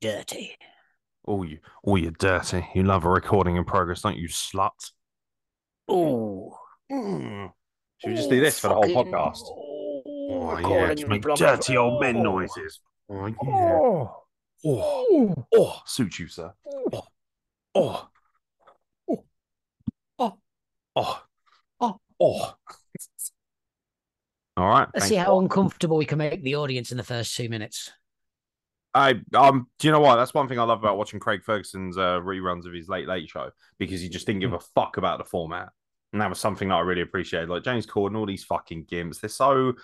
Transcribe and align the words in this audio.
dirty. 0.00 0.56
Oh, 1.26 1.42
you, 1.42 1.58
oh, 1.86 1.96
you're 1.96 2.10
dirty. 2.12 2.66
You 2.74 2.84
love 2.84 3.04
a 3.04 3.10
recording 3.10 3.56
in 3.56 3.64
progress, 3.64 4.02
don't 4.02 4.16
you, 4.16 4.28
slut? 4.28 4.90
Oh. 5.88 6.56
Mm. 6.90 7.52
Should 7.98 8.10
we 8.10 8.16
just 8.16 8.30
do 8.30 8.40
this 8.40 8.58
for 8.58 8.68
the 8.68 8.74
whole 8.74 8.84
podcast? 8.84 9.42
Oh, 10.30 10.58
yeah, 10.58 10.94
just 10.94 11.08
make 11.08 11.22
dirty 11.22 11.76
old 11.76 12.00
men 12.00 12.22
noises. 12.22 12.80
Oh, 13.10 13.26
yeah. 13.26 13.34
Oh. 13.42 14.24
Oh, 14.64 15.46
oh, 15.54 15.80
suit 15.86 16.18
you, 16.18 16.26
sir. 16.26 16.52
Oh, 16.92 17.02
oh, 17.74 18.08
Oh. 19.08 19.24
Oh. 20.18 20.38
oh, 20.96 21.22
Oh. 21.80 22.00
oh. 22.20 22.54
All 24.56 24.68
right. 24.68 24.88
Let's 24.92 25.06
see 25.06 25.14
how 25.14 25.38
uncomfortable 25.38 25.96
we 25.96 26.04
can 26.04 26.18
make 26.18 26.42
the 26.42 26.56
audience 26.56 26.90
in 26.90 26.96
the 26.98 27.04
first 27.04 27.36
two 27.36 27.48
minutes. 27.48 27.92
I 28.98 29.14
um, 29.36 29.68
do 29.78 29.88
you 29.88 29.92
know 29.92 30.00
what? 30.00 30.16
That's 30.16 30.34
one 30.34 30.48
thing 30.48 30.58
I 30.58 30.64
love 30.64 30.80
about 30.80 30.98
watching 30.98 31.20
Craig 31.20 31.42
Ferguson's 31.44 31.96
uh, 31.96 32.20
reruns 32.20 32.66
of 32.66 32.72
his 32.72 32.88
Late 32.88 33.06
Late 33.08 33.28
Show 33.28 33.50
because 33.78 34.00
he 34.00 34.08
just 34.08 34.26
didn't 34.26 34.40
give 34.40 34.52
a 34.52 34.60
fuck 34.60 34.96
about 34.96 35.18
the 35.18 35.24
format, 35.24 35.68
and 36.12 36.20
that 36.20 36.28
was 36.28 36.40
something 36.40 36.68
that 36.68 36.74
I 36.74 36.80
really 36.80 37.02
appreciated. 37.02 37.48
Like 37.48 37.64
James 37.64 37.86
Corden, 37.86 38.16
all 38.16 38.26
these 38.26 38.44
fucking 38.44 38.86
gimps, 38.86 39.20
they're 39.20 39.30
so, 39.30 39.74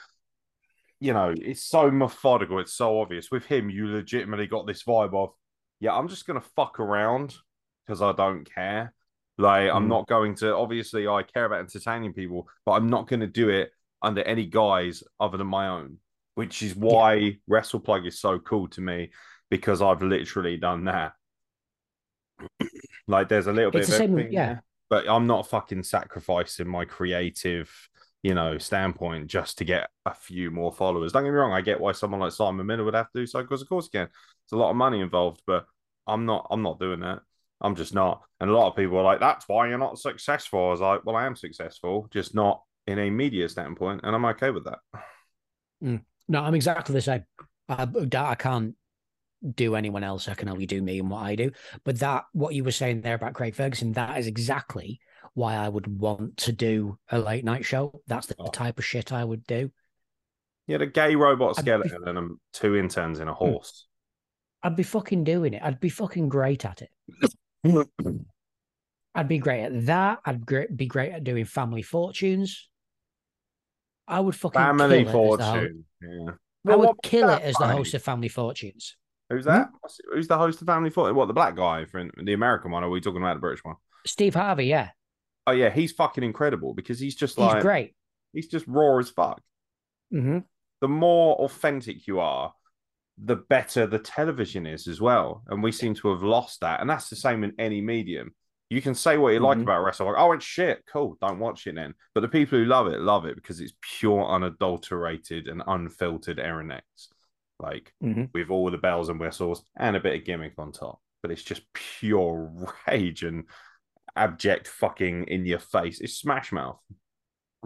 you 1.00 1.12
know, 1.12 1.34
it's 1.36 1.62
so 1.64 1.90
methodical. 1.90 2.58
It's 2.58 2.74
so 2.74 3.00
obvious. 3.00 3.30
With 3.30 3.46
him, 3.46 3.70
you 3.70 3.86
legitimately 3.88 4.46
got 4.46 4.66
this 4.66 4.82
vibe 4.84 5.14
of, 5.14 5.30
yeah, 5.80 5.94
I'm 5.94 6.08
just 6.08 6.26
gonna 6.26 6.42
fuck 6.56 6.80
around 6.80 7.34
because 7.86 8.02
I 8.02 8.12
don't 8.12 8.44
care. 8.52 8.94
Like 9.38 9.70
I'm 9.70 9.86
Mm. 9.86 9.88
not 9.88 10.08
going 10.08 10.34
to. 10.36 10.54
Obviously, 10.56 11.06
I 11.08 11.22
care 11.22 11.44
about 11.44 11.60
entertaining 11.60 12.12
people, 12.12 12.48
but 12.64 12.72
I'm 12.72 12.88
not 12.88 13.08
going 13.08 13.20
to 13.20 13.26
do 13.26 13.48
it 13.48 13.70
under 14.02 14.22
any 14.22 14.46
guise 14.46 15.02
other 15.18 15.36
than 15.38 15.46
my 15.46 15.68
own 15.68 15.98
which 16.34 16.62
is 16.62 16.74
why 16.74 17.38
WrestlePlug 17.50 18.06
is 18.06 18.20
so 18.20 18.38
cool 18.38 18.68
to 18.68 18.80
me 18.80 19.10
because 19.50 19.82
I've 19.82 20.02
literally 20.02 20.56
done 20.56 20.84
that. 20.84 21.12
like, 23.06 23.28
there's 23.28 23.46
a 23.46 23.52
little 23.52 23.70
bit 23.70 23.82
It's 23.82 23.88
of 23.88 23.92
the 23.92 23.98
same, 23.98 24.26
yeah. 24.30 24.58
but 24.90 25.08
I'm 25.08 25.26
not 25.26 25.48
fucking 25.48 25.82
sacrificing 25.84 26.68
my 26.68 26.84
creative, 26.84 27.70
you 28.22 28.34
know, 28.34 28.58
standpoint 28.58 29.28
just 29.28 29.58
to 29.58 29.64
get 29.64 29.88
a 30.06 30.14
few 30.14 30.50
more 30.50 30.72
followers. 30.72 31.12
Don't 31.12 31.24
get 31.24 31.30
me 31.30 31.36
wrong, 31.36 31.52
I 31.52 31.60
get 31.60 31.80
why 31.80 31.92
someone 31.92 32.20
like 32.20 32.32
Simon 32.32 32.66
Miller 32.66 32.84
would 32.84 32.94
have 32.94 33.10
to 33.12 33.20
do 33.20 33.26
so 33.26 33.42
because, 33.42 33.62
of 33.62 33.68
course, 33.68 33.86
again, 33.86 34.08
it's 34.44 34.52
a 34.52 34.56
lot 34.56 34.70
of 34.70 34.76
money 34.76 35.00
involved, 35.00 35.42
but 35.46 35.66
I'm 36.06 36.26
not. 36.26 36.46
I'm 36.50 36.62
not 36.62 36.78
doing 36.78 37.00
that. 37.00 37.20
I'm 37.60 37.76
just 37.76 37.94
not. 37.94 38.22
And 38.40 38.50
a 38.50 38.52
lot 38.52 38.68
of 38.68 38.76
people 38.76 38.98
are 38.98 39.02
like, 39.04 39.20
"That's 39.20 39.48
why 39.48 39.68
you're 39.68 39.78
not 39.78 39.98
successful." 39.98 40.66
I 40.66 40.70
was 40.70 40.80
like, 40.80 41.04
"Well, 41.06 41.16
I 41.16 41.26
am 41.26 41.36
successful, 41.36 42.08
just 42.10 42.34
not 42.34 42.62
in 42.86 42.98
a 42.98 43.10
media 43.10 43.48
standpoint, 43.48 44.02
and 44.04 44.14
I'm 44.14 44.24
okay 44.26 44.50
with 44.50 44.64
that." 44.64 44.80
No, 46.28 46.40
I'm 46.40 46.54
exactly 46.54 46.94
the 46.94 47.00
same. 47.00 47.24
I, 47.68 47.86
I 48.16 48.34
can't 48.34 48.74
do 49.54 49.74
anyone 49.74 50.04
else. 50.04 50.28
I 50.28 50.34
can 50.34 50.48
only 50.48 50.66
do 50.66 50.80
me 50.82 50.98
and 50.98 51.10
what 51.10 51.22
I 51.22 51.36
do. 51.36 51.50
But 51.84 51.98
that, 52.00 52.24
what 52.32 52.54
you 52.54 52.64
were 52.64 52.70
saying 52.70 53.02
there 53.02 53.14
about 53.14 53.34
Craig 53.34 53.54
Ferguson, 53.54 53.92
that 53.92 54.18
is 54.18 54.26
exactly 54.26 55.00
why 55.34 55.54
I 55.56 55.68
would 55.68 55.86
want 55.86 56.36
to 56.38 56.52
do 56.52 56.98
a 57.10 57.18
late 57.18 57.44
night 57.44 57.64
show. 57.64 58.00
That's 58.06 58.26
the 58.26 58.36
Oh. 58.38 58.50
type 58.50 58.78
of 58.78 58.84
shit 58.84 59.12
I 59.12 59.24
would 59.24 59.46
do. 59.46 59.70
You 60.66 60.74
had 60.74 60.82
a 60.82 60.86
gay 60.86 61.14
robot 61.14 61.58
I'd 61.58 61.64
be- 61.64 61.70
skeleton 61.70 62.16
and 62.16 62.38
two 62.52 62.76
interns 62.76 63.20
in 63.20 63.28
a 63.28 63.34
hmm. 63.34 63.44
horse. 63.44 63.86
I'd 64.62 64.76
be 64.76 64.82
fucking 64.82 65.24
doing 65.24 65.52
it. 65.52 65.62
I'd 65.62 65.80
be 65.80 65.90
fucking 65.90 66.30
great 66.30 66.64
at 66.64 66.80
it. 66.82 66.90
I'd 69.14 69.28
be 69.28 69.38
great 69.38 69.64
at 69.64 69.86
that. 69.86 70.20
I'd 70.24 70.46
be 70.74 70.86
great 70.86 71.12
at 71.12 71.22
doing 71.22 71.44
family 71.44 71.82
fortunes. 71.82 72.68
I 74.06 74.20
would 74.20 74.34
fucking 74.34 74.60
Family 74.60 75.04
kill 75.04 75.34
it 75.34 75.34
as 75.34 75.38
the 75.38 75.44
ho- 75.44 75.52
fortune. 75.52 75.84
Yeah. 76.02 76.72
I 76.72 76.76
would 76.76 76.96
kill 77.02 77.30
it 77.30 77.42
as 77.42 77.54
the 77.56 77.66
host 77.68 77.94
of 77.94 78.02
Family 78.02 78.28
Fortunes. 78.28 78.96
Who's 79.30 79.44
that? 79.46 79.70
What's- 79.80 80.00
Who's 80.12 80.28
the 80.28 80.36
host 80.38 80.60
of 80.60 80.66
Family 80.66 80.90
Fortune? 80.90 81.16
What, 81.16 81.26
the 81.28 81.34
black 81.34 81.56
guy 81.56 81.84
for 81.86 82.08
the 82.22 82.32
American 82.34 82.70
one? 82.70 82.82
Or 82.82 82.86
are 82.86 82.90
we 82.90 83.00
talking 83.00 83.22
about 83.22 83.34
the 83.34 83.40
British 83.40 83.64
one? 83.64 83.76
Steve 84.06 84.34
Harvey, 84.34 84.66
yeah, 84.66 84.90
Oh, 85.46 85.52
yeah. 85.52 85.70
He's 85.70 85.92
fucking 85.92 86.24
incredible 86.24 86.72
because 86.74 86.98
he's 86.98 87.14
just 87.16 87.36
like 87.38 87.56
he's 87.56 87.62
great. 87.62 87.94
he's 88.32 88.48
just 88.48 88.66
raw 88.66 88.98
as 88.98 89.10
fuck. 89.10 89.40
hmm 90.10 90.38
The 90.80 90.88
more 90.88 91.36
authentic 91.36 92.06
you 92.06 92.20
are, 92.20 92.52
the 93.18 93.36
better 93.36 93.86
the 93.86 93.98
television 93.98 94.66
is 94.66 94.86
as 94.88 95.00
well. 95.00 95.42
And 95.48 95.62
we 95.62 95.70
seem 95.72 95.94
to 95.96 96.08
have 96.12 96.22
lost 96.22 96.60
that. 96.60 96.80
And 96.80 96.88
that's 96.90 97.08
the 97.10 97.16
same 97.16 97.44
in 97.44 97.52
any 97.58 97.80
medium. 97.80 98.34
You 98.74 98.82
can 98.82 98.94
say 98.94 99.16
what 99.18 99.32
you 99.32 99.40
like 99.40 99.58
Mhm. 99.58 99.62
about 99.62 99.84
wrestling. 99.84 100.08
Like, 100.10 100.18
oh, 100.20 100.32
it's 100.32 100.44
shit. 100.44 100.84
Cool. 100.86 101.16
Don't 101.20 101.38
watch 101.38 101.66
it 101.66 101.74
then. 101.76 101.94
But 102.14 102.22
the 102.22 102.28
people 102.28 102.58
who 102.58 102.64
love 102.64 102.88
it, 102.88 103.00
love 103.00 103.24
it 103.24 103.36
because 103.36 103.60
it's 103.60 103.72
pure, 103.80 104.24
unadulterated, 104.26 105.46
and 105.48 105.62
unfiltered 105.66 106.38
Aaron 106.40 106.70
X. 106.72 107.08
Like, 107.60 107.94
Mhm. 108.02 108.30
with 108.34 108.50
all 108.50 108.70
the 108.70 108.78
bells 108.78 109.08
and 109.08 109.20
whistles 109.20 109.64
and 109.76 109.94
a 109.96 110.00
bit 110.00 110.16
of 110.18 110.24
gimmick 110.24 110.54
on 110.58 110.72
top. 110.72 111.00
But 111.22 111.30
it's 111.30 111.42
just 111.44 111.62
pure 111.72 112.50
rage 112.88 113.22
and 113.22 113.44
abject 114.16 114.66
fucking 114.68 115.28
in 115.28 115.46
your 115.46 115.60
face. 115.60 116.00
It's 116.00 116.14
Smash 116.18 116.50
Mouth. 116.52 116.80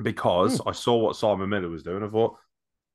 Because 0.01 0.61
I 0.67 0.73
saw 0.73 0.97
what 0.99 1.17
Simon 1.17 1.49
Miller 1.49 1.69
was 1.69 1.83
doing. 1.83 2.05
I 2.05 2.09
thought, 2.09 2.37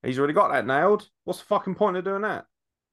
he's 0.03 0.17
already 0.17 0.33
got 0.33 0.51
that 0.51 0.65
nailed. 0.65 1.09
What's 1.25 1.39
the 1.39 1.45
fucking 1.45 1.75
point 1.75 1.97
of 1.97 2.05
doing 2.05 2.21
that? 2.21 2.45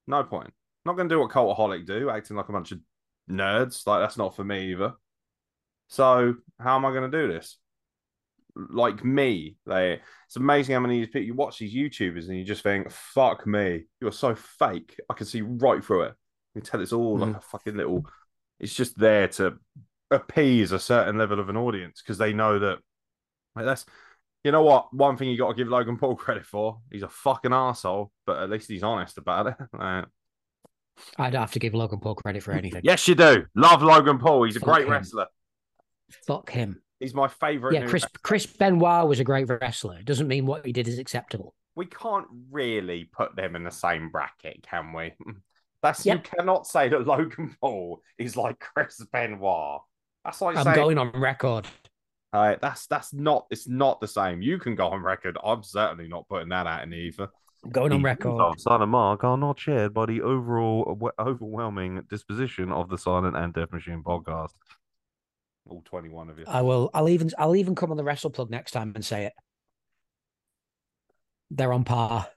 No 0.06 0.25
point. 0.25 0.52
not 0.87 0.97
going 0.97 1.10
to 1.10 1.14
do 1.14 1.20
what 1.20 1.31
Cultaholic 1.31 1.84
do, 1.84 2.08
acting 2.08 2.38
like 2.38 2.48
a 2.48 2.52
bunch 2.52 2.72
of 2.72 2.81
nerds. 3.31 3.87
Like, 3.87 4.00
that's 4.00 4.16
not 4.16 4.34
for 4.34 4.42
me 4.42 4.72
either. 4.72 4.94
So, 5.90 6.36
how 6.60 6.76
am 6.76 6.86
I 6.86 6.92
going 6.92 7.10
to 7.10 7.20
do 7.20 7.32
this? 7.32 7.58
Like 8.54 9.04
me, 9.04 9.56
like 9.66 10.00
it's 10.26 10.36
amazing 10.36 10.74
how 10.74 10.80
many 10.80 11.04
people 11.06 11.22
you 11.22 11.34
watch 11.34 11.58
these 11.58 11.74
YouTubers 11.74 12.28
and 12.28 12.36
you 12.36 12.44
just 12.44 12.62
think, 12.62 12.90
"Fuck 12.90 13.46
me, 13.46 13.84
you're 14.00 14.12
so 14.12 14.34
fake." 14.34 14.98
I 15.08 15.14
can 15.14 15.26
see 15.26 15.42
right 15.42 15.84
through 15.84 16.02
it. 16.02 16.14
You 16.54 16.60
can 16.60 16.70
tell 16.70 16.80
it's 16.80 16.92
all 16.92 17.18
like 17.18 17.30
mm. 17.30 17.38
a 17.38 17.40
fucking 17.40 17.76
little. 17.76 18.06
It's 18.58 18.74
just 18.74 18.98
there 18.98 19.28
to 19.28 19.58
appease 20.10 20.72
a 20.72 20.78
certain 20.78 21.16
level 21.16 21.40
of 21.40 21.48
an 21.48 21.56
audience 21.56 22.02
because 22.02 22.18
they 22.18 22.32
know 22.32 22.58
that. 22.58 22.78
Like 23.56 23.64
that's, 23.64 23.84
you 24.44 24.52
know 24.52 24.62
what? 24.62 24.92
One 24.92 25.16
thing 25.16 25.30
you 25.30 25.38
got 25.38 25.48
to 25.48 25.54
give 25.54 25.68
Logan 25.68 25.96
Paul 25.96 26.16
credit 26.16 26.46
for, 26.46 26.80
he's 26.90 27.02
a 27.02 27.08
fucking 27.08 27.52
asshole, 27.52 28.12
but 28.26 28.42
at 28.42 28.50
least 28.50 28.68
he's 28.68 28.82
honest 28.82 29.18
about 29.18 29.46
it. 29.46 29.54
Like, 29.78 30.06
I'd 31.16 31.34
have 31.34 31.52
to 31.52 31.58
give 31.58 31.74
Logan 31.74 31.98
Paul 31.98 32.14
credit 32.14 32.42
for 32.42 32.52
anything. 32.52 32.82
yes, 32.84 33.08
you 33.08 33.14
do. 33.14 33.46
Love 33.54 33.82
Logan 33.82 34.18
Paul. 34.18 34.44
He's 34.44 34.56
a 34.56 34.60
Fuck 34.60 34.68
great 34.68 34.86
him. 34.86 34.92
wrestler. 34.92 35.26
Fuck 36.26 36.50
him. 36.50 36.82
He's 36.98 37.15
my 37.15 37.28
favorite. 37.28 37.75
Yeah, 37.75 37.81
new 37.81 37.88
Chris 37.88 38.04
Chris 38.22 38.47
Benoit 38.47 39.06
was 39.09 39.21
a 39.21 39.25
great 39.25 39.48
wrestler. 39.48 40.03
Doesn't 40.03 40.28
mean 40.28 40.47
what 40.47 40.66
he 40.66 40.72
did 40.72 40.87
is 40.88 40.98
acceptable. 40.98 41.54
we 41.76 41.87
can't 41.87 42.26
really 42.50 43.04
put 43.04 43.34
them 43.37 43.56
in 43.56 43.65
the 43.65 43.71
same 43.71 44.10
bracket, 44.10 44.62
can 44.62 44.93
we? 44.93 45.12
That's 45.82 46.04
Yep. 46.04 46.16
you 46.26 46.31
cannot 46.37 46.66
say 46.66 46.88
that 46.91 47.06
Logan 47.06 47.56
Paul 47.60 48.03
is 48.19 48.37
like 48.37 48.60
Chris 48.60 49.03
Benoit. 49.12 49.81
That's 50.25 50.41
like 50.43 50.56
I'm 50.59 50.65
saying 50.65 50.76
going 50.76 50.99
on 50.99 51.10
record. 51.19 51.66
uh, 52.34 52.56
that's 52.60 52.87
that's 52.87 53.15
not 53.15 53.47
it's 53.50 53.66
not 53.66 53.99
the 54.03 54.06
same. 54.09 54.43
You 54.43 54.59
can 54.59 54.75
go 54.75 54.88
on 54.88 55.03
record. 55.03 55.38
I'm 55.43 55.62
certainly 55.62 56.06
not 56.06 56.28
putting 56.28 56.50
that 56.50 56.66
out 56.66 56.82
in 56.82 56.91
the 56.91 56.97
ether. 56.99 57.28
I'm 57.65 57.70
going 57.70 57.93
on 57.93 58.00
The 58.03 58.04
record. 58.04 58.31
views 58.32 58.41
of 58.41 58.60
Silent 58.60 58.91
Mark 58.91 59.25
are 59.25 59.38
not 59.38 59.59
shared 59.59 59.94
by 59.94 60.04
the 60.04 60.20
overall 60.20 60.99
overwhelming 61.19 62.03
disposition 62.10 62.70
of 62.72 62.91
the 62.91 62.99
Silent 62.99 63.37
and 63.37 63.54
Death 63.54 63.72
Machine 63.72 64.03
podcast. 64.04 64.50
All 65.69 65.82
21 65.84 66.31
of 66.31 66.38
you. 66.38 66.44
I 66.48 66.62
will. 66.62 66.91
I'll 66.94 67.09
even. 67.09 67.31
I'll 67.38 67.56
even 67.56 67.75
come 67.75 67.91
on 67.91 67.97
the 67.97 68.04
Wrestle 68.04 68.31
Plug 68.31 68.50
next 68.50 68.72
time 68.72 68.93
and 68.94 69.04
say 69.04 69.26
it. 69.26 69.32
They're 71.50 71.72
on 71.72 71.84
par. 71.84 72.28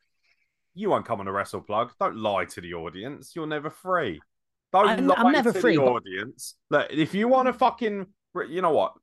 You 0.75 0.89
won't 0.89 1.06
come 1.06 1.19
on 1.19 1.28
a 1.28 1.31
wrestle 1.31 1.62
plug. 1.62 1.91
Don't 2.00 2.17
lie 2.17 2.45
to 2.45 2.62
the 2.62 2.73
audience. 2.73 3.33
You're 3.35 3.45
never 3.45 3.69
free. 3.69 4.19
Don't 4.72 4.88
I'm- 4.88 5.06
lie 5.07 5.16
I'm 5.17 5.31
never 5.31 5.53
to 5.53 5.59
free, 5.62 5.75
the 5.75 5.81
but- 5.83 5.91
audience. 5.91 6.56
Look, 6.72 6.88
if 6.89 7.13
you 7.13 7.28
want 7.28 7.47
to 7.47 7.53
fucking, 7.53 8.07
you 8.50 8.62
know 8.63 8.72
what? 8.72 8.94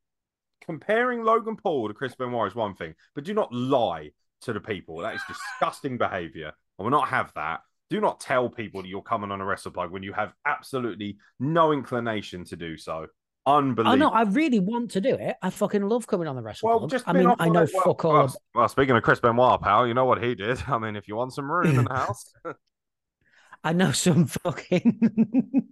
Comparing 0.62 1.22
Logan 1.22 1.56
Paul 1.56 1.86
to 1.88 1.94
Chris 1.94 2.14
Benoit 2.16 2.48
is 2.48 2.56
one 2.56 2.74
thing, 2.74 2.94
but 3.14 3.22
do 3.24 3.34
not 3.34 3.52
lie 3.52 4.10
to 4.42 4.52
the 4.52 4.60
people. 4.60 4.98
That 4.98 5.14
is 5.14 5.22
disgusting 5.28 5.96
behavior. 5.96 6.52
I 6.78 6.82
will 6.82 6.90
not 6.90 7.08
have 7.08 7.32
that. 7.34 7.60
Do 7.88 8.00
not 8.00 8.18
tell 8.20 8.48
people 8.48 8.82
that 8.82 8.88
you're 8.88 9.02
coming 9.02 9.30
on 9.30 9.40
a 9.40 9.44
wrestle 9.44 9.70
plug 9.70 9.92
when 9.92 10.02
you 10.02 10.12
have 10.12 10.32
absolutely 10.44 11.18
no 11.38 11.70
inclination 11.72 12.44
to 12.46 12.56
do 12.56 12.76
so. 12.76 13.06
Oh 13.46 13.56
Unbelievable. 13.56 13.96
no, 13.96 14.10
I 14.10 14.22
really 14.22 14.60
want 14.60 14.90
to 14.92 15.00
do 15.00 15.14
it. 15.14 15.34
I 15.42 15.48
fucking 15.50 15.88
love 15.88 16.06
coming 16.06 16.28
on 16.28 16.36
the 16.36 16.42
Wrestle 16.42 16.68
Well, 16.68 16.86
just 16.86 17.08
I 17.08 17.14
mean, 17.14 17.32
I 17.38 17.48
know. 17.48 17.66
Well- 17.72 17.82
fuck 17.84 18.04
all. 18.04 18.12
well, 18.12 18.34
well, 18.54 18.68
speaking 18.68 18.94
of 18.96 19.02
Chris 19.02 19.18
Benoit, 19.18 19.60
pal, 19.62 19.86
you 19.86 19.94
know 19.94 20.04
what 20.04 20.22
he 20.22 20.34
did. 20.34 20.62
I 20.68 20.78
mean, 20.78 20.94
if 20.96 21.08
you 21.08 21.16
want 21.16 21.32
some 21.32 21.50
room 21.50 21.78
in 21.78 21.84
the 21.84 21.90
house, 21.94 22.32
I 23.64 23.72
know 23.72 23.92
some 23.92 24.26
fucking. 24.26 25.68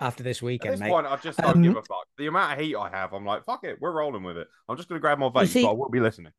After 0.00 0.24
this 0.24 0.38
At 0.38 0.42
weekend, 0.42 0.74
this 0.74 0.80
mate. 0.80 0.90
point, 0.90 1.06
I 1.06 1.16
just 1.16 1.38
don't 1.38 1.56
Um, 1.56 1.62
give 1.62 1.76
a 1.76 1.82
fuck. 1.82 2.06
The 2.18 2.26
amount 2.26 2.52
of 2.54 2.58
heat 2.64 2.74
I 2.76 2.90
have, 2.90 3.12
I'm 3.12 3.24
like, 3.24 3.44
fuck 3.44 3.62
it, 3.62 3.78
we're 3.80 3.92
rolling 3.92 4.24
with 4.24 4.36
it. 4.36 4.48
I'm 4.68 4.76
just 4.76 4.88
going 4.88 4.98
to 4.98 5.00
grab 5.00 5.18
my 5.20 5.28
vape, 5.28 5.46
see- 5.48 5.62
but 5.62 5.70
I 5.70 5.74
will 5.74 5.88
be 5.88 6.00
listening. 6.00 6.32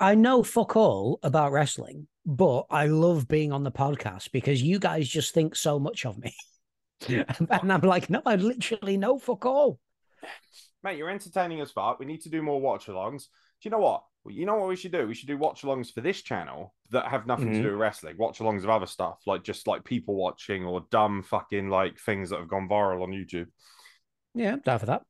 I 0.00 0.16
know 0.16 0.42
fuck 0.42 0.74
all 0.74 1.20
about 1.22 1.52
wrestling, 1.52 2.08
but 2.26 2.66
I 2.68 2.86
love 2.86 3.28
being 3.28 3.52
on 3.52 3.62
the 3.62 3.70
podcast 3.70 4.32
because 4.32 4.60
you 4.60 4.80
guys 4.80 5.08
just 5.08 5.32
think 5.32 5.54
so 5.54 5.78
much 5.78 6.04
of 6.04 6.18
me. 6.18 6.34
and 7.08 7.72
I'm 7.72 7.80
like, 7.82 8.08
no, 8.10 8.22
I 8.24 8.36
literally 8.36 8.96
know 8.96 9.18
fuck 9.18 9.44
all. 9.46 9.78
Mate, 10.82 10.98
you're 10.98 11.10
entertaining 11.10 11.60
as 11.60 11.70
fuck. 11.70 11.98
We 11.98 12.06
need 12.06 12.22
to 12.22 12.28
do 12.28 12.42
more 12.42 12.60
watch 12.60 12.86
alongs. 12.86 13.24
Do 13.60 13.68
you 13.68 13.70
know 13.70 13.78
what? 13.78 14.04
Well, 14.24 14.34
you 14.34 14.46
know 14.46 14.56
what 14.56 14.68
we 14.68 14.76
should 14.76 14.92
do? 14.92 15.06
We 15.06 15.14
should 15.14 15.28
do 15.28 15.36
watch 15.36 15.62
alongs 15.62 15.92
for 15.92 16.00
this 16.00 16.22
channel 16.22 16.74
that 16.90 17.06
have 17.08 17.26
nothing 17.26 17.48
Mhm. 17.48 17.56
to 17.56 17.62
do 17.62 17.70
with 17.70 17.80
wrestling. 17.80 18.16
Watch 18.16 18.38
alongs 18.38 18.64
of 18.64 18.70
other 18.70 18.86
stuff, 18.86 19.20
like 19.26 19.42
just 19.42 19.66
like 19.66 19.84
people 19.84 20.14
watching 20.14 20.64
or 20.64 20.86
dumb 20.90 21.22
fucking 21.22 21.68
like 21.68 21.98
things 21.98 22.30
that 22.30 22.38
have 22.38 22.48
gone 22.48 22.68
viral 22.68 23.02
on 23.02 23.10
YouTube. 23.10 23.48
Yeah, 24.34 24.56
down 24.56 24.78
for 24.78 24.86
that. 24.86 25.02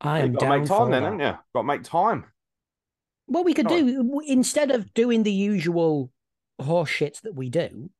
I 0.00 0.20
am 0.20 0.32
got 0.32 0.40
to 0.40 0.46
down 0.46 0.60
make 0.60 0.68
time 0.68 0.78
for 0.78 0.90
then, 0.90 1.02
haven't 1.04 1.20
you? 1.20 1.38
Got 1.54 1.60
to 1.60 1.62
make 1.62 1.82
time. 1.84 2.26
What 3.26 3.44
we 3.44 3.54
could 3.54 3.68
do 3.68 4.20
instead 4.26 4.70
of 4.72 4.92
doing 4.94 5.22
the 5.22 5.32
usual 5.32 6.10
horse 6.60 6.90
shit 6.90 7.20
that 7.22 7.34
we 7.34 7.48
do, 7.50 7.90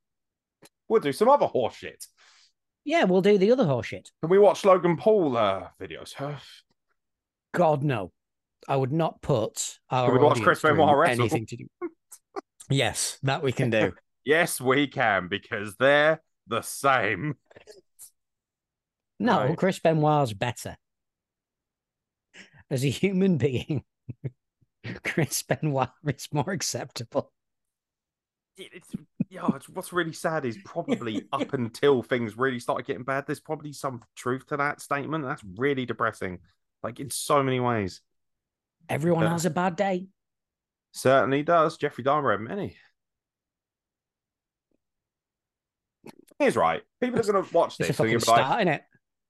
We'll 0.88 1.00
do 1.00 1.12
some 1.12 1.29
other 1.29 1.46
horse 1.46 1.76
shit. 1.76 2.05
Yeah, 2.84 3.05
we'll 3.05 3.20
do 3.23 3.38
the 3.38 3.52
other 3.52 3.64
horse 3.64 3.87
shit. 3.87 4.11
Can 4.23 4.31
we 4.31 4.38
watch 4.38 4.64
Logan 4.64 4.96
Paul 4.96 5.37
uh, 5.37 5.69
videos? 5.81 6.14
God 7.55 7.82
no, 7.82 8.12
I 8.69 8.76
would 8.76 8.93
not 8.93 9.20
put 9.23 9.79
our 9.90 10.06
Can 10.11 10.19
we 10.19 10.25
watch 10.25 10.40
Chris 10.43 10.62
Benoit 10.62 10.96
wrestle? 10.96 11.23
anything 11.23 11.46
to 11.46 11.56
do. 11.56 11.67
yes, 12.70 13.19
that 13.23 13.43
we 13.43 13.52
can 13.52 13.70
do. 13.70 13.93
yes, 14.25 14.61
we 14.61 14.87
can 14.87 15.29
because 15.29 15.76
they're 15.76 16.20
the 16.46 16.62
same. 16.62 17.37
No, 19.19 19.46
Right. 19.46 19.56
Chris 19.56 19.79
Benoit's 19.79 20.32
better 20.32 20.76
as 22.70 22.84
a 22.84 22.88
human 22.88 23.37
being. 23.37 23.84
Chris 25.05 25.43
Benoit 25.43 25.90
is 26.06 26.29
more 26.32 26.50
acceptable. 26.50 27.31
It's, 28.56 28.90
yeah, 29.32 29.49
it's, 29.56 29.67
what's 29.69 29.93
really 29.94 30.12
sad 30.12 30.44
is 30.44 30.58
probably 30.64 31.26
up 31.32 31.55
until 31.55 32.02
things 32.02 32.37
really 32.37 32.61
started 32.61 32.87
getting 32.87 33.02
bad, 33.02 33.25
there's 33.26 33.40
probably 33.40 33.73
some 33.73 34.02
truth 34.14 34.46
to 34.49 34.58
that 34.58 34.81
statement. 34.82 35.25
That's 35.25 35.43
really 35.56 35.87
depressing. 35.87 36.38
Like 36.82 37.00
in 37.00 37.08
so 37.11 37.43
many 37.43 37.58
ways. 37.58 38.02
Everyone 38.88 39.23
Yeah. 39.25 39.31
has 39.31 39.46
a 39.46 39.50
bad 39.50 39.76
day. 39.76 40.08
Certainly 40.93 41.44
does. 41.44 41.79
Jeffrey 41.79 42.05
Dahmer 42.05 42.32
had 42.32 42.40
many. 42.40 42.76
Here's 46.38 46.56
right. 46.56 46.82
People 47.00 47.20
are 47.20 47.23
going 47.23 47.44
to 47.44 47.55
watch 47.55 47.79
this. 47.79 47.99
you're 47.99 48.06
be 48.08 48.14
like, 48.14 48.23
start, 48.23 48.82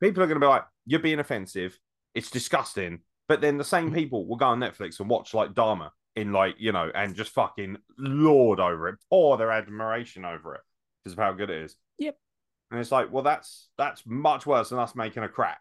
people 0.02 0.22
are 0.22 0.26
going 0.26 0.40
to 0.40 0.44
be 0.44 0.48
like, 0.48 0.64
"You're 0.86 1.00
being 1.00 1.20
offensive. 1.20 1.78
It's 2.14 2.30
disgusting." 2.30 3.00
But 3.28 3.40
then 3.40 3.58
the 3.58 3.64
Mm. 3.64 3.68
same 3.68 3.92
people 3.92 4.26
will 4.26 4.36
go 4.36 4.46
on 4.46 4.58
Netflix 4.60 4.98
and 4.98 5.08
watch 5.08 5.34
like 5.34 5.52
Dahmer 5.52 5.90
in 6.16 6.32
like 6.32 6.56
you 6.58 6.72
know, 6.72 6.90
and 6.94 7.14
just 7.14 7.32
fucking 7.32 7.78
lord 7.98 8.60
over 8.60 8.88
it, 8.88 8.96
pour 9.10 9.36
their 9.36 9.50
admiration 9.50 10.24
over 10.24 10.54
it 10.54 10.60
because 11.02 11.14
of 11.14 11.18
how 11.18 11.32
good 11.32 11.50
it 11.50 11.62
is. 11.62 11.76
Yep. 11.98 12.16
And 12.70 12.80
it's 12.80 12.92
like, 12.92 13.12
well, 13.12 13.22
that's 13.22 13.68
that's 13.76 14.02
much 14.06 14.46
worse 14.46 14.70
than 14.70 14.78
us 14.78 14.94
making 14.94 15.22
a 15.22 15.28
crack 15.28 15.60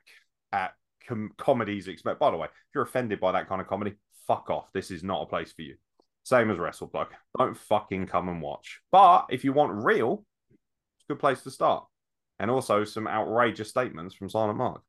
at 0.52 0.74
com- 1.08 1.34
comedies. 1.38 1.88
Expect. 1.88 2.20
By 2.20 2.32
the 2.32 2.38
way, 2.38 2.46
if 2.46 2.52
you're 2.74 2.84
offended 2.84 3.20
by 3.20 3.34
that 3.34 3.50
kind 3.50 3.62
of 3.62 3.68
comedy, 3.68 3.96
fuck 4.28 4.50
off. 4.50 4.72
This 4.74 4.92
is 4.92 5.04
not 5.04 5.24
a 5.24 5.26
place 5.26 5.52
for 5.52 5.62
you. 5.62 5.76
Same 6.24 6.52
as 6.52 6.58
WrestlePlug. 6.58 7.08
Don't 7.38 7.58
fucking 7.58 8.08
come 8.08 8.30
and 8.30 8.42
watch. 8.42 8.80
But 8.92 9.26
if 9.30 9.44
you 9.44 9.54
want 9.54 9.84
real, 9.84 10.24
it's 10.52 11.06
a 11.10 11.14
good 11.14 11.20
place 11.20 11.42
to 11.42 11.52
start. 11.52 11.86
And 12.40 12.50
also 12.50 12.84
some 12.84 13.08
outrageous 13.08 13.70
statements 13.70 14.16
from 14.16 14.30
Silent 14.30 14.58
Mark, 14.58 14.82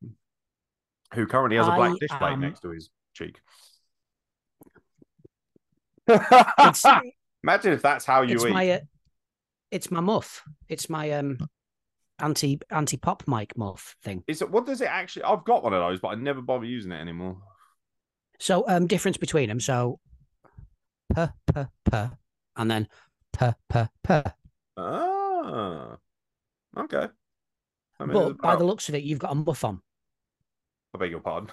who 1.15 1.27
currently 1.27 1.57
has 1.57 1.67
a 1.67 1.73
black 1.73 1.93
I 1.93 1.97
dish 1.99 2.11
plate 2.11 2.33
am- 2.33 2.41
next 2.41 2.61
to 2.61 2.71
his 2.71 2.91
cheek. 3.15 3.41
Imagine 7.45 7.73
if 7.73 7.83
that's 7.83 8.05
how 8.05 8.23
you 8.23 8.35
it's 8.35 8.45
eat. 8.45 8.53
my 8.53 8.71
uh, 8.71 8.81
it's 9.71 9.91
my 9.91 10.01
muff. 10.01 10.43
It's 10.69 10.89
my 10.89 11.11
um 11.13 11.39
anti 12.19 12.61
anti 12.71 12.97
pop 12.97 13.25
mic 13.27 13.57
muff 13.57 13.97
thing. 14.03 14.23
Is 14.27 14.43
it 14.43 14.51
what 14.51 14.67
does 14.67 14.81
it 14.81 14.89
actually? 14.89 15.25
I've 15.25 15.45
got 15.45 15.63
one 15.63 15.73
of 15.73 15.81
those, 15.81 16.01
but 16.01 16.09
I 16.09 16.15
never 16.15 16.41
bother 16.41 16.65
using 16.65 16.93
it 16.93 17.01
anymore. 17.01 17.39
So 18.39 18.65
um 18.69 18.87
difference 18.87 19.17
between 19.17 19.49
them. 19.49 19.61
So 19.61 19.99
p 21.15 21.27
p 21.53 21.63
p 21.91 21.99
and 22.57 22.71
then 22.71 22.89
p 23.39 23.47
p 23.69 23.81
p. 24.05 24.23
Ah, 24.77 25.97
okay. 26.77 27.09
I 27.99 28.05
mean, 28.05 28.15
But 28.15 28.31
it's 28.31 28.41
by 28.41 28.57
the 28.57 28.65
looks 28.65 28.89
of 28.89 28.95
it, 28.95 29.03
you've 29.05 29.19
got 29.19 29.33
a 29.33 29.35
muff 29.35 29.65
on. 29.65 29.81
I 30.95 30.99
beg 30.99 31.11
your 31.11 31.21
pardon. 31.21 31.51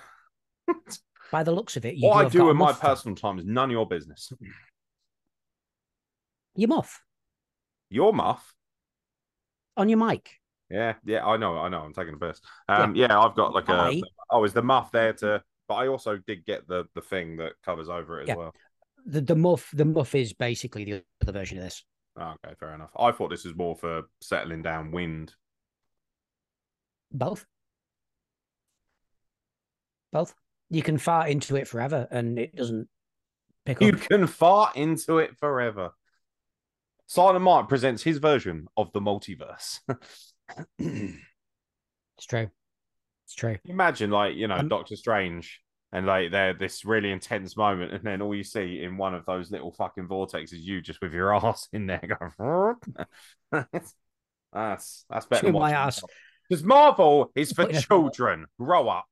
By 1.32 1.44
the 1.44 1.52
looks 1.52 1.78
of 1.78 1.86
it, 1.86 1.96
you 1.96 2.08
what 2.08 2.26
I 2.26 2.30
do 2.30 2.50
in 2.50 2.58
my 2.58 2.74
personal 2.74 3.16
time 3.16 3.38
is 3.40 3.46
none 3.46 3.66
of 3.66 3.72
your 3.72 3.88
business. 3.88 4.32
Your 6.56 6.68
muff 6.70 7.02
Your 7.90 8.14
muff. 8.14 8.54
on 9.78 9.90
your 9.90 9.98
mic. 9.98 10.30
Yeah, 10.70 10.96
yeah, 11.06 11.26
I 11.26 11.38
know, 11.38 11.58
I 11.58 11.68
know. 11.70 11.82
I'm 11.82 11.94
taking 11.94 12.18
the 12.18 12.28
piss. 12.28 12.42
Um, 12.68 12.96
yeah, 12.96 13.18
I've 13.20 13.36
got 13.36 13.54
like 13.54 13.70
a. 13.70 13.74
I- 13.74 14.02
Oh, 14.32 14.44
is 14.44 14.54
the 14.54 14.62
muff 14.62 14.92
there 14.92 15.14
to? 15.14 15.42
But 15.68 15.74
I 15.76 15.88
also 15.88 16.18
did 16.18 16.46
get 16.46 16.68
the 16.68 16.86
the 16.94 17.02
thing 17.02 17.38
that 17.38 17.54
covers 17.66 17.90
over 17.90 18.20
it 18.20 18.24
as 18.24 18.28
Yeah. 18.30 18.36
well. 18.36 18.54
The 19.08 19.22
the 19.22 19.36
muff 19.36 19.70
the 19.74 19.86
muff 19.86 20.14
is 20.14 20.34
basically 20.34 20.84
the 20.84 21.04
other 21.24 21.32
version 21.32 21.58
of 21.58 21.64
this. 21.64 21.84
Oh, 22.16 22.36
okay, 22.46 22.54
fair 22.60 22.74
enough. 22.76 22.92
I 23.00 23.12
thought 23.12 23.30
this 23.30 23.46
was 23.46 23.56
more 23.56 23.76
for 23.76 24.04
settling 24.22 24.62
down 24.62 24.92
wind. 24.92 25.34
Both. 27.12 27.46
Both. 30.12 30.36
You 30.70 30.84
can 30.84 30.98
fart 30.98 31.30
into 31.30 31.56
it 31.56 31.68
forever 31.68 32.08
and 32.12 32.38
it 32.38 32.56
doesn't 32.56 32.88
pick 33.66 33.82
You 33.82 33.90
up. 33.90 33.94
You 33.94 34.00
can 34.00 34.28
fart 34.28 34.76
into 34.76 35.18
it 35.18 35.38
forever. 35.38 35.92
Silent 37.08 37.42
Mark 37.42 37.68
presents 37.70 38.04
his 38.04 38.20
version 38.20 38.68
of 38.78 38.92
the 38.94 39.02
multiverse. 39.02 39.80
It's 42.20 42.26
true. 42.26 42.50
It's 43.26 43.34
true. 43.34 43.58
Imagine, 43.64 44.12
like, 44.12 44.36
you 44.36 44.48
know, 44.50 44.58
Um, 44.58 44.68
Doctor 44.68 44.98
Strange, 44.98 45.62
and 45.94 46.06
like 46.06 46.32
they're 46.32 46.54
this 46.54 46.84
really 46.84 47.12
intense 47.12 47.56
moment, 47.56 47.94
and 47.94 48.04
then 48.04 48.22
all 48.22 48.36
you 48.36 48.44
see 48.44 48.84
in 48.84 48.98
one 48.98 49.16
of 49.16 49.26
those 49.26 49.52
little 49.52 49.72
fucking 49.72 50.08
vortexes, 50.10 50.60
you 50.60 50.82
just 50.82 51.02
with 51.02 51.14
your 51.14 51.34
ass 51.46 51.70
in 51.72 51.88
there 51.88 52.02
going. 52.02 52.76
that's 54.52 55.06
that's 55.10 55.26
better 55.28 55.46
than 55.46 55.54
my 55.54 55.72
ass. 55.72 56.04
Because 56.50 56.62
Marvel 56.64 57.32
is 57.36 57.54
for 57.54 57.68
children. 57.72 58.48
Grow 58.60 58.90
up. 58.90 59.06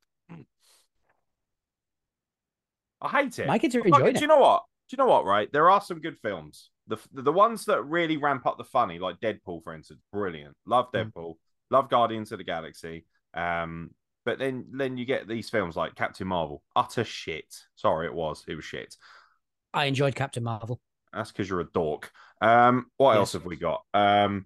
I 3.01 3.09
hate 3.09 3.39
it. 3.39 3.47
My 3.47 3.59
kids 3.59 3.75
are 3.75 3.79
Fuck 3.79 3.87
it, 3.87 3.93
enjoying 3.93 4.13
Do 4.15 4.21
you 4.21 4.27
know 4.27 4.39
what? 4.39 4.63
Do 4.89 4.95
you 4.95 5.03
know 5.03 5.09
what? 5.09 5.25
Right, 5.25 5.51
there 5.51 5.69
are 5.69 5.81
some 5.81 5.99
good 5.99 6.17
films. 6.19 6.69
The 6.87 6.97
the 7.13 7.33
ones 7.33 7.65
that 7.65 7.83
really 7.83 8.17
ramp 8.17 8.45
up 8.45 8.57
the 8.57 8.63
funny, 8.63 8.99
like 8.99 9.19
Deadpool, 9.19 9.63
for 9.63 9.73
instance, 9.73 9.99
brilliant. 10.11 10.55
Love 10.65 10.91
Mm. 10.93 11.11
Deadpool. 11.11 11.35
Love 11.69 11.89
Guardians 11.89 12.31
of 12.31 12.37
the 12.37 12.43
Galaxy. 12.45 13.05
Um, 13.33 13.91
but 14.25 14.39
then 14.39 14.65
then 14.71 14.97
you 14.97 15.05
get 15.05 15.27
these 15.27 15.49
films 15.49 15.75
like 15.75 15.95
Captain 15.95 16.27
Marvel, 16.27 16.63
utter 16.75 17.03
shit. 17.03 17.53
Sorry, 17.75 18.07
it 18.07 18.13
was 18.13 18.43
it 18.47 18.55
was 18.55 18.65
shit. 18.65 18.95
I 19.73 19.85
enjoyed 19.85 20.15
Captain 20.15 20.43
Marvel. 20.43 20.79
That's 21.13 21.31
because 21.31 21.49
you're 21.49 21.61
a 21.61 21.71
dork. 21.73 22.11
Um, 22.41 22.87
what 22.97 23.11
Yes. 23.13 23.17
else 23.17 23.33
have 23.33 23.45
we 23.45 23.55
got? 23.57 23.83
Um, 23.93 24.45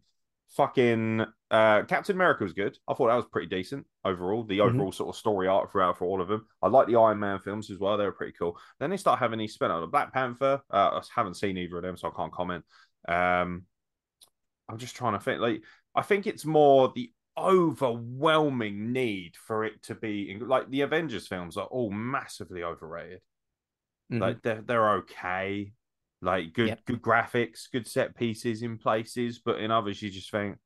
fucking 0.52 1.26
uh, 1.50 1.84
Captain 1.84 2.16
America 2.16 2.44
was 2.44 2.54
good. 2.54 2.78
I 2.88 2.94
thought 2.94 3.08
that 3.08 3.16
was 3.16 3.26
pretty 3.32 3.48
decent 3.48 3.86
overall. 4.06 4.44
The 4.44 4.60
Mhm. 4.60 4.70
overall 4.70 4.92
sort 4.92 5.10
of 5.10 5.20
story 5.20 5.48
arc 5.48 5.72
throughout 5.72 5.98
for 5.98 6.06
all 6.06 6.22
of 6.22 6.28
them. 6.28 6.48
I 6.62 6.68
like 6.68 6.88
the 6.88 6.96
Iron 6.96 7.20
Man 7.20 7.40
films 7.40 7.70
as 7.70 7.78
well. 7.78 7.98
They 7.98 8.06
were 8.06 8.12
pretty 8.12 8.34
cool. 8.38 8.58
Then 8.80 8.90
they 8.90 8.98
start 8.98 9.20
having 9.20 9.40
these 9.40 9.54
spin 9.54 9.72
out. 9.72 9.82
The 9.82 9.88
Black 9.88 10.14
Panther. 10.14 10.62
Uh, 10.70 11.00
I 11.00 11.02
haven't 11.14 11.36
seen 11.36 11.58
either 11.58 11.78
of 11.78 11.84
them, 11.84 11.98
so 11.98 12.08
I 12.10 12.16
can't 12.16 12.32
comment. 12.34 12.64
Um, 13.08 13.66
I'm 14.70 14.78
just 14.78 14.96
trying 14.96 15.14
to 15.14 15.20
think. 15.20 15.42
Like, 15.42 15.64
I 15.96 16.02
think 16.02 16.28
it's 16.28 16.46
more 16.46 16.92
the 16.96 17.12
overwhelming 17.38 18.92
need 18.92 19.36
for 19.38 19.64
it 19.66 19.82
to 19.84 19.96
be 19.96 20.38
like 20.40 20.70
the 20.70 20.82
Avengers 20.82 21.28
films 21.28 21.58
are 21.58 21.66
all 21.68 21.90
massively 21.90 22.64
overrated. 22.64 23.22
Mhm. 24.12 24.20
Like 24.20 24.42
they're 24.42 24.62
they're 24.62 24.90
okay, 24.98 25.74
like 26.22 26.54
good 26.54 26.68
Yep. 26.70 26.86
good 26.86 27.02
graphics, 27.02 27.72
good 27.72 27.88
set 27.88 28.16
pieces 28.16 28.62
in 28.62 28.78
places, 28.78 29.40
but 29.40 29.60
in 29.60 29.72
others 29.72 30.02
you 30.02 30.10
just 30.10 30.32
think 30.32 30.58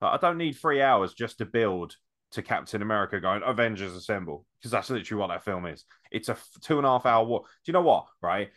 I 0.00 0.16
don't 0.16 0.38
need 0.38 0.54
three 0.54 0.82
hours 0.82 1.14
just 1.14 1.38
to 1.38 1.46
build 1.46 1.96
to 2.32 2.42
Captain 2.42 2.82
America 2.82 3.20
going 3.20 3.42
Avengers 3.44 3.94
Assemble 3.94 4.46
because 4.58 4.70
that's 4.72 4.90
literally 4.90 5.20
what 5.20 5.28
that 5.28 5.44
film 5.44 5.66
is. 5.66 5.84
It's 6.10 6.28
a 6.28 6.36
two 6.60 6.78
and 6.78 6.86
a 6.86 6.90
half 6.90 7.06
hour 7.06 7.24
war. 7.24 7.40
Do 7.42 7.46
you 7.66 7.72
know 7.72 7.82
what? 7.82 8.06
Right, 8.20 8.50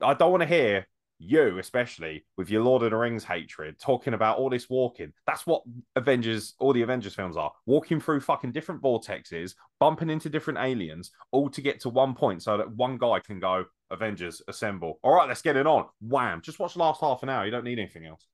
I 0.00 0.14
don't 0.14 0.30
want 0.30 0.42
to 0.42 0.48
hear 0.48 0.86
you, 1.18 1.58
especially 1.58 2.26
with 2.36 2.50
your 2.50 2.62
Lord 2.62 2.82
of 2.82 2.90
the 2.90 2.96
Rings 2.96 3.24
hatred, 3.24 3.78
talking 3.80 4.14
about 4.14 4.36
all 4.36 4.50
this 4.50 4.68
walking. 4.68 5.12
That's 5.26 5.46
what 5.46 5.62
Avengers, 5.96 6.54
all 6.58 6.72
the 6.72 6.82
Avengers 6.82 7.14
films 7.14 7.36
are 7.36 7.52
walking 7.66 8.00
through 8.00 8.20
fucking 8.20 8.52
different 8.52 8.82
vortexes, 8.82 9.54
bumping 9.80 10.10
into 10.10 10.28
different 10.28 10.58
aliens, 10.58 11.12
all 11.30 11.48
to 11.50 11.60
get 11.60 11.80
to 11.80 11.88
one 11.88 12.14
point 12.14 12.42
so 12.42 12.56
that 12.58 12.70
one 12.76 12.98
guy 12.98 13.20
can 13.20 13.38
go, 13.40 13.64
Avengers, 13.90 14.42
assemble. 14.48 14.98
All 15.02 15.14
right, 15.14 15.28
let's 15.28 15.42
get 15.42 15.56
it 15.56 15.66
on. 15.66 15.86
Wham. 16.00 16.40
Just 16.42 16.58
watch 16.58 16.74
the 16.74 16.80
last 16.80 17.00
half 17.00 17.22
an 17.22 17.28
hour. 17.28 17.44
You 17.44 17.50
don't 17.50 17.64
need 17.64 17.78
anything 17.78 18.06
else. 18.06 18.26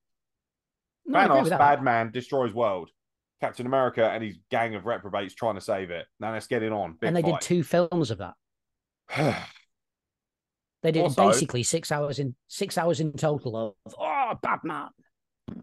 No, 1.07 1.19
Thanos, 1.19 1.51
bad 1.51 1.83
man, 1.83 2.11
destroys 2.13 2.55
world. 2.55 2.91
Captain 3.41 3.67
America 3.67 4.09
and 4.09 4.23
his 4.23 4.39
gang 4.51 4.75
of 4.75 4.85
reprobates 4.85 5.35
trying 5.35 5.55
to 5.55 5.61
save 5.61 5.91
it. 5.91 6.07
Now 6.21 6.33
let's 6.33 6.47
get 6.47 6.63
it 6.63 6.73
on. 6.73 6.97
Big 7.01 7.09
and 7.09 7.17
they 7.17 7.23
did 7.23 7.41
two 7.41 7.63
films 7.63 8.11
of 8.11 8.19
that. 8.19 8.35
They 10.83 10.93
did 10.93 11.03
Also- 11.03 11.29
basically 11.29 11.63
six 11.63 11.93
hours 11.93 12.19
in 12.19 12.35
six 12.49 12.79
hours 12.79 13.01
in 13.01 13.13
total 13.13 13.75
of 13.87 13.95
oh 13.99 14.33
Batman. 14.43 14.89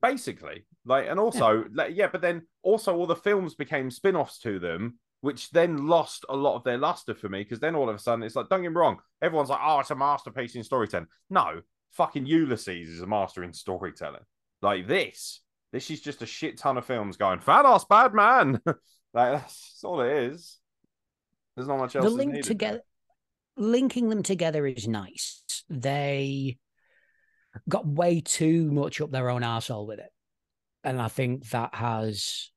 basically 0.01 0.65
like 0.85 1.07
and 1.07 1.19
also 1.19 1.65
like, 1.73 1.95
yeah 1.95 2.07
but 2.11 2.21
then 2.21 2.45
also 2.61 2.95
all 2.95 3.07
the 3.07 3.15
films 3.15 3.55
became 3.55 3.89
spin-offs 3.89 4.37
to 4.39 4.59
them 4.59 4.99
which 5.21 5.49
then 5.51 5.87
lost 5.87 6.25
a 6.29 6.35
lot 6.35 6.55
of 6.55 6.63
their 6.63 6.77
luster 6.77 7.15
for 7.15 7.29
me 7.29 7.43
because 7.43 7.59
then 7.59 7.75
all 7.75 7.89
of 7.89 7.95
a 7.95 7.99
sudden 7.99 8.23
it's 8.23 8.35
like, 8.35 8.49
don't 8.49 8.61
get 8.61 8.69
me 8.69 8.75
wrong, 8.75 8.97
everyone's 9.21 9.49
like, 9.49 9.59
oh, 9.63 9.79
it's 9.79 9.91
a 9.91 9.95
masterpiece 9.95 10.55
in 10.55 10.63
storytelling. 10.63 11.07
No, 11.29 11.61
fucking 11.91 12.25
Ulysses 12.25 12.89
is 12.89 13.01
a 13.01 13.07
master 13.07 13.43
in 13.43 13.53
storytelling. 13.53 14.21
Like 14.61 14.87
this, 14.87 15.41
this 15.71 15.89
is 15.89 16.01
just 16.01 16.21
a 16.21 16.25
shit 16.25 16.57
ton 16.57 16.77
of 16.77 16.85
films 16.85 17.17
going, 17.17 17.39
Thanos, 17.39 17.87
bad 17.87 18.13
man. 18.13 18.61
like 18.65 19.41
that's, 19.41 19.81
all 19.83 20.01
it 20.01 20.11
is. 20.11 20.57
There's 21.55 21.67
not 21.67 21.79
much 21.79 21.95
else. 21.95 22.05
the 22.05 22.11
link 22.11 22.43
together, 22.43 22.81
linking 23.57 24.09
them 24.09 24.21
together 24.21 24.65
is 24.67 24.87
nice. 24.87 25.43
They 25.69 26.57
got 27.67 27.87
way 27.87 28.21
too 28.21 28.71
much 28.71 29.01
up 29.01 29.11
their 29.11 29.29
own 29.29 29.41
arsehole 29.41 29.87
with 29.87 29.99
it. 29.99 30.11
And 30.83 31.01
I 31.01 31.07
think 31.07 31.49
that 31.49 31.73
has 31.73 32.51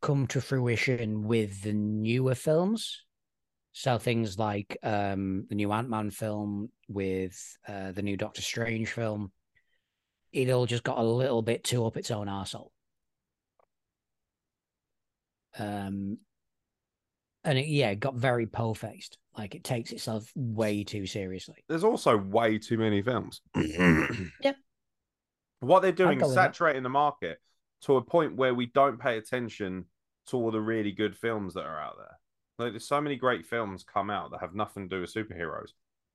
come 0.00 0.26
to 0.28 0.40
fruition 0.40 1.26
with 1.26 1.62
the 1.62 1.72
newer 1.72 2.34
films. 2.34 3.02
So 3.72 3.98
things 3.98 4.38
like 4.38 4.78
um, 4.82 5.46
the 5.48 5.54
new 5.54 5.70
Ant 5.70 5.90
Man 5.90 6.10
film 6.10 6.70
with 6.88 7.38
uh, 7.68 7.92
the 7.92 8.02
new 8.02 8.16
Doctor 8.16 8.40
Strange 8.40 8.90
film, 8.90 9.32
it 10.32 10.48
all 10.50 10.66
just 10.66 10.82
got 10.82 10.98
a 10.98 11.02
little 11.02 11.42
bit 11.42 11.62
too 11.62 11.84
up 11.84 11.96
its 11.96 12.10
own 12.10 12.26
arsehole. 12.26 12.70
Um, 15.58 16.18
and 17.44 17.58
it, 17.58 17.66
yeah, 17.66 17.90
it 17.90 18.00
got 18.00 18.14
very 18.14 18.46
po 18.46 18.74
faced. 18.74 19.18
Like 19.36 19.54
it 19.54 19.64
takes 19.64 19.92
itself 19.92 20.30
way 20.34 20.84
too 20.84 21.06
seriously. 21.06 21.64
There's 21.68 21.84
also 21.84 22.16
way 22.16 22.58
too 22.58 22.78
many 22.78 23.02
films. 23.02 23.40
Yeah. 24.42 24.52
What 25.60 25.80
they're 25.80 25.92
doing 25.92 26.18
is 26.18 26.26
with 26.26 26.34
that. 26.34 26.54
saturating 26.54 26.82
the 26.82 26.90
market 26.90 27.38
to 27.82 27.96
a 27.96 28.02
point 28.02 28.36
where 28.36 28.54
we 28.54 28.66
don't 28.66 29.00
pay 29.00 29.18
attention 29.18 29.86
to 30.28 30.36
all 30.36 30.50
the 30.50 30.60
really 30.60 30.92
good 30.92 31.16
films 31.16 31.54
that 31.54 31.64
are 31.64 31.80
out 31.80 31.96
there. 31.98 32.18
Like 32.58 32.72
there's 32.72 32.88
so 32.88 33.00
many 33.00 33.16
great 33.16 33.46
films 33.46 33.84
come 33.84 34.10
out 34.10 34.30
that 34.30 34.40
have 34.40 34.54
nothing 34.54 34.88
to 34.88 34.96
do 34.96 35.00
with 35.02 35.12
superheroes, 35.12 35.70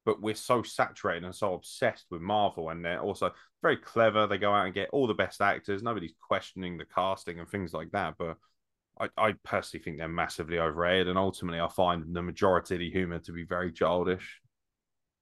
but 0.06 0.22
we're 0.22 0.36
so 0.36 0.64
saturated 0.64 1.24
and 1.24 1.36
so 1.36 1.54
obsessed 1.54 2.06
with 2.10 2.22
Marvel, 2.22 2.70
and 2.70 2.84
they're 2.84 3.02
also 3.02 3.32
very 3.62 3.78
clever. 3.78 4.26
They 4.26 4.40
go 4.40 4.52
out 4.52 4.66
and 4.66 4.74
get 4.74 4.90
all 4.92 5.08
the 5.08 5.14
best 5.14 5.40
actors. 5.42 5.84
Nobody's 5.84 6.14
questioning 6.20 6.78
the 6.78 6.86
casting 6.86 7.40
and 7.40 7.48
things 7.48 7.74
like 7.74 7.92
that, 7.92 8.16
but 8.18 8.38
I, 9.00 9.10
I 9.18 9.34
personally 9.44 9.84
think 9.84 9.98
they're 9.98 10.08
massively 10.08 10.60
overrated, 10.60 11.08
and 11.08 11.18
ultimately, 11.18 11.60
I 11.60 11.68
find 11.68 12.14
the 12.14 12.22
majority 12.22 12.76
of 12.76 12.80
the 12.80 12.92
humor 12.92 13.20
to 13.20 13.32
be 13.32 13.44
very 13.44 13.72
childish. 13.72 14.42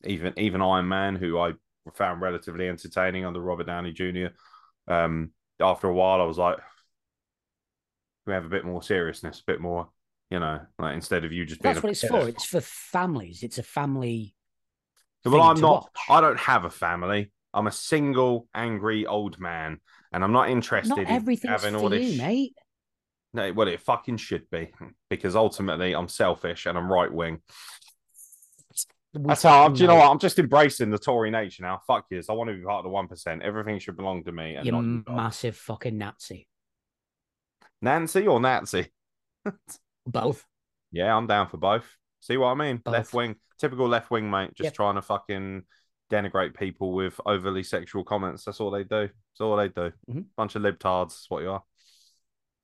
Even 0.05 0.33
even 0.37 0.61
Iron 0.61 0.87
Man, 0.87 1.15
who 1.15 1.37
I 1.37 1.53
found 1.93 2.21
relatively 2.21 2.67
entertaining 2.67 3.25
under 3.25 3.41
Robert 3.41 3.67
Downey 3.67 3.91
Jr. 3.91 4.27
Um, 4.87 5.31
after 5.59 5.87
a 5.87 5.93
while, 5.93 6.21
I 6.21 6.25
was 6.25 6.37
like, 6.37 6.57
we 8.25 8.33
have 8.33 8.45
a 8.45 8.49
bit 8.49 8.65
more 8.65 8.83
seriousness, 8.83 9.39
a 9.39 9.43
bit 9.45 9.59
more, 9.59 9.89
you 10.29 10.39
know, 10.39 10.59
like 10.77 10.95
instead 10.95 11.25
of 11.25 11.31
you 11.31 11.45
just 11.45 11.61
being. 11.61 11.73
That's 11.73 11.83
what 11.83 11.91
it's 11.91 12.03
for. 12.03 12.27
It's 12.27 12.45
for 12.45 12.61
families. 12.61 13.43
It's 13.43 13.57
a 13.57 13.63
family. 13.63 14.35
Well, 15.25 15.41
I'm 15.41 15.59
not. 15.59 15.83
watch. 15.83 15.89
I 16.09 16.21
don't 16.21 16.39
have 16.39 16.65
a 16.65 16.69
family. 16.69 17.31
I'm 17.53 17.67
a 17.67 17.71
single, 17.71 18.47
angry 18.53 19.05
old 19.05 19.39
man, 19.39 19.79
and 20.13 20.23
I'm 20.23 20.31
not 20.31 20.49
interested 20.49 20.89
Not 20.89 20.99
in 20.99 21.07
everything's 21.07 21.61
having 21.61 21.75
all 21.75 21.89
this. 21.89 22.13
you, 22.13 22.21
mate. 22.21 22.53
No, 23.33 23.51
well, 23.53 23.67
it 23.67 23.81
fucking 23.81 24.17
should 24.17 24.49
be 24.49 24.71
because 25.09 25.35
ultimately 25.35 25.93
I'm 25.93 26.07
selfish 26.07 26.65
and 26.65 26.77
I'm 26.77 26.91
right 26.91 27.11
wing. 27.11 27.41
That's 29.13 29.43
how. 29.43 29.65
I'm, 29.65 29.73
do 29.73 29.81
you 29.81 29.87
know 29.87 29.95
what? 29.95 30.09
I'm 30.11 30.19
just 30.19 30.37
embracing 30.37 30.91
the 30.91 30.97
Tory 30.99 31.31
nature 31.31 31.63
now. 31.63 31.81
Fuck 31.87 32.05
you. 32.11 32.21
I 32.29 32.33
want 32.33 32.49
to 32.49 32.55
be 32.55 32.63
part 32.63 32.79
of 32.79 32.83
the 32.83 32.89
one 32.89 33.07
percent. 33.07 33.41
Everything 33.41 33.79
should 33.79 33.97
belong 33.97 34.23
to 34.25 34.31
me 34.31 34.55
and 34.55 34.65
You 34.65 34.71
not 34.71 34.83
massive 35.07 35.55
fucking 35.57 35.97
Nazi. 35.97 36.47
Nancy 37.81 38.27
or 38.27 38.39
Nazi? 38.39 38.91
Both. 40.05 40.45
Yeah, 40.91 41.15
I'm 41.15 41.27
down 41.27 41.47
for 41.49 41.57
both. 41.57 41.85
See 42.19 42.37
what 42.37 42.47
I 42.47 42.55
mean? 42.55 42.77
Both. 42.77 42.91
Left 42.93 43.13
wing, 43.13 43.35
typical 43.59 43.87
left 43.87 44.11
wing, 44.11 44.29
mate. 44.29 44.53
Just 44.55 44.65
Yep. 44.67 44.73
trying 44.73 44.95
to 44.95 45.01
fucking 45.01 45.63
denigrate 46.11 46.57
people 46.57 46.93
with 46.93 47.19
overly 47.25 47.63
sexual 47.63 48.03
comments. 48.03 48.43
That's 48.43 48.59
all 48.59 48.71
they 48.71 48.83
do. 48.83 49.07
That's 49.07 49.41
all 49.41 49.55
they 49.55 49.67
do. 49.69 49.91
Mhm. 50.09 50.25
Bunch 50.35 50.55
of 50.55 50.63
libtards. 50.63 51.09
That's 51.09 51.29
what 51.29 51.43
you 51.43 51.51
are. 51.51 51.63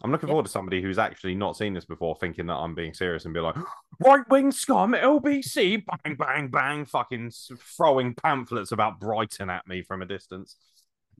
I'm 0.06 0.12
looking 0.12 0.28
Yep. 0.28 0.34
forward 0.34 0.46
to 0.46 0.52
somebody 0.52 0.84
who's 0.84 1.00
actually 1.00 1.34
not 1.34 1.58
seen 1.58 1.74
this 1.74 1.86
before, 1.86 2.16
thinking 2.16 2.46
that 2.46 2.54
I'm 2.54 2.76
being 2.76 2.94
serious 2.94 3.26
and 3.26 3.34
be 3.34 3.40
like, 3.40 3.56
right 4.06 4.22
wing 4.30 4.52
scum, 4.52 4.94
LBC, 4.94 5.84
bang, 5.84 6.16
bang, 6.16 6.48
bang, 6.50 6.86
fucking 6.86 7.32
throwing 7.76 8.14
pamphlets 8.14 8.72
about 8.72 9.00
Brighton 9.00 9.50
at 9.50 9.68
me 9.68 9.82
from 9.82 10.04
a 10.04 10.06
distance. 10.06 10.58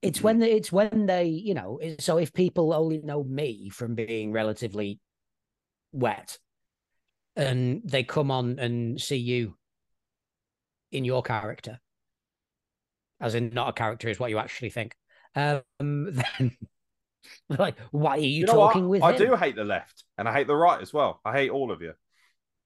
It's 0.04 0.22
when 0.22 0.38
they, 0.38 0.52
it's 0.52 0.72
when 0.72 1.08
they, 1.08 1.26
you 1.26 1.56
know. 1.56 1.80
So 1.98 2.20
if 2.20 2.32
people 2.32 2.74
only 2.74 3.00
know 3.00 3.24
me 3.24 3.70
from 3.70 3.96
being 3.96 4.32
relatively 4.32 5.00
wet, 5.92 6.38
and 7.36 7.82
they 7.84 8.04
come 8.04 8.30
on 8.30 8.60
and 8.60 9.02
see 9.02 9.18
you 9.18 9.58
in 10.92 11.06
your 11.06 11.24
character, 11.24 11.80
as 13.20 13.34
in 13.34 13.50
not 13.50 13.70
a 13.70 13.74
character 13.74 14.10
is 14.10 14.20
what 14.20 14.30
you 14.30 14.38
actually 14.38 14.70
think, 14.70 14.96
um, 15.36 15.64
then 15.80 16.56
like, 17.50 17.76
why 17.92 18.12
are 18.12 18.20
you, 18.20 18.28
You 18.42 18.46
know 18.46 18.56
what? 18.56 18.68
talking 18.74 18.88
with 18.90 19.04
I 19.04 19.14
him? 19.14 19.18
do 19.20 19.36
hate 19.36 19.56
the 19.56 19.64
left 19.64 20.04
and 20.18 20.28
I 20.28 20.34
hate 20.34 20.48
the 20.48 20.56
right 20.56 20.82
as 20.82 20.94
well. 20.94 21.22
I 21.26 21.34
hate 21.34 21.50
all 21.52 21.72
of 21.72 21.82
you. 21.82 21.94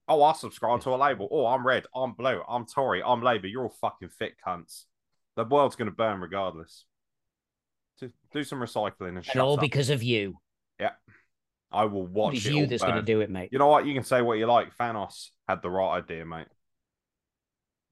Oh, 0.08 0.22
I 0.22 0.32
subscribe 0.32 0.80
to 0.82 0.90
a 0.90 0.96
label. 0.96 1.28
Oh, 1.30 1.46
I'm 1.46 1.64
red. 1.66 1.86
I'm 1.94 2.12
blue. 2.12 2.42
I'm 2.48 2.66
Tory. 2.66 3.00
I'm 3.04 3.22
Labour. 3.22 3.46
You're 3.46 3.62
all 3.64 3.74
fucking 3.80 4.08
fit 4.08 4.32
cunts. 4.44 4.84
The 5.36 5.44
world's 5.44 5.76
going 5.76 5.90
to 5.90 5.94
burn 5.94 6.20
regardless. 6.20 6.84
Do, 8.00 8.10
do 8.32 8.42
some 8.42 8.58
recycling 8.58 9.08
and, 9.08 9.16
and 9.18 9.24
shut 9.24 9.36
all 9.38 9.54
up. 9.54 9.60
because 9.60 9.88
of 9.90 10.02
you. 10.02 10.38
Yeah. 10.80 10.90
I 11.70 11.84
will 11.84 12.06
watch 12.06 12.34
It's 12.38 12.46
it 12.46 12.54
you 12.54 12.66
that's 12.66 12.82
going 12.82 12.96
to 12.96 13.02
do 13.02 13.20
it, 13.20 13.30
mate. 13.30 13.50
You 13.52 13.58
know 13.60 13.68
what? 13.68 13.86
You 13.86 13.94
can 13.94 14.02
say 14.02 14.20
what 14.22 14.38
you 14.38 14.46
like. 14.46 14.76
Thanos 14.76 15.28
had 15.48 15.62
the 15.62 15.70
right 15.70 15.98
idea, 15.98 16.24
mate. 16.26 16.48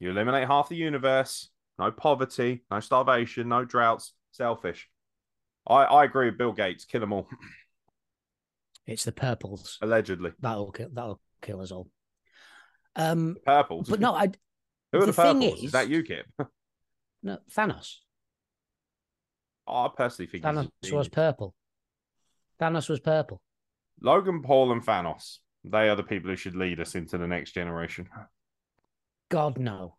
You 0.01 0.11
eliminate 0.11 0.49
half 0.49 0.69
the 0.69 0.77
universe. 0.77 1.49
No 1.79 1.93
poverty. 1.93 2.65
No 2.71 2.81
starvation. 2.81 3.49
No 3.49 3.65
droughts. 3.65 4.13
Selfish. 4.33 4.89
I, 5.69 5.85
I 5.85 6.05
agree 6.05 6.27
with 6.27 6.39
Bill 6.39 6.53
Gates. 6.53 6.85
Kill 6.85 7.01
them 7.01 7.13
all. 7.13 7.29
It's 8.87 9.05
the 9.05 9.13
purples 9.13 9.77
Allegedly. 9.83 10.33
that'll 10.41 10.73
kill, 10.73 10.89
that'll 10.91 11.21
kill 11.43 11.61
us 11.61 11.71
all. 11.71 11.91
Um, 12.97 13.37
Purples. 13.45 13.87
but 13.87 14.01
no, 14.01 14.15
I 14.15 14.29
Who 14.93 14.99
are 14.99 15.01
the, 15.01 15.07
the 15.09 15.13
thing 15.13 15.41
purples? 15.43 15.59
Is, 15.59 15.65
is- 15.65 15.73
that 15.73 15.89
UKIP? 15.89 16.23
no 17.23 17.39
Thanos. 17.55 17.97
Oh, 19.67 19.85
I 19.85 19.91
personally 19.95 20.31
think 20.31 20.43
Thanos 20.43 20.71
was 20.91 21.11
purple. 21.11 21.55
Thanos 22.59 22.89
was 22.89 22.99
purple. 22.99 23.43
Logan 24.01 24.43
Paul 24.43 24.73
and 24.73 24.83
Thanos. 24.83 25.41
They 25.65 25.91
are 25.91 25.97
the 25.97 26.03
people 26.03 26.31
who 26.31 26.37
should 26.37 26.57
lead 26.57 26.81
us 26.81 26.95
into 26.95 27.19
the 27.19 27.27
next 27.27 27.53
generation. 27.53 28.09
God 29.31 29.59
no. 29.59 29.97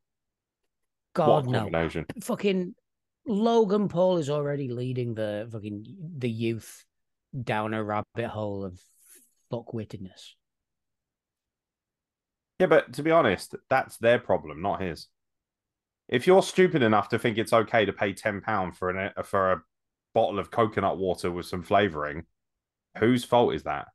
God 1.14 1.46
a 1.46 1.70
no. 1.70 2.04
Fucking 2.24 2.74
Logan 3.26 3.88
Paul 3.90 4.18
is 4.18 4.30
already 4.30 4.70
leading 4.70 5.14
the 5.14 5.48
fucking 5.52 5.86
the 6.18 6.30
youth 6.30 6.86
down 7.44 7.74
a 7.74 7.84
rabbit 7.84 8.28
hole 8.28 8.66
of 8.66 8.80
fuckwittedness. 9.52 10.34
Yeah, 12.60 12.68
but 12.68 12.94
to 12.94 13.04
be 13.04 13.12
honest, 13.12 13.56
that's 13.70 13.98
their 13.98 14.20
problem, 14.20 14.62
not 14.62 14.82
his. 14.82 15.08
If 16.08 16.26
you're 16.28 16.42
stupid 16.44 16.82
enough 16.82 17.10
to 17.10 17.20
think 17.20 17.38
it's 17.38 17.54
okay 17.54 17.86
to 17.86 17.94
pay 17.94 18.14
ten 18.14 18.42
pound 18.42 18.76
for 18.76 18.90
an 18.90 19.12
for 19.24 19.52
a 19.54 19.62
bottle 20.14 20.40
of 20.40 20.50
coconut 20.52 20.98
water 20.98 21.32
with 21.32 21.46
some 21.46 21.62
flavoring, 21.64 22.26
whose 22.98 23.24
fault 23.24 23.54
is 23.54 23.64
that? 23.64 23.88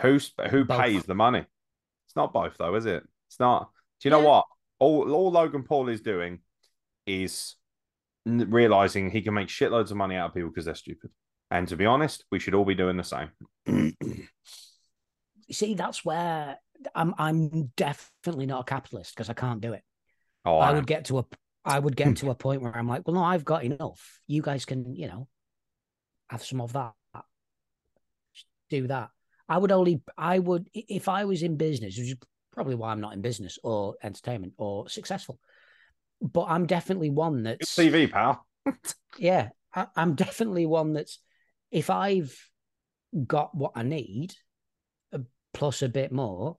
Who's 0.00 0.32
who 0.50 0.64
Both. 0.64 0.80
pays 0.80 1.04
the 1.04 1.16
money? 1.16 1.44
It's 2.06 2.16
not 2.16 2.32
both 2.32 2.56
though, 2.58 2.76
is 2.76 2.86
it? 2.86 3.02
It's 3.28 3.40
not. 3.40 3.70
Do 4.00 4.08
you 4.08 4.10
know 4.12 4.20
Yeah. 4.20 4.28
what? 4.28 4.46
All 4.78 5.12
all 5.12 5.32
Logan 5.32 5.64
Paul 5.64 5.88
is 5.88 6.00
doing 6.00 6.38
is 7.08 7.56
realizing 8.26 9.10
he 9.10 9.22
can 9.22 9.34
make 9.34 9.48
shitloads 9.48 9.90
of 9.90 9.96
money 9.96 10.16
out 10.16 10.28
of 10.28 10.34
people 10.34 10.50
because 10.50 10.66
they're 10.66 10.74
stupid. 10.74 11.10
And 11.50 11.66
to 11.68 11.76
be 11.76 11.86
honest, 11.86 12.24
we 12.30 12.38
should 12.38 12.54
all 12.54 12.64
be 12.64 12.74
doing 12.74 12.96
the 12.96 13.04
same. 13.04 13.30
See, 15.50 15.74
that's 15.74 16.04
where 16.04 16.58
I'm 16.94 17.14
I'm 17.18 17.72
definitely 17.76 18.46
not 18.46 18.60
a 18.60 18.64
capitalist 18.64 19.14
because 19.14 19.30
I 19.30 19.34
can't 19.34 19.60
do 19.60 19.72
it. 19.72 19.82
oh, 20.44 20.58
I 20.58 20.70
I 20.70 20.72
would 20.74 20.86
get 20.86 21.06
to 21.06 21.18
a 21.18 21.24
I 21.64 21.78
would 21.78 21.96
get 21.96 22.16
to 22.18 22.30
a 22.30 22.34
point 22.34 22.62
where 22.62 22.76
I'm 22.76 22.88
like, 22.88 23.06
well, 23.06 23.14
no, 23.14 23.24
I've 23.24 23.44
got 23.44 23.64
enough. 23.64 24.20
You 24.26 24.42
guys 24.42 24.64
can, 24.64 24.94
you 24.94 25.08
know, 25.08 25.28
have 26.28 26.44
some 26.44 26.60
of 26.60 26.72
that. 26.74 26.92
Just 28.34 28.46
Do 28.68 28.86
that. 28.88 29.10
I 29.48 29.56
would 29.56 29.72
only 29.72 30.02
I 30.18 30.38
would 30.38 30.68
if 30.74 31.08
I 31.08 31.24
was 31.24 31.42
in 31.42 31.56
business, 31.56 31.96
which 31.96 32.08
is 32.08 32.16
probably 32.52 32.74
why 32.74 32.90
I'm 32.90 33.00
not 33.00 33.14
in 33.14 33.22
business 33.22 33.58
or 33.62 33.94
entertainment 34.02 34.52
or 34.58 34.88
successful. 34.88 35.38
But 36.20 36.46
I'm 36.48 36.66
definitely 36.66 37.10
one 37.10 37.42
Good 37.42 37.58
that's 37.58 37.70
CV, 37.70 38.10
pal. 38.10 38.46
yeah, 39.18 39.50
I, 39.74 39.86
I'm 39.96 40.14
definitely 40.14 40.66
one 40.66 40.92
that's 40.92 41.20
if 41.70 41.90
I've 41.90 42.36
got 43.26 43.54
what 43.54 43.72
I 43.74 43.82
need 43.82 44.34
uh, 45.12 45.18
plus 45.54 45.82
a 45.82 45.88
bit 45.88 46.12
more, 46.12 46.58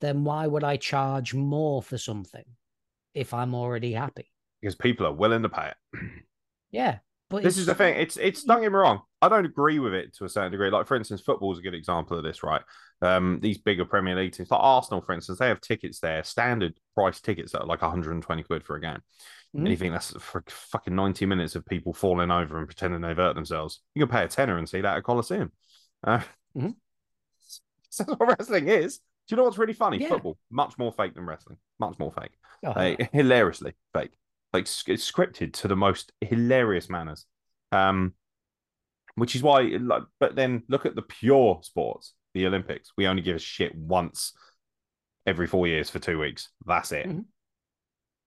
then 0.00 0.24
why 0.24 0.46
would 0.46 0.64
I 0.64 0.76
charge 0.76 1.34
more 1.34 1.82
for 1.82 1.98
something 1.98 2.44
if 3.14 3.32
I'm 3.32 3.54
already 3.54 3.92
happy? 3.92 4.30
because 4.60 4.74
people 4.74 5.06
are 5.06 5.12
willing 5.12 5.42
to 5.42 5.48
pay 5.48 5.68
it. 5.68 5.98
Yeah. 6.70 6.98
But 7.30 7.42
this 7.42 7.58
is 7.58 7.66
the 7.66 7.74
thing. 7.74 7.96
It's 7.96 8.16
it's 8.16 8.42
don't 8.42 8.62
get 8.62 8.72
me 8.72 8.78
wrong. 8.78 9.02
I 9.20 9.28
don't 9.28 9.44
agree 9.44 9.78
with 9.78 9.92
it 9.92 10.14
to 10.16 10.24
a 10.24 10.28
certain 10.28 10.50
degree. 10.50 10.70
Like 10.70 10.86
for 10.86 10.96
instance, 10.96 11.20
football 11.20 11.52
is 11.52 11.58
a 11.58 11.62
good 11.62 11.74
example 11.74 12.16
of 12.16 12.24
this, 12.24 12.42
right? 12.42 12.62
Um, 13.02 13.38
these 13.42 13.58
bigger 13.58 13.84
Premier 13.84 14.16
League 14.16 14.32
teams, 14.32 14.50
like 14.50 14.60
Arsenal, 14.62 15.02
for 15.02 15.12
instance, 15.12 15.38
they 15.38 15.48
have 15.48 15.60
tickets 15.60 16.00
there, 16.00 16.24
standard 16.24 16.74
price 16.94 17.20
tickets 17.20 17.52
that 17.52 17.60
are 17.60 17.66
like 17.66 17.82
120 17.82 18.42
quid 18.44 18.64
for 18.64 18.76
a 18.76 18.80
game. 18.80 18.98
Mhm. 19.54 19.60
And 19.60 19.68
you 19.68 19.76
think 19.76 19.92
that's 19.92 20.12
for 20.20 20.42
fucking 20.48 20.94
90 20.94 21.26
minutes 21.26 21.54
of 21.54 21.66
people 21.66 21.92
falling 21.92 22.30
over 22.30 22.58
and 22.58 22.66
pretending 22.66 23.00
they've 23.02 23.16
hurt 23.16 23.34
themselves. 23.34 23.80
You 23.94 24.04
can 24.06 24.10
pay 24.12 24.24
a 24.24 24.28
tenner 24.28 24.56
and 24.56 24.68
see 24.68 24.80
that 24.80 24.96
at 24.96 25.04
Coliseum. 25.04 25.52
Uh, 26.02 26.20
Mhm. 26.56 26.76
That's 27.98 28.10
what 28.10 28.38
wrestling 28.38 28.68
is. 28.68 28.98
Do 28.98 29.34
you 29.34 29.36
know 29.36 29.44
what's 29.44 29.58
really 29.58 29.74
funny? 29.74 29.98
Yeah. 29.98 30.08
Football, 30.08 30.38
much 30.50 30.78
more 30.78 30.92
fake 30.92 31.14
than 31.14 31.26
wrestling. 31.26 31.58
Much 31.78 31.98
more 31.98 32.12
fake. 32.12 32.32
Oh, 32.64 32.72
hilariously 33.12 33.74
fake. 33.92 34.12
Like 34.52 34.64
it's 34.64 35.10
scripted 35.10 35.52
to 35.54 35.68
the 35.68 35.76
most 35.76 36.12
hilarious 36.20 36.88
manners. 36.88 37.26
Um, 37.72 38.14
which 39.14 39.34
is 39.34 39.42
why, 39.42 39.62
like, 39.62 40.04
but 40.20 40.36
then 40.36 40.62
look 40.68 40.86
at 40.86 40.94
the 40.94 41.02
pure 41.02 41.58
sports, 41.62 42.14
the 42.34 42.46
Olympics. 42.46 42.92
We 42.96 43.08
only 43.08 43.22
give 43.22 43.36
a 43.36 43.40
shit 43.40 43.74
once 43.74 44.32
every 45.26 45.46
four 45.46 45.66
years 45.66 45.90
for 45.90 45.98
two 45.98 46.18
weeks. 46.20 46.48
That's 46.66 46.92
it. 46.92 47.06
Mhm. 47.08 47.24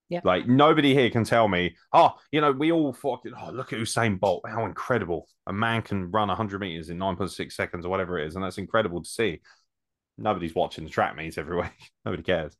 Yeah. 0.09 0.19
Like 0.25 0.45
nobody 0.45 0.93
here 0.93 1.09
can 1.09 1.23
tell 1.23 1.47
me, 1.47 1.77
oh, 1.93 2.11
you 2.33 2.41
know, 2.41 2.51
we 2.51 2.73
all 2.73 2.91
fucking, 2.91 3.31
oh, 3.41 3.51
look 3.51 3.71
at 3.71 3.79
Usain 3.79 4.19
Bolt, 4.19 4.43
how 4.45 4.65
incredible. 4.65 5.29
A 5.47 5.53
man 5.53 5.81
can 5.81 6.11
run 6.11 6.27
100 6.27 6.59
meters 6.59 6.89
in 6.89 6.97
9.6 6.97 7.55
seconds 7.55 7.85
or 7.85 7.89
whatever 7.89 8.19
it 8.19 8.27
is. 8.27 8.35
And 8.35 8.43
that's 8.43 8.57
incredible 8.57 9.01
to 9.01 9.09
see. 9.09 9.39
Nobody's 10.17 10.53
watching 10.53 10.83
the 10.83 10.89
track 10.89 11.15
meets 11.15 11.37
every 11.37 11.55
week. 11.61 11.91
Nobody 12.03 12.23
cares. 12.23 12.57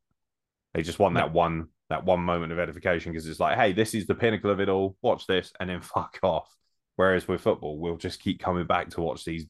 They 0.73 0.83
just 0.83 0.99
want 0.99 1.15
that 1.15 1.33
one 1.33 1.67
that 1.91 2.05
one 2.05 2.21
moment 2.21 2.51
of 2.51 2.59
edification 2.59 3.11
because 3.11 3.27
it's 3.27 3.39
like, 3.39 3.57
hey, 3.57 3.73
this 3.73 3.93
is 3.93 4.07
the 4.07 4.15
pinnacle 4.15 4.49
of 4.49 4.59
it 4.59 4.69
all. 4.69 4.97
Watch 5.01 5.27
this 5.27 5.53
and 5.59 5.69
then 5.69 5.81
fuck 5.81 6.19
off. 6.23 6.53
Whereas 6.95 7.27
with 7.27 7.41
football, 7.41 7.79
we'll 7.79 7.97
just 7.97 8.21
keep 8.21 8.39
coming 8.39 8.65
back 8.65 8.89
to 8.91 9.01
watch 9.01 9.23
these 9.23 9.45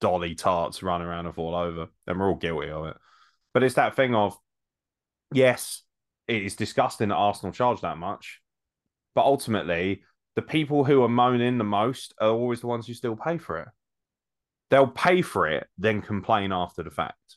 dolly 0.00 0.34
tarts 0.34 0.82
run 0.82 1.02
around 1.02 1.26
and 1.26 1.34
fall 1.34 1.54
over. 1.54 1.88
And 2.06 2.18
we're 2.18 2.28
all 2.28 2.36
guilty 2.36 2.70
of 2.70 2.86
it. 2.86 2.96
But 3.52 3.62
it's 3.62 3.74
that 3.74 3.96
thing 3.96 4.14
of, 4.14 4.36
yes, 5.32 5.82
it 6.28 6.42
is 6.42 6.56
disgusting 6.56 7.08
that 7.08 7.16
Arsenal 7.16 7.52
charge 7.52 7.80
that 7.80 7.98
much. 7.98 8.40
But 9.14 9.24
ultimately, 9.24 10.02
the 10.36 10.42
people 10.42 10.84
who 10.84 11.02
are 11.02 11.08
moaning 11.08 11.58
the 11.58 11.64
most 11.64 12.14
are 12.20 12.30
always 12.30 12.60
the 12.60 12.68
ones 12.68 12.86
who 12.86 12.94
still 12.94 13.16
pay 13.16 13.38
for 13.38 13.58
it. 13.58 13.68
They'll 14.70 14.86
pay 14.86 15.22
for 15.22 15.48
it, 15.48 15.66
then 15.76 16.00
complain 16.00 16.52
after 16.52 16.82
the 16.82 16.90
fact. 16.90 17.36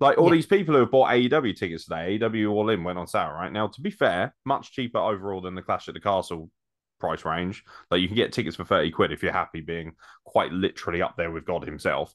Like 0.00 0.18
all 0.18 0.28
Yeah. 0.28 0.32
these 0.32 0.46
people 0.46 0.74
who 0.74 0.80
have 0.80 0.90
bought 0.90 1.10
AEW 1.10 1.54
tickets 1.54 1.84
today, 1.84 2.18
AEW 2.18 2.50
All 2.50 2.70
In 2.70 2.82
went 2.84 2.98
on 2.98 3.06
sale, 3.06 3.30
right? 3.32 3.52
Now, 3.52 3.68
to 3.68 3.80
be 3.80 3.90
fair, 3.90 4.34
much 4.44 4.72
cheaper 4.72 4.98
overall 4.98 5.40
than 5.42 5.54
the 5.54 5.62
Clash 5.62 5.88
at 5.88 5.94
the 5.94 6.00
Castle 6.00 6.50
price 6.98 7.24
range. 7.24 7.64
Like 7.90 8.00
you 8.00 8.08
can 8.08 8.16
get 8.16 8.32
tickets 8.32 8.56
for 8.56 8.64
30 8.64 8.90
quid 8.90 9.12
if 9.12 9.22
you're 9.22 9.32
happy 9.32 9.60
being 9.60 9.92
quite 10.24 10.52
literally 10.52 11.02
up 11.02 11.16
there 11.16 11.30
with 11.30 11.44
God 11.44 11.64
himself. 11.64 12.14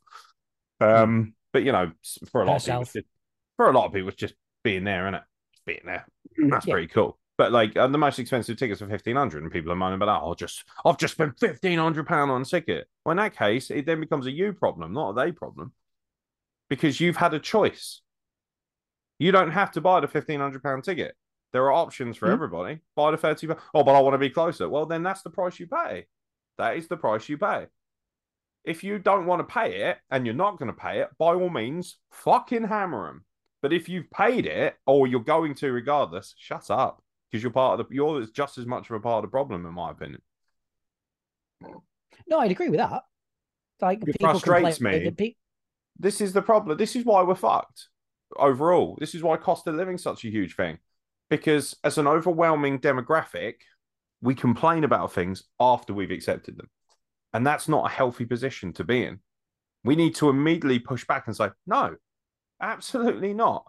Um, 0.80 1.34
but 1.54 1.64
you 1.64 1.72
know, 1.72 1.92
for 2.32 2.42
a 2.42 2.46
lot 2.46 2.54
Herself. 2.54 2.88
of 2.88 2.94
people, 2.94 3.02
just, 3.02 3.08
for 3.58 3.70
a 3.70 3.72
lot 3.72 3.86
of 3.86 3.94
people, 3.94 4.10
it's 4.10 4.18
just 4.18 4.36
being 4.64 4.84
there, 4.84 5.06
isn't 5.06 5.16
it? 5.16 5.24
Just 5.54 5.66
being 5.66 5.82
there. 5.86 6.06
That's 6.50 6.66
Yeah. 6.68 6.74
pretty 6.74 6.88
cool. 6.88 7.18
But 7.38 7.52
like 7.52 7.76
uh, 7.76 7.88
the 7.88 7.98
most 7.98 8.18
expensive 8.18 8.58
tickets 8.58 8.82
are 8.82 8.88
fifteen 8.88 9.16
hundred, 9.18 9.44
and 9.44 9.52
people 9.52 9.72
are 9.72 9.76
moaning 9.76 9.96
about 9.96 10.06
that. 10.22 10.26
Oh, 10.26 10.36
just 10.36 10.64
I've 10.86 10.98
just 10.98 11.16
spent 11.16 11.38
fifteen 11.40 11.78
hundred 11.80 12.08
pound 12.08 12.32
on 12.32 12.42
a 12.44 12.46
ticket. 12.46 12.88
Well, 13.04 13.12
in 13.12 13.18
that 13.18 13.36
case, 13.36 13.70
it 13.72 13.86
then 13.86 14.00
becomes 14.00 14.26
a 14.26 14.32
you 14.32 14.54
problem, 14.54 14.94
not 14.94 15.10
a 15.10 15.14
they 15.26 15.32
problem, 15.34 15.74
because 16.70 17.00
you've 17.00 17.18
had 17.18 17.34
a 17.34 17.40
choice. 17.40 18.02
You 19.20 19.32
don't 19.32 19.52
have 19.52 19.72
to 19.74 19.82
buy 19.82 20.00
the 20.00 20.08
fifteen 20.08 20.40
hundred 20.40 20.64
pound 20.64 20.84
ticket. 20.84 21.16
There 21.54 21.64
are 21.66 21.72
options 21.74 22.18
for 22.18 22.28
Mhm. 22.28 22.34
everybody. 22.34 22.80
Buy 22.96 23.12
the 23.12 23.18
thirty. 23.18 23.48
Oh, 23.74 23.84
but 23.84 23.96
I 23.96 24.00
want 24.00 24.14
to 24.14 24.18
be 24.18 24.30
closer. 24.30 24.68
Well, 24.68 24.86
then 24.86 25.04
that's 25.04 25.22
the 25.22 25.30
price 25.30 25.60
you 25.60 25.68
pay. 25.68 26.08
That 26.58 26.76
is 26.78 26.88
the 26.88 26.98
price 26.98 27.30
you 27.30 27.38
pay. 27.38 27.68
If 28.66 28.84
you 28.84 28.98
don't 29.00 29.26
want 29.26 29.40
to 29.48 29.54
pay 29.54 29.90
it 29.90 30.00
and 30.10 30.26
you're 30.26 30.36
not 30.36 30.58
going 30.58 30.72
to 30.74 30.78
pay 30.78 31.00
it, 31.02 31.10
by 31.20 31.34
all 31.36 31.50
means, 31.50 31.98
fucking 32.12 32.64
hammer 32.66 33.08
them. 33.08 33.26
But 33.62 33.74
if 33.74 33.88
you've 33.88 34.10
paid 34.10 34.46
it 34.48 34.76
or 34.86 35.08
you're 35.08 35.20
going 35.22 35.54
to 35.56 35.72
regardless, 35.72 36.34
shut 36.38 36.70
up 36.72 37.02
because 37.32 37.42
you're 37.44 37.52
part 37.52 37.80
of 37.80 37.88
the. 37.88 37.96
You're 37.96 38.26
just 38.26 38.58
as 38.58 38.66
much 38.66 38.90
of 38.90 38.96
a 38.96 39.00
part 39.00 39.24
of 39.24 39.30
the 39.30 39.32
problem, 39.32 39.66
in 39.66 39.74
my 39.74 39.92
opinion. 39.92 40.22
No, 42.28 42.40
I'd 42.40 42.52
agree 42.52 42.70
with 42.70 42.80
that. 42.80 43.04
Like 43.82 44.02
It 44.02 44.06
people 44.08 44.30
frustrates 44.30 44.78
complain- 44.78 45.04
me. 45.04 45.10
the 45.10 45.16
pe- 45.16 45.36
This 45.98 46.22
is 46.22 46.34
the 46.34 46.42
problem. 46.42 46.78
This 46.78 46.96
is 46.96 47.06
why 47.06 47.24
we're 47.24 47.36
fucked 47.36 47.88
overall. 48.38 48.98
This 49.00 49.16
is 49.16 49.24
why 49.24 49.38
cost 49.38 49.68
of 49.68 49.76
living 49.76 49.96
is 49.96 50.04
such 50.04 50.26
a 50.26 50.30
huge 50.30 50.56
thing. 50.56 50.78
Because 51.30 51.76
as 51.84 51.98
an 51.98 52.08
overwhelming 52.08 52.80
demographic, 52.80 53.56
we 54.22 54.36
complain 54.36 54.84
about 54.84 55.14
things 55.14 55.44
after 55.60 55.94
we've 55.94 56.12
accepted 56.12 56.58
them. 56.58 56.70
And 57.34 57.46
that's 57.46 57.68
not 57.68 57.92
a 57.92 57.94
healthy 57.94 58.26
position 58.26 58.74
to 58.74 58.84
be 58.84 59.04
in. 59.04 59.20
We 59.84 59.96
need 59.96 60.16
to 60.16 60.30
immediately 60.30 60.80
push 60.80 61.06
back 61.06 61.28
and 61.28 61.36
say, 61.36 61.50
no, 61.68 61.96
absolutely 62.62 63.34
not. 63.34 63.66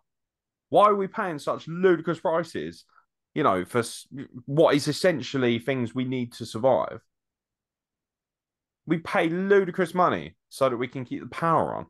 Why 0.69 0.87
are 0.87 0.95
we 0.95 1.07
paying 1.09 1.39
such 1.39 1.69
ludicrous 1.69 2.21
prices, 2.21 2.85
you 3.35 3.43
know, 3.43 3.65
for 3.65 3.83
what 4.47 4.75
is 4.75 4.89
essentially 4.89 5.59
things 5.59 5.95
we 5.95 6.05
need 6.05 6.33
to 6.35 6.47
survive? 6.47 7.01
We 8.87 8.99
pay 8.99 9.29
ludicrous 9.29 9.95
money 9.95 10.37
so 10.49 10.69
that 10.69 10.77
we 10.77 10.89
can 10.89 11.05
keep 11.05 11.21
the 11.21 11.29
power 11.29 11.75
on. 11.75 11.87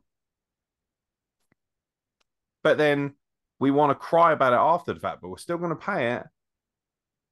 But 2.63 2.77
then 2.77 3.13
we 3.59 3.71
want 3.71 3.91
to 3.91 3.95
cry 3.95 4.31
about 4.33 4.53
it 4.53 4.57
after 4.57 4.93
the 4.93 4.99
fact, 4.99 5.21
but 5.21 5.29
we're 5.29 5.37
still 5.37 5.57
going 5.57 5.69
to 5.69 5.75
pay 5.75 6.13
it. 6.13 6.23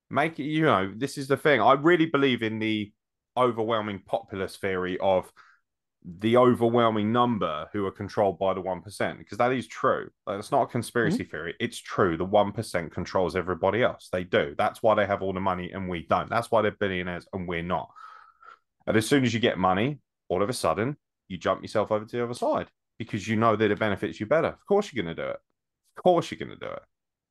Make 0.10 0.40
it, 0.40 0.44
you 0.44 0.64
know, 0.64 0.92
this 0.96 1.18
is 1.18 1.28
the 1.28 1.38
thing. 1.38 1.62
I 1.62 1.74
really 1.74 2.06
believe 2.06 2.44
in 2.44 2.60
the 2.60 2.92
overwhelming 3.38 4.02
populace 4.06 4.56
theory 4.56 4.98
of 5.00 5.32
the 6.08 6.38
overwhelming 6.38 7.12
number 7.12 7.68
who 7.74 7.86
are 7.86 7.92
controlled 7.92 8.38
by 8.38 8.54
the 8.54 8.62
1%, 8.62 9.18
because 9.18 9.40
that 9.40 9.52
is 9.52 9.68
true. 9.68 10.10
Like, 10.28 10.38
it's 10.38 10.52
not 10.52 10.62
a 10.62 10.66
mm-hmm. 10.66 10.72
conspiracy 10.74 11.24
theory. 11.24 11.56
It's 11.60 11.80
true. 11.80 12.16
The 12.18 12.26
1% 12.26 12.92
controls 12.92 13.36
everybody 13.36 13.82
else. 13.82 14.10
They 14.12 14.24
do. 14.24 14.54
That's 14.58 14.84
why 14.84 14.94
they 14.94 15.08
have 15.08 15.24
all 15.24 15.34
the 15.34 15.40
money 15.40 15.72
and 15.72 15.90
we 15.90 16.06
don't. 16.08 16.30
That's 16.30 16.52
why 16.52 16.62
they're 16.62 16.72
billionaires 16.72 17.28
and 17.34 17.48
we're 17.48 17.64
not. 17.64 17.90
And 18.86 18.96
as 18.96 19.08
soon 19.08 19.24
as 19.26 19.34
you 19.34 19.40
get 19.40 19.58
money, 19.58 20.00
all 20.30 20.44
of 20.44 20.50
a 20.50 20.54
sudden, 20.54 20.98
you 21.28 21.38
jump 21.38 21.64
yourself 21.64 21.92
over 21.92 22.06
to 22.06 22.18
the 22.18 22.24
other 22.24 22.36
side 22.36 22.68
because 22.98 23.28
you 23.28 23.36
know 23.36 23.56
that 23.56 23.72
it 23.72 23.80
benefits 23.80 24.20
you 24.20 24.26
better. 24.26 24.48
Of 24.48 24.66
course, 24.68 24.92
you're 24.92 25.04
going 25.04 25.16
to 25.16 25.22
do 25.22 25.30
it. 25.30 25.38
Of 25.98 26.04
course, 26.04 26.32
you're 26.32 26.40
going 26.40 26.58
to 26.58 26.66
do 26.66 26.72
it. 26.72 26.82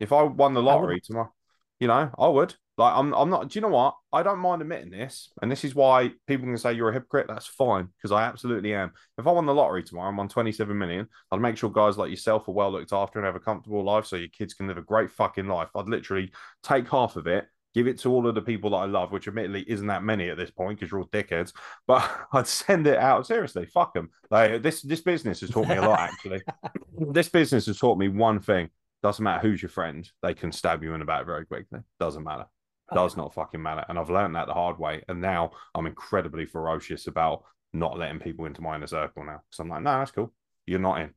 If 0.00 0.12
I 0.12 0.22
won 0.22 0.54
the 0.54 0.62
lottery 0.62 1.00
tomorrow, 1.00 1.32
you 1.80 1.88
know, 1.88 2.10
I 2.18 2.28
would. 2.28 2.54
Like, 2.76 2.94
I'm, 2.96 3.12
I'm 3.14 3.30
not. 3.30 3.48
Do 3.48 3.56
you 3.56 3.60
know 3.60 3.68
what? 3.68 3.94
I 4.12 4.24
don't 4.24 4.40
mind 4.40 4.60
admitting 4.60 4.90
this, 4.90 5.30
and 5.40 5.50
this 5.50 5.64
is 5.64 5.76
why 5.76 6.10
people 6.26 6.46
can 6.46 6.58
say 6.58 6.72
you're 6.72 6.88
a 6.88 6.92
hypocrite. 6.92 7.26
That's 7.28 7.46
fine 7.46 7.88
because 7.96 8.10
I 8.10 8.24
absolutely 8.24 8.74
am. 8.74 8.92
If 9.16 9.28
I 9.28 9.30
won 9.30 9.46
the 9.46 9.54
lottery 9.54 9.84
tomorrow 9.84 10.08
and 10.08 10.18
won 10.18 10.28
27 10.28 10.76
million, 10.76 11.06
I'd 11.30 11.40
make 11.40 11.56
sure 11.56 11.70
guys 11.70 11.96
like 11.96 12.10
yourself 12.10 12.48
are 12.48 12.52
well 12.52 12.72
looked 12.72 12.92
after 12.92 13.18
and 13.20 13.26
have 13.26 13.36
a 13.36 13.40
comfortable 13.40 13.84
life, 13.84 14.06
so 14.06 14.16
your 14.16 14.28
kids 14.28 14.54
can 14.54 14.66
live 14.66 14.78
a 14.78 14.82
great 14.82 15.12
fucking 15.12 15.46
life. 15.46 15.68
I'd 15.76 15.88
literally 15.88 16.32
take 16.64 16.88
half 16.88 17.14
of 17.14 17.28
it, 17.28 17.46
give 17.74 17.86
it 17.86 17.98
to 18.00 18.10
all 18.10 18.26
of 18.26 18.34
the 18.34 18.42
people 18.42 18.70
that 18.70 18.76
I 18.76 18.84
love, 18.86 19.12
which 19.12 19.28
admittedly 19.28 19.64
isn't 19.68 19.88
that 19.88 20.04
many 20.04 20.30
at 20.30 20.36
this 20.36 20.50
point 20.50 20.78
because 20.78 20.92
you're 20.92 21.00
all 21.00 21.08
dickheads. 21.08 21.52
But 21.86 22.10
I'd 22.32 22.46
send 22.46 22.86
it 22.86 22.98
out 22.98 23.26
seriously. 23.26 23.66
Fuck 23.66 23.94
them. 23.94 24.10
Like 24.30 24.62
this, 24.62 24.82
this 24.82 25.00
business 25.00 25.40
has 25.40 25.50
taught 25.50 25.68
me 25.68 25.76
a 25.76 25.82
lot. 25.82 26.00
Actually, 26.00 26.42
this 27.12 27.28
business 27.28 27.66
has 27.66 27.78
taught 27.78 27.98
me 27.98 28.08
one 28.08 28.40
thing: 28.40 28.70
doesn't 29.02 29.22
matter 29.22 29.46
who's 29.46 29.60
your 29.60 29.68
friend, 29.68 30.10
they 30.22 30.32
can 30.32 30.50
stab 30.50 30.82
you 30.82 30.94
in 30.94 31.00
the 31.00 31.06
back 31.06 31.26
very 31.26 31.44
quickly. 31.44 31.80
Doesn't 32.00 32.24
matter. 32.24 32.46
Oh, 32.90 32.94
does 32.94 33.16
not 33.16 33.34
fucking 33.34 33.62
matter. 33.62 33.84
And 33.88 33.98
I've 33.98 34.10
learned 34.10 34.34
that 34.36 34.46
the 34.46 34.54
hard 34.54 34.78
way. 34.78 35.02
And 35.08 35.20
now 35.20 35.52
I'm 35.74 35.86
incredibly 35.86 36.46
ferocious 36.46 37.06
about 37.06 37.44
not 37.72 37.98
letting 37.98 38.20
people 38.20 38.46
into 38.46 38.62
my 38.62 38.76
inner 38.76 38.86
circle 38.86 39.24
now. 39.24 39.42
So 39.50 39.62
I'm 39.62 39.68
like, 39.68 39.82
no, 39.82 39.98
that's 39.98 40.10
cool. 40.10 40.32
You're 40.66 40.78
not 40.78 41.00
in. 41.00 41.10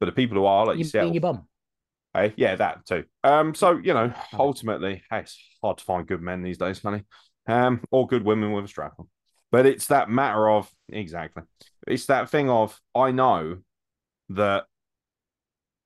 But 0.00 0.06
the 0.06 0.12
people 0.12 0.36
who 0.36 0.44
are 0.44 0.66
like 0.66 0.76
you 0.76 0.84
yourself, 0.84 1.12
your 1.12 1.20
bum. 1.20 1.46
Hey, 2.14 2.34
yeah, 2.36 2.56
that 2.56 2.84
too. 2.86 3.04
Um, 3.24 3.54
so 3.54 3.78
you 3.78 3.94
know, 3.94 4.12
ultimately, 4.34 5.02
hey, 5.10 5.20
it's 5.20 5.38
hard 5.62 5.78
to 5.78 5.84
find 5.84 6.06
good 6.06 6.20
men 6.20 6.42
these 6.42 6.58
days, 6.58 6.80
honey. 6.82 7.04
Um, 7.46 7.80
or 7.90 8.06
good 8.06 8.24
women 8.24 8.52
with 8.52 8.64
a 8.66 8.68
strap 8.68 8.94
on. 8.98 9.08
But 9.50 9.66
it's 9.66 9.86
that 9.88 10.08
matter 10.08 10.48
of 10.48 10.70
exactly. 10.88 11.42
It's 11.86 12.06
that 12.06 12.30
thing 12.30 12.48
of 12.48 12.80
I 12.94 13.10
know 13.10 13.58
that 14.30 14.64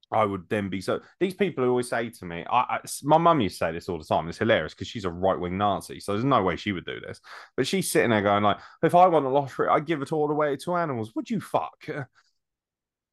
I 0.09 0.23
would 0.23 0.47
then 0.47 0.69
be 0.69 0.79
so. 0.79 1.01
These 1.19 1.33
people 1.33 1.63
who 1.65 1.69
always 1.71 1.89
say 1.89 2.09
to 2.09 2.25
me, 2.25 2.45
I, 2.49 2.59
I 2.59 2.79
my 3.03 3.17
mum 3.17 3.41
used 3.41 3.55
to 3.55 3.65
say 3.65 3.71
this 3.73 3.89
all 3.89 3.97
the 3.97 4.05
time. 4.05 4.29
It's 4.29 4.37
hilarious 4.37 4.73
because 4.73 4.87
she's 4.87 5.03
a 5.03 5.09
right 5.11 5.37
wing 5.37 5.57
Nazi, 5.57 5.99
so 5.99 6.13
there's 6.13 6.23
no 6.23 6.41
way 6.43 6.55
she 6.55 6.71
would 6.71 6.85
do 6.85 7.01
this. 7.01 7.19
But 7.57 7.67
she's 7.67 7.91
sitting 7.91 8.11
there 8.11 8.21
going 8.21 8.43
like, 8.43 8.57
if 8.83 8.95
I 8.95 9.05
won 9.07 9.23
the 9.23 9.29
lottery, 9.29 9.67
I'd 9.67 9.85
give 9.85 10.01
it 10.01 10.13
all 10.13 10.31
away 10.31 10.55
to 10.57 10.75
animals. 10.75 11.13
Would 11.15 11.29
you 11.29 11.41
fuck? 11.41 11.85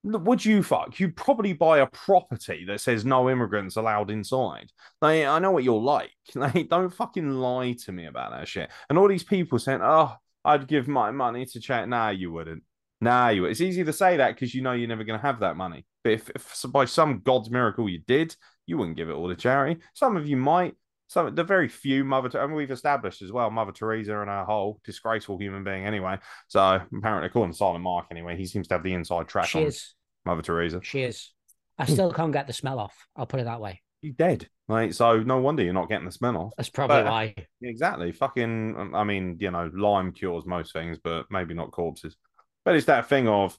Would 0.05 0.45
you 0.45 0.63
fuck? 0.63 1.01
You'd 1.01 1.17
probably 1.17 1.55
buy 1.55 1.79
a 1.79 1.87
property 1.87 2.65
that 2.67 2.81
says 2.81 3.05
no 3.05 3.31
immigrants 3.31 3.77
allowed 3.77 4.11
inside. 4.11 4.71
Like, 5.01 5.25
I 5.25 5.39
know 5.39 5.51
what 5.51 5.65
you're 5.65 5.81
like. 5.81 6.11
Like, 6.35 6.69
don't 6.69 6.93
fucking 6.93 7.31
lie 7.31 7.77
to 7.85 7.93
me 7.93 8.07
about 8.07 8.33
that 8.33 8.49
shit. 8.49 8.71
And 8.89 8.99
all 8.99 9.09
these 9.09 9.25
people 9.25 9.59
saying, 9.59 9.81
"Oh, 9.83 10.15
I'd 10.45 10.67
give 10.67 10.89
my 10.89 11.11
money 11.11 11.47
to 11.47 11.61
chat." 11.61 11.89
Nah, 11.89 12.11
you 12.11 12.33
wouldn't. 12.33 12.63
Nah, 13.01 13.29
you. 13.29 13.45
It's 13.45 13.61
easy 13.61 13.85
to 13.85 13.93
say 13.93 14.17
that 14.17 14.35
because 14.35 14.55
you 14.55 14.63
know 14.63 14.73
you're 14.73 14.89
never 14.89 15.05
going 15.05 15.19
to 15.19 15.27
have 15.27 15.41
that 15.41 15.57
money. 15.57 15.85
But 16.03 16.15
if, 16.15 16.31
if 16.31 16.65
by 16.69 16.87
some 16.87 17.21
god's 17.25 17.51
miracle 17.51 17.89
you 17.89 18.01
did, 18.07 18.35
you 18.67 18.79
wouldn't 18.79 18.97
give 18.97 19.09
it 19.09 19.13
all 19.13 19.29
to 19.29 19.37
charity. 19.37 19.81
Some 19.95 20.17
of 20.17 20.27
you 20.27 20.37
might. 20.37 20.75
So 21.15 21.31
the 21.31 21.45
very 21.45 21.69
few 21.69 22.03
Mother, 22.03 22.41
I 22.41 22.45
mean, 22.49 22.57
we've 22.57 22.73
established 22.73 23.23
as 23.23 23.31
well, 23.31 23.49
Mother 23.49 23.71
Teresa 23.71 24.19
and 24.19 24.29
her 24.29 24.45
whole 24.45 24.81
disgraceful 24.83 25.39
human 25.39 25.63
being 25.63 25.87
anyway. 25.87 26.19
So 26.49 26.81
apparently, 26.93 27.27
according 27.29 27.53
to 27.53 27.57
Silent 27.57 27.85
Mark, 27.85 28.07
anyway, 28.11 28.37
he 28.37 28.47
seems 28.47 28.67
to 28.67 28.75
have 28.75 28.83
the 28.83 28.95
inside 28.95 29.29
track 29.29 29.47
She 29.47 29.61
on 29.61 29.67
is. 29.67 29.95
Mother 30.25 30.43
Teresa. 30.43 30.81
She 30.83 31.03
is. 31.03 31.33
I 31.79 31.85
Hmm. 31.85 31.93
still 31.93 32.13
can't 32.13 32.33
get 32.33 32.49
the 32.49 32.53
smell 32.53 32.81
off. 32.81 33.07
I'll 33.15 33.27
put 33.27 33.39
it 33.39 33.45
that 33.45 33.61
way. 33.61 33.81
He's 34.03 34.15
dead, 34.17 34.49
right? 34.67 34.93
So 34.93 35.23
no 35.23 35.39
wonder 35.39 35.63
you're 35.63 35.73
not 35.73 35.89
getting 35.89 36.05
the 36.05 36.11
smell 36.11 36.37
off. 36.37 36.53
That's 36.57 36.69
probably 36.69 37.05
But- 37.05 37.11
why. 37.13 37.35
Exactly. 37.63 38.11
Fucking, 38.11 38.75
um, 38.77 38.95
I 38.97 39.05
mean, 39.05 39.37
you 39.39 39.53
know, 39.53 39.71
lime 39.73 40.11
cures 40.11 40.47
most 40.47 40.73
things, 40.73 40.99
but 40.99 41.27
maybe 41.31 41.55
not 41.55 41.71
corpses. 41.71 42.17
But 42.65 42.75
it's 42.75 42.87
that 42.87 43.09
thing 43.09 43.29
of, 43.29 43.57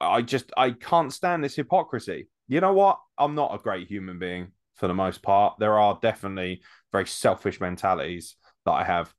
I 0.00 0.22
just, 0.22 0.52
I 0.56 0.70
can't 0.70 1.12
stand 1.12 1.42
this 1.42 1.56
hypocrisy. 1.56 2.28
You 2.46 2.60
know 2.60 2.72
what? 2.72 3.00
I'm 3.18 3.34
not 3.34 3.52
a 3.52 3.58
great 3.58 3.88
human 3.88 4.20
being 4.20 4.52
for 4.74 4.88
the 4.88 4.94
most 4.94 5.22
part. 5.22 5.58
There 5.58 5.78
are 5.78 5.98
definitely 6.00 6.62
very 6.92 7.06
selfish 7.06 7.60
mentalities 7.60 8.36
that 8.64 8.72
I 8.72 8.84
have. 8.84 9.12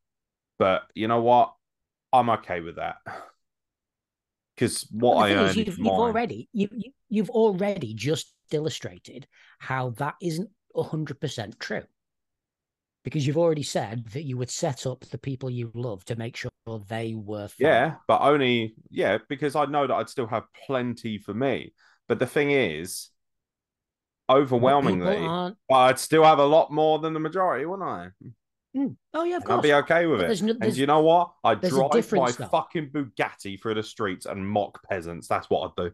But 0.60 0.84
you 0.96 1.08
know 1.08 1.22
what? 1.22 1.54
I'm 2.12 2.30
okay 2.32 2.62
with 2.62 2.78
that. 2.78 2.98
Because 4.56 4.86
what 4.92 5.16
Well, 5.16 5.26
I 5.26 5.34
earn 5.34 5.50
is, 5.50 5.56
you've, 5.56 5.78
you've 5.80 5.88
already 5.88 6.50
you, 6.54 6.70
you 6.72 6.92
you've 7.10 7.30
already 7.30 7.94
just 7.94 8.34
illustrated 8.52 9.28
how 9.60 9.92
that 9.92 10.16
isn't 10.22 10.50
hundred 10.76 11.20
percent 11.20 11.60
true. 11.60 11.84
Because 13.04 13.28
you've 13.28 13.38
already 13.38 13.63
said 13.63 14.06
that 14.10 14.24
you 14.24 14.38
would 14.38 14.50
set 14.50 14.86
up 14.86 15.02
the 15.02 15.18
people 15.18 15.50
you 15.50 15.72
love 15.74 16.06
to 16.06 16.16
make 16.16 16.38
sure 16.38 16.52
they 16.88 17.13
were. 17.13 17.50
Yeah, 17.58 17.96
but 18.08 18.22
only 18.22 18.76
yeah, 18.89 19.20
because 19.30 19.56
I 19.56 19.66
know 19.66 19.88
that 19.88 19.94
I'd 19.94 20.10
still 20.10 20.28
have 20.28 20.46
plenty 20.66 21.18
for 21.18 21.34
me. 21.34 21.74
But 22.08 22.20
the 22.20 22.28
thing 22.28 22.52
is, 22.52 23.10
overwhelmingly, 24.34 25.17
aren't- 25.17 25.58
I'd 25.72 26.00
still 26.00 26.24
have 26.24 26.39
a 26.39 26.46
lot 26.46 26.72
more 26.72 27.00
than 27.00 27.13
the 27.13 27.19
majority, 27.19 27.65
wouldn't 27.65 27.88
I? 27.88 28.08
Mm. 28.76 28.96
Oh 29.13 29.24
yeah, 29.24 29.38
of 29.38 29.43
And 29.43 29.54
I'd 29.54 29.62
be 29.62 29.74
okay 29.74 30.08
with 30.08 30.19
But 30.19 30.24
it. 30.26 30.28
there's 30.28 30.41
no- 30.43 30.56
and 30.60 30.76
you 30.76 30.88
know 30.88 31.02
what? 31.02 31.34
I'd 31.43 31.62
drive 31.62 32.12
my 32.12 32.32
though. 32.32 32.48
fucking 32.48 32.89
Bugatti 32.89 33.62
through 33.62 33.76
the 33.76 33.84
streets 33.84 34.26
and 34.26 34.48
mock 34.48 34.82
peasants. 34.89 35.28
That's 35.28 35.50
what 35.50 35.69
I'd 35.78 35.84
do. 35.84 35.91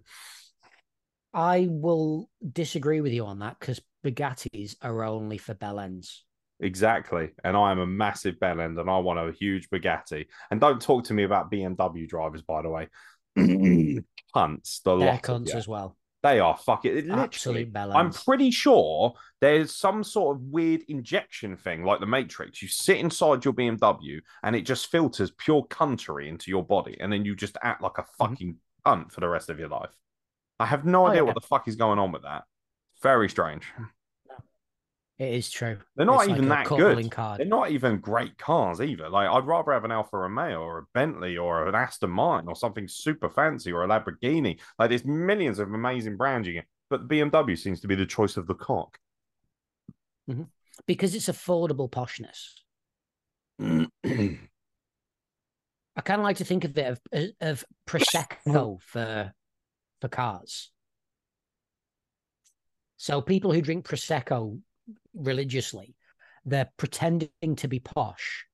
I 1.33 1.67
will 1.69 2.29
disagree 2.53 3.01
with 3.01 3.11
you 3.13 3.25
on 3.25 3.39
that 3.39 3.59
because 3.59 3.81
Bugattis 4.03 4.75
are 4.81 5.03
only 5.03 5.37
for 5.37 5.53
bell 5.53 5.79
ends. 5.79 6.23
Exactly. 6.61 7.29
And 7.43 7.55
I 7.55 7.71
am 7.71 7.79
a 7.79 7.85
massive 7.85 8.39
bell 8.39 8.59
end 8.61 8.79
and 8.79 8.89
I 8.89 8.97
want 8.99 9.19
a 9.19 9.31
huge 9.31 9.69
Bugatti. 9.69 10.25
And 10.49 10.59
don't 10.59 10.81
talk 10.81 11.03
to 11.05 11.13
me 11.13 11.23
about 11.23 11.51
BMW 11.51 12.07
drivers, 12.07 12.41
by 12.41 12.61
the 12.61 12.69
way. 12.69 12.87
cunts, 13.37 14.81
the 14.83 14.97
They're 14.97 15.07
lot 15.11 15.21
cunts 15.21 15.53
as 15.53 15.67
well. 15.67 15.95
They 16.21 16.39
are 16.39 16.57
fucking 16.57 16.93
literally. 16.95 17.21
Absolute 17.23 17.73
I'm 17.95 18.11
pretty 18.11 18.51
sure 18.51 19.13
there's 19.39 19.73
some 19.73 20.03
sort 20.03 20.35
of 20.35 20.41
weird 20.43 20.81
injection 20.89 21.55
thing 21.55 21.85
like 21.85 22.01
the 22.01 22.05
Matrix. 22.05 22.61
You 22.61 22.67
sit 22.67 22.97
inside 22.97 23.45
your 23.45 23.53
BMW 23.53 24.19
and 24.43 24.53
it 24.55 24.63
just 24.63 24.91
filters 24.91 25.31
pure 25.31 25.63
cuntery 25.67 26.27
into 26.27 26.51
your 26.51 26.63
body, 26.65 26.97
and 26.99 27.11
then 27.11 27.23
you 27.23 27.35
just 27.35 27.57
act 27.63 27.81
like 27.81 27.97
a 27.99 28.05
fucking 28.17 28.57
cunt 28.85 29.11
for 29.11 29.21
the 29.21 29.29
rest 29.29 29.49
of 29.49 29.59
your 29.59 29.69
life. 29.69 29.95
I 30.59 30.65
have 30.65 30.83
no 30.85 31.03
Mm-hmm. 31.03 31.07
Oh, 31.07 31.11
idea 31.11 31.21
yeah. 31.21 31.25
what 31.27 31.35
the 31.35 31.47
fuck 31.47 31.67
is 31.69 31.75
going 31.77 31.99
on 31.99 32.11
with 32.11 32.23
that. 32.23 32.43
Very 33.01 33.29
strange. 33.29 33.63
It 35.19 35.33
is 35.33 35.49
true. 35.51 35.77
They're 35.97 36.05
not 36.05 36.21
It's 36.21 36.29
even 36.29 36.45
a 36.45 36.47
that 36.47 36.65
good. 36.67 37.11
Card. 37.11 37.39
They're 37.39 37.45
not 37.45 37.71
even 37.71 37.97
great 37.99 38.37
cars 38.37 38.79
either. 38.79 39.09
Like 39.09 39.27
I'd 39.29 39.45
rather 39.45 39.73
have 39.73 39.83
an 39.83 39.91
Alfa 39.91 40.17
Romeo 40.17 40.61
or 40.61 40.77
a 40.79 40.83
Bentley 40.93 41.37
or 41.37 41.67
an 41.67 41.75
Aston 41.75 42.09
Martin 42.09 42.47
or 42.47 42.55
something 42.55 42.87
super 42.87 43.29
fancy 43.29 43.73
or 43.73 43.83
a 43.83 43.87
Lamborghini. 43.87 44.61
Like 44.79 44.89
there's 44.89 45.03
millions 45.03 45.59
of 45.59 45.73
amazing 45.73 46.15
brands 46.15 46.47
you 46.47 46.53
get, 46.53 46.65
but 46.89 47.09
BMW 47.09 47.57
seems 47.57 47.81
to 47.81 47.87
be 47.87 47.95
the 47.95 48.05
choice 48.05 48.37
of 48.37 48.47
the 48.47 48.55
cock. 48.55 48.97
Mm-hmm. 50.29 50.43
because 50.85 51.15
it's 51.15 51.27
affordable 51.27 51.89
poshness. 51.91 52.53
I 55.95 56.01
kind 56.01 56.21
of 56.21 56.23
like 56.23 56.37
to 56.37 56.45
think 56.45 56.63
of 56.63 56.77
it 56.77 56.99
of, 57.11 57.31
of 57.41 57.65
prosecco 57.87 58.79
for 58.81 59.33
for 59.99 60.07
cars. 60.07 60.71
So 62.95 63.21
people 63.21 63.51
who 63.51 63.61
drink 63.61 63.85
prosecco 63.85 64.59
religiously, 65.19 65.95
they're 66.45 66.69
pretending 66.77 67.55
to 67.57 67.67
be 67.67 67.79
posh, 67.79 68.45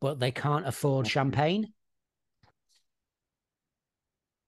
but 0.00 0.20
they 0.20 0.30
can't 0.30 0.66
afford 0.66 1.06
champagne. 1.08 1.72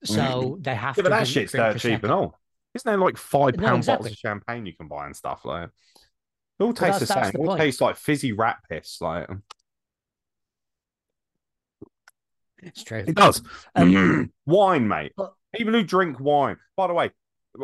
So 0.05 0.59
they 0.61 0.75
have 0.75 0.97
Yeah, 0.97 1.03
to 1.05 1.09
but 1.11 1.17
that 1.19 1.27
shit's 1.29 1.53
dirt 1.53 1.79
cheap 1.79 2.03
and 2.03 2.13
all. 2.13 2.39
Isn't 2.75 2.89
there 2.91 2.99
like 2.99 3.17
five 3.17 3.57
No, 3.57 3.67
pound 3.69 3.79
exactly. 3.79 4.11
bottles 4.11 4.13
of 4.13 4.19
champagne 4.19 4.67
you 4.67 4.75
can 4.75 4.89
buy 4.89 5.07
and 5.07 5.17
stuff 5.17 5.45
like? 5.45 5.71
It 6.59 6.63
all 6.63 6.73
tastes 6.75 7.01
the 7.01 7.07
same. 7.07 7.23
the 7.23 7.29
It 7.31 7.37
all 7.37 7.47
point. 7.47 7.61
tastes 7.61 7.81
like 7.81 7.97
fizzy 7.97 8.33
rat 8.33 8.59
piss. 8.69 9.01
Like 9.01 9.29
It's 12.63 12.83
true. 12.83 13.05
it 13.07 13.15
does. 13.15 13.43
Um, 13.75 14.33
wine, 14.47 14.89
mate. 14.89 15.13
but- 15.17 15.35
People 15.55 15.73
who 15.73 15.85
drink 15.85 16.19
wine. 16.19 16.57
By 16.77 16.89
the 16.89 16.95
way, 16.95 17.13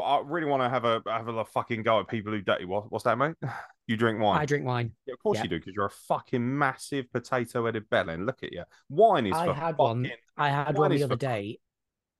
I 0.04 0.22
really 0.24 0.46
want 0.46 0.62
to 0.62 0.68
have 0.68 0.84
a 0.84 1.02
have 1.06 1.28
a 1.28 1.44
fucking 1.44 1.82
go 1.82 1.98
at 2.00 2.08
people 2.08 2.32
who 2.32 2.40
date. 2.40 2.66
What, 2.68 2.90
what's 2.92 3.04
that, 3.04 3.18
mate? 3.18 3.34
You 3.86 3.96
drink 3.96 4.20
wine. 4.20 4.40
I 4.40 4.46
drink 4.46 4.64
wine. 4.64 4.92
Yeah, 5.04 5.14
of 5.14 5.18
course 5.18 5.38
Yeah. 5.38 5.42
you 5.42 5.48
do, 5.48 5.58
because 5.58 5.74
you're 5.74 5.86
a 5.86 5.90
fucking 5.90 6.56
massive 6.58 7.10
potato-headed 7.12 7.90
bellend. 7.90 8.24
Look 8.24 8.44
at 8.44 8.52
you. 8.52 8.62
Wine 8.88 9.26
is 9.26 9.32
I 9.34 9.46
for 9.46 9.52
had 9.52 9.76
fucking, 9.76 9.76
one. 10.02 10.10
I 10.36 10.48
had 10.48 10.78
one 10.78 10.92
the 10.92 11.02
other 11.02 11.14
for- 11.14 11.18
day. 11.18 11.58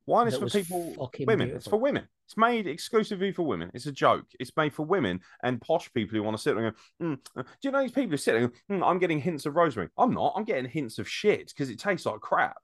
Wine 0.05 0.27
is 0.27 0.37
for 0.37 0.49
people, 0.49 0.93
fucking 0.99 1.29
women. 1.29 1.51
It's 1.51 1.69
for 1.69 1.77
women. 1.79 2.09
It's 2.27 2.37
made 2.37 2.67
exclusively 2.67 3.31
for 3.31 3.45
women. 3.45 3.71
It's 3.73 3.87
a 3.87 3.93
joke. 3.93 4.25
It's 4.41 4.51
made 4.57 4.73
for 4.75 4.85
women 4.85 5.21
and 5.45 5.61
posh 5.61 5.93
people 5.93 6.17
who 6.17 6.25
want 6.25 6.37
to 6.37 6.43
sit 6.43 6.57
there 6.57 6.67
and 6.67 6.75
go, 6.99 7.05
"Mm, 7.07 7.45
do 7.45 7.45
you 7.63 7.71
know 7.71 7.83
these 7.83 7.93
people 7.93 8.11
who 8.11 8.17
sit 8.17 8.33
there 8.33 8.43
and 8.43 8.53
go, 8.53 8.75
"Mm, 8.75 8.91
I'm 8.91 8.99
getting 8.99 9.21
hints 9.21 9.47
of 9.47 9.55
rosemary. 9.55 9.91
I'm 9.97 10.13
not. 10.13 10.33
I'm 10.35 10.43
getting 10.43 10.69
hints 10.69 10.99
of 10.99 11.09
shit 11.09 11.47
because 11.51 11.71
it 11.71 11.79
tastes 11.79 12.05
like 12.07 12.19
crap. 12.19 12.57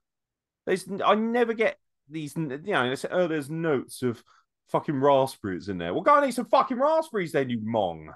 There's, 0.65 0.85
I 1.05 1.15
never 1.15 1.53
get 1.53 1.77
these, 2.09 2.35
you 2.35 2.43
know, 2.47 2.93
oh, 3.11 3.27
there's 3.27 3.49
notes 3.49 4.01
of 4.03 4.21
fucking 4.69 4.99
raspberries 4.99 5.69
in 5.69 5.77
there. 5.77 5.93
Well, 5.93 6.03
go 6.03 6.17
and 6.17 6.27
eat 6.27 6.35
some 6.35 6.45
fucking 6.45 6.79
raspberries 6.79 7.31
then, 7.31 7.49
you 7.49 7.59
mong. 7.59 8.09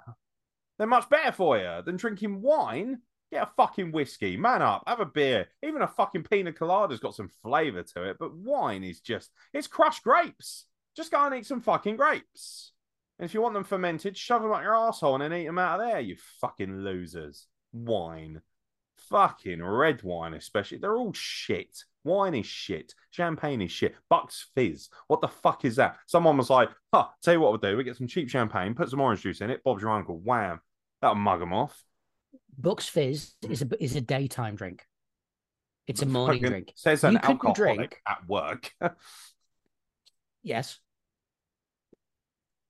They're 0.78 0.88
much 0.88 1.10
better 1.10 1.32
for 1.32 1.58
you 1.58 1.82
than 1.86 1.98
drinking 1.98 2.42
wine. 2.42 3.00
Get 3.32 3.44
a 3.44 3.52
fucking 3.56 3.94
whiskey, 3.94 4.36
man 4.36 4.62
up, 4.62 4.84
have 4.88 5.00
a 5.00 5.06
beer. 5.06 5.48
Even 5.64 5.82
a 5.82 5.88
fucking 5.88 6.24
pina 6.24 6.52
colada's 6.52 7.00
got 7.00 7.16
some 7.16 7.30
flavor 7.42 7.84
to 7.84 8.10
it, 8.10 8.18
but 8.20 8.36
wine 8.36 8.84
is 8.84 9.00
just, 9.00 9.32
it's 9.54 9.68
crushed 9.68 10.04
grapes. 10.04 10.66
Just 10.98 11.12
go 11.12 11.26
and 11.26 11.36
eat 11.36 11.46
some 11.46 11.62
fucking 11.62 11.96
grapes. 11.96 12.74
And 13.18 13.26
if 13.26 13.34
you 13.34 13.42
want 13.42 13.54
them 13.54 13.64
fermented, 13.64 14.18
shove 14.18 14.42
them 14.42 14.52
up 14.52 14.64
your 14.64 14.76
asshole 14.76 15.16
and 15.16 15.24
then 15.24 15.40
eat 15.40 15.46
them 15.46 15.60
out 15.60 15.80
of 15.80 15.88
there, 15.88 16.02
you 16.02 16.18
fucking 16.42 16.80
losers. 16.80 17.48
Wine. 17.72 18.42
Fucking 19.12 19.62
red 19.64 20.02
wine, 20.04 20.34
especially. 20.34 20.78
They're 20.80 20.98
all 20.98 21.14
shit. 21.14 21.84
Wine 22.04 22.34
is 22.34 22.46
shit. 22.48 22.96
Champagne 23.12 23.62
is 23.62 23.72
shit. 23.72 23.94
Bucks 24.10 24.48
Fizz. 24.56 24.90
What 25.08 25.22
the 25.22 25.28
fuck 25.28 25.66
is 25.66 25.76
that? 25.76 25.98
Someone 26.08 26.38
was 26.38 26.50
like, 26.50 26.70
huh, 26.94 27.08
tell 27.22 27.34
you 27.34 27.40
what 27.42 27.52
we'll 27.52 27.72
do. 27.72 27.78
We 27.78 27.84
get 27.84 27.98
some 27.98 28.08
cheap 28.08 28.30
champagne, 28.30 28.74
put 28.74 28.90
some 28.90 29.02
orange 29.02 29.22
juice 29.22 29.42
in 29.42 29.52
it. 29.52 29.64
Bob's 29.64 29.82
your 29.84 29.92
uncle. 29.92 30.18
Wham. 30.18 30.62
That'll 31.02 31.16
mug 31.16 31.40
them 31.42 31.54
off. 31.54 31.84
Bucks 32.58 32.88
Fizz 32.88 33.34
is 33.50 33.62
a 33.62 33.84
is 33.84 33.96
a 33.96 34.02
daytime 34.02 34.56
drink. 34.56 34.86
It's 35.88 36.02
a 36.02 36.06
morning 36.06 36.38
Fucking 36.40 36.50
drink. 36.50 36.72
Says 36.76 37.04
an 37.04 37.14
You 37.14 37.20
alcoholic 37.24 37.56
drink- 37.56 38.02
at 38.08 38.28
work. 38.28 38.72
Yes, 40.44 40.80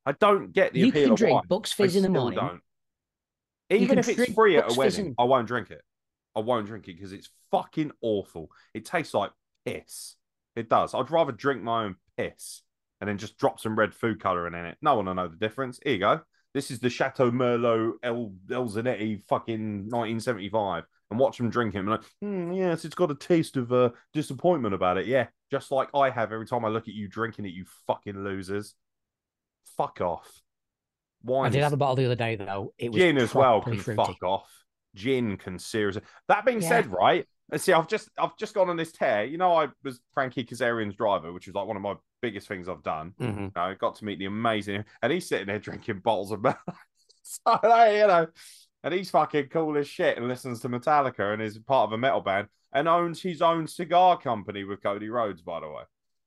I 0.06 0.12
don't 0.12 0.52
get 0.52 0.74
the 0.74 0.80
you 0.82 0.90
appeal 0.90 1.08
can 1.10 1.16
drink 1.16 1.34
wine. 1.36 1.44
Bucks 1.48 1.72
I 1.74 1.84
Fizz 1.84 1.96
in 1.96 2.04
the 2.04 2.10
morning. 2.10 2.38
don't. 2.40 2.62
Even 3.70 3.98
if 4.00 4.10
it's 4.10 4.34
free 4.34 4.58
at 4.58 4.70
a 4.70 4.74
wedding, 4.76 5.06
in- 5.08 5.16
I 5.18 5.24
won't 5.24 5.48
drink 5.48 5.72
it. 5.72 5.82
I 6.36 6.39
won't 6.39 6.67
drink 6.67 6.88
it 6.88 6.96
because 6.96 7.13
it's 7.13 7.30
fucking 7.52 7.91
awful. 8.02 8.50
It 8.74 8.86
tastes 8.86 9.13
like 9.13 9.32
piss. 9.65 10.15
It 10.56 10.70
does. 10.70 10.94
I'd 10.94 11.12
rather 11.12 11.32
drink 11.32 11.63
my 11.63 11.86
own 11.86 11.96
piss 12.17 12.62
and 13.00 13.10
then 13.10 13.17
just 13.17 13.38
drop 13.38 13.60
some 13.60 13.78
red 13.78 13.94
food 13.94 14.22
coloring 14.22 14.54
in 14.54 14.65
it. 14.65 14.78
No 14.82 14.96
one 14.96 15.06
will 15.06 15.15
know 15.15 15.28
the 15.28 15.36
difference. 15.36 15.80
Here 15.84 15.94
you 15.94 16.00
go. 16.00 16.22
This 16.54 16.70
is 16.70 16.80
the 16.80 16.89
Chateau 16.89 17.32
Merlot 17.32 17.94
El, 18.04 18.34
El 18.52 18.70
Zanetti 18.70 19.24
fucking 19.28 19.89
1975. 19.89 20.84
And 21.10 21.20
watch 21.20 21.38
them 21.38 21.50
drink 21.50 21.76
it. 21.76 21.80
And 21.80 21.89
like, 21.89 22.04
"Hmm, 22.22 22.54
yes, 22.54 22.86
it's 22.86 22.96
got 22.96 23.12
a 23.12 23.15
taste 23.15 23.58
of 23.58 23.74
uh, 23.74 23.89
disappointment 24.13 24.74
about 24.74 24.98
it. 24.98 25.08
Yeah, 25.08 25.28
just 25.50 25.70
like 25.70 25.89
I 25.94 26.10
have 26.10 26.32
every 26.32 26.46
time 26.46 26.63
I 26.63 26.70
look 26.70 26.88
at 26.88 26.94
you 26.94 27.10
drinking 27.10 27.46
it, 27.46 27.54
you 27.54 27.65
fucking 27.86 28.24
losers. 28.24 28.76
Fuck 29.76 30.00
off. 30.00 30.41
Wine 31.24 31.48
I 31.48 31.50
did 31.50 31.63
have 31.63 31.74
a 31.74 31.78
bottle 31.78 31.98
the 31.98 32.06
other 32.06 32.15
day 32.15 32.36
though. 32.38 32.74
It 32.78 32.91
was 32.94 33.02
gin 33.02 33.17
as 33.17 33.36
well 33.36 33.62
can 33.62 33.78
fruity. 33.78 33.98
fuck 33.98 34.24
off. 34.24 34.50
Gin 34.96 35.38
can 35.38 35.58
seriously. 35.60 36.02
That 36.28 36.46
being 36.46 36.62
Yeah. 36.62 36.70
said, 36.70 36.88
right? 36.88 37.26
Let's 37.50 37.64
see. 37.64 37.74
I've 37.74 37.88
just 37.88 38.10
I've 38.18 38.38
just 38.38 38.54
gone 38.54 38.70
on 38.70 38.78
this 38.78 38.92
tear. 38.92 39.26
You 39.26 39.38
know, 39.38 39.54
I 39.54 39.68
was 39.84 40.00
Frankie 40.14 40.46
Kazarian's 40.46 40.96
driver, 40.96 41.34
which 41.34 41.48
was 41.48 41.56
like 41.56 41.68
one 41.68 41.76
of 41.76 41.84
my 41.84 41.96
biggest 42.22 42.48
things 42.48 42.70
I've 42.70 42.84
done. 42.84 43.14
Mhm. 43.20 43.58
I 43.58 43.74
got 43.74 43.96
to 43.96 44.06
meet 44.06 44.20
the 44.20 44.26
amazing, 44.26 44.86
and 45.02 45.12
he's 45.12 45.28
sitting 45.28 45.48
there 45.48 45.60
drinking 45.60 46.00
bottles 46.00 46.32
of. 46.32 46.42
so 47.24 47.60
like, 47.64 47.94
you 47.98 48.08
know, 48.08 48.28
and 48.84 48.94
he's 48.94 49.10
fucking 49.10 49.48
cool 49.50 49.78
as 49.78 49.88
shit 49.88 50.18
and 50.18 50.28
listens 50.28 50.62
to 50.62 50.70
Metallica 50.70 51.34
and 51.34 51.42
is 51.42 51.58
part 51.60 51.88
of 51.90 51.94
a 51.94 51.98
metal 51.98 52.22
band 52.22 52.48
and 52.74 52.88
owns 52.88 53.22
his 53.22 53.42
own 53.42 53.68
cigar 53.68 54.18
company 54.18 54.64
with 54.64 54.82
Cody 54.82 55.10
Rhodes, 55.10 55.42
by 55.42 55.60
the 55.60 55.68
way. 55.70 55.84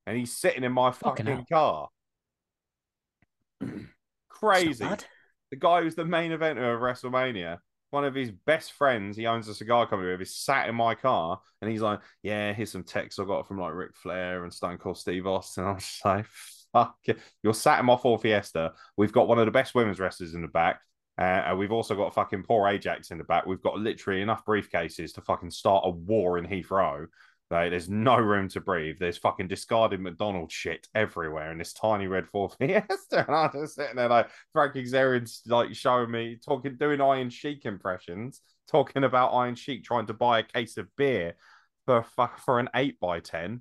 And 0.07 0.19
he's 0.19 0.37
sitting 0.37 0.63
in 0.63 0.73
my 0.73 0.91
Fucking 0.91 1.25
fucking 1.27 1.47
car. 1.51 1.89
Crazy 4.29 4.87
the 5.51 5.57
guy 5.61 5.83
who's 5.83 5.95
the 5.95 6.05
main 6.05 6.33
eventer 6.33 6.75
of 6.75 6.81
WrestleMania 6.81 7.59
one 7.95 8.05
of 8.05 8.15
his 8.15 8.31
best 8.31 8.73
friends, 8.73 9.17
he 9.17 9.27
owns 9.27 9.49
a 9.49 9.55
cigar 9.55 9.87
company 9.87 10.15
with, 10.15 10.29
sat 10.29 10.69
in 10.69 10.75
my 10.75 10.95
car 10.95 11.41
and 11.63 11.71
he's 11.71 11.81
like, 11.81 12.01
Yeah, 12.23 12.53
here's 12.53 12.73
some 12.73 12.83
texts 12.83 13.19
I 13.19 13.25
got 13.25 13.47
from 13.49 13.59
like 13.59 13.73
Ric 13.73 13.97
Flair 13.97 14.43
and 14.43 14.53
Stone 14.53 14.79
Cold 14.79 14.99
Steve 14.99 15.27
Austin. 15.27 15.65
I'm 15.69 15.79
just 15.79 16.05
like, 16.05 16.27
Fuck, 16.73 16.97
you're 17.43 17.55
sat 17.55 17.79
in 17.79 17.87
my 17.87 17.97
Ford 17.97 18.21
Fiesta. 18.21 18.73
We've 18.97 19.13
got 19.13 19.29
one 19.29 19.39
of 19.39 19.47
the 19.47 19.53
best 19.53 19.75
women's 19.75 20.01
wrestlers 20.01 20.35
in 20.35 20.43
the 20.43 20.49
back. 20.49 20.81
Uh, 21.17 21.23
and 21.47 21.59
we've 21.59 21.71
also 21.71 21.95
got 21.95 22.13
fucking 22.13 22.43
poor 22.43 22.67
Ajax 22.67 23.13
in 23.13 23.19
the 23.19 23.25
back. 23.25 23.47
We've 23.47 23.63
got 23.63 23.79
literally 23.79 24.21
enough 24.21 24.45
briefcases 24.45 25.15
to 25.15 25.21
fucking 25.21 25.53
start 25.53 25.85
a 25.87 25.91
war 25.91 26.37
in 26.39 26.47
Heathrow. 26.47 27.07
Like, 27.55 27.71
there's 27.71 27.89
no 27.89 28.17
room 28.17 28.49
to 28.49 28.61
breathe. 28.61 28.97
There's 28.99 29.17
fucking 29.17 29.47
discarded 29.47 30.01
McDonald's 30.01 30.53
shit 30.53 30.89
everywhere 30.93 31.53
in 31.53 31.59
this 31.59 31.73
tiny 31.73 32.09
red 32.09 32.27
Ford 32.27 32.51
Fiesta. 32.59 33.25
And 33.25 33.37
I'm 33.37 33.53
just 33.53 33.77
sitting 33.77 33.95
there 33.95 34.09
like 34.09 34.29
Frankie 34.53 34.83
Kazarian's 34.83 35.41
like 35.47 35.73
showing 35.73 36.11
me 36.11 36.37
talking, 36.45 36.77
doing 36.77 37.01
Iron 37.01 37.31
Sheik 37.31 37.65
impressions, 37.65 38.41
talking 38.69 39.05
about 39.05 39.35
Iron 39.35 39.55
Sheik 39.55 39.85
trying 39.85 40.07
to 40.07 40.15
buy 40.15 40.41
a 40.41 40.43
case 40.43 40.77
of 40.79 40.89
beer 40.97 41.37
for 41.87 42.05
for 42.45 42.59
an 42.59 42.71
eight 42.75 42.99
by 42.99 43.21
ten. 43.21 43.61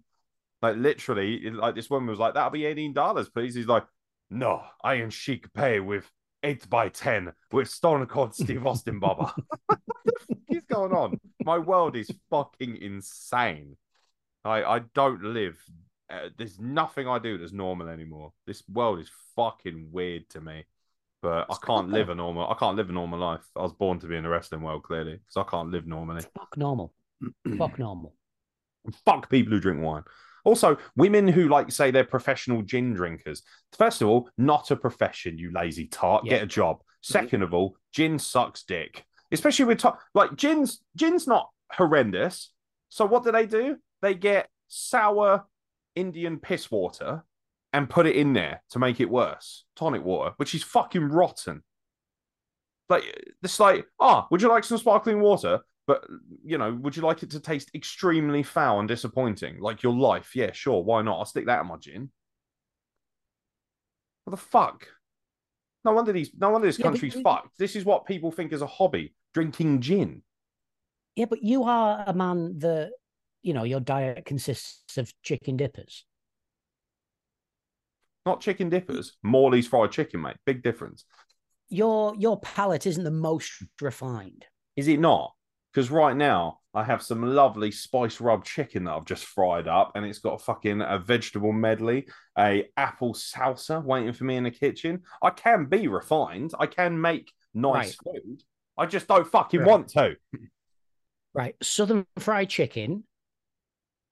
Like 0.63 0.75
literally, 0.77 1.51
like 1.51 1.75
this 1.75 1.91
woman 1.91 2.09
was 2.09 2.17
like, 2.17 2.33
"That'll 2.33 2.49
be 2.49 2.65
eighteen 2.65 2.93
dollars, 2.93 3.29
please." 3.29 3.53
He's 3.53 3.67
like, 3.67 3.85
"No, 4.31 4.63
Iron 4.83 5.11
Sheik 5.11 5.53
pay 5.53 5.79
with 5.79 6.09
eight 6.41 6.67
by 6.67 6.89
ten 6.89 7.31
with 7.51 7.69
Stone 7.69 8.07
Cold 8.07 8.33
Steve 8.33 8.65
Austin, 8.65 8.97
Baba." 8.97 9.35
what 9.67 9.79
is 10.49 10.63
going 10.67 10.93
on? 10.93 11.19
My 11.45 11.59
world 11.59 11.95
is 11.95 12.09
fucking 12.31 12.77
insane. 12.77 13.77
I 14.45 14.63
I 14.63 14.79
don't 14.93 15.23
live. 15.23 15.57
Uh, 16.09 16.29
there's 16.37 16.59
nothing 16.59 17.07
I 17.07 17.19
do 17.19 17.37
that's 17.37 17.53
normal 17.53 17.87
anymore. 17.89 18.33
This 18.45 18.61
world 18.67 18.99
is 18.99 19.09
fucking 19.35 19.89
weird 19.91 20.29
to 20.31 20.41
me. 20.41 20.65
But 21.21 21.47
I 21.49 21.55
can't 21.65 21.89
live 21.89 22.09
a 22.09 22.15
normal. 22.15 22.49
I 22.49 22.55
can't 22.55 22.75
live 22.75 22.89
a 22.89 22.93
normal 22.93 23.17
life. 23.17 23.45
I 23.55 23.61
was 23.61 23.71
born 23.71 23.97
to 23.99 24.07
be 24.07 24.17
in 24.17 24.23
the 24.23 24.29
wrestling 24.29 24.61
world, 24.61 24.83
clearly, 24.83 25.13
because 25.13 25.37
I 25.37 25.49
can't 25.49 25.71
live 25.71 25.87
normally. 25.87 26.21
Fuck 26.37 26.57
normal. 26.57 26.93
Fuck 27.57 27.79
normal. 27.79 28.13
Fuck 29.05 29.29
people 29.29 29.53
who 29.53 29.61
drink 29.61 29.81
wine. 29.81 30.03
Also, 30.43 30.77
women 30.97 31.25
who 31.29 31.47
like 31.47 31.71
say 31.71 31.91
they're 31.91 32.03
professional 32.03 32.61
gin 32.61 32.93
drinkers. 32.93 33.41
First 33.77 34.01
of 34.01 34.09
all, 34.09 34.29
not 34.37 34.69
a 34.71 34.75
profession, 34.75 35.37
you 35.37 35.53
lazy 35.53 35.87
tart. 35.87 36.25
Yeah. 36.25 36.31
Get 36.31 36.43
a 36.43 36.47
job. 36.47 36.81
Second 36.99 37.41
of 37.41 37.53
all, 37.53 37.77
gin 37.93 38.19
sucks 38.19 38.63
dick. 38.63 39.05
Especially 39.31 39.63
with 39.63 39.79
to- 39.79 39.97
like 40.13 40.35
gin's 40.35 40.81
gin's 40.97 41.25
not 41.25 41.49
horrendous. 41.71 42.51
So 42.89 43.05
what 43.05 43.23
do 43.23 43.31
they 43.31 43.45
do? 43.45 43.77
They 44.03 44.13
get 44.13 44.49
sour 44.67 45.45
Indian 45.95 46.37
piss 46.37 46.69
water 46.69 47.23
and 47.71 47.89
put 47.89 48.05
it 48.05 48.15
in 48.15 48.33
there 48.33 48.61
to 48.71 48.79
make 48.79 48.99
it 48.99 49.09
worse. 49.09 49.63
Tonic 49.75 50.03
water, 50.03 50.33
which 50.37 50.53
is 50.53 50.61
fucking 50.61 51.09
rotten. 51.09 51.63
Like 52.89 53.03
it's 53.41 53.59
like, 53.59 53.87
ah, 53.99 54.27
would 54.29 54.41
you 54.41 54.49
like 54.49 54.65
some 54.65 54.77
sparkling 54.77 55.21
water? 55.21 55.61
But 55.87 56.05
you 56.43 56.57
know, 56.57 56.73
would 56.81 56.97
you 56.97 57.01
like 57.01 57.23
it 57.23 57.31
to 57.31 57.39
taste 57.39 57.71
extremely 57.73 58.43
foul 58.43 58.79
and 58.79 58.89
disappointing, 58.89 59.59
like 59.59 59.83
your 59.83 59.93
life? 59.93 60.35
Yeah, 60.35 60.51
sure, 60.51 60.83
why 60.83 61.01
not? 61.01 61.17
I'll 61.17 61.25
stick 61.25 61.45
that 61.45 61.61
in 61.61 61.67
my 61.67 61.77
gin. 61.77 62.11
What 64.25 64.31
the 64.31 64.37
fuck? 64.37 64.87
No 65.85 65.93
wonder 65.93 66.11
these. 66.11 66.31
No 66.37 66.49
wonder 66.49 66.67
this 66.67 66.77
Yeah, 66.77 66.83
country's 66.83 67.19
fucked. 67.21 67.57
This 67.57 67.77
is 67.77 67.85
what 67.85 68.05
people 68.05 68.31
think 68.31 68.51
is 68.51 68.61
a 68.61 68.67
hobby: 68.67 69.15
drinking 69.33 69.79
gin. 69.81 70.23
Yeah, 71.15 71.25
but 71.25 71.41
you 71.41 71.63
are 71.63 72.03
a 72.05 72.13
man 72.13 72.59
that, 72.59 72.91
you 73.43 73.53
know, 73.53 73.63
your 73.63 73.79
diet 73.81 74.25
consists 74.25 74.97
of 74.97 75.13
chicken 75.21 75.57
dippers. 75.57 76.05
Not 78.25 78.41
chicken 78.41 78.69
dippers. 78.69 79.17
Morley's 79.21 79.67
fried 79.67 79.91
chicken, 79.91 80.21
mate. 80.21 80.37
Big 80.45 80.63
difference. 80.63 81.03
Your 81.69 82.15
your 82.17 82.39
palate 82.39 82.85
isn't 82.87 83.03
the 83.03 83.11
most 83.11 83.51
refined. 83.81 84.45
Is 84.75 84.87
it 84.87 84.99
not? 84.99 85.33
Because 85.73 85.91
right 85.91 86.15
now 86.15 86.59
I 86.73 86.83
have 86.83 87.01
some 87.01 87.21
lovely 87.35 87.71
spice 87.71 88.21
rub 88.21 88.45
chicken 88.45 88.85
that 88.85 88.93
I've 88.93 89.05
just 89.05 89.25
fried 89.25 89.67
up, 89.67 89.91
and 89.95 90.05
it's 90.05 90.19
got 90.19 90.35
a 90.35 90.43
fucking 90.43 90.81
a 90.81 90.99
vegetable 90.99 91.51
medley, 91.51 92.07
a 92.37 92.65
apple 92.77 93.13
salsa 93.13 93.83
waiting 93.83 94.13
for 94.13 94.23
me 94.23 94.37
in 94.37 94.43
the 94.43 94.51
kitchen. 94.51 95.01
I 95.21 95.31
can 95.31 95.65
be 95.65 95.87
refined. 95.87 96.53
I 96.57 96.67
can 96.67 96.99
make 96.99 97.31
nice 97.53 97.95
food. 97.95 98.43
I 98.77 98.85
just 98.85 99.07
don't 99.07 99.27
fucking 99.27 99.59
Right. 99.59 99.69
want 99.69 99.89
to. 99.89 100.15
Right. 101.33 101.55
Southern 101.61 102.05
fried 102.19 102.49
chicken 102.49 103.03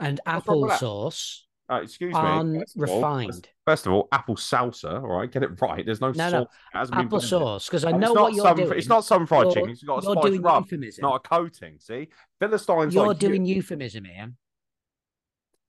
and 0.01 0.19
What's 0.25 0.47
wrong 0.47 0.61
with 0.61 0.69
that? 0.71 0.81
applesauce 0.81 1.39
Uh, 1.69 1.79
excuse 1.83 2.13
me. 2.13 2.19
aren't 2.19 2.57
First 2.59 2.75
of 2.77 2.89
all- 2.89 2.95
refined. 2.97 3.49
First 3.65 3.85
of 3.85 3.93
all, 3.93 4.07
apple 4.11 4.35
salsa. 4.35 5.01
All 5.01 5.07
right, 5.19 5.31
get 5.31 5.43
it 5.43 5.61
right. 5.61 5.85
There's 5.85 6.01
no, 6.01 6.07
No, 6.07 6.13
sauce. 6.13 6.31
no. 6.33 6.41
It 6.41 6.47
hasn't 6.73 6.97
been 6.97 7.07
blended. 7.07 7.29
Applesauce, 7.31 7.65
because 7.67 7.85
I 7.85 7.91
know 7.91 8.11
what 8.13 8.33
you're 8.33 8.43
some, 8.45 8.57
doing. 8.57 8.77
It's 8.77 8.87
not 8.89 9.05
some 9.05 9.25
fried 9.25 9.43
You're- 9.43 9.53
chicken. 9.53 9.69
It's 9.69 9.83
got 9.83 9.99
a 9.99 10.03
you're 10.07 10.15
spice 10.15 10.25
doing 10.25 10.41
rub, 10.41 10.63
euphemism. 10.65 11.01
not 11.03 11.15
a 11.15 11.19
coating. 11.29 11.79
See, 11.79 12.09
Philistines 12.39 12.93
You're 12.93 13.07
like 13.07 13.19
doing 13.19 13.45
you. 13.45 13.55
euphemism 13.55 14.03
here. 14.05 14.33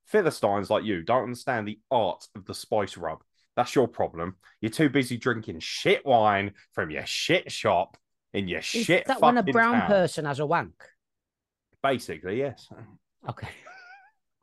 Philistines 0.07 0.71
like 0.71 0.85
you 0.85 1.03
don't 1.03 1.23
understand 1.25 1.69
the 1.69 1.79
art 1.91 2.27
of 2.35 2.45
the 2.47 2.55
spice 2.55 2.97
rub. 2.97 3.23
That's 3.57 3.75
your 3.75 3.87
problem. 3.89 4.37
You're 4.61 4.71
too 4.71 4.89
busy 4.89 5.17
drinking 5.17 5.61
shit 5.61 6.05
wine 6.05 6.55
from 6.73 6.91
your 6.91 7.07
shit 7.07 7.53
shop 7.53 7.97
in 8.33 8.49
your 8.49 8.63
shit. 8.63 8.81
Is 8.81 8.87
shit 8.87 9.05
that 9.07 9.21
when 9.21 9.37
a 9.39 9.43
brown 9.43 9.75
town. 9.81 9.87
person 9.89 10.25
has 10.25 10.39
a 10.41 10.47
wank? 10.47 10.75
Basically, 11.83 12.39
yes. 12.39 12.69
Okay. 13.29 13.49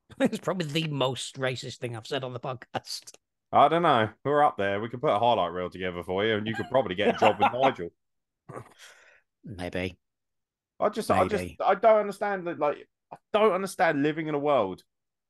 it's 0.19 0.39
probably 0.39 0.67
the 0.67 0.87
most 0.87 1.37
racist 1.37 1.77
thing 1.77 1.95
I've 1.95 2.07
said 2.07 2.23
on 2.23 2.33
the 2.33 2.39
podcast. 2.39 3.11
I 3.51 3.67
don't 3.67 3.81
know. 3.81 4.09
We're 4.23 4.43
up 4.43 4.57
there. 4.57 4.79
We 4.79 4.89
could 4.89 5.01
put 5.01 5.09
a 5.11 5.19
highlight 5.19 5.51
reel 5.51 5.69
together 5.69 6.03
for 6.03 6.25
you, 6.25 6.35
and 6.35 6.45
you 6.47 6.55
could 6.55 6.69
probably 6.69 6.95
get 6.95 7.15
a 7.15 7.19
job 7.19 7.37
with 7.39 7.51
Nigel. 7.53 7.89
Maybe. 9.43 9.97
I 10.79 10.89
just, 10.89 11.09
I 11.11 11.27
just, 11.27 11.55
I 11.65 11.75
don't 11.75 11.99
understand 11.99 12.47
that. 12.47 12.59
Like, 12.59 12.87
I 13.11 13.17
don't 13.33 13.51
understand 13.51 14.03
living 14.03 14.27
in 14.27 14.35
a 14.35 14.39
world 14.39 14.83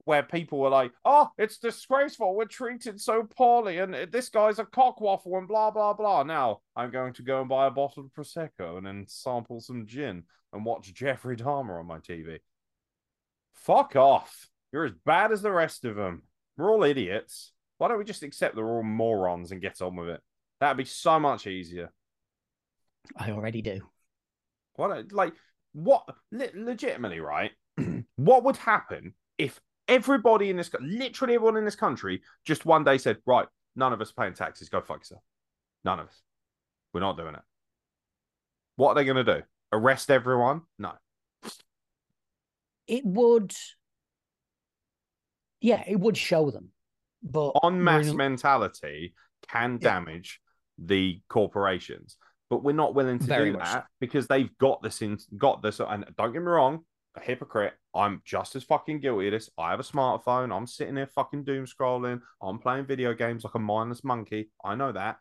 where 0.04 0.24
people 0.24 0.64
are 0.64 0.70
like, 0.70 0.92
"Oh, 1.06 1.30
it's 1.38 1.58
disgraceful. 1.60 2.36
We're 2.36 2.46
treated 2.46 3.00
so 3.00 3.24
poorly, 3.24 3.78
and 3.78 3.94
this 4.12 4.30
guy's 4.30 4.60
a 4.60 4.66
cockwaffle, 4.66 5.38
and 5.38 5.48
blah 5.48 5.72
blah 5.72 5.94
blah." 5.94 6.24
Now 6.24 6.60
I'm 6.76 6.92
going 6.92 7.14
to 7.14 7.24
go 7.24 7.40
and 7.40 7.50
buy 7.50 7.68
a 7.68 7.72
bottle 7.72 8.04
of 8.04 8.12
prosecco 8.12 8.78
and 8.78 8.86
then 8.86 9.06
sample 9.08 9.62
some 9.62 9.88
gin 9.88 10.24
and 10.52 10.66
watch 10.66 10.94
Jeffrey 10.94 11.38
Dahmer 11.38 11.80
on 11.80 11.88
my 11.88 12.00
TV. 12.00 12.40
Fuck 13.54 13.96
off! 13.96 14.49
You're 14.72 14.86
as 14.86 14.94
bad 15.06 15.32
as 15.32 15.42
the 15.42 15.52
rest 15.52 15.86
of 15.86 15.96
them. 15.96 16.24
We're 16.58 16.72
all 16.72 16.84
idiots. 16.84 17.52
Why 17.78 17.88
don't 17.88 17.98
we 17.98 18.04
just 18.04 18.24
accept 18.24 18.56
they're 18.56 18.66
all 18.66 18.84
morons 18.84 19.52
and 19.52 19.62
get 19.62 19.82
on 19.82 19.96
with 19.96 20.10
it? 20.10 20.22
That'd 20.60 20.78
be 20.78 20.86
so 20.86 21.20
much 21.20 21.48
easier. 21.48 21.92
I 23.16 23.32
already 23.32 23.62
do. 23.62 23.82
What 24.76 25.12
like 25.12 25.34
what 25.74 26.04
le- 26.32 26.50
legitimately 26.54 27.20
right? 27.20 27.52
what 28.16 28.44
would 28.44 28.58
happen 28.58 29.14
if 29.38 29.60
everybody 29.88 30.50
in 30.50 30.58
this, 30.58 30.70
literally 30.80 31.36
everyone 31.36 31.58
in 31.58 31.66
this 31.66 31.76
country 31.76 32.22
just 32.46 32.66
one 32.66 32.84
day 32.84 32.98
said, 32.98 33.18
right, 33.26 33.48
none 33.76 33.94
of 33.94 34.02
us 34.02 34.12
paying 34.12 34.34
taxes, 34.34 34.70
go 34.70 34.82
fuck 34.82 35.00
yourself. 35.00 35.22
None 35.84 36.00
of 36.00 36.08
us. 36.08 36.22
We're 36.94 37.00
not 37.00 37.18
doing 37.18 37.36
it. 37.36 37.42
What 38.76 38.90
are 38.90 38.96
they 38.96 39.06
gonna 39.06 39.24
do? 39.24 39.42
Arrest 39.72 40.10
everyone? 40.12 40.62
No. 40.78 40.94
It 42.88 43.06
would. 43.06 43.54
Yeah, 45.62 45.84
it 45.88 46.00
would 46.00 46.18
show 46.18 46.52
them. 46.52 46.70
But 47.22 47.50
On 47.64 47.84
mass 47.84 48.08
in- 48.08 48.18
mentality 48.18 49.14
can 49.50 49.74
Yeah. 49.74 49.90
damage 49.96 50.42
the 50.78 51.22
corporations. 51.28 52.18
But 52.50 52.64
we're 52.64 52.72
not 52.72 52.96
willing 52.96 53.20
to 53.20 53.26
Very 53.26 53.52
do 53.52 53.58
that 53.60 53.88
because 54.00 54.28
they've 54.28 54.56
got 54.58 54.82
this 54.82 55.02
in 55.02 55.18
got 55.38 55.62
this 55.62 55.80
and 55.80 56.06
don't 56.18 56.32
get 56.34 56.42
me 56.42 56.48
wrong, 56.48 56.86
a 57.16 57.20
hypocrite. 57.20 57.74
I'm 57.94 58.22
just 58.26 58.56
as 58.56 58.64
fucking 58.64 59.02
guilty 59.02 59.28
of 59.28 59.32
this. 59.34 59.50
I 59.58 59.72
have 59.72 59.80
a 59.80 59.84
smartphone. 59.84 60.56
I'm 60.56 60.66
sitting 60.66 60.96
there 60.96 61.08
fucking 61.08 61.44
doom 61.44 61.66
scrolling. 61.66 62.22
I'm 62.42 62.58
playing 62.60 62.86
video 62.86 63.14
games 63.14 63.44
like 63.44 63.56
a 63.56 63.60
mindless 63.60 64.04
monkey. 64.04 64.50
I 64.64 64.76
know 64.76 64.92
that. 64.92 65.18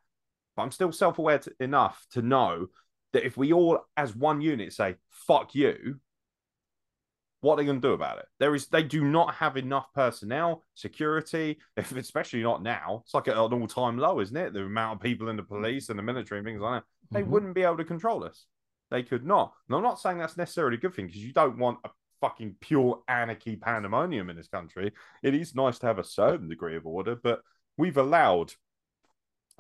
But 0.57 0.63
I'm 0.63 0.71
still 0.71 0.93
self 0.93 1.19
aware 1.19 1.41
enough 1.61 2.07
to 2.13 2.23
know 2.23 2.69
that 3.13 3.25
if 3.27 3.37
we 3.37 3.53
all, 3.53 3.81
as 3.97 4.15
one 4.15 4.41
unit, 4.41 4.73
say, 4.73 4.97
fuck 5.11 5.55
you, 5.55 6.01
what 7.41 7.55
are 7.55 7.57
they 7.59 7.65
going 7.67 7.81
to 7.81 7.89
do 7.89 7.93
about 7.93 8.19
it? 8.19 8.27
There 8.41 8.55
is, 8.55 8.67
they 8.67 8.83
do 8.83 9.05
not 9.05 9.35
have 9.37 9.57
enough 9.57 9.87
personnel, 9.95 10.65
security, 10.75 11.59
if, 11.77 11.93
especially 11.97 12.43
not 12.43 12.63
now. 12.63 13.03
It's 13.05 13.15
like 13.15 13.29
at 13.29 13.37
an 13.37 13.53
all 13.53 13.67
time 13.69 13.99
low, 13.99 14.21
isn't 14.21 14.37
it? 14.37 14.53
The 14.53 14.65
amount 14.65 14.99
of 14.99 15.03
people 15.03 15.29
in 15.29 15.37
the 15.37 15.43
police 15.43 15.89
and 15.89 15.99
the 15.99 16.03
military 16.03 16.41
and 16.41 16.47
things 16.47 16.61
like 16.61 16.83
that. 16.83 16.89
They 17.11 17.23
Mhm. 17.23 17.29
wouldn't 17.29 17.55
be 17.55 17.63
able 17.63 17.77
to 17.79 17.85
control 17.85 18.25
us. 18.25 18.45
They 18.91 19.03
could 19.03 19.25
not. 19.25 19.53
And 19.69 19.77
I'm 19.77 19.83
not 19.83 20.01
saying 20.01 20.19
that's 20.19 20.37
necessarily 20.37 20.77
a 20.77 20.81
good 20.81 20.95
thing 20.95 21.07
because 21.07 21.25
you 21.25 21.33
don't 21.33 21.59
want 21.59 21.79
a 21.85 21.91
fucking 22.21 22.57
pure 22.61 23.03
anarchy 23.07 23.55
pandemonium 23.57 24.29
in 24.31 24.37
this 24.37 24.49
country. 24.49 24.93
It 25.23 25.35
is 25.35 25.55
nice 25.55 25.79
to 25.81 25.87
have 25.87 25.99
a 25.99 26.05
certain 26.05 26.49
degree 26.49 26.75
of 26.77 26.87
order, 26.87 27.15
but 27.15 27.43
we've 27.77 27.97
allowed 27.99 28.53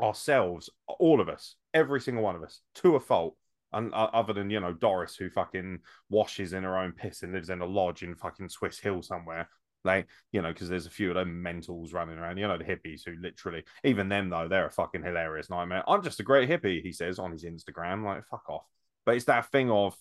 ourselves, 0.01 0.71
all 0.87 1.21
of 1.21 1.29
us, 1.29 1.57
every 1.75 2.01
single 2.01 2.25
one 2.25 2.37
of 2.37 2.43
us, 2.43 2.61
to 2.77 2.97
a 2.97 3.01
fault. 3.01 3.37
And 3.73 3.93
uh, 3.93 4.09
other 4.13 4.33
than 4.33 4.51
you 4.51 4.61
know 4.61 4.73
Doris, 4.73 5.17
who 5.17 5.31
fucking 5.31 5.81
washes 6.09 6.53
in 6.53 6.63
her 6.63 6.77
own 6.77 6.93
piss 6.93 7.23
and 7.23 7.33
lives 7.33 7.51
in 7.51 7.61
a 7.61 7.67
lodge 7.67 8.03
in 8.03 8.15
fucking 8.15 8.49
Swiss 8.49 8.79
Hill 8.79 9.03
somewhere, 9.03 9.49
like 9.85 10.09
you 10.33 10.43
know, 10.43 10.53
because 10.53 10.69
there's 10.69 10.87
a 10.87 10.91
few 10.91 11.11
of 11.11 11.15
them 11.17 11.45
mentals 11.45 11.93
running 11.93 12.19
around. 12.19 12.39
You 12.39 12.49
know 12.49 12.59
the 12.59 12.65
hippies 12.65 13.03
who 13.05 13.15
literally, 13.21 13.65
even 13.85 14.09
them 14.09 14.31
though, 14.31 14.49
they're 14.49 14.67
a 14.67 14.71
fucking 14.71 15.03
hilarious 15.03 15.51
nightmare. 15.51 15.85
I'm 15.87 16.03
just 16.03 16.21
a 16.21 16.25
great 16.25 16.49
hippie, 16.49 16.83
he 16.83 16.93
says 16.93 17.19
on 17.19 17.33
his 17.33 17.45
Instagram. 17.45 18.05
Like 18.05 18.25
fuck 18.31 18.49
off. 18.49 18.65
But 19.05 19.17
it's 19.17 19.27
that 19.27 19.51
thing 19.51 19.71
of 19.71 19.97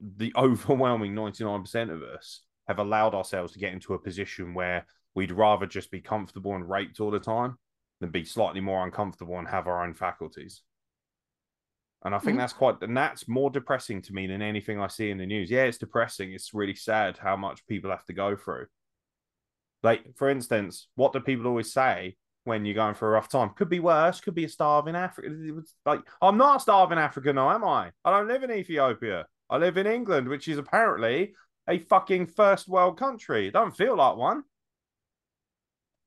the 0.00 0.32
overwhelming 0.36 1.14
99% 1.14 1.92
of 1.92 2.02
us 2.02 2.42
have 2.66 2.78
allowed 2.78 3.14
ourselves 3.14 3.52
to 3.52 3.58
get 3.58 3.72
into 3.72 3.94
a 3.94 3.98
position 3.98 4.54
where 4.54 4.86
we'd 5.14 5.32
rather 5.32 5.66
just 5.66 5.90
be 5.90 6.00
comfortable 6.00 6.54
and 6.54 6.68
raped 6.68 7.00
all 7.00 7.10
the 7.10 7.18
time 7.18 7.56
than 8.00 8.10
be 8.10 8.24
slightly 8.24 8.60
more 8.60 8.84
uncomfortable 8.84 9.38
and 9.38 9.48
have 9.48 9.66
our 9.66 9.82
own 9.84 9.94
faculties. 9.94 10.62
And 12.04 12.14
I 12.14 12.18
think 12.18 12.32
mm-hmm. 12.32 12.38
that's 12.38 12.52
quite, 12.52 12.76
and 12.82 12.96
that's 12.96 13.28
more 13.28 13.50
depressing 13.50 14.02
to 14.02 14.12
me 14.12 14.26
than 14.26 14.40
anything 14.40 14.80
I 14.80 14.86
see 14.86 15.10
in 15.10 15.18
the 15.18 15.26
news. 15.26 15.50
Yeah, 15.50 15.64
it's 15.64 15.78
depressing. 15.78 16.32
It's 16.32 16.54
really 16.54 16.74
sad 16.74 17.18
how 17.18 17.36
much 17.36 17.66
people 17.66 17.90
have 17.90 18.04
to 18.06 18.12
go 18.12 18.36
through. 18.36 18.66
Like, 19.82 20.16
for 20.16 20.28
instance, 20.28 20.88
what 20.94 21.12
do 21.12 21.20
people 21.20 21.46
always 21.46 21.72
say 21.72 22.16
when 22.44 22.64
you're 22.64 22.74
going 22.74 22.94
for 22.94 23.08
a 23.08 23.12
rough 23.12 23.28
time? 23.28 23.50
Could 23.50 23.68
be 23.68 23.80
worse. 23.80 24.20
Could 24.20 24.34
be 24.34 24.44
a 24.44 24.48
starving 24.48 24.94
Africa. 24.94 25.28
Like, 25.84 26.00
I'm 26.22 26.36
not 26.36 26.58
a 26.58 26.60
starving 26.60 26.98
African, 26.98 27.36
no, 27.36 27.50
am 27.50 27.64
I? 27.64 27.90
I 28.04 28.10
don't 28.10 28.28
live 28.28 28.44
in 28.44 28.52
Ethiopia. 28.52 29.26
I 29.50 29.56
live 29.56 29.76
in 29.76 29.86
England, 29.86 30.28
which 30.28 30.46
is 30.46 30.58
apparently 30.58 31.34
a 31.68 31.78
fucking 31.78 32.28
first 32.28 32.68
world 32.68 32.98
country. 32.98 33.48
It 33.48 33.52
don't 33.52 33.76
feel 33.76 33.96
like 33.96 34.16
one. 34.16 34.42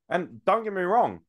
And 0.09 0.43
don't 0.45 0.63
get 0.63 0.73
me 0.73 0.81
wrong, 0.81 1.21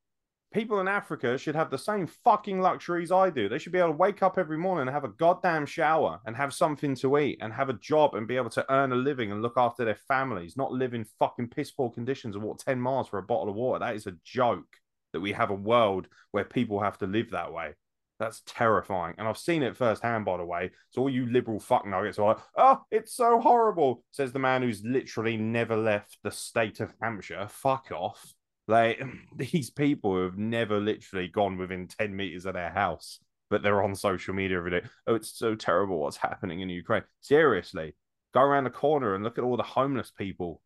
people 0.53 0.81
in 0.81 0.89
Africa 0.89 1.37
should 1.39 1.55
have 1.55 1.71
the 1.71 1.79
same 1.79 2.07
fucking 2.07 2.61
luxuries 2.61 3.11
I 3.11 3.31
do. 3.31 3.49
They 3.49 3.59
should 3.59 3.73
be 3.73 3.79
able 3.79 3.91
to 3.91 3.97
wake 3.97 4.23
up 4.23 4.39
every 4.39 4.59
morning 4.59 4.89
and 4.89 4.95
have 4.95 5.05
a 5.05 5.09
goddamn 5.09 5.67
shower 5.67 6.21
and 6.27 6.37
have 6.37 6.55
something 6.55 6.95
to 6.97 7.19
eat 7.19 7.39
and 7.41 7.53
have 7.53 7.69
a 7.69 7.75
job 7.75 8.15
and 8.15 8.29
be 8.29 8.37
able 8.37 8.51
to 8.51 8.73
earn 8.73 8.93
a 8.93 8.97
living 8.97 9.33
and 9.33 9.43
look 9.43 9.55
after 9.57 9.85
their 9.85 9.99
families, 10.09 10.57
not 10.57 10.73
live 10.73 10.95
in 10.95 11.07
fucking 11.19 11.49
piss 11.49 11.71
poor 11.71 11.91
conditions 11.91 12.37
and 12.37 12.45
walk 12.45 12.59
10 12.59 12.81
miles 12.81 13.09
for 13.09 13.19
a 13.19 13.23
bottle 13.23 13.49
of 13.49 13.55
water. 13.55 13.81
That 13.81 13.97
is 13.97 14.07
a 14.07 14.17
joke 14.25 14.77
that 15.13 15.21
we 15.21 15.33
have 15.33 15.51
a 15.51 15.55
world 15.55 16.07
where 16.31 16.45
people 16.45 16.81
have 16.81 16.99
to 16.99 17.07
live 17.07 17.31
that 17.31 17.53
way. 17.53 17.75
That's 18.19 18.43
terrifying. 18.47 19.17
And 19.19 19.27
I've 19.27 19.39
seen 19.39 19.63
it 19.65 19.77
firsthand, 19.77 20.25
by 20.25 20.37
the 20.37 20.45
way. 20.45 20.71
So 20.91 21.03
all 21.03 21.11
you 21.11 21.27
liberal 21.27 21.59
fuck 21.59 21.87
nuggets 21.87 22.19
are 22.19 22.29
like, 22.29 22.39
oh, 22.57 22.83
it's 22.91 23.15
so 23.17 23.41
horrible, 23.41 24.05
says 24.13 24.33
the 24.33 24.39
man 24.39 24.63
who's 24.63 24.85
literally 24.85 25.37
never 25.37 25.77
left 25.77 26.19
the 26.23 26.31
state 26.31 26.79
of 26.79 26.95
Hampshire. 27.03 27.49
Fuck 27.51 27.91
off. 27.91 28.33
Like 28.69 29.03
these 29.37 29.71
people 29.71 30.13
who 30.13 30.25
have 30.25 30.39
never 30.39 30.79
literally 30.81 31.29
gone 31.29 31.59
within 31.59 31.89
10 31.89 32.15
meters 32.15 32.47
of 32.47 32.55
their 32.55 32.71
house, 32.71 33.19
but 33.51 33.63
they're 33.63 33.83
on 33.83 33.95
social 33.95 34.35
media 34.35 34.59
every 34.59 34.71
day. 34.71 34.83
Oh, 35.07 35.15
it's 35.15 35.37
so 35.37 35.55
terrible 35.55 36.01
what's 36.01 36.17
happening 36.17 36.61
in 36.61 36.69
Ukraine. 36.69 37.05
Seriously, 37.21 37.95
go 38.35 38.41
around 38.41 38.65
the 38.65 38.71
corner 38.71 39.15
and 39.15 39.25
look 39.25 39.39
at 39.39 39.45
all 39.45 39.57
the 39.57 39.63
homeless 39.63 40.11
people. 40.11 40.61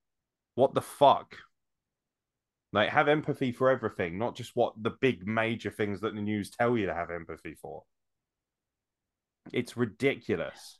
What 0.55 0.75
the 0.75 0.83
fuck? 0.83 1.37
Like, 2.73 2.91
have 2.91 3.09
empathy 3.09 3.53
for 3.53 3.71
everything, 3.71 4.19
not 4.19 4.35
just 4.37 4.53
what 4.55 4.75
the 4.83 4.91
big 5.01 5.27
major 5.27 5.71
things 5.71 6.01
that 6.01 6.15
the 6.15 6.21
news 6.21 6.51
tell 6.51 6.77
you 6.77 6.87
to 6.87 6.95
have 6.95 7.11
empathy 7.11 7.55
for. 7.55 7.85
It's 9.53 9.77
ridiculous. 9.77 10.79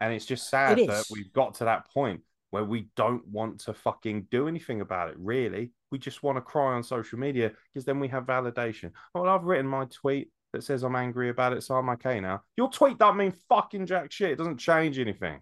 And 0.00 0.12
it's 0.12 0.26
just 0.26 0.48
sad 0.48 0.78
it 0.78 0.88
that 0.88 1.04
we've 1.10 1.32
got 1.32 1.54
to 1.56 1.64
that 1.64 1.90
point 1.92 2.20
where 2.50 2.64
we 2.64 2.88
don't 2.96 3.26
want 3.26 3.60
to 3.60 3.74
fucking 3.74 4.28
do 4.30 4.46
anything 4.48 4.80
about 4.80 5.08
it, 5.08 5.16
really. 5.18 5.72
We 5.90 5.98
just 5.98 6.22
want 6.22 6.36
to 6.36 6.42
cry 6.42 6.74
on 6.74 6.82
social 6.82 7.18
media 7.18 7.52
because 7.72 7.84
then 7.84 8.00
we 8.00 8.08
have 8.08 8.24
validation. 8.24 8.90
Well, 9.14 9.28
I've 9.28 9.44
written 9.44 9.66
my 9.66 9.86
tweet 9.86 10.30
that 10.52 10.64
says 10.64 10.82
I'm 10.82 10.96
angry 10.96 11.28
about 11.28 11.52
it, 11.52 11.62
so 11.62 11.74
I'm 11.76 11.88
okay 11.90 12.20
now. 12.20 12.42
Your 12.56 12.70
tweet 12.70 12.98
doesn't 12.98 13.16
mean 13.16 13.34
fucking 13.48 13.86
jack 13.86 14.10
shit. 14.12 14.30
It 14.32 14.38
doesn't 14.38 14.58
change 14.58 14.98
anything. 14.98 15.40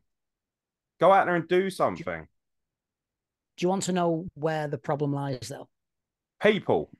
Go 1.00 1.12
out 1.12 1.26
there 1.26 1.36
and 1.36 1.48
do 1.48 1.70
something. 1.70 2.26
Do 3.56 3.64
you 3.64 3.68
want 3.68 3.84
to 3.84 3.92
know 3.92 4.26
where 4.34 4.68
the 4.68 4.78
problem 4.78 5.12
lies, 5.12 5.48
though? 5.48 5.68
People. 6.42 6.90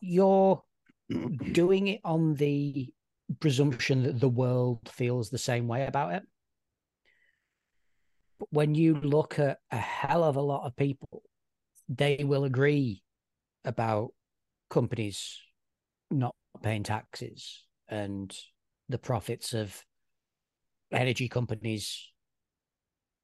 You're 0.00 0.62
doing 1.52 1.88
it 1.88 2.00
on 2.04 2.34
the 2.34 2.92
presumption 3.40 4.02
that 4.02 4.20
the 4.20 4.28
world 4.28 4.80
feels 4.92 5.30
the 5.30 5.38
same 5.38 5.68
way 5.68 5.86
about 5.86 6.12
it 6.14 6.22
But 8.38 8.48
when 8.52 8.74
you 8.74 8.94
look 8.94 9.38
at 9.38 9.58
a 9.70 9.76
hell 9.76 10.24
of 10.24 10.36
a 10.36 10.42
lot 10.42 10.66
of 10.66 10.76
people, 10.76 11.22
they 11.96 12.24
will 12.24 12.44
agree 12.44 13.02
about 13.64 14.10
companies 14.70 15.38
not 16.10 16.34
paying 16.62 16.82
taxes 16.82 17.64
and 17.88 18.34
the 18.88 18.98
profits 18.98 19.52
of 19.52 19.84
energy 20.90 21.28
companies 21.28 22.08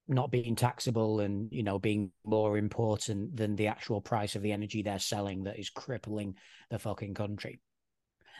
not 0.08 0.30
being 0.30 0.56
taxable 0.56 1.20
and 1.20 1.48
you 1.52 1.62
know 1.62 1.78
being 1.78 2.10
more 2.24 2.56
important 2.56 3.36
than 3.36 3.56
the 3.56 3.66
actual 3.66 4.00
price 4.00 4.34
of 4.36 4.42
the 4.42 4.52
energy 4.52 4.82
they're 4.82 4.98
selling 4.98 5.44
that 5.44 5.58
is 5.58 5.68
crippling 5.68 6.34
the 6.70 6.78
fucking 6.78 7.14
country. 7.14 7.60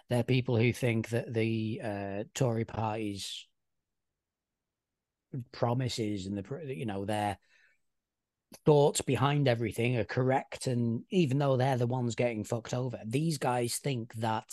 There 0.09 0.21
are 0.21 0.25
people 0.25 0.57
who 0.57 0.73
think 0.73 1.11
that 1.11 1.33
the 1.33 1.81
uh, 1.85 2.25
Tory 2.35 2.65
party's 2.65 3.47
promises 5.53 6.27
and 6.27 6.39
the 6.39 6.75
you 6.75 6.87
know 6.87 7.05
their 7.05 7.37
thoughts 8.65 9.01
behind 9.01 9.47
everything 9.47 9.97
are 9.97 10.05
correct 10.05 10.67
and 10.67 11.03
even 11.11 11.39
though 11.39 11.57
they're 11.57 11.77
the 11.77 11.87
ones 11.87 12.15
getting 12.15 12.45
fucked 12.45 12.73
over 12.73 12.99
these 13.05 13.37
guys 13.37 13.77
think 13.77 14.15
that 14.15 14.49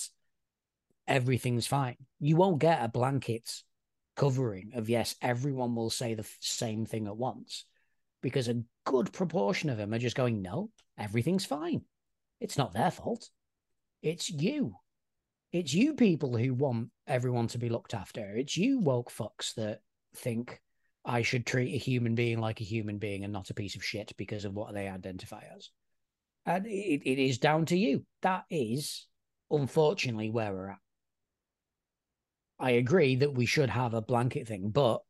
everything's 1.07 1.67
fine. 1.67 1.97
You 2.19 2.35
won't 2.35 2.59
get 2.59 2.83
a 2.83 2.89
blanket 2.89 3.49
covering 4.15 4.71
of 4.75 4.89
yes 4.89 5.15
everyone 5.21 5.75
will 5.75 5.89
say 5.89 6.13
the 6.13 6.27
same 6.39 6.85
thing 6.85 7.07
at 7.07 7.17
once 7.17 7.65
because 8.21 8.47
a 8.47 8.63
good 8.85 9.11
proportion 9.11 9.69
of 9.69 9.77
them 9.77 9.93
are 9.93 9.99
just 9.99 10.15
going 10.15 10.41
no 10.41 10.69
everything's 10.97 11.45
fine. 11.45 11.81
It's 12.41 12.57
not 12.57 12.73
their 12.73 12.91
fault. 12.91 13.29
It's 14.01 14.29
you. 14.29 14.75
It's 15.51 15.73
you 15.73 15.93
people 15.93 16.35
who 16.35 16.53
want 16.53 16.89
everyone 17.07 17.47
to 17.47 17.57
be 17.57 17.69
looked 17.69 17.93
after. 17.93 18.35
It's 18.35 18.57
you 18.57 18.79
woke 18.79 19.11
fucks 19.11 19.53
that 19.55 19.79
think 20.15 20.59
I 21.05 21.21
should 21.21 21.45
treat 21.45 21.73
a 21.73 21.77
human 21.77 22.15
being 22.15 22.39
like 22.39 22.61
a 22.61 22.65
human 22.65 22.97
being 22.97 23.23
and 23.23 23.31
not 23.31 23.49
a 23.49 23.53
piece 23.53 23.75
of 23.75 23.85
shit 23.85 24.13
because 24.17 24.43
of 24.43 24.53
what 24.53 24.73
they 24.73 24.87
identify 24.87 25.43
as. 25.55 25.69
And 26.45 26.65
it, 26.65 27.01
it 27.05 27.19
is 27.19 27.37
down 27.37 27.65
to 27.67 27.77
you. 27.77 28.05
That 28.21 28.45
is, 28.49 29.07
unfortunately, 29.51 30.31
where 30.31 30.53
we're 30.53 30.69
at. 30.71 30.77
I 32.59 32.71
agree 32.71 33.17
that 33.17 33.33
we 33.33 33.45
should 33.45 33.69
have 33.69 33.93
a 33.93 34.01
blanket 34.01 34.47
thing, 34.47 34.69
but 34.69 35.01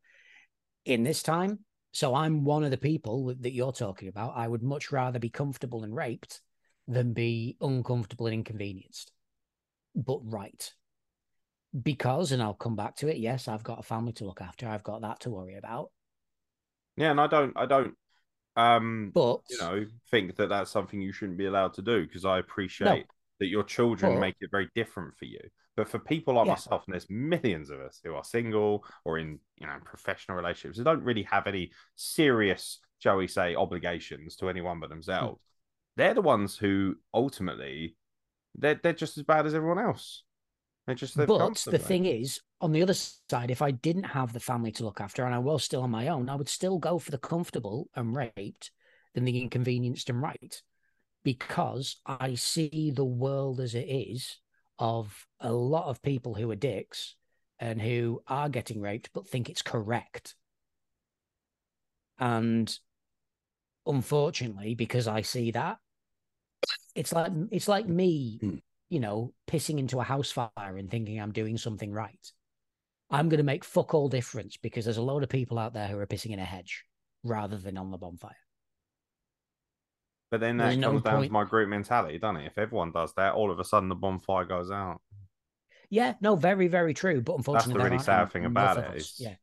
in 0.83 1.03
this 1.03 1.23
time, 1.23 1.59
so 1.93 2.13
I'm 2.13 2.43
one 2.43 2.63
of 2.63 2.71
the 2.71 2.77
people 2.77 3.33
that 3.39 3.53
you're 3.53 3.71
talking 3.71 4.09
about. 4.09 4.33
I 4.35 4.47
would 4.47 4.63
much 4.63 4.91
rather 4.91 5.19
be 5.19 5.29
comfortable 5.29 5.83
and 5.83 5.95
raped 5.95 6.41
than 6.87 7.13
be 7.13 7.55
uncomfortable 7.61 8.27
and 8.27 8.33
inconvenienced. 8.33 9.11
But 9.95 10.19
right 10.23 10.73
because, 11.83 12.31
and 12.31 12.41
I'll 12.41 12.53
come 12.53 12.75
back 12.75 12.95
to 12.97 13.07
it. 13.07 13.17
Yes, 13.17 13.47
I've 13.47 13.63
got 13.63 13.79
a 13.79 13.83
family 13.83 14.13
to 14.13 14.25
look 14.25 14.41
after. 14.41 14.67
I've 14.67 14.83
got 14.83 15.01
that 15.01 15.21
to 15.21 15.29
worry 15.29 15.55
about. 15.55 15.91
Yeah, 16.97 17.11
and 17.11 17.19
I 17.19 17.27
don't, 17.27 17.53
I 17.55 17.65
don't, 17.65 17.95
um, 18.55 19.11
but 19.13 19.41
you 19.49 19.57
know, 19.57 19.85
think 20.09 20.37
that 20.37 20.49
that's 20.49 20.71
something 20.71 21.01
you 21.01 21.11
shouldn't 21.11 21.37
be 21.37 21.45
allowed 21.45 21.73
to 21.73 21.81
do 21.81 22.05
because 22.05 22.23
I 22.23 22.39
appreciate 22.39 22.87
no, 22.87 23.03
that 23.39 23.47
your 23.47 23.63
children 23.63 24.13
but, 24.13 24.21
make 24.21 24.35
it 24.39 24.49
very 24.51 24.69
different 24.75 25.17
for 25.17 25.25
you. 25.25 25.41
But 25.75 25.89
for 25.89 25.99
people 25.99 26.35
like 26.35 26.45
yeah. 26.45 26.53
myself, 26.53 26.83
and 26.87 26.93
there's 26.93 27.09
millions 27.09 27.69
of 27.69 27.81
us 27.81 27.99
who 28.01 28.15
are 28.15 28.23
single 28.23 28.85
or 29.03 29.17
in 29.17 29.39
you 29.57 29.67
know 29.67 29.75
professional 29.83 30.37
relationships 30.37 30.77
who 30.77 30.85
don't 30.85 31.03
really 31.03 31.23
have 31.23 31.47
any 31.47 31.71
serious, 31.97 32.79
shall 32.99 33.17
we 33.17 33.27
say, 33.27 33.55
obligations 33.55 34.37
to 34.37 34.49
anyone 34.49 34.79
but 34.79 34.89
themselves. 34.89 35.41
Hmm. 35.41 35.97
They're 35.97 36.13
the 36.13 36.21
ones 36.21 36.57
who 36.57 36.95
ultimately 37.13 37.97
they're 38.55 38.79
they're 38.81 38.93
just 38.93 39.17
as 39.17 39.23
bad 39.23 39.45
as 39.45 39.53
everyone 39.53 39.79
else. 39.79 40.23
They 40.87 40.95
just 40.95 41.17
but 41.17 41.65
the 41.65 41.79
thing 41.79 42.05
is, 42.05 42.41
on 42.61 42.71
the 42.71 42.83
other 42.83 42.93
side, 42.93 43.49
if 43.49 43.61
I 43.61 43.71
didn't 43.71 44.03
have 44.03 44.33
the 44.33 44.39
family 44.39 44.71
to 44.73 44.83
look 44.83 45.01
after 45.01 45.25
and 45.25 45.33
I 45.33 45.39
was 45.39 45.63
still 45.63 45.81
on 45.81 45.89
my 45.89 46.07
own, 46.07 46.29
I 46.29 46.35
would 46.35 46.49
still 46.49 46.77
go 46.77 46.99
for 46.99 47.11
the 47.11 47.17
comfortable 47.17 47.89
and 47.95 48.15
raped 48.15 48.71
than 49.13 49.25
the 49.25 49.41
inconvenienced 49.41 50.09
and 50.09 50.21
right, 50.21 50.61
because 51.23 51.97
I 52.05 52.35
see 52.35 52.91
the 52.91 53.05
world 53.05 53.59
as 53.59 53.73
it 53.73 53.87
is 53.89 54.37
of 54.77 55.27
a 55.39 55.51
lot 55.51 55.87
of 55.87 56.01
people 56.01 56.35
who 56.35 56.51
are 56.51 56.55
dicks 56.55 57.15
and 57.59 57.81
who 57.81 58.21
are 58.27 58.49
getting 58.49 58.81
raped 58.81 59.09
but 59.13 59.27
think 59.27 59.49
it's 59.49 59.61
correct. 59.61 60.35
And 62.19 62.77
unfortunately, 63.85 64.75
because 64.75 65.07
I 65.07 65.21
see 65.21 65.51
that, 65.51 65.77
it's 66.93 67.11
like 67.11 67.31
it's 67.51 67.67
like 67.67 67.87
me 67.87 68.37
hmm 68.41 68.55
you 68.89 68.99
know, 68.99 69.33
pissing 69.47 69.79
into 69.79 69.99
a 69.99 70.03
house 70.03 70.31
fire 70.31 70.49
and 70.57 70.89
thinking 70.89 71.19
I'm 71.19 71.31
doing 71.31 71.57
something 71.57 71.91
right. 71.91 72.31
I'm 73.09 73.29
going 73.29 73.37
to 73.37 73.43
make 73.43 73.63
fuck 73.63 73.93
all 73.93 74.09
difference 74.09 74.57
because 74.57 74.85
there's 74.85 74.97
a 74.97 75.01
load 75.01 75.23
of 75.23 75.29
people 75.29 75.59
out 75.59 75.73
there 75.73 75.87
who 75.87 75.97
are 75.99 76.07
pissing 76.07 76.31
in 76.31 76.39
a 76.39 76.45
hedge 76.45 76.83
rather 77.23 77.57
than 77.57 77.77
on 77.77 77.91
the 77.91 77.97
bonfire. 77.97 78.35
But 80.31 80.39
then 80.39 80.57
that 80.57 80.65
there's 80.65 80.75
comes 80.75 80.81
no 80.81 80.99
down 80.99 81.15
point... 81.17 81.29
to 81.29 81.33
my 81.33 81.43
group 81.43 81.69
mentality, 81.69 82.17
doesn't 82.17 82.37
it? 82.37 82.47
If 82.47 82.57
everyone 82.57 82.91
does 82.91 83.13
that, 83.15 83.33
all 83.33 83.51
of 83.51 83.59
a 83.59 83.63
sudden 83.63 83.89
the 83.89 83.95
bonfire 83.95 84.45
goes 84.45 84.71
out. 84.71 85.01
Yeah, 85.89 86.15
no, 86.19 86.35
very, 86.35 86.67
very 86.67 86.93
true. 86.93 87.21
But 87.21 87.37
unfortunately, 87.37 87.73
that's 87.73 87.83
the 87.83 87.89
really 87.89 88.03
sad 88.03 88.31
thing 88.31 88.45
about 88.45 88.77
it. 88.79 88.95
Is, 88.95 89.15
yeah, 89.19 89.35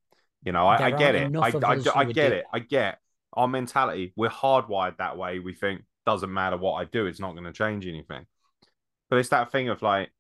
you 0.45 0.51
know, 0.51 0.67
I, 0.67 0.87
I 0.87 0.91
get 0.91 1.15
it. 1.15 1.35
I, 1.37 1.53
I, 1.65 1.79
I 1.95 2.05
get 2.05 2.33
it. 2.33 2.45
I 2.53 2.59
get 2.59 2.99
our 3.33 3.47
mentality. 3.47 4.13
We're 4.17 4.29
hardwired 4.29 4.99
that 4.99 5.17
way. 5.17 5.39
We 5.39 5.55
think 5.55 5.83
doesn't 6.05 6.33
matter 6.33 6.57
what 6.57 6.75
I 6.75 6.85
do, 6.85 7.07
it's 7.07 7.21
not 7.21 7.33
going 7.33 7.45
to 7.45 7.53
change 7.53 7.87
anything. 7.87 8.27
But 9.13 9.19
it's 9.19 9.29
that 9.29 9.53
thing 9.53 9.69
of 9.69 9.83
like, 9.83 10.11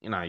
you 0.00 0.10
know, 0.10 0.28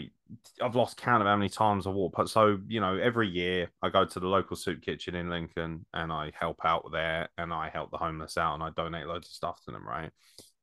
I've 0.61 0.75
lost 0.75 1.01
count 1.01 1.23
of 1.23 1.27
how 1.27 1.35
many 1.35 1.49
times 1.49 1.87
I 1.87 1.89
walk. 1.89 2.13
But 2.15 2.29
so, 2.29 2.59
you 2.67 2.79
know, 2.79 2.95
every 2.95 3.27
year 3.27 3.71
I 3.81 3.89
go 3.89 4.05
to 4.05 4.19
the 4.19 4.27
local 4.27 4.55
soup 4.55 4.83
kitchen 4.83 5.15
in 5.15 5.31
Lincoln 5.31 5.87
and 5.91 6.11
I 6.11 6.31
help 6.39 6.59
out 6.63 6.91
there 6.91 7.29
and 7.39 7.51
I 7.51 7.69
help 7.69 7.89
the 7.89 7.97
homeless 7.97 8.37
out 8.37 8.53
and 8.53 8.61
I 8.61 8.69
donate 8.69 9.07
loads 9.07 9.29
of 9.29 9.33
stuff 9.33 9.65
to 9.65 9.71
them, 9.71 9.83
right? 9.83 10.11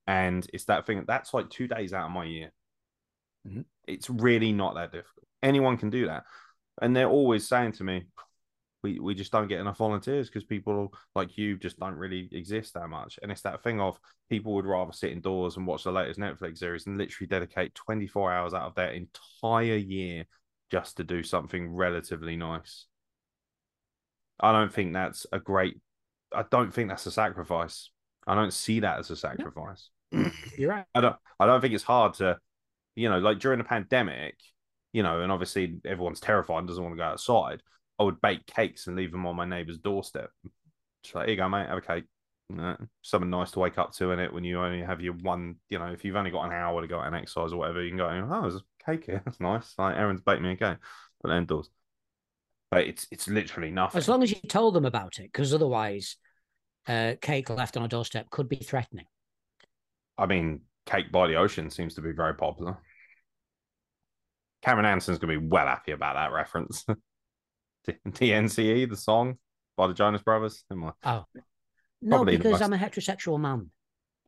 And 0.07 0.49
it's 0.53 0.67
that 0.67 0.87
thing 0.87 1.03
that's 1.09 1.35
like 1.35 1.51
two 1.51 1.67
days 1.67 1.93
out 1.93 2.07
of 2.07 2.13
my 2.13 2.25
year. 2.25 2.53
Mhm. 3.45 3.65
It's 3.89 4.09
really 4.09 4.53
not 4.53 4.77
that 4.77 4.93
difficult. 4.93 5.27
Anyone 5.43 5.77
can 5.77 5.91
do 5.91 6.07
that. 6.07 6.23
And 6.81 6.95
they're 6.95 7.11
always 7.11 7.49
saying 7.49 7.73
to 7.73 7.83
me, 7.83 8.07
we, 8.83 9.01
we 9.01 9.15
just 9.15 9.33
don't 9.33 9.49
get 9.49 9.61
enough 9.61 9.79
volunteers 9.79 10.29
because 10.29 10.45
people 10.45 10.93
like 11.15 11.37
you 11.37 11.59
just 11.59 11.79
don't 11.79 11.97
really 11.97 12.29
exist 12.33 12.75
that 12.75 12.89
much. 12.89 13.19
And 13.23 13.33
it's 13.33 13.43
that 13.43 13.63
thing 13.63 13.81
of 13.81 13.99
people 14.31 14.55
would 14.55 14.67
rather 14.67 14.93
sit 14.93 15.13
indoors 15.13 15.57
and 15.57 15.67
watch 15.67 15.85
the 15.85 15.93
latest 15.93 16.21
Netflix 16.21 16.59
series 16.59 16.87
and 16.87 16.99
literally 16.99 17.27
dedicate 17.27 17.75
24 17.75 18.33
hours 18.33 18.55
out 18.55 18.67
of 18.67 18.75
their 18.75 18.91
entire 18.91 19.77
year 19.77 20.27
just 20.71 20.99
to 20.99 21.05
do 21.05 21.23
something 21.23 21.75
relatively 21.75 22.37
nice. 22.37 22.87
I 24.41 24.53
don't 24.53 24.73
think 24.73 24.93
that's 24.93 25.27
a 25.33 25.41
great, 25.41 25.81
I 26.33 26.45
don't 26.49 26.73
think 26.73 26.89
that's 26.89 27.07
a 27.07 27.11
sacrifice. 27.11 27.91
I 28.27 28.35
don't 28.35 28.53
see 28.53 28.81
that 28.81 29.01
as 29.01 29.11
a 29.11 29.17
sacrifice. 29.17 29.91
You're 30.57 30.71
right. 30.71 30.85
I 30.95 31.01
don't, 31.01 31.17
I 31.41 31.47
don't 31.47 31.61
think 31.61 31.75
it's 31.75 31.83
hard 31.83 32.15
to, 32.15 32.39
you 32.95 33.09
know, 33.09 33.19
like 33.19 33.41
during 33.41 33.59
the 33.59 33.65
pandemic, 33.65 34.37
you 34.93 35.03
know, 35.03 35.23
and 35.23 35.33
obviously 35.33 35.81
everyone's 35.85 36.21
terrified 36.21 36.59
and 36.59 36.69
doesn't 36.69 36.83
want 36.83 36.95
to 36.95 36.99
go 36.99 37.05
outside. 37.05 37.61
I 37.99 38.05
would 38.05 38.21
bake 38.21 38.47
cakes 38.47 38.87
and 38.87 38.97
leave 38.97 39.13
them 39.13 39.27
on 39.27 39.37
my 39.37 39.45
neighbor's 39.45 39.79
doorstep. 39.79 40.31
Just 41.03 41.15
like, 41.15 41.27
here 41.27 41.35
you 41.35 41.41
go, 41.41 41.49
mate, 41.49 41.69
have 41.69 41.79
a 41.79 41.81
cake. 41.81 42.05
No, 42.51 42.77
something 43.03 43.29
nice 43.29 43.51
to 43.53 43.59
wake 43.59 43.77
up 43.77 43.93
to 43.95 44.11
in 44.13 44.21
it 44.21 44.33
when 44.33 44.43
you 44.43 44.61
only 44.61 44.83
have 44.83 45.03
your 45.03 45.13
one, 45.15 45.57
you 45.69 45.79
know, 45.79 45.87
if 45.87 46.05
you've 46.05 46.17
only 46.17 46.31
got 46.31 46.47
an 46.47 46.53
hour 46.53 46.81
to 46.81 46.89
go 46.89 46.99
out 46.99 47.07
and 47.07 47.17
exercise 47.17 47.53
or 47.53 47.59
whatever, 47.59 47.83
you 47.83 47.91
can 47.91 47.99
go, 47.99 48.09
oh, 48.09 48.41
there's 48.43 48.57
a 48.57 48.61
cake 48.87 49.05
here. 49.05 49.21
That's 49.25 49.41
nice. 49.41 49.75
Like 49.77 49.97
Aeron's 49.97 50.23
baked 50.23 50.41
me 50.41 50.53
a 50.53 50.57
cake, 50.57 50.79
but 51.23 51.33
indoors. 51.33 51.69
But 52.71 52.87
it's 52.87 53.07
it's 53.11 53.29
literally 53.29 53.71
nothing. 53.71 53.99
As 53.99 54.09
long 54.09 54.23
as 54.23 54.31
you 54.31 54.39
told 54.49 54.75
them 54.75 54.85
about 54.85 55.19
it, 55.19 55.25
because 55.33 55.53
otherwise, 55.53 56.17
uh, 56.87 57.15
cake 57.21 57.51
left 57.51 57.77
on 57.77 57.85
a 57.85 57.89
doorstep 57.89 58.31
could 58.31 58.49
be 58.49 58.57
threatening. 58.57 59.07
I 60.17 60.27
mean, 60.27 60.63
Cake 60.87 61.13
by 61.13 61.29
the 61.29 61.37
Ocean 61.37 61.71
seems 61.71 61.95
to 61.95 62.01
be 62.01 62.13
very 62.13 62.35
popular. 62.35 62.79
Cameron 64.63 64.87
Anson's 64.87 65.19
gonna 65.19 65.39
be 65.39 65.47
well 65.47 65.67
happy 65.67 65.93
about 65.93 66.15
that 66.15 66.33
reference. 66.33 66.85
DNCE, 68.09 68.89
the 68.91 68.97
song 68.97 69.37
by 69.77 69.87
the 69.87 69.95
Jonas 69.95 70.23
Brothers. 70.23 70.65
Never 70.71 70.81
mind. 70.81 70.95
Oh, 71.05 71.25
no, 72.03 72.25
because 72.25 72.63
I'm 72.63 72.73
a 72.73 72.79
heterosexual 72.79 73.41
man. 73.41 73.71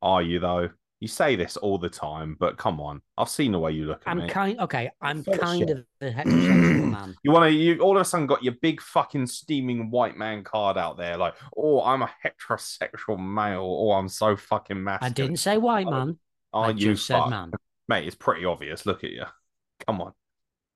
Are 0.02 0.22
you 0.22 0.38
though? 0.40 0.70
You 1.00 1.08
say 1.08 1.34
this 1.34 1.56
all 1.56 1.78
the 1.78 1.88
time, 1.88 2.36
but 2.38 2.58
come 2.58 2.78
on, 2.78 3.00
I've 3.16 3.30
seen 3.30 3.52
the 3.52 3.58
way 3.58 3.72
you 3.72 3.86
look 3.86 4.02
at 4.04 4.14
me. 4.14 4.24
I'm 4.24 4.28
kind. 4.28 4.60
Okay, 4.60 4.90
I'm 5.00 5.22
Full 5.22 5.38
kind 5.38 5.60
shit. 5.60 5.70
of 5.70 5.84
a 6.02 6.10
heterosexual 6.10 6.90
man. 6.92 7.16
You 7.22 7.32
want 7.32 7.44
to? 7.44 7.50
You 7.50 7.78
all 7.80 7.96
of 7.96 8.02
a 8.02 8.04
sudden 8.04 8.26
got 8.26 8.44
your 8.44 8.54
big 8.60 8.82
fucking 8.82 9.26
steaming 9.26 9.90
white 9.90 10.18
man 10.18 10.44
card 10.44 10.76
out 10.76 10.98
there, 10.98 11.16
like, 11.16 11.34
oh, 11.56 11.82
I'm 11.82 12.02
a 12.02 12.10
heterosexual 12.22 13.18
male. 13.18 13.62
Oh, 13.62 13.92
I'm 13.92 14.08
so 14.08 14.36
fucking 14.36 14.82
masculine. 14.82 15.10
I 15.10 15.14
didn't 15.14 15.38
say 15.38 15.56
white 15.56 15.86
Oh, 15.86 15.90
man. 15.90 16.18
I 16.52 16.58
Aren't 16.58 16.80
you 16.80 16.92
just 16.92 17.06
said 17.06 17.26
man. 17.28 17.52
mate? 17.88 18.06
It's 18.06 18.16
pretty 18.16 18.44
obvious. 18.44 18.84
Look 18.84 19.02
at 19.02 19.10
you. 19.10 19.24
Come 19.86 20.02
on, 20.02 20.12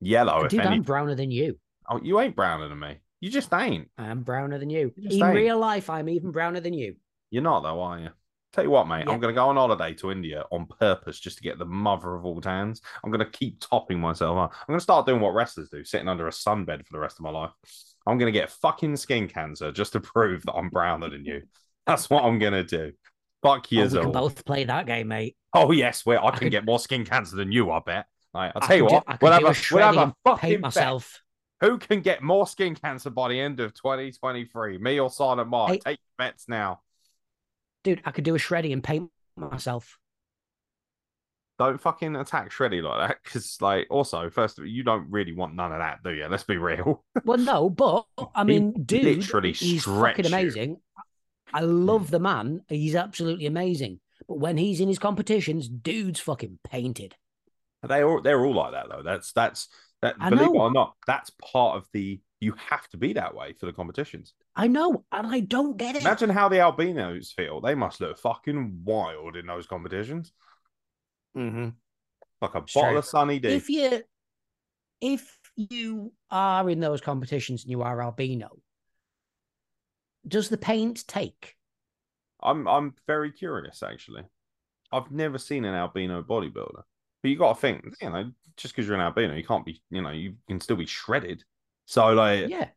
yellow. 0.01 0.45
If 0.45 0.53
Dude, 0.53 0.61
any, 0.61 0.77
I'm 0.77 0.83
browner 0.83 1.15
than 1.15 1.31
you. 1.33 1.59
Oh, 1.89 2.01
you 2.03 2.21
ain't 2.21 2.37
browner 2.37 2.69
than 2.69 2.79
me. 2.79 2.97
You 3.21 3.31
just 3.31 3.53
ain't. 3.55 3.89
I'm 3.97 4.23
browner 4.23 4.59
than 4.59 4.71
you. 4.71 4.93
You 4.97 5.19
In 5.21 5.27
ain't. 5.27 5.35
real 5.37 5.59
life, 5.59 5.89
I'm 5.91 6.09
even 6.09 6.31
browner 6.31 6.61
than 6.61 6.75
you. 6.75 6.97
You're 7.31 7.43
not 7.43 7.63
though, 7.63 7.81
are 7.81 7.99
you? 7.99 8.11
Tell 8.53 8.63
you 8.65 8.71
what, 8.71 8.87
mate, 8.87 9.05
Yeah. 9.07 9.13
I'm 9.13 9.19
going 9.21 9.35
to 9.35 9.39
go 9.39 9.49
on 9.49 9.57
holiday 9.57 9.95
to 9.95 10.13
India 10.13 10.45
on 10.53 10.67
purpose 10.67 11.19
just 11.19 11.39
to 11.39 11.43
get 11.43 11.59
the 11.59 11.65
mother 11.65 12.15
of 12.15 12.25
all 12.25 12.41
tans. 12.41 12.81
I'm 13.03 13.11
going 13.11 13.25
to 13.25 13.31
keep 13.39 13.59
topping 13.61 13.99
myself 13.99 14.37
up. 14.39 14.53
I'm 14.61 14.67
going 14.69 14.79
to 14.79 14.83
start 14.83 15.07
doing 15.07 15.21
what 15.21 15.35
wrestlers 15.35 15.71
do, 15.71 15.83
sitting 15.85 16.07
under 16.07 16.29
a 16.29 16.31
sunbed 16.31 16.87
for 16.87 16.93
the 16.93 17.01
rest 17.01 17.19
of 17.19 17.25
my 17.25 17.31
life. 17.31 17.51
I'm 18.07 18.19
going 18.19 18.33
to 18.33 18.39
get 18.39 18.51
fucking 18.51 18.97
skin 18.97 19.27
cancer 19.27 19.73
just 19.73 19.93
to 19.95 20.01
prove 20.01 20.43
that 20.45 20.53
I'm 20.53 20.69
browner 20.69 21.11
than 21.11 21.25
you. 21.25 21.43
That's 21.87 22.09
what 22.09 22.23
I'm 22.25 22.39
going 22.39 22.53
to 22.53 22.63
do. 22.65 22.93
Fuck 23.43 23.73
you, 23.73 23.83
Oh, 23.83 23.87
we 23.89 23.99
can 24.01 24.13
both 24.13 24.45
play 24.45 24.65
that 24.65 24.87
game, 24.87 25.09
mate. 25.09 25.37
Oh, 25.53 25.73
yes, 25.73 26.07
where 26.07 26.23
I 26.25 26.31
can 26.31 26.39
could- 26.41 26.51
get 26.53 26.65
more 26.65 26.79
skin 26.79 27.05
cancer 27.05 27.37
than 27.37 27.51
you, 27.51 27.71
I 27.73 27.81
bet. 27.85 28.07
Like, 28.33 28.53
I'll 28.55 28.63
I 28.63 28.67
tell 28.67 28.77
you 28.77 28.89
do- 28.89 28.95
what, 28.95 29.05
I 29.09 29.19
we'll 29.21 29.33
have, 29.33 29.43
a, 29.45 29.55
we'll 29.75 29.83
have 29.83 29.97
a 29.97 30.15
fucking 30.25 30.51
paint 30.63 30.75
bet. 30.75 31.05
Who 31.61 31.79
can 31.79 32.01
get 32.01 32.23
more 32.23 32.47
skin 32.47 32.75
cancer 32.75 33.11
by 33.11 33.29
the 33.29 33.41
end 33.41 33.61
of 33.61 33.75
2023? 33.75 34.79
Me 34.79 35.01
or 35.01 35.11
Silent 35.11 35.49
Mark? 35.49 35.71
Hey. 35.73 35.79
Take 35.79 36.01
bets 36.19 36.49
now. 36.49 36.81
Dude, 37.85 38.03
I 38.05 38.11
could 38.11 38.25
do 38.25 38.35
a 38.35 38.39
shreddy 38.39 38.73
and 38.73 38.83
paint 38.83 39.11
myself. 39.37 39.99
don't 41.59 41.81
fucking 41.81 42.17
attack 42.17 42.51
Shreddy 42.51 42.83
like 42.83 43.09
that. 43.09 43.19
Because, 43.23 43.61
like, 43.61 43.87
also, 43.91 44.29
first 44.31 44.59
of 44.59 44.63
all, 44.63 44.69
you 44.69 44.83
don't 44.83 45.11
really 45.11 45.33
want 45.33 45.55
none 45.55 45.73
of 45.73 45.79
that, 45.79 46.03
do 46.03 46.11
you? 46.11 46.27
Let's 46.27 46.45
be 46.45 46.57
real. 46.57 47.05
Well, 47.25 47.39
no, 47.39 47.71
but 47.71 48.07
I 48.35 48.45
He 48.45 48.45
mean, 48.45 48.85
dude, 48.85 49.03
literally 49.03 49.53
he's 49.53 49.87
stretched 49.87 49.87
fucking 49.87 50.27
you. 50.27 50.29
amazing. 50.29 50.81
I 51.53 51.61
love 51.61 52.11
the 52.11 52.21
man. 52.21 52.63
He's 52.69 52.95
absolutely 52.95 53.47
amazing. 53.47 54.01
But 54.29 54.39
when 54.39 54.57
he's 54.59 54.81
in 54.81 54.89
his 54.89 54.99
competitions, 54.99 55.69
dude's 55.69 56.21
fucking 56.21 56.59
painted. 56.65 57.17
They 57.87 58.03
all 58.03 58.23
they're 58.23 58.45
all 58.45 58.55
like 58.55 58.73
that 58.73 58.89
though. 58.89 59.03
That's 59.03 59.33
that's 59.33 59.69
that. 60.05 60.17
I 60.21 60.31
believe 60.31 60.49
it 60.49 60.57
or 60.57 60.71
not, 60.73 60.95
that's 61.07 61.31
part 61.31 61.77
of 61.77 61.89
the. 61.93 62.21
You 62.41 62.55
have 62.71 62.87
to 62.91 62.99
be 62.99 63.15
that 63.15 63.35
way 63.35 63.55
for 63.59 63.67
the 63.67 63.73
competitions. 63.73 64.35
I 64.55 64.67
know, 64.67 65.05
and 65.11 65.27
I 65.27 65.41
don't 65.41 65.77
get 65.79 65.97
it. 65.97 66.03
Imagine 66.03 66.31
how 66.31 66.49
the 66.49 66.61
albinos 66.61 67.33
feel. 67.33 67.61
They 67.61 67.75
must 67.75 68.01
look 68.01 68.19
fucking 68.19 68.83
wild 68.85 69.37
in 69.37 69.47
those 69.47 69.67
competitions. 69.67 70.33
mm-hmm. 71.37 71.71
Like 72.43 72.55
a 72.55 72.59
It's 72.59 72.75
bottle 72.75 72.91
true. 72.91 72.99
of 72.99 73.05
Sunny 73.07 73.39
D. 73.39 73.49
If 73.49 73.71
you 73.71 74.03
if 75.01 75.39
you 75.57 76.13
are 76.31 76.69
in 76.69 76.81
those 76.81 77.01
competitions 77.01 77.63
and 77.63 77.71
you 77.71 77.83
are 77.83 78.03
albino, 78.03 78.59
does 80.27 80.49
the 80.49 80.59
paint 80.59 81.07
take? 81.07 81.57
I'm 82.43 82.69
I'm 82.69 82.95
very 83.07 83.33
curious 83.33 83.83
actually. 83.83 84.25
I've 84.93 85.11
never 85.11 85.39
seen 85.39 85.65
an 85.65 85.75
albino 85.75 86.23
bodybuilder, 86.23 86.83
but 87.25 87.31
you 87.31 87.39
got 87.39 87.55
to 87.55 87.59
think, 87.63 87.83
you 88.03 88.11
know, 88.11 88.31
just 88.59 88.75
because 88.77 88.87
you're 88.87 88.97
an 88.97 89.01
albino, 89.01 89.35
you 89.35 89.43
can't 89.43 89.65
be, 89.65 89.81
you 89.89 90.03
know, 90.03 90.11
you 90.11 90.35
can 90.47 90.61
still 90.61 90.77
be 90.77 90.85
shredded. 90.85 91.43
So 91.87 92.13
like, 92.13 92.51
Yeah. 92.51 92.69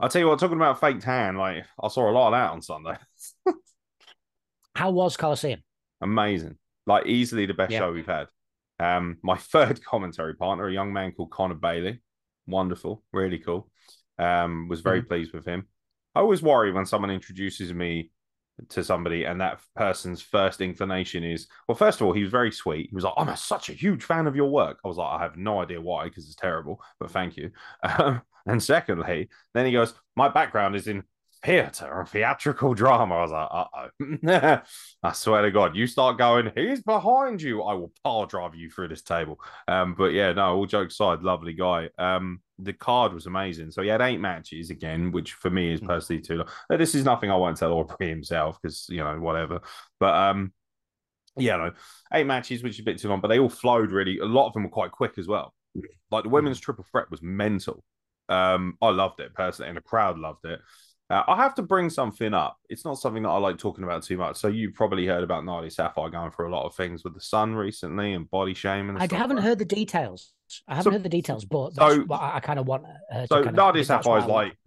I'll 0.00 0.08
tell 0.08 0.22
you 0.22 0.28
what, 0.28 0.38
talking 0.38 0.56
about 0.56 0.80
fake 0.80 1.00
tan, 1.00 1.36
like 1.36 1.66
I 1.78 1.88
saw 1.88 2.08
a 2.08 2.10
lot 2.10 2.28
of 2.28 2.32
that 2.32 2.52
on 2.52 2.62
Sunday. 2.62 2.96
How 4.74 4.92
was 4.92 5.18
Coliseum? 5.18 5.62
Amazing. 6.00 6.56
Like 6.86 7.04
easily 7.04 7.44
the 7.44 7.52
best 7.52 7.70
Yeah. 7.70 7.80
show 7.80 7.92
we've 7.92 8.06
had. 8.06 8.28
Um, 8.80 9.18
my 9.22 9.36
third 9.52 9.84
commentary 9.84 10.34
partner, 10.34 10.66
a 10.66 10.72
young 10.72 10.90
man 10.90 11.12
called 11.12 11.32
Connor 11.32 11.54
Bailey. 11.56 12.00
Wonderful, 12.46 13.02
really 13.12 13.40
cool. 13.40 13.70
Um, 14.18 14.68
was 14.68 14.80
very 14.80 15.02
pleased 15.02 15.34
with 15.34 15.44
him. 15.44 15.66
I 16.14 16.20
always 16.20 16.40
worry 16.40 16.72
when 16.72 16.86
someone 16.86 17.10
introduces 17.10 17.74
me 17.74 18.10
to 18.68 18.84
somebody 18.84 19.24
and 19.24 19.40
that 19.40 19.60
person's 19.74 20.22
first 20.22 20.60
inclination 20.60 21.24
is 21.24 21.48
well 21.66 21.74
first 21.74 22.00
of 22.00 22.06
all 22.06 22.12
he 22.12 22.22
was 22.22 22.30
very 22.30 22.52
sweet. 22.52 22.88
He 22.88 22.94
was 22.94 23.04
like 23.04 23.14
i'm 23.16 23.28
a, 23.28 23.36
such 23.36 23.68
a 23.68 23.72
huge 23.72 24.04
fan 24.04 24.26
of 24.26 24.36
your 24.36 24.50
work. 24.50 24.78
I 24.84 24.88
was 24.88 24.96
like 24.96 25.20
i 25.20 25.22
have 25.22 25.36
no 25.36 25.60
idea 25.60 25.80
why 25.80 26.04
because 26.04 26.26
it's 26.26 26.36
terrible 26.36 26.80
but 27.00 27.10
thank 27.10 27.36
you. 27.36 27.50
Um, 27.98 28.22
and 28.46 28.62
secondly 28.62 29.28
then 29.54 29.64
he 29.66 29.72
goes 29.72 29.94
my 30.16 30.28
background 30.28 30.76
is 30.76 30.86
in 30.86 31.02
theater 31.44 32.00
and 32.00 32.08
theatrical 32.08 32.74
drama 32.74 33.14
i 33.16 33.22
was 33.22 33.30
like 33.30 33.48
uh-oh 33.50 34.60
i 35.02 35.12
swear 35.12 35.42
to 35.42 35.50
god 35.50 35.76
you 35.76 35.86
start 35.86 36.16
going 36.16 36.50
he's 36.56 36.82
behind 36.82 37.42
you 37.42 37.62
i 37.62 37.74
will 37.74 37.92
power 38.02 38.26
drive 38.26 38.54
you 38.54 38.70
through 38.70 38.88
this 38.88 39.02
table 39.02 39.38
um 39.68 39.94
but 39.94 40.12
yeah 40.12 40.32
no 40.32 40.56
all 40.56 40.66
jokes 40.66 40.94
aside 40.94 41.22
lovely 41.22 41.52
guy 41.52 41.88
um 41.98 42.40
the 42.58 42.72
card 42.72 43.12
was 43.12 43.26
amazing 43.26 43.70
so 43.70 43.82
he 43.82 43.88
had 43.88 44.00
eight 44.00 44.20
matches 44.20 44.70
again 44.70 45.10
which 45.12 45.32
for 45.32 45.50
me 45.50 45.72
is 45.72 45.80
Mm. 45.80 45.86
personally 45.88 46.22
too 46.22 46.36
long 46.36 46.48
uh, 46.70 46.76
this 46.76 46.94
is 46.94 47.04
nothing 47.04 47.30
I 47.30 47.36
won't 47.36 47.56
tell 47.56 47.72
Aubrey 47.72 48.08
himself 48.08 48.58
because 48.62 48.86
you 48.88 48.98
know 49.02 49.18
whatever. 49.18 49.60
But 49.98 50.14
um, 50.14 50.52
yeah, 51.36 51.56
no, 51.56 51.72
eight 52.12 52.26
matches, 52.26 52.62
which 52.62 52.74
is 52.74 52.80
a 52.80 52.84
bit 52.84 52.98
too 52.98 53.08
long, 53.08 53.20
but 53.20 53.28
they 53.28 53.40
all 53.40 53.48
flowed 53.48 53.90
really. 53.90 54.18
A 54.18 54.24
lot 54.24 54.46
of 54.46 54.52
them 54.52 54.62
were 54.62 54.68
quite 54.68 54.92
quick 54.92 55.18
as 55.18 55.26
well. 55.26 55.52
Like 56.10 56.22
the 56.22 56.28
women's 56.28 56.60
triple 56.60 56.86
threat 56.90 57.10
was 57.10 57.22
mental. 57.22 57.82
Um, 58.28 58.78
I 58.80 58.90
loved 58.90 59.18
it 59.20 59.34
personally, 59.34 59.68
and 59.68 59.76
the 59.76 59.82
crowd 59.82 60.18
loved 60.18 60.44
it. 60.44 60.60
Uh, 61.10 61.22
I 61.28 61.36
have 61.36 61.54
to 61.56 61.62
bring 61.62 61.90
something 61.90 62.32
up. 62.32 62.56
It's 62.70 62.84
not 62.84 62.98
something 62.98 63.22
that 63.24 63.28
I 63.28 63.36
like 63.36 63.58
talking 63.58 63.84
about 63.84 64.02
too 64.04 64.16
much. 64.16 64.36
So 64.36 64.48
you 64.48 64.70
probably 64.72 65.06
heard 65.06 65.22
about 65.22 65.44
Nadia 65.44 65.70
Sapphire 65.70 66.08
going 66.08 66.30
through 66.30 66.48
a 66.48 66.54
lot 66.54 66.64
of 66.64 66.74
things 66.74 67.04
with 67.04 67.12
the 67.14 67.20
sun 67.20 67.54
recently 67.54 68.14
and 68.14 68.30
body 68.30 68.54
shaming. 68.54 68.96
And 68.96 69.12
I 69.12 69.14
haven't 69.16 69.36
like 69.36 69.44
heard 69.44 69.58
the 69.58 69.66
details. 69.66 70.32
I 70.66 70.76
haven't 70.76 70.84
So- 70.92 70.94
heard 70.94 71.02
the 71.02 71.08
details, 71.10 71.44
but 71.44 71.74
so- 71.74 72.00
what 72.04 72.22
I, 72.22 72.36
I 72.36 72.40
kind 72.40 72.58
of 72.58 72.66
want. 72.66 72.84
To 72.84 73.26
So 73.26 73.36
kind 73.36 73.48
of, 73.48 73.54
Nadia 73.54 73.84
that's 73.84 74.06
why 74.06 74.20
Sapphire 74.20 74.28
is 74.28 74.32
like 74.32 74.58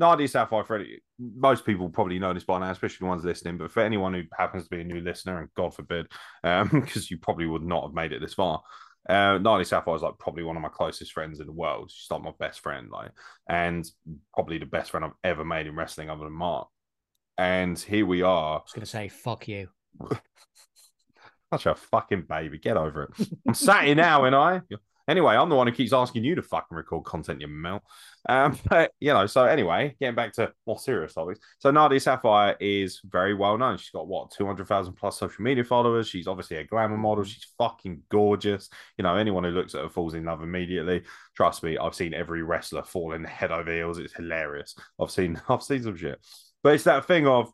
Nadia 0.00 0.26
Sapphire. 0.26 0.64
For 0.64 0.84
most 1.20 1.64
people 1.64 1.88
probably 1.88 2.18
know 2.18 2.34
this 2.34 2.42
by 2.44 2.58
now, 2.58 2.70
especially 2.72 3.04
the 3.04 3.08
ones 3.08 3.24
listening. 3.24 3.56
But 3.58 3.70
for 3.70 3.80
anyone 3.80 4.14
who 4.14 4.22
happens 4.36 4.64
to 4.64 4.70
be 4.70 4.80
a 4.80 4.84
new 4.84 5.00
listener, 5.00 5.38
and 5.38 5.48
God 5.56 5.74
forbid, 5.74 6.08
because 6.72 7.08
you 7.08 7.18
probably 7.18 7.46
would 7.46 7.62
not 7.62 7.84
have 7.84 7.94
made 7.94 8.12
it 8.12 8.20
this 8.20 8.34
far. 8.34 8.62
Uh, 9.08 9.38
Nadia 9.38 9.64
Sapphire 9.64 9.96
is 9.96 10.02
like 10.02 10.18
probably 10.18 10.42
one 10.44 10.56
of 10.56 10.62
my 10.62 10.68
closest 10.68 11.12
friends 11.12 11.40
in 11.40 11.46
the 11.46 11.52
world. 11.52 11.90
She's 11.90 12.10
like 12.10 12.22
my 12.22 12.32
best 12.38 12.60
friend, 12.60 12.90
like, 12.90 13.10
and 13.48 13.84
probably 14.32 14.58
the 14.58 14.66
best 14.66 14.90
friend 14.90 15.04
I've 15.04 15.12
ever 15.22 15.44
made 15.44 15.66
in 15.66 15.76
wrestling, 15.76 16.10
other 16.10 16.24
than 16.24 16.32
Mark. 16.32 16.68
And 17.36 17.78
here 17.78 18.06
we 18.06 18.22
are. 18.22 18.58
I 18.58 18.62
was 18.62 18.72
going 18.72 18.84
to 18.84 18.86
say, 18.86 19.08
fuck 19.08 19.48
you. 19.48 19.68
Such 21.52 21.66
a 21.66 21.74
fucking 21.74 22.26
baby. 22.28 22.58
Get 22.58 22.76
over 22.76 23.04
it. 23.04 23.28
I'm 23.46 23.54
sat 23.54 23.84
here 23.84 23.94
now, 23.94 24.24
and 24.24 24.34
I. 24.34 24.62
Anyway, 25.06 25.34
I'm 25.36 25.50
the 25.50 25.54
one 25.54 25.66
who 25.66 25.72
keeps 25.72 25.92
asking 25.92 26.24
you 26.24 26.34
to 26.34 26.42
fucking 26.42 26.76
record 26.76 27.04
content, 27.04 27.40
you 27.40 27.48
melt. 27.48 27.82
Um, 28.28 28.58
but 28.68 28.92
you 29.00 29.12
know, 29.12 29.26
so 29.26 29.44
anyway, 29.44 29.94
getting 30.00 30.14
back 30.14 30.32
to 30.34 30.52
more 30.66 30.78
serious 30.78 31.14
topics. 31.14 31.40
So 31.58 31.70
Nadia 31.70 32.00
Sapphire 32.00 32.56
is 32.58 33.00
very 33.04 33.34
well 33.34 33.58
known. 33.58 33.76
She's 33.76 33.90
got 33.90 34.08
what 34.08 34.30
200,000 34.30 34.94
plus 34.94 35.18
social 35.18 35.42
media 35.42 35.64
followers. 35.64 36.08
She's 36.08 36.26
obviously 36.26 36.56
a 36.56 36.64
glamour 36.64 36.96
model. 36.96 37.24
She's 37.24 37.46
fucking 37.58 38.02
gorgeous. 38.08 38.70
You 38.96 39.02
know, 39.02 39.16
anyone 39.16 39.44
who 39.44 39.50
looks 39.50 39.74
at 39.74 39.82
her 39.82 39.90
falls 39.90 40.14
in 40.14 40.24
love 40.24 40.42
immediately. 40.42 41.02
Trust 41.36 41.62
me, 41.62 41.76
I've 41.76 41.94
seen 41.94 42.14
every 42.14 42.42
wrestler 42.42 42.82
fall 42.82 43.12
in 43.12 43.24
head 43.24 43.52
over 43.52 43.72
heels. 43.74 43.98
It's 43.98 44.14
hilarious. 44.14 44.74
I've 45.00 45.10
seen 45.10 45.40
I've 45.48 45.62
seen 45.62 45.82
some 45.82 45.96
shit. 45.96 46.18
But 46.62 46.74
it's 46.74 46.84
that 46.84 47.06
thing 47.06 47.26
of 47.26 47.52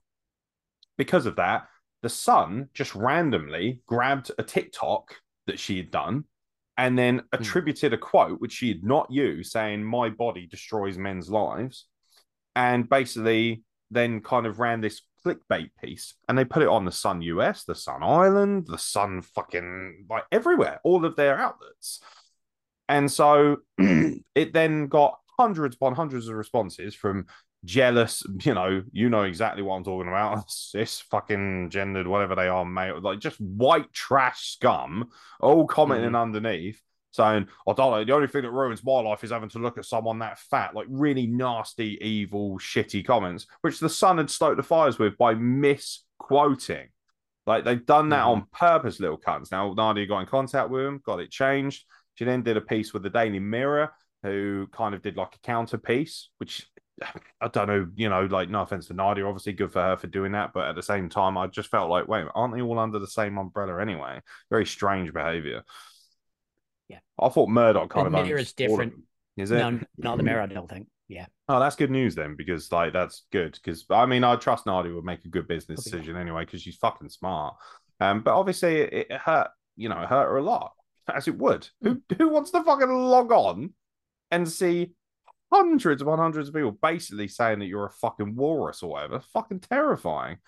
because 0.96 1.26
of 1.26 1.36
that, 1.36 1.66
the 2.02 2.08
Sun 2.08 2.68
just 2.74 2.94
randomly 2.94 3.82
grabbed 3.86 4.30
a 4.38 4.42
TikTok 4.42 5.16
that 5.46 5.58
she 5.58 5.76
had 5.76 5.90
done 5.90 6.24
and 6.80 6.98
then 6.98 7.18
hmm. 7.18 7.24
attributed 7.32 7.92
a 7.92 7.98
quote 7.98 8.40
which 8.40 8.52
she 8.52 8.68
had 8.68 8.82
not 8.82 9.10
used, 9.10 9.52
saying, 9.52 9.84
My 9.84 10.08
body 10.08 10.46
destroys 10.46 10.96
men's 10.96 11.28
lives. 11.28 11.86
And 12.56 12.88
basically 12.88 13.62
then 13.92 14.20
kind 14.20 14.46
of 14.46 14.58
ran 14.58 14.80
this 14.80 15.02
clickbait 15.24 15.70
piece 15.80 16.14
and 16.28 16.38
they 16.38 16.44
put 16.44 16.62
it 16.62 16.68
on 16.68 16.84
the 16.84 16.92
Sun 16.92 17.22
US, 17.22 17.64
the 17.64 17.74
Sun 17.74 18.02
Island, 18.02 18.66
the 18.66 18.78
Sun 18.78 19.22
fucking 19.22 20.06
like 20.08 20.24
everywhere, 20.32 20.80
all 20.82 21.04
of 21.04 21.16
their 21.16 21.38
outlets. 21.38 22.00
And 22.88 23.10
so 23.10 23.58
it 23.78 24.52
then 24.52 24.86
got 24.86 25.18
hundreds 25.38 25.76
upon 25.76 25.94
hundreds 25.94 26.28
of 26.28 26.34
responses 26.34 26.94
from 26.94 27.26
jealous, 27.64 28.22
you 28.44 28.54
know, 28.54 28.82
you 28.92 29.08
know 29.08 29.22
exactly 29.22 29.62
what 29.62 29.76
I'm 29.76 29.84
talking 29.84 30.08
about. 30.08 30.50
This 30.72 31.00
fucking 31.00 31.70
gendered, 31.70 32.06
whatever 32.06 32.34
they 32.34 32.48
are, 32.48 32.64
male, 32.64 33.00
like 33.00 33.18
just 33.18 33.40
white 33.40 33.92
trash 33.92 34.52
scum, 34.52 35.10
all 35.40 35.66
commenting 35.66 36.10
mm. 36.10 36.20
underneath 36.20 36.80
saying, 37.12 37.46
I 37.66 37.72
don't 37.72 37.90
know, 37.90 38.04
the 38.04 38.14
only 38.14 38.28
thing 38.28 38.42
that 38.42 38.50
ruins 38.50 38.84
my 38.84 39.00
life 39.00 39.24
is 39.24 39.32
having 39.32 39.48
to 39.50 39.58
look 39.58 39.78
at 39.78 39.84
someone 39.84 40.20
that 40.20 40.38
fat, 40.38 40.74
like 40.74 40.86
really 40.88 41.26
nasty, 41.26 41.98
evil, 42.00 42.58
shitty 42.58 43.04
comments, 43.04 43.46
which 43.62 43.80
the 43.80 43.88
Sun 43.88 44.18
had 44.18 44.30
stoked 44.30 44.56
the 44.56 44.62
fires 44.62 44.98
with 44.98 45.18
by 45.18 45.34
misquoting. 45.34 46.88
Like 47.46 47.64
they've 47.64 47.84
done 47.84 48.10
that 48.10 48.24
mm. 48.24 48.28
on 48.28 48.46
purpose, 48.52 49.00
little 49.00 49.18
cunts. 49.18 49.50
Now, 49.50 49.72
Nadia 49.72 50.06
got 50.06 50.20
in 50.20 50.26
contact 50.26 50.70
with 50.70 50.84
him, 50.84 51.02
got 51.04 51.20
it 51.20 51.30
changed. 51.30 51.84
She 52.14 52.24
then 52.24 52.42
did 52.42 52.56
a 52.56 52.60
piece 52.60 52.92
with 52.92 53.02
the 53.02 53.10
Daily 53.10 53.40
Mirror, 53.40 53.90
who 54.22 54.68
kind 54.72 54.94
of 54.94 55.02
did 55.02 55.16
like 55.16 55.34
a 55.34 55.40
counter 55.40 55.78
piece, 55.78 56.28
which 56.38 56.66
I 57.40 57.48
don't 57.48 57.68
know, 57.68 57.88
you 57.94 58.08
know, 58.08 58.26
like 58.26 58.50
no 58.50 58.62
offense 58.62 58.86
to 58.88 58.94
Nadia, 58.94 59.26
obviously 59.26 59.52
good 59.52 59.72
for 59.72 59.80
her 59.80 59.96
for 59.96 60.06
doing 60.06 60.32
that, 60.32 60.52
but 60.52 60.68
at 60.68 60.74
the 60.74 60.82
same 60.82 61.08
time, 61.08 61.38
I 61.38 61.46
just 61.46 61.70
felt 61.70 61.90
like, 61.90 62.08
wait, 62.08 62.26
aren't 62.34 62.54
they 62.54 62.60
all 62.60 62.78
under 62.78 62.98
the 62.98 63.06
same 63.06 63.38
umbrella 63.38 63.80
anyway? 63.80 64.20
Very 64.50 64.66
strange 64.66 65.12
behavior. 65.12 65.62
Yeah, 66.88 66.98
I 67.18 67.28
thought 67.28 67.48
Murdoch 67.48 67.90
kind 67.90 68.12
the 68.12 68.18
of 68.18 68.26
mirror 68.26 68.38
is 68.38 68.52
different. 68.52 68.94
Is 69.36 69.50
it? 69.50 69.58
No, 69.58 69.80
not 69.96 70.16
the 70.16 70.22
mirror. 70.22 70.42
I 70.42 70.46
don't 70.46 70.68
think. 70.68 70.88
Yeah. 71.08 71.26
Oh, 71.48 71.58
that's 71.58 71.76
good 71.76 71.90
news 71.90 72.14
then, 72.14 72.36
because 72.36 72.70
like 72.70 72.92
that's 72.92 73.26
good. 73.32 73.52
Because 73.52 73.84
I 73.90 74.06
mean, 74.06 74.24
I 74.24 74.36
trust 74.36 74.66
Nadia 74.66 74.94
would 74.94 75.04
make 75.04 75.24
a 75.24 75.28
good 75.28 75.48
business 75.48 75.82
decision 75.82 76.16
anyway, 76.16 76.44
because 76.44 76.62
she's 76.62 76.76
fucking 76.76 77.08
smart. 77.08 77.56
Um, 78.00 78.22
but 78.22 78.34
obviously 78.34 78.76
it, 78.76 79.06
it 79.10 79.12
hurt. 79.12 79.48
You 79.76 79.88
know, 79.88 80.00
it 80.02 80.08
hurt 80.08 80.28
her 80.28 80.36
a 80.36 80.42
lot, 80.42 80.72
as 81.12 81.26
it 81.28 81.38
would. 81.38 81.68
Who 81.82 81.94
hmm. 81.94 82.14
who 82.16 82.28
wants 82.28 82.50
to 82.50 82.62
fucking 82.62 82.88
log 82.88 83.32
on 83.32 83.72
and 84.30 84.48
see 84.48 84.92
hundreds 85.52 86.02
upon 86.02 86.18
hundreds 86.18 86.48
of 86.48 86.54
people 86.54 86.76
basically 86.82 87.28
saying 87.28 87.58
that 87.58 87.66
you're 87.66 87.86
a 87.86 87.90
fucking 87.90 88.36
walrus 88.36 88.82
or 88.82 88.90
whatever. 88.90 89.20
Fucking 89.32 89.60
terrifying. 89.60 90.38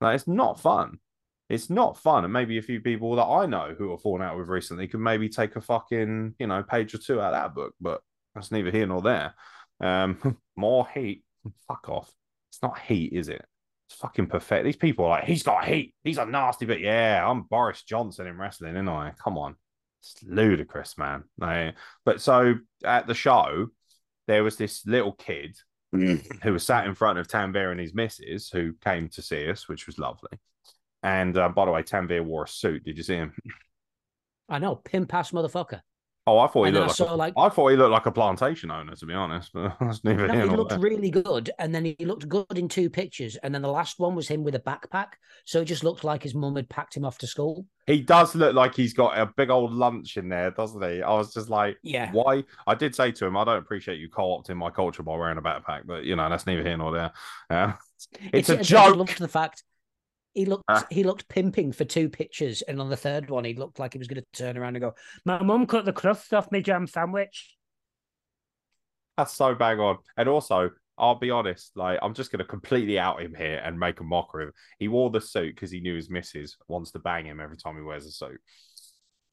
Like, 0.00 0.16
it's 0.16 0.28
not 0.28 0.60
fun. 0.60 0.98
It's 1.48 1.70
not 1.70 1.98
fun. 1.98 2.24
And 2.24 2.32
maybe 2.32 2.58
a 2.58 2.62
few 2.62 2.80
people 2.80 3.16
that 3.16 3.24
I 3.24 3.46
know 3.46 3.74
who 3.76 3.90
have 3.90 4.02
fallen 4.02 4.22
out 4.22 4.36
with 4.36 4.48
recently 4.48 4.88
could 4.88 5.00
maybe 5.00 5.28
take 5.28 5.56
a 5.56 5.60
fucking, 5.60 6.34
you 6.38 6.46
know, 6.46 6.62
page 6.62 6.94
or 6.94 6.98
two 6.98 7.20
out 7.20 7.34
of 7.34 7.40
that 7.40 7.54
book, 7.54 7.74
but 7.80 8.00
that's 8.34 8.50
neither 8.50 8.70
here 8.70 8.86
nor 8.86 9.02
there. 9.02 9.34
Um, 9.80 10.38
more 10.56 10.86
heat. 10.92 11.24
Fuck 11.68 11.88
off. 11.88 12.12
It's 12.50 12.62
not 12.62 12.78
heat, 12.78 13.12
is 13.12 13.28
it? 13.28 13.44
It's 13.88 13.98
fucking 13.98 14.26
perfect. 14.26 14.64
These 14.64 14.76
people 14.76 15.04
are 15.04 15.10
like, 15.10 15.24
he's 15.24 15.44
got 15.44 15.64
heat. 15.64 15.94
He's 16.02 16.18
a 16.18 16.26
nasty 16.26 16.66
bit. 16.66 16.80
Yeah, 16.80 17.24
I'm 17.24 17.42
Boris 17.42 17.82
Johnson 17.82 18.26
in 18.26 18.36
wrestling, 18.36 18.74
isn't 18.74 18.88
I? 18.88 19.12
Come 19.22 19.38
on. 19.38 19.54
It's 20.00 20.16
ludicrous, 20.24 20.98
man. 20.98 21.24
Like, 21.38 21.76
but 22.04 22.20
so 22.20 22.54
at 22.84 23.06
the 23.06 23.14
show, 23.14 23.68
there 24.26 24.44
was 24.44 24.56
this 24.56 24.86
little 24.86 25.12
kid 25.12 25.56
mm. 25.94 26.42
who 26.42 26.52
was 26.52 26.64
sat 26.64 26.86
in 26.86 26.94
front 26.94 27.18
of 27.18 27.28
Tanvir 27.28 27.70
and 27.70 27.80
his 27.80 27.94
missus 27.94 28.50
who 28.50 28.72
came 28.84 29.08
to 29.10 29.22
see 29.22 29.48
us, 29.50 29.68
which 29.68 29.86
was 29.86 29.98
lovely. 29.98 30.38
And 31.02 31.36
uh, 31.36 31.48
by 31.48 31.66
the 31.66 31.70
way, 31.70 31.82
Tanvir 31.82 32.24
wore 32.24 32.44
a 32.44 32.48
suit. 32.48 32.84
Did 32.84 32.96
you 32.96 33.02
see 33.02 33.16
him? 33.16 33.34
I 34.48 34.58
know, 34.58 34.76
pimp 34.76 35.12
ass 35.14 35.32
motherfucker. 35.32 35.80
Oh, 36.28 36.38
I 36.40 36.48
thought 36.48 36.64
he 36.64 36.72
looked 36.72 36.98
like, 36.98 37.08
a, 37.08 37.14
like 37.14 37.34
I 37.36 37.48
thought 37.48 37.68
he 37.68 37.76
looked 37.76 37.92
like 37.92 38.06
a 38.06 38.10
plantation 38.10 38.72
owner, 38.72 38.96
to 38.96 39.06
be 39.06 39.14
honest. 39.14 39.52
But 39.52 39.76
that's 39.80 40.02
neither 40.02 40.26
no, 40.26 40.48
he 40.48 40.56
looked 40.56 40.70
there. 40.70 40.78
really 40.80 41.10
good, 41.10 41.50
and 41.60 41.72
then 41.72 41.84
he 41.84 41.96
looked 42.00 42.28
good 42.28 42.58
in 42.58 42.68
two 42.68 42.90
pictures, 42.90 43.36
and 43.36 43.54
then 43.54 43.62
the 43.62 43.70
last 43.70 44.00
one 44.00 44.16
was 44.16 44.26
him 44.26 44.42
with 44.42 44.56
a 44.56 44.60
backpack, 44.60 45.10
so 45.44 45.60
it 45.60 45.66
just 45.66 45.84
looked 45.84 46.02
like 46.02 46.24
his 46.24 46.34
mum 46.34 46.56
had 46.56 46.68
packed 46.68 46.96
him 46.96 47.04
off 47.04 47.18
to 47.18 47.28
school. 47.28 47.64
He 47.86 48.00
does 48.00 48.34
look 48.34 48.54
like 48.54 48.74
he's 48.74 48.92
got 48.92 49.16
a 49.16 49.26
big 49.26 49.50
old 49.50 49.72
lunch 49.72 50.16
in 50.16 50.28
there, 50.28 50.50
doesn't 50.50 50.82
he? 50.82 51.00
I 51.00 51.12
was 51.14 51.32
just 51.32 51.48
like, 51.48 51.78
yeah, 51.82 52.10
why? 52.10 52.42
I 52.66 52.74
did 52.74 52.96
say 52.96 53.12
to 53.12 53.26
him, 53.26 53.36
I 53.36 53.44
don't 53.44 53.58
appreciate 53.58 54.00
you 54.00 54.08
co-opting 54.08 54.56
my 54.56 54.70
culture 54.70 55.04
by 55.04 55.16
wearing 55.16 55.38
a 55.38 55.42
backpack, 55.42 55.82
but 55.86 56.02
you 56.04 56.16
know 56.16 56.28
that's 56.28 56.46
neither 56.46 56.64
here 56.64 56.76
nor 56.76 56.92
there. 56.92 57.12
Uh, 57.48 57.72
it's, 58.32 58.48
it's, 58.48 58.60
a 58.60 58.64
joke. 58.64 58.80
I 58.80 58.88
love 58.88 59.16
the 59.16 59.28
fact 59.28 59.62
he 60.36 60.44
looked 60.44 60.64
uh, 60.68 60.82
he 60.90 61.02
looked 61.02 61.28
pimping 61.28 61.72
for 61.72 61.84
two 61.84 62.08
pictures, 62.08 62.62
and 62.62 62.80
on 62.80 62.90
the 62.90 62.96
third 62.96 63.30
one, 63.30 63.44
he 63.44 63.54
looked 63.54 63.78
like 63.78 63.94
he 63.94 63.98
was 63.98 64.06
going 64.06 64.22
to 64.22 64.38
turn 64.38 64.58
around 64.58 64.76
and 64.76 64.82
go, 64.82 64.94
"My 65.24 65.42
mum 65.42 65.66
cut 65.66 65.86
the 65.86 65.92
crust 65.92 66.32
off 66.34 66.52
my 66.52 66.60
jam 66.60 66.86
sandwich." 66.86 67.56
That's 69.16 69.32
so 69.32 69.54
bang 69.54 69.80
on. 69.80 69.96
And 70.18 70.28
also, 70.28 70.70
I'll 70.98 71.18
be 71.18 71.30
honest, 71.30 71.72
like 71.74 71.98
I'm 72.02 72.12
just 72.12 72.30
going 72.30 72.40
to 72.40 72.44
completely 72.44 72.98
out 72.98 73.22
him 73.22 73.34
here 73.34 73.62
and 73.64 73.80
make 73.80 74.00
a 74.00 74.04
mockery 74.04 74.44
of 74.44 74.48
him. 74.48 74.54
He 74.78 74.88
wore 74.88 75.08
the 75.10 75.22
suit 75.22 75.54
because 75.54 75.70
he 75.70 75.80
knew 75.80 75.96
his 75.96 76.10
missus 76.10 76.56
wants 76.68 76.90
to 76.92 76.98
bang 76.98 77.24
him 77.24 77.40
every 77.40 77.56
time 77.56 77.76
he 77.76 77.82
wears 77.82 78.04
a 78.04 78.10
suit. 78.10 78.38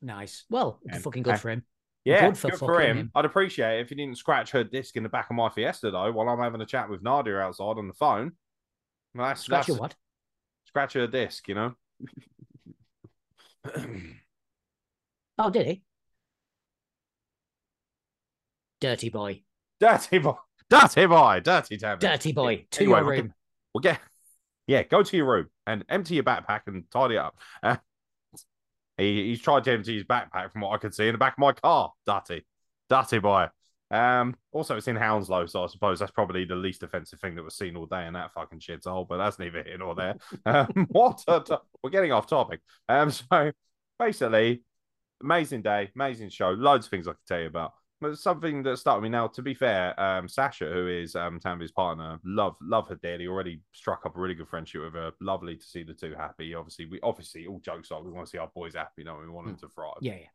Nice. 0.02 0.46
Well, 0.50 0.80
and, 0.88 1.04
fucking 1.04 1.24
good 1.24 1.34
and, 1.34 1.42
for 1.42 1.50
him. 1.50 1.64
Yeah, 2.06 2.28
good 2.28 2.38
for, 2.38 2.50
good 2.50 2.60
for 2.60 2.82
him. 2.82 2.98
him. 2.98 3.12
I'd 3.14 3.26
appreciate 3.26 3.80
it 3.80 3.82
if 3.82 3.90
he 3.90 3.96
didn't 3.96 4.18
scratch 4.18 4.52
her 4.52 4.64
disc 4.64 4.96
in 4.96 5.04
the 5.04 5.10
back 5.10 5.30
of 5.30 5.36
my 5.36 5.50
Fiesta 5.50 5.92
though 5.92 6.12
while 6.12 6.30
I'm 6.30 6.40
having 6.40 6.62
a 6.62 6.66
chat 6.66 6.90
with 6.90 7.04
Nadia 7.04 7.40
outside 7.40 7.78
on 7.78 7.88
the 7.88 7.94
phone. 7.94 8.34
Well, 9.14 9.28
that's, 9.28 9.42
scratch 9.42 9.60
that's, 9.60 9.68
your 9.68 9.78
what? 9.78 9.96
Scratch 10.66 10.96
a 10.96 11.08
disc, 11.08 11.48
you 11.48 11.56
know. 11.56 11.74
oh, 15.38 15.50
did 15.50 15.68
he? 15.68 15.84
Dirty 18.82 19.10
boy. 19.10 19.44
Dirty 19.80 20.18
boy. 20.20 20.36
Dirty 20.70 21.06
boy. 21.06 21.42
Dirty 21.44 21.78
tablet. 21.78 22.02
Dirty 22.02 22.34
boy. 22.34 22.66
To 22.72 22.82
anyway, 22.82 23.00
your 23.00 23.10
room. 23.10 23.34
We'll 23.74 23.82
get, 23.82 23.92
we'll 23.92 23.96
get, 23.96 24.00
yeah, 24.68 24.84
go 24.84 25.04
to 25.04 25.18
your 25.18 25.26
room 25.26 25.48
and 25.66 25.86
empty 25.88 26.16
your 26.16 26.24
backpack 26.24 26.62
and 26.68 26.84
tidy 26.92 27.18
up. 27.18 27.38
Uh, 27.62 27.78
he, 28.98 29.30
he's 29.30 29.42
tried 29.42 29.64
to 29.64 29.72
empty 29.72 29.96
his 29.96 30.04
backpack 30.04 30.52
from 30.52 30.62
what 30.62 30.74
I 30.74 30.78
could 30.78 30.94
see 30.94 31.08
in 31.08 31.14
the 31.14 31.18
back 31.18 31.34
of 31.34 31.40
my 31.40 31.54
car. 31.54 31.94
Dirty. 32.06 32.46
Dirty 32.90 33.20
boy. 33.20 33.48
Um, 33.94 34.36
also, 34.52 34.76
it's 34.76 34.88
in 34.88 34.96
Hounslow, 34.96 35.46
so 35.46 35.64
I 35.64 35.68
suppose 35.68 36.00
that's 36.00 36.12
probably 36.12 36.46
the 36.46 36.56
least 36.56 36.82
offensive 36.82 37.20
thing 37.20 37.36
that 37.36 37.44
was 37.44 37.56
seen 37.56 37.76
all 37.76 37.86
day 37.86 38.08
in 38.08 38.14
that 38.14 38.34
fucking 38.34 38.60
shithole, 38.60 39.08
but 39.08 39.18
that's 39.18 39.38
neither 39.38 39.62
here 39.64 39.78
nor 39.78 39.96
there. 39.96 40.16
Um, 40.46 40.88
what? 40.90 41.24
we're 41.84 41.90
getting 41.90 42.12
off 42.12 42.28
topic. 42.28 42.60
Um, 42.90 43.12
so 43.12 43.52
basically, 44.00 44.64
amazing 45.22 45.62
day, 45.62 45.92
amazing 45.96 46.30
show, 46.30 46.50
loads 46.50 46.88
of 46.88 46.90
things 46.90 47.08
I 47.08 47.12
could 47.12 47.28
tell 47.28 47.40
you 47.40 47.48
about. 47.48 47.74
But 48.02 48.18
something 48.18 48.64
that 48.64 48.78
started 48.78 49.02
me 49.02 49.10
now, 49.10 49.28
to 49.28 49.42
be 49.42 49.54
fair, 49.54 49.98
um, 50.00 50.28
Sasha, 50.28 50.66
who 50.66 50.88
is 50.88 51.16
um, 51.16 51.40
partner, 51.40 52.20
love 52.26 52.56
love 52.62 52.90
her 52.90 53.00
dearly. 53.02 53.28
Already 53.28 53.62
struck 53.72 54.06
up 54.06 54.18
a 54.18 54.20
really 54.20 54.34
good 54.34 54.50
friendship 54.50 54.82
with 54.82 54.94
her. 54.96 55.12
Lovely 55.22 55.56
to 55.56 55.64
see 55.64 55.84
the 55.84 55.94
two 55.94 56.14
happy. 56.14 56.54
Obviously, 56.54 56.86
we 56.86 57.00
obviously 57.02 57.48
all 57.48 57.60
jokes 57.60 57.92
are 57.92 58.04
we 58.04 58.12
want 58.12 58.28
to 58.28 58.32
see 58.32 58.40
our 58.40 58.52
boys 58.54 58.76
happy, 58.76 59.06
don't 59.06 59.22
we? 59.22 59.28
We 59.28 59.32
want 59.32 59.48
them 59.48 59.56
mm. 59.56 59.62
to 59.62 59.70
thrive. 59.70 59.94
Yeah, 60.02 60.16
yeah. 60.16 60.28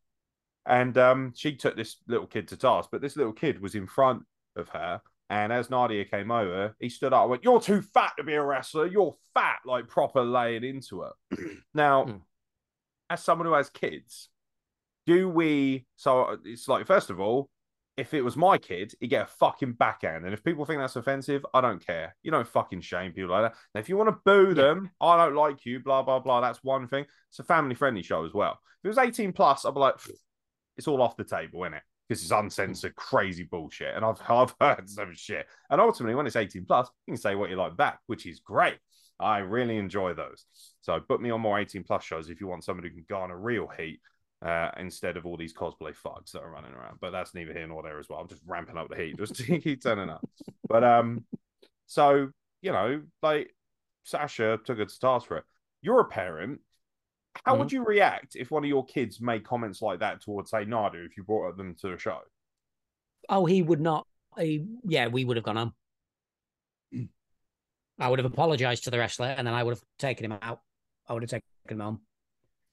And 0.66 0.96
um, 0.98 1.32
she 1.34 1.56
took 1.56 1.76
this 1.76 1.96
little 2.06 2.26
kid 2.26 2.48
to 2.48 2.56
task, 2.56 2.90
but 2.92 3.00
this 3.00 3.16
little 3.16 3.32
kid 3.32 3.60
was 3.60 3.74
in 3.74 3.86
front 3.86 4.22
of 4.56 4.68
her. 4.70 5.00
And 5.30 5.52
as 5.52 5.70
Nadia 5.70 6.04
came 6.04 6.30
over, 6.30 6.74
he 6.80 6.88
stood 6.88 7.12
up 7.12 7.22
and 7.22 7.30
went, 7.30 7.44
You're 7.44 7.60
too 7.60 7.82
fat 7.82 8.12
to 8.16 8.24
be 8.24 8.34
a 8.34 8.42
wrestler. 8.42 8.86
You're 8.86 9.16
fat, 9.34 9.58
like 9.66 9.88
proper 9.88 10.22
laying 10.22 10.64
into 10.64 11.02
her. 11.02 11.12
now, 11.74 12.04
mm. 12.04 12.20
as 13.10 13.22
someone 13.22 13.46
who 13.46 13.54
has 13.54 13.68
kids, 13.68 14.30
do 15.06 15.28
we? 15.28 15.86
So 15.96 16.38
it's 16.44 16.68
like, 16.68 16.86
first 16.86 17.10
of 17.10 17.20
all, 17.20 17.50
if 17.98 18.14
it 18.14 18.22
was 18.22 18.36
my 18.36 18.56
kid, 18.58 18.94
he'd 19.00 19.08
get 19.08 19.24
a 19.24 19.26
fucking 19.26 19.72
backhand. 19.72 20.24
And 20.24 20.32
if 20.32 20.44
people 20.44 20.64
think 20.64 20.80
that's 20.80 20.96
offensive, 20.96 21.44
I 21.52 21.60
don't 21.60 21.84
care. 21.84 22.14
You 22.22 22.30
don't 22.30 22.46
fucking 22.46 22.80
shame 22.80 23.12
people 23.12 23.30
like 23.30 23.50
that. 23.50 23.58
Now, 23.74 23.80
if 23.80 23.88
you 23.88 23.96
want 23.96 24.08
to 24.08 24.20
boo 24.24 24.54
them, 24.54 24.90
I 25.00 25.16
don't 25.16 25.34
like 25.34 25.66
you, 25.66 25.80
blah, 25.80 26.02
blah, 26.02 26.20
blah. 26.20 26.40
That's 26.40 26.62
one 26.62 26.86
thing. 26.86 27.06
It's 27.30 27.40
a 27.40 27.44
family 27.44 27.74
friendly 27.74 28.02
show 28.02 28.24
as 28.24 28.32
well. 28.32 28.52
If 28.52 28.84
it 28.84 28.88
was 28.88 28.98
18 28.98 29.32
plus, 29.32 29.64
I'd 29.64 29.74
be 29.74 29.80
like, 29.80 29.96
it's 30.78 30.88
all 30.88 31.02
off 31.02 31.16
the 31.16 31.24
table, 31.24 31.64
isn't 31.64 31.74
it? 31.74 31.82
Because 32.08 32.22
it's 32.22 32.32
uncensored, 32.32 32.94
crazy 32.94 33.44
bullshit. 33.44 33.94
And 33.94 34.04
I've 34.04 34.20
I've 34.30 34.54
heard 34.60 34.88
some 34.88 35.14
shit. 35.14 35.46
And 35.68 35.80
ultimately, 35.80 36.14
when 36.14 36.26
it's 36.26 36.36
18 36.36 36.64
plus, 36.64 36.88
you 37.06 37.12
can 37.12 37.20
say 37.20 37.34
what 37.34 37.50
you 37.50 37.56
like 37.56 37.76
back, 37.76 37.98
which 38.06 38.24
is 38.24 38.40
great. 38.40 38.78
I 39.20 39.38
really 39.38 39.76
enjoy 39.76 40.14
those. 40.14 40.46
So 40.80 41.00
put 41.00 41.20
me 41.20 41.30
on 41.30 41.40
more 41.40 41.58
18 41.58 41.82
plus 41.82 42.04
shows 42.04 42.30
if 42.30 42.40
you 42.40 42.46
want 42.46 42.64
somebody 42.64 42.88
who 42.88 42.94
can 42.94 43.04
garner 43.08 43.36
real 43.36 43.66
heat 43.76 44.00
uh, 44.42 44.70
instead 44.78 45.16
of 45.16 45.26
all 45.26 45.36
these 45.36 45.52
cosplay 45.52 45.92
fucks 45.92 46.30
that 46.32 46.42
are 46.42 46.50
running 46.50 46.72
around. 46.72 46.98
But 47.00 47.10
that's 47.10 47.34
neither 47.34 47.52
here 47.52 47.66
nor 47.66 47.82
there 47.82 47.98
as 47.98 48.08
well. 48.08 48.20
I'm 48.20 48.28
just 48.28 48.42
ramping 48.46 48.76
up 48.76 48.88
the 48.88 48.96
heat, 48.96 49.18
just 49.18 49.36
keep 49.44 49.82
turning 49.82 50.08
up. 50.08 50.26
But 50.68 50.84
um, 50.84 51.24
so 51.86 52.30
you 52.62 52.72
know, 52.72 53.02
like 53.22 53.54
Sasha 54.04 54.58
took 54.64 54.78
a 54.78 54.88
start 54.88 55.26
for 55.26 55.38
it. 55.38 55.44
You're 55.82 56.00
a 56.00 56.04
parent. 56.04 56.60
How 57.44 57.52
Mm-hmm. 57.52 57.60
would 57.60 57.72
you 57.72 57.84
react 57.84 58.36
if 58.36 58.50
one 58.50 58.64
of 58.64 58.68
your 58.68 58.84
kids 58.84 59.20
made 59.20 59.44
comments 59.44 59.80
like 59.80 60.00
that 60.00 60.20
towards, 60.20 60.50
say, 60.50 60.64
Nadia, 60.64 61.02
if 61.04 61.16
you 61.16 61.22
brought 61.22 61.56
them 61.56 61.74
to 61.80 61.90
the 61.90 61.98
show? 61.98 62.18
Oh, 63.28 63.46
he 63.46 63.62
would 63.62 63.80
not. 63.80 64.06
He, 64.38 64.66
yeah, 64.84 65.06
we 65.08 65.24
would 65.24 65.36
have 65.36 65.44
gone 65.44 65.56
home. 65.56 65.72
I 68.00 68.08
would 68.08 68.18
have 68.20 68.26
apologized 68.30 68.84
to 68.84 68.90
the 68.90 68.98
wrestler, 68.98 69.26
and 69.26 69.46
then 69.46 69.54
I 69.54 69.62
would 69.62 69.72
have 69.72 69.82
taken 69.98 70.24
him 70.26 70.38
out. 70.40 70.60
I 71.08 71.14
would 71.14 71.22
have 71.22 71.30
taken 71.30 71.44
him 71.68 71.80
home. 71.80 72.00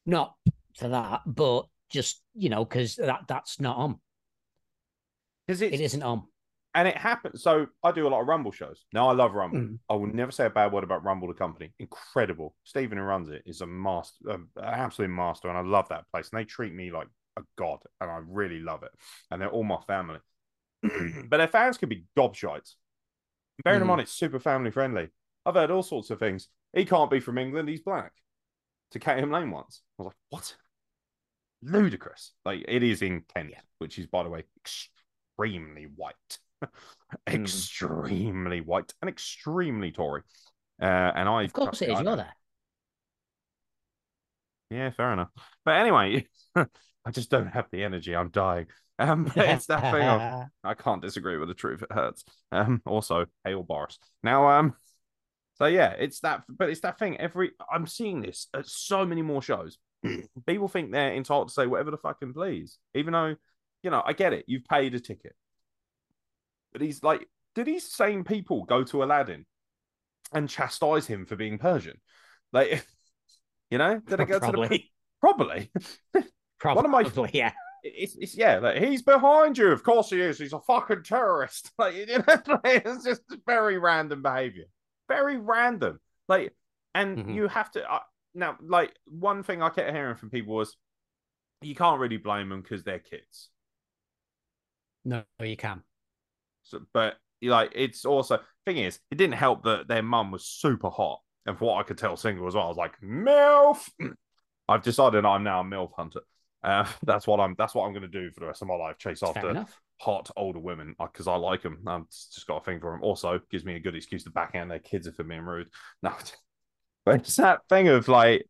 Not 0.06 0.36
for 0.78 0.90
that, 0.90 1.22
but 1.26 1.66
just 1.90 2.22
you 2.36 2.50
know, 2.50 2.64
because 2.64 2.96
that 2.98 3.22
that's 3.28 3.60
not 3.60 3.78
on. 3.78 4.00
Because 5.48 5.62
It 5.62 5.82
isn't 5.82 6.04
on. 6.04 6.24
And 6.76 6.88
it 6.88 6.98
happens. 6.98 7.42
So 7.42 7.68
I 7.84 7.92
do 7.92 8.08
a 8.08 8.10
lot 8.10 8.22
of 8.22 8.28
Rumble 8.28 8.52
shows. 8.52 8.86
Now 8.94 9.10
I 9.10 9.14
love 9.14 9.34
Rumble. 9.34 9.58
Mm. 9.60 9.80
I 9.90 9.94
will 9.96 10.08
never 10.08 10.32
say 10.32 10.46
a 10.46 10.50
bad 10.50 10.72
word 10.72 10.84
about 10.84 11.04
Rumble, 11.04 11.28
the 11.30 11.34
company. 11.34 11.74
Incredible. 11.80 12.56
Stephen 12.64 12.98
who 13.00 13.04
runs 13.04 13.30
it 13.30 13.42
is 13.46 13.62
a 13.62 13.66
master, 13.68 14.30
um, 14.32 14.50
an 14.58 14.66
absolute 14.66 15.10
master, 15.10 15.48
and 15.50 15.58
I 15.58 15.62
love 15.62 15.90
that 15.90 16.06
place. 16.12 16.30
And 16.32 16.40
they 16.40 16.46
treat 16.46 16.74
me 16.74 16.92
like 16.92 17.08
a 17.38 17.42
god, 17.58 17.80
and 18.00 18.12
I 18.12 18.20
really 18.28 18.60
love 18.60 18.84
it. 18.84 18.92
And 19.32 19.42
they're 19.42 19.50
all 19.50 19.64
my 19.64 19.82
family. 19.88 20.20
but 20.84 21.38
their 21.38 21.48
fans 21.48 21.78
can 21.78 21.90
be 21.90 22.06
gobshites. 22.18 22.76
Bearing 23.64 23.80
in 23.82 23.86
Mhm. 23.86 23.90
mind, 23.90 24.02
it's 24.02 24.12
super 24.12 24.40
family 24.40 24.70
friendly. 24.70 25.10
I've 25.46 25.56
heard 25.56 25.72
all 25.72 25.84
sorts 25.84 26.10
of 26.12 26.20
things. 26.20 26.50
He 26.74 26.86
can't 26.86 27.10
be 27.10 27.20
from 27.22 27.38
England. 27.38 27.70
He's 27.70 27.82
black. 27.82 28.12
To 28.92 29.00
KM 29.00 29.32
Lane 29.32 29.50
once, 29.50 29.82
I 29.98 30.04
was 30.04 30.08
like, 30.08 30.16
what? 30.30 30.56
Ludicrous. 31.62 32.34
Like 32.46 32.66
it 32.68 32.84
is 32.84 33.02
in 33.02 33.24
Kent, 33.34 33.52
Yeah. 33.52 33.62
which 33.80 33.98
is, 33.98 34.08
by 34.08 34.24
the 34.24 34.30
way, 34.30 34.44
extremely 34.62 35.84
white, 35.84 36.40
Mm. 37.28 37.44
extremely 37.44 38.62
white, 38.62 38.92
and 39.02 39.10
extremely 39.10 39.92
Tory. 39.92 40.24
Uh, 40.82 40.86
and 40.86 41.30
I, 41.30 41.44
Of 41.44 41.54
course, 41.54 41.82
it 41.82 41.90
is. 41.90 42.00
I 42.00 42.02
You're 42.02 42.16
there. 42.16 42.36
Yeah, 44.70 44.90
fair 44.90 45.14
enough. 45.14 45.30
But 45.64 45.76
anyway, 45.76 46.28
I 46.56 47.12
just 47.12 47.30
don't 47.30 47.48
have 47.48 47.68
the 47.72 47.84
energy. 47.84 48.16
I'm 48.16 48.30
dying. 48.30 48.68
Um, 48.98 49.26
but 49.36 49.50
it's 49.50 49.68
that 49.68 49.94
thing 49.94 50.08
of 50.08 50.48
I 50.64 50.74
can't 50.74 51.02
disagree 51.02 51.38
with 51.38 51.48
the 51.48 51.54
truth. 51.54 51.84
It 51.84 51.92
hurts. 51.92 52.24
Um, 52.52 52.82
also, 52.86 53.26
hail 53.44 53.64
Boris. 53.64 54.00
Now, 54.24 54.48
um, 54.48 54.74
so 55.56 55.66
yeah, 55.66 55.92
it's 55.92 56.20
that, 56.22 56.44
but 56.50 56.70
it's 56.70 56.82
that 56.82 57.00
thing. 57.00 57.18
Every 57.18 57.52
I'm 57.72 57.88
seeing 57.88 58.22
this 58.22 58.48
at 58.54 58.68
so 58.68 59.06
many 59.06 59.22
more 59.22 59.42
shows. 59.42 59.78
People 60.46 60.68
think 60.68 60.92
they're 60.92 61.14
entitled 61.14 61.50
to 61.50 61.54
say 61.54 61.68
whatever 61.68 61.92
the 61.92 61.98
fucking 61.98 62.34
please, 62.34 62.78
even 62.94 63.14
though, 63.14 63.36
you 63.84 63.90
know, 63.90 64.02
I 64.06 64.14
get 64.14 64.34
it. 64.34 64.46
You've 64.48 64.66
paid 64.66 64.96
a 64.96 65.00
ticket, 65.00 65.36
but 66.76 66.82
he's 66.82 67.02
like, 67.04 67.26
did 67.56 67.68
these 67.68 67.90
same 67.90 68.26
people 68.26 68.66
go 68.66 68.84
to 68.84 69.02
Aladdin 69.02 69.46
and 70.34 70.50
chastise 70.50 71.08
him 71.08 71.26
for 71.26 71.38
being 71.38 71.58
Persian? 71.58 72.02
Like, 72.52 72.86
you 73.72 73.78
know, 73.78 74.00
did 74.06 74.20
they 74.20 74.26
go 74.26 74.40
to 74.40 74.46
the 74.46 74.52
Probably. 74.52 74.92
probably? 75.22 75.72
Probably. 76.60 76.90
One 76.92 77.06
of 77.06 77.16
my- 77.16 77.30
yeah. 77.34 77.54
it's, 77.82 78.18
it's 78.18 78.36
yeah, 78.36 78.60
like 78.60 78.84
he's 78.84 79.04
behind 79.04 79.58
you. 79.58 79.70
Of 79.72 79.84
course 79.84 80.10
he 80.10 80.20
is. 80.20 80.38
He's 80.38 80.52
a 80.52 80.60
fucking 80.60 81.04
terrorist. 81.04 81.72
Like, 81.78 81.96
you 81.96 82.08
know, 82.08 82.24
like, 82.28 82.84
it's 82.86 83.06
just 83.06 83.22
very 83.48 83.78
random 83.78 84.22
behavior. 84.22 84.66
Very 85.08 85.38
random. 85.38 86.02
Like, 86.28 86.54
and 86.94 87.20
Mhm. 87.20 87.36
you 87.36 87.48
have 87.48 87.72
to 87.72 87.90
uh, 87.90 88.00
now. 88.34 88.58
Like, 88.62 88.94
one 89.06 89.44
thing 89.44 89.62
I 89.62 89.70
kept 89.70 89.92
hearing 89.96 90.16
from 90.16 90.30
people 90.30 90.56
was, 90.56 90.76
you 91.62 91.74
can't 91.76 92.02
really 92.02 92.18
blame 92.18 92.50
them 92.50 92.62
because 92.62 92.84
they're 92.84 93.00
kids. 93.00 93.50
No, 95.06 95.24
you 95.40 95.56
can. 95.56 95.82
So, 96.66 96.82
but 96.94 97.16
like, 97.42 97.72
it's 97.74 98.06
also 98.06 98.40
thing 98.66 98.78
is, 98.78 99.00
it 99.12 99.18
didn't 99.18 99.36
help 99.36 99.64
that 99.64 99.88
their 99.88 100.04
mum 100.04 100.32
was 100.32 100.46
super 100.46 100.90
hot, 100.90 101.22
and 101.46 101.58
for 101.58 101.66
what 101.66 101.80
I 101.80 101.84
could 101.84 101.98
tell, 101.98 102.18
single 102.18 102.48
as 102.48 102.56
well. 102.56 102.66
I 102.66 102.70
was 102.70 102.78
like, 102.78 103.00
milf. 103.02 103.90
I've 104.68 104.82
decided 104.82 105.26
I'm 105.26 105.44
now 105.44 105.62
a 105.62 105.64
milf 105.64 105.92
hunter. 105.96 106.22
Uh, 106.64 106.88
that's 107.04 107.28
what 107.28 107.40
I'm. 107.40 107.56
That's 107.58 107.76
what 107.76 107.86
I'm 107.86 107.94
going 107.94 108.02
to 108.02 108.08
do 108.08 108.32
for 108.32 108.42
the 108.42 108.48
rest 108.48 108.62
of 108.62 108.68
my 108.68 108.76
life. 108.76 108.98
Chase 108.98 109.24
after 109.24 109.66
hot 110.02 110.30
older 110.36 110.60
women 110.60 110.96
because 111.00 111.28
I 111.28 111.36
like 111.36 111.62
them. 111.62 111.80
I've 111.88 112.10
just 112.10 112.48
got 112.48 112.62
a 112.62 112.66
thing 112.66 112.80
for 112.80 112.92
them. 112.92 113.04
Also, 113.04 113.40
gives 113.50 113.64
me 113.64 113.76
a 113.76 113.80
good 113.80 113.96
excuse 113.96 114.24
to 114.26 114.32
backhand 114.32 114.70
their 114.70 114.80
kids 114.80 115.08
if 115.08 115.18
they're 115.18 115.26
being 115.26 115.42
rude. 115.42 115.70
No, 116.04 116.14
but 117.06 117.16
it's 117.16 117.36
that 117.36 117.62
thing 117.70 117.88
of 117.88 118.08
like, 118.08 118.48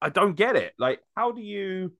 I 0.00 0.08
don't 0.08 0.34
get 0.34 0.56
it. 0.56 0.74
Like, 0.78 1.00
how 1.16 1.30
do 1.30 1.40
you? 1.40 1.92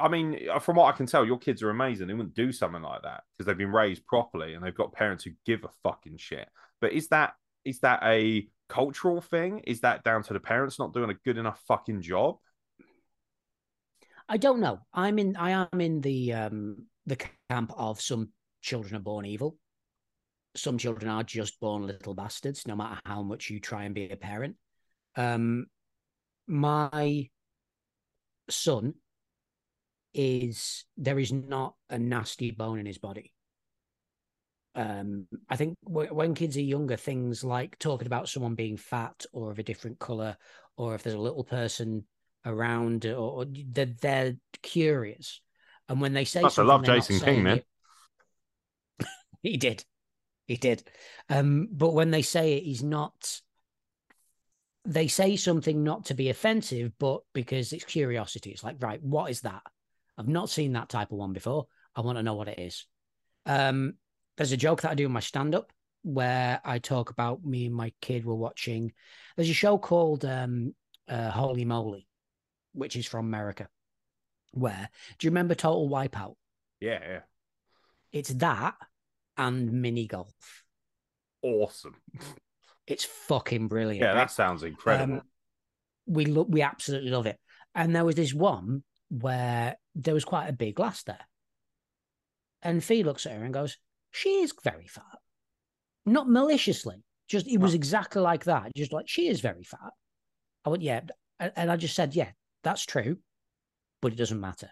I 0.00 0.08
mean, 0.08 0.48
from 0.60 0.76
what 0.76 0.92
I 0.92 0.96
can 0.96 1.06
tell, 1.06 1.24
your 1.24 1.38
kids 1.38 1.62
are 1.62 1.70
amazing. 1.70 2.06
They 2.06 2.14
wouldn't 2.14 2.34
do 2.34 2.52
something 2.52 2.82
like 2.82 3.02
that 3.02 3.24
because 3.32 3.46
they've 3.46 3.58
been 3.58 3.72
raised 3.72 4.06
properly 4.06 4.54
and 4.54 4.64
they've 4.64 4.74
got 4.74 4.92
parents 4.92 5.24
who 5.24 5.32
give 5.44 5.64
a 5.64 5.70
fucking 5.82 6.18
shit. 6.18 6.48
But 6.80 6.92
is 6.92 7.08
that 7.08 7.34
is 7.64 7.80
that 7.80 8.00
a 8.04 8.46
cultural 8.68 9.20
thing? 9.20 9.60
Is 9.60 9.80
that 9.80 10.04
down 10.04 10.22
to 10.24 10.32
the 10.32 10.40
parents 10.40 10.78
not 10.78 10.94
doing 10.94 11.10
a 11.10 11.14
good 11.14 11.36
enough 11.36 11.60
fucking 11.66 12.02
job? 12.02 12.36
I 14.28 14.36
don't 14.36 14.60
know. 14.60 14.80
I'm 14.92 15.18
in. 15.18 15.36
I 15.36 15.50
am 15.50 15.80
in 15.80 16.00
the 16.00 16.32
um 16.34 16.86
the 17.06 17.16
camp 17.50 17.72
of 17.76 18.00
some 18.00 18.30
children 18.62 18.96
are 18.96 19.02
born 19.02 19.26
evil. 19.26 19.56
Some 20.56 20.78
children 20.78 21.10
are 21.10 21.24
just 21.24 21.58
born 21.60 21.86
little 21.86 22.14
bastards, 22.14 22.66
no 22.66 22.76
matter 22.76 23.00
how 23.04 23.22
much 23.22 23.50
you 23.50 23.60
try 23.60 23.84
and 23.84 23.94
be 23.94 24.10
a 24.10 24.16
parent. 24.16 24.56
Um, 25.16 25.66
my 26.46 27.28
son 28.50 28.94
is 30.14 30.84
there 30.96 31.18
is 31.18 31.32
not 31.32 31.74
a 31.90 31.98
nasty 31.98 32.50
bone 32.50 32.78
in 32.78 32.86
his 32.86 32.98
body. 32.98 33.32
Um, 34.74 35.26
I 35.48 35.56
think 35.56 35.76
w- 35.84 36.12
when 36.14 36.34
kids 36.34 36.56
are 36.56 36.60
younger, 36.62 36.96
things 36.96 37.42
like 37.42 37.78
talking 37.78 38.06
about 38.06 38.28
someone 38.28 38.54
being 38.54 38.76
fat 38.76 39.26
or 39.32 39.50
of 39.50 39.58
a 39.58 39.62
different 39.62 39.98
color, 39.98 40.36
or 40.76 40.94
if 40.94 41.02
there's 41.02 41.16
a 41.16 41.20
little 41.20 41.44
person 41.44 42.04
around, 42.44 43.04
or, 43.06 43.16
or 43.16 43.46
they're, 43.46 43.86
they're 44.00 44.36
curious. 44.62 45.40
And 45.88 46.00
when 46.00 46.12
they 46.12 46.24
say 46.24 46.42
Must 46.44 46.56
have 46.56 46.66
something, 46.66 46.66
loved 46.66 46.84
they're 46.84 46.92
not 46.92 47.08
Jason 47.08 47.20
King, 47.20 47.42
man. 47.42 47.56
it- 47.56 49.06
he 49.42 49.56
did, 49.56 49.84
he 50.46 50.56
did. 50.56 50.82
Um, 51.28 51.68
but 51.72 51.92
when 51.94 52.10
they 52.10 52.22
say 52.22 52.54
it, 52.54 52.64
he's 52.64 52.82
not. 52.82 53.40
They 54.84 55.08
say 55.08 55.36
something 55.36 55.84
not 55.84 56.06
to 56.06 56.14
be 56.14 56.30
offensive, 56.30 56.92
but 56.98 57.20
because 57.34 57.72
it's 57.72 57.84
curiosity. 57.84 58.50
It's 58.50 58.64
like, 58.64 58.76
right, 58.80 59.02
what 59.02 59.30
is 59.30 59.42
that? 59.42 59.62
I've 60.18 60.28
not 60.28 60.50
seen 60.50 60.72
that 60.72 60.88
type 60.88 61.12
of 61.12 61.18
one 61.18 61.32
before. 61.32 61.66
I 61.94 62.00
want 62.00 62.18
to 62.18 62.22
know 62.22 62.34
what 62.34 62.48
it 62.48 62.58
is. 62.58 62.86
Um, 63.46 63.94
there's 64.36 64.52
a 64.52 64.56
joke 64.56 64.82
that 64.82 64.90
I 64.90 64.94
do 64.94 65.06
in 65.06 65.12
my 65.12 65.20
stand 65.20 65.54
up 65.54 65.72
where 66.02 66.60
I 66.64 66.78
talk 66.80 67.10
about 67.10 67.44
me 67.44 67.66
and 67.66 67.74
my 67.74 67.92
kid 68.00 68.24
were 68.24 68.34
watching. 68.34 68.92
There's 69.36 69.50
a 69.50 69.54
show 69.54 69.78
called 69.78 70.24
um, 70.24 70.74
uh, 71.08 71.30
Holey 71.30 71.64
Moley, 71.64 72.08
which 72.72 72.96
is 72.96 73.06
from 73.06 73.26
America. 73.26 73.68
Where 74.52 74.88
do 75.18 75.26
you 75.26 75.30
remember 75.30 75.54
Total 75.54 75.88
Wipeout? 75.88 76.34
Yeah, 76.80 77.00
yeah. 77.02 77.20
It's 78.12 78.30
that 78.30 78.74
and 79.36 79.72
mini 79.72 80.06
golf. 80.06 80.64
Awesome. 81.42 81.96
It's 82.86 83.04
fucking 83.04 83.68
brilliant. 83.68 84.00
Yeah, 84.00 84.08
right? 84.08 84.14
that 84.14 84.30
sounds 84.30 84.62
incredible. 84.62 85.16
Um, 85.16 85.22
we 86.06 86.24
look, 86.24 86.48
we 86.50 86.62
absolutely 86.62 87.10
love 87.10 87.26
it. 87.26 87.38
And 87.74 87.94
there 87.94 88.04
was 88.04 88.14
this 88.14 88.32
one 88.32 88.82
where 89.10 89.76
there 89.94 90.14
was 90.14 90.24
quite 90.24 90.48
a 90.48 90.52
big 90.52 90.78
lass 90.78 91.02
there, 91.04 91.26
and 92.62 92.82
Fee 92.82 93.02
looks 93.04 93.26
at 93.26 93.32
her 93.32 93.44
and 93.44 93.54
goes, 93.54 93.76
"She 94.10 94.40
is 94.40 94.52
very 94.62 94.86
fat." 94.86 95.18
Not 96.06 96.28
maliciously, 96.28 97.04
just 97.28 97.46
it 97.46 97.58
was 97.58 97.74
exactly 97.74 98.22
like 98.22 98.44
that. 98.44 98.70
Just 98.76 98.92
like 98.92 99.08
she 99.08 99.28
is 99.28 99.40
very 99.40 99.64
fat. 99.64 99.92
I 100.64 100.70
went, 100.70 100.82
yeah, 100.82 101.00
and 101.38 101.70
I 101.70 101.76
just 101.76 101.94
said, 101.94 102.14
yeah, 102.14 102.30
that's 102.64 102.84
true, 102.84 103.18
but 104.02 104.12
it 104.12 104.16
doesn't 104.16 104.40
matter. 104.40 104.70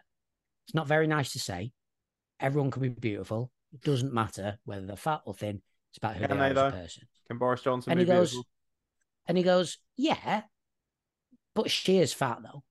It's 0.66 0.74
not 0.74 0.86
very 0.86 1.06
nice 1.06 1.32
to 1.32 1.38
say. 1.38 1.72
Everyone 2.40 2.70
can 2.70 2.82
be 2.82 2.88
beautiful. 2.88 3.50
It 3.72 3.82
doesn't 3.82 4.12
matter 4.12 4.58
whether 4.64 4.84
they're 4.84 4.96
fat 4.96 5.20
or 5.26 5.34
thin. 5.34 5.62
It's 5.90 5.98
about 5.98 6.16
who 6.16 6.26
they 6.26 6.34
are 6.34 6.42
as 6.42 6.56
a 6.56 6.70
person. 6.70 7.08
Can 7.28 7.38
Boris 7.38 7.62
Johnson 7.62 7.92
And 7.92 7.98
be 7.98 8.04
he 8.04 8.10
goes, 8.10 8.30
beautiful? 8.32 8.50
and 9.28 9.38
he 9.38 9.44
goes, 9.44 9.78
yeah, 9.96 10.42
but 11.54 11.70
she 11.70 11.98
is 11.98 12.12
fat 12.12 12.38
though. 12.42 12.62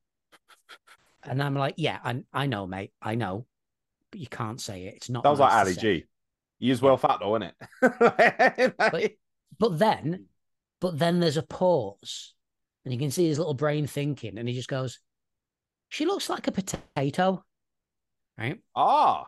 And 1.28 1.42
I'm 1.42 1.56
like, 1.56 1.76
yeah, 1.78 2.00
I, 2.04 2.24
I 2.34 2.46
know, 2.46 2.68
mate, 2.68 2.92
I 3.02 3.16
know, 3.16 3.46
but 4.12 4.20
you 4.20 4.28
can't 4.28 4.60
say 4.62 4.86
it. 4.86 4.96
It's 4.96 5.10
not. 5.10 5.24
That 5.24 5.30
was 5.32 5.40
nice 5.40 5.52
like 5.52 5.60
Ali. 5.62 5.76
G. 5.76 6.06
He 6.60 6.72
is 6.72 6.82
well 6.82 6.98
fat 6.98 7.18
though, 7.20 7.36
isn't 7.36 7.54
it? 7.82 8.74
But, 8.78 9.12
but 9.60 9.80
then, 9.80 10.26
but 10.80 10.98
then 10.98 11.20
there's 11.20 11.38
a 11.38 11.44
pause, 11.44 12.34
and 12.84 12.94
you 12.94 13.00
can 13.00 13.12
see 13.12 13.28
his 13.28 13.38
little 13.38 13.54
brain 13.54 13.88
thinking, 13.88 14.38
and 14.38 14.48
he 14.48 14.56
just 14.56 14.70
goes, 14.70 15.00
"She 15.90 16.06
looks 16.06 16.30
like 16.30 16.48
a 16.48 16.52
potato," 16.52 17.44
right? 18.38 18.60
ah, 18.76 19.28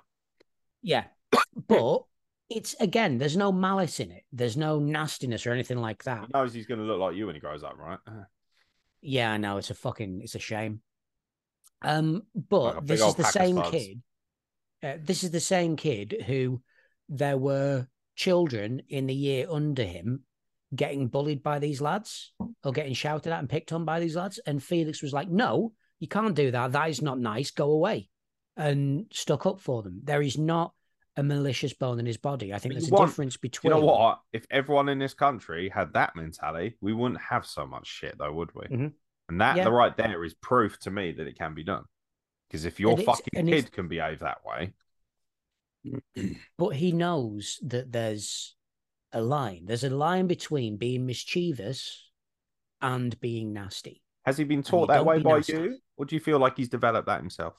Yeah, 0.81 1.05
but 1.67 2.03
it's 2.49 2.75
again, 2.79 3.17
there's 3.17 3.37
no 3.37 3.51
malice 3.51 3.99
in 3.99 4.11
it. 4.11 4.23
There's 4.31 4.57
no 4.57 4.79
nastiness 4.79 5.45
or 5.45 5.51
anything 5.51 5.79
like 5.79 6.03
that. 6.03 6.21
He 6.21 6.27
knows 6.33 6.53
he's 6.53 6.67
going 6.67 6.79
to 6.79 6.85
look 6.85 6.99
like 6.99 7.15
you 7.15 7.25
when 7.25 7.35
he 7.35 7.41
grows 7.41 7.63
up, 7.63 7.77
right? 7.77 7.99
Yeah, 9.01 9.31
I 9.31 9.37
know 9.37 9.57
it's 9.57 9.69
a 9.69 9.75
fucking 9.75 10.21
it's 10.23 10.35
a 10.35 10.39
shame. 10.39 10.81
Um, 11.81 12.23
but 12.35 12.75
Like 12.75 12.85
this 12.85 13.01
is 13.01 13.15
the 13.15 13.23
same 13.23 13.61
kid. 13.61 14.01
Uh, 14.83 14.97
this 15.01 15.23
is 15.23 15.31
the 15.31 15.39
same 15.39 15.75
kid 15.75 16.23
who 16.27 16.61
there 17.09 17.37
were 17.37 17.87
children 18.15 18.81
in 18.89 19.07
the 19.07 19.13
year 19.13 19.47
under 19.49 19.83
him 19.83 20.23
getting 20.75 21.07
bullied 21.07 21.41
by 21.41 21.59
these 21.59 21.79
lads 21.81 22.33
or 22.63 22.71
getting 22.71 22.93
shouted 22.93 23.31
at 23.31 23.39
and 23.39 23.49
picked 23.49 23.71
on 23.71 23.85
by 23.85 23.99
these 23.99 24.15
lads, 24.15 24.39
and 24.45 24.61
Felix 24.61 25.01
was 25.01 25.13
like, 25.13 25.29
"No, 25.29 25.73
you 25.99 26.07
can't 26.07 26.35
do 26.35 26.51
that. 26.51 26.73
That 26.73 26.89
is 26.89 27.01
not 27.01 27.19
nice. 27.19 27.51
Go 27.51 27.71
away," 27.71 28.09
and 28.55 29.05
stuck 29.11 29.45
up 29.45 29.59
for 29.61 29.81
them. 29.83 30.01
There 30.03 30.21
is 30.21 30.37
not 30.37 30.73
a 31.15 31.23
malicious 31.23 31.73
bone 31.73 31.99
in 31.99 32.05
his 32.05 32.17
body. 32.17 32.53
I 32.53 32.59
think 32.59 32.73
But 32.73 32.81
there's 32.81 32.91
a 32.91 32.93
want- 32.93 33.09
difference 33.09 33.37
You 33.63 33.69
know 33.71 33.79
what? 33.79 34.21
If 34.33 34.45
everyone 34.51 34.89
in 34.89 34.99
this 34.99 35.15
country 35.15 35.69
had 35.69 35.93
that 35.93 36.15
mentality, 36.15 36.77
we 36.81 36.93
wouldn't 36.93 37.21
have 37.21 37.45
so 37.45 37.65
much 37.65 37.87
shit, 37.87 38.17
though, 38.19 38.33
would 38.33 38.53
we? 38.53 38.67
Mhm. 38.67 38.93
And 39.29 39.41
that, 39.41 39.57
Yeah. 39.57 39.65
the 39.65 39.71
right 39.71 39.95
there, 39.95 40.23
is 40.23 40.33
proof 40.35 40.79
to 40.79 40.91
me 40.91 41.11
that 41.11 41.27
it 41.27 41.37
can 41.37 41.53
be 41.53 41.63
done. 41.63 41.83
Because 42.47 42.63
if 42.65 42.79
your 42.79 42.97
fucking 42.97 43.45
kid 43.47 43.71
can 43.73 43.87
behave 43.89 44.19
that 44.19 44.39
way, 44.45 44.73
but 46.57 46.69
he 46.69 46.91
knows 46.91 47.59
that 47.63 47.91
there's 47.91 48.55
a 49.11 49.21
line. 49.21 49.65
There's 49.65 49.83
a 49.83 49.89
line 49.89 50.27
between 50.27 50.77
being 50.77 51.05
mischievous 51.05 52.09
and 52.81 53.19
being 53.19 53.53
nasty. 53.53 54.01
has 54.25 54.37
he 54.37 54.43
been 54.43 54.63
taught 54.63 54.87
that 54.87 55.05
way 55.05 55.17
be 55.17 55.23
by 55.23 55.37
nasty. 55.37 55.53
you, 55.53 55.77
or 55.97 56.05
do 56.05 56.15
you 56.15 56.19
feel 56.21 56.39
like 56.39 56.57
he's 56.57 56.69
developed 56.69 57.07
that 57.07 57.19
himself? 57.19 57.55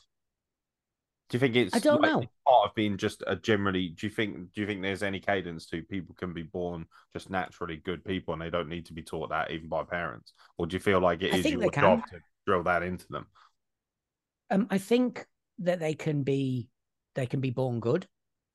Do 1.28 1.36
you 1.36 1.40
think 1.40 1.56
it's 1.56 1.76
I 1.76 1.78
don't 1.78 2.00
like, 2.00 2.10
know. 2.10 2.24
part 2.46 2.68
of 2.68 2.74
being 2.74 2.96
just 2.96 3.22
a 3.26 3.36
generally? 3.36 3.88
Do 3.88 4.06
you 4.06 4.10
think? 4.10 4.52
Do 4.54 4.60
you 4.60 4.66
think 4.66 4.80
there's 4.80 5.02
any 5.02 5.20
cadence 5.20 5.66
to 5.66 5.82
people 5.82 6.14
can 6.14 6.32
be 6.32 6.42
born 6.42 6.86
just 7.12 7.28
naturally 7.28 7.76
good 7.76 8.04
people 8.04 8.32
and 8.32 8.42
they 8.42 8.50
don't 8.50 8.68
need 8.68 8.86
to 8.86 8.94
be 8.94 9.02
taught 9.02 9.28
that 9.30 9.50
even 9.50 9.68
by 9.68 9.82
parents, 9.84 10.32
or 10.56 10.66
do 10.66 10.76
you 10.76 10.80
feel 10.80 11.00
like 11.00 11.22
it 11.22 11.34
I 11.34 11.38
is 11.38 11.46
your 11.46 11.70
job 11.70 12.00
to 12.10 12.20
drill 12.46 12.62
that 12.62 12.82
into 12.82 13.06
them? 13.10 13.26
Um, 14.50 14.66
I 14.70 14.78
think 14.78 15.26
that 15.58 15.80
they 15.80 15.94
can 15.94 16.22
be 16.22 16.68
they 17.14 17.26
can 17.26 17.40
be 17.40 17.50
born 17.50 17.80
good. 17.80 18.06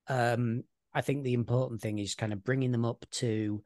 Um, 0.07 0.63
I 0.93 1.01
think 1.01 1.23
the 1.23 1.33
important 1.33 1.81
thing 1.81 1.99
is 1.99 2.15
kind 2.15 2.33
of 2.33 2.43
bringing 2.43 2.71
them 2.71 2.85
up 2.85 3.05
to 3.11 3.63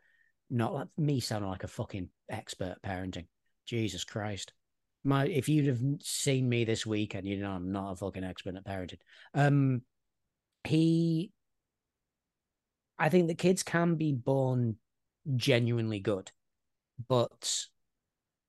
not 0.50 0.74
like 0.74 0.88
me 0.98 1.20
sounding 1.20 1.50
like 1.50 1.64
a 1.64 1.70
fucking 1.70 2.10
expert 2.30 2.78
parenting. 2.86 3.28
Jesus 3.66 4.04
Christ. 4.04 4.54
My 5.04 5.26
if 5.26 5.48
you'd 5.48 5.68
have 5.68 5.82
seen 6.02 6.50
me 6.50 6.66
this 6.66 6.86
week 6.86 7.14
and 7.16 7.26
you 7.26 7.38
know 7.38 7.52
I'm 7.52 7.72
not 7.72 7.94
a 7.94 7.96
fucking 7.96 8.24
expert 8.24 8.56
at 8.56 8.66
parenting. 8.66 9.00
Um 9.34 9.82
he 10.64 11.32
I 13.00 13.10
think 13.10 13.28
the 13.28 13.36
kids 13.36 13.64
can 13.64 13.96
be 13.96 14.12
born 14.12 14.78
genuinely 15.36 16.00
good, 16.00 16.32
but 17.08 17.68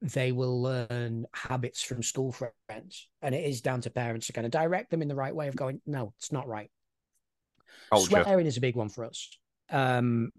they 0.01 0.33
will 0.33 0.63
learn 0.63 1.27
habits 1.35 1.83
from 1.83 2.03
school 2.03 2.33
friends. 2.33 3.09
And 3.21 3.35
it 3.35 3.45
is 3.45 3.61
down 3.61 3.81
to 3.83 3.91
parents 3.91 4.27
to 4.27 4.33
kind 4.33 4.47
of 4.47 4.51
direct 4.51 4.91
them 4.91 5.03
in 5.03 5.09
the 5.09 5.15
right 5.15 5.35
way 5.35 5.49
of 5.49 5.57
going, 5.57 5.81
no, 5.87 6.15
it's 6.19 6.33
not 6.33 6.49
right. 6.49 6.71
Culture. 7.91 8.23
Swearing 8.23 8.47
is 8.47 8.57
a 8.57 8.63
big 8.63 8.77
one 8.77 8.89
for 8.89 9.05
us. 9.05 9.29
Um, 9.71 10.31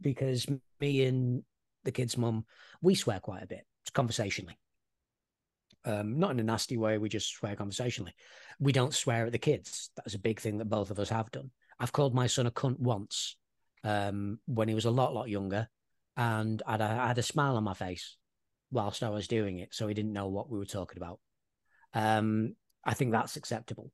because 0.00 0.46
me 0.80 1.04
and 1.04 1.42
the 1.84 1.90
kid's 1.90 2.16
mum, 2.16 2.46
we 2.80 2.94
swear 2.94 3.20
quite 3.20 3.42
a 3.42 3.46
bit, 3.46 3.66
conversationally. 3.92 4.56
Um, 5.88 6.18
not 6.18 6.32
in 6.32 6.40
a 6.40 6.44
nasty 6.44 6.76
way, 6.76 6.98
we 6.98 7.08
just 7.08 7.32
swear 7.32 7.56
conversationally. 7.56 8.14
We 8.60 8.72
don't 8.72 8.94
swear 8.94 9.26
at 9.26 9.32
the 9.32 9.38
kids. 9.38 9.90
That's 9.96 10.14
a 10.14 10.18
big 10.18 10.38
thing 10.38 10.58
that 10.58 10.68
both 10.68 10.90
of 10.90 10.98
us 10.98 11.08
have 11.08 11.30
done. 11.30 11.50
I've 11.80 11.92
called 11.92 12.14
my 12.14 12.26
son 12.26 12.46
a 12.46 12.50
cunt 12.50 12.78
once 12.78 13.36
um, 13.84 14.38
when 14.46 14.68
he 14.68 14.74
was 14.74 14.84
a 14.84 14.90
lot, 14.90 15.14
lot 15.14 15.30
younger, 15.30 15.66
and 16.16 16.62
I'd, 16.66 16.82
I 16.82 17.06
had 17.06 17.16
a 17.16 17.22
smile 17.22 17.56
on 17.56 17.64
my 17.64 17.72
face 17.74 18.16
whilst 18.70 19.02
I 19.02 19.08
was 19.08 19.28
doing 19.28 19.58
it, 19.60 19.70
so 19.72 19.88
he 19.88 19.94
didn't 19.94 20.12
know 20.12 20.28
what 20.28 20.50
we 20.50 20.58
were 20.58 20.66
talking 20.66 20.98
about. 20.98 21.20
Um, 21.94 22.54
I 22.84 22.92
think 22.92 23.12
that's 23.12 23.36
acceptable. 23.36 23.90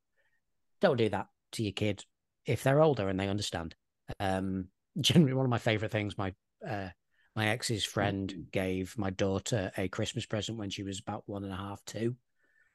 Don't 0.81 0.97
do 0.97 1.09
that 1.09 1.27
to 1.53 1.63
your 1.63 1.71
kid 1.71 2.03
if 2.45 2.61
they're 2.63 2.81
older 2.81 3.07
and 3.07 3.17
they 3.17 3.29
understand. 3.29 3.73
Um, 4.19 4.67
generally, 4.99 5.33
one 5.33 5.45
of 5.45 5.49
my 5.49 5.59
favorite 5.59 5.91
things 5.91 6.17
my 6.17 6.33
uh, 6.67 6.89
my 7.35 7.49
ex's 7.49 7.83
friend 7.83 8.47
gave 8.51 8.97
my 8.97 9.09
daughter 9.09 9.71
a 9.77 9.87
Christmas 9.87 10.25
present 10.25 10.57
when 10.57 10.69
she 10.69 10.83
was 10.83 10.99
about 10.99 11.23
one 11.25 11.43
and 11.43 11.53
a 11.53 11.57
half, 11.57 11.83
two, 11.85 12.15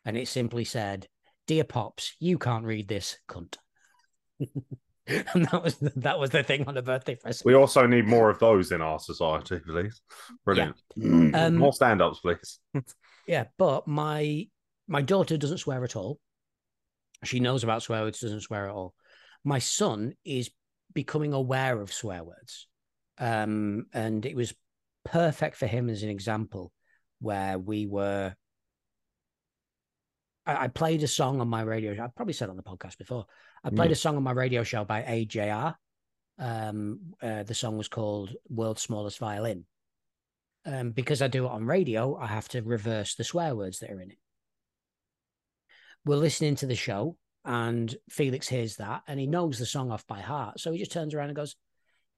and 0.05 0.17
it 0.17 0.29
simply 0.29 0.65
said, 0.65 1.09
"Dear 1.47 1.65
pops, 1.65 2.15
you 2.19 2.39
can't 2.39 2.65
read 2.65 2.89
this, 2.89 3.19
cunt." 3.29 3.57
and 4.39 5.47
that 5.47 5.63
was 5.63 5.77
that 5.79 6.19
was 6.19 6.31
the 6.31 6.43
thing 6.43 6.67
on 6.69 6.75
the 6.75 6.83
birthday 6.83 7.15
present. 7.15 7.45
We 7.45 7.55
also 7.55 7.87
need 7.87 8.07
more 8.07 8.31
of 8.31 8.39
those 8.39 8.73
in 8.73 8.81
our 8.81 8.99
society, 8.99 9.59
please. 9.67 10.01
Brilliant. 10.45 10.77
Um, 11.03 11.57
more 11.57 11.73
stand-ups, 11.73 12.21
please. 12.21 12.59
Yeah, 13.27 13.45
but 13.59 13.87
my 13.87 14.49
my 14.89 15.03
daughter 15.03 15.37
doesn't 15.37 15.59
swear 15.59 15.85
at 15.85 15.95
all. 15.95 16.19
She 17.23 17.39
knows 17.39 17.63
about 17.63 17.83
swear 17.83 18.03
words, 18.03 18.19
doesn't 18.19 18.41
swear 18.41 18.65
at 18.65 18.75
all. 18.75 18.95
My 19.45 19.61
son 19.61 20.15
is 20.25 20.51
becoming 20.93 21.33
aware 21.33 21.81
of 21.81 21.93
swear 21.93 22.25
words. 22.25 22.67
Um, 23.21 23.87
and 23.93 24.25
it 24.27 24.35
was 24.35 24.55
perfect 25.05 25.57
for 25.57 25.67
him 25.67 25.89
as 25.89 26.03
an 26.03 26.09
example 26.11 26.73
where 27.21 27.59
we 27.59 27.87
were 27.87 28.35
I, 30.47 30.65
I 30.65 30.69
played 30.69 31.03
a 31.03 31.09
song 31.09 31.41
on 31.41 31.49
my 31.49 31.61
radio 31.63 31.95
show. 31.95 32.03
I 32.05 32.09
probably 32.09 32.33
said 32.33 32.49
on 32.49 32.57
the 32.57 32.63
podcast 32.63 32.99
before. 32.99 33.27
I 33.63 33.71
played 33.71 33.91
Mm. 33.91 33.93
a 33.93 33.97
song 33.97 34.17
on 34.17 34.23
my 34.23 34.33
radio 34.33 34.63
show 34.65 34.85
by 34.85 35.03
AJR. 35.03 35.75
Um, 36.39 37.15
uh, 37.21 37.43
the 37.43 37.55
song 37.55 37.77
was 37.77 37.89
called 37.89 38.35
World's 38.49 38.81
Smallest 38.83 39.19
Violin. 39.19 39.67
Um, 40.65 40.93
because 40.93 41.21
I 41.23 41.29
do 41.29 41.45
it 41.45 41.51
on 41.51 41.65
radio, 41.67 42.17
I 42.17 42.27
have 42.27 42.49
to 42.49 42.63
reverse 42.63 43.15
the 43.15 43.25
swear 43.25 43.55
words 43.55 43.79
that 43.81 43.91
are 43.91 44.01
in 44.01 44.11
it. 44.11 44.19
We're 46.05 46.17
listening 46.17 46.55
to 46.57 46.67
the 46.67 46.75
show, 46.75 47.17
and 47.45 47.95
Felix 48.09 48.49
hears 48.49 48.77
that, 48.77 49.03
and 49.07 49.21
he 49.21 49.27
knows 49.27 49.59
the 49.59 49.67
song 49.67 49.91
off 49.91 50.07
by 50.07 50.21
heart. 50.21 50.59
So 50.61 50.73
he 50.73 50.79
just 50.79 50.93
turns 50.93 51.15
around 51.15 51.29
and 51.29 51.37
goes, 51.37 51.57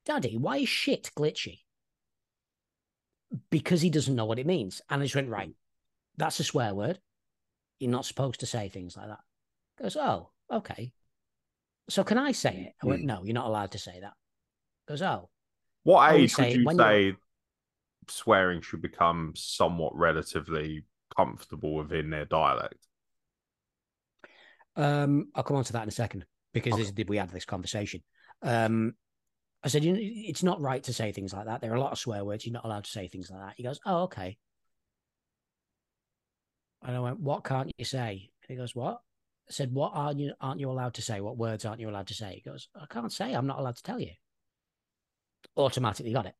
"Daddy, 0.05 0.37
why 0.37 0.59
is 0.59 0.69
shit 0.69 1.11
glitchy?" 1.17 1.61
Because 3.51 3.81
he 3.81 3.91
doesn't 3.91 4.15
know 4.15 4.25
what 4.27 4.39
it 4.39 4.47
means, 4.47 4.83
and 4.91 5.01
I 5.01 5.05
just 5.07 5.15
went, 5.15 5.29
"Right, 5.29 5.55
that's 6.17 6.41
a 6.41 6.45
swear 6.45 6.75
word. 6.75 7.01
You're 7.79 7.91
not 7.91 8.05
supposed 8.05 8.41
to 8.41 8.47
say 8.47 8.69
things 8.69 8.97
like 8.97 9.09
that." 9.09 9.21
He 9.79 9.85
goes, 9.85 9.97
"Oh, 9.97 10.31
okay. 10.51 10.93
So 11.89 12.05
can 12.05 12.19
I 12.19 12.33
say 12.33 12.69
it?" 12.69 12.75
I 12.83 12.87
went, 12.87 13.05
"No, 13.05 13.25
you're 13.25 13.35
not 13.35 13.47
allowed 13.47 13.73
to 13.73 13.79
say 13.79 14.01
that." 14.01 14.13
He 14.87 14.93
goes, 14.93 15.03
"Oh, 15.03 15.31
What 15.85 16.13
age 16.13 16.21
would 16.21 16.31
say 16.31 16.55
you 16.55 16.65
when 16.65 16.79
you're- 16.79 17.13
say 17.13 17.19
swearing 18.09 18.61
should 18.61 18.83
become 18.83 19.33
somewhat 19.37 19.95
relatively 19.97 20.85
comfortable 21.17 21.75
within 21.75 22.11
their 22.11 22.25
dialect? 22.25 22.87
Um, 24.77 25.31
I'll 25.35 25.43
come 25.43 25.57
on 25.57 25.65
to 25.65 25.73
that 25.75 25.83
in 25.83 25.89
a 25.89 25.93
second 25.93 26.27
because 26.53 26.77
this, 26.77 27.07
we 27.07 27.17
had 27.17 27.31
this 27.31 27.45
conversation. 27.45 28.03
Um, 28.43 28.97
I 29.65 29.69
said, 29.69 29.85
you 29.85 29.93
know, 29.93 29.99
it's 30.01 30.43
not 30.43 30.61
right 30.61 30.83
to 30.85 30.93
say 30.93 31.13
things 31.13 31.33
like 31.33 31.47
that. 31.47 31.61
There 31.61 31.73
are 31.73 31.77
a 31.77 31.81
lot 31.81 31.93
of 31.93 31.99
swear 31.99 32.25
words. 32.25 32.45
You're 32.45 32.53
not 32.53 32.65
allowed 32.65 32.85
to 32.85 32.91
say 32.91 33.07
things 33.09 33.31
like 33.31 33.41
that. 33.41 33.55
He 33.57 33.63
goes, 33.63 33.81
oh, 33.87 34.03
okay. 34.05 34.37
And 36.83 36.97
I 36.97 37.01
went, 37.01 37.21
what 37.21 37.45
can't 37.45 37.71
you 37.79 37.85
say? 37.85 38.31
He 38.49 38.57
goes, 38.57 38.75
what? 38.75 39.01
I 39.49 39.53
said, 39.53 39.73
what 39.73 39.93
aren't 39.95 40.19
you 40.19 40.33
aren't 40.41 40.61
you 40.61 40.71
allowed 40.71 40.95
to 40.95 41.03
say? 41.03 41.21
What 41.21 41.37
words 41.37 41.65
aren't 41.65 41.81
you 41.81 41.89
allowed 41.89 42.09
to 42.09 42.15
say? 42.15 42.35
He 42.43 42.51
goes, 42.51 42.69
I 42.75 42.87
can't 42.87 43.13
say. 43.13 43.33
I'm 43.35 43.47
not 43.47 43.59
allowed 43.59 43.77
to 43.77 43.83
tell 43.83 44.01
you. 44.01 44.11
Automatically 45.57 46.13
got 46.13 46.27
it. 46.27 46.35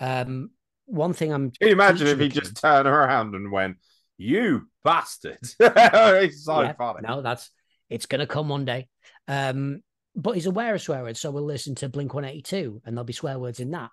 Um, 0.00 0.50
one 0.86 1.12
thing 1.12 1.32
I'm 1.32 1.50
Can 1.50 1.68
you 1.68 1.74
imagine 1.74 2.06
if 2.06 2.18
he 2.18 2.28
just 2.28 2.56
turned 2.60 2.88
around 2.88 3.34
and 3.34 3.50
went, 3.50 3.76
"You 4.16 4.68
bastard!" 4.84 5.38
it's 5.60 6.44
so 6.44 6.62
Yeah, 6.62 6.72
funny. 6.72 7.00
No, 7.06 7.22
that's 7.22 7.50
it's 7.90 8.06
gonna 8.06 8.26
come 8.26 8.48
one 8.48 8.64
day. 8.64 8.88
Um, 9.26 9.82
but 10.16 10.32
he's 10.32 10.46
aware 10.46 10.74
of 10.74 10.82
swear 10.82 11.02
words, 11.02 11.20
so 11.20 11.30
we'll 11.30 11.44
listen 11.44 11.74
to 11.76 11.88
Blink 11.88 12.14
182 12.14 12.82
and 12.84 12.96
there'll 12.96 13.04
be 13.04 13.12
swear 13.12 13.38
words 13.38 13.60
in 13.60 13.70
that. 13.70 13.90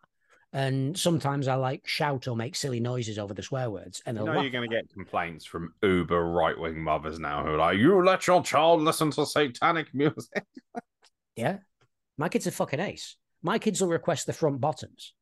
And 0.53 0.97
sometimes 0.97 1.49
I 1.49 1.55
like 1.55 1.86
shout 1.86 2.28
or 2.30 2.36
make 2.38 2.55
silly 2.55 2.80
noises 2.80 3.20
over 3.20 3.34
the 3.34 3.43
swear 3.43 3.70
words, 3.70 4.01
and 4.05 4.18
You 4.18 4.24
know 4.24 4.41
you're 4.41 4.49
going 4.51 4.70
to 4.70 4.74
get 4.74 4.89
complaints 4.93 5.43
from 5.43 5.74
uber 5.84 6.24
right 6.30 6.57
wing 6.57 6.82
mothers 6.82 7.20
now 7.20 7.43
who 7.43 7.51
are 7.51 7.57
like, 7.57 7.78
"You 7.78 8.01
let 8.01 8.26
your 8.26 8.41
child 8.41 8.82
listen 8.82 9.11
to 9.11 9.26
satanic 9.26 9.93
music." 9.93 10.45
Yeah, 11.36 11.57
my 12.18 12.30
kids 12.30 12.47
are 12.47 12.51
fucking 12.51 12.80
ace. 12.80 13.18
My 13.41 13.59
kids 13.59 13.82
will 13.82 13.89
request 13.89 14.26
the 14.26 14.32
front 14.32 14.61
bottoms, 14.61 15.13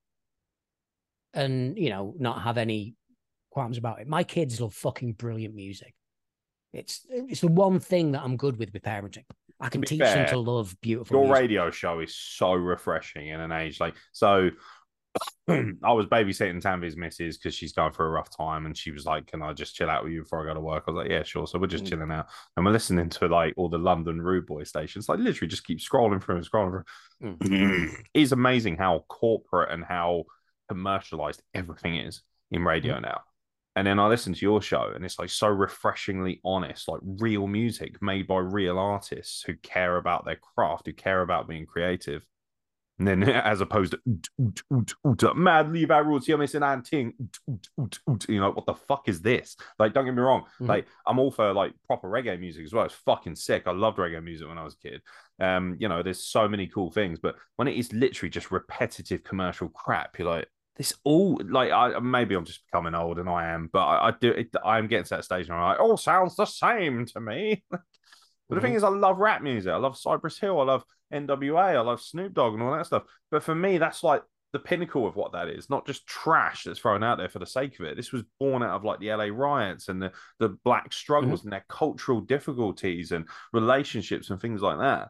and 1.34 1.76
you 1.80 1.90
know 1.90 2.14
not 2.20 2.44
have 2.44 2.60
any 2.60 2.94
qualms 3.50 3.80
about 3.80 4.00
it. 4.00 4.08
My 4.08 4.24
kids 4.24 4.62
love 4.62 4.76
fucking 4.76 5.14
brilliant 5.14 5.56
music. 5.56 5.96
It's 6.72 7.06
it's 7.10 7.42
the 7.42 7.48
one 7.48 7.80
thing 7.80 8.12
that 8.12 8.22
I'm 8.22 8.38
good 8.38 8.58
with 8.58 8.72
with 8.72 8.84
parenting. 8.84 9.26
I 9.64 9.70
can 9.70 9.82
teach 9.82 10.00
them 10.00 10.28
to 10.28 10.38
love 10.38 10.76
beautiful 10.82 11.16
Your 11.18 11.24
music. 11.28 11.42
radio 11.42 11.72
show 11.72 12.00
is 12.02 12.16
so 12.16 12.54
refreshing 12.54 13.30
in 13.30 13.40
an 13.40 13.52
age 13.52 13.80
like 13.80 13.96
so. 14.12 14.50
I 15.48 15.92
was 15.94 16.08
babysitting 16.08 16.60
Tanvir's 16.62 16.98
missus 16.98 17.38
because 17.38 17.54
she's 17.54 17.72
going 17.74 17.94
through 17.94 18.08
a 18.08 18.10
rough 18.10 18.36
time, 18.36 18.66
and 18.66 18.76
she 18.76 18.92
was 18.92 19.06
like, 19.06 19.28
"Can 19.28 19.42
I 19.44 19.54
just 19.54 19.76
chill 19.76 19.90
out 19.90 20.04
with 20.04 20.12
you 20.12 20.24
before 20.24 20.42
I 20.42 20.48
go 20.50 20.54
to 20.56 20.60
work?" 20.60 20.86
I 20.88 20.92
was 20.92 20.98
like, 21.04 21.12
"Yeah, 21.12 21.24
sure." 21.24 21.46
So 21.46 21.60
we're 21.60 21.68
just 21.68 21.84
Mm. 21.84 21.90
chilling 21.90 22.12
out, 22.12 22.28
and 22.58 22.66
we're 22.66 22.72
listening 22.72 23.10
to 23.10 23.28
like 23.28 23.54
all 23.56 23.70
the 23.70 23.78
London 23.78 24.22
Rude 24.22 24.46
Boy 24.48 24.64
stations. 24.64 25.08
Like 25.08 25.20
literally, 25.20 25.50
just 25.50 25.66
keep 25.68 25.80
scrolling 25.80 26.22
through 26.22 26.38
and 26.38 26.50
scrolling 26.50 26.84
through. 27.22 27.90
it's 28.14 28.32
amazing 28.32 28.78
how 28.78 29.06
corporate 29.08 29.72
and 29.72 29.84
how 29.86 30.24
commercialized 30.68 31.42
everything 31.54 31.98
is 31.98 32.24
in 32.52 32.64
radio 32.64 33.00
now. 33.00 33.22
And 33.76 33.88
then 33.88 34.00
I 34.00 34.08
listen 34.08 34.34
to 34.34 34.42
your 34.46 34.62
show, 34.62 34.92
and 34.94 35.04
it's 35.04 35.18
like 35.18 35.30
so 35.32 35.48
refreshingly 35.48 36.40
honest, 36.46 36.88
like 36.88 37.02
real 37.04 37.48
music 37.48 38.02
made 38.02 38.28
by 38.28 38.38
real 38.38 38.78
artists 38.78 39.44
who 39.44 39.56
care 39.58 39.98
about 39.98 40.26
their 40.26 40.36
craft, 40.36 40.86
who 40.86 40.94
care 40.94 41.22
about 41.24 41.48
being 41.48 41.66
creative. 41.66 42.24
And 43.00 43.08
then, 43.08 43.24
as 43.30 43.62
opposed 43.62 43.96
to 45.18 45.34
mad 45.34 45.72
leave 45.72 45.90
our 45.90 46.04
roots, 46.04 46.28
you're 46.28 46.38
missing 46.38 46.62
and 46.62 46.86
ting, 46.86 47.14
you 48.28 48.40
know, 48.40 48.52
what 48.52 48.68
the 48.68 48.76
fuck 48.76 49.10
is 49.10 49.22
this? 49.22 49.56
Like, 49.80 49.94
don't 49.94 50.06
get 50.06 50.14
me 50.14 50.22
wrong, 50.22 50.44
Mhm. 50.62 50.68
like, 50.68 50.88
I'm 51.08 51.18
all 51.18 51.32
for 51.32 51.52
like 51.54 51.74
proper 51.88 52.08
reggae 52.08 52.40
music 52.40 52.66
as 52.66 52.74
well. 52.74 52.86
It's 52.86 52.94
fucking 52.94 53.36
sick. 53.36 53.64
I 53.66 53.72
loved 53.72 53.98
reggae 53.98 54.24
music 54.24 54.48
when 54.48 54.60
I 54.60 54.64
was 54.64 54.76
a 54.76 54.88
kid. 54.88 55.02
Um, 55.40 55.76
you 55.80 55.90
know, 55.90 56.04
there's 56.04 56.24
so 56.24 56.48
many 56.48 56.68
cool 56.68 56.92
things, 56.92 57.20
but 57.20 57.36
when 57.56 57.68
it 57.68 57.76
is 57.76 57.92
literally 57.92 58.30
just 58.30 58.52
repetitive 58.52 59.24
commercial 59.24 59.70
crap, 59.70 60.20
you're 60.20 60.28
like, 60.30 60.48
this 60.78 60.94
all 61.04 61.40
like 61.48 61.72
I 61.72 62.00
maybe 62.00 62.36
I'm 62.36 62.46
just 62.46 62.66
becoming 62.66 62.96
old 62.96 63.20
and 63.20 63.30
I 63.30 63.52
am, 63.52 63.70
but 63.72 63.84
I, 63.86 64.08
I 64.08 64.14
do 64.20 64.32
it, 64.32 64.50
I'm 64.66 64.88
getting 64.88 65.06
to 65.06 65.16
that 65.16 65.26
stage 65.26 65.48
and 65.48 65.56
I'm 65.56 65.62
like, 65.62 65.80
all 65.80 65.98
sounds 65.98 66.36
the 66.36 66.46
same 66.46 67.06
to 67.08 67.20
me. 67.20 67.64
but 67.72 67.82
the 68.50 68.60
thing 68.60 68.72
mm-hmm. 68.72 68.78
is, 68.78 68.84
I 68.84 68.90
love 68.90 69.20
rap 69.20 69.42
music. 69.42 69.72
I 69.72 69.78
love 69.78 69.98
Cypress 69.98 70.40
Hill. 70.40 70.60
I 70.60 70.64
love 70.64 70.84
NWA. 71.14 71.76
I 71.76 71.82
love 71.82 72.02
Snoop 72.02 72.34
Dogg 72.34 72.54
and 72.54 72.64
all 72.64 72.76
that 72.76 72.88
stuff. 72.88 73.04
But 73.30 73.44
for 73.44 73.54
me, 73.54 73.78
that's 73.78 74.04
like 74.04 74.24
the 74.54 74.60
pinnacle 74.60 75.08
of 75.08 75.16
what 75.16 75.34
that 75.34 75.48
is, 75.48 75.70
not 75.70 75.86
just 75.86 76.08
trash 76.08 76.64
that's 76.64 76.80
thrown 76.80 77.04
out 77.04 77.18
there 77.18 77.30
for 77.30 77.40
the 77.40 77.46
sake 77.46 77.80
of 77.80 77.88
it. 77.88 77.96
This 77.96 78.12
was 78.12 78.24
born 78.40 78.64
out 78.64 78.76
of 78.76 78.84
like 78.84 79.00
the 79.00 79.14
LA 79.14 79.26
riots 79.32 79.90
and 79.90 80.02
the, 80.02 80.12
the 80.40 80.50
black 80.64 80.94
struggles 80.94 81.40
mm-hmm. 81.40 81.48
and 81.48 81.54
their 81.54 81.66
cultural 81.70 82.22
difficulties 82.22 83.12
and 83.12 83.28
relationships 83.52 84.30
and 84.30 84.40
things 84.40 84.62
like 84.62 84.78
that. 84.80 85.10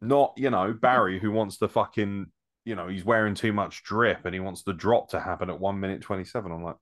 Not, 0.00 0.34
you 0.36 0.50
know, 0.50 0.68
mm-hmm. 0.68 0.78
Barry 0.78 1.20
who 1.20 1.30
wants 1.30 1.58
to 1.58 1.68
fucking, 1.68 2.26
you 2.66 2.74
know, 2.74 2.88
he's 2.88 3.04
wearing 3.04 3.34
too 3.34 3.52
much 3.52 3.84
drip 3.84 4.26
and 4.26 4.34
he 4.34 4.40
wants 4.40 4.62
the 4.62 4.74
drop 4.74 5.08
to 5.10 5.20
happen 5.20 5.48
at 5.48 5.58
one 5.58 5.78
minute 5.78 6.02
27. 6.02 6.50
I'm 6.50 6.64
like, 6.64 6.76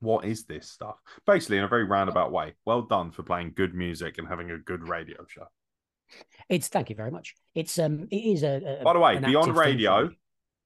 what 0.00 0.24
is 0.24 0.44
this 0.44 0.70
stuff? 0.70 0.96
Basically, 1.26 1.58
in 1.58 1.64
a 1.64 1.68
very 1.68 1.84
roundabout 1.84 2.30
way. 2.30 2.54
Well 2.64 2.82
done 2.82 3.10
for 3.10 3.24
playing 3.24 3.54
good 3.56 3.74
music 3.74 4.18
and 4.18 4.28
having 4.28 4.50
a 4.50 4.58
good 4.58 4.88
radio 4.88 5.26
show. 5.28 5.46
It's 6.48 6.68
thank 6.68 6.90
you 6.90 6.96
very 6.96 7.10
much. 7.10 7.34
It's 7.54 7.78
um, 7.78 8.06
it 8.10 8.16
is 8.16 8.42
a. 8.44 8.80
a 8.80 8.84
By 8.84 8.92
the 8.92 9.00
way, 9.00 9.18
Beyond 9.18 9.26
active 9.26 9.44
thing 9.44 9.54
for 9.54 9.60
Radio, 9.60 10.10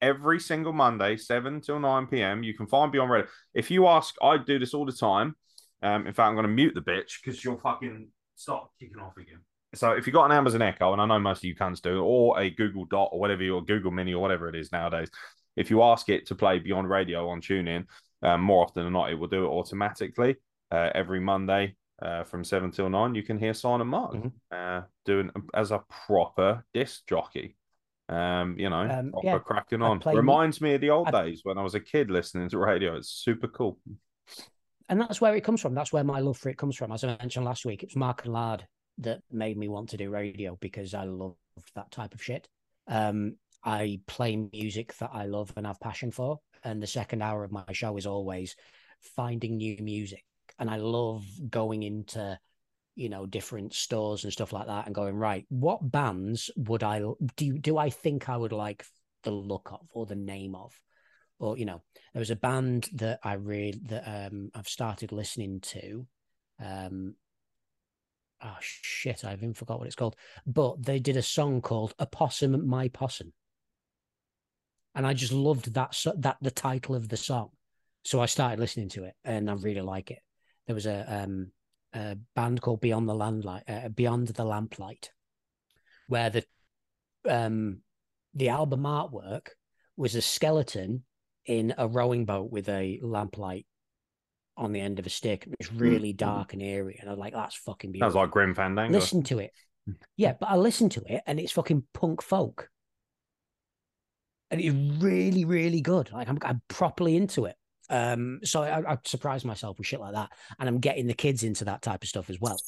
every 0.03 0.41
single 0.41 0.73
Monday, 0.73 1.17
7 1.17 1.61
till 1.61 1.79
9 1.79 2.07
p.m. 2.09 2.43
You 2.43 2.55
can 2.55 2.67
find 2.67 2.93
Beyond 2.93 3.11
Radio. 3.11 3.29
If 3.55 3.71
you 3.71 3.87
ask, 3.87 4.15
I 4.23 4.37
do 4.37 4.59
this 4.59 4.75
all 4.75 4.85
the 4.85 4.93
time. 4.93 5.37
Um, 5.83 6.07
in 6.07 6.13
fact, 6.13 6.29
I'm 6.29 6.35
going 6.35 6.43
to 6.43 6.53
mute 6.53 6.75
the 6.75 6.83
bitch 6.83 7.23
because 7.23 7.43
you'll 7.43 7.59
fucking 7.59 8.09
stop 8.35 8.73
kicking 8.79 8.99
off 8.99 9.17
again. 9.17 9.41
So 9.75 9.93
if 9.93 10.07
you've 10.07 10.15
got 10.15 10.25
an 10.27 10.33
Amazon 10.33 10.63
Echo, 10.63 10.93
and 10.93 11.01
I 11.03 11.07
know 11.07 11.19
most 11.19 11.39
of 11.39 11.45
you 11.45 11.55
cunts 11.55 11.83
do, 11.83 12.03
or 12.03 12.41
a 12.41 12.51
Google 12.51 12.87
Dot 12.87 13.11
or 13.13 13.21
whatever, 13.21 13.43
your 13.43 13.63
Google 13.63 13.91
Mini 13.91 14.15
or 14.15 14.23
whatever 14.23 14.49
it 14.49 14.55
is 14.57 14.73
nowadays, 14.73 15.11
if 15.57 15.71
you 15.71 15.83
ask 15.83 16.09
it 16.09 16.27
to 16.29 16.35
play 16.35 16.59
Beyond 16.59 16.89
Radio 16.89 17.29
on 17.29 17.41
TuneIn, 17.41 17.85
um, 18.23 18.41
more 18.41 18.65
often 18.65 18.85
than 18.85 18.93
not, 18.93 19.11
it 19.11 19.15
will 19.15 19.29
do 19.29 19.45
it 19.45 19.49
automatically 19.49 20.37
uh, 20.71 20.91
every 20.95 21.21
Monday 21.21 21.77
uh, 22.01 22.25
from 22.25 22.45
7 22.45 22.71
till 22.71 22.89
9. 22.89 23.15
You 23.15 23.23
can 23.23 23.39
hear 23.39 23.53
Silent 23.53 23.91
Mark 23.91 24.13
Mhm. 24.15 24.33
uh, 24.51 24.83
doing 25.05 25.31
as 25.55 25.71
a 25.71 25.85
proper 26.07 26.65
disc 26.73 27.07
jockey. 27.07 27.57
Um, 28.09 28.59
you 28.59 28.71
know, 28.71 28.81
Um, 28.89 29.11
proper 29.13 29.27
yeah, 29.27 29.39
cracking 29.39 29.83
on. 29.83 30.01
Reminds 30.07 30.63
me 30.63 30.75
of 30.75 30.81
the 30.81 30.91
old 30.91 31.09
I- 31.09 31.25
days 31.25 31.41
when 31.45 31.59
I 31.59 31.63
was 31.63 31.75
a 31.75 31.81
kid 31.81 32.11
listening 32.11 32.49
to 32.51 32.59
radio. 32.59 32.97
It's 32.97 33.11
super 33.11 33.49
cool. 33.49 33.79
and 34.89 34.99
that's 34.99 35.21
where 35.21 35.37
it 35.37 35.43
comes 35.45 35.61
from. 35.61 35.75
That's 35.75 35.93
where 35.93 36.05
my 36.05 36.21
love 36.21 36.39
for 36.39 36.49
it 36.49 36.57
comes 36.57 36.75
from. 36.75 36.91
As 36.91 37.05
I 37.05 37.09
mentioned 37.19 37.45
last 37.45 37.67
week, 37.67 37.83
it 37.83 37.91
was 37.91 37.97
Mark 37.97 38.25
and 38.25 38.33
Lard 38.33 38.67
that 38.99 39.21
made 39.31 39.57
me 39.57 39.69
want 39.69 39.91
to 39.91 39.97
do 39.97 40.11
radio 40.11 40.57
because 40.61 40.95
I 40.95 41.05
loved 41.05 41.37
that 41.75 41.91
type 41.91 42.15
of 42.15 42.23
shit. 42.23 42.49
Um, 42.87 43.37
I 43.65 44.01
play 44.07 44.37
music 44.53 44.97
that 44.99 45.11
I 45.13 45.25
love 45.25 45.53
and 45.57 45.67
have 45.67 45.81
passion 45.81 46.11
for, 46.11 46.41
and 46.65 46.83
the 46.83 46.87
second 46.87 47.23
hour 47.23 47.45
of 47.45 47.53
my 47.53 47.65
show 47.73 47.97
is 47.97 48.07
always 48.07 48.57
finding 49.17 49.57
new 49.57 49.77
music. 49.81 50.25
And 50.59 50.71
I 50.71 50.77
love 50.77 51.25
going 51.51 51.83
into, 51.83 52.39
you 52.95 53.09
know, 53.09 53.27
different 53.27 53.75
stores 53.75 54.25
and 54.25 54.33
stuff 54.33 54.53
like 54.53 54.67
that, 54.67 54.87
and 54.87 54.95
going 54.95 55.17
right. 55.17 55.45
What 55.49 55.91
bands 55.91 56.51
would 56.57 56.83
I 56.83 57.03
do? 57.37 57.59
Do 57.59 57.79
I 57.79 57.91
think 57.91 58.29
I 58.29 58.37
would 58.37 58.53
like 58.53 58.85
the 59.23 59.31
look 59.31 59.71
of 59.73 59.89
or 59.93 60.07
the 60.07 60.17
name 60.17 60.55
of? 60.55 60.73
or 61.39 61.57
you 61.57 61.65
know 61.65 61.81
there 62.13 62.21
was 62.21 62.31
a 62.31 62.37
band 62.37 62.89
that 62.95 63.19
i 63.23 63.35
really 63.35 63.79
that 63.87 64.03
um 64.07 64.51
i've 64.55 64.69
started 64.69 65.13
listening 65.13 65.61
to 65.61 66.07
um 66.61 67.15
oh 68.43 68.57
shit 68.61 69.25
i 69.25 69.33
even 69.33 69.55
forgot 69.55 69.79
what 69.79 69.87
it's 69.87 69.97
called. 69.97 70.17
But 70.47 70.83
they 70.85 70.99
did 70.99 71.17
a 71.17 71.23
song 71.23 71.61
called 71.61 71.95
a 71.99 72.07
possum 72.07 72.67
my 72.67 72.89
possum. 72.89 73.33
And 74.95 75.07
i 75.07 75.13
just 75.13 75.33
loved 75.33 75.75
that 75.75 75.97
that 76.19 76.39
the 76.41 76.51
title 76.51 76.95
of 76.95 77.09
the 77.09 77.17
song. 77.17 77.51
So 78.05 78.21
i 78.21 78.27
started 78.27 78.61
listening 78.61 78.89
to 78.91 79.05
it 79.05 79.15
and 79.25 79.51
i 79.51 79.55
really 79.55 79.83
like 79.83 80.11
it. 80.11 80.21
There 80.67 80.75
was 80.75 80.87
a 80.87 81.23
um 81.25 81.53
a 81.95 82.17
band 82.35 82.61
called 82.61 82.81
beyond 82.81 83.09
the 83.09 83.15
landlight 83.15 83.63
uh, 83.69 83.89
beyond 83.89 84.29
the 84.29 84.45
lamplight 84.45 85.11
where 86.07 86.31
the 86.31 86.45
um 87.29 87.81
the 88.35 88.51
album 88.51 88.83
artwork 88.83 89.49
was 89.97 90.15
a 90.15 90.23
skeleton 90.23 91.05
in 91.47 91.75
a 91.79 91.89
rowing 91.89 92.25
boat 92.25 92.51
with 92.51 92.69
a 92.69 93.01
lamplight 93.03 93.67
on 94.59 94.73
the 94.73 94.81
end 94.81 94.99
of 94.99 95.07
a 95.07 95.11
stick. 95.11 95.47
It 95.47 95.57
was 95.59 95.73
really 95.73 96.13
dark 96.13 96.53
and 96.53 96.63
eerie, 96.63 96.99
and 97.01 97.09
I 97.09 97.13
was 97.13 97.19
like, 97.19 97.33
"That's 97.33 97.55
fucking 97.55 97.93
beautiful." 97.93 98.21
like 98.21 98.31
Grim 98.31 98.55
Fandango. 98.55 98.93
Listen 98.99 99.23
to 99.25 99.39
it, 99.39 99.53
yeah, 100.17 100.35
but 100.39 100.49
I 100.49 100.57
listened 100.57 100.93
to 100.93 101.03
it, 101.07 101.23
and 101.27 101.39
it's 101.41 101.53
fucking 101.53 101.85
punk 101.95 102.23
folk, 102.23 102.69
and 104.51 104.61
it's 104.61 105.03
really, 105.03 105.45
really 105.45 105.81
good. 105.81 106.11
Like 106.13 106.29
I'm, 106.29 106.39
I'm 106.43 106.63
properly 106.69 107.17
into 107.17 107.47
it. 107.47 107.57
Um, 107.91 108.41
so 108.45 108.63
I, 108.63 108.93
I 108.93 108.99
surprised 109.05 109.45
myself 109.45 109.79
with 109.79 109.87
shit 109.87 110.01
like 110.01 110.15
that, 110.15 110.31
and 110.59 110.69
I'm 110.69 110.81
getting 110.81 111.07
the 111.07 111.15
kids 111.15 111.43
into 111.43 111.65
that 111.67 111.83
type 111.83 112.03
of 112.03 112.09
stuff 112.09 112.31
as 112.31 112.39
well. 112.41 112.59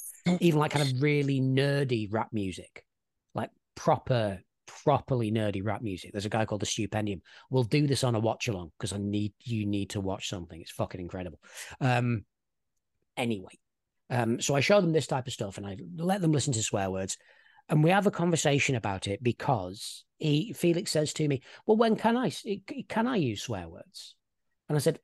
Even 0.41 0.61
like 0.61 0.73
kind 0.73 0.89
of 0.89 1.03
really 1.03 1.41
nerdy 1.41 2.09
rap 2.11 2.29
music, 2.33 2.85
like 3.35 3.51
proper, 3.75 4.41
properly 4.85 5.31
nerdy 5.31 5.65
rap 5.65 5.83
music. 5.83 6.13
There's 6.13 6.27
a 6.27 6.31
guy 6.31 6.45
called 6.45 6.63
the 6.63 6.67
Stupendium. 6.67 7.21
We'll 7.51 7.65
do 7.65 7.87
this 7.87 8.05
on 8.05 8.15
a 8.15 8.21
watch 8.21 8.49
along 8.49 8.73
because 8.79 8.93
I 8.93 8.99
need 8.99 9.33
you 9.41 9.67
need 9.67 9.91
to 9.91 10.01
watch 10.01 10.29
something. 10.29 10.61
It's 10.61 10.71
fucking 10.71 11.01
incredible. 11.01 11.41
Um, 11.81 12.25
anyway, 13.17 13.59
um, 14.11 14.41
so 14.41 14.55
I 14.55 14.61
show 14.61 14.81
them 14.81 14.93
this 14.93 15.07
type 15.07 15.27
of 15.27 15.33
stuff, 15.33 15.57
and 15.57 15.67
I 15.67 15.77
let 15.97 16.21
them 16.21 16.33
listen 16.33 16.53
to 16.55 16.63
swear 16.63 16.91
words, 16.91 17.17
and 17.69 17.85
we 17.85 17.91
have 17.91 18.07
a 18.07 18.11
conversation 18.11 18.75
about 18.75 19.07
it 19.07 19.23
because 19.23 20.05
he 20.19 20.53
Felix 20.53 20.91
says 20.91 21.13
to 21.15 21.29
me, 21.29 21.43
"Well, 21.67 21.77
when 21.77 21.97
can 21.97 22.17
I 22.17 22.33
can 22.89 23.07
I 23.07 23.17
use 23.17 23.43
swear 23.43 23.69
words?" 23.69 24.15
And 24.69 24.77
I 24.77 24.81
said, 24.81 25.01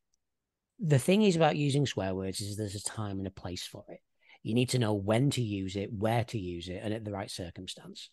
"The 0.79 0.99
thing 0.99 1.23
is 1.23 1.37
about 1.37 1.57
using 1.57 1.87
swear 1.87 2.15
words 2.15 2.41
is 2.41 2.57
there's 2.57 2.75
a 2.75 2.83
time 2.83 3.19
and 3.19 3.27
a 3.27 3.31
place 3.31 3.67
for 3.67 3.85
it. 3.89 4.01
You 4.43 4.55
need 4.55 4.71
to 4.71 4.79
know 4.79 4.95
when 4.95 5.31
to 5.31 5.43
use 5.43 5.75
it, 5.75 5.93
where 5.93 6.25
to 6.25 6.39
use 6.39 6.69
it, 6.69 6.81
and 6.83 6.95
at 6.95 7.05
the 7.05 7.11
right 7.11 7.31
circumstance. 7.31 8.11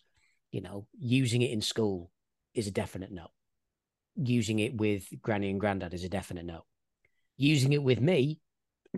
You 0.54 0.60
know, 0.60 0.86
using 0.96 1.42
it 1.42 1.50
in 1.50 1.60
school 1.60 2.12
is 2.54 2.68
a 2.68 2.70
definite 2.70 3.10
no. 3.10 3.26
Using 4.14 4.60
it 4.60 4.76
with 4.76 5.08
granny 5.20 5.50
and 5.50 5.58
granddad 5.58 5.92
is 5.92 6.04
a 6.04 6.08
definite 6.08 6.44
no. 6.44 6.64
Using 7.36 7.72
it 7.72 7.82
with 7.82 8.00
me, 8.00 8.38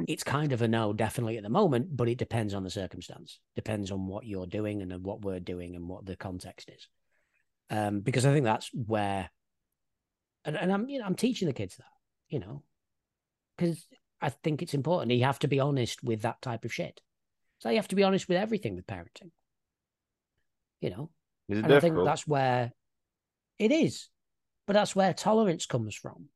it's 0.07 0.23
kind 0.23 0.53
of 0.53 0.61
a 0.61 0.69
no, 0.69 0.93
definitely 0.93 1.39
at 1.39 1.43
the 1.43 1.49
moment, 1.49 1.97
but 1.97 2.11
it 2.11 2.19
depends 2.19 2.53
on 2.53 2.63
the 2.63 2.69
circumstance. 2.69 3.41
Depends 3.55 3.91
on 3.91 4.07
what 4.07 4.27
you're 4.27 4.47
doing 4.47 4.83
and 4.83 5.03
what 5.03 5.23
we're 5.23 5.41
doing 5.41 5.77
and 5.77 5.89
what 5.89 6.05
the 6.05 6.15
context 6.15 6.69
is. 6.69 6.89
Um, 7.71 8.01
because 8.01 8.27
I 8.27 8.35
think 8.35 8.45
that's 8.45 8.69
where, 8.75 9.31
and, 10.45 10.57
and 10.57 10.71
I'm 10.71 10.91
you 10.91 10.99
know 10.99 11.07
I'm 11.07 11.15
teaching 11.15 11.49
the 11.49 11.55
kids 11.55 11.79
that 11.79 11.87
you 12.29 12.39
know, 12.39 12.65
because 13.57 13.87
I 14.21 14.29
think 14.29 14.61
it's 14.61 14.75
important. 14.75 15.11
You 15.11 15.25
have 15.25 15.39
to 15.39 15.49
be 15.49 15.61
honest 15.61 16.05
with 16.05 16.21
that 16.21 16.43
type 16.43 16.67
of 16.67 16.75
shit. 16.75 17.01
So 17.61 17.71
you 17.71 17.77
have 17.77 17.89
to 17.89 17.97
be 17.97 18.05
honest 18.05 18.29
with 18.29 18.37
everything 18.37 18.77
with 18.77 18.87
parenting. 18.87 19.31
You 20.83 20.91
know, 20.91 21.11
Is 21.49 21.59
it 21.59 21.65
and 21.65 21.73
I 21.73 21.81
think 21.81 21.97
that's 22.05 22.27
where 22.27 22.73
it 23.59 23.73
is, 23.73 24.09
but 24.67 24.75
that's 24.75 24.97
where 24.97 25.15
tolerance 25.15 25.67
comes 25.67 25.95
from. 25.95 26.27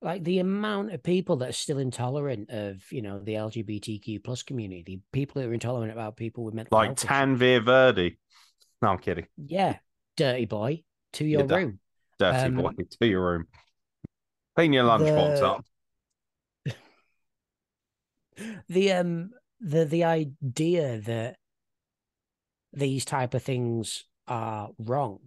Like 0.00 0.24
the 0.24 0.38
amount 0.38 0.92
of 0.92 1.02
people 1.02 1.36
that 1.36 1.50
are 1.50 1.52
still 1.52 1.78
intolerant 1.78 2.50
of, 2.50 2.82
you 2.90 3.02
know, 3.02 3.20
the 3.20 3.34
LGBTQ 3.34 4.22
plus 4.22 4.42
community, 4.42 5.00
people 5.12 5.40
who 5.40 5.48
are 5.48 5.54
intolerant 5.54 5.92
about 5.92 6.16
people 6.16 6.44
with 6.44 6.54
mental 6.54 6.76
like 6.76 6.88
health. 6.88 7.06
Tanvir 7.06 7.64
Verdi. 7.64 8.18
No, 8.82 8.88
I'm 8.88 8.98
kidding. 8.98 9.26
Yeah, 9.38 9.78
dirty 10.16 10.44
boy, 10.44 10.82
to 11.14 11.24
your 11.24 11.46
room. 11.46 11.78
Dirty 12.18 12.48
Um, 12.48 12.56
boy 12.56 12.70
to 13.00 13.06
your 13.06 13.24
room. 13.24 13.46
Clean 14.56 14.72
your 14.72 14.84
lunchbox 14.84 15.40
the- 15.40 15.46
up. 15.46 15.64
the 18.68 18.92
um 18.92 19.30
the 19.60 19.84
the 19.84 20.04
idea 20.04 21.00
that 21.00 21.36
these 22.72 23.04
type 23.04 23.34
of 23.34 23.42
things 23.42 24.04
are 24.26 24.70
wrong 24.78 25.18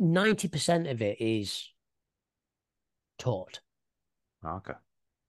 90% 0.00 0.90
of 0.90 1.00
it 1.02 1.20
is 1.20 1.68
taught. 3.18 3.60
Okay. 4.44 4.72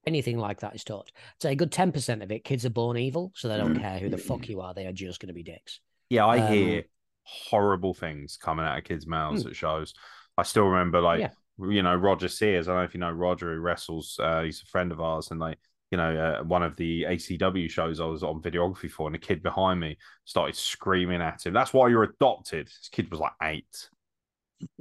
Anything 0.05 0.37
like 0.37 0.61
that 0.61 0.75
is 0.75 0.83
taught. 0.83 1.11
So 1.39 1.49
a 1.49 1.55
good 1.55 1.71
ten 1.71 1.91
percent 1.91 2.23
of 2.23 2.31
it, 2.31 2.43
kids 2.43 2.65
are 2.65 2.69
born 2.71 2.97
evil, 2.97 3.31
so 3.35 3.47
they 3.47 3.57
don't 3.57 3.79
care 3.79 3.99
who 3.99 4.09
the 4.09 4.17
fuck 4.17 4.49
you 4.49 4.61
are. 4.61 4.73
They 4.73 4.85
are 4.85 4.91
just 4.91 5.19
going 5.19 5.27
to 5.27 5.33
be 5.33 5.43
dicks. 5.43 5.79
Yeah, 6.09 6.25
I 6.25 6.39
Um, 6.39 6.53
hear 6.53 6.83
horrible 7.23 7.93
things 7.93 8.35
coming 8.35 8.65
out 8.65 8.77
of 8.77 8.83
kids' 8.83 9.07
mouths 9.07 9.43
Hmm. 9.43 9.49
at 9.49 9.55
shows. 9.55 9.93
I 10.37 10.43
still 10.43 10.65
remember, 10.65 10.99
like, 10.99 11.19
Yeah. 11.21 11.31
you 11.69 11.83
know, 11.83 11.95
Roger 11.95 12.27
Sears. 12.27 12.67
I 12.67 12.71
don't 12.71 12.79
know 12.81 12.85
if 12.85 12.93
you 12.93 12.99
know 12.99 13.11
Roger, 13.11 13.53
who 13.53 13.59
wrestles. 13.61 14.19
Uh, 14.19 14.41
he's 14.41 14.61
a 14.61 14.65
friend 14.65 14.91
of 14.91 14.99
ours, 14.99 15.31
and 15.31 15.39
like, 15.39 15.59
you 15.93 15.97
know, 15.97 16.17
uh, 16.39 16.43
one 16.43 16.63
of 16.63 16.75
the 16.75 17.03
ACW 17.03 17.69
shows 17.69 17.99
I 17.99 18.05
was 18.05 18.23
on 18.23 18.41
videography 18.41 18.89
for, 18.89 19.05
and 19.05 19.15
a 19.15 19.19
kid 19.19 19.43
behind 19.43 19.79
me 19.79 19.95
started 20.25 20.55
screaming 20.55 21.21
at 21.21 21.45
him. 21.45 21.53
That's 21.53 21.71
why 21.71 21.87
you're 21.89 22.01
adopted. 22.01 22.65
This 22.65 22.89
kid 22.91 23.11
was 23.11 23.19
like 23.19 23.33
eight. 23.43 23.89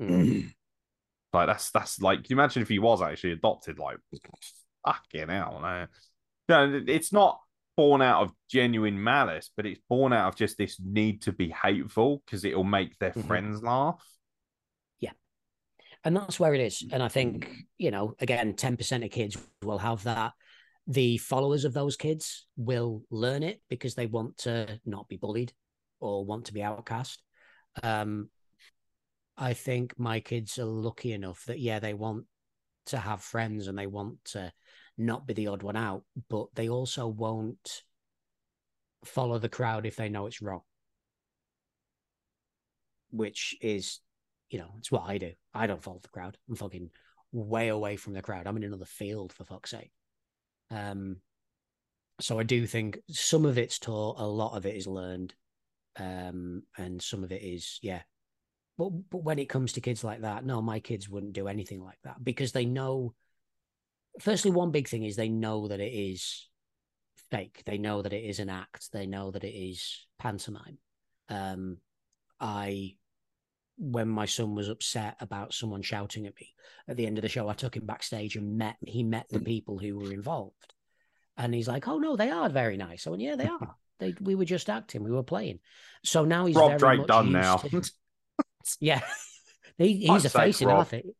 Mm. 0.00 0.50
Like 1.34 1.46
that's 1.48 1.70
that's 1.70 2.00
like, 2.00 2.18
can 2.24 2.26
you 2.30 2.36
imagine 2.36 2.62
if 2.62 2.68
he 2.68 2.78
was 2.78 3.00
actually 3.00 3.32
adopted? 3.32 3.78
Like, 3.78 3.96
fucking 4.86 5.28
hell, 5.28 5.60
man. 5.62 5.88
No, 6.48 6.82
it's 6.86 7.10
not 7.12 7.40
born 7.74 8.02
out 8.02 8.22
of 8.22 8.32
genuine 8.50 9.02
malice, 9.02 9.50
but 9.56 9.64
it's 9.66 9.80
born 9.88 10.12
out 10.12 10.28
of 10.28 10.36
just 10.36 10.58
this 10.58 10.78
need 10.78 11.22
to 11.22 11.32
be 11.32 11.48
hateful 11.48 12.22
because 12.24 12.44
it'll 12.44 12.64
make 12.64 12.98
their 12.98 13.12
Mhm. 13.12 13.26
friends 13.26 13.62
laugh. 13.62 14.02
Yeah, 15.00 15.12
and 16.04 16.14
that's 16.14 16.38
where 16.38 16.52
it 16.54 16.60
is. 16.60 16.84
And 16.92 17.02
I 17.02 17.08
think 17.08 17.48
you 17.78 17.90
know, 17.90 18.14
again, 18.18 18.52
ten 18.54 18.76
percent 18.76 19.02
of 19.04 19.10
kids 19.10 19.38
will 19.62 19.78
have 19.78 20.02
that. 20.04 20.34
The 20.87 21.18
followers 21.18 21.64
of 21.64 21.74
those 21.74 21.97
kids 21.97 22.47
will 22.57 23.03
learn 23.11 23.43
it 23.43 23.61
because 23.68 23.95
they 23.95 24.07
want 24.07 24.39
to 24.39 24.80
not 24.85 25.09
be 25.09 25.16
bullied 25.16 25.53
or 26.01 26.24
want 26.24 26.47
to 26.47 26.53
be 26.53 26.62
outcast. 26.62 27.22
Um, 27.83 28.28
I 29.37 29.55
think 29.55 29.99
my 29.99 30.20
kids 30.20 30.59
are 30.59 30.64
lucky 30.64 31.12
enough 31.12 31.45
that 31.47 31.61
yeah, 31.61 31.78
they 31.78 31.95
want 31.95 32.26
to 32.87 32.99
have 32.99 33.22
friends 33.22 33.68
and 33.68 33.78
they 33.78 33.87
want 33.87 34.24
to 34.24 34.53
not 34.99 35.26
be 35.26 35.35
the 35.35 35.47
odd 35.47 35.62
one 35.62 35.76
out, 35.76 36.03
but 36.28 36.49
they 36.55 36.68
also 36.68 37.07
won't 37.07 37.83
follow 39.05 39.39
the 39.39 39.49
crowd 39.49 39.87
if 39.87 39.97
they 39.97 40.09
know 40.09 40.26
it's 40.26 40.43
wrong. 40.43 40.62
Which 43.11 43.57
is, 43.61 44.01
you 44.51 44.59
know, 44.59 44.70
it's 44.78 44.91
what 44.91 45.05
I 45.07 45.18
do. 45.18 45.33
I 45.55 45.66
don't 45.66 45.83
follow 45.83 46.01
the 46.03 46.09
crowd. 46.09 46.37
I'm 46.49 46.57
fucking 46.57 46.91
way 47.30 47.68
away 47.68 47.97
from 47.97 48.14
the 48.14 48.22
crowd. 48.22 48.47
I'm 48.47 48.57
in 48.57 48.64
another 48.64 48.85
field 48.85 49.33
for 49.33 49.45
fuck's 49.45 49.70
sake. 49.70 49.93
Um, 50.73 51.16
so 52.20 52.39
I 52.39 52.43
do 52.43 52.66
think 52.66 52.99
some 53.11 53.45
of 53.45 53.59
it's 53.59 53.79
taught, 53.79 54.18
a 54.18 54.27
lot 54.27 54.57
of 54.57 54.66
it 54.66 54.77
is 54.77 54.87
learned, 54.87 55.35
um, 55.97 56.62
and 56.79 57.03
some 57.03 57.25
of 57.25 57.33
it 57.33 57.43
is, 57.43 57.79
yeah. 57.83 58.03
But 58.79 58.91
but 59.11 59.23
when 59.23 59.39
it 59.39 59.49
comes 59.49 59.75
to 59.75 59.81
kids 59.81 60.03
like 60.03 60.23
that, 60.23 60.45
no, 60.45 60.62
my 60.62 60.81
kids 60.81 61.09
wouldn't 61.09 61.35
do 61.35 61.49
anything 61.49 61.83
like 61.83 61.99
that 62.05 62.23
because 62.23 62.53
they 62.53 62.64
know. 62.64 63.14
Firstly, 64.20 64.51
one 64.51 64.70
big 64.70 64.89
thing 64.89 65.05
is 65.05 65.16
they 65.16 65.29
know 65.29 65.68
that 65.68 65.81
it 65.81 65.93
is 65.93 66.49
fake. 67.31 67.62
They 67.64 67.79
know 67.79 68.03
that 68.03 68.12
it 68.12 68.25
is 68.25 68.39
an 68.39 68.51
act. 68.51 68.93
They 68.93 69.07
know 69.07 69.31
that 69.31 69.45
it 69.45 69.55
is 69.55 70.07
pantomime. 70.18 70.79
Um, 71.29 71.79
I, 72.39 72.97
when 73.79 74.09
my 74.09 74.27
son 74.27 74.55
was 74.55 74.68
upset 74.68 75.16
about 75.20 75.55
someone 75.55 75.83
shouting 75.83 76.27
at 76.27 76.37
me 76.37 76.51
at 76.89 76.97
the 76.97 77.07
end 77.07 77.18
of 77.18 77.23
the 77.23 77.29
show, 77.29 77.49
I 77.49 77.55
took 77.55 77.77
him 77.77 77.87
backstage 77.87 78.37
and 78.37 78.59
met. 78.59 78.77
He 78.87 79.03
met 79.03 79.27
the 79.31 79.39
hmm. 79.39 79.45
people 79.45 79.79
who 79.79 79.99
were 79.99 80.12
involved, 80.12 80.75
and 81.37 81.55
he's 81.55 81.68
like, 81.68 81.89
"Oh 81.89 81.99
no, 81.99 82.16
they 82.16 82.31
are 82.31 82.49
very 82.49 82.77
nice." 82.77 83.07
I 83.07 83.11
went, 83.11 83.23
"Yeah, 83.23 83.37
they 83.37 83.47
are. 83.61 83.77
They 83.99 84.14
we 84.20 84.35
were 84.35 84.45
just 84.45 84.70
acting. 84.70 85.05
We 85.05 85.11
were 85.11 85.23
playing." 85.23 85.61
So 86.05 86.25
now 86.25 86.47
he's 86.47 86.57
Rob 86.57 86.70
very 86.70 86.79
Drake 86.79 86.99
much 86.99 87.09
done 87.09 87.33
now. 87.33 87.57
to- 87.57 87.83
yeah, 88.81 89.01
he, 89.79 90.07
he's 90.07 90.25
a 90.25 90.31
face 90.31 90.61
in 90.61 90.68
our 90.68 90.85
thing. 90.85 91.12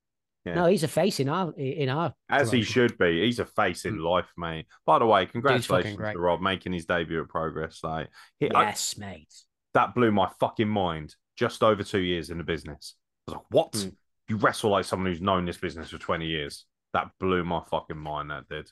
Yeah. 0.45 0.55
No, 0.55 0.67
he's 0.67 0.83
a 0.83 0.89
face 0.89 1.21
in 1.21 1.29
our 1.29 1.53
in 1.57 1.89
our 1.89 2.15
As 2.29 2.51
he 2.51 2.63
should 2.63 2.99
be. 2.99 3.25
He's 3.25 3.39
a 3.39 3.47
face 3.47 3.85
in 3.85 3.95
hmm. 3.95 4.05
life, 4.05 4.33
mate. 4.37 4.67
By 4.85 4.99
the 4.99 5.07
way, 5.07 5.27
congratulations 5.27 5.97
to 5.97 6.19
Rob 6.19 6.41
making 6.41 6.73
his 6.73 6.85
debut 6.85 7.23
at 7.23 7.29
Progress. 7.29 7.81
Like, 7.83 8.09
he, 8.39 8.51
I- 8.51 8.65
Yes, 8.65 8.99
mate. 8.99 9.33
that 9.75 9.95
blew 9.95 10.11
my 10.11 10.29
fucking 10.41 10.69
mind. 10.69 11.15
Just 11.37 11.63
over 11.63 11.83
two 11.83 12.01
years 12.01 12.31
in 12.31 12.39
the 12.39 12.45
business. 12.45 12.95
I 13.27 13.33
was 13.33 13.37
like, 13.37 13.47
what? 13.51 13.73
Mm. 13.73 13.95
You 14.29 14.37
wrestle 14.37 14.71
like 14.71 14.85
someone 14.85 15.11
who's 15.11 15.21
known 15.21 15.45
this 15.45 15.57
business 15.59 15.91
for 15.91 15.99
20 15.99 16.27
years. 16.27 16.65
That 16.93 17.11
blew 17.19 17.45
my 17.45 17.63
fucking 17.71 17.97
mind, 17.99 18.31
that 18.31 18.49
did. 18.49 18.71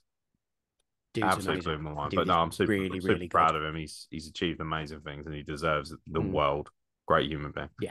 Dude's 1.15 1.27
Absolutely 1.27 1.55
amazing. 1.55 1.83
blew 1.83 1.91
my 1.91 1.93
mind. 2.01 2.11
Dude 2.11 2.19
But 2.19 2.27
no, 2.29 2.35
I'm 2.39 2.53
super, 2.53 2.71
really, 2.73 3.01
super 3.01 3.15
really 3.15 3.29
proud 3.29 3.53
good. 3.53 3.63
of 3.63 3.69
him. 3.69 3.77
He's 3.77 4.07
he's 4.11 4.29
achieved 4.29 4.61
amazing 4.61 5.01
things 5.01 5.27
and 5.27 5.35
he 5.35 5.43
deserves 5.43 5.91
the 6.07 6.21
Mm. 6.21 6.31
world. 6.33 6.69
Great 7.09 7.29
human 7.31 7.51
being. 7.53 7.69
Yeah. 7.81 7.91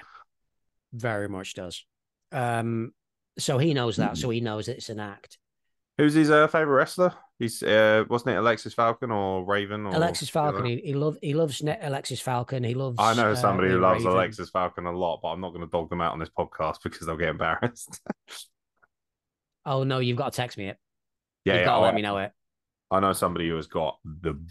Very 0.93 1.28
much 1.28 1.53
does. 1.55 1.84
Um, 2.32 2.93
so 3.38 3.57
he 3.57 3.74
knows 3.74 3.97
that. 3.97 4.17
So 4.17 4.30
he 4.32 4.39
knows 4.39 4.67
it's 4.67 4.89
an 4.89 4.99
act. 4.99 5.38
Who's 5.97 6.13
his 6.13 6.30
uh, 6.32 6.47
favorite 6.47 6.76
wrestler? 6.76 7.13
He's 7.40 7.64
uh, 7.64 8.04
wasn't 8.10 8.36
it 8.36 8.40
Alexis 8.40 8.74
Falcon 8.74 9.12
or 9.12 9.46
Raven 9.46 9.86
or 9.86 9.96
Alexis 9.96 10.30
Falcon. 10.30 10.66
He, 10.66 10.82
he 10.84 10.94
love 10.94 11.18
he 11.22 11.34
loves 11.34 11.62
Alexis 11.62 12.20
Falcon. 12.20 12.66
He 12.66 12.74
loves. 12.74 12.98
I 13.00 13.14
know 13.14 13.32
uh, 13.32 13.36
somebody 13.36 13.70
who 13.70 13.80
loves 13.80 14.04
Raven. 14.04 14.12
Alexis 14.12 14.50
Falcon 14.50 14.86
a 14.86 14.92
lot, 14.92 15.22
but 15.24 15.30
I'm 15.30 15.40
not 15.40 15.54
going 15.54 15.66
to 15.66 15.72
dog 15.72 15.90
them 15.90 16.02
out 16.02 16.12
on 16.12 16.20
this 16.20 16.30
podcast 16.38 16.80
because 16.84 17.08
they'll 17.08 17.18
get 17.18 17.30
embarrassed. 17.30 18.02
Oh 19.66 19.84
no, 19.84 20.00
you've 20.00 20.18
got 20.18 20.32
to 20.32 20.36
text 20.36 20.58
me 20.58 20.70
it. 20.70 20.78
yeah, 21.44 21.54
you've 21.54 21.60
yeah, 21.60 21.66
got 21.66 21.76
to 21.76 21.82
I- 21.82 21.86
let 21.86 21.94
me 21.94 22.02
know 22.02 22.18
it. 22.18 22.32
I 22.90 23.02
know 23.02 23.14
somebody 23.14 23.50
who 23.50 23.56
has 23.58 23.68
got 23.68 24.00
the 24.04 24.42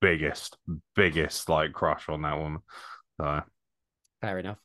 biggest, 0.00 0.58
biggest 0.94 1.48
like 1.48 1.72
crush 1.72 2.08
on 2.08 2.22
that 2.22 2.36
woman. 2.36 2.60
So 3.18 3.42
Fair 4.20 4.40
enough. 4.40 4.58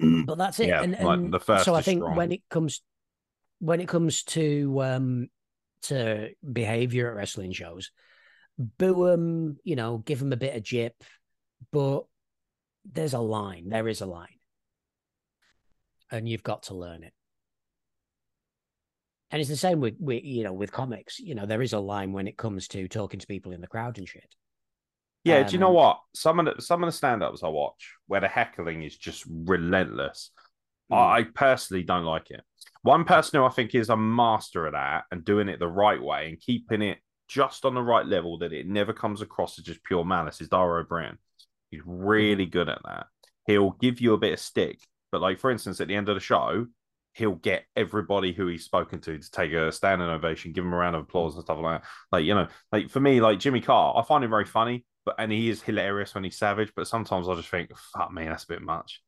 But 0.26 0.38
that's 0.38 0.60
it. 0.60 0.68
Yeah, 0.68 0.82
and, 0.82 0.98
like, 1.00 1.30
the 1.30 1.40
first 1.40 1.64
so 1.64 1.74
I 1.74 1.82
think 1.82 2.02
strong. 2.02 2.16
when 2.16 2.32
it 2.32 2.42
comes 2.50 2.82
when 3.60 3.80
it 3.80 3.88
comes 3.88 4.22
to 4.24 4.82
um 4.82 5.28
to 5.82 6.30
behavior 6.50 7.08
at 7.08 7.16
wrestling 7.16 7.52
shows, 7.52 7.90
boo 8.58 9.06
them, 9.06 9.58
you 9.64 9.76
know, 9.76 9.98
give 9.98 10.18
them 10.18 10.32
a 10.32 10.36
bit 10.36 10.56
of 10.56 10.62
jip, 10.62 10.94
but 11.72 12.04
there's 12.90 13.14
a 13.14 13.18
line. 13.18 13.68
There 13.68 13.88
is 13.88 14.00
a 14.00 14.06
line, 14.06 14.38
and 16.10 16.28
you've 16.28 16.42
got 16.42 16.64
to 16.64 16.74
learn 16.74 17.02
it. 17.02 17.12
And 19.30 19.40
it's 19.40 19.50
the 19.50 19.56
same 19.56 19.80
with, 19.80 19.96
with 20.00 20.24
you 20.24 20.44
know 20.44 20.54
with 20.54 20.72
comics. 20.72 21.18
You 21.18 21.34
know, 21.34 21.44
there 21.44 21.60
is 21.62 21.74
a 21.74 21.78
line 21.78 22.12
when 22.12 22.26
it 22.26 22.38
comes 22.38 22.66
to 22.68 22.88
talking 22.88 23.20
to 23.20 23.26
people 23.26 23.52
in 23.52 23.60
the 23.60 23.66
crowd 23.66 23.98
and 23.98 24.08
shit. 24.08 24.34
Yeah, 25.24 25.42
do 25.42 25.52
you 25.52 25.58
know 25.58 25.68
Um, 25.68 25.74
what? 25.74 26.00
Some 26.14 26.40
of 26.40 26.46
the 26.46 26.62
some 26.62 26.82
of 26.82 26.88
the 26.88 26.96
stand-ups 26.96 27.42
I 27.42 27.48
watch 27.48 27.94
where 28.06 28.22
the 28.22 28.28
heckling 28.28 28.82
is 28.82 28.96
just 28.96 29.24
relentless. 29.28 30.30
Mm. 30.92 30.96
I 30.96 31.22
personally 31.24 31.82
don't 31.82 32.04
like 32.04 32.30
it. 32.30 32.42
One 32.82 33.04
person 33.04 33.38
who 33.38 33.44
I 33.44 33.50
think 33.50 33.74
is 33.74 33.90
a 33.90 33.96
master 33.96 34.66
at 34.66 34.72
that 34.72 35.04
and 35.10 35.24
doing 35.24 35.48
it 35.48 35.58
the 35.58 35.68
right 35.68 36.02
way 36.02 36.28
and 36.28 36.40
keeping 36.40 36.82
it 36.82 36.98
just 37.28 37.64
on 37.64 37.74
the 37.74 37.82
right 37.82 38.06
level 38.06 38.38
that 38.38 38.52
it 38.52 38.66
never 38.66 38.92
comes 38.92 39.20
across 39.20 39.58
as 39.58 39.64
just 39.64 39.84
pure 39.84 40.04
malice 40.04 40.40
is 40.40 40.48
Dara 40.48 40.82
Ó 40.82 40.86
Briain. 40.86 41.18
He's 41.70 41.82
really 41.84 42.46
good 42.46 42.68
at 42.68 42.80
that. 42.84 43.06
He'll 43.46 43.72
give 43.72 44.00
you 44.00 44.14
a 44.14 44.18
bit 44.18 44.32
of 44.32 44.40
stick, 44.40 44.80
but 45.12 45.20
like 45.20 45.38
for 45.38 45.50
instance, 45.50 45.80
at 45.80 45.88
the 45.88 45.94
end 45.94 46.08
of 46.08 46.16
the 46.16 46.20
show, 46.20 46.66
he'll 47.12 47.34
get 47.34 47.64
everybody 47.76 48.32
who 48.32 48.46
he's 48.46 48.64
spoken 48.64 49.00
to 49.00 49.18
to 49.18 49.30
take 49.30 49.52
a 49.52 49.72
standing 49.72 50.08
ovation, 50.08 50.52
give 50.52 50.64
him 50.64 50.72
a 50.72 50.76
round 50.76 50.96
of 50.96 51.02
applause 51.02 51.34
and 51.34 51.44
stuff 51.44 51.58
like 51.60 51.82
that. 51.82 51.88
Like 52.12 52.24
you 52.24 52.34
know, 52.34 52.48
like 52.72 52.88
for 52.88 53.00
me, 53.00 53.20
like 53.20 53.38
Jimmy 53.40 53.60
Carr, 53.60 53.96
I 53.96 54.02
find 54.02 54.24
him 54.24 54.30
very 54.30 54.44
funny, 54.44 54.84
but 55.04 55.16
and 55.18 55.30
he 55.32 55.50
is 55.50 55.62
hilarious 55.62 56.14
when 56.14 56.24
he's 56.24 56.38
savage. 56.38 56.72
But 56.74 56.86
sometimes 56.86 57.28
I 57.28 57.34
just 57.34 57.48
think, 57.48 57.76
fuck 57.76 58.12
me, 58.12 58.24
that's 58.24 58.44
a 58.44 58.48
bit 58.48 58.62
much. 58.62 59.02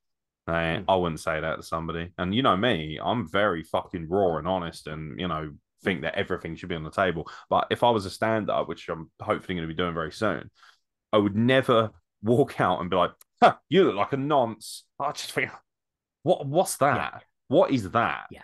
Like, 0.50 0.80
Mm. 0.80 0.84
I 0.88 0.96
wouldn't 0.96 1.20
say 1.20 1.40
that 1.40 1.56
to 1.56 1.62
somebody. 1.62 2.12
And 2.18 2.34
you 2.34 2.42
know 2.42 2.56
me, 2.56 2.98
I'm 3.02 3.28
very 3.28 3.62
fucking 3.62 4.08
raw 4.08 4.36
and 4.36 4.48
honest, 4.48 4.86
and 4.86 5.18
you 5.20 5.28
know, 5.28 5.52
think 5.82 6.02
that 6.02 6.14
everything 6.16 6.56
should 6.56 6.68
be 6.68 6.74
on 6.74 6.84
the 6.84 6.90
table. 6.90 7.28
But 7.48 7.66
if 7.70 7.82
I 7.82 7.90
was 7.90 8.04
a 8.06 8.10
stand-up, 8.10 8.68
which 8.68 8.88
I'm 8.88 9.10
hopefully 9.20 9.54
going 9.54 9.68
to 9.68 9.74
be 9.74 9.76
doing 9.76 9.94
very 9.94 10.12
soon, 10.12 10.50
I 11.12 11.18
would 11.18 11.36
never 11.36 11.90
walk 12.22 12.60
out 12.60 12.80
and 12.80 12.90
be 12.90 12.96
like, 12.96 13.12
huh, 13.42 13.56
"You 13.68 13.84
look 13.84 13.96
like 13.96 14.12
a 14.12 14.16
nonce." 14.18 14.84
I 14.98 15.12
just 15.12 15.32
think, 15.32 15.50
what? 16.22 16.46
What's 16.46 16.76
that? 16.78 17.24
What 17.48 17.70
is 17.70 17.90
that? 17.92 18.26
Yeah. 18.30 18.42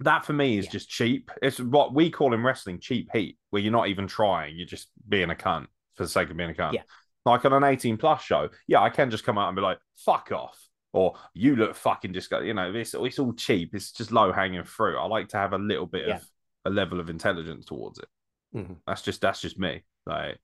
That 0.00 0.24
for 0.24 0.32
me 0.32 0.58
is 0.58 0.66
Yeah. 0.66 0.72
just 0.72 0.88
cheap. 0.88 1.30
It's 1.42 1.58
what 1.60 1.92
we 1.94 2.10
call 2.10 2.34
in 2.34 2.42
wrestling 2.42 2.78
cheap 2.80 3.08
heat, 3.12 3.38
where 3.50 3.62
you're 3.62 3.72
not 3.72 3.88
even 3.88 4.06
trying, 4.06 4.56
you're 4.56 4.66
just 4.66 4.88
being 5.08 5.30
a 5.30 5.34
cunt 5.34 5.66
for 5.94 6.02
the 6.04 6.08
sake 6.08 6.30
of 6.30 6.36
being 6.36 6.50
a 6.50 6.54
cunt. 6.54 6.72
Yeah. 6.74 6.82
Like 7.24 7.44
on 7.44 7.52
an 7.52 7.64
18 7.64 7.96
plus 7.96 8.22
show, 8.22 8.48
yeah, 8.66 8.80
I 8.80 8.90
can 8.90 9.10
just 9.10 9.24
come 9.24 9.38
out 9.38 9.48
and 9.48 9.56
be 9.56 9.62
like, 9.62 9.78
fuck 9.96 10.30
off. 10.32 10.56
Or 10.92 11.14
you 11.34 11.54
look 11.56 11.74
fucking 11.74 12.12
disgusting. 12.12 12.48
You 12.48 12.54
know, 12.54 12.72
it's, 12.72 12.94
it's 12.94 13.18
all 13.18 13.32
cheap. 13.34 13.74
It's 13.74 13.92
just 13.92 14.10
low 14.12 14.32
hanging 14.32 14.64
fruit. 14.64 14.98
I 14.98 15.06
like 15.06 15.28
to 15.28 15.36
have 15.36 15.52
a 15.52 15.58
little 15.58 15.86
bit 15.86 16.08
Yeah. 16.08 16.16
of 16.16 16.26
a 16.64 16.70
level 16.70 16.98
of 17.00 17.10
intelligence 17.10 17.66
towards 17.66 17.98
it. 17.98 18.08
Mhm. 18.54 18.76
That's 18.86 19.02
just 19.02 19.20
that's 19.20 19.40
just 19.40 19.58
me. 19.58 19.82
Like, 20.06 20.38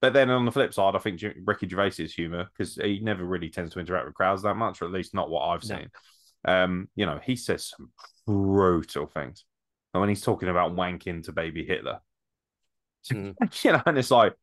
but 0.00 0.12
then 0.12 0.30
on 0.30 0.44
the 0.44 0.52
flip 0.52 0.72
side, 0.72 0.94
I 0.94 0.98
think 0.98 1.20
Ricky 1.44 1.66
Gervais's 1.68 2.14
humor 2.14 2.48
because 2.56 2.76
he 2.76 3.00
never 3.00 3.24
really 3.24 3.50
tends 3.50 3.72
to 3.72 3.80
interact 3.80 4.06
with 4.06 4.14
crowds 4.14 4.42
that 4.42 4.54
much, 4.54 4.80
or 4.80 4.84
at 4.86 4.92
least 4.92 5.12
not 5.14 5.28
what 5.28 5.42
I've 5.46 5.68
No. 5.68 5.76
seen. 5.76 5.90
Um, 6.44 6.88
you 6.94 7.04
know, 7.04 7.18
he 7.22 7.36
says 7.36 7.66
some 7.68 7.90
brutal 8.26 9.06
things, 9.06 9.44
and 9.92 10.00
when 10.00 10.08
he's 10.08 10.22
talking 10.22 10.48
about 10.48 10.74
wanking 10.74 11.24
to 11.24 11.32
baby 11.32 11.66
Hitler, 11.66 12.00
Mm. 13.10 13.64
you 13.64 13.72
know, 13.72 13.82
and 13.84 13.98
it's 13.98 14.10
like, 14.10 14.34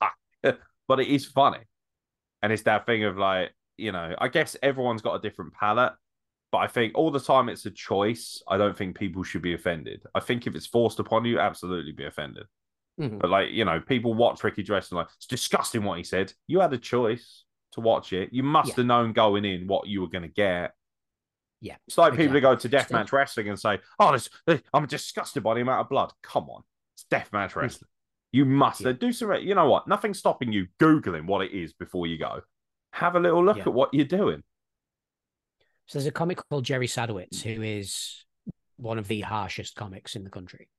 fuck. 0.00 0.58
but 0.88 1.00
it 1.00 1.08
is 1.08 1.26
funny, 1.26 1.64
and 2.40 2.52
it's 2.52 2.62
that 2.62 2.86
thing 2.86 3.04
of 3.04 3.18
like, 3.18 3.52
you 3.76 3.92
know, 3.92 4.14
I 4.18 4.28
guess 4.28 4.56
everyone's 4.62 5.02
got 5.02 5.14
a 5.14 5.20
different 5.20 5.52
palette. 5.54 5.92
But 6.52 6.58
I 6.58 6.66
think 6.68 6.94
all 6.94 7.10
the 7.10 7.20
time 7.20 7.48
it's 7.48 7.66
a 7.66 7.70
choice. 7.70 8.40
I 8.48 8.56
don't 8.56 8.76
think 8.76 8.96
people 8.96 9.24
should 9.24 9.42
be 9.42 9.54
offended. 9.54 10.02
I 10.14 10.20
think 10.20 10.46
if 10.46 10.54
it's 10.54 10.66
forced 10.66 11.00
upon 11.00 11.24
you, 11.24 11.40
absolutely 11.40 11.92
be 11.92 12.06
offended. 12.06 12.44
Mhm. 13.00 13.18
But 13.18 13.30
like, 13.30 13.50
you 13.50 13.64
know, 13.64 13.80
people 13.80 14.14
watch 14.14 14.42
Ricky 14.44 14.64
and 14.66 14.92
like, 14.92 15.08
it's 15.16 15.26
disgusting 15.26 15.82
what 15.82 15.98
he 15.98 16.04
said. 16.04 16.32
You 16.46 16.60
had 16.60 16.72
a 16.72 16.78
choice 16.78 17.44
to 17.72 17.80
watch 17.80 18.12
it. 18.12 18.32
You 18.32 18.42
must 18.44 18.68
Yeah. 18.70 18.74
have 18.76 18.86
known 18.86 19.12
going 19.12 19.44
in 19.44 19.66
what 19.66 19.88
you 19.88 20.00
were 20.00 20.08
going 20.08 20.22
to 20.22 20.28
get. 20.28 20.72
Yeah, 21.60 21.76
It's 21.88 21.98
like 21.98 22.14
people 22.14 22.34
who 22.34 22.40
go 22.40 22.54
to 22.54 22.68
Exactly. 22.68 22.96
deathmatch 22.96 23.12
wrestling 23.12 23.48
and 23.48 23.58
say, 23.58 23.80
"Oh, 23.98 24.12
this, 24.12 24.28
this- 24.46 24.62
I'm 24.72 24.86
disgusted 24.86 25.42
by 25.42 25.54
the 25.54 25.62
amount 25.62 25.80
of 25.80 25.88
blood." 25.88 26.12
Come 26.22 26.48
on, 26.48 26.62
it's 26.94 27.04
deathmatch 27.10 27.56
wrestling. 27.56 27.88
You 28.30 28.44
must. 28.44 28.82
Yeah. 28.82 28.92
do 28.92 29.10
some. 29.12 29.32
You 29.42 29.54
know 29.54 29.68
what? 29.68 29.88
Nothing's 29.88 30.18
stopping 30.18 30.52
you 30.52 30.68
googling 30.78 31.26
what 31.26 31.42
it 31.44 31.52
is 31.52 31.72
before 31.72 32.06
you 32.06 32.18
go. 32.18 32.42
Have 32.96 33.14
a 33.14 33.20
little 33.20 33.44
look 33.44 33.58
Yeah. 33.58 33.64
at 33.64 33.74
what 33.74 33.92
you're 33.92 34.06
doing. 34.06 34.42
So 35.86 35.98
there's 35.98 36.06
a 36.06 36.10
comic 36.10 36.38
called 36.48 36.64
Jerry 36.64 36.86
Sadowitz 36.86 37.42
who 37.42 37.60
is 37.60 38.24
one 38.76 38.98
of 38.98 39.06
the 39.06 39.20
harshest 39.20 39.76
comics 39.76 40.16
in 40.16 40.24
the 40.24 40.30
country. 40.30 40.70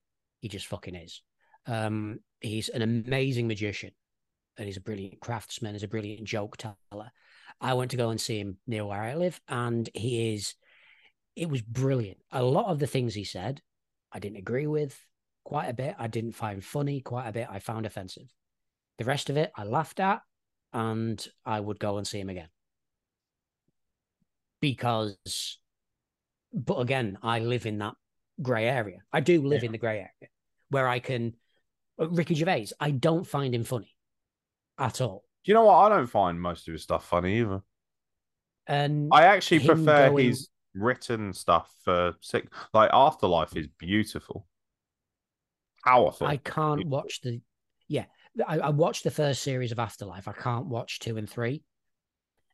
He 0.41 0.47
just 0.49 0.65
fucking 0.65 0.95
is. 0.95 1.21
Um, 1.67 2.21
he's 2.41 2.69
an 2.69 2.81
amazing 2.81 3.47
magician 3.47 3.91
and 4.57 4.65
he's 4.65 4.77
a 4.77 4.81
brilliant 4.81 5.19
craftsman, 5.19 5.73
he's 5.75 5.83
a 5.83 5.87
brilliant 5.87 6.23
joke 6.23 6.57
teller. 6.57 7.11
I 7.61 7.75
went 7.75 7.91
to 7.91 7.97
go 7.97 8.09
and 8.09 8.19
see 8.19 8.39
him 8.39 8.57
near 8.65 8.83
where 8.83 9.01
I 9.01 9.13
live, 9.13 9.39
and 9.47 9.87
he 9.93 10.33
is 10.33 10.55
it 11.35 11.49
was 11.49 11.61
brilliant. 11.61 12.17
A 12.31 12.41
lot 12.41 12.65
of 12.65 12.79
the 12.79 12.87
things 12.87 13.13
he 13.13 13.23
said, 13.23 13.61
I 14.11 14.17
didn't 14.17 14.39
agree 14.39 14.65
with 14.65 14.99
quite 15.43 15.67
a 15.67 15.73
bit. 15.73 15.95
I 15.99 16.07
didn't 16.07 16.31
find 16.31 16.63
funny 16.63 16.99
quite 16.99 17.27
a 17.27 17.31
bit. 17.31 17.47
I 17.47 17.59
found 17.59 17.85
offensive. 17.85 18.33
The 18.97 19.05
rest 19.05 19.29
of 19.29 19.37
it 19.37 19.51
I 19.55 19.63
laughed 19.65 19.99
at 19.99 20.21
and 20.77 21.27
I 21.43 21.59
would 21.59 21.79
go 21.79 21.97
and 21.97 22.07
see 22.07 22.19
him 22.19 22.29
again. 22.29 22.49
Because 24.61 25.17
but 26.53 26.79
again, 26.79 27.17
I 27.21 27.39
live 27.39 27.65
in 27.65 27.79
that 27.79 27.95
grey 28.41 28.67
area. 28.67 28.99
I 29.11 29.19
do 29.21 29.41
live 29.41 29.63
Yeah. 29.63 29.67
in 29.67 29.71
the 29.71 29.77
grey 29.77 29.97
area 29.97 30.31
where 30.69 30.87
I 30.87 30.99
can 30.99 31.33
uh, 31.99 32.09
Ricky 32.09 32.35
Gervais, 32.35 32.67
I 32.79 32.91
don't 32.91 33.25
find 33.25 33.53
him 33.55 33.63
funny 33.63 33.95
at 34.77 35.01
all. 35.01 35.23
Do 35.43 35.51
you 35.51 35.55
know 35.55 35.65
what? 35.65 35.75
I 35.75 35.89
don't 35.95 36.07
find 36.07 36.39
most 36.39 36.67
of 36.67 36.73
his 36.73 36.83
stuff 36.83 37.05
funny 37.07 37.39
either. 37.39 37.61
And 38.67 39.09
I 39.11 39.23
actually 39.23 39.65
prefer 39.65 40.09
going- 40.09 40.27
his 40.27 40.49
written 40.75 41.33
stuff 41.33 41.73
for 41.83 42.15
sick. 42.21 42.51
Like 42.73 42.91
Afterlife 42.93 43.55
is 43.55 43.67
beautiful, 43.79 44.47
powerful. 45.83 46.27
I 46.27 46.37
can't 46.37 46.85
watch 46.85 47.21
the 47.21 47.41
yeah. 47.87 48.05
I, 48.45 48.59
I 48.59 48.69
watched 48.69 49.03
the 49.03 49.11
first 49.11 49.41
series 49.41 49.71
of 49.71 49.79
Afterlife. 49.79 50.27
I 50.27 50.33
can't 50.33 50.67
watch 50.67 50.99
two 50.99 51.17
and 51.17 51.29
three 51.29 51.63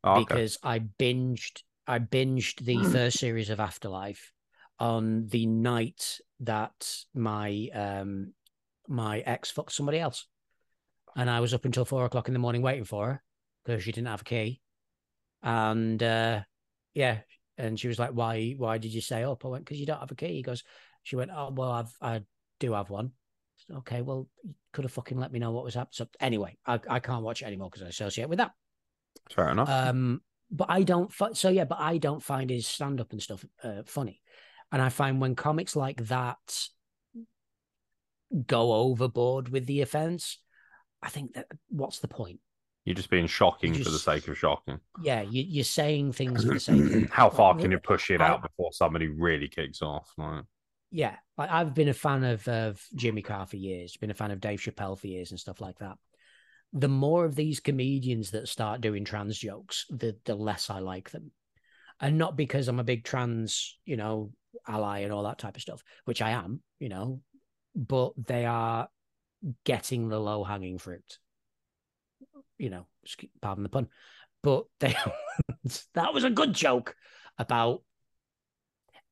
Oh, 0.04 0.16
okay. 0.22 0.36
because 0.36 0.58
I 0.64 0.80
binged 0.80 1.62
I 1.88 2.00
binged 2.00 2.64
the 2.66 2.84
first 2.84 3.20
series 3.20 3.50
of 3.50 3.60
Afterlife 3.60 4.32
on 4.80 5.28
the 5.28 5.46
night 5.46 6.20
that 6.42 6.96
my 7.14 7.70
um 7.74 8.34
my 8.88 9.20
ex 9.20 9.52
fucked 9.52 9.72
somebody 9.72 10.00
else. 10.00 10.28
And 11.16 11.30
I 11.30 11.40
was 11.40 11.54
up 11.54 11.66
until 11.66 11.86
four 11.86 12.06
o'clock 12.06 12.28
in 12.28 12.34
the 12.34 12.40
morning 12.40 12.62
waiting 12.62 12.86
for 12.86 13.06
her 13.08 13.24
because 13.64 13.84
she 13.84 13.92
didn't 13.92 14.08
have 14.08 14.22
a 14.22 14.26
key. 14.26 14.62
And 15.42 16.02
uh 16.02 16.42
yeah, 16.94 17.20
and 17.58 17.80
she 17.80 17.88
was 17.88 18.00
like, 18.00 18.12
Why 18.12 18.56
why 18.58 18.78
did 18.78 18.94
you 18.94 19.02
stay 19.02 19.24
up? 19.24 19.46
I 19.46 19.50
went, 19.50 19.66
Because 19.66 19.80
you 19.80 19.86
don't 19.86 20.00
have 20.00 20.12
a 20.12 20.16
key. 20.16 20.34
He 20.34 20.42
goes, 20.42 20.64
She 21.04 21.16
went, 21.16 21.32
Oh 21.34 21.52
well 21.54 21.72
I've 21.72 21.94
I 22.02 22.22
do 22.60 22.74
have 22.74 22.90
one. 22.90 23.12
Okay, 23.72 24.02
well 24.02 24.28
you 24.44 24.54
could 24.74 24.84
have 24.86 24.92
fucking 24.92 25.18
let 25.18 25.32
me 25.32 25.40
know 25.40 25.52
what 25.52 25.64
was 25.64 25.76
happening. 25.76 25.94
So 25.94 26.08
anyway, 26.20 26.58
I, 26.66 26.80
I 26.90 27.00
can't 27.00 27.24
watch 27.24 27.42
it 27.42 27.46
anymore 27.46 27.70
because 27.70 27.84
I 27.86 27.90
associate 27.90 28.30
with 28.30 28.40
that. 28.40 28.52
Fair 29.32 29.50
enough. 29.50 29.70
Um, 29.70 30.22
but 30.52 30.68
I 30.70 30.84
don't. 30.84 31.12
Fi- 31.12 31.34
so 31.34 31.50
yeah, 31.50 31.66
but 31.66 31.80
I 31.80 31.98
don't 31.98 32.22
find 32.22 32.50
his 32.50 32.68
stand 32.68 33.00
up 33.02 33.12
and 33.12 33.22
stuff 33.22 33.44
uh, 33.64 33.84
funny, 33.86 34.22
and 34.72 34.82
I 34.82 34.90
find 34.90 35.20
when 35.22 35.36
comics 35.36 35.76
like 35.76 36.06
that 36.08 36.38
go 38.48 38.74
overboard 38.74 39.50
with 39.50 39.66
the 39.66 39.82
offense, 39.82 40.40
I 41.02 41.10
think 41.10 41.34
that 41.34 41.48
what's 41.70 42.00
the 42.00 42.08
point? 42.08 42.40
You're 42.86 42.96
just 42.96 43.10
being 43.10 43.28
shocking 43.28 43.76
you 43.76 43.84
for 43.84 43.92
the 43.92 44.00
sake 44.00 44.28
of 44.28 44.38
shocking. 44.38 44.80
Yeah, 45.02 45.22
you, 45.22 45.44
you're 45.48 45.64
saying 45.64 46.12
things 46.14 46.44
for 46.44 46.54
the 46.54 46.60
sake. 46.60 46.82
of 47.06 47.10
How 47.12 47.30
far 47.30 47.54
Well, 47.54 47.62
can 47.62 47.72
you 47.72 47.80
push 47.80 48.12
it 48.12 48.20
I- 48.20 48.28
out 48.28 48.42
before 48.42 48.74
somebody 48.74 49.08
really 49.08 49.48
kicks 49.48 49.82
off? 49.82 50.12
Like, 50.18 50.44
Yeah, 50.96 51.16
like 51.40 51.50
I've 51.50 51.74
been 51.74 51.90
a 51.90 51.94
fan 51.94 52.24
of 52.24 52.48
of 52.48 52.80
Jimmy 52.96 53.24
Carr 53.24 53.48
for 53.48 53.58
years, 53.58 53.98
been 53.98 54.12
a 54.12 54.14
fan 54.14 54.30
of 54.30 54.40
Dave 54.40 54.60
Chappelle 54.60 54.98
for 54.98 55.08
years 55.08 55.32
and 55.32 55.40
stuff 55.40 55.60
like 55.60 55.80
that. 55.80 55.98
The 56.72 56.88
more 56.88 57.26
of 57.26 57.36
these 57.36 57.60
comedians 57.60 58.30
that 58.32 58.48
start 58.48 58.80
doing 58.80 59.04
trans 59.04 59.40
jokes, 59.40 59.88
the 59.90 60.16
the 60.26 60.36
less 60.36 60.70
I 60.70 60.80
like 60.80 61.10
them. 61.10 61.32
And 62.00 62.20
not 62.20 62.38
because 62.38 62.68
I'm 62.68 62.80
a 62.80 62.84
big 62.84 63.04
trans, 63.04 63.76
you 63.86 63.98
know, 63.98 64.34
ally 64.68 65.00
and 65.00 65.12
all 65.12 65.24
that 65.24 65.40
type 65.40 65.56
of 65.56 65.64
stuff, 65.64 65.82
which 66.06 66.22
I 66.22 66.30
am, 66.30 66.62
you 66.78 66.90
know, 66.90 67.22
but 67.76 68.12
they 68.16 68.46
are 68.46 68.88
getting 69.64 70.10
the 70.10 70.20
low 70.20 70.44
hanging 70.44 70.78
fruit. 70.78 71.18
You 72.60 72.70
know, 72.70 72.86
pardon 73.42 73.64
the 73.64 73.70
pun, 73.70 73.88
but 74.44 74.66
they 74.80 74.96
that 75.96 76.14
was 76.14 76.24
a 76.24 76.30
good 76.30 76.54
joke 76.54 76.96
about 77.40 77.82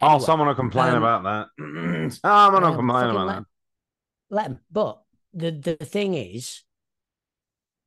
oh, 0.02 0.08
Anyway, 0.08 0.26
someone 0.26 0.48
will 0.48 0.56
complain 0.56 0.96
um, 0.96 1.04
about 1.04 1.24
that. 1.58 2.12
someone 2.24 2.64
will 2.64 2.70
um, 2.70 2.76
complain 2.76 3.10
about 3.10 3.28
let- 3.28 3.36
that. 3.36 3.46
let 4.30 4.44
them. 4.50 4.60
But 4.72 5.02
the 5.34 5.52
the 5.52 5.76
thing 5.76 6.14
is, 6.14 6.64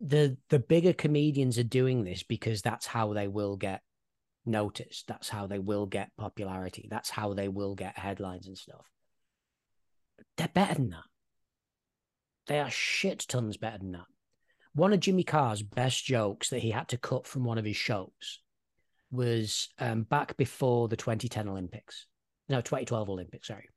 the 0.01 0.37
the 0.51 0.59
bigger 0.59 0.93
comedians 0.93 1.59
are 1.59 1.65
doing 1.65 2.05
this 2.05 2.23
because 2.23 2.63
that's 2.63 2.87
how 2.87 3.13
they 3.13 3.29
will 3.29 3.57
get 3.57 3.83
noticed. 4.47 5.07
That's 5.07 5.29
how 5.29 5.47
they 5.47 5.59
will 5.59 5.87
get 5.87 6.11
popularity. 6.17 6.89
That's 6.91 7.11
how 7.11 7.35
they 7.35 7.49
will 7.49 7.75
get 7.75 7.99
headlines 7.99 8.47
and 8.47 8.59
stuff. 8.59 8.87
They're 10.37 10.49
better 10.49 10.75
than 10.75 10.91
that. 10.91 11.05
They 12.47 12.61
are 12.61 12.71
shit 12.71 13.25
tons 13.29 13.57
better 13.57 13.79
than 13.79 13.93
that. 13.93 14.07
One 14.75 14.93
of 14.93 15.01
Jimmy 15.01 15.23
Carr's 15.23 15.63
best 15.63 16.05
jokes 16.05 16.51
that 16.51 16.59
he 16.59 16.71
had 16.71 16.89
to 16.89 16.99
cut 16.99 17.27
from 17.27 17.45
one 17.45 17.59
of 17.59 17.65
his 17.65 17.77
shows 17.77 18.41
was 19.15 19.69
um, 19.79 20.03
back 20.03 20.37
before 20.37 20.89
the 20.89 20.97
2010 20.97 21.49
Olympics. 21.49 22.07
No, 22.49 22.61
2012 22.61 23.09
Olympics, 23.09 23.49
sorry. 23.49 23.69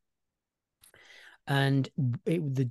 And 1.48 1.88
it, 2.26 2.56
the 2.56 2.70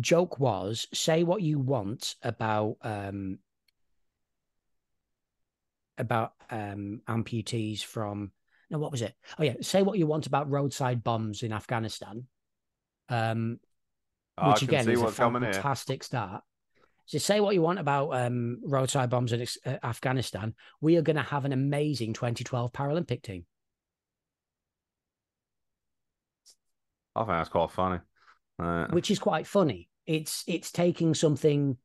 joke 0.00 0.38
was 0.38 0.86
say 0.92 1.22
what 1.22 1.42
you 1.42 1.58
want 1.58 2.16
about 2.22 2.76
um 2.82 3.38
about 5.98 6.32
um 6.50 7.00
amputees 7.08 7.82
from 7.82 8.30
no 8.70 8.78
what 8.78 8.90
was 8.92 9.02
it 9.02 9.14
oh 9.38 9.42
yeah 9.42 9.54
say 9.62 9.82
what 9.82 9.98
you 9.98 10.06
want 10.06 10.26
about 10.26 10.50
roadside 10.50 11.02
bombs 11.02 11.42
in 11.42 11.52
afghanistan 11.52 12.24
um 13.08 13.58
I 14.36 14.50
which 14.50 14.58
can 14.60 14.68
again 14.68 14.84
see 14.84 14.92
is 14.92 15.00
a 15.00 15.04
here. 15.06 15.52
fantastic 15.52 16.04
start 16.04 16.42
so 17.06 17.18
say 17.18 17.40
what 17.40 17.54
you 17.54 17.62
want 17.62 17.78
about 17.78 18.10
um 18.10 18.58
roadside 18.64 19.10
bombs 19.10 19.32
in 19.32 19.46
uh, 19.64 19.76
afghanistan 19.82 20.54
we 20.80 20.96
are 20.96 21.02
going 21.02 21.16
to 21.16 21.22
have 21.22 21.44
an 21.44 21.52
amazing 21.52 22.12
2012 22.12 22.72
paralympic 22.72 23.22
team 23.22 23.44
I 27.14 27.20
think 27.20 27.30
that's 27.30 27.48
quite 27.48 27.70
funny. 27.70 27.98
Uh, 28.58 28.88
which 28.88 29.10
is 29.10 29.18
quite 29.18 29.46
funny 29.46 29.88
it's 30.06 30.44
it's 30.46 30.70
taking 30.70 31.14
something 31.14 31.76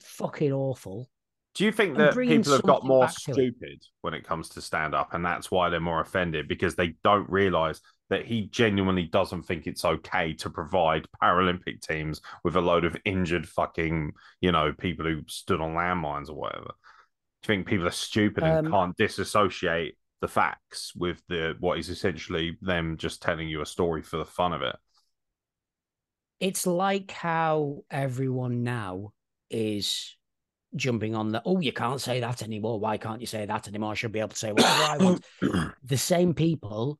fucking 0.00 0.52
awful 0.52 1.08
Do 1.54 1.64
you 1.64 1.72
think 1.72 1.96
that 1.98 2.16
people 2.16 2.52
have 2.52 2.62
got 2.62 2.84
more 2.84 3.06
to 3.06 3.30
it. 3.30 3.34
stupid 3.34 3.82
when 4.00 4.14
it 4.14 4.24
comes 4.24 4.48
to 4.50 4.60
stand 4.60 4.94
up, 4.94 5.14
and 5.14 5.24
that's 5.24 5.50
why 5.50 5.68
they're 5.68 5.80
more 5.80 6.00
offended 6.00 6.48
because 6.48 6.74
they 6.74 6.94
don't 7.02 7.28
realize 7.28 7.80
that 8.10 8.26
he 8.26 8.46
genuinely 8.46 9.04
doesn't 9.04 9.42
think 9.44 9.66
it's 9.66 9.84
okay 9.84 10.32
to 10.34 10.50
provide 10.50 11.06
Paralympic 11.22 11.80
teams 11.80 12.20
with 12.42 12.56
a 12.56 12.60
load 12.60 12.84
of 12.84 12.96
injured 13.04 13.48
fucking, 13.48 14.12
you 14.40 14.52
know, 14.52 14.72
people 14.72 15.06
who 15.06 15.22
stood 15.26 15.60
on 15.60 15.74
landmines 15.74 16.28
or 16.28 16.34
whatever? 16.34 16.72
Do 17.42 17.52
you 17.52 17.56
think 17.56 17.66
people 17.66 17.86
are 17.86 17.92
stupid 17.92 18.44
and 18.44 18.60
Um, 18.66 18.72
can't 18.72 18.96
disassociate 18.96 19.96
the 20.20 20.28
facts 20.28 20.92
with 20.94 21.22
the 21.28 21.56
what 21.60 21.78
is 21.78 21.88
essentially 21.90 22.56
them 22.62 22.96
just 22.96 23.22
telling 23.22 23.48
you 23.48 23.60
a 23.60 23.66
story 23.66 24.02
for 24.02 24.16
the 24.16 24.24
fun 24.24 24.52
of 24.52 24.62
it? 24.62 24.76
it's 26.40 26.66
like 26.66 27.10
how 27.10 27.84
everyone 27.90 28.62
now 28.62 29.12
is 29.50 30.16
jumping 30.74 31.14
on 31.14 31.28
the 31.30 31.40
oh 31.44 31.60
you 31.60 31.72
can't 31.72 32.00
say 32.00 32.20
that 32.20 32.42
anymore 32.42 32.80
why 32.80 32.96
can't 32.96 33.20
you 33.20 33.26
say 33.26 33.46
that 33.46 33.68
anymore 33.68 33.92
i 33.92 33.94
should 33.94 34.10
be 34.10 34.18
able 34.18 34.28
to 34.28 34.36
say 34.36 34.52
whatever 34.52 34.82
i 34.82 34.96
want 34.98 35.24
the 35.84 35.96
same 35.96 36.34
people 36.34 36.98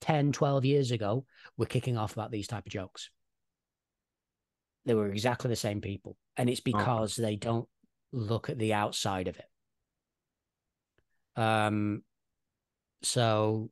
10 0.00 0.32
12 0.32 0.64
years 0.64 0.90
ago 0.90 1.24
were 1.56 1.66
kicking 1.66 1.96
off 1.96 2.12
about 2.12 2.30
these 2.30 2.46
type 2.46 2.66
of 2.66 2.72
jokes. 2.72 3.10
They 4.86 4.94
were 4.94 5.10
exactly 5.10 5.48
the 5.48 5.56
same 5.56 5.80
people 5.80 6.16
and 6.36 6.48
it's 6.48 6.60
because 6.60 7.16
they 7.16 7.36
don't 7.36 7.68
look 8.12 8.50
at 8.50 8.58
the 8.58 8.74
outside 8.74 9.28
of 9.28 9.36
it. 11.36 11.40
Um 11.40 12.02
so 13.02 13.70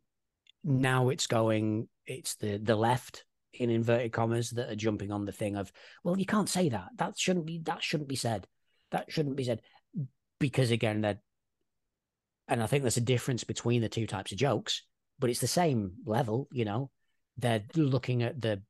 now 0.65 1.09
it's 1.09 1.27
going 1.27 1.89
it's 2.07 2.37
the 2.37 2.59
the 2.59 2.77
left 2.77 3.25
in 3.53 3.71
inverted 3.71 4.13
commas 4.13 4.51
that 4.51 4.71
are 4.71 4.77
jumping 4.77 5.11
on 5.11 5.25
the 5.25 5.33
thing 5.33 5.57
of 5.57 5.73
well 6.05 6.19
you 6.19 6.27
can't 6.27 6.49
say 6.49 6.69
that. 6.69 6.89
That 6.97 7.19
shouldn't 7.19 7.47
be 7.47 7.61
that 7.65 7.83
shouldn't 7.83 8.09
be 8.09 8.17
said. 8.17 8.47
That 8.91 9.11
shouldn't 9.11 9.37
be 9.37 9.45
said. 9.45 9.61
Because 10.39 10.71
again 10.71 11.01
they're 11.01 11.21
and 12.49 12.63
I 12.63 12.67
think 12.67 12.83
there's 12.83 12.97
a 12.97 13.03
difference 13.03 13.45
between 13.45 13.83
the 13.83 13.91
two 13.91 14.07
types 14.07 14.33
of 14.33 14.39
jokes, 14.39 14.83
but 15.19 15.31
it's 15.31 15.41
the 15.41 15.47
same 15.47 15.93
level, 16.05 16.49
you 16.53 16.65
know. 16.65 16.91
They're 17.37 17.65
looking 17.75 18.23
at 18.23 18.41
the 18.41 18.63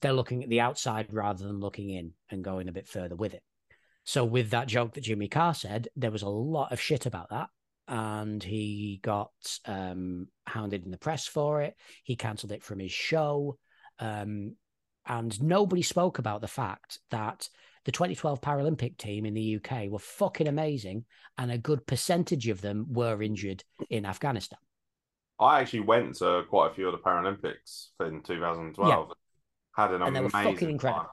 they're 0.00 0.12
looking 0.12 0.42
at 0.42 0.48
the 0.48 0.60
outside 0.60 1.12
rather 1.12 1.46
than 1.46 1.60
looking 1.60 1.90
in 1.90 2.12
and 2.30 2.42
going 2.42 2.68
a 2.68 2.72
bit 2.72 2.88
further 2.88 3.14
with 3.14 3.34
it. 3.34 3.42
So 4.04 4.24
with 4.24 4.50
that 4.50 4.68
joke 4.68 4.94
that 4.94 5.02
Jimmy 5.02 5.28
Carr 5.28 5.54
said, 5.54 5.88
there 5.96 6.10
was 6.10 6.22
a 6.22 6.28
lot 6.28 6.72
of 6.72 6.80
shit 6.80 7.06
about 7.06 7.30
that. 7.30 7.48
And 7.88 8.42
he 8.42 8.98
got 9.02 9.30
um, 9.64 10.26
hounded 10.44 10.84
in 10.84 10.90
the 10.90 10.98
press 10.98 11.26
for 11.26 11.62
it. 11.62 11.74
He 12.02 12.16
cancelled 12.16 12.52
it 12.52 12.64
from 12.64 12.80
his 12.80 12.90
show. 12.90 13.58
Um, 14.00 14.56
and 15.06 15.40
nobody 15.40 15.82
spoke 15.82 16.18
about 16.18 16.40
the 16.40 16.48
fact 16.48 16.98
that 17.10 17.48
the 17.84 17.92
2012 17.92 18.40
Paralympic 18.40 18.96
team 18.96 19.24
in 19.24 19.34
the 19.34 19.56
UK 19.56 19.88
were 19.88 20.00
fucking 20.00 20.48
amazing, 20.48 21.04
and 21.38 21.52
a 21.52 21.58
good 21.58 21.86
percentage 21.86 22.48
of 22.48 22.60
them 22.60 22.86
were 22.90 23.22
injured 23.22 23.62
in 23.88 24.04
Afghanistan. 24.04 24.58
I 25.38 25.60
actually 25.60 25.80
went 25.80 26.16
to 26.16 26.44
quite 26.48 26.70
a 26.70 26.74
few 26.74 26.88
of 26.88 26.92
the 26.92 26.98
Paralympics 26.98 27.88
in 28.00 28.22
2012. 28.22 29.08
Yeah. 29.08 29.14
Had 29.74 29.94
an 29.94 30.02
and 30.02 30.16
amazing 30.16 30.78
time. 30.78 31.06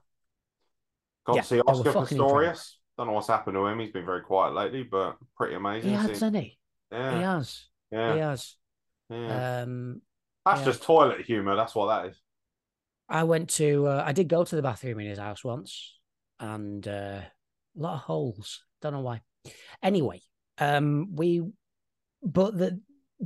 Got 1.26 1.36
yeah, 1.36 1.42
to 1.42 1.48
see 1.48 1.60
Oscar 1.62 1.92
Pistorius. 1.92 2.76
Don't 2.98 3.08
know 3.08 3.14
what's 3.14 3.28
happened 3.28 3.56
to 3.56 3.66
him. 3.66 3.80
He's 3.80 3.92
been 3.92 4.06
very 4.06 4.22
quiet 4.22 4.54
lately, 4.54 4.84
but 4.84 5.18
pretty 5.36 5.56
amazing. 5.56 5.90
He 5.90 5.96
has, 5.96 6.10
hasn't 6.10 6.36
he? 6.36 6.58
Yeah. 6.92 7.16
He 7.16 7.24
has. 7.24 7.66
Yeah. 7.92 8.14
He 8.14 8.20
has. 8.20 8.56
Yeah. 9.10 9.62
Um, 9.62 10.02
That's 10.46 10.60
yeah. 10.60 10.66
just 10.66 10.84
toilet 10.84 11.26
humor. 11.26 11.56
That's 11.56 11.76
what 11.76 11.88
that 11.88 12.12
is. 12.12 12.22
I 13.10 13.24
went 13.24 13.50
to, 13.52 13.88
uh, 13.88 14.04
I 14.06 14.14
did 14.14 14.28
go 14.28 14.44
to 14.44 14.56
the 14.56 14.62
bathroom 14.62 15.00
in 15.00 15.08
his 15.08 15.20
house 15.20 15.44
once 15.44 15.96
and 16.40 16.88
uh, 16.88 17.22
a 17.22 17.32
lot 17.76 17.96
of 17.96 18.00
holes. 18.02 18.64
Don't 18.82 18.94
know 18.94 19.02
why. 19.02 19.22
Anyway, 19.82 20.22
um, 20.58 21.16
we, 21.16 21.42
but 22.22 22.58
the, 22.58 22.80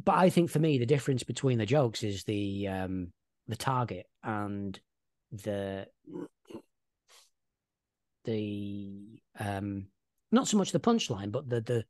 but 0.04 0.16
I 0.16 0.30
think 0.30 0.50
for 0.50 0.60
me, 0.60 0.78
the 0.78 0.86
difference 0.86 1.24
between 1.24 1.58
the 1.58 1.66
jokes 1.66 2.04
is 2.04 2.24
the, 2.24 2.68
um, 2.68 3.12
the 3.48 3.56
target 3.56 4.06
and 4.24 4.80
the, 5.32 5.88
the, 8.26 9.20
um, 9.40 9.88
not 10.32 10.48
so 10.48 10.58
much 10.58 10.72
the 10.72 10.80
punchline, 10.80 11.32
but 11.32 11.50
the, 11.50 11.62
the, 11.62 11.86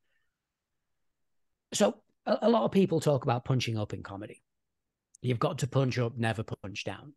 so 1.74 1.98
a, 2.26 2.38
a 2.44 2.50
lot 2.50 2.64
of 2.64 2.72
people 2.72 3.00
talk 3.00 3.24
about 3.24 3.46
punching 3.46 3.78
up 3.78 3.94
in 3.94 4.04
comedy. 4.04 4.42
You've 5.22 5.40
got 5.40 5.60
to 5.60 5.68
punch 5.68 5.98
up, 6.00 6.18
never 6.18 6.44
punch 6.44 6.84
down. 6.86 7.14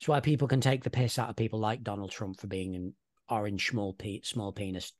It's 0.00 0.08
why 0.08 0.20
people 0.20 0.48
can 0.48 0.60
take 0.60 0.82
the 0.82 0.90
piss 0.90 1.18
out 1.18 1.28
of 1.28 1.36
people 1.36 1.58
like 1.58 1.82
Donald 1.82 2.10
Trump 2.10 2.40
for 2.40 2.46
being 2.46 2.74
an 2.74 2.94
orange 3.28 3.68
small 3.68 3.92
pe- 3.92 4.22
small 4.22 4.52
penis 4.52 4.92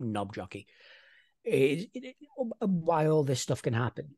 knob 0.00 0.34
jockey. 0.34 0.66
It, 1.44 1.90
it, 1.94 2.04
it, 2.04 2.16
why 2.58 3.06
all 3.06 3.22
this 3.24 3.40
stuff 3.40 3.62
can 3.62 3.74
happen. 3.74 4.16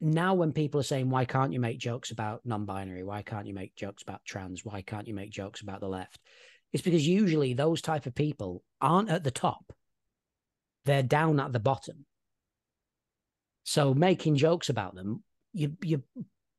Now, 0.00 0.34
when 0.34 0.52
people 0.52 0.80
are 0.80 0.84
saying, 0.84 1.08
why 1.08 1.24
can't 1.24 1.52
you 1.52 1.60
make 1.60 1.78
jokes 1.78 2.10
about 2.10 2.42
non 2.44 2.66
binary? 2.66 3.02
Why 3.02 3.22
can't 3.22 3.46
you 3.46 3.54
make 3.54 3.74
jokes 3.74 4.02
about 4.02 4.24
trans? 4.24 4.64
Why 4.64 4.82
can't 4.82 5.08
you 5.08 5.14
make 5.14 5.30
jokes 5.30 5.62
about 5.62 5.80
the 5.80 5.88
left? 5.88 6.20
It's 6.72 6.82
because 6.82 7.06
usually 7.06 7.54
those 7.54 7.80
type 7.80 8.06
of 8.06 8.14
people 8.14 8.62
aren't 8.80 9.08
at 9.08 9.24
the 9.24 9.30
top, 9.30 9.72
they're 10.84 11.02
down 11.02 11.40
at 11.40 11.52
the 11.52 11.60
bottom. 11.60 12.04
So 13.64 13.94
making 13.94 14.36
jokes 14.36 14.68
about 14.68 14.94
them, 14.94 15.22
you, 15.52 15.76
you, 15.82 16.02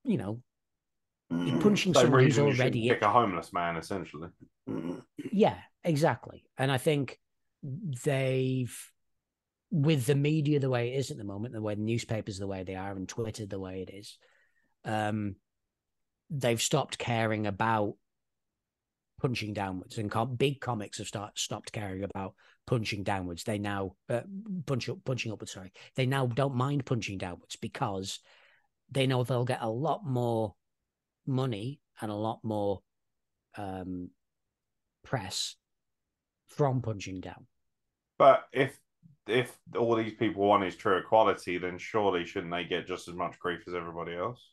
you 0.04 0.18
know, 0.18 0.42
you're 1.30 1.40
mm-hmm. 1.40 1.60
punching 1.60 1.94
someone 1.94 2.24
who's 2.24 2.40
already 2.40 2.90
pick 2.90 3.02
a 3.02 3.10
homeless 3.10 3.54
man, 3.54 3.78
essentially. 3.78 4.30
Yeah, 5.32 5.58
exactly. 5.84 6.46
And 6.58 6.72
I 6.72 6.78
think 6.78 7.20
they've, 7.64 8.76
with 9.70 10.06
the 10.06 10.16
media 10.16 10.60
the 10.60 10.70
way 10.70 10.94
it 10.94 10.98
is 10.98 11.12
at 11.12 11.18
the 11.18 11.24
moment, 11.24 11.54
the 11.54 11.62
way 11.62 11.76
the 11.76 11.82
newspapers 11.82 12.38
the 12.38 12.48
way 12.48 12.64
they 12.64 12.76
are, 12.76 12.92
and 12.92 13.08
Twitter 13.08 13.46
the 13.46 13.60
way 13.60 13.86
it 13.88 13.94
is, 13.94 14.18
um, 14.86 15.36
they've 16.30 16.62
stopped 16.62 16.98
caring 16.98 17.48
about 17.48 17.96
punching 19.20 19.54
downwards, 19.54 19.98
and 19.98 20.12
com- 20.12 20.36
big 20.36 20.62
comics 20.62 21.00
have 21.00 21.08
start, 21.08 21.38
stopped 21.38 21.72
caring 21.72 22.04
about 22.04 22.36
punching 22.66 23.04
downwards. 23.04 23.44
They 23.44 23.58
now 23.58 23.96
uh, 24.10 24.22
punch 24.66 24.90
up, 24.90 25.04
punching 25.04 25.32
upwards. 25.32 25.54
Sorry, 25.54 25.72
they 25.96 26.06
now 26.06 26.28
don't 26.28 26.56
mind 26.56 26.86
punching 26.86 27.18
downwards 27.18 27.56
because 27.56 28.20
they 28.92 29.08
know 29.08 29.24
they'll 29.24 29.46
get 29.46 29.62
a 29.62 29.70
lot 29.70 30.06
more 30.06 30.56
money 31.26 31.82
and 32.00 32.12
a 32.12 32.16
lot 32.16 32.40
more 32.44 32.82
um, 33.58 34.12
press 35.04 35.56
from 36.48 36.82
punching 36.82 37.22
down. 37.22 37.48
But 38.18 38.46
if 38.52 38.78
if 39.28 39.58
all 39.78 39.96
these 39.96 40.14
people 40.14 40.48
want 40.48 40.64
is 40.64 40.76
true 40.76 40.98
equality, 40.98 41.58
then 41.58 41.78
surely 41.78 42.26
shouldn't 42.26 42.52
they 42.52 42.64
get 42.64 42.88
just 42.88 43.08
as 43.08 43.16
much 43.16 43.40
grief 43.40 43.62
as 43.68 43.74
everybody 43.76 44.16
else? 44.16 44.52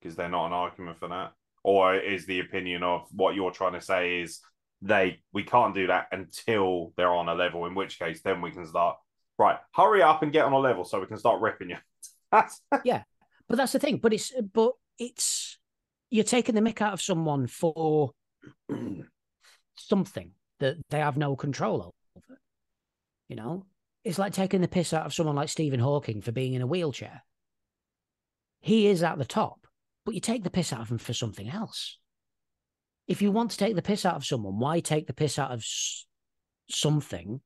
Because 0.00 0.16
they're 0.16 0.28
not 0.28 0.46
an 0.46 0.52
argument 0.52 0.98
for 0.98 1.08
that. 1.08 1.32
Or 1.62 1.94
is 1.94 2.26
the 2.26 2.40
opinion 2.40 2.82
of 2.82 3.06
what 3.12 3.34
you're 3.34 3.50
trying 3.50 3.72
to 3.72 3.80
say 3.80 4.20
is 4.20 4.40
they 4.82 5.20
we 5.32 5.42
can't 5.42 5.74
do 5.74 5.86
that 5.88 6.06
until 6.12 6.92
they're 6.96 7.14
on 7.14 7.28
a 7.28 7.34
level, 7.34 7.66
in 7.66 7.74
which 7.74 7.98
case 7.98 8.20
then 8.22 8.40
we 8.40 8.50
can 8.50 8.66
start 8.66 8.96
right, 9.38 9.58
hurry 9.74 10.02
up 10.02 10.22
and 10.22 10.32
get 10.32 10.44
on 10.44 10.52
a 10.52 10.58
level 10.58 10.84
so 10.84 11.00
we 11.00 11.06
can 11.06 11.18
start 11.18 11.40
ripping 11.40 11.70
you. 11.70 11.76
yeah. 12.84 13.02
But 13.48 13.56
that's 13.56 13.72
the 13.72 13.78
thing. 13.78 13.98
But 13.98 14.12
it's 14.12 14.32
but 14.52 14.72
it's 14.98 15.58
you're 16.10 16.24
taking 16.24 16.54
the 16.54 16.60
mick 16.60 16.80
out 16.80 16.92
of 16.92 17.02
someone 17.02 17.46
for 17.46 18.12
something 19.76 20.32
that 20.60 20.76
they 20.90 20.98
have 20.98 21.16
no 21.16 21.36
control 21.36 21.82
over. 21.82 22.38
You 23.28 23.36
know, 23.36 23.66
it's 24.06 24.20
like 24.20 24.32
taking 24.32 24.60
the 24.60 24.68
piss 24.68 24.92
out 24.92 25.04
of 25.04 25.12
someone 25.12 25.34
like 25.34 25.48
Stephen 25.48 25.80
Hawking 25.80 26.22
for 26.22 26.30
being 26.30 26.54
in 26.54 26.62
a 26.62 26.66
wheelchair. 26.66 27.24
He 28.60 28.86
is 28.86 29.02
at 29.02 29.18
the 29.18 29.24
top, 29.24 29.66
but 30.04 30.14
you 30.14 30.20
take 30.20 30.44
the 30.44 30.50
piss 30.50 30.72
out 30.72 30.80
of 30.80 30.88
him 30.88 30.98
for 30.98 31.12
something 31.12 31.50
else. 31.50 31.98
If 33.08 33.20
you 33.20 33.32
want 33.32 33.50
to 33.50 33.56
take 33.56 33.74
the 33.74 33.82
piss 33.82 34.06
out 34.06 34.14
of 34.14 34.24
someone, 34.24 34.60
why 34.60 34.78
take 34.78 35.08
the 35.08 35.12
piss 35.12 35.40
out 35.40 35.50
of 35.50 35.66
something 36.70 37.40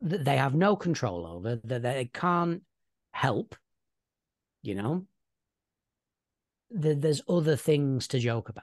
that 0.00 0.24
they 0.24 0.36
have 0.36 0.54
no 0.54 0.76
control 0.76 1.26
over, 1.26 1.56
that 1.64 1.82
they 1.82 2.08
can't 2.14 2.62
help? 3.10 3.56
You 4.62 4.76
know, 4.76 5.06
there's 6.70 7.22
other 7.28 7.56
things 7.56 8.06
to 8.08 8.20
joke 8.20 8.48
about. 8.48 8.62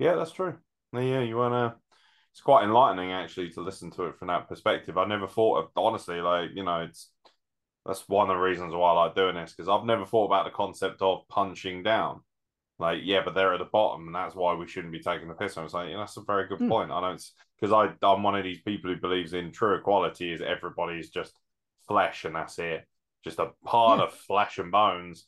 Yeah, 0.00 0.16
that's 0.16 0.32
true. 0.32 0.56
Yeah, 0.92 1.20
you 1.20 1.36
wanna. 1.36 1.76
It's 2.38 2.44
quite 2.44 2.62
enlightening 2.62 3.10
actually 3.10 3.50
to 3.50 3.62
listen 3.62 3.90
to 3.92 4.04
it 4.04 4.16
from 4.16 4.28
that 4.28 4.48
perspective. 4.48 4.96
I 4.96 5.06
never 5.06 5.26
thought 5.26 5.58
of 5.58 5.70
honestly, 5.74 6.20
like 6.20 6.50
you 6.54 6.62
know, 6.62 6.82
it's 6.82 7.10
that's 7.84 8.08
one 8.08 8.30
of 8.30 8.36
the 8.36 8.40
reasons 8.40 8.72
why 8.72 8.92
I 8.92 9.04
like 9.06 9.16
doing 9.16 9.34
this 9.34 9.52
because 9.52 9.68
I've 9.68 9.84
never 9.84 10.06
thought 10.06 10.26
about 10.26 10.44
the 10.44 10.52
concept 10.52 11.02
of 11.02 11.26
punching 11.28 11.82
down. 11.82 12.20
Like, 12.78 13.00
yeah, 13.02 13.22
but 13.24 13.34
they're 13.34 13.54
at 13.54 13.58
the 13.58 13.64
bottom, 13.64 14.06
and 14.06 14.14
that's 14.14 14.36
why 14.36 14.54
we 14.54 14.68
shouldn't 14.68 14.92
be 14.92 15.00
taking 15.00 15.26
the 15.26 15.34
piss. 15.34 15.58
I 15.58 15.64
was 15.64 15.74
like, 15.74 15.90
yeah, 15.90 15.96
that's 15.96 16.16
a 16.16 16.22
very 16.22 16.46
good 16.46 16.60
mm. 16.60 16.68
point. 16.68 16.92
I 16.92 17.00
don't 17.00 17.20
because 17.60 17.72
I 17.72 18.06
I'm 18.06 18.22
one 18.22 18.36
of 18.36 18.44
these 18.44 18.60
people 18.60 18.94
who 18.94 19.00
believes 19.00 19.32
in 19.32 19.50
true 19.50 19.74
equality 19.74 20.32
is 20.32 20.40
everybody's 20.40 21.10
just 21.10 21.32
flesh 21.88 22.24
and 22.24 22.36
that's 22.36 22.60
it, 22.60 22.86
just 23.24 23.40
a 23.40 23.50
part 23.64 23.98
yeah. 23.98 24.04
of 24.04 24.12
flesh 24.14 24.58
and 24.58 24.70
bones 24.70 25.26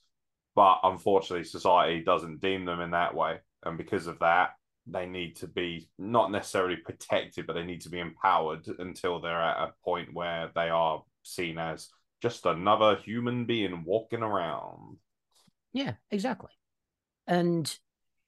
but 0.55 0.81
unfortunately, 0.83 1.45
society 1.45 2.03
doesn't 2.03 2.41
deem 2.41 2.65
them 2.65 2.81
in 2.81 2.91
that 2.91 3.15
way. 3.15 3.39
And 3.63 3.79
because 3.79 4.07
of 4.07 4.19
that, 4.19 4.51
they 4.87 5.07
need 5.07 5.37
to 5.37 5.47
be 5.47 5.89
not 5.99 6.31
necessarily 6.31 6.77
protected, 6.77 7.47
but 7.47 7.55
they 7.55 7.65
need 7.65 7.83
to 7.83 7.91
be 7.91 8.01
empowered 8.01 8.67
until 8.79 9.21
they're 9.21 9.41
at 9.41 9.69
a 9.69 9.75
point 9.85 10.13
where 10.13 10.51
they 10.55 10.69
are 10.69 11.03
seen 11.23 11.59
as 11.59 11.89
just 12.23 12.47
another 12.47 12.97
human 12.97 13.47
being 13.47 13.85
walking 13.85 14.23
around. 14.23 14.97
Yeah, 15.73 15.95
exactly. 16.11 16.51
And 17.27 17.73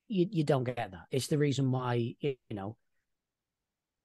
you, 0.08 0.26
you 0.30 0.44
don't 0.44 0.64
get 0.64 0.76
that. 0.76 1.06
It's 1.10 1.26
the 1.26 1.38
reason 1.38 1.72
why, 1.72 2.14
you 2.20 2.36
know, 2.50 2.76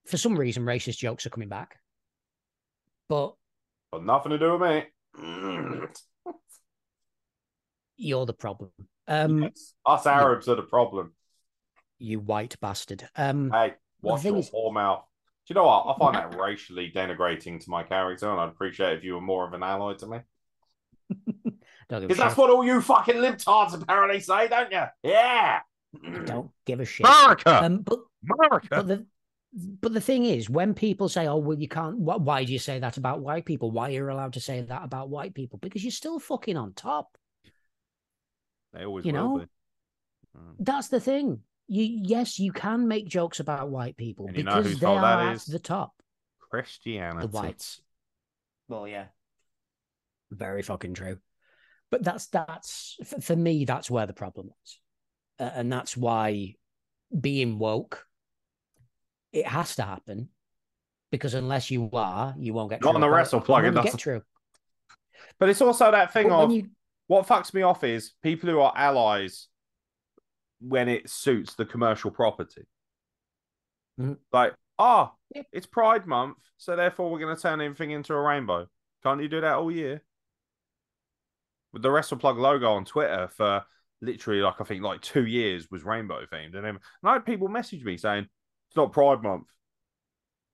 for 0.06 0.16
some 0.16 0.36
reason, 0.36 0.64
racist 0.64 0.98
jokes 0.98 1.26
are 1.26 1.30
coming 1.30 1.48
back. 1.48 1.76
But, 3.08 3.34
but 3.92 4.04
nothing 4.04 4.30
to 4.30 4.38
do 4.38 4.56
with 4.56 4.84
me. 5.16 5.86
you're 7.98 8.26
the 8.26 8.32
problem. 8.32 8.70
Um, 9.06 9.42
yes. 9.42 9.74
Us 9.84 10.06
Arabs 10.06 10.48
are 10.48 10.54
the 10.54 10.62
problem. 10.62 11.12
You 11.98 12.20
white 12.20 12.58
bastard. 12.60 13.08
Um, 13.16 13.50
hey, 13.50 13.74
watch 14.02 14.24
your 14.24 14.36
is... 14.36 14.50
poor 14.50 14.72
mouth. 14.72 15.04
Do 15.46 15.54
you 15.54 15.54
know 15.54 15.66
what? 15.66 15.86
I 15.86 15.98
find 15.98 16.14
that 16.14 16.38
racially 16.38 16.92
denigrating 16.94 17.62
to 17.64 17.70
my 17.70 17.82
character, 17.82 18.30
and 18.30 18.40
I'd 18.40 18.50
appreciate 18.50 18.98
if 18.98 19.04
you 19.04 19.14
were 19.14 19.20
more 19.20 19.46
of 19.46 19.54
an 19.54 19.62
ally 19.62 19.94
to 19.94 20.06
me. 20.06 20.18
Because 21.88 22.18
that's 22.18 22.36
what 22.36 22.50
all 22.50 22.64
you 22.64 22.82
fucking 22.82 23.16
libtards 23.16 23.80
apparently 23.80 24.20
say, 24.20 24.46
don't 24.48 24.70
you? 24.70 24.82
Yeah. 25.02 25.60
don't 26.26 26.50
give 26.66 26.80
a 26.80 26.84
shit. 26.84 27.06
America. 27.06 27.64
Um, 27.64 27.78
but, 27.78 28.00
America. 28.30 28.68
But 28.70 28.88
the, 28.88 29.06
but 29.52 29.94
the 29.94 30.00
thing 30.00 30.26
is, 30.26 30.50
when 30.50 30.74
people 30.74 31.08
say, 31.08 31.26
"Oh, 31.26 31.38
well, 31.38 31.58
you 31.58 31.68
can't," 31.68 31.98
why 31.98 32.44
do 32.44 32.52
you 32.52 32.58
say 32.58 32.78
that 32.78 32.98
about 32.98 33.20
white 33.20 33.46
people? 33.46 33.70
Why 33.70 33.88
are 33.88 33.92
you 33.92 34.10
allowed 34.10 34.34
to 34.34 34.40
say 34.40 34.60
that 34.60 34.84
about 34.84 35.08
white 35.08 35.34
people? 35.34 35.58
Because 35.58 35.82
you're 35.82 35.90
still 35.90 36.18
fucking 36.18 36.58
on 36.58 36.74
top. 36.74 37.16
They 38.74 38.84
always 38.84 39.06
you 39.06 39.12
know. 39.12 39.46
Mm. 40.36 40.56
That's 40.58 40.88
the 40.88 41.00
thing. 41.00 41.40
You 41.68 41.84
yes, 41.84 42.38
you 42.38 42.52
can 42.52 42.88
make 42.88 43.06
jokes 43.06 43.40
about 43.40 43.68
white 43.68 43.96
people 43.96 44.26
because 44.32 44.78
they 44.80 44.86
are 44.86 45.30
at 45.30 45.40
the 45.40 45.58
top. 45.58 45.92
Christianity. 46.50 47.26
The 47.26 47.32
whites. 47.32 47.80
Well, 48.68 48.88
yeah. 48.88 49.06
Very 50.30 50.62
fucking 50.62 50.94
true. 50.94 51.18
But 51.90 52.02
that's 52.02 52.26
that's 52.26 52.96
for, 53.04 53.20
for 53.20 53.36
me. 53.36 53.64
That's 53.64 53.90
where 53.90 54.06
the 54.06 54.12
problem 54.14 54.50
is, 54.64 54.78
uh, 55.38 55.50
and 55.54 55.72
that's 55.72 55.96
why 55.96 56.54
being 57.18 57.58
woke. 57.58 58.04
It 59.32 59.46
has 59.46 59.76
to 59.76 59.82
happen 59.82 60.30
because 61.10 61.34
unless 61.34 61.70
you 61.70 61.90
are, 61.92 62.34
you 62.38 62.54
won't 62.54 62.70
get 62.70 62.82
Not 62.82 62.94
on 62.94 63.00
the 63.02 63.10
wrestle 63.10 63.40
plug, 63.40 63.62
when 63.62 63.72
it 63.72 63.76
you 63.76 63.82
doesn't. 63.82 63.92
get 63.92 64.00
true. 64.00 64.22
But 65.38 65.50
it's 65.50 65.60
also 65.60 65.90
that 65.90 66.12
thing 66.12 66.28
But 66.28 66.44
of 66.44 66.52
you 66.52 66.68
what 67.08 67.26
fucks 67.26 67.52
me 67.52 67.62
off 67.62 67.84
is 67.84 68.12
people 68.22 68.48
who 68.48 68.60
are 68.60 68.72
allies 68.76 69.47
when 70.60 70.88
it 70.88 71.08
suits 71.08 71.54
the 71.54 71.64
commercial 71.64 72.10
property. 72.10 72.66
Mhm. 73.98 74.18
Like, 74.32 74.54
ah, 74.78 75.14
Yeah. 75.34 75.42
it's 75.52 75.66
Pride 75.66 76.06
Month, 76.06 76.38
so 76.56 76.76
therefore 76.76 77.10
we're 77.10 77.18
going 77.20 77.34
to 77.34 77.40
turn 77.40 77.60
everything 77.60 77.90
into 77.90 78.14
a 78.14 78.20
rainbow. 78.20 78.66
Can't 79.02 79.20
you 79.22 79.28
do 79.28 79.40
that 79.40 79.54
all 79.54 79.70
year? 79.70 80.02
With 81.72 81.82
the 81.82 81.88
WrestlePlug 81.90 82.38
logo 82.38 82.72
on 82.72 82.84
Twitter 82.84 83.28
for 83.28 83.64
literally 84.00 84.40
like 84.40 84.60
I 84.60 84.64
think 84.64 84.82
like 84.82 85.00
two 85.02 85.26
years 85.26 85.70
was 85.70 85.84
rainbow 85.84 86.24
themed, 86.26 86.54
and 86.54 86.64
then 86.64 86.76
and 86.76 86.80
I 87.04 87.14
had 87.14 87.26
people 87.26 87.48
message 87.48 87.84
me 87.84 87.96
saying 87.96 88.28
it's 88.68 88.76
not 88.76 88.92
Pride 88.92 89.22
Month, 89.22 89.46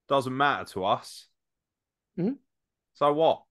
doesn't 0.09 0.35
matter 0.35 0.65
to 0.73 0.85
us. 0.85 1.27
Mhm. 2.17 2.37
So 2.93 3.13
what? 3.13 3.43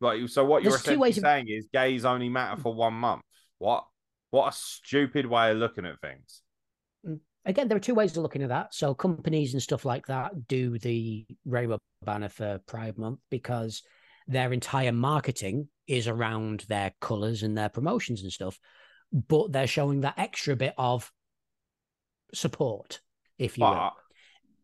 Like, 0.00 0.28
so 0.30 0.44
what 0.46 0.62
you're 0.62 0.70
There's 0.70 0.82
two 0.82 0.90
essentially 0.92 0.96
ways 1.02 1.18
of- 1.18 1.22
saying 1.22 1.48
is 1.48 1.68
gays 1.72 2.04
only 2.06 2.28
matter 2.30 2.60
for 2.60 2.74
one 2.74 2.94
month. 2.94 3.22
What? 3.58 3.86
What 4.30 4.52
a 4.52 4.56
stupid 4.56 5.26
way 5.26 5.50
of 5.50 5.58
looking 5.58 5.86
at 5.86 6.00
things. 6.00 6.42
Mm. 7.06 7.20
Again, 7.44 7.68
there 7.68 7.76
are 7.76 7.80
two 7.80 7.94
ways 7.94 8.16
of 8.16 8.22
looking 8.22 8.42
at 8.42 8.50
that. 8.50 8.74
So 8.74 8.94
companies 8.94 9.54
and 9.54 9.62
stuff 9.62 9.84
like 9.84 10.06
that 10.06 10.46
do 10.46 10.78
the 10.78 11.26
rainbow 11.44 11.78
banner 12.02 12.28
for 12.28 12.58
Pride 12.66 12.98
Month 12.98 13.20
because 13.30 13.82
their 14.26 14.52
entire 14.52 14.92
marketing 14.92 15.68
is 15.86 16.06
around 16.06 16.64
their 16.68 16.92
colours 17.00 17.42
and 17.42 17.56
their 17.56 17.68
promotions 17.68 18.22
and 18.22 18.32
stuff. 18.32 18.58
But 19.12 19.52
they're 19.52 19.66
showing 19.66 20.02
that 20.02 20.14
extra 20.18 20.54
bit 20.54 20.74
of 20.78 21.10
support, 22.32 23.00
if 23.38 23.58
you 23.58 23.64
but 23.64 23.92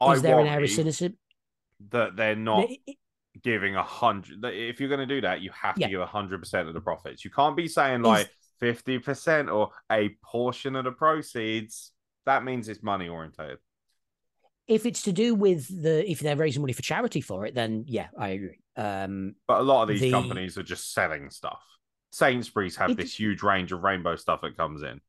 will. 0.00 0.12
Is 0.12 0.20
I 0.20 0.22
there 0.22 0.38
an 0.38 0.46
area 0.46 0.64
of 0.64 0.70
cynicism? 0.70 1.16
That 1.90 2.14
they're 2.14 2.36
not 2.36 2.70
it, 2.70 2.96
giving 3.42 3.74
a 3.74 3.82
hundred. 3.82 4.44
If 4.44 4.78
you're 4.80 4.88
going 4.88 5.06
to 5.06 5.14
do 5.14 5.22
that, 5.22 5.40
you 5.40 5.50
have 5.50 5.76
yeah. 5.78 5.86
to 5.86 5.90
give 5.90 6.00
a 6.00 6.06
hundred 6.06 6.40
percent 6.40 6.68
of 6.68 6.74
the 6.74 6.80
profits. 6.80 7.24
You 7.24 7.30
can't 7.30 7.56
be 7.56 7.66
saying 7.66 8.02
like, 8.02 8.30
50% 8.60 9.52
or 9.52 9.70
a 9.90 10.10
portion 10.24 10.76
of 10.76 10.84
the 10.84 10.92
proceeds, 10.92 11.92
that 12.24 12.44
means 12.44 12.68
it's 12.68 12.82
money 12.82 13.08
orientated. 13.08 13.58
If 14.66 14.84
it's 14.84 15.02
to 15.02 15.12
do 15.12 15.34
with 15.34 15.68
the 15.82 16.08
if 16.10 16.18
they're 16.18 16.36
raising 16.36 16.62
money 16.62 16.72
for 16.72 16.82
charity 16.82 17.20
for 17.20 17.46
it, 17.46 17.54
then 17.54 17.84
yeah, 17.86 18.08
I 18.18 18.30
agree. 18.30 18.58
Um, 18.76 19.36
but 19.46 19.60
a 19.60 19.62
lot 19.62 19.82
of 19.82 19.88
these 19.88 20.00
the... 20.00 20.10
companies 20.10 20.58
are 20.58 20.64
just 20.64 20.92
selling 20.92 21.30
stuff. 21.30 21.62
Sainsbury's 22.10 22.76
have 22.76 22.90
it... 22.90 22.96
this 22.96 23.18
huge 23.18 23.42
range 23.42 23.70
of 23.70 23.84
rainbow 23.84 24.16
stuff 24.16 24.40
that 24.40 24.56
comes 24.56 24.82
in, 24.82 25.00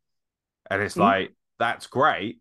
and 0.70 0.82
it's 0.82 0.96
mm. 0.96 1.02
like 1.02 1.36
that's 1.58 1.88
great, 1.88 2.40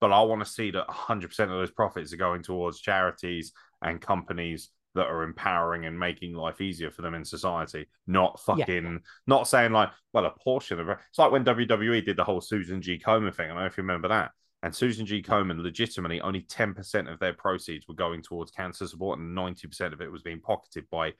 but 0.00 0.12
I 0.12 0.20
want 0.22 0.44
to 0.44 0.50
see 0.50 0.70
that 0.70 0.86
100% 0.86 1.24
of 1.40 1.48
those 1.48 1.70
profits 1.70 2.12
are 2.12 2.18
going 2.18 2.42
towards 2.42 2.80
charities 2.80 3.52
and 3.82 4.00
companies 4.00 4.68
that 4.94 5.06
are 5.06 5.22
empowering 5.22 5.86
and 5.86 5.98
making 5.98 6.34
life 6.34 6.60
easier 6.60 6.90
for 6.90 7.02
them 7.02 7.14
in 7.14 7.24
society. 7.24 7.86
Not 8.06 8.40
Yeah. 8.48 8.54
fucking, 8.64 9.00
not 9.26 9.46
saying 9.46 9.72
like, 9.72 9.90
well, 10.12 10.26
a 10.26 10.30
portion 10.30 10.80
of 10.80 10.88
it. 10.88 10.98
It's 11.08 11.18
like 11.18 11.30
when 11.30 11.44
WWE 11.44 12.04
did 12.04 12.16
the 12.16 12.24
whole 12.24 12.40
Susan 12.40 12.82
G. 12.82 12.98
Komen 12.98 13.34
thing. 13.34 13.46
I 13.46 13.54
don't 13.54 13.58
know 13.60 13.66
if 13.66 13.76
you 13.76 13.82
remember 13.82 14.08
that. 14.08 14.32
And 14.62 14.74
Susan 14.74 15.06
G. 15.06 15.22
Komen, 15.22 15.62
legitimately, 15.62 16.20
only 16.20 16.42
10% 16.42 17.10
of 17.10 17.18
their 17.18 17.32
proceeds 17.32 17.86
were 17.88 17.94
going 17.94 18.20
towards 18.22 18.50
cancer 18.50 18.86
support, 18.86 19.18
and 19.18 19.34
90% 19.34 19.92
of 19.94 20.00
it 20.02 20.12
was 20.12 20.22
being 20.22 20.40
pocketed 20.40 20.84
by 20.90 21.14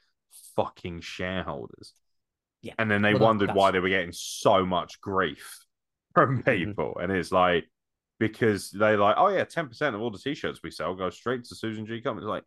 fucking 0.56 1.00
shareholders. 1.00 1.94
Yeah. 2.62 2.74
And 2.78 2.90
then 2.90 3.00
they 3.02 3.14
Well, 3.14 3.22
wondered 3.22 3.54
why 3.54 3.70
they 3.70 3.78
were 3.80 3.88
getting 3.88 4.12
so 4.12 4.66
much 4.66 5.00
grief 5.00 5.64
from 6.14 6.42
Mhm. 6.42 6.44
people. 6.44 6.98
And 7.00 7.10
it's 7.10 7.32
like, 7.32 7.70
because 8.18 8.70
they 8.70 8.96
like, 8.96 9.14
oh 9.16 9.28
yeah, 9.28 9.44
10% 9.44 9.94
of 9.94 10.02
all 10.02 10.10
the 10.10 10.18
t-shirts 10.18 10.60
we 10.62 10.70
sell 10.70 10.94
go 10.94 11.08
straight 11.08 11.44
to 11.44 11.54
Susan 11.54 11.86
G. 11.86 12.02
Komen. 12.02 12.18
It's 12.18 12.26
like. 12.26 12.44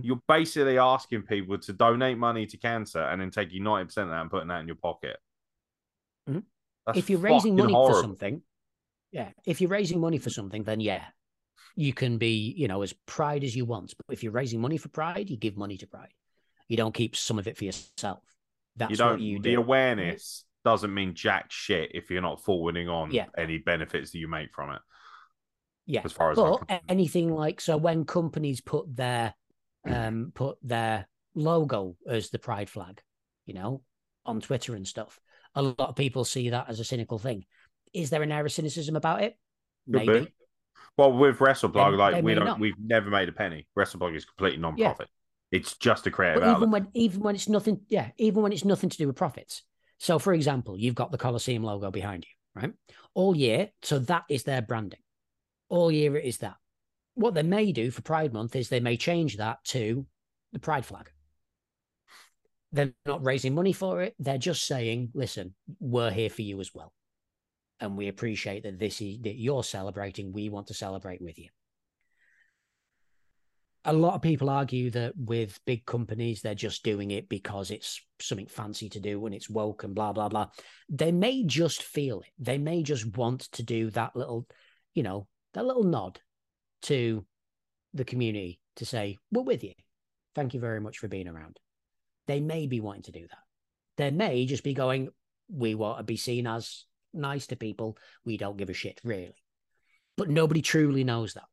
You're 0.00 0.22
basically 0.26 0.78
asking 0.78 1.22
people 1.22 1.58
to 1.58 1.72
donate 1.72 2.16
money 2.16 2.46
to 2.46 2.56
cancer 2.56 3.00
and 3.00 3.20
then 3.20 3.30
taking 3.30 3.62
90% 3.62 3.82
of 3.82 4.08
that 4.08 4.20
and 4.22 4.30
putting 4.30 4.48
that 4.48 4.60
in 4.60 4.66
your 4.66 4.76
pocket. 4.76 5.18
Mhm. 6.28 6.44
If 6.94 7.10
you're 7.10 7.18
raising 7.20 7.56
money 7.56 7.72
horrible. 7.72 7.96
for 7.96 8.02
something, 8.02 8.42
yeah, 9.10 9.30
if 9.46 9.60
you're 9.60 9.70
raising 9.70 10.00
money 10.00 10.18
for 10.18 10.30
something, 10.30 10.62
then 10.64 10.80
yeah, 10.80 11.04
you 11.76 11.92
can 11.92 12.18
be, 12.18 12.54
you 12.56 12.68
know, 12.68 12.82
as 12.82 12.92
pride 13.06 13.44
as 13.44 13.54
you 13.54 13.64
want. 13.64 13.94
But 13.96 14.12
if 14.14 14.22
you're 14.22 14.32
raising 14.32 14.60
money 14.60 14.78
for 14.78 14.88
pride, 14.88 15.28
you 15.30 15.36
give 15.36 15.56
money 15.56 15.76
to 15.78 15.86
pride. 15.86 16.12
You 16.68 16.76
don't 16.76 16.94
keep 16.94 17.14
some 17.14 17.38
of 17.38 17.46
it 17.46 17.56
for 17.58 17.64
yourself. 17.64 18.24
That's 18.76 18.90
you 18.90 18.96
don't 18.96 19.12
what 19.12 19.20
you 19.20 19.38
the 19.40 19.52
do. 19.52 19.58
awareness 19.60 20.44
doesn't 20.64 20.94
mean 20.94 21.14
jack 21.14 21.50
shit 21.50 21.90
if 21.94 22.10
you're 22.10 22.22
not 22.22 22.42
forwarding 22.42 22.88
on 22.88 23.10
Yeah. 23.10 23.26
any 23.36 23.58
benefits 23.58 24.12
that 24.12 24.18
you 24.18 24.28
make 24.28 24.54
from 24.54 24.70
it 24.70 24.80
yeah, 25.86 26.02
as 26.04 26.12
far 26.12 26.30
as 26.30 26.36
but 26.36 26.82
anything 26.88 27.34
like 27.34 27.60
so 27.60 27.76
when 27.76 28.04
companies 28.04 28.60
put 28.60 28.94
their 28.94 29.34
um 29.84 30.32
put 30.34 30.58
their 30.62 31.08
logo 31.34 31.96
as 32.08 32.30
the 32.30 32.38
pride 32.38 32.70
flag, 32.70 33.00
you 33.46 33.54
know, 33.54 33.82
on 34.24 34.40
Twitter 34.40 34.74
and 34.74 34.86
stuff, 34.86 35.20
a 35.54 35.62
lot 35.62 35.80
of 35.80 35.96
people 35.96 36.24
see 36.24 36.50
that 36.50 36.68
as 36.68 36.80
a 36.80 36.84
cynical 36.84 37.18
thing. 37.18 37.44
Is 37.92 38.10
there 38.10 38.22
an 38.22 38.32
air 38.32 38.44
of 38.44 38.52
cynicism 38.52 38.96
about 38.96 39.22
it? 39.22 39.36
Could 39.90 40.00
be. 40.00 40.06
Maybe. 40.06 40.34
well 40.96 41.12
with 41.12 41.38
WrestleBlog 41.38 41.96
like 41.96 42.22
we 42.22 42.34
don't 42.34 42.44
not. 42.44 42.60
we've 42.60 42.74
never 42.78 43.10
made 43.10 43.28
a 43.28 43.32
penny 43.32 43.66
WrestleBlog 43.76 44.14
is 44.14 44.24
completely 44.24 44.60
non-profit 44.60 45.08
it's 45.52 45.76
just 45.76 46.06
a 46.06 46.10
creative 46.10 46.42
But 46.42 46.56
even 46.56 46.70
when 46.70 46.88
even 46.94 47.20
when 47.20 47.34
it's 47.34 47.48
nothing, 47.48 47.82
yeah, 47.88 48.08
even 48.16 48.42
when 48.42 48.52
it's 48.52 48.64
nothing 48.64 48.88
to 48.88 48.96
do 48.96 49.06
with 49.06 49.16
profits. 49.16 49.62
So, 49.98 50.18
for 50.18 50.32
example, 50.32 50.76
you've 50.78 50.96
got 50.96 51.12
the 51.12 51.18
Colosseum 51.18 51.62
logo 51.62 51.90
behind 51.90 52.24
you, 52.24 52.60
right? 52.60 52.72
All 53.14 53.36
year, 53.36 53.70
so 53.82 54.00
that 54.00 54.24
is 54.28 54.42
their 54.42 54.62
branding. 54.62 54.98
All 55.68 55.92
year 55.92 56.16
it 56.16 56.24
is 56.24 56.38
that. 56.38 56.56
What 57.14 57.34
they 57.34 57.42
may 57.42 57.72
do 57.72 57.90
for 57.90 58.02
Pride 58.02 58.32
Month 58.32 58.56
is 58.56 58.68
they 58.68 58.80
may 58.80 58.96
change 58.96 59.36
that 59.36 59.62
to 59.66 60.06
the 60.52 60.58
Pride 60.58 60.86
flag. 60.86 61.10
They're 62.72 62.94
not 63.04 63.24
raising 63.24 63.54
money 63.54 63.72
for 63.72 64.02
it. 64.02 64.14
They're 64.18 64.38
just 64.38 64.66
saying, 64.66 65.10
"Listen, 65.14 65.54
we're 65.78 66.10
here 66.10 66.30
for 66.30 66.42
you 66.42 66.58
as 66.60 66.74
well, 66.74 66.92
and 67.80 67.96
we 67.98 68.08
appreciate 68.08 68.62
that 68.62 68.78
this 68.78 69.02
is 69.02 69.18
that 69.22 69.36
you're 69.36 69.64
celebrating. 69.64 70.32
We 70.32 70.48
want 70.48 70.68
to 70.68 70.74
celebrate 70.74 71.20
with 71.20 71.38
you." 71.38 71.48
a 73.84 73.92
lot 73.92 74.14
of 74.14 74.22
people 74.22 74.48
argue 74.48 74.90
that 74.90 75.12
with 75.16 75.58
big 75.64 75.84
companies, 75.86 76.40
they're 76.40 76.54
just 76.54 76.84
doing 76.84 77.10
it 77.10 77.28
because 77.28 77.70
it's 77.70 78.00
something 78.20 78.46
fancy 78.46 78.88
to 78.88 79.00
do 79.00 79.24
and 79.26 79.34
it's 79.34 79.50
woke 79.50 79.82
and 79.82 79.94
blah, 79.94 80.12
blah, 80.12 80.28
blah. 80.28 80.48
They 80.88 81.10
may 81.10 81.44
just 81.44 81.82
feel 81.82 82.20
it. 82.20 82.28
They 82.38 82.58
may 82.58 82.82
just 82.82 83.16
want 83.16 83.40
to 83.52 83.62
do 83.62 83.90
that 83.90 84.14
little, 84.14 84.46
you 84.94 85.02
know, 85.02 85.26
that 85.54 85.66
little 85.66 85.82
nod 85.82 86.20
to 86.82 87.24
the 87.94 88.04
community 88.04 88.60
to 88.76 88.86
say, 88.86 89.18
we're 89.30 89.42
with 89.42 89.64
you. 89.64 89.74
Thank 90.34 90.54
you 90.54 90.60
very 90.60 90.80
much 90.80 90.98
for 90.98 91.08
being 91.08 91.28
around. 91.28 91.58
They 92.26 92.40
may 92.40 92.66
be 92.66 92.80
wanting 92.80 93.02
to 93.02 93.12
do 93.12 93.20
that. 93.20 93.38
They 93.98 94.10
may 94.10 94.46
just 94.46 94.64
be 94.64 94.74
going, 94.74 95.10
we 95.50 95.74
want 95.74 95.98
to 95.98 96.04
be 96.04 96.16
seen 96.16 96.46
as 96.46 96.84
nice 97.12 97.46
to 97.48 97.56
people. 97.56 97.98
We 98.24 98.36
don't 98.36 98.56
give 98.56 98.70
a 98.70 98.74
shit, 98.74 99.00
really. 99.04 99.34
But 100.16 100.30
nobody 100.30 100.62
truly 100.62 101.04
knows 101.04 101.34
that. 101.34 101.44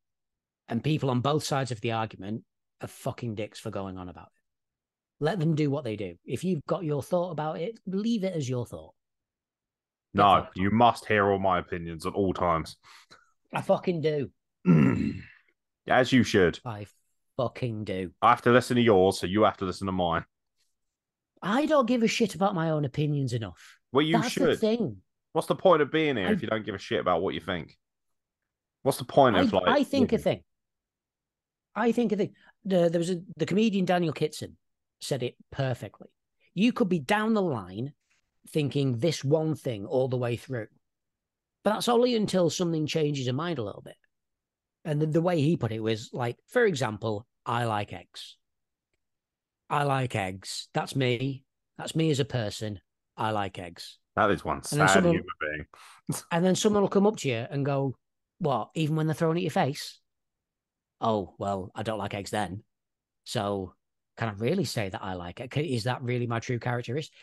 And 0.68 0.82
people 0.82 1.10
on 1.10 1.20
both 1.20 1.44
sides 1.44 1.70
of 1.70 1.80
the 1.80 1.92
argument 1.92 2.44
are 2.80 2.88
fucking 2.88 3.34
dicks 3.34 3.58
for 3.58 3.70
going 3.70 3.98
on 3.98 4.08
about 4.08 4.28
it. 4.28 5.24
Let 5.24 5.38
them 5.38 5.54
do 5.54 5.70
what 5.70 5.84
they 5.84 5.96
do. 5.96 6.14
If 6.24 6.44
you've 6.44 6.64
got 6.64 6.84
your 6.84 7.02
thought 7.02 7.32
about 7.32 7.60
it, 7.60 7.78
leave 7.86 8.24
it 8.24 8.34
as 8.34 8.48
your 8.48 8.64
thought. 8.64 8.94
No 10.14 10.46
you 10.56 10.70
must 10.70 11.06
hear 11.06 11.30
all 11.30 11.38
my 11.38 11.58
opinions 11.58 12.04
at 12.04 12.14
all 12.14 12.34
times 12.34 12.76
I 13.54 13.62
fucking 13.62 14.00
do. 14.00 14.30
as 15.88 16.12
you 16.12 16.22
should 16.22 16.58
I 16.64 16.86
fucking 17.36 17.84
do. 17.84 18.10
I 18.22 18.30
have 18.30 18.42
to 18.42 18.50
listen 18.52 18.76
to 18.76 18.82
yours 18.82 19.18
so 19.18 19.26
you 19.26 19.42
have 19.44 19.56
to 19.58 19.64
listen 19.64 19.86
to 19.86 19.92
mine 19.92 20.24
I 21.42 21.64
don't 21.66 21.86
give 21.86 22.02
a 22.02 22.06
shit 22.08 22.34
about 22.34 22.54
my 22.54 22.70
own 22.70 22.84
opinions 22.84 23.32
enough. 23.32 23.78
well 23.92 24.04
you 24.04 24.14
That's 24.20 24.34
the 24.34 24.40
should 24.52 24.60
thing. 24.60 24.98
what's 25.32 25.48
the 25.48 25.54
point 25.56 25.82
of 25.82 25.90
being 25.90 26.16
here 26.16 26.28
I- 26.28 26.32
if 26.32 26.42
you 26.42 26.48
don't 26.48 26.64
give 26.64 26.74
a 26.74 26.78
shit 26.78 27.00
about 27.00 27.22
what 27.22 27.34
you 27.34 27.40
think 27.40 27.76
what's 28.82 28.98
the 28.98 29.04
point 29.04 29.36
I, 29.36 29.40
of 29.40 29.52
like 29.52 29.68
I 29.68 29.84
think 29.84 30.12
a 30.12 30.18
thing. 30.18 30.42
I 31.74 31.92
think 31.92 32.10
a 32.12 32.16
thing. 32.16 32.34
The, 32.64 32.88
there 32.90 32.98
was 32.98 33.10
a 33.10 33.20
the 33.36 33.46
comedian 33.46 33.84
Daniel 33.84 34.12
Kitson 34.12 34.56
said 35.00 35.22
it 35.22 35.36
perfectly. 35.52 36.08
You 36.52 36.72
could 36.72 36.88
be 36.88 36.98
down 36.98 37.32
the 37.32 37.40
line 37.42 37.92
thinking 38.48 38.98
this 38.98 39.22
one 39.24 39.54
thing 39.54 39.86
all 39.86 40.08
the 40.08 40.16
way 40.16 40.36
through, 40.36 40.66
but 41.62 41.74
that's 41.74 41.88
only 41.88 42.16
until 42.16 42.50
something 42.50 42.86
changes 42.86 43.24
your 43.24 43.34
mind 43.34 43.58
a 43.60 43.62
little 43.62 43.82
bit. 43.82 43.94
And 44.84 45.00
the, 45.00 45.06
the 45.06 45.20
way 45.20 45.40
he 45.40 45.56
put 45.56 45.72
it 45.72 45.80
was 45.80 46.10
like, 46.12 46.36
for 46.48 46.64
example, 46.64 47.26
I 47.44 47.64
like 47.64 47.92
eggs. 47.92 48.36
I 49.68 49.84
like 49.84 50.14
eggs. 50.16 50.68
That's 50.74 50.96
me. 50.96 51.44
That's 51.78 51.94
me 51.94 52.10
as 52.10 52.20
a 52.20 52.24
person. 52.24 52.80
I 53.16 53.30
like 53.30 53.58
eggs. 53.58 53.98
that 54.16 54.30
is 54.30 54.44
one 54.44 54.58
And 54.58 54.64
sad 54.66 54.88
someone- 54.90 55.14
human 55.14 55.28
being 55.40 55.66
And 56.32 56.44
then 56.44 56.56
someone 56.56 56.82
will 56.82 56.88
come 56.88 57.06
up 57.06 57.16
to 57.18 57.28
you 57.28 57.46
and 57.50 57.64
go, 57.64 57.96
What? 58.38 58.70
Even 58.74 58.96
when 58.96 59.06
they're 59.06 59.14
thrown 59.14 59.36
at 59.36 59.42
your 59.42 59.50
face? 59.50 60.00
Oh, 61.00 61.34
well, 61.38 61.70
I 61.74 61.82
don't 61.82 61.98
like 61.98 62.14
eggs 62.14 62.30
then. 62.30 62.62
So 63.24 63.74
can 64.16 64.28
I 64.28 64.32
really 64.32 64.64
say 64.64 64.88
that 64.88 65.02
I 65.02 65.14
like 65.14 65.40
it? 65.40 65.56
Is 65.56 65.84
that 65.84 66.02
really 66.02 66.26
my 66.26 66.40
true 66.40 66.58
characteristic? 66.58 67.14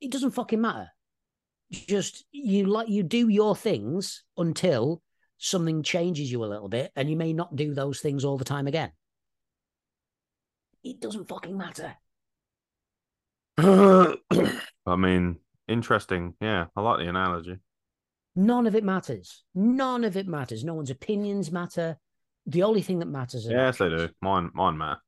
It 0.00 0.10
doesn't 0.10 0.30
fucking 0.32 0.60
matter. 0.60 0.88
Just 1.72 2.24
you 2.30 2.66
like 2.66 2.88
you 2.88 3.02
do 3.02 3.28
your 3.28 3.56
things 3.56 4.22
until 4.36 5.02
something 5.38 5.82
changes 5.82 6.30
you 6.30 6.44
a 6.44 6.46
little 6.46 6.68
bit, 6.68 6.92
and 6.96 7.10
you 7.10 7.16
may 7.16 7.32
not 7.32 7.56
do 7.56 7.74
those 7.74 8.00
things 8.00 8.24
all 8.24 8.38
the 8.38 8.44
time 8.44 8.66
again. 8.66 8.92
It 10.82 11.00
doesn't 11.00 11.28
fucking 11.28 11.56
matter. 11.56 11.96
I 13.58 14.96
mean, 14.96 15.38
interesting. 15.68 16.34
Yeah, 16.40 16.66
I 16.76 16.80
like 16.80 16.98
the 16.98 17.08
analogy. 17.08 17.56
None 18.34 18.66
of 18.66 18.74
it 18.74 18.84
matters. 18.84 19.42
None 19.54 20.04
of 20.04 20.16
it 20.16 20.28
matters. 20.28 20.62
No 20.62 20.74
one's 20.74 20.90
opinions 20.90 21.50
matter. 21.50 21.96
The 22.46 22.62
only 22.62 22.82
thing 22.82 22.98
that 23.00 23.06
matters. 23.06 23.46
yes, 23.48 23.80
actions. 23.80 23.92
they 23.92 24.06
do. 24.06 24.12
Mine, 24.20 24.50
mine 24.54 24.76
matter. 24.76 25.00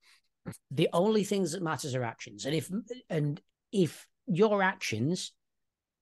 The 0.70 0.88
only 0.92 1.24
things 1.24 1.52
that 1.52 1.62
matters 1.62 1.94
are 1.94 2.04
actions, 2.04 2.46
and 2.46 2.54
if 2.54 2.70
and 3.10 3.40
if 3.70 4.06
your 4.26 4.62
actions 4.62 5.32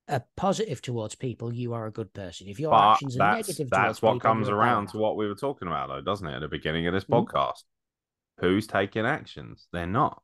are 0.09 0.24
positive 0.37 0.81
towards 0.81 1.15
people, 1.15 1.53
you 1.53 1.74
are 1.74 1.87
a 1.87 1.91
good 1.91 2.12
person. 2.12 2.49
If 2.49 2.61
your 2.61 2.70
but 2.70 2.93
actions 2.93 3.16
are 3.19 3.37
negative, 3.37 3.69
that's 3.70 4.01
what 4.01 4.15
people, 4.15 4.28
comes 4.28 4.49
around 4.49 4.89
to 4.91 4.99
what 4.99 5.16
we 5.16 5.27
were 5.27 5.35
talking 5.35 5.69
about, 5.69 5.89
though, 5.89 6.01
doesn't 6.01 6.27
it? 6.27 6.35
At 6.35 6.41
the 6.41 6.49
beginning 6.49 6.87
of 6.87 6.95
this 6.95 7.05
mm-hmm. 7.05 7.15
podcast, 7.15 7.65
who's 8.41 8.66
taking 8.66 9.07
actions? 9.07 9.66
They're 9.73 9.87
not. 9.87 10.23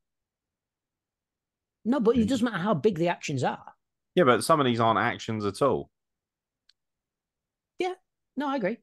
No, 1.85 1.99
but 2.01 2.17
it 2.17 2.29
doesn't 2.29 2.45
matter 2.45 2.63
how 2.63 2.75
big 2.75 2.99
the 2.99 3.09
actions 3.09 3.43
are. 3.43 3.75
Yeah, 4.15 4.25
but 4.25 4.45
some 4.45 4.61
of 4.61 4.67
these 4.67 4.81
aren't 4.81 5.01
actions 5.01 5.45
at 5.45 5.61
all. 5.63 5.91
Yeah, 7.79 7.95
no, 8.37 8.49
I 8.49 8.57
agree. 8.57 8.79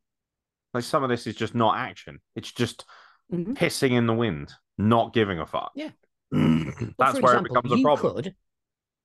Like 0.74 0.84
some 0.84 1.04
of 1.04 1.10
this 1.10 1.28
is 1.28 1.36
just 1.36 1.56
not 1.56 1.78
action. 1.78 2.20
It's 2.36 2.52
just 2.52 2.86
mm-hmm. 3.32 3.54
pissing 3.54 3.92
in 3.92 4.06
the 4.06 4.14
wind, 4.14 4.52
not 4.78 5.14
giving 5.14 5.40
a 5.40 5.46
fuck. 5.46 5.72
Yeah. 5.76 5.92
That's 6.32 7.20
where 7.22 7.38
example, 7.38 7.58
it 7.58 7.64
becomes 7.64 7.72
a 7.72 7.82
problem. 7.82 8.16
Could, 8.16 8.36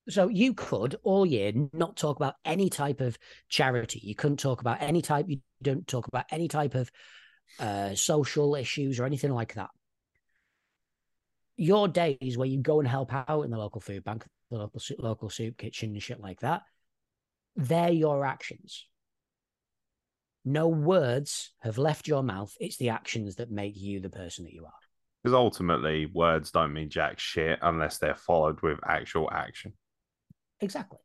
so 0.09 0.29
you 0.29 0.55
could 0.55 0.97
all 1.03 1.25
year 1.25 1.53
not 1.73 1.97
talk 1.97 2.17
about 2.17 2.35
any 2.45 2.69
type 2.69 3.01
of 3.01 3.17
charity. 3.49 4.01
You 4.03 4.15
couldn't 4.15 4.39
talk 4.39 4.61
about 4.61 4.83
any 4.83 5.03
type. 5.03 5.27
You 5.29 5.39
don't 5.63 5.87
talk 5.87 6.09
about 6.09 6.27
any 6.31 6.49
type 6.49 6.75
of 6.75 6.91
uh, 7.59 7.95
social 7.95 8.55
issues 8.55 9.01
or 9.01 9.05
anything 9.05 9.33
like 9.33 9.55
that 9.55 9.71
your 11.57 11.89
days 11.89 12.37
where 12.37 12.49
you 12.49 12.61
go 12.61 12.81
and 12.81 12.89
help 12.89 13.13
out 13.13 13.43
in 13.43 13.51
the 13.51 13.59
local 13.59 13.81
food 13.81 14.05
bank, 14.05 14.25
the 14.51 14.59
local 14.59 14.81
local 14.99 15.31
soup 15.31 15.57
kitchen 15.57 15.91
and 15.93 16.03
shit 16.03 16.21
like 16.21 16.41
that, 16.41 16.63
they're 17.57 17.93
your 17.93 18.25
actions. 18.25 18.87
No 20.45 20.69
words 20.69 21.53
have 21.61 21.79
left 21.79 22.07
your 22.07 22.23
mouth. 22.23 22.55
It's 22.61 22.77
the 22.77 22.91
actions 22.91 23.37
that 23.37 23.51
make 23.51 23.77
you 23.77 24.01
the 24.01 24.11
person 24.11 24.45
that 24.45 24.53
you 24.53 24.65
are. 24.67 24.73
Because 25.23 25.35
ultimately, 25.35 26.07
words 26.07 26.51
don't 26.51 26.75
mean 26.75 26.91
jack 26.91 27.19
shit 27.19 27.59
unless 27.63 27.97
they're 27.99 28.15
followed 28.15 28.61
with 28.61 28.79
actual 28.87 29.31
action. 29.33 29.73
Exactly, 30.61 31.01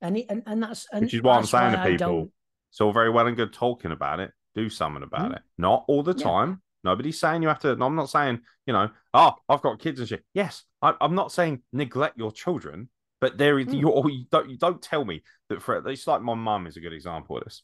and 0.00 0.16
and 0.28 0.42
and 0.46 0.62
that's 0.62 0.86
and 0.92 1.02
which 1.02 1.14
is 1.14 1.22
what 1.22 1.38
I'm 1.38 1.44
saying 1.44 1.72
to 1.72 1.84
people. 1.84 2.32
It's 2.70 2.80
all 2.80 2.92
very 2.92 3.10
well 3.10 3.26
and 3.26 3.36
good 3.36 3.52
talking 3.52 3.92
about 3.92 4.20
it. 4.20 4.30
Do 4.54 4.68
something 4.68 5.02
about 5.02 5.26
mm-hmm. 5.26 5.34
it. 5.34 5.42
Not 5.56 5.84
all 5.88 6.02
the 6.02 6.12
time, 6.14 6.60
Nobody's 6.84 7.18
saying 7.18 7.42
you 7.42 7.48
have 7.48 7.58
to. 7.60 7.70
I'm 7.70 7.96
not 7.96 8.10
saying, 8.10 8.40
you 8.66 8.72
know, 8.72 8.90
oh, 9.12 9.34
I've 9.48 9.62
got 9.62 9.80
kids 9.80 9.98
and 10.00 10.08
shit. 10.08 10.24
Yes, 10.32 10.64
I, 10.80 10.94
am 11.00 11.14
not 11.14 11.32
saying 11.32 11.62
neglect 11.72 12.18
your 12.18 12.30
children, 12.30 12.88
but 13.20 13.36
there 13.36 13.58
is 13.58 13.66
mm. 13.66 13.80
you, 13.80 14.10
you 14.10 14.24
don't 14.30 14.48
you 14.48 14.56
don't 14.56 14.80
tell 14.80 15.04
me 15.04 15.22
that 15.48 15.60
for 15.60 15.86
it's 15.88 16.06
like 16.06 16.22
my 16.22 16.34
mum 16.34 16.66
is 16.66 16.76
a 16.76 16.80
good 16.80 16.92
example 16.92 17.38
of 17.38 17.44
this. 17.44 17.62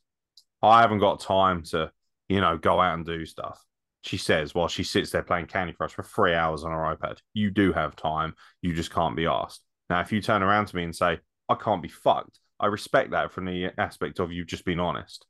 I 0.62 0.80
haven't 0.80 0.98
got 0.98 1.20
time 1.20 1.62
to, 1.64 1.92
you 2.28 2.40
know, 2.40 2.58
go 2.58 2.80
out 2.80 2.94
and 2.94 3.06
do 3.06 3.24
stuff. 3.24 3.62
She 4.02 4.16
says 4.16 4.54
while 4.54 4.68
she 4.68 4.82
sits 4.82 5.10
there 5.10 5.22
playing 5.22 5.46
Candy 5.46 5.72
Crush 5.72 5.92
for 5.92 6.02
three 6.02 6.34
hours 6.34 6.64
on 6.64 6.72
her 6.72 6.96
iPad. 6.96 7.18
You 7.34 7.50
do 7.50 7.72
have 7.72 7.96
time. 7.96 8.34
You 8.62 8.74
just 8.74 8.90
can't 8.90 9.16
be 9.16 9.26
asked. 9.26 9.62
Now, 9.90 10.00
if 10.00 10.12
you 10.12 10.20
turn 10.20 10.42
around 10.42 10.66
to 10.66 10.76
me 10.76 10.84
and 10.84 10.94
say, 10.94 11.20
I 11.48 11.54
can't 11.54 11.82
be 11.82 11.88
fucked, 11.88 12.38
I 12.58 12.66
respect 12.66 13.10
that 13.10 13.32
from 13.32 13.44
the 13.44 13.70
aspect 13.78 14.18
of 14.18 14.32
you 14.32 14.44
just 14.44 14.64
being 14.64 14.80
honest. 14.80 15.26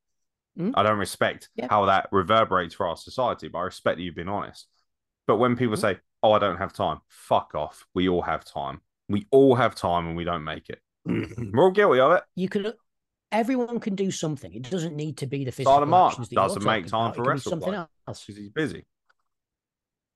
Mm. 0.59 0.73
I 0.77 0.83
don't 0.83 0.99
respect 0.99 1.49
yeah. 1.57 1.67
how 1.69 1.87
that 1.87 2.09
reverberates 2.13 2.75
for 2.75 2.87
our 2.87 2.97
society, 2.97 3.49
but 3.49 3.59
I 3.59 3.63
respect 3.63 3.99
that 3.99 4.03
you've 4.03 4.15
been 4.15 4.29
honest. 4.29 4.69
But 5.27 5.37
when 5.37 5.57
people 5.57 5.77
mm. 5.77 5.81
say, 5.81 5.99
"Oh, 6.23 6.33
I 6.33 6.39
don't 6.39 6.59
have 6.59 6.73
time," 6.73 7.01
fuck 7.09 7.55
off. 7.55 7.85
We 7.95 8.09
all 8.09 8.23
have 8.23 8.45
time. 8.45 8.81
We 9.09 9.27
all 9.31 9.57
have 9.57 9.75
time, 9.75 10.07
and 10.07 10.17
we 10.17 10.25
don't 10.25 10.45
make 10.45 10.69
it. 10.69 10.81
We're 11.07 11.65
all 11.65 11.71
guilty 11.71 12.01
of 12.01 12.13
it. 12.13 12.23
You 12.37 12.49
could. 12.49 12.75
Everyone 13.33 13.81
can 13.81 13.97
do 13.97 14.13
something. 14.13 14.55
It 14.55 14.71
doesn't 14.71 14.95
need 14.95 15.17
to 15.19 15.27
be 15.27 15.45
the 15.45 15.51
physical 15.51 15.73
Silent 15.73 15.91
Mark 15.91 16.29
doesn't 16.31 16.63
make 16.63 16.87
time 16.87 17.07
about. 17.07 17.17
for 17.17 17.25
wrestling. 17.25 17.61
Something 17.61 17.75
else 17.75 18.25
because 18.25 18.37
he's 18.37 18.51
busy 18.51 18.87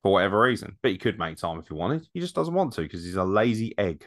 for 0.02 0.12
whatever 0.12 0.40
reason. 0.40 0.76
But 0.82 0.92
he 0.92 0.98
could 0.98 1.18
make 1.18 1.36
time 1.36 1.58
if 1.58 1.66
he 1.66 1.74
wanted. 1.74 2.06
He 2.14 2.20
just 2.20 2.36
doesn't 2.36 2.54
want 2.54 2.74
to 2.74 2.82
because 2.82 3.04
he's 3.04 3.16
a 3.16 3.24
lazy 3.24 3.76
egg. 3.76 4.06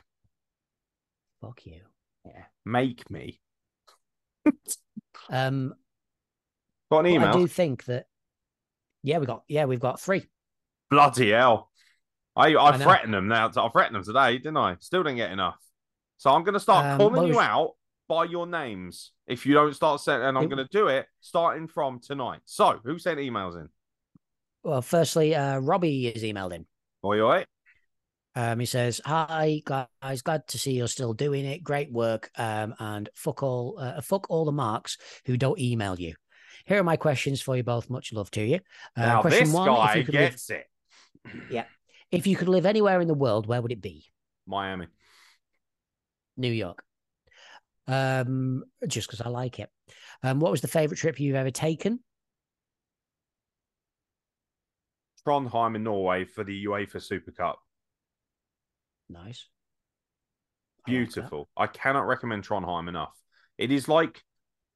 Fuck 1.41 1.65
you. 1.65 1.81
Yeah, 2.25 2.43
make 2.65 3.09
me. 3.09 3.39
um, 5.29 5.73
Got 6.91 6.99
an 6.99 7.07
email? 7.07 7.29
I 7.29 7.31
do 7.31 7.47
think 7.47 7.85
that. 7.85 8.05
Yeah, 9.03 9.17
we 9.17 9.25
got. 9.25 9.43
Yeah, 9.47 9.65
we've 9.65 9.79
got 9.79 9.99
three. 9.99 10.27
Bloody 10.89 11.31
hell! 11.31 11.71
I 12.35 12.53
I, 12.53 12.71
I 12.71 12.77
threatened 12.77 13.13
them 13.13 13.27
now. 13.27 13.49
I 13.55 13.69
threatened 13.69 13.95
them 13.95 14.03
today, 14.03 14.37
didn't 14.37 14.57
I? 14.57 14.75
Still 14.79 15.03
didn't 15.03 15.17
get 15.17 15.31
enough. 15.31 15.57
So 16.17 16.29
I'm 16.29 16.43
going 16.43 16.53
to 16.53 16.59
start 16.59 16.85
um, 16.85 16.97
calling 16.99 17.27
you 17.27 17.39
out 17.39 17.71
by 18.07 18.25
your 18.25 18.45
names 18.45 19.11
if 19.25 19.45
you 19.45 19.53
don't 19.53 19.73
start 19.73 20.01
sending. 20.01 20.27
And 20.27 20.37
I'm 20.37 20.49
going 20.49 20.63
to 20.63 20.69
do 20.71 20.87
it 20.87 21.07
starting 21.21 21.67
from 21.67 21.99
tonight. 21.99 22.41
So 22.45 22.79
who 22.83 22.99
sent 22.99 23.19
emails 23.19 23.55
in? 23.55 23.69
Well, 24.63 24.83
firstly, 24.83 25.33
uh, 25.33 25.57
Robbie 25.57 26.07
is 26.07 26.21
emailed 26.21 26.53
in. 26.53 26.65
Oi, 27.03 27.21
oi. 27.21 27.45
Um, 28.35 28.59
he 28.59 28.65
says, 28.65 29.01
"Hi 29.05 29.61
guys, 29.65 30.21
glad 30.21 30.47
to 30.47 30.57
see 30.57 30.73
you're 30.73 30.87
still 30.87 31.13
doing 31.13 31.45
it. 31.45 31.63
Great 31.63 31.91
work. 31.91 32.29
Um, 32.37 32.73
and 32.79 33.09
fuck 33.13 33.43
all, 33.43 33.77
uh, 33.79 34.01
fuck 34.01 34.29
all 34.29 34.45
the 34.45 34.51
marks 34.51 34.97
who 35.25 35.37
don't 35.37 35.59
email 35.59 35.99
you. 35.99 36.15
Here 36.65 36.79
are 36.79 36.83
my 36.83 36.97
questions 36.97 37.41
for 37.41 37.57
you 37.57 37.63
both. 37.63 37.89
Much 37.89 38.13
love 38.13 38.31
to 38.31 38.41
you. 38.41 38.59
Uh, 38.95 39.01
now, 39.05 39.21
question 39.21 39.45
this 39.45 39.53
one, 39.53 39.67
guy 39.67 39.97
if 39.97 40.07
you 40.07 40.11
gets 40.13 40.49
live, 40.49 40.59
it. 40.59 41.43
yeah. 41.51 41.65
If 42.11 42.27
you 42.27 42.35
could 42.35 42.49
live 42.49 42.65
anywhere 42.65 43.01
in 43.01 43.07
the 43.07 43.13
world, 43.13 43.47
where 43.47 43.61
would 43.61 43.71
it 43.71 43.81
be? 43.81 44.05
Miami. 44.47 44.87
New 46.37 46.51
York. 46.51 46.83
Um, 47.87 48.63
just 48.87 49.07
because 49.07 49.21
I 49.21 49.29
like 49.29 49.59
it. 49.59 49.69
Um, 50.23 50.39
what 50.39 50.51
was 50.51 50.61
the 50.61 50.67
favorite 50.67 50.97
trip 50.97 51.19
you've 51.19 51.35
ever 51.35 51.51
taken? 51.51 51.99
Trondheim 55.25 55.75
in 55.75 55.83
Norway 55.83 56.25
for 56.25 56.43
the 56.43 56.65
UEFA 56.65 57.01
Super 57.01 57.31
Cup. 57.31 57.59
Nice. 59.11 59.47
Beautiful. 60.85 61.49
I, 61.55 61.61
like 61.61 61.69
I 61.69 61.73
cannot 61.77 62.07
recommend 62.07 62.47
Trondheim 62.47 62.87
enough. 62.87 63.15
It 63.57 63.71
is 63.71 63.87
like 63.87 64.23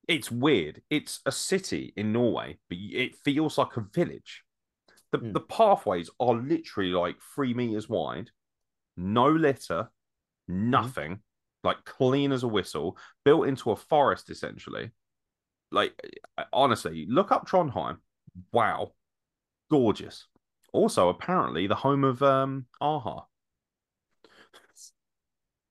it's 0.07 0.29
weird. 0.29 0.81
It's 0.89 1.19
a 1.25 1.31
city 1.31 1.93
in 1.95 2.13
Norway, 2.13 2.57
but 2.69 2.77
it 2.79 3.15
feels 3.23 3.57
like 3.57 3.75
a 3.77 3.85
village. 3.93 4.43
The, 5.11 5.17
mm. 5.17 5.33
the 5.33 5.39
pathways 5.39 6.09
are 6.19 6.35
literally 6.35 6.91
like 6.91 7.15
three 7.33 7.53
meters 7.53 7.89
wide, 7.89 8.29
no 8.97 9.29
litter, 9.29 9.89
hmm. 10.47 10.69
nothing, 10.69 11.11
mm. 11.15 11.19
like 11.63 11.85
clean 11.85 12.31
as 12.31 12.43
a 12.43 12.47
whistle, 12.47 12.97
built 13.23 13.47
into 13.47 13.71
a 13.71 13.75
forest 13.75 14.29
essentially. 14.29 14.91
Like, 15.71 15.99
honestly, 16.53 17.05
look 17.09 17.31
up 17.31 17.47
Trondheim. 17.47 17.97
Wow, 18.51 18.91
gorgeous. 19.71 20.27
Also, 20.71 21.09
apparently, 21.09 21.67
the 21.67 21.75
home 21.75 22.03
of 22.03 22.21
um, 22.21 22.65
a-ha. 22.81 23.25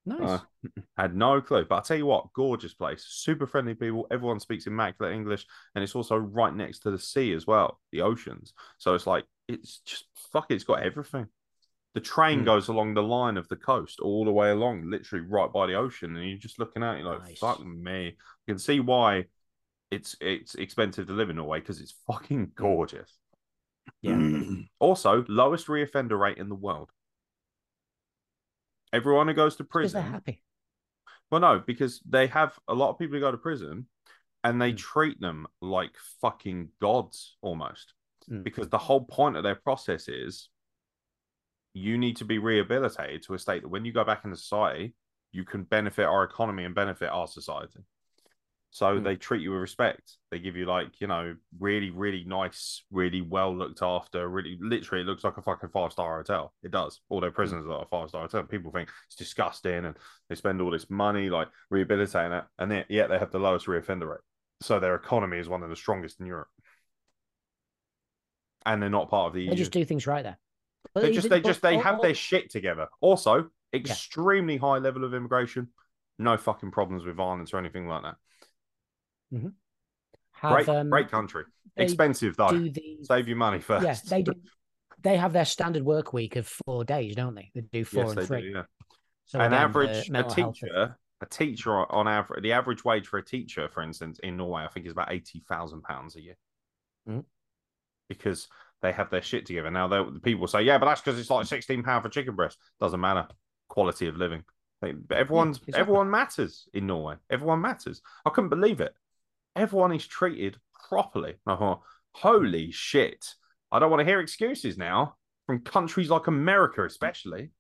Nice. 0.06 0.20
Uh, 0.20 0.40
had 0.96 1.16
no 1.16 1.40
clue, 1.40 1.64
but 1.68 1.76
I'll 1.76 1.82
tell 1.82 1.96
you 1.96 2.06
what, 2.06 2.32
gorgeous 2.34 2.74
place, 2.74 3.04
super 3.08 3.46
friendly 3.46 3.74
people. 3.74 4.06
Everyone 4.10 4.40
speaks 4.40 4.66
immaculate 4.66 5.14
English, 5.14 5.46
and 5.74 5.82
it's 5.82 5.94
also 5.94 6.16
right 6.16 6.54
next 6.54 6.80
to 6.80 6.90
the 6.90 6.98
sea 6.98 7.32
as 7.32 7.46
well, 7.46 7.80
the 7.92 8.02
oceans. 8.02 8.52
So 8.78 8.94
it's 8.94 9.06
like 9.06 9.24
it's 9.48 9.78
just 9.78 10.04
fuck. 10.32 10.50
It, 10.50 10.54
it's 10.56 10.64
got 10.64 10.82
everything. 10.82 11.26
The 11.94 12.00
train 12.00 12.40
mm. 12.40 12.44
goes 12.44 12.68
along 12.68 12.94
the 12.94 13.02
line 13.02 13.36
of 13.36 13.48
the 13.48 13.56
coast 13.56 14.00
all 14.00 14.24
the 14.24 14.32
way 14.32 14.50
along, 14.50 14.90
literally 14.90 15.24
right 15.24 15.52
by 15.52 15.66
the 15.66 15.74
ocean, 15.74 16.16
and 16.16 16.28
you're 16.28 16.38
just 16.38 16.58
looking 16.58 16.82
at 16.82 16.96
it 16.96 17.00
you're 17.00 17.12
like, 17.12 17.24
nice. 17.24 17.38
fuck 17.38 17.64
me. 17.64 18.06
You 18.06 18.52
can 18.54 18.58
see 18.58 18.80
why 18.80 19.26
it's 19.90 20.16
it's 20.20 20.54
expensive 20.56 21.06
to 21.06 21.12
live 21.12 21.30
in 21.30 21.36
Norway 21.36 21.60
because 21.60 21.80
it's 21.80 21.94
fucking 22.06 22.52
gorgeous. 22.54 23.16
Yeah. 24.02 24.18
also, 24.80 25.24
lowest 25.28 25.68
reoffender 25.68 26.18
rate 26.18 26.38
in 26.38 26.48
the 26.48 26.54
world. 26.54 26.90
Everyone 28.94 29.26
who 29.26 29.34
goes 29.34 29.56
to 29.56 29.64
prison. 29.64 30.02
They're 30.02 30.12
happy. 30.12 30.42
Well, 31.30 31.40
no, 31.40 31.62
because 31.66 32.00
they 32.08 32.28
have 32.28 32.56
a 32.68 32.74
lot 32.74 32.90
of 32.90 32.98
people 32.98 33.14
who 33.14 33.20
go 33.20 33.32
to 33.32 33.36
prison 33.36 33.86
and 34.44 34.62
they 34.62 34.72
mm. 34.72 34.76
treat 34.76 35.20
them 35.20 35.46
like 35.60 35.90
fucking 36.20 36.68
gods 36.80 37.36
almost. 37.42 37.94
Mm. 38.30 38.44
Because 38.44 38.68
the 38.68 38.78
whole 38.78 39.04
point 39.04 39.36
of 39.36 39.42
their 39.42 39.56
process 39.56 40.06
is 40.08 40.48
you 41.72 41.98
need 41.98 42.18
to 42.18 42.24
be 42.24 42.38
rehabilitated 42.38 43.24
to 43.24 43.34
a 43.34 43.38
state 43.38 43.62
that 43.62 43.68
when 43.68 43.84
you 43.84 43.92
go 43.92 44.04
back 44.04 44.24
into 44.24 44.36
society, 44.36 44.94
you 45.32 45.44
can 45.44 45.64
benefit 45.64 46.04
our 46.04 46.22
economy 46.22 46.64
and 46.64 46.74
benefit 46.74 47.08
our 47.08 47.26
society. 47.26 47.80
So 48.74 48.98
Mm. 48.98 49.04
they 49.04 49.14
treat 49.14 49.40
you 49.40 49.52
with 49.52 49.60
respect. 49.60 50.16
They 50.32 50.40
give 50.40 50.56
you 50.56 50.66
like, 50.66 51.00
you 51.00 51.06
know, 51.06 51.36
really, 51.60 51.90
really 51.90 52.24
nice, 52.24 52.82
really 52.90 53.20
well 53.22 53.56
looked 53.56 53.82
after, 53.82 54.28
really 54.28 54.58
literally 54.60 55.02
it 55.02 55.06
looks 55.06 55.22
like 55.22 55.36
a 55.36 55.42
fucking 55.42 55.68
five 55.68 55.92
star 55.92 56.16
hotel. 56.16 56.52
It 56.64 56.72
does. 56.72 57.00
All 57.08 57.20
their 57.20 57.30
prisons 57.30 57.68
are 57.68 57.82
a 57.82 57.86
five 57.86 58.08
star 58.08 58.22
hotel. 58.22 58.42
People 58.42 58.72
think 58.72 58.88
it's 59.06 59.14
disgusting 59.14 59.84
and 59.84 59.96
they 60.28 60.34
spend 60.34 60.60
all 60.60 60.72
this 60.72 60.90
money 60.90 61.30
like 61.30 61.46
rehabilitating 61.70 62.32
it. 62.32 62.44
And 62.58 62.72
yet, 62.72 62.86
yet 62.90 63.10
they 63.10 63.18
have 63.20 63.30
the 63.30 63.38
lowest 63.38 63.66
reoffender 63.66 64.10
rate. 64.10 64.20
So 64.60 64.80
their 64.80 64.96
economy 64.96 65.38
is 65.38 65.48
one 65.48 65.62
of 65.62 65.70
the 65.70 65.76
strongest 65.76 66.18
in 66.18 66.26
Europe. 66.26 66.48
And 68.66 68.82
they're 68.82 68.90
not 68.90 69.08
part 69.08 69.28
of 69.28 69.34
the 69.34 69.42
EU. 69.42 69.50
They 69.50 69.56
just 69.56 69.70
do 69.70 69.84
things 69.84 70.04
right 70.04 70.24
there. 70.24 70.38
They 70.96 71.12
just 71.12 71.28
they 71.28 71.40
just 71.40 71.62
they 71.62 71.78
have 71.78 72.02
their 72.02 72.14
shit 72.14 72.50
together. 72.50 72.88
Also, 73.00 73.50
extremely 73.72 74.56
high 74.56 74.78
level 74.78 75.04
of 75.04 75.14
immigration. 75.14 75.68
No 76.18 76.36
fucking 76.36 76.72
problems 76.72 77.04
with 77.04 77.14
violence 77.14 77.54
or 77.54 77.58
anything 77.58 77.86
like 77.86 78.02
that. 78.02 78.16
Have, 79.32 80.52
Great, 80.52 80.68
um, 80.68 80.90
great 80.90 81.10
country. 81.10 81.44
Expensive 81.76 82.36
though. 82.36 82.48
the 82.50 82.98
Save 83.02 83.26
your 83.28 83.36
money 83.36 83.60
first. 83.60 83.84
yeah 83.84 83.96
they 84.08 84.22
do 84.22 84.32
they 85.02 85.16
have 85.16 85.32
their 85.32 85.44
standard 85.44 85.82
work 85.82 86.12
week 86.12 86.36
of 86.36 86.46
four 86.64 86.84
days, 86.84 87.14
don't 87.16 87.34
they? 87.34 87.50
They 87.54 87.60
do 87.62 87.84
four 87.84 88.04
yes, 88.04 88.10
and 88.12 88.18
they 88.20 88.26
three. 88.26 88.40
do. 88.42 88.48
Yeah. 88.50 88.62
So 89.26 89.38
An 89.40 89.46
again, 89.52 89.60
average 89.62 90.08
a 90.08 90.12
mental 90.12 90.34
health 90.34 90.58
thing. 90.58 90.68
teacher, 90.70 90.96
a 91.20 91.26
teacher 91.26 91.92
on 91.92 92.06
average, 92.08 92.42
the 92.42 92.52
average 92.52 92.84
wage 92.84 93.06
for 93.06 93.18
a 93.18 93.24
teacher, 93.24 93.68
for 93.68 93.82
instance, 93.82 94.18
in 94.22 94.36
Norway, 94.36 94.62
I 94.64 94.68
think 94.68 94.86
is 94.86 94.92
about 94.92 95.12
eighty 95.12 95.42
thousand 95.48 95.82
pounds 95.82 96.16
a 96.16 96.22
year. 96.22 96.36
Mhm. 97.08 97.24
Because 98.08 98.48
they 98.82 98.92
have 98.92 99.10
their 99.10 99.22
shit 99.22 99.46
together. 99.46 99.70
Now, 99.70 99.88
the 99.88 100.20
people 100.22 100.46
say, 100.46 100.62
"Yeah, 100.62 100.78
but 100.78 100.86
that's 100.86 101.00
because 101.00 101.18
it's 101.18 101.30
like 101.30 101.46
sixteen 101.46 101.82
pound 101.82 102.02
for 102.02 102.08
chicken 102.10 102.34
breast." 102.36 102.58
Doesn't 102.80 103.00
matter. 103.00 103.26
Quality 103.68 104.06
of 104.06 104.16
living. 104.16 104.44
They- 104.80 104.92
but 104.92 105.16
everyone's 105.16 105.56
exactly. 105.58 105.80
everyone 105.80 106.10
matters 106.10 106.68
in 106.74 106.86
Norway. 106.86 107.16
Everyone 107.30 107.60
matters. 107.60 108.00
I 108.24 108.30
couldn't 108.30 108.50
believe 108.50 108.80
it. 108.80 108.94
Everyone 109.56 109.92
is 109.92 110.06
treated 110.06 110.56
properly. 110.88 111.34
I 111.46 111.56
thought, 111.56 111.82
holy 112.12 112.70
shit! 112.70 113.26
I 113.70 113.78
don't 113.78 113.90
want 113.90 114.00
to 114.00 114.06
hear 114.06 114.20
excuses 114.20 114.78
now 114.78 115.16
from 115.46 115.60
countries 115.60 116.10
like 116.10 116.26
America, 116.26 116.84
especially. 116.84 117.50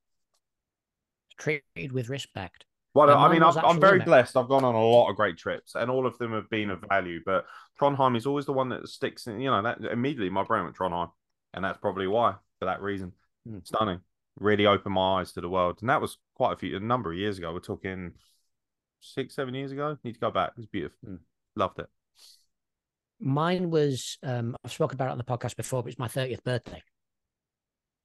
treated 1.38 1.92
with 1.92 2.08
respect. 2.08 2.64
Well, 2.94 3.10
I 3.10 3.32
mean, 3.32 3.42
I'm, 3.42 3.58
I'm 3.58 3.80
very 3.80 3.98
blessed. 3.98 4.36
I've 4.36 4.46
gone 4.46 4.62
on 4.62 4.76
a 4.76 4.80
lot 4.80 5.10
of 5.10 5.16
great 5.16 5.36
trips, 5.36 5.74
and 5.74 5.90
all 5.90 6.06
of 6.06 6.16
them 6.18 6.32
have 6.32 6.48
been 6.48 6.70
of 6.70 6.84
value. 6.88 7.20
But 7.26 7.44
Trondheim 7.80 8.16
is 8.16 8.24
always 8.24 8.46
the 8.46 8.52
one 8.52 8.68
that 8.68 8.88
sticks. 8.88 9.26
In, 9.26 9.40
you 9.40 9.50
know, 9.50 9.62
that 9.62 9.80
immediately 9.84 10.30
my 10.30 10.44
brain 10.44 10.62
went 10.62 10.76
Trondheim, 10.76 11.10
and 11.52 11.64
that's 11.64 11.78
probably 11.78 12.06
why 12.06 12.36
for 12.60 12.66
that 12.66 12.80
reason. 12.80 13.12
Hmm. 13.48 13.58
Stunning, 13.64 14.00
really 14.38 14.66
opened 14.66 14.94
my 14.94 15.20
eyes 15.20 15.32
to 15.32 15.40
the 15.40 15.48
world, 15.48 15.78
and 15.80 15.90
that 15.90 16.00
was 16.00 16.18
quite 16.36 16.52
a 16.52 16.56
few 16.56 16.76
a 16.76 16.80
number 16.80 17.10
of 17.10 17.18
years 17.18 17.36
ago. 17.36 17.52
We're 17.52 17.58
talking 17.58 18.12
six, 19.00 19.34
seven 19.34 19.54
years 19.54 19.72
ago. 19.72 19.98
Need 20.04 20.14
to 20.14 20.20
go 20.20 20.30
back. 20.30 20.50
It 20.50 20.58
was 20.58 20.66
beautiful. 20.66 20.96
Hmm. 21.04 21.16
Loved 21.56 21.78
it. 21.80 21.86
Mine 23.20 23.70
was 23.70 24.18
um 24.22 24.56
I've 24.64 24.72
spoken 24.72 24.96
about 24.96 25.08
it 25.08 25.12
on 25.12 25.18
the 25.18 25.24
podcast 25.24 25.56
before, 25.56 25.82
but 25.82 25.90
it's 25.90 25.98
my 25.98 26.08
30th 26.08 26.42
birthday. 26.44 26.82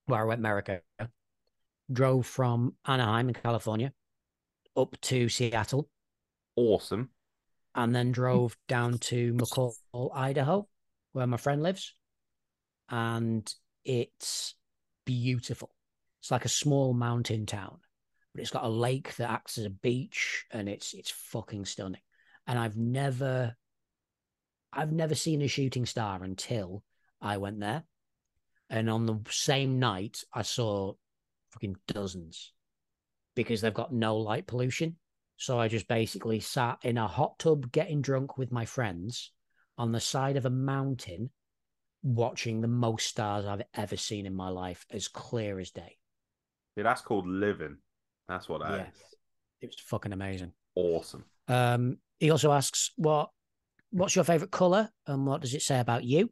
Where 0.06 0.22
I 0.22 0.26
went 0.26 0.40
America. 0.40 0.82
Drove 1.92 2.26
from 2.26 2.76
Anaheim 2.86 3.30
in 3.30 3.34
California 3.34 3.92
up 4.78 4.96
to 5.02 5.28
Seattle 5.30 5.90
Awesome. 6.56 7.10
and 7.76 7.96
then 7.96 8.12
drove 8.12 8.56
down 8.68 8.98
to 9.00 9.34
McCall, 9.34 9.74
Idaho, 10.14 10.68
where 11.14 11.28
my 11.28 11.38
friend 11.38 11.64
lives. 11.64 11.94
And 12.90 13.52
it's 13.84 14.56
beautiful. 15.06 15.72
It's 16.22 16.32
like 16.32 16.46
a 16.46 16.50
small 16.50 16.94
mountain 16.94 17.46
town, 17.46 17.80
but 18.34 18.42
it's 18.42 18.52
got 18.52 18.66
a 18.66 18.70
lake 18.70 19.16
that 19.16 19.32
acts 19.32 19.58
as 19.58 19.66
a 19.66 19.70
beach 19.70 20.46
and 20.52 20.70
it's 20.70 20.94
it's 20.94 21.12
fucking 21.12 21.66
stunning. 21.66 22.02
And 22.50 22.58
I've 22.58 22.76
never 22.76 23.56
I've 24.74 24.92
never 24.92 25.14
seen 25.14 25.44
a 25.44 25.48
shooting 25.48 25.86
star 25.86 26.24
until 26.24 26.84
I 27.22 27.38
went 27.38 27.60
there. 27.60 27.84
And 28.72 28.90
on 28.90 29.06
the 29.06 29.20
same 29.30 29.78
night 29.78 30.24
I 30.34 30.42
saw 30.42 30.94
fucking 31.52 31.76
dozens 31.88 32.52
because 33.36 33.62
they've 33.62 33.72
got 33.72 33.94
no 33.94 34.18
light 34.18 34.48
pollution. 34.48 34.96
So 35.38 35.60
I 35.60 35.68
just 35.68 35.88
basically 35.88 36.40
sat 36.40 36.80
in 36.82 36.98
a 36.98 37.08
hot 37.08 37.38
tub 37.38 37.72
getting 37.72 38.02
drunk 38.02 38.38
with 38.40 38.52
my 38.52 38.66
friends 38.66 39.32
on 39.78 39.92
the 39.92 40.00
side 40.00 40.36
of 40.36 40.48
a 40.48 40.50
mountain 40.50 41.30
watching 42.02 42.62
the 42.62 42.68
most 42.68 43.08
stars 43.08 43.46
I've 43.46 43.62
ever 43.76 43.96
seen 43.96 44.26
in 44.26 44.36
my 44.36 44.50
life 44.50 44.88
as 44.90 45.08
clear 45.08 45.60
as 45.60 45.70
day. 45.70 45.98
Yeah, 46.76 46.84
that's 46.84 47.02
called 47.02 47.28
living. 47.28 47.78
That's 48.28 48.50
what 48.50 48.62
that 48.62 48.72
is. 48.72 48.80
Yeah. 48.80 49.08
It 49.62 49.68
was 49.68 49.80
fucking 49.86 50.14
amazing. 50.14 50.54
Awesome. 50.76 51.26
Um, 51.50 51.98
he 52.20 52.30
also 52.32 52.52
asks 52.52 52.92
what 52.96 53.30
what's 53.92 54.16
your 54.16 54.24
favorite 54.24 54.52
color 54.52 54.90
and 55.08 55.26
what 55.26 55.42
does 55.42 55.54
it 55.56 55.62
say 55.64 55.80
about 55.80 56.04
you? 56.04 56.30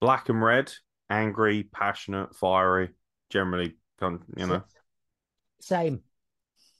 Black 0.00 0.28
and 0.28 0.42
red, 0.42 0.72
angry, 1.10 1.64
passionate, 1.64 2.34
fiery. 2.34 2.90
Generally, 3.30 3.76
you 4.00 4.46
know. 4.46 4.62
Same. 5.60 6.00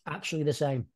Actually 0.06 0.44
the 0.44 0.55
same. 0.55 0.86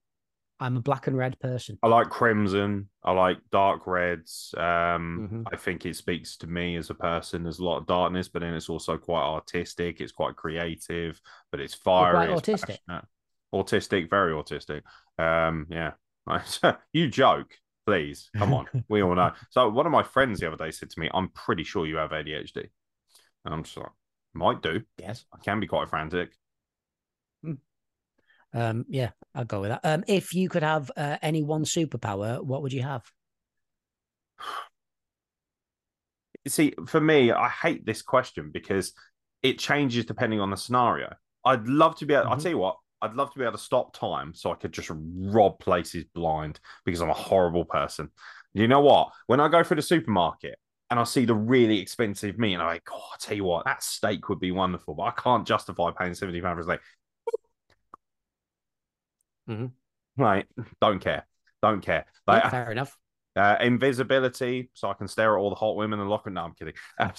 I'm 0.60 0.76
a 0.76 0.80
black 0.80 1.08
and 1.08 1.16
red 1.16 1.38
person. 1.40 1.76
I 1.82 1.88
like 1.88 2.08
crimson. 2.08 2.88
I 3.02 3.10
like 3.12 3.38
dark 3.50 3.86
reds. 3.86 4.54
Um, 4.56 5.28
Mhm. 5.30 5.44
I 5.52 5.56
think 5.56 5.84
it 5.84 5.96
speaks 5.96 6.36
to 6.38 6.46
me 6.46 6.76
as 6.76 6.88
a 6.88 6.94
person. 6.94 7.42
There's 7.42 7.58
a 7.58 7.64
lot 7.64 7.78
of 7.78 7.86
darkness, 7.86 8.28
but 8.28 8.40
then 8.40 8.54
it's 8.54 8.68
also 8.68 8.96
quite 8.96 9.24
artistic. 9.24 10.00
It's 10.00 10.12
quite 10.12 10.36
creative, 10.36 11.20
but 11.50 11.60
it's 11.60 11.74
quite 11.74 12.12
fiery. 12.12 12.32
it's 12.32 12.40
autistic. 12.42 12.78
passionate. 12.86 13.04
Autistic, 13.54 14.08
very 14.08 14.32
autistic. 14.32 14.82
Um, 15.18 15.66
yeah. 15.70 15.92
you 16.92 17.08
joke, 17.08 17.54
please. 17.86 18.30
Come 18.34 18.54
on, 18.54 18.66
we 18.88 19.02
all 19.02 19.14
know. 19.14 19.32
So 19.50 19.68
one 19.68 19.86
of 19.86 19.92
my 19.92 20.02
friends 20.02 20.40
the 20.40 20.46
other 20.46 20.56
day 20.64 20.70
said 20.70 20.90
to 20.90 21.00
me, 21.00 21.10
"I'm 21.12 21.28
pretty 21.28 21.64
sure 21.64 21.86
you 21.86 21.96
have 21.96 22.12
ADHD," 22.12 22.68
and 23.44 23.54
I'm 23.54 23.62
just 23.64 23.76
like, 23.76 23.90
"Might 24.34 24.62
do. 24.62 24.82
Yes. 24.98 25.24
I 25.32 25.38
can 25.44 25.60
be 25.60 25.66
quite 25.66 25.88
frantic." 25.88 26.32
Um, 28.54 28.84
yeah, 28.88 29.10
I'll 29.34 29.44
go 29.44 29.60
with 29.62 29.70
that. 29.70 29.80
Um, 29.82 30.04
if 30.06 30.34
you 30.34 30.48
could 30.48 30.62
have 30.62 30.90
uh, 30.96 31.16
any 31.22 31.42
one 31.42 31.64
superpower, 31.64 32.42
what 32.44 32.62
would 32.62 32.72
you 32.72 32.82
have? 32.82 33.02
see 36.48 36.74
for 36.88 37.00
me 37.00 37.30
i 37.30 37.48
hate 37.48 37.86
this 37.86 38.02
question 38.02 38.50
because 38.52 38.92
it 39.42 39.58
changes 39.58 40.04
depending 40.04 40.40
on 40.40 40.50
the 40.50 40.56
scenario 40.56 41.14
i'd 41.44 41.66
love 41.68 41.96
to 41.96 42.04
be 42.04 42.14
able 42.14 42.28
i'll 42.28 42.36
Mhm. 42.36 42.42
tell 42.42 42.50
you 42.52 42.58
what 42.58 42.76
i'd 43.02 43.14
love 43.14 43.32
to 43.32 43.38
be 43.38 43.44
able 43.44 43.52
to 43.52 43.62
stop 43.62 43.96
time 43.96 44.32
so 44.34 44.50
i 44.50 44.54
could 44.54 44.72
just 44.72 44.90
rob 44.94 45.58
places 45.58 46.04
blind 46.14 46.58
because 46.84 47.00
i'm 47.00 47.10
a 47.10 47.14
horrible 47.14 47.64
person 47.64 48.08
you 48.54 48.66
know 48.66 48.80
what 48.80 49.10
when 49.26 49.40
i 49.40 49.48
go 49.48 49.62
through 49.62 49.76
the 49.76 49.82
supermarket 49.82 50.58
and 50.90 50.98
i 50.98 51.04
see 51.04 51.24
the 51.24 51.34
really 51.34 51.78
expensive 51.78 52.38
meat 52.38 52.54
and 52.54 52.62
i'm 52.62 52.68
like 52.68 52.88
oh 52.92 52.96
i 53.12 53.16
tell 53.18 53.36
you 53.36 53.44
what 53.44 53.64
that 53.64 53.82
steak 53.82 54.28
would 54.28 54.40
be 54.40 54.50
wonderful 54.52 54.94
but 54.94 55.02
i 55.04 55.10
can't 55.12 55.46
justify 55.46 55.90
paying 55.90 56.14
70 56.14 56.40
pounds 56.40 56.56
for 56.66 56.72
a 56.72 56.76
steak 56.76 56.80
Mm-hmm. 59.48 60.22
right 60.22 60.46
don't 60.80 61.00
care 61.00 61.26
don't 61.62 61.80
care 61.80 62.06
Yeah, 62.28 62.34
like, 62.34 62.50
fair 62.50 62.70
enough. 62.70 62.96
uh, 63.36 63.56
invisibility, 63.60 64.70
so 64.74 64.88
I 64.90 64.94
can 64.94 65.08
stare 65.08 65.36
at 65.36 65.40
all 65.40 65.48
the 65.50 65.56
hot 65.56 65.74
women 65.76 66.00
and 66.00 66.08
locker. 66.10 66.30
No, 66.30 66.42
I'm 66.42 66.54
kidding. 66.54 66.74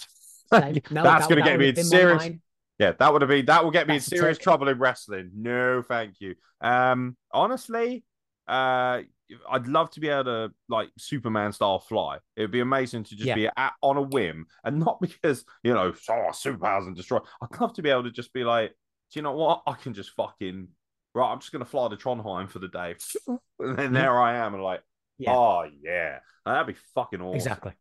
Uh. 0.52 0.74
No, 0.92 1.02
That's 1.04 1.28
that- 1.28 1.30
going 1.30 1.44
to 1.44 1.50
get 1.50 1.58
me 1.58 1.70
in 1.70 1.76
been 1.76 1.90
one 1.90 2.02
of 2.02 2.22
serious. 2.22 2.24
mine. 2.24 2.42
Yeah, 2.80 2.94
that 3.00 3.14
would 3.14 3.22
have 3.22 3.30
been 3.30 3.46
that 3.46 3.64
will 3.64 3.72
get 3.72 3.88
me 3.88 3.96
in 3.96 3.98
That's 4.00 4.12
a 4.12 4.18
serious 4.18 4.38
trouble 4.38 4.68
in 4.68 4.80
wrestling. 4.80 5.32
No, 5.36 5.82
thank 5.82 6.20
you. 6.20 6.36
Um, 6.62 7.16
honestly, 7.32 8.04
uh, 8.48 9.02
I'd 9.50 9.68
love 9.68 9.90
to 9.92 10.00
be 10.00 10.10
able 10.10 10.24
to 10.26 10.52
like 10.70 10.90
Superman 10.98 11.52
style 11.54 11.80
fly. 11.80 12.18
It'd 12.36 12.52
be 12.52 12.60
amazing 12.62 13.04
to 13.06 13.16
just 13.16 13.28
Yeah. 13.28 13.36
be 13.36 13.50
at, 13.56 13.74
on 13.82 13.98
a 13.98 14.02
whim, 14.02 14.48
and 14.64 14.80
not 14.80 15.00
because 15.02 15.46
you 15.64 15.74
know, 15.74 15.94
oh, 16.10 16.30
superpowers 16.32 16.88
and 16.88 16.96
destroy. 16.96 17.20
I'd 17.42 17.60
love 17.60 17.74
to 17.74 17.82
be 17.82 17.90
able 17.90 18.04
to 18.04 18.12
just 18.12 18.34
be 18.34 18.44
like, 18.44 18.72
do 19.12 19.20
you 19.20 19.22
know 19.22 19.34
what? 19.34 19.64
I 19.68 19.74
can 19.74 19.94
just 19.94 20.12
fucking 20.12 20.68
right. 21.14 21.32
I'm 21.32 21.40
just 21.40 21.52
gonna 21.52 21.66
fly 21.66 21.90
to 21.90 21.96
Trondheim 21.96 22.50
for 22.50 22.60
the 22.60 22.68
day, 22.70 22.96
and 23.60 23.78
then 23.78 23.94
there 23.94 24.20
I 24.20 24.38
am, 24.38 24.56
and 24.56 24.64
like, 24.64 24.82
Yeah. 25.20 25.32
oh 25.36 25.66
yeah, 25.84 26.20
that'd 26.46 26.68
be 26.76 26.80
fucking 26.96 27.22
awesome. 27.22 27.36
Exactly. 27.36 27.74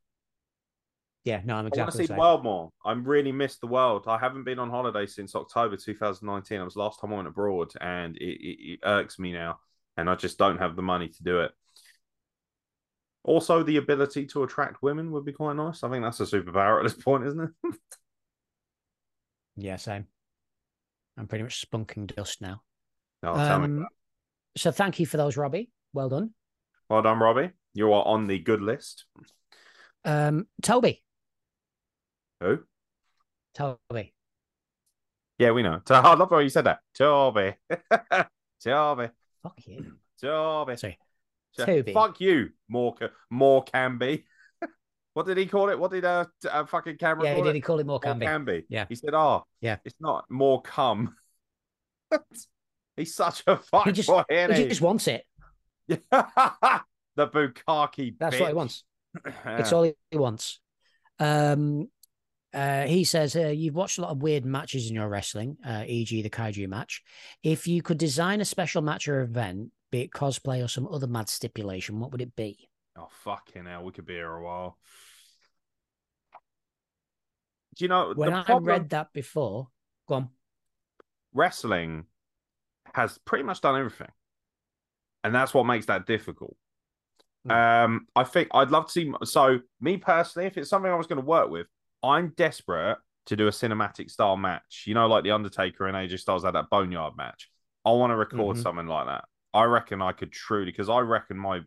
Yeah, 1.24 1.40
no, 1.44 1.55
I'm 1.55 1.66
exactly. 1.66 1.81
I 1.81 1.85
want 1.85 1.93
to 1.93 1.99
the 1.99 2.03
see 2.03 2.07
same. 2.09 2.16
the 2.16 2.20
world 2.20 2.43
more. 2.43 2.73
I'm 2.85 3.05
really 3.05 3.32
missed 3.32 3.61
the 3.61 3.69
world. 3.69 4.05
I 4.09 4.19
haven't 4.19 4.44
been 4.44 4.59
on 4.59 4.70
holiday 4.70 5.07
since 5.07 5.35
October 5.36 5.77
2019. 5.77 6.61
I 6.61 6.65
was 6.65 6.77
last 6.77 7.01
time 7.01 7.12
I 7.12 7.16
went 7.16 7.28
abroad, 7.28 7.73
and 7.81 8.16
it, 8.16 8.40
it, 8.40 8.73
it 8.73 8.81
irks 8.82 9.19
me 9.19 9.32
now. 9.32 9.61
And 9.97 10.11
I 10.11 10.15
just 10.16 10.39
don't 10.39 10.59
have 10.59 10.74
the 10.74 10.82
money 10.82 11.09
to 11.09 11.23
do 11.23 11.40
it. 11.40 11.53
Also, 13.24 13.62
the 13.62 13.77
ability 13.77 14.27
to 14.27 14.43
attract 14.43 14.82
women 14.82 15.12
would 15.12 15.24
be 15.24 15.32
quite 15.32 15.55
nice. 15.55 15.85
I 15.85 15.90
think 15.90 16.03
that's 16.03 16.19
a 16.20 16.24
superpower 16.24 16.78
at 16.78 16.82
this 16.82 17.01
point, 17.01 17.27
isn't 17.27 17.40
it? 17.40 17.74
Yeah, 19.57 19.77
same. 19.77 20.07
I'm 21.19 21.27
pretty 21.27 21.44
much 21.44 21.65
spunking 21.70 22.07
dust 22.07 22.40
now. 22.40 22.62
No. 23.23 23.35
Um, 23.35 23.86
so 24.57 24.73
thank 24.73 24.99
you 24.99 25.07
for 25.07 25.19
those, 25.19 25.36
Robbie. 25.36 25.70
Well 25.93 26.09
done. 26.09 26.31
Well 26.89 27.03
done, 27.03 27.19
Robbie. 27.19 27.51
You 27.74 27.93
are 27.93 28.05
on 28.05 28.27
the 28.27 28.39
good 28.39 28.62
list. 28.62 29.05
Um, 30.05 30.47
Toby. 30.62 31.05
Who? 32.43 32.59
Toby. 33.55 34.12
Yeah, 35.39 35.52
we 35.52 35.62
know. 35.62 35.81
I 35.89 36.14
love 36.14 36.31
how 36.31 36.39
you 36.39 36.48
said 36.48 36.64
that. 36.64 36.81
Toby. 36.94 37.55
Toby. 38.64 39.09
Fuck 39.43 39.66
you. 39.66 39.93
Toby. 40.20 40.77
Sorry. 40.77 40.98
So, 41.52 41.66
Toby. 41.66 41.93
Fuck 41.93 42.20
you, 42.20 42.51
more 42.69 42.97
more 43.31 43.62
can 43.64 43.98
be. 43.98 44.24
what 45.14 45.27
did 45.27 45.36
he 45.36 45.47
call 45.47 45.69
it? 45.70 45.78
What 45.78 45.90
did 45.90 46.05
uh, 46.05 46.24
t- 46.40 46.48
uh 46.48 46.64
fucking 46.66 46.97
camera 46.97 47.24
Yeah, 47.24 47.35
call 47.35 47.44
did 47.44 47.51
it? 47.51 47.55
he 47.56 47.60
call 47.60 47.78
it 47.81 47.86
more 47.86 47.94
More 47.94 48.01
can 48.01 48.19
be? 48.19 48.27
can 48.27 48.44
be. 48.44 48.64
Yeah. 48.69 48.86
He 48.89 48.94
said, 48.94 49.14
"Oh, 49.14 49.44
Yeah. 49.60 49.77
it's 49.85 49.97
not 50.01 50.24
more 50.31 50.62
cum." 50.62 51.14
He's 52.97 53.14
such 53.14 53.43
a 53.47 53.56
fuck 53.56 53.86
He 53.86 53.93
just, 53.93 54.09
boy, 54.09 54.23
he 54.28 54.36
he? 54.55 54.69
just 54.69 54.81
wants 54.82 55.09
it. 55.09 55.24
the 55.89 56.01
Bukaki. 57.16 58.16
That's 58.19 58.39
what 58.39 58.48
he 58.48 58.55
wants. 58.55 58.85
It's 59.47 59.73
all 59.73 59.82
he 59.85 59.94
wants. 60.19 60.60
Um, 61.19 61.89
uh, 62.54 62.82
he 62.86 63.04
says 63.04 63.34
uh, 63.36 63.48
you've 63.48 63.74
watched 63.74 63.98
a 63.98 64.02
lot 64.02 64.10
of 64.10 64.22
weird 64.22 64.44
matches 64.44 64.88
in 64.88 64.94
your 64.94 65.08
wrestling, 65.08 65.56
uh, 65.66 65.84
e.g., 65.86 66.20
the 66.22 66.30
kaiju 66.30 66.68
match. 66.68 67.02
If 67.42 67.66
you 67.66 67.82
could 67.82 67.98
design 67.98 68.40
a 68.40 68.44
special 68.44 68.82
match 68.82 69.08
or 69.08 69.20
event, 69.22 69.70
be 69.90 70.02
it 70.02 70.10
cosplay 70.10 70.64
or 70.64 70.68
some 70.68 70.86
other 70.88 71.06
mad 71.06 71.28
stipulation, 71.28 71.98
what 72.00 72.12
would 72.12 72.20
it 72.22 72.34
be? 72.36 72.68
Oh 72.96 73.08
fucking 73.24 73.64
hell, 73.66 73.84
we 73.84 73.92
could 73.92 74.06
be 74.06 74.14
here 74.14 74.30
a 74.30 74.42
while. 74.42 74.76
Do 77.74 77.84
you 77.84 77.88
know 77.88 78.12
When 78.14 78.30
the 78.30 78.36
I 78.38 78.42
problem- 78.44 78.68
read 78.68 78.90
that 78.90 79.12
before, 79.12 79.68
go 80.06 80.14
on. 80.16 80.28
wrestling 81.32 82.04
has 82.94 83.18
pretty 83.24 83.44
much 83.44 83.60
done 83.62 83.78
everything, 83.78 84.10
and 85.24 85.34
that's 85.34 85.54
what 85.54 85.64
makes 85.64 85.86
that 85.86 86.06
difficult. 86.06 86.54
Hmm. 87.46 87.50
Um, 87.50 88.06
I 88.14 88.24
think 88.24 88.48
I'd 88.52 88.70
love 88.70 88.86
to 88.86 88.92
see. 88.92 89.10
So, 89.24 89.60
me 89.80 89.96
personally, 89.96 90.46
if 90.46 90.58
it's 90.58 90.68
something 90.68 90.90
I 90.90 90.96
was 90.96 91.06
going 91.06 91.20
to 91.20 91.26
work 91.26 91.48
with, 91.50 91.66
I'm 92.02 92.32
desperate 92.36 92.98
to 93.26 93.36
do 93.36 93.46
a 93.46 93.50
cinematic 93.52 94.10
style 94.10 94.36
match. 94.36 94.84
You 94.86 94.94
know, 94.94 95.06
like 95.06 95.24
the 95.24 95.30
Undertaker 95.30 95.86
and 95.86 95.96
AJ 95.96 96.18
Styles 96.18 96.44
had 96.44 96.54
that 96.54 96.70
Boneyard 96.70 97.16
match. 97.16 97.48
I 97.84 97.90
want 97.92 98.10
to 98.10 98.16
record 98.16 98.56
Mhm. 98.56 98.62
something 98.62 98.86
like 98.86 99.06
that. 99.06 99.24
I 99.54 99.64
reckon 99.64 100.02
I 100.02 100.12
could 100.12 100.32
truly, 100.32 100.64
because 100.64 100.88
I 100.88 101.00
reckon 101.00 101.36
my 101.36 101.60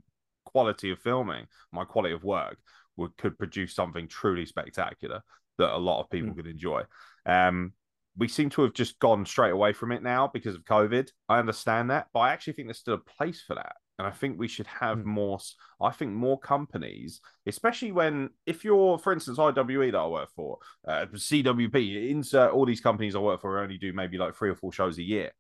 quality 0.43 0.91
of 0.91 0.99
filming, 0.99 1.47
my 1.71 1.85
quality 1.85 2.13
of 2.13 2.23
work, 2.23 2.57
would 2.97 3.15
could 3.17 3.37
produce 3.37 3.75
something 3.75 4.07
truly 4.07 4.45
spectacular 4.45 5.21
that 5.57 5.75
a 5.75 5.77
lot 5.77 6.01
of 6.01 6.09
people 6.09 6.31
Mm. 6.31 6.35
could 6.35 6.47
enjoy. 6.47 6.83
Um, 7.25 7.73
we 8.17 8.27
seem 8.27 8.49
to 8.51 8.61
have 8.61 8.73
just 8.73 8.97
gone 8.99 9.25
straight 9.25 9.51
away 9.51 9.73
from 9.73 9.91
it 9.91 10.01
now 10.01 10.27
because 10.27 10.55
of 10.55 10.63
COVID. 10.63 11.11
I 11.27 11.39
understand 11.39 11.91
that, 11.91 12.07
but 12.13 12.21
I 12.21 12.31
actually 12.31 12.53
think 12.53 12.67
there's 12.67 12.79
still 12.79 12.93
a 12.95 12.97
place 12.97 13.41
for 13.41 13.55
that. 13.55 13.75
And 13.97 14.05
I 14.05 14.11
think 14.11 14.37
we 14.37 14.47
should 14.49 14.67
have 14.67 14.99
Mm. 14.99 15.05
more. 15.05 15.39
I 15.79 15.91
think 15.91 16.11
more 16.11 16.37
companies, 16.39 17.21
especially 17.45 17.91
when, 17.93 18.29
if 18.45 18.65
you're, 18.65 18.97
for 18.97 19.13
instance, 19.13 19.39
IWE 19.39 19.91
that 19.91 19.97
I 19.97 20.07
work 20.07 20.29
for, 20.35 20.59
uh, 20.85 21.05
CWP, 21.15 22.09
insert 22.09 22.51
all 22.51 22.65
these 22.65 22.81
companies 22.81 23.15
I 23.15 23.19
work 23.19 23.41
for 23.41 23.59
only 23.59 23.77
do 23.77 23.93
maybe 23.93 24.17
like 24.17 24.35
three 24.35 24.49
or 24.49 24.55
four 24.55 24.73
shows 24.73 24.97
a 24.97 25.03
year. 25.03 25.31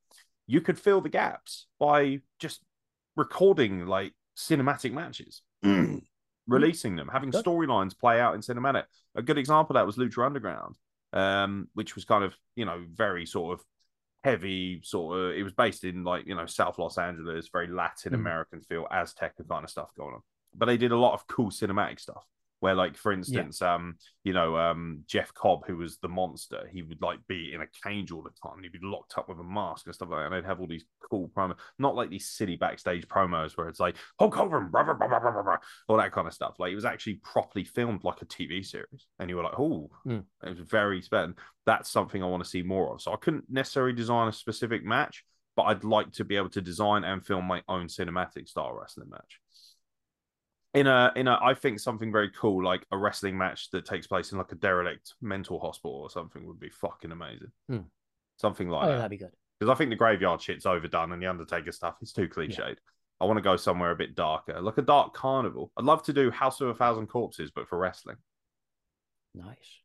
You 0.47 0.61
could 0.61 0.79
fill 0.79 1.01
the 1.01 1.09
gaps 1.09 1.67
by 1.79 2.21
just 2.39 2.61
recording 3.17 3.87
like 3.87 4.13
cinematic 4.37 4.93
matches, 4.93 5.41
releasing 6.47 6.95
them, 6.95 7.09
having 7.11 7.31
storylines 7.31 7.97
play 7.97 8.21
out 8.21 8.35
in 8.35 8.41
cinematic. 8.41 8.85
A 9.15 9.21
good 9.21 9.37
example 9.37 9.75
of 9.75 9.79
that 9.79 9.85
was 9.85 9.97
Lucha 9.97 10.25
Underground, 10.25 10.77
um, 11.13 11.67
which 11.73 11.95
was 11.95 12.05
kind 12.05 12.23
of 12.23 12.35
you 12.55 12.65
know 12.65 12.85
very 12.93 13.25
sort 13.25 13.59
of 13.59 13.65
heavy 14.25 14.81
sort 14.83 15.19
of. 15.19 15.31
It 15.37 15.43
was 15.43 15.53
based 15.53 15.83
in 15.83 16.03
like 16.03 16.25
you 16.25 16.35
know 16.35 16.47
South 16.47 16.79
Los 16.79 16.97
Angeles, 16.97 17.47
very 17.53 17.67
Latin 17.67 18.11
Mhm. 18.11 18.15
American 18.15 18.61
feel, 18.61 18.87
Aztec 18.91 19.35
kind 19.47 19.63
of 19.63 19.69
stuff 19.69 19.93
going 19.95 20.15
on. 20.15 20.21
But 20.55 20.65
they 20.65 20.77
did 20.77 20.91
a 20.91 20.97
lot 20.97 21.13
of 21.13 21.27
cool 21.27 21.51
cinematic 21.51 21.99
stuff. 21.99 22.25
Where, 22.65 22.73
like, 22.75 22.97
for 22.97 23.11
instance, 23.11 23.61
um, 23.61 23.95
you 24.23 24.33
know, 24.33 24.57
um, 24.57 25.03
Jeff 25.07 25.31
Cobb, 25.35 25.67
who 25.67 25.77
was 25.77 25.99
the 25.99 26.07
monster, 26.09 26.67
he 26.71 26.81
would 26.81 26.99
like 26.99 27.19
be 27.27 27.53
in 27.53 27.61
a 27.61 27.67
cage 27.83 28.11
all 28.11 28.23
the 28.23 28.31
time. 28.43 28.55
and 28.55 28.63
He'd 28.65 28.71
be 28.71 28.79
locked 28.81 29.17
up 29.19 29.29
with 29.29 29.39
a 29.39 29.43
mask 29.43 29.85
and 29.85 29.93
stuff 29.93 30.09
like 30.09 30.19
that. 30.21 30.25
And 30.25 30.33
they'd 30.33 30.47
have 30.49 30.59
all 30.59 30.65
these 30.67 30.85
cool 31.09 31.29
promos, 31.29 31.57
not 31.77 31.95
like 31.95 32.09
these 32.09 32.27
silly 32.27 32.55
backstage 32.55 33.07
promos 33.07 33.55
where 33.55 33.69
it's 33.69 33.79
like 33.79 33.95
Hulk 34.19 34.33
Hogan, 34.33 34.69
blah, 34.71 34.83
blah, 34.83 34.95
blah, 34.95 35.07
blah, 35.07 35.43
blah, 35.43 35.57
all 35.87 35.97
that 35.97 36.11
kind 36.11 36.27
of 36.27 36.33
stuff. 36.33 36.55
Like 36.57 36.71
it 36.71 36.75
was 36.75 36.85
actually 36.85 37.15
properly 37.23 37.65
filmed 37.65 38.03
like 38.03 38.21
a 38.23 38.25
TV 38.25 38.65
series, 38.65 39.05
and 39.19 39.29
you 39.29 39.35
were 39.35 39.43
like, 39.43 39.59
oh, 39.59 39.91
Mm. 40.07 40.23
it 40.43 40.49
was 40.49 40.59
very 40.59 41.01
spent. 41.03 41.37
That's 41.67 41.89
something 41.91 42.23
I 42.23 42.27
want 42.27 42.43
to 42.43 42.49
see 42.49 42.63
more 42.63 42.93
of. 42.93 43.01
So 43.01 43.13
I 43.13 43.17
couldn't 43.17 43.45
necessarily 43.49 43.93
design 43.93 44.27
a 44.27 44.33
specific 44.33 44.83
match, 44.83 45.23
but 45.55 45.63
I'd 45.63 45.83
like 45.83 46.11
to 46.13 46.23
be 46.25 46.35
able 46.35 46.49
to 46.49 46.61
design 46.61 47.03
and 47.03 47.25
film 47.25 47.45
my 47.45 47.61
own 47.67 47.87
cinematic 47.87 48.47
style 48.49 48.73
wrestling 48.73 49.09
match. 49.09 49.39
In 50.75 50.87
a, 50.87 51.11
in 51.15 51.27
a, 51.27 51.39
I 51.41 51.53
think 51.53 51.79
something 51.79 52.11
very 52.11 52.29
cool 52.31 52.63
like 52.63 52.85
a 52.91 52.97
wrestling 52.97 53.37
match 53.37 53.69
that 53.71 53.85
takes 53.85 54.07
place 54.07 54.31
in 54.31 54.37
like 54.37 54.51
a 54.51 54.55
derelict 54.55 55.13
mental 55.21 55.59
hospital 55.59 55.95
or 55.95 56.09
something 56.09 56.45
would 56.45 56.59
be 56.59 56.69
fucking 56.69 57.11
amazing. 57.11 57.51
Hmm. 57.69 57.79
Something 58.37 58.69
like 58.69 58.85
Oh, 58.85 58.91
that 58.91 58.97
that'd 58.97 59.11
be 59.11 59.17
good. 59.17 59.31
because 59.59 59.71
I 59.71 59.75
think 59.77 59.89
the 59.89 59.95
graveyard 59.95 60.41
shit's 60.41 60.65
overdone 60.65 61.13
and 61.13 61.21
the 61.21 61.27
Undertaker 61.27 61.71
stuff 61.71 61.95
is 62.01 62.11
too 62.11 62.27
cliched. 62.27 62.75
I 63.21 63.25
want 63.25 63.37
to 63.37 63.41
go 63.41 63.55
somewhere 63.55 63.91
a 63.91 63.95
bit 63.95 64.13
darker, 64.15 64.59
like 64.59 64.77
a 64.77 64.81
dark 64.81 65.13
carnival. 65.13 65.71
I'd 65.77 65.85
love 65.85 66.03
to 66.03 66.13
do 66.13 66.29
House 66.29 66.59
of 66.59 66.67
a 66.67 66.73
Thousand 66.75 67.07
Corpses, 67.07 67.49
but 67.51 67.69
for 67.69 67.77
wrestling. 67.77 68.17
Nice. 69.33 69.79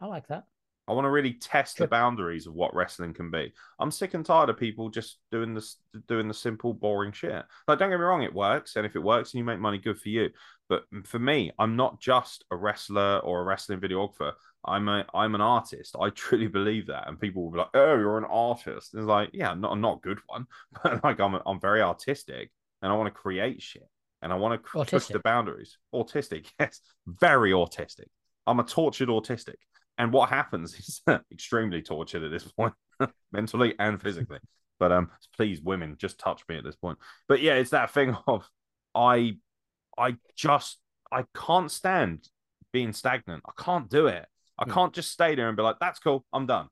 I 0.00 0.06
like 0.06 0.28
that. 0.28 0.44
I 0.88 0.92
want 0.92 1.04
to 1.04 1.10
really 1.10 1.34
test 1.34 1.78
the 1.78 1.86
boundaries 1.86 2.46
of 2.46 2.54
what 2.54 2.74
wrestling 2.74 3.14
can 3.14 3.30
be. 3.30 3.52
I'm 3.78 3.92
sick 3.92 4.14
and 4.14 4.26
tired 4.26 4.50
of 4.50 4.58
people 4.58 4.88
just 4.88 5.18
doing 5.30 5.54
this, 5.54 5.76
doing 6.08 6.26
the 6.26 6.34
simple, 6.34 6.74
boring 6.74 7.12
shit. 7.12 7.44
Like, 7.68 7.78
don't 7.78 7.90
get 7.90 7.98
me 7.98 8.04
wrong, 8.04 8.22
it 8.22 8.34
works, 8.34 8.74
and 8.74 8.84
if 8.84 8.96
it 8.96 9.02
works 9.02 9.32
and 9.32 9.38
you 9.38 9.44
make 9.44 9.60
money, 9.60 9.78
good 9.78 10.00
for 10.00 10.08
you. 10.08 10.30
But 10.68 10.84
for 11.04 11.20
me, 11.20 11.52
I'm 11.58 11.76
not 11.76 12.00
just 12.00 12.44
a 12.50 12.56
wrestler 12.56 13.18
or 13.18 13.40
a 13.40 13.44
wrestling 13.44 13.80
videographer. 13.80 14.32
I'm 14.64 14.88
a, 14.88 15.04
I'm 15.14 15.36
an 15.36 15.40
artist. 15.40 15.94
I 16.00 16.10
truly 16.14 16.48
believe 16.48 16.88
that, 16.88 17.06
and 17.06 17.20
people 17.20 17.44
will 17.44 17.52
be 17.52 17.58
like, 17.58 17.70
"Oh, 17.74 17.96
you're 17.96 18.18
an 18.18 18.24
artist." 18.24 18.94
It's 18.94 19.04
like, 19.04 19.30
yeah, 19.32 19.50
I'm 19.50 19.60
not, 19.60 19.72
I'm 19.72 19.80
not 19.80 19.98
a 19.98 20.00
good 20.00 20.18
one, 20.26 20.46
but 20.82 21.04
like, 21.04 21.20
I'm, 21.20 21.38
I'm 21.46 21.60
very 21.60 21.82
artistic, 21.82 22.50
and 22.80 22.90
I 22.90 22.96
want 22.96 23.06
to 23.06 23.20
create 23.20 23.62
shit, 23.62 23.88
and 24.20 24.32
I 24.32 24.36
want 24.36 24.60
to 24.60 24.84
push 24.84 25.06
the 25.06 25.20
boundaries. 25.20 25.78
Autistic, 25.94 26.46
yes, 26.60 26.80
very 27.06 27.52
autistic. 27.52 28.06
I'm 28.48 28.58
a 28.58 28.64
tortured 28.64 29.08
autistic. 29.08 29.54
And 29.98 30.12
what 30.12 30.28
happens 30.30 30.74
is 30.78 31.02
extremely 31.32 31.82
tortured 31.82 32.22
at 32.22 32.30
this 32.30 32.44
point, 32.50 32.74
mentally 33.32 33.74
and 33.78 34.00
physically. 34.00 34.38
But 34.80 34.90
um, 34.90 35.10
please, 35.36 35.60
women, 35.60 35.94
just 35.96 36.18
touch 36.18 36.42
me 36.48 36.56
at 36.56 36.64
this 36.64 36.74
point. 36.74 36.98
But 37.28 37.40
yeah, 37.40 37.54
it's 37.54 37.70
that 37.70 37.92
thing 37.92 38.16
of 38.26 38.48
I, 38.96 39.36
I 39.96 40.16
just 40.34 40.78
I 41.12 41.24
can't 41.36 41.70
stand 41.70 42.28
being 42.72 42.92
stagnant. 42.92 43.44
I 43.46 43.52
can't 43.62 43.88
do 43.88 44.08
it. 44.08 44.26
I 44.58 44.64
Hmm. 44.64 44.72
can't 44.72 44.92
just 44.92 45.12
stay 45.12 45.36
there 45.36 45.46
and 45.46 45.56
be 45.56 45.62
like, 45.62 45.76
"That's 45.78 46.00
cool, 46.00 46.24
I'm 46.32 46.46
done." 46.46 46.66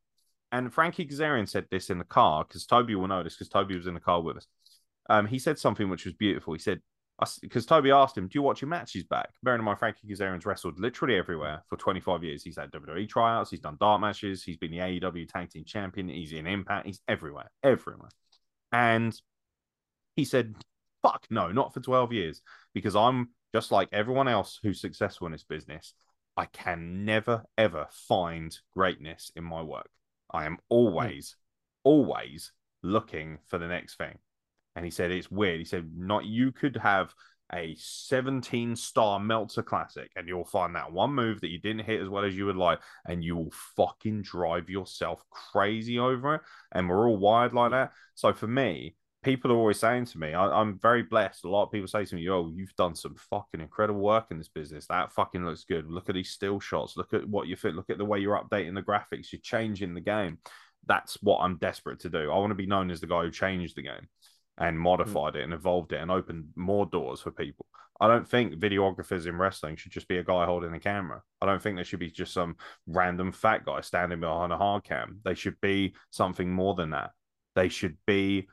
And 0.51 0.74
Frankie 0.74 1.06
Kazarian 1.06 1.48
said 1.48 1.66
this 1.70 1.88
in 1.88 1.98
the 1.98 2.05
car 2.05 2.44
because 2.44 2.66
Toby 2.66 2.97
will 2.97 3.06
know 3.06 3.22
this 3.22 3.34
because 3.36 3.48
Toby 3.48 3.76
was 3.76 3.86
in 3.86 3.94
the 3.94 4.01
car 4.01 4.20
with 4.20 4.38
us. 4.38 4.47
Um, 5.09 5.26
he 5.26 5.38
said 5.38 5.59
something 5.59 5.88
which 5.88 6.05
was 6.05 6.14
beautiful. 6.14 6.52
He 6.52 6.59
said, 6.59 6.80
because 7.40 7.66
Toby 7.66 7.90
asked 7.90 8.16
him, 8.16 8.28
"Do 8.28 8.38
you 8.38 8.42
watch 8.42 8.62
your 8.62 8.68
matches 8.68 9.05
back?" 9.05 9.30
Bearing 9.42 9.60
in 9.60 9.64
mind, 9.64 9.78
Frankie 9.78 10.09
Kazarian's 10.09 10.47
wrestled 10.47 10.78
literally 10.80 11.16
everywhere 11.16 11.62
for 11.68 11.76
25 11.76 12.24
years. 12.24 12.42
He's 12.42 12.56
had 12.56 12.70
WWE 12.72 13.09
tryouts, 13.09 13.51
he's 13.51 13.60
done 13.60 13.76
dark 13.78 14.01
matches, 14.01 14.42
he's 14.42 14.56
been 14.56 14.70
the 14.70 14.78
AEW 14.78 15.28
Tag 15.28 15.51
Team 15.51 15.64
Champion, 15.64 16.09
he's 16.09 16.32
in 16.32 16.47
Impact, 16.47 16.86
he's 16.86 17.01
everywhere, 17.09 17.51
everywhere. 17.62 18.10
And 18.72 19.18
he 20.16 20.24
said, 20.24 20.55
"Fuck 21.02 21.26
no, 21.30 21.52
not 21.52 21.74
for 21.74 21.80
12 21.80 22.12
years," 22.12 22.42
because 22.72 22.97
I'm 22.97 23.30
just 23.55 23.70
like 23.70 23.88
everyone 23.92 24.28
else 24.28 24.59
who's 24.62 24.80
successful 24.80 25.26
in 25.26 25.32
this 25.32 25.44
business. 25.44 25.94
I 26.36 26.47
can 26.47 27.05
never 27.05 27.44
ever 27.59 27.88
find 27.90 28.56
greatness 28.72 29.30
in 29.36 29.44
my 29.44 29.62
work. 29.62 29.90
I 30.32 30.47
am 30.47 30.55
hmm. 30.55 30.59
always, 30.70 31.36
always 31.84 32.52
looking 32.82 33.38
for 33.48 33.59
the 33.59 33.68
next 33.68 33.97
thing. 33.97 34.18
And 34.76 34.84
he 34.84 34.90
said 34.90 35.10
it's 35.10 35.30
weird. 35.30 35.59
He 35.59 35.64
said 35.64 35.90
not 35.97 36.24
you 36.24 36.52
could 36.52 36.76
have 36.76 37.12
a 37.52 37.74
17 37.78 38.76
star 38.76 39.18
Meltzer 39.18 39.62
Classic 39.62 40.10
and 40.16 40.28
you'll 40.28 40.44
find 40.44 40.74
that 40.76 40.92
one 40.92 41.12
move 41.12 41.40
that 41.40 41.51
you 41.51 41.59
didn't 41.59 41.84
hit 41.84 42.01
as 42.01 42.09
well 42.09 42.24
as 42.24 42.36
you 42.36 42.47
would 42.47 42.56
like, 42.56 42.80
and 43.06 43.24
you 43.24 43.36
will 43.36 43.52
fucking 43.76 44.22
drive 44.22 44.70
yourself 44.70 45.22
crazy 45.30 45.98
over 45.98 46.36
it. 46.36 46.40
And 46.72 46.88
we're 46.88 47.09
all 47.09 47.16
wired 47.16 47.52
like 47.52 47.72
that. 47.72 47.92
So 48.14 48.32
for 48.32 48.47
me, 48.47 48.94
people 49.22 49.52
are 49.52 49.56
always 49.56 49.78
saying 49.78 50.06
to 50.06 50.18
me, 50.18 50.32
I, 50.32 50.60
am 50.60 50.78
very 50.78 51.02
blessed. 51.02 51.44
A 51.44 51.48
lot 51.48 51.64
of 51.64 51.72
people 51.72 51.88
say 51.88 52.05
to 52.05 52.14
me, 52.14 52.22
Yo, 52.22 52.51
you've 52.55 52.74
done 52.76 52.94
some 52.94 53.16
fucking 53.30 53.60
incredible 53.60 54.01
work 54.01 54.26
in 54.30 54.38
this 54.38 54.48
business. 54.48 54.86
That 54.86 55.12
fucking 55.12 55.44
looks 55.44 55.64
good. 55.64 55.90
Look 55.90 56.09
at 56.09 56.14
these 56.14 56.30
still 56.30 56.60
shots. 56.60 56.97
Look 56.97 57.12
at 57.12 57.28
what 57.28 57.48
you 57.48 57.56
fit. 57.56 57.74
Look 57.74 57.90
at 57.90 57.98
the 57.98 58.05
way 58.05 58.20
you're 58.20 58.40
updating 58.40 58.74
the 58.74 58.82
graphics. 58.82 59.32
You're 59.32 59.40
changing 59.42 59.94
the 59.94 60.01
game. 60.01 60.38
That's 60.86 61.18
what 61.22 61.40
I'm 61.40 61.59
desperate 61.59 62.01
to 62.01 62.09
do. 62.09 62.30
I 62.30 62.38
want 62.38 62.51
to 62.51 62.55
be 62.55 62.66
known 62.66 62.90
as 62.90 63.01
the 63.01 63.06
guy 63.06 63.22
who 63.22 63.30
changed 63.30 63.76
the 63.76 63.82
game 63.82 64.09
and 64.61 64.77
hmm. 64.77 64.82
modified 64.82 65.37
it 65.37 65.43
and 65.43 65.53
evolved 65.53 65.93
it 65.93 66.01
and 66.01 66.11
opened 66.11 66.49
more 66.55 66.87
doors 66.87 67.20
for 67.20 67.31
people. 67.31 67.66
I 68.03 68.09
don't 68.09 68.27
think 68.27 68.55
videographers 68.55 69.27
in 69.27 69.37
wrestling 69.37 69.77
should 69.77 69.93
just 69.93 70.09
be 70.09 70.16
a 70.16 70.24
guy 70.24 70.47
holding 70.47 70.73
a 70.73 70.81
camera. 70.81 71.20
I 71.43 71.47
don't 71.47 71.61
think 71.61 71.77
there 71.77 71.85
should 71.85 71.99
be 71.99 72.11
just 72.11 72.32
some 72.32 72.57
random 72.87 73.31
fat 73.31 73.66
guy 73.66 73.82
standing 73.82 74.20
behind 74.20 74.53
a 74.53 74.57
hard 74.57 74.85
cam. 74.85 75.20
They 75.23 75.35
should 75.35 75.61
be 75.61 75.95
something 76.11 76.51
more 76.51 76.74
than 76.74 76.91
that. 76.91 77.11
They 77.57 77.69
should 77.69 77.99
be 78.07 78.49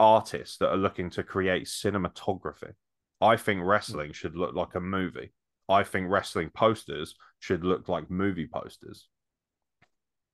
artists 0.00 0.56
that 0.58 0.70
are 0.70 0.76
looking 0.76 1.10
to 1.10 1.22
create 1.22 1.66
cinematography. 1.66 2.72
I 3.20 3.36
think 3.36 3.60
wrestling 3.62 4.12
should 4.12 4.36
look 4.36 4.54
like 4.54 4.74
a 4.74 4.80
movie. 4.80 5.32
I 5.68 5.82
think 5.82 6.08
wrestling 6.08 6.48
posters 6.48 7.14
should 7.40 7.64
look 7.64 7.90
like 7.90 8.10
movie 8.10 8.46
posters. 8.46 9.06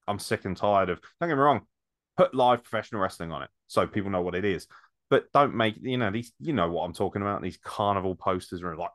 I'm 0.06 0.20
sick 0.20 0.44
and 0.44 0.56
tired 0.56 0.90
of, 0.90 1.00
don't 1.18 1.28
get 1.28 1.34
me 1.36 1.42
wrong, 1.42 1.62
put 2.16 2.34
live 2.34 2.62
professional 2.62 3.00
wrestling 3.00 3.32
on 3.32 3.42
it 3.42 3.50
so 3.66 3.86
people 3.86 4.10
know 4.10 4.22
what 4.22 4.34
it 4.34 4.44
is. 4.44 4.68
But 5.10 5.30
don't 5.32 5.54
make 5.54 5.76
you 5.80 5.98
know 5.98 6.10
these. 6.10 6.32
You 6.40 6.52
know 6.52 6.70
what 6.70 6.84
I'm 6.84 6.92
talking 6.92 7.22
about? 7.22 7.42
These 7.42 7.58
carnival 7.58 8.14
posters 8.16 8.62
are 8.62 8.76
like, 8.76 8.90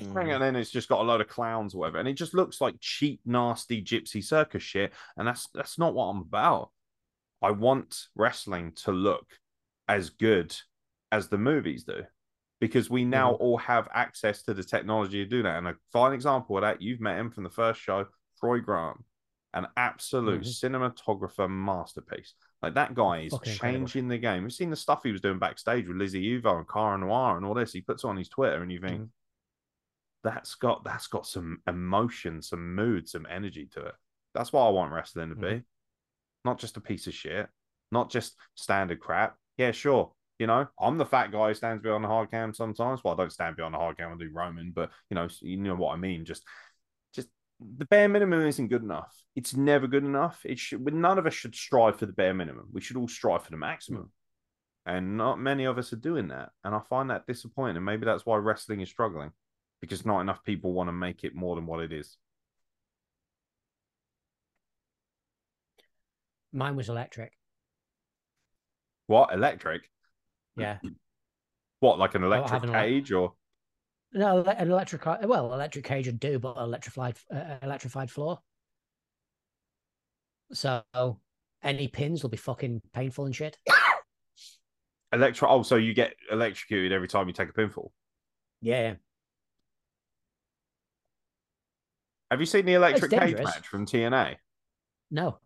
Mm. 0.00 0.34
and 0.34 0.42
then 0.42 0.56
it's 0.56 0.70
just 0.70 0.88
got 0.88 1.00
a 1.00 1.02
load 1.02 1.20
of 1.20 1.28
clowns 1.28 1.74
or 1.74 1.78
whatever, 1.78 1.98
and 1.98 2.08
it 2.08 2.14
just 2.14 2.34
looks 2.34 2.60
like 2.60 2.76
cheap, 2.80 3.20
nasty 3.24 3.82
gypsy 3.82 4.22
circus 4.22 4.62
shit. 4.62 4.92
And 5.16 5.26
that's 5.26 5.48
that's 5.54 5.78
not 5.78 5.94
what 5.94 6.06
I'm 6.06 6.18
about. 6.20 6.70
I 7.40 7.50
want 7.50 8.06
wrestling 8.14 8.72
to 8.84 8.92
look 8.92 9.26
as 9.88 10.10
good 10.10 10.54
as 11.10 11.28
the 11.28 11.38
movies 11.38 11.84
do 11.84 12.04
because 12.60 12.88
we 12.88 13.04
now 13.04 13.32
all 13.32 13.58
have 13.58 13.88
access 13.92 14.42
to 14.44 14.54
the 14.54 14.62
technology 14.62 15.24
to 15.24 15.28
do 15.28 15.42
that. 15.42 15.58
And 15.58 15.66
a 15.66 15.74
fine 15.92 16.12
example 16.12 16.56
of 16.56 16.62
that, 16.62 16.80
you've 16.80 17.00
met 17.00 17.18
him 17.18 17.30
from 17.30 17.42
the 17.42 17.50
first 17.50 17.80
show, 17.80 18.06
Troy 18.38 18.60
Grant, 18.60 18.98
an 19.52 19.66
absolute 19.76 20.42
cinematographer 20.42 21.50
masterpiece. 21.50 22.34
Like 22.62 22.74
that 22.74 22.94
guy 22.94 23.22
is 23.22 23.32
incredible. 23.32 23.58
changing 23.58 24.08
the 24.08 24.18
game. 24.18 24.44
We've 24.44 24.52
seen 24.52 24.70
the 24.70 24.76
stuff 24.76 25.02
he 25.02 25.10
was 25.12 25.20
doing 25.20 25.38
backstage 25.40 25.88
with 25.88 25.96
Lizzy 25.96 26.40
Evo 26.40 26.58
and 26.58 26.68
Cara 26.68 26.96
Noir 26.98 27.36
and 27.36 27.44
all 27.44 27.54
this. 27.54 27.72
He 27.72 27.80
puts 27.80 28.04
on 28.04 28.16
his 28.16 28.28
Twitter, 28.28 28.62
and 28.62 28.70
you 28.70 28.80
think 28.80 29.00
Mhm. 29.02 29.08
that's 30.22 30.54
got 30.54 30.84
that's 30.84 31.08
got 31.08 31.26
some 31.26 31.60
emotion, 31.66 32.40
some 32.42 32.74
mood, 32.74 33.08
some 33.08 33.26
energy 33.28 33.66
to 33.72 33.86
it. 33.86 33.94
That's 34.34 34.52
what 34.52 34.66
I 34.66 34.70
want 34.70 34.92
wrestling 34.92 35.30
to 35.30 35.34
be. 35.34 35.62
Not 36.44 36.58
just 36.58 36.76
a 36.76 36.80
piece 36.80 37.06
of 37.06 37.14
shit, 37.14 37.48
not 37.90 38.10
just 38.10 38.36
standard 38.54 39.00
crap. 39.00 39.36
Yeah, 39.58 39.72
sure. 39.72 40.12
You 40.38 40.46
know, 40.46 40.66
I'm 40.80 40.98
the 40.98 41.04
fat 41.06 41.30
guy 41.30 41.48
who 41.48 41.54
stands 41.54 41.82
behind 41.82 42.02
the 42.02 42.08
hard 42.08 42.30
cam 42.30 42.54
sometimes. 42.54 43.04
Well, 43.04 43.14
I 43.14 43.16
don't 43.16 43.32
stand 43.32 43.54
behind 43.56 43.74
the 43.74 43.78
hard 43.78 43.96
cam 43.96 44.10
and 44.10 44.18
do 44.20 44.30
Roman, 44.32 44.72
but 44.72 44.90
you 45.10 45.14
know, 45.14 45.28
you 45.40 45.56
know 45.58 45.74
what 45.76 45.92
I 45.92 45.96
mean. 45.96 46.24
Just 46.24 46.44
the 47.76 47.84
bare 47.86 48.08
minimum 48.08 48.46
isn't 48.46 48.68
good 48.68 48.82
enough. 48.82 49.14
It's 49.34 49.54
never 49.54 49.86
good 49.86 50.04
enough. 50.04 50.40
It 50.44 50.58
should. 50.58 50.82
None 50.92 51.18
of 51.18 51.26
us 51.26 51.34
should 51.34 51.54
strive 51.54 51.98
for 51.98 52.06
the 52.06 52.12
bare 52.12 52.34
minimum. 52.34 52.68
We 52.72 52.80
should 52.80 52.96
all 52.96 53.08
strive 53.08 53.44
for 53.44 53.50
the 53.50 53.56
maximum. 53.56 54.10
And 54.84 55.16
not 55.16 55.38
many 55.38 55.64
of 55.64 55.78
us 55.78 55.92
are 55.92 55.96
doing 55.96 56.28
that. 56.28 56.50
And 56.64 56.74
I 56.74 56.80
find 56.88 57.10
that 57.10 57.26
disappointing. 57.26 57.76
And 57.76 57.84
maybe 57.84 58.04
that's 58.04 58.26
why 58.26 58.36
wrestling 58.36 58.80
is 58.80 58.88
struggling 58.88 59.30
because 59.80 60.06
not 60.06 60.20
enough 60.20 60.42
people 60.44 60.72
want 60.72 60.88
to 60.88 60.92
make 60.92 61.24
it 61.24 61.34
more 61.34 61.56
than 61.56 61.66
what 61.66 61.80
it 61.80 61.92
is. 61.92 62.16
Mine 66.52 66.76
was 66.76 66.88
electric. 66.88 67.32
What 69.06 69.32
electric? 69.32 69.82
Yeah. 70.56 70.78
What 71.80 71.98
like 71.98 72.14
an 72.14 72.22
electric 72.22 72.62
cage 72.70 73.10
or 73.10 73.32
No, 74.14 74.42
an 74.42 74.70
electric. 74.70 75.06
Well, 75.06 75.54
electric 75.54 75.84
cage 75.84 76.06
would 76.06 76.20
do, 76.20 76.38
but 76.38 76.56
electrified, 76.58 77.16
uh, 77.34 77.56
electrified 77.62 78.10
floor. 78.10 78.40
So 80.52 80.82
any 81.62 81.88
pins 81.88 82.22
will 82.22 82.30
be 82.30 82.36
fucking 82.36 82.82
painful 82.92 83.24
and 83.24 83.34
shit. 83.34 83.56
electro? 85.12 85.48
Oh, 85.48 85.62
so 85.62 85.76
you 85.76 85.94
get 85.94 86.14
electrocuted 86.30 86.92
every 86.92 87.08
time 87.08 87.26
you 87.26 87.32
take 87.32 87.48
a 87.48 87.52
pinfall. 87.52 87.90
Yeah. 88.60 88.94
Have 92.30 92.40
you 92.40 92.46
seen 92.46 92.66
the 92.66 92.74
electric 92.74 93.10
cage 93.10 93.36
match 93.36 93.66
from 93.66 93.86
TNA? 93.86 94.36
No. 95.10 95.38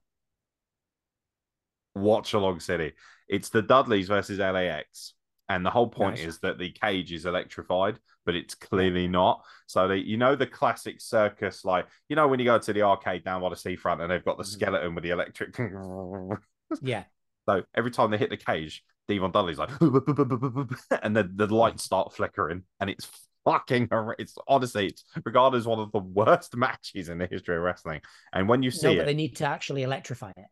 Watch 1.94 2.32
Along 2.32 2.60
City. 2.60 2.92
It's 3.28 3.48
the 3.48 3.62
Dudleys 3.62 4.08
versus 4.08 4.38
LAX. 4.38 5.14
And 5.48 5.64
the 5.64 5.70
whole 5.70 5.88
point 5.88 6.16
Nice. 6.16 6.26
is 6.26 6.38
that 6.40 6.58
the 6.58 6.70
cage 6.72 7.12
is 7.12 7.24
electrified, 7.24 7.98
but 8.24 8.34
it's 8.34 8.54
clearly 8.56 9.06
not. 9.06 9.44
So 9.68 9.86
they, 9.86 9.98
you 9.98 10.16
know, 10.16 10.34
the 10.34 10.46
classic 10.46 11.00
circus, 11.00 11.64
like 11.64 11.86
you 12.08 12.16
know, 12.16 12.26
when 12.26 12.40
you 12.40 12.44
go 12.46 12.58
to 12.58 12.72
the 12.72 12.82
arcade 12.82 13.24
down 13.24 13.42
by 13.42 13.50
the 13.50 13.56
seafront 13.56 14.00
and 14.00 14.10
they've 14.10 14.24
got 14.24 14.38
the 14.38 14.44
Mhm. 14.44 14.46
skeleton 14.48 14.94
with 14.94 15.04
the 15.04 15.10
electric. 15.10 15.56
Yeah. 16.82 17.04
so 17.48 17.62
every 17.76 17.92
time 17.92 18.10
they 18.10 18.18
hit 18.18 18.30
the 18.30 18.36
cage, 18.36 18.82
Devon 19.06 19.30
Dudley's 19.30 19.58
like, 19.58 19.70
and 19.80 21.16
the 21.16 21.30
the 21.32 21.46
lights 21.54 21.84
start 21.84 22.12
flickering, 22.12 22.64
and 22.80 22.90
it's 22.90 23.08
fucking. 23.44 23.88
It's 24.18 24.36
honestly, 24.48 24.88
it's 24.88 25.04
regarded 25.24 25.58
as 25.58 25.66
one 25.68 25.78
of 25.78 25.92
the 25.92 26.00
worst 26.00 26.56
matches 26.56 27.08
in 27.08 27.18
the 27.18 27.28
history 27.28 27.56
of 27.56 27.62
wrestling. 27.62 28.00
And 28.32 28.48
when 28.48 28.64
you 28.64 28.72
see 28.72 28.96
No, 28.96 29.02
it, 29.02 29.04
they 29.04 29.14
need 29.14 29.36
to 29.36 29.46
actually 29.46 29.84
electrify 29.84 30.32
it. 30.36 30.46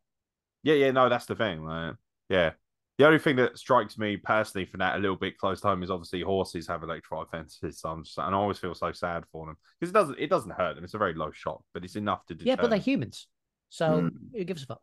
Yeah, 0.63 0.75
yeah, 0.75 0.93
no, 0.93 1.09
that's 1.09 1.27
the 1.27 1.35
thing. 1.35 1.65
Like, 1.65 1.97
yeah. 2.29 2.53
The 2.99 3.07
only 3.07 3.19
thing 3.19 3.35
that 3.37 3.59
strikes 3.59 3.99
me 3.99 4.17
personally 4.17 4.67
from 4.67 4.79
that 4.79 4.95
a 4.95 4.99
little 4.99 5.17
bit 5.17 5.37
close 5.37 5.61
to 5.63 5.69
home 5.69 5.83
is 5.83 5.91
obviously 5.91 6.21
horses 6.21 6.69
have 6.69 6.85
electrified 6.85 7.27
fences. 7.31 7.81
So 7.81 7.89
I'm 7.89 8.05
just, 8.05 8.17
and 8.19 8.35
I 8.35 8.39
always 8.39 8.59
feel 8.59 8.75
so 8.75 8.93
sad 8.93 9.25
for 9.33 9.47
them 9.47 9.57
because 9.81 9.91
it 9.91 9.95
doesn't 9.95 10.19
it 10.21 10.31
doesn't 10.31 10.53
hurt 10.53 10.75
them. 10.77 10.85
It's 10.85 10.95
a 10.95 10.99
very 10.99 11.15
low 11.15 11.33
shot, 11.33 11.63
but 11.73 11.85
it's 11.85 11.97
enough 11.97 12.25
to 12.27 12.35
deter. 12.35 12.49
Yeah, 12.51 12.57
but 12.57 12.71
they're 12.71 12.79
humans. 12.79 13.27
So 13.69 14.03
Mm. 14.03 14.11
who 14.33 14.45
gives 14.45 14.63
a 14.63 14.67
fuck? 14.67 14.83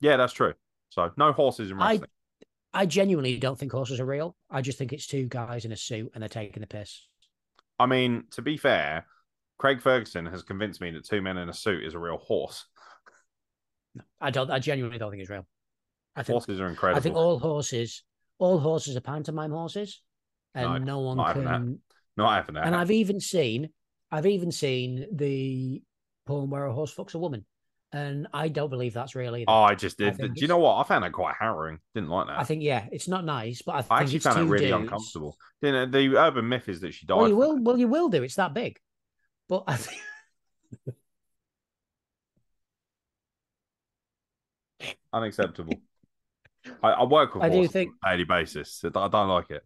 yeah, 0.00 0.16
that's 0.16 0.32
true. 0.32 0.54
So 0.90 1.10
no 1.16 1.32
horses 1.32 1.70
in 1.72 1.80
I- 1.80 2.00
I 2.72 2.86
genuinely 2.86 3.38
don't 3.38 3.58
think 3.58 3.72
horses 3.72 3.98
are 3.98 4.06
real. 4.06 4.36
I 4.50 4.60
just 4.60 4.78
think 4.78 4.92
it's 4.92 5.06
two 5.06 5.26
guys 5.26 5.64
in 5.64 5.72
a 5.72 5.76
suit 5.76 6.12
and 6.14 6.22
they're 6.22 6.28
taking 6.28 6.60
the 6.60 6.66
piss. 6.66 7.08
I, 7.80 7.86
mean, 7.86 8.24
to 8.32 8.42
be 8.42 8.56
fair, 8.58 9.06
Craig 9.56 9.80
Ferguson 9.80 10.26
has 10.26 10.42
convinced 10.42 10.80
me 10.80 10.90
that 10.92 11.04
two 11.04 11.22
men 11.22 11.38
in 11.38 11.48
a 11.48 11.54
suit 11.54 11.82
is 11.82 11.94
a 11.94 11.98
real 11.98 12.18
horse. 12.18 12.66
I 14.20 14.30
don't. 14.30 14.50
I 14.50 14.58
genuinely 14.58 14.98
don't 14.98 15.10
think 15.10 15.22
it's 15.22 15.30
real. 15.30 15.46
I 16.18 16.22
think. 16.24 16.34
Horses 16.34 16.60
are 16.60 16.66
incredible. 16.66 16.98
I 16.98 17.00
think 17.00 17.14
all 17.16 17.38
horses, 17.38 18.02
all 18.38 18.58
horses 18.58 18.96
are 18.96 19.00
pantomime 19.00 19.52
horses, 19.52 20.02
and 20.54 20.84
No, 20.84 20.96
no 20.96 20.98
one 20.98 21.16
not 21.16 21.36
that. 21.36 21.44
can. 21.44 21.78
Not 22.16 22.34
having 22.34 22.56
that. 22.56 22.66
And 22.66 22.74
I've 22.74 22.90
even 22.90 23.20
seen, 23.20 23.68
I've 24.10 24.26
even 24.26 24.50
seen 24.50 25.06
the 25.12 25.80
poem 26.26 26.50
where 26.50 26.66
a 26.66 26.74
horse 26.74 26.92
fucks 26.92 27.14
a 27.14 27.18
woman, 27.18 27.46
and 27.92 28.26
I 28.34 28.48
don't 28.48 28.68
believe 28.68 28.94
that's 28.94 29.14
real 29.14 29.36
either. 29.36 29.44
oh, 29.46 29.62
I 29.62 29.76
just 29.76 29.96
did. 29.96 30.16
think 30.16 30.34
Do 30.34 30.40
you 30.40 30.48
know 30.48 30.58
what? 30.58 30.74
I 30.74 30.82
found 30.82 31.04
that 31.04 31.12
quite 31.12 31.36
harrowing. 31.38 31.78
Didn't 31.94 32.10
like 32.10 32.26
that. 32.26 32.40
I 32.40 32.42
think 32.42 32.64
yeah, 32.64 32.86
it's 32.90 33.06
not 33.06 33.24
nice, 33.24 33.62
but 33.62 33.76
I 33.76 33.82
think 33.82 33.92
I 33.92 34.00
actually 34.00 34.16
it's 34.16 34.26
found 34.26 34.40
it 34.40 34.50
really 34.50 34.66
dudes. 34.66 34.82
uncomfortable. 34.82 35.36
You 35.62 35.68
uh, 35.68 35.72
know, 35.72 35.86
the 35.86 36.16
urban 36.16 36.48
myth 36.48 36.68
is 36.68 36.80
that 36.80 36.94
she 36.94 37.06
died. 37.06 37.16
Well, 37.18 37.28
you 37.28 37.36
will. 37.36 37.56
it. 37.56 37.62
Well, 37.62 37.78
you 37.78 37.86
will 37.86 38.08
do. 38.08 38.24
It's 38.24 38.34
that 38.34 38.54
big, 38.54 38.76
but 39.48 39.62
I 39.68 39.76
think. 39.76 40.00
unacceptable. 45.12 45.74
I, 46.82 46.90
I 46.90 47.04
work 47.04 47.34
with 47.34 47.42
I 47.44 47.48
do 47.48 47.56
horses 47.56 47.72
think- 47.72 47.92
on 48.04 48.12
a 48.12 48.16
daily 48.16 48.24
basis. 48.24 48.82
I 48.84 48.88
don't 49.08 49.28
like 49.28 49.50
it. 49.50 49.62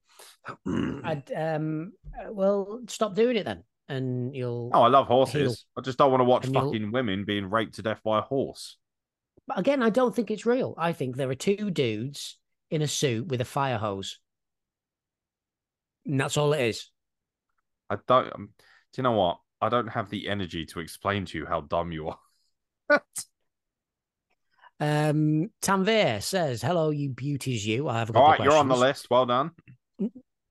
I'd 1.04 1.32
um. 1.36 1.92
uh, 2.18 2.32
Well, 2.32 2.80
stop 2.88 3.14
doing 3.14 3.36
it 3.36 3.44
then, 3.44 3.62
and 3.88 4.34
you'll. 4.34 4.70
oh, 4.74 4.82
I 4.82 4.88
love 4.88 5.06
horses. 5.06 5.66
I 5.76 5.80
just 5.82 5.98
don't 5.98 6.10
want 6.10 6.20
to 6.20 6.24
watch 6.24 6.44
And 6.46 6.54
you'll- 6.54 6.72
fucking 6.72 6.92
women 6.92 7.24
being 7.24 7.48
raped 7.50 7.74
to 7.76 7.82
death 7.82 8.00
by 8.04 8.18
a 8.18 8.22
horse. 8.22 8.76
But 9.46 9.58
again, 9.58 9.82
I 9.82 9.90
don't 9.90 10.14
think 10.14 10.30
it's 10.30 10.46
real. 10.46 10.74
I 10.78 10.92
think 10.92 11.16
there 11.16 11.28
are 11.30 11.34
two 11.34 11.70
dudes 11.70 12.38
in 12.70 12.80
a 12.82 12.86
suit 12.88 13.26
with 13.28 13.40
a 13.40 13.44
fire 13.44 13.76
hose. 13.78 14.18
And 16.06 16.18
that's 16.20 16.36
all 16.36 16.52
it 16.52 16.60
is. 16.62 16.90
I 17.90 17.96
don't. 18.06 18.32
Um, 18.34 18.48
do 18.56 18.98
you 18.98 19.02
know 19.02 19.12
what? 19.12 19.38
I 19.60 19.68
don't 19.68 19.88
have 19.88 20.10
the 20.10 20.28
energy 20.28 20.66
to 20.66 20.80
explain 20.80 21.24
to 21.26 21.38
you 21.38 21.46
how 21.46 21.60
dumb 21.62 21.92
you 21.92 22.08
are. 22.08 22.18
Um, 24.82 25.50
Tanvir 25.62 26.20
says, 26.20 26.60
"Hello, 26.60 26.90
you 26.90 27.10
beauties, 27.10 27.64
you. 27.64 27.88
I 27.88 28.00
have 28.00 28.10
a 28.10 28.12
couple 28.14 28.26
All 28.26 28.30
right, 28.32 28.40
you're 28.40 28.52
on 28.52 28.66
the 28.66 28.76
list. 28.76 29.08
Well 29.10 29.26
done. 29.26 29.52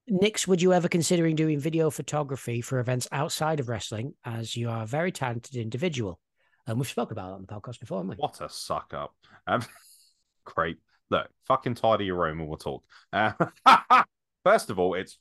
Nix, 0.08 0.48
would 0.48 0.62
you 0.62 0.72
ever 0.72 0.88
considering 0.88 1.36
doing 1.36 1.60
video 1.60 1.90
photography 1.90 2.62
for 2.62 2.80
events 2.80 3.10
outside 3.12 3.60
of 3.60 3.68
wrestling, 3.68 4.14
as 4.24 4.56
you 4.56 4.70
are 4.70 4.84
a 4.84 4.86
very 4.86 5.12
talented 5.12 5.58
individual? 5.58 6.18
And 6.66 6.78
we've 6.78 6.88
spoken 6.88 7.12
about 7.12 7.28
that 7.28 7.36
on 7.36 7.42
the 7.42 7.48
podcast 7.48 7.82
before, 7.82 7.98
haven't 7.98 8.12
we? 8.12 8.16
What 8.16 8.40
a 8.40 8.48
suck 8.48 8.94
up. 8.94 9.14
Um, 9.48 9.64
great. 10.46 10.78
Look, 11.10 11.28
fucking 11.46 11.76
tidy 11.76 12.06
your 12.06 12.16
room 12.16 12.40
and 12.40 12.48
we'll 12.48 12.58
talk. 12.58 12.86
Uh, 13.12 13.34
first 14.46 14.70
of 14.70 14.80
all, 14.80 14.94
it's 14.94 15.20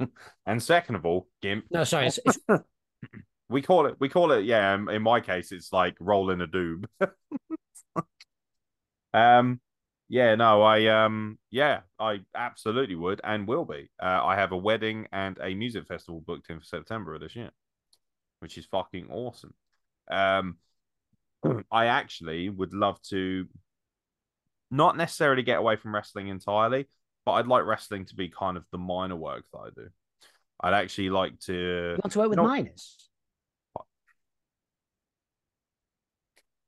and 0.46 0.62
second 0.62 0.94
of 0.94 1.04
all, 1.04 1.28
gimp. 1.42 1.66
No, 1.70 1.84
sorry, 1.84 2.06
it's, 2.06 2.18
it's 2.24 2.38
We 3.50 3.60
call 3.60 3.84
it. 3.84 3.96
We 4.00 4.08
call 4.08 4.32
it. 4.32 4.46
Yeah. 4.46 4.72
um, 4.72 4.88
In 4.88 5.02
my 5.02 5.20
case, 5.20 5.52
it's 5.52 5.72
like 5.72 5.94
rolling 6.00 6.40
a 6.40 6.46
doob. 6.46 6.86
Um. 9.12 9.60
Yeah. 10.08 10.34
No. 10.34 10.62
I. 10.62 10.86
Um. 11.04 11.38
Yeah. 11.50 11.80
I 11.98 12.20
absolutely 12.34 12.94
would 12.94 13.20
and 13.24 13.46
will 13.48 13.64
be. 13.64 13.90
Uh, 14.02 14.24
I 14.24 14.36
have 14.36 14.52
a 14.52 14.56
wedding 14.56 15.06
and 15.12 15.38
a 15.42 15.54
music 15.54 15.86
festival 15.86 16.20
booked 16.20 16.50
in 16.50 16.58
for 16.58 16.64
September 16.64 17.14
of 17.14 17.20
this 17.20 17.36
year, 17.36 17.50
which 18.40 18.58
is 18.58 18.66
fucking 18.66 19.08
awesome. 19.10 19.54
Um. 20.10 20.56
I 21.70 21.86
actually 21.86 22.48
would 22.48 22.72
love 22.72 23.00
to. 23.10 23.46
Not 24.70 24.96
necessarily 24.96 25.42
get 25.42 25.58
away 25.58 25.76
from 25.76 25.94
wrestling 25.94 26.28
entirely, 26.28 26.88
but 27.24 27.32
I'd 27.32 27.46
like 27.46 27.64
wrestling 27.64 28.06
to 28.06 28.16
be 28.16 28.28
kind 28.28 28.56
of 28.56 28.64
the 28.72 28.78
minor 28.78 29.14
work 29.14 29.44
that 29.52 29.58
I 29.58 29.68
do. 29.74 29.88
I'd 30.60 30.74
actually 30.74 31.10
like 31.10 31.38
to. 31.40 31.52
you 31.52 32.00
want 32.02 32.12
to 32.12 32.18
work 32.18 32.30
with 32.30 32.38
No. 32.38 32.44
minors. 32.44 33.03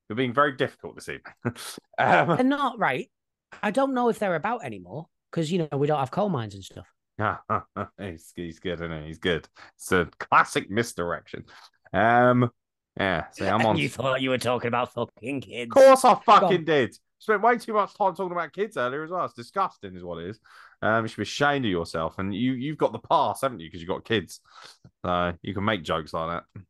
You're 0.08 0.16
being 0.16 0.32
very 0.32 0.52
difficult 0.52 0.94
this 0.94 1.08
evening. 1.08 1.34
um, 1.98 2.36
They're 2.36 2.44
not 2.44 2.78
right. 2.78 3.10
I 3.62 3.70
don't 3.70 3.94
know 3.94 4.08
if 4.08 4.18
they're 4.18 4.34
about 4.34 4.64
anymore 4.64 5.06
because 5.30 5.50
you 5.50 5.58
know 5.70 5.78
we 5.78 5.86
don't 5.86 5.98
have 5.98 6.10
coal 6.10 6.28
mines 6.28 6.54
and 6.54 6.64
stuff. 6.64 6.86
he's, 8.00 8.32
he's 8.36 8.58
good, 8.58 8.80
isn't 8.80 9.02
he? 9.02 9.08
He's 9.08 9.18
good. 9.18 9.48
It's 9.76 9.92
a 9.92 10.08
classic 10.18 10.70
misdirection. 10.70 11.44
Um, 11.92 12.50
yeah. 12.98 13.24
See, 13.32 13.46
I'm 13.46 13.64
on. 13.66 13.76
you 13.78 13.88
thought 13.88 14.20
you 14.20 14.30
were 14.30 14.38
talking 14.38 14.68
about 14.68 14.92
fucking 14.92 15.40
kids. 15.42 15.70
Of 15.70 15.74
course, 15.74 16.04
I 16.04 16.14
fucking 16.14 16.64
did. 16.64 16.96
Spent 17.18 17.42
way 17.42 17.56
too 17.56 17.72
much 17.72 17.94
time 17.94 18.14
talking 18.14 18.32
about 18.32 18.52
kids 18.52 18.76
earlier 18.76 19.02
as 19.02 19.10
well. 19.10 19.24
It's 19.24 19.34
disgusting, 19.34 19.96
is 19.96 20.04
what 20.04 20.22
it 20.22 20.30
is. 20.30 20.40
Um, 20.82 21.04
you 21.04 21.08
should 21.08 21.16
be 21.16 21.22
ashamed 21.22 21.64
of 21.64 21.70
yourself. 21.70 22.18
And 22.18 22.34
you 22.34 22.52
you've 22.52 22.76
got 22.76 22.92
the 22.92 22.98
pass, 22.98 23.40
haven't 23.40 23.60
you? 23.60 23.68
Because 23.68 23.80
you've 23.80 23.88
got 23.88 24.04
kids, 24.04 24.40
so 25.04 25.32
you 25.42 25.54
can 25.54 25.64
make 25.64 25.82
jokes 25.82 26.12
like 26.12 26.42
that. 26.54 26.62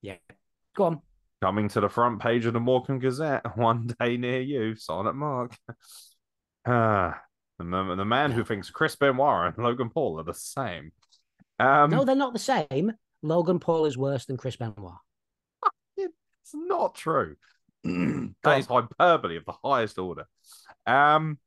Yeah, 0.00 0.16
go 0.74 0.84
on. 0.84 1.02
Coming 1.42 1.68
to 1.70 1.80
the 1.80 1.88
front 1.88 2.20
page 2.20 2.46
of 2.46 2.52
the 2.52 2.60
Morecambe 2.60 3.00
Gazette 3.00 3.42
one 3.56 3.92
day 3.98 4.16
near 4.16 4.40
you, 4.40 4.76
Silent 4.76 5.16
Mark. 5.16 5.56
Ah, 6.64 7.20
the, 7.58 7.64
the 7.96 8.04
man 8.04 8.30
who 8.30 8.44
thinks 8.44 8.70
Chris 8.70 8.94
Benoit 8.94 9.52
and 9.52 9.64
Logan 9.64 9.90
Paul 9.90 10.20
are 10.20 10.22
the 10.22 10.32
same. 10.32 10.92
Um, 11.58 11.90
no, 11.90 12.04
they're 12.04 12.14
not 12.14 12.32
the 12.32 12.38
same. 12.38 12.92
Logan 13.20 13.58
Paul 13.58 13.86
is 13.86 13.98
worse 13.98 14.26
than 14.26 14.36
Chris 14.36 14.54
Benoit. 14.54 14.94
It's 15.96 16.54
not 16.54 16.94
true. 16.94 17.34
that 17.82 18.58
is 18.60 18.66
hyperbole 18.66 19.38
of 19.38 19.44
the 19.44 19.54
highest 19.64 19.98
order. 19.98 20.26
Um, 20.86 21.40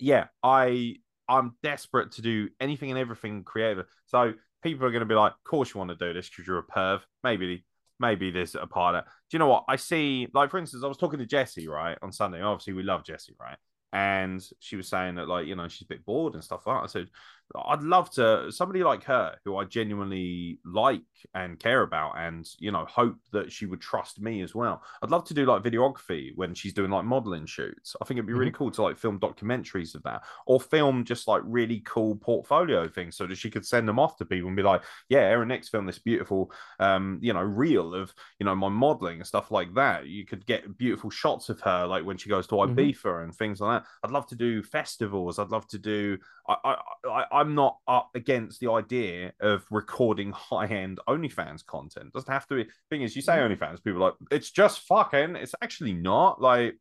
yeah, 0.00 0.26
I 0.42 0.96
I'm 1.28 1.54
desperate 1.62 2.10
to 2.12 2.22
do 2.22 2.48
anything 2.58 2.90
and 2.90 2.98
everything 2.98 3.44
creative. 3.44 3.86
So 4.06 4.32
people 4.64 4.86
are 4.86 4.90
going 4.90 5.00
to 5.02 5.06
be 5.06 5.14
like, 5.14 5.34
"Of 5.34 5.44
course 5.44 5.72
you 5.72 5.78
want 5.78 5.90
to 5.90 6.04
do 6.04 6.12
this 6.12 6.28
because 6.28 6.48
you're 6.48 6.58
a 6.58 6.64
perv." 6.66 7.02
Maybe 7.22 7.64
maybe 8.00 8.30
there's 8.30 8.54
a 8.54 8.66
part 8.66 8.96
of. 8.96 9.04
Do 9.04 9.10
you 9.32 9.38
know 9.38 9.48
what 9.48 9.64
I 9.68 9.76
see? 9.76 10.28
Like 10.34 10.50
for 10.50 10.58
instance, 10.58 10.82
I 10.82 10.88
was 10.88 10.96
talking 10.96 11.18
to 11.18 11.26
Jesse 11.26 11.68
right 11.68 11.96
on 12.02 12.12
Sunday. 12.12 12.42
Obviously, 12.42 12.72
we 12.72 12.82
love 12.82 13.04
Jesse, 13.04 13.36
right? 13.38 13.58
And 13.92 14.44
she 14.60 14.76
was 14.76 14.88
saying 14.88 15.16
that 15.16 15.28
like 15.28 15.46
you 15.46 15.56
know 15.56 15.68
she's 15.68 15.82
a 15.82 15.88
bit 15.88 16.04
bored 16.04 16.34
and 16.34 16.42
stuff 16.44 16.66
like 16.66 16.76
that. 16.76 16.84
I 16.84 16.86
said, 16.86 17.08
I'd 17.56 17.82
love 17.82 18.10
to 18.12 18.50
somebody 18.52 18.82
like 18.82 19.04
her 19.04 19.36
who 19.44 19.56
I 19.56 19.64
genuinely 19.64 20.60
like 20.64 21.02
and 21.34 21.58
care 21.58 21.82
about, 21.82 22.14
and 22.16 22.48
you 22.58 22.70
know 22.70 22.84
hope 22.84 23.16
that 23.32 23.50
she 23.50 23.66
would 23.66 23.80
trust 23.80 24.20
me 24.20 24.42
as 24.42 24.54
well. 24.54 24.82
I'd 25.02 25.10
love 25.10 25.24
to 25.26 25.34
do 25.34 25.44
like 25.46 25.62
videography 25.62 26.30
when 26.36 26.54
she's 26.54 26.72
doing 26.72 26.90
like 26.90 27.04
modeling 27.04 27.46
shoots. 27.46 27.96
I 28.00 28.04
think 28.04 28.18
it'd 28.18 28.26
be 28.26 28.32
really 28.32 28.50
mm-hmm. 28.50 28.58
cool 28.58 28.70
to 28.72 28.82
like 28.82 28.98
film 28.98 29.18
documentaries 29.18 29.94
of 29.94 30.02
that, 30.04 30.22
or 30.46 30.60
film 30.60 31.04
just 31.04 31.26
like 31.26 31.42
really 31.44 31.82
cool 31.84 32.16
portfolio 32.16 32.88
things, 32.88 33.16
so 33.16 33.26
that 33.26 33.36
she 33.36 33.50
could 33.50 33.66
send 33.66 33.88
them 33.88 33.98
off 33.98 34.16
to 34.18 34.24
people 34.24 34.48
and 34.48 34.56
be 34.56 34.62
like, 34.62 34.82
"Yeah, 35.08 35.20
Aeron 35.20 35.48
Nix 35.48 35.68
film 35.68 35.86
this 35.86 35.98
beautiful, 35.98 36.52
um, 36.78 37.18
you 37.20 37.32
know, 37.32 37.42
reel 37.42 37.94
of 37.94 38.14
you 38.38 38.46
know 38.46 38.54
my 38.54 38.68
modeling 38.68 39.18
and 39.18 39.26
stuff 39.26 39.50
like 39.50 39.74
that. 39.74 40.06
You 40.06 40.24
could 40.24 40.46
get 40.46 40.78
beautiful 40.78 41.10
shots 41.10 41.48
of 41.48 41.60
her 41.62 41.86
like 41.86 42.04
when 42.04 42.16
she 42.16 42.28
goes 42.28 42.46
to 42.48 42.54
mm-hmm. 42.54 42.78
Ibiza 42.78 43.02
mm-hmm. 43.02 43.24
and 43.24 43.34
things 43.34 43.60
like 43.60 43.82
that. 43.82 43.88
I'd 44.04 44.12
love 44.12 44.26
to 44.28 44.36
do 44.36 44.62
festivals. 44.62 45.38
I'd 45.38 45.50
love 45.50 45.66
to 45.68 45.78
do. 45.78 46.18
I, 46.48 46.76
I, 47.08 47.24
I 47.32 47.39
I'm 47.40 47.54
not 47.54 47.78
up 47.88 48.10
against 48.14 48.60
the 48.60 48.70
idea 48.70 49.32
of 49.40 49.64
recording 49.70 50.30
high 50.30 50.66
end 50.66 51.00
OnlyFans 51.08 51.64
content. 51.64 52.08
It 52.08 52.12
doesn't 52.12 52.30
have 52.30 52.46
to 52.48 52.56
be. 52.56 52.70
Thing 52.90 53.00
is, 53.00 53.16
you 53.16 53.22
say 53.22 53.32
mm. 53.32 53.56
OnlyFans, 53.56 53.82
people 53.82 54.00
like 54.00 54.12
it's 54.30 54.50
just 54.50 54.80
fucking. 54.80 55.36
It's 55.36 55.54
actually 55.62 55.94
not. 55.94 56.42
Like, 56.42 56.76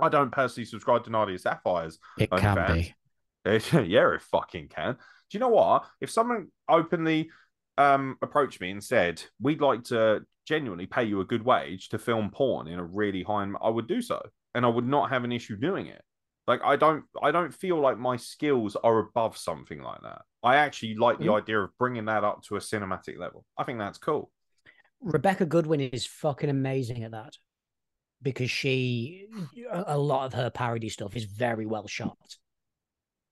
I 0.00 0.08
don't 0.08 0.30
personally 0.30 0.66
subscribe 0.66 1.02
to 1.04 1.10
Nadia 1.10 1.36
Sapphire's. 1.36 1.98
It 2.16 2.30
OnlyFans. 2.30 2.40
can 2.40 2.74
be. 2.74 2.94
It, 3.44 3.72
yeah, 3.88 4.14
it 4.14 4.22
fucking 4.22 4.68
can. 4.68 4.92
Do 4.92 4.98
you 5.32 5.40
know 5.40 5.48
what? 5.48 5.84
If 6.00 6.10
someone 6.10 6.52
openly 6.68 7.30
um 7.76 8.18
approached 8.22 8.60
me 8.60 8.70
and 8.70 8.84
said 8.84 9.20
we'd 9.40 9.62
like 9.62 9.82
to 9.82 10.20
genuinely 10.46 10.86
pay 10.86 11.02
you 11.02 11.22
a 11.22 11.24
good 11.24 11.44
wage 11.44 11.88
to 11.88 11.98
film 11.98 12.30
porn 12.30 12.68
in 12.68 12.78
a 12.78 12.84
really 12.84 13.24
high, 13.24 13.48
I 13.60 13.68
would 13.68 13.88
do 13.88 14.00
so, 14.00 14.22
and 14.54 14.64
I 14.64 14.68
would 14.68 14.86
not 14.86 15.10
have 15.10 15.24
an 15.24 15.32
issue 15.32 15.56
doing 15.56 15.88
it. 15.88 16.02
Like 16.46 16.60
I 16.64 16.76
don't 16.76 17.04
I 17.22 17.30
don't 17.30 17.54
feel 17.54 17.80
like 17.80 17.98
my 17.98 18.16
skills 18.16 18.76
are 18.82 18.98
above 18.98 19.36
something 19.36 19.80
like 19.80 20.00
that. 20.02 20.22
I 20.42 20.56
actually 20.56 20.96
like 20.96 21.18
the 21.18 21.26
mm-hmm. 21.26 21.34
idea 21.34 21.60
of 21.60 21.70
bringing 21.78 22.06
that 22.06 22.24
up 22.24 22.42
to 22.44 22.56
a 22.56 22.60
cinematic 22.60 23.16
level. 23.18 23.44
I 23.56 23.64
think 23.64 23.78
that's 23.78 23.98
cool. 23.98 24.30
Rebecca 25.00 25.46
Goodwin 25.46 25.80
is 25.80 26.04
fucking 26.04 26.50
amazing 26.50 27.04
at 27.04 27.12
that 27.12 27.34
because 28.20 28.50
she 28.50 29.26
a 29.70 29.96
lot 29.96 30.26
of 30.26 30.34
her 30.34 30.50
parody 30.50 30.88
stuff 30.88 31.16
is 31.16 31.24
very 31.24 31.66
well 31.66 31.86
shot. 31.86 32.18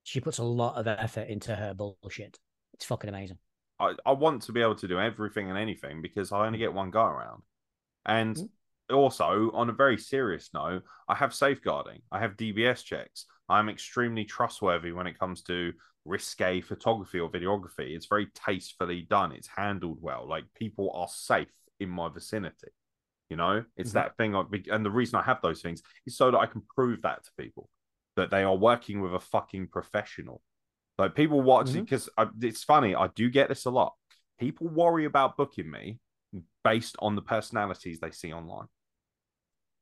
She 0.04 0.20
puts 0.20 0.38
a 0.38 0.44
lot 0.44 0.76
of 0.76 0.86
effort 0.86 1.28
into 1.28 1.54
her 1.54 1.74
bullshit. 1.74 2.38
It's 2.74 2.84
fucking 2.84 3.10
amazing. 3.10 3.38
I, 3.78 3.94
I 4.06 4.12
want 4.12 4.42
to 4.42 4.52
be 4.52 4.60
able 4.60 4.76
to 4.76 4.88
do 4.88 5.00
everything 5.00 5.48
and 5.48 5.58
anything 5.58 6.00
because 6.00 6.32
I 6.32 6.46
only 6.46 6.58
get 6.58 6.72
one 6.72 6.90
go 6.90 7.02
around. 7.02 7.42
And 8.06 8.36
mm-hmm 8.36 8.46
also, 8.90 9.50
on 9.54 9.70
a 9.70 9.74
very 9.74 9.98
serious 9.98 10.50
note, 10.52 10.82
I 11.08 11.14
have 11.14 11.34
safeguarding, 11.34 12.00
I 12.10 12.20
have 12.20 12.36
DBS 12.36 12.84
checks. 12.84 13.26
I'm 13.48 13.68
extremely 13.68 14.24
trustworthy 14.24 14.92
when 14.92 15.06
it 15.06 15.18
comes 15.18 15.42
to 15.44 15.72
risque 16.04 16.60
photography 16.60 17.18
or 17.18 17.30
videography. 17.30 17.96
It's 17.96 18.06
very 18.06 18.28
tastefully 18.34 19.06
done, 19.08 19.32
it's 19.32 19.48
handled 19.48 19.98
well. 20.00 20.28
Like 20.28 20.44
people 20.54 20.90
are 20.94 21.08
safe 21.08 21.52
in 21.78 21.90
my 21.90 22.08
vicinity. 22.08 22.68
You 23.28 23.36
know, 23.36 23.64
it's 23.76 23.90
mm-hmm. 23.90 23.98
that 23.98 24.16
thing. 24.16 24.34
I, 24.34 24.42
and 24.72 24.84
the 24.84 24.90
reason 24.90 25.18
I 25.18 25.22
have 25.22 25.40
those 25.40 25.62
things 25.62 25.82
is 26.06 26.16
so 26.16 26.30
that 26.30 26.38
I 26.38 26.46
can 26.46 26.62
prove 26.74 27.02
that 27.02 27.24
to 27.24 27.30
people 27.38 27.68
that 28.16 28.30
they 28.30 28.42
are 28.42 28.56
working 28.56 29.00
with 29.00 29.14
a 29.14 29.20
fucking 29.20 29.68
professional. 29.68 30.42
Like 30.98 31.14
people 31.14 31.40
watch 31.40 31.72
because 31.72 32.08
mm-hmm. 32.18 32.44
it's 32.44 32.64
funny. 32.64 32.94
I 32.94 33.08
do 33.14 33.30
get 33.30 33.48
this 33.48 33.64
a 33.64 33.70
lot. 33.70 33.94
People 34.38 34.68
worry 34.68 35.04
about 35.04 35.36
booking 35.36 35.70
me 35.70 35.98
based 36.64 36.96
on 36.98 37.14
the 37.14 37.22
personalities 37.22 38.00
they 38.00 38.10
see 38.10 38.32
online. 38.32 38.66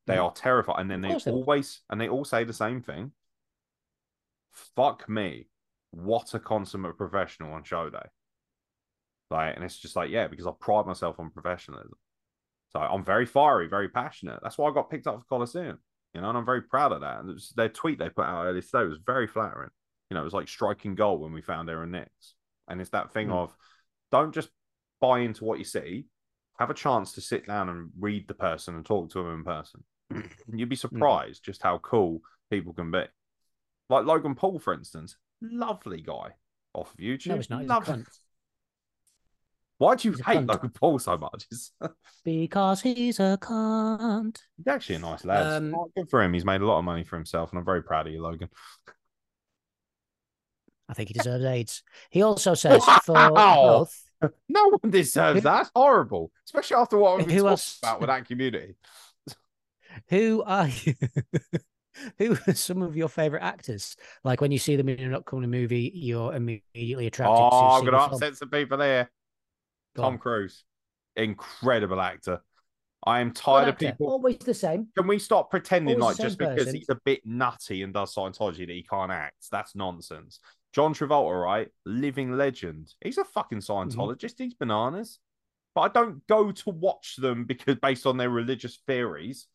They 0.08 0.18
are 0.18 0.32
terrified, 0.32 0.80
and 0.80 0.90
then 0.90 1.00
they 1.00 1.14
always 1.30 1.80
and 1.90 2.00
they 2.00 2.08
all 2.08 2.24
say 2.24 2.44
the 2.44 2.52
same 2.52 2.82
thing. 2.82 3.12
Fuck 4.74 5.08
me, 5.08 5.48
what 5.90 6.34
a 6.34 6.38
consummate 6.38 6.96
professional 6.96 7.52
on 7.52 7.62
show 7.64 7.90
day. 7.90 8.06
Like, 9.30 9.54
and 9.56 9.64
it's 9.64 9.78
just 9.78 9.96
like, 9.96 10.10
yeah, 10.10 10.26
because 10.26 10.46
I 10.46 10.52
pride 10.58 10.86
myself 10.86 11.20
on 11.20 11.30
professionalism. 11.30 11.98
So 12.70 12.80
I'm 12.80 13.04
very 13.04 13.26
fiery, 13.26 13.68
very 13.68 13.88
passionate. 13.88 14.40
That's 14.42 14.58
why 14.58 14.68
I 14.68 14.74
got 14.74 14.90
picked 14.90 15.06
up 15.06 15.20
for 15.20 15.26
Coliseum. 15.26 15.78
You 16.14 16.22
know, 16.22 16.30
and 16.30 16.38
I'm 16.38 16.46
very 16.46 16.62
proud 16.62 16.92
of 16.92 17.02
that. 17.02 17.20
And 17.20 17.28
was, 17.28 17.52
their 17.56 17.68
tweet 17.68 17.98
they 17.98 18.08
put 18.08 18.24
out 18.24 18.44
earlier 18.44 18.62
today 18.62 18.84
was 18.84 18.98
very 19.04 19.26
flattering. 19.26 19.70
You 20.10 20.14
know, 20.14 20.22
it 20.22 20.24
was 20.24 20.32
like 20.32 20.48
striking 20.48 20.94
gold 20.94 21.20
when 21.20 21.32
we 21.32 21.42
found 21.42 21.68
Aeron 21.68 21.90
Nix. 21.90 22.10
And 22.66 22.80
it's 22.80 22.90
that 22.90 23.12
thing 23.12 23.28
mm. 23.28 23.34
of 23.34 23.54
don't 24.10 24.34
just 24.34 24.48
buy 25.00 25.20
into 25.20 25.44
what 25.44 25.58
you 25.58 25.64
see. 25.64 26.06
Have 26.58 26.70
a 26.70 26.74
chance 26.74 27.12
to 27.12 27.20
sit 27.20 27.46
down 27.46 27.68
and 27.68 27.90
read 27.98 28.26
the 28.26 28.34
person 28.34 28.74
and 28.74 28.84
talk 28.84 29.10
to 29.10 29.22
them 29.22 29.32
in 29.32 29.44
person. 29.44 29.84
You'd 30.52 30.68
be 30.68 30.76
mm. 30.76 30.78
surprised 30.78 31.44
just 31.44 31.62
how 31.62 31.78
cool 31.78 32.20
people 32.50 32.72
can 32.72 32.90
be. 32.90 33.04
Like 33.88 34.04
Logan 34.04 34.34
Paul, 34.34 34.58
for 34.58 34.74
instance, 34.74 35.16
lovely 35.40 36.00
guy 36.00 36.34
off 36.74 36.92
of 36.92 36.98
YouTube. 36.98 37.28
No, 37.28 37.34
it's 37.36 37.50
not. 37.50 37.66
Lovely. 37.66 38.04
Why 39.78 39.94
do 39.94 40.08
you 40.08 40.12
he's 40.12 40.24
hate 40.26 40.44
Logan 40.44 40.70
Paul 40.70 40.98
so 40.98 41.16
much? 41.16 41.46
because 42.24 42.82
he's 42.82 43.20
a 43.20 43.38
cunt. 43.40 44.38
He's 44.56 44.66
actually 44.66 44.96
a 44.96 44.98
nice 44.98 45.24
lad. 45.24 45.46
Um, 45.46 45.74
oh, 45.74 45.90
good 45.96 46.10
for 46.10 46.22
him. 46.22 46.34
He's 46.34 46.44
made 46.44 46.60
a 46.60 46.66
lot 46.66 46.78
of 46.78 46.84
money 46.84 47.04
for 47.04 47.16
himself, 47.16 47.50
and 47.50 47.58
I'm 47.58 47.64
very 47.64 47.82
proud 47.82 48.08
of 48.08 48.12
you, 48.12 48.20
Logan. 48.20 48.48
I 50.88 50.94
think 50.94 51.10
he 51.10 51.14
deserves 51.14 51.44
AIDS. 51.44 51.82
He 52.10 52.22
also 52.22 52.54
says 52.54 52.82
for 53.04 53.30
both. 53.30 54.04
No 54.48 54.76
one 54.80 54.90
deserves 54.90 55.44
that. 55.44 55.70
Horrible, 55.76 56.32
especially 56.44 56.74
after 56.74 56.98
what 56.98 57.18
we've 57.18 57.40
talked 57.40 57.78
about 57.80 58.00
with 58.00 58.08
that 58.08 58.26
community. 58.26 58.74
Who 60.08 60.42
are 60.44 60.68
you? 60.68 60.94
Who 62.18 62.36
are 62.46 62.54
some 62.54 62.82
of 62.82 62.96
your 62.96 63.08
favorite 63.08 63.42
actors? 63.42 63.96
Like 64.24 64.40
when 64.40 64.52
you 64.52 64.58
see 64.58 64.76
them 64.76 64.88
in 64.88 65.00
an 65.00 65.14
upcoming 65.14 65.50
movie, 65.50 65.90
you're 65.94 66.34
immediately 66.34 67.06
attracted 67.06 67.34
oh, 67.34 67.50
to. 67.50 67.56
I'm 67.56 67.84
gonna 67.84 67.96
upset 67.96 68.36
some 68.36 68.50
people 68.50 68.78
there. 68.78 69.10
Go 69.96 70.02
Tom 70.02 70.14
on. 70.14 70.18
Cruise, 70.18 70.64
incredible 71.16 72.00
actor. 72.00 72.40
I 73.04 73.20
am 73.20 73.32
tired 73.32 73.68
of 73.68 73.78
people 73.78 74.08
always 74.08 74.38
the 74.38 74.54
same. 74.54 74.88
Can 74.96 75.06
we 75.06 75.18
stop 75.18 75.50
pretending 75.50 76.00
always 76.00 76.18
like 76.18 76.26
just 76.26 76.38
because 76.38 76.56
person. 76.56 76.74
he's 76.74 76.88
a 76.88 76.98
bit 77.04 77.24
nutty 77.24 77.82
and 77.82 77.94
does 77.94 78.14
Scientology 78.14 78.66
that 78.66 78.70
he 78.70 78.82
can't 78.82 79.12
act? 79.12 79.46
That's 79.50 79.76
nonsense. 79.76 80.40
John 80.72 80.94
Travolta, 80.94 81.42
right? 81.42 81.68
Living 81.86 82.36
legend. 82.36 82.92
He's 83.00 83.18
a 83.18 83.24
fucking 83.24 83.58
mm-hmm. 83.58 83.72
Scientologist. 83.72 84.34
Mm-hmm. 84.34 84.44
He's 84.44 84.54
bananas. 84.54 85.20
But 85.74 85.80
I 85.82 85.88
don't 85.88 86.26
go 86.26 86.50
to 86.50 86.70
watch 86.70 87.16
them 87.16 87.44
because 87.44 87.76
based 87.76 88.06
on 88.06 88.16
their 88.16 88.30
religious 88.30 88.80
theories. 88.86 89.46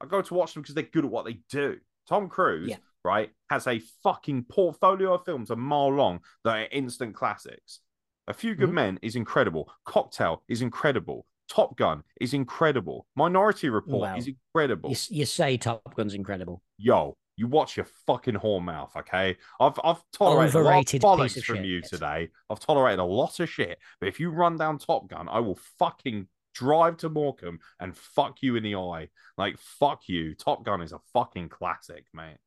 I 0.00 0.06
go 0.06 0.22
to 0.22 0.34
watch 0.34 0.54
them 0.54 0.62
because 0.62 0.74
they're 0.74 0.84
good 0.84 1.04
at 1.04 1.10
what 1.10 1.24
they 1.24 1.40
do. 1.50 1.78
Tom 2.08 2.28
Cruise, 2.28 2.70
yeah. 2.70 2.76
right, 3.04 3.30
has 3.50 3.66
a 3.66 3.80
fucking 4.02 4.44
portfolio 4.44 5.14
of 5.14 5.24
films 5.24 5.50
a 5.50 5.56
mile 5.56 5.92
long 5.92 6.20
that 6.44 6.56
are 6.56 6.68
instant 6.72 7.14
classics. 7.14 7.80
A 8.28 8.34
Few 8.34 8.54
Good 8.54 8.66
mm-hmm. 8.66 8.74
Men 8.74 8.98
is 9.02 9.16
incredible. 9.16 9.70
Cocktail 9.84 10.42
is 10.48 10.62
incredible. 10.62 11.26
Top 11.48 11.76
Gun 11.76 12.02
is 12.20 12.34
incredible. 12.34 13.06
Minority 13.16 13.70
Report 13.70 14.02
wow. 14.10 14.16
is 14.16 14.28
incredible. 14.28 14.90
You, 14.90 14.96
you, 15.10 15.24
say 15.24 15.56
Top 15.56 15.94
Gun's 15.96 16.14
incredible. 16.14 16.62
Yo, 16.76 17.16
you 17.36 17.46
watch 17.46 17.76
your 17.76 17.86
fucking 18.06 18.34
whore 18.34 18.62
mouth, 18.62 18.92
okay? 18.96 19.36
I've 19.58 19.78
I've 19.82 20.02
tolerated 20.12 20.56
Overrated 20.56 21.02
a 21.02 21.06
lot 21.06 21.20
of 21.20 21.26
bollocks 21.26 21.42
from 21.42 21.56
shit. 21.56 21.64
you 21.64 21.80
today. 21.80 22.28
I've 22.50 22.60
tolerated 22.60 22.98
a 22.98 23.04
lot 23.04 23.40
of 23.40 23.48
shit, 23.48 23.78
but 23.98 24.08
if 24.08 24.20
you 24.20 24.30
run 24.30 24.58
down 24.58 24.78
Top 24.78 25.08
Gun, 25.08 25.28
I 25.28 25.40
will 25.40 25.58
fucking 25.78 26.28
drive 26.58 26.96
to 26.98 27.08
Morecambe 27.08 27.60
and 27.78 27.96
fuck 27.96 28.38
you 28.42 28.56
in 28.56 28.62
the 28.62 28.74
eye. 28.74 29.08
Like, 29.36 29.58
fuck 29.58 30.08
you. 30.08 30.34
Top 30.34 30.64
Gun 30.64 30.82
is 30.82 30.92
a 30.92 30.98
fucking 31.12 31.48
classic, 31.48 32.04
mate. 32.12 32.38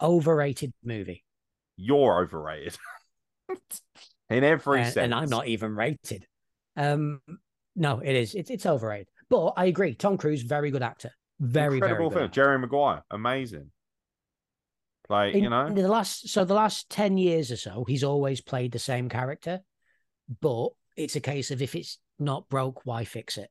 Overrated 0.00 0.72
movie. 0.82 1.24
You're 1.76 2.22
overrated. 2.22 2.76
in 4.30 4.44
every 4.44 4.80
and, 4.80 4.86
sense. 4.86 5.04
And 5.04 5.14
I'm 5.14 5.28
not 5.28 5.48
even 5.48 5.74
rated. 5.74 6.26
Um, 6.76 7.20
no, 7.76 8.00
it 8.00 8.14
is. 8.14 8.34
It's 8.34 8.50
it's 8.50 8.66
overrated. 8.66 9.08
But 9.28 9.54
I 9.56 9.66
agree. 9.66 9.94
Tom 9.94 10.16
Cruise, 10.16 10.42
very 10.42 10.70
good 10.70 10.82
actor. 10.82 11.10
Very, 11.40 11.74
Incredible 11.74 12.10
very 12.10 12.26
good. 12.26 12.34
Film. 12.34 12.46
Jerry 12.46 12.58
Maguire, 12.58 13.04
amazing. 13.10 13.70
Like 15.08 15.34
In, 15.34 15.44
you 15.44 15.50
know, 15.50 15.66
in 15.66 15.74
the 15.74 15.88
last 15.88 16.28
so 16.28 16.44
the 16.44 16.54
last 16.54 16.90
10 16.90 17.16
years 17.16 17.50
or 17.50 17.56
so, 17.56 17.84
he's 17.86 18.04
always 18.04 18.40
played 18.40 18.72
the 18.72 18.78
same 18.78 19.08
character. 19.08 19.60
But 20.40 20.70
it's 20.96 21.16
a 21.16 21.20
case 21.20 21.50
of 21.50 21.62
if 21.62 21.74
it's 21.74 21.98
not 22.18 22.48
broke, 22.48 22.84
why 22.84 23.04
fix 23.04 23.38
it? 23.38 23.50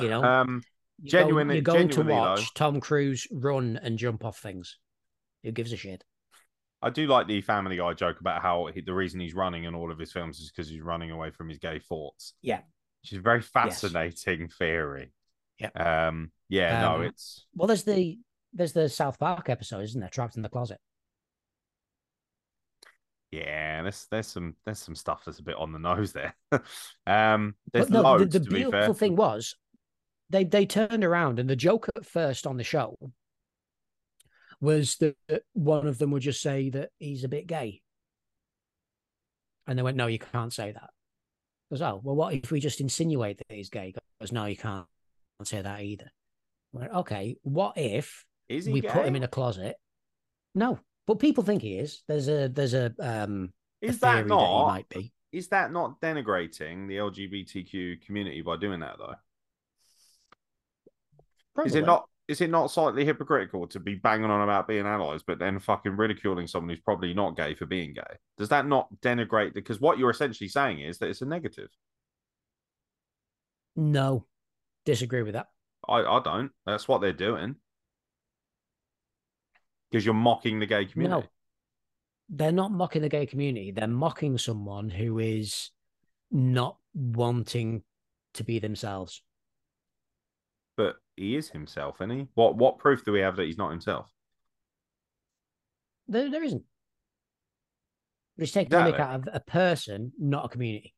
You 0.00 0.08
know, 0.08 0.22
um, 0.22 0.46
going- 0.48 0.62
genuinely- 1.04 1.54
you're 1.56 1.62
going 1.62 1.88
to 1.88 1.94
genuinely, 1.96 2.14
though- 2.14 2.30
watch 2.30 2.54
Tom 2.54 2.80
Cruise 2.80 3.26
run 3.30 3.78
and 3.82 3.98
jump 3.98 4.24
off 4.24 4.38
things. 4.38 4.78
Who 5.42 5.50
gives 5.52 5.72
a 5.72 5.76
shit? 5.76 6.04
I 6.80 6.90
do 6.90 7.06
like 7.06 7.26
the 7.28 7.40
Family 7.42 7.76
Guy 7.76 7.92
joke 7.94 8.20
about 8.20 8.42
how 8.42 8.66
he, 8.66 8.80
the 8.80 8.92
reason 8.94 9.20
he's 9.20 9.34
running 9.34 9.64
in 9.64 9.74
all 9.74 9.90
of 9.92 9.98
his 9.98 10.10
films 10.12 10.40
is 10.40 10.50
because 10.50 10.68
he's 10.68 10.80
running 10.82 11.10
away 11.12 11.30
from 11.30 11.48
his 11.48 11.58
gay 11.58 11.78
thoughts. 11.78 12.34
Yeah. 12.42 12.60
which 13.02 13.12
is 13.12 13.18
a 13.18 13.22
very 13.22 13.40
fascinating 13.40 14.48
theory. 14.48 15.12
Yeah. 15.58 15.70
Um. 16.08 16.32
Yeah. 16.48 16.80
no, 16.82 16.94
Um, 16.96 17.02
it's 17.02 17.46
Well, 17.54 17.68
there's 17.68 17.84
the 17.84 18.18
there's 18.52 18.72
the 18.72 18.88
South 18.88 19.18
Park 19.18 19.48
episode, 19.48 19.82
isn't 19.84 20.00
there? 20.00 20.10
Trapped 20.10 20.36
in 20.36 20.42
the 20.42 20.48
closet. 20.48 20.78
yeah. 23.30 23.82
There's 23.82 24.06
there's 24.10 24.26
some 24.26 24.56
there's 24.64 24.78
some 24.78 24.94
stuff 24.94 25.22
that's 25.24 25.38
a 25.38 25.42
bit 25.44 25.56
on 25.56 25.72
the 25.72 25.78
nose 25.78 26.12
there. 26.12 26.34
um. 27.06 27.54
There's 27.72 27.86
But 27.86 27.90
no, 27.90 28.02
loads 28.02 28.32
the, 28.32 28.38
the 28.40 28.44
to 28.44 28.50
be 28.50 28.56
beautiful 28.62 28.94
thing 28.94 29.16
was 29.16 29.54
they 30.32 30.44
they 30.44 30.66
turned 30.66 31.04
around 31.04 31.38
and 31.38 31.48
the 31.48 31.54
joke 31.56 31.88
at 31.94 32.06
first 32.06 32.46
on 32.46 32.56
the 32.56 32.64
show 32.64 32.96
was 34.60 34.96
that 34.96 35.16
one 35.52 35.86
of 35.86 35.98
them 35.98 36.10
would 36.12 36.22
just 36.22 36.40
say 36.40 36.70
that 36.70 36.90
he's 36.98 37.24
a 37.24 37.28
bit 37.28 37.46
gay. 37.46 37.82
And 39.66 39.78
they 39.78 39.82
went, 39.82 39.96
No, 39.96 40.06
you 40.06 40.18
can't 40.18 40.52
say 40.52 40.72
that. 40.72 40.82
I 40.90 41.70
goes, 41.70 41.82
Oh, 41.82 42.00
well, 42.02 42.16
what 42.16 42.34
if 42.34 42.50
we 42.50 42.60
just 42.60 42.80
insinuate 42.80 43.38
that 43.38 43.54
he's 43.54 43.70
gay? 43.70 43.86
He 43.86 43.94
goes, 44.20 44.32
No, 44.32 44.46
you 44.46 44.56
can't 44.56 44.86
say 45.44 45.60
that 45.62 45.80
either. 45.82 46.10
I 46.74 46.78
went, 46.78 46.92
okay, 46.92 47.36
what 47.42 47.76
if 47.76 48.24
Is 48.48 48.66
we 48.68 48.80
gay? 48.80 48.88
put 48.88 49.04
him 49.06 49.16
in 49.16 49.24
a 49.24 49.28
closet? 49.28 49.76
No, 50.54 50.78
but 51.06 51.18
people 51.18 51.44
think 51.44 51.62
he 51.62 51.76
is. 51.78 52.02
There's 52.08 52.28
a 52.28 52.48
there's 52.48 52.74
a 52.74 52.92
um 53.00 53.52
Is 53.80 53.98
theory 53.98 54.22
that 54.22 54.26
not? 54.28 54.58
he 54.58 54.66
might 54.66 54.88
be. 54.88 55.12
Is 55.32 55.48
that 55.48 55.72
not 55.72 56.00
denigrating 56.00 56.88
the 56.88 56.96
LGBTQ 56.96 58.04
community 58.06 58.42
by 58.42 58.56
doing 58.58 58.80
that 58.80 58.96
though? 58.98 59.14
Is 61.64 61.74
it 61.74 61.86
not? 61.86 62.08
Is 62.28 62.40
it 62.40 62.50
not 62.50 62.70
slightly 62.70 63.04
hypocritical 63.04 63.66
to 63.66 63.80
be 63.80 63.96
banging 63.96 64.30
on 64.30 64.42
about 64.42 64.68
being 64.68 64.86
allies, 64.86 65.22
but 65.26 65.38
then 65.38 65.58
fucking 65.58 65.96
ridiculing 65.96 66.46
someone 66.46 66.70
who's 66.70 66.80
probably 66.80 67.12
not 67.12 67.36
gay 67.36 67.54
for 67.54 67.66
being 67.66 67.92
gay? 67.92 68.16
Does 68.38 68.48
that 68.50 68.66
not 68.66 68.88
denigrate? 69.00 69.54
Because 69.54 69.80
what 69.80 69.98
you're 69.98 70.10
essentially 70.10 70.48
saying 70.48 70.80
is 70.80 70.98
that 70.98 71.08
it's 71.08 71.20
a 71.20 71.26
negative. 71.26 71.68
No, 73.74 74.26
disagree 74.84 75.22
with 75.22 75.34
that. 75.34 75.48
I, 75.86 76.04
I 76.04 76.20
don't. 76.22 76.52
That's 76.64 76.86
what 76.86 77.00
they're 77.00 77.12
doing. 77.12 77.56
Because 79.90 80.04
you're 80.04 80.14
mocking 80.14 80.60
the 80.60 80.66
gay 80.66 80.86
community. 80.86 81.22
No, 81.22 81.28
they're 82.30 82.52
not 82.52 82.70
mocking 82.70 83.02
the 83.02 83.08
gay 83.08 83.26
community. 83.26 83.72
They're 83.72 83.88
mocking 83.88 84.38
someone 84.38 84.88
who 84.88 85.18
is 85.18 85.70
not 86.30 86.78
wanting 86.94 87.82
to 88.34 88.44
be 88.44 88.58
themselves. 88.58 89.22
But 90.76 90.96
he 91.16 91.36
is 91.36 91.50
himself, 91.50 91.96
isn't 92.00 92.10
he? 92.10 92.26
What 92.34 92.56
what 92.56 92.78
proof 92.78 93.04
do 93.04 93.12
we 93.12 93.20
have 93.20 93.36
that 93.36 93.46
he's 93.46 93.58
not 93.58 93.70
himself? 93.70 94.10
There, 96.08 96.30
there 96.30 96.42
isn't. 96.42 96.64
It's 98.38 98.52
taking 98.52 98.70
the 98.70 98.78
mick 98.78 98.94
Exactly. 98.94 99.04
out 99.04 99.14
of 99.14 99.28
a 99.32 99.40
person, 99.40 100.12
not 100.18 100.46
a 100.46 100.48
community. 100.48 100.94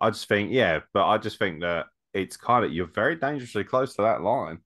I 0.00 0.10
just 0.10 0.28
think, 0.28 0.50
yeah, 0.52 0.80
but 0.92 1.06
I 1.06 1.18
just 1.18 1.38
think 1.38 1.60
that 1.60 1.86
it's 2.12 2.36
kind 2.36 2.64
of 2.64 2.72
you're 2.72 2.86
very 2.86 3.16
dangerously 3.16 3.64
close 3.64 3.94
to 3.94 4.02
that 4.02 4.22
line. 4.22 4.58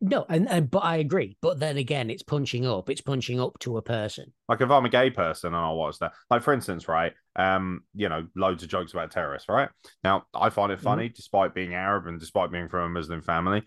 No, 0.00 0.26
and, 0.28 0.48
and 0.48 0.70
but 0.70 0.80
I 0.84 0.96
agree. 0.96 1.36
But 1.40 1.60
then 1.60 1.78
again, 1.78 2.10
it's 2.10 2.22
punching 2.22 2.66
up. 2.66 2.90
It's 2.90 3.00
punching 3.00 3.40
up 3.40 3.58
to 3.60 3.78
a 3.78 3.82
person. 3.82 4.32
Like 4.48 4.60
if 4.60 4.70
I'm 4.70 4.84
a 4.84 4.90
gay 4.90 5.10
person 5.10 5.48
and 5.54 5.56
I 5.56 5.70
watch 5.70 5.98
that, 6.00 6.12
like 6.30 6.42
for 6.42 6.52
instance, 6.52 6.88
right, 6.88 7.12
um, 7.36 7.80
you 7.94 8.08
know, 8.08 8.26
loads 8.36 8.62
of 8.62 8.68
jokes 8.68 8.92
about 8.92 9.10
terrorists, 9.12 9.48
right? 9.48 9.70
Now 10.02 10.24
I 10.34 10.50
find 10.50 10.72
it 10.72 10.80
funny 10.80 11.08
despite 11.08 11.54
being 11.54 11.74
Arab 11.74 12.06
and 12.06 12.20
despite 12.20 12.50
being 12.50 12.68
from 12.68 12.84
a 12.84 12.88
Muslim 12.90 13.22
family. 13.22 13.62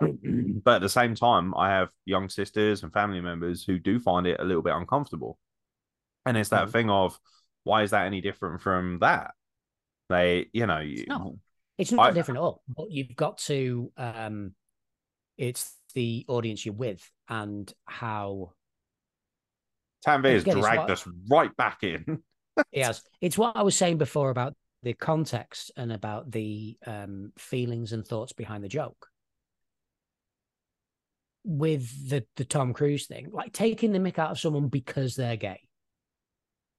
but 0.00 0.76
at 0.76 0.82
the 0.82 0.88
same 0.88 1.14
time, 1.14 1.54
I 1.56 1.70
have 1.70 1.90
young 2.04 2.28
sisters 2.28 2.82
and 2.82 2.92
family 2.92 3.20
members 3.20 3.64
who 3.64 3.78
do 3.78 3.98
find 3.98 4.26
it 4.26 4.38
a 4.40 4.44
little 4.44 4.62
bit 4.62 4.74
uncomfortable. 4.74 5.38
And 6.26 6.36
it's 6.36 6.50
that 6.50 6.68
Mhm. 6.68 6.72
thing 6.72 6.90
of 6.90 7.18
why 7.64 7.82
is 7.82 7.90
that 7.90 8.06
any 8.06 8.20
different 8.20 8.60
from 8.60 8.98
that? 9.00 9.32
They, 10.08 10.48
you 10.52 10.66
know, 10.66 10.78
you, 10.78 11.06
not. 11.08 11.32
It's 11.78 11.92
not 11.92 12.10
I- 12.10 12.12
different 12.12 12.38
at 12.38 12.42
all. 12.42 12.62
But 12.68 12.90
you've 12.90 13.16
got 13.16 13.38
to. 13.38 13.90
um 13.96 14.54
It's 15.36 15.74
the 15.94 16.24
audience 16.28 16.64
you're 16.64 16.74
with 16.74 17.08
and 17.28 17.72
how 17.86 18.52
Tanvir 20.06 20.34
has 20.34 20.44
dragged 20.44 20.82
what- 20.82 20.90
us 20.90 21.08
right 21.30 21.54
back 21.56 21.82
in. 21.82 22.22
yes. 22.72 23.02
It's 23.20 23.38
what 23.38 23.56
I 23.56 23.62
was 23.62 23.76
saying 23.76 23.98
before 23.98 24.30
about 24.30 24.54
the 24.82 24.92
context 24.92 25.72
and 25.76 25.92
about 25.92 26.30
the 26.30 26.76
um, 26.86 27.32
feelings 27.38 27.92
and 27.92 28.06
thoughts 28.06 28.32
behind 28.32 28.62
the 28.62 28.68
joke. 28.68 29.08
With 31.46 32.08
the 32.08 32.24
the 32.36 32.44
Tom 32.46 32.72
Cruise 32.72 33.06
thing, 33.06 33.28
like 33.30 33.52
taking 33.52 33.92
the 33.92 33.98
mick 33.98 34.18
out 34.18 34.30
of 34.30 34.38
someone 34.38 34.68
because 34.68 35.14
they're 35.14 35.36
gay, 35.36 35.60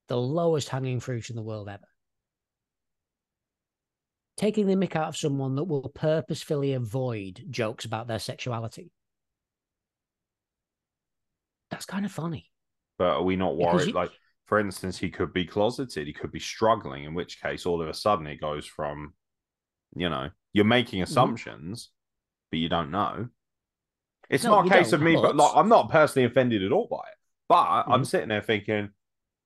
the 0.08 0.18
lowest 0.18 0.70
hanging 0.70 1.00
fruit 1.00 1.30
in 1.30 1.36
the 1.36 1.44
world 1.44 1.70
ever. 1.70 1.86
Taking 4.38 4.68
the 4.68 4.76
mick 4.76 4.96
out 4.96 5.08
of 5.08 5.18
someone 5.18 5.56
that 5.56 5.64
will 5.64 5.90
purposefully 5.90 6.74
avoid 6.74 7.46
jokes 7.50 7.86
about 7.86 8.08
their 8.08 8.20
sexuality. 8.20 8.92
That's 11.72 11.86
kind 11.86 12.06
of 12.06 12.12
funny. 12.12 12.52
but 12.98 13.08
are 13.18 13.24
we 13.24 13.36
not 13.36 13.58
worried? 13.58 13.88
you- 13.88 13.94
Like, 13.94 14.12
for 14.46 14.58
instance, 14.58 14.98
he 14.98 15.10
could 15.10 15.34
be 15.34 15.44
closeted, 15.44 16.08
he 16.08 16.14
could 16.14 16.32
be 16.32 16.40
struggling, 16.40 17.04
in 17.04 17.14
which 17.14 17.42
case, 17.42 17.66
all 17.66 17.82
of 17.82 17.90
a 17.90 17.94
sudden, 17.94 18.26
it 18.28 18.40
goes 18.40 18.66
from, 18.66 19.14
you 19.96 20.08
know, 20.08 20.30
you're 20.54 20.64
making 20.64 21.00
Mm-hmm. 21.02 21.12
assumptions, 21.12 21.90
but 22.52 22.60
you 22.60 22.70
don't 22.70 22.92
know. 22.92 23.28
It's 24.30 24.46
No, 24.46 24.52
not 24.62 24.68
a 24.68 24.70
case 24.70 24.94
of 24.94 25.02
me, 25.02 25.16
but 25.16 25.24
but- 25.24 25.36
like, 25.36 25.52
I'm 25.56 25.68
not 25.68 25.90
personally 25.90 26.26
offended 26.26 26.64
at 26.64 26.72
all 26.72 26.88
by 26.88 27.00
it. 27.00 27.18
But 27.50 27.66
I'm 27.88 28.02
Mhm. 28.04 28.08
sitting 28.08 28.30
there 28.30 28.42
thinking, 28.42 28.92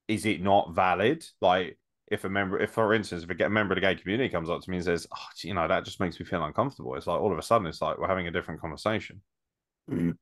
is 0.07 0.25
it 0.27 0.41
not 0.41 0.75
valid? 0.75 1.25
Like, 1.41 1.79
if 2.11 2.23
a 2.23 2.29
member, 2.29 2.59
if 2.59 2.71
for 2.71 2.93
instance, 2.93 3.23
if 3.23 3.29
a 3.39 3.49
member 3.49 3.73
of 3.73 3.77
the 3.77 3.81
gay 3.81 3.95
community 3.95 4.29
comes 4.29 4.49
up 4.49 4.61
to 4.61 4.69
me 4.69 4.77
and 4.77 4.85
says, 4.85 5.05
oh, 5.15 5.25
you 5.43 5.53
know, 5.53 5.67
that 5.67 5.85
just 5.85 5.99
makes 5.99 6.19
me 6.19 6.25
feel 6.25 6.43
uncomfortable, 6.43 6.95
it's 6.95 7.07
like 7.07 7.19
all 7.19 7.31
of 7.31 7.37
a 7.37 7.41
sudden, 7.41 7.67
it's 7.67 7.81
like 7.81 7.97
we're 7.97 8.07
having 8.07 8.27
a 8.27 8.31
different 8.31 8.61
conversation. 8.61 9.21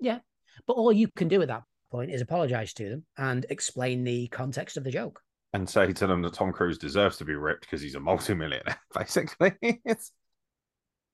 Yeah. 0.00 0.18
But 0.66 0.74
all 0.74 0.92
you 0.92 1.08
can 1.08 1.28
do 1.28 1.40
at 1.42 1.48
that 1.48 1.62
point 1.90 2.10
is 2.10 2.20
apologize 2.20 2.72
to 2.74 2.88
them 2.88 3.04
and 3.16 3.46
explain 3.50 4.04
the 4.04 4.28
context 4.28 4.76
of 4.76 4.84
the 4.84 4.90
joke. 4.90 5.20
and 5.52 5.68
say 5.68 5.92
to 5.92 6.06
them 6.06 6.22
that 6.22 6.34
Tom 6.34 6.52
Cruise 6.52 6.78
deserves 6.78 7.16
to 7.18 7.24
be 7.24 7.34
ripped 7.34 7.62
because 7.62 7.80
he's 7.82 7.94
a 7.94 8.00
multimillionaire, 8.00 8.78
basically. 8.94 9.52
It's... 9.62 10.12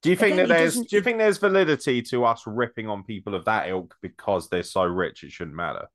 Do 0.02 0.10
you 0.10 0.16
think 0.16 0.34
Again, 0.34 0.48
that 0.48 0.54
there's 0.58 0.74
doesn't- 0.74 0.90
do 0.90 0.96
you 0.96 1.02
think 1.02 1.18
there's 1.18 1.38
validity 1.38 2.02
to 2.02 2.24
us 2.24 2.42
ripping 2.46 2.88
on 2.88 3.02
people 3.04 3.34
of 3.34 3.44
that 3.46 3.68
ilk 3.68 3.94
because 4.02 4.48
they're 4.48 4.62
so 4.62 4.84
rich 4.84 5.22
it 5.24 5.32
shouldn't 5.32 5.56
matter? 5.56 5.86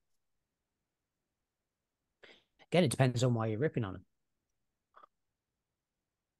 Again, 2.72 2.84
it 2.86 2.92
depends 2.92 3.24
on 3.24 3.34
why 3.34 3.48
you're 3.48 3.60
ripping 3.60 3.84
on 3.84 3.94
them. 3.94 4.06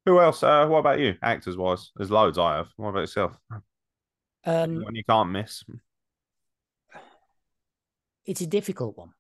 Who 0.06 0.20
else? 0.20 0.42
Uh, 0.44 0.66
what 0.68 0.80
about 0.80 1.00
you, 1.00 1.16
actors 1.22 1.58
wise? 1.58 1.92
There's 1.96 2.10
loads 2.12 2.38
I 2.38 2.58
have. 2.58 2.70
What 2.76 2.90
about 2.90 3.00
yourself? 3.02 3.38
Um, 3.52 3.62
Anyone 4.76 4.96
you 4.96 5.04
can't 5.08 5.30
miss. 5.30 5.64
it's 8.26 8.42
a 8.42 8.48
difficult 8.48 8.98
one 8.98 9.12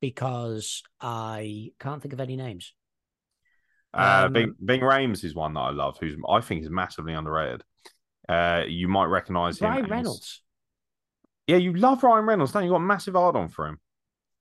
because 0.00 0.82
I 1.00 1.72
can't 1.78 2.00
think 2.00 2.12
of 2.14 2.20
any 2.20 2.36
names. 2.36 2.72
Uh, 3.92 4.24
Um, 4.26 4.32
Ving 4.32 4.54
Ving 4.60 4.80
Rhames 4.80 5.24
is 5.24 5.34
one 5.34 5.54
that 5.54 5.60
I 5.60 5.70
love, 5.70 5.98
who's 5.98 6.16
I 6.28 6.40
think 6.40 6.62
is 6.62 6.70
massively 6.70 7.12
underrated. 7.14 7.62
Uh, 8.28 8.64
you 8.66 8.88
might 8.88 9.06
recognize 9.06 9.60
him. 9.60 9.68
Ryan 9.70 9.84
as- 9.84 9.90
Reynolds. 9.90 10.42
Yeah, 11.46 11.56
you 11.56 11.72
love 11.74 12.02
Ryan 12.02 12.26
Reynolds, 12.26 12.52
don't 12.52 12.62
you? 12.64 12.68
You 12.68 12.74
got 12.74 12.80
massive 12.80 13.14
hard 13.14 13.34
on 13.36 13.48
for 13.48 13.66
him. 13.66 13.80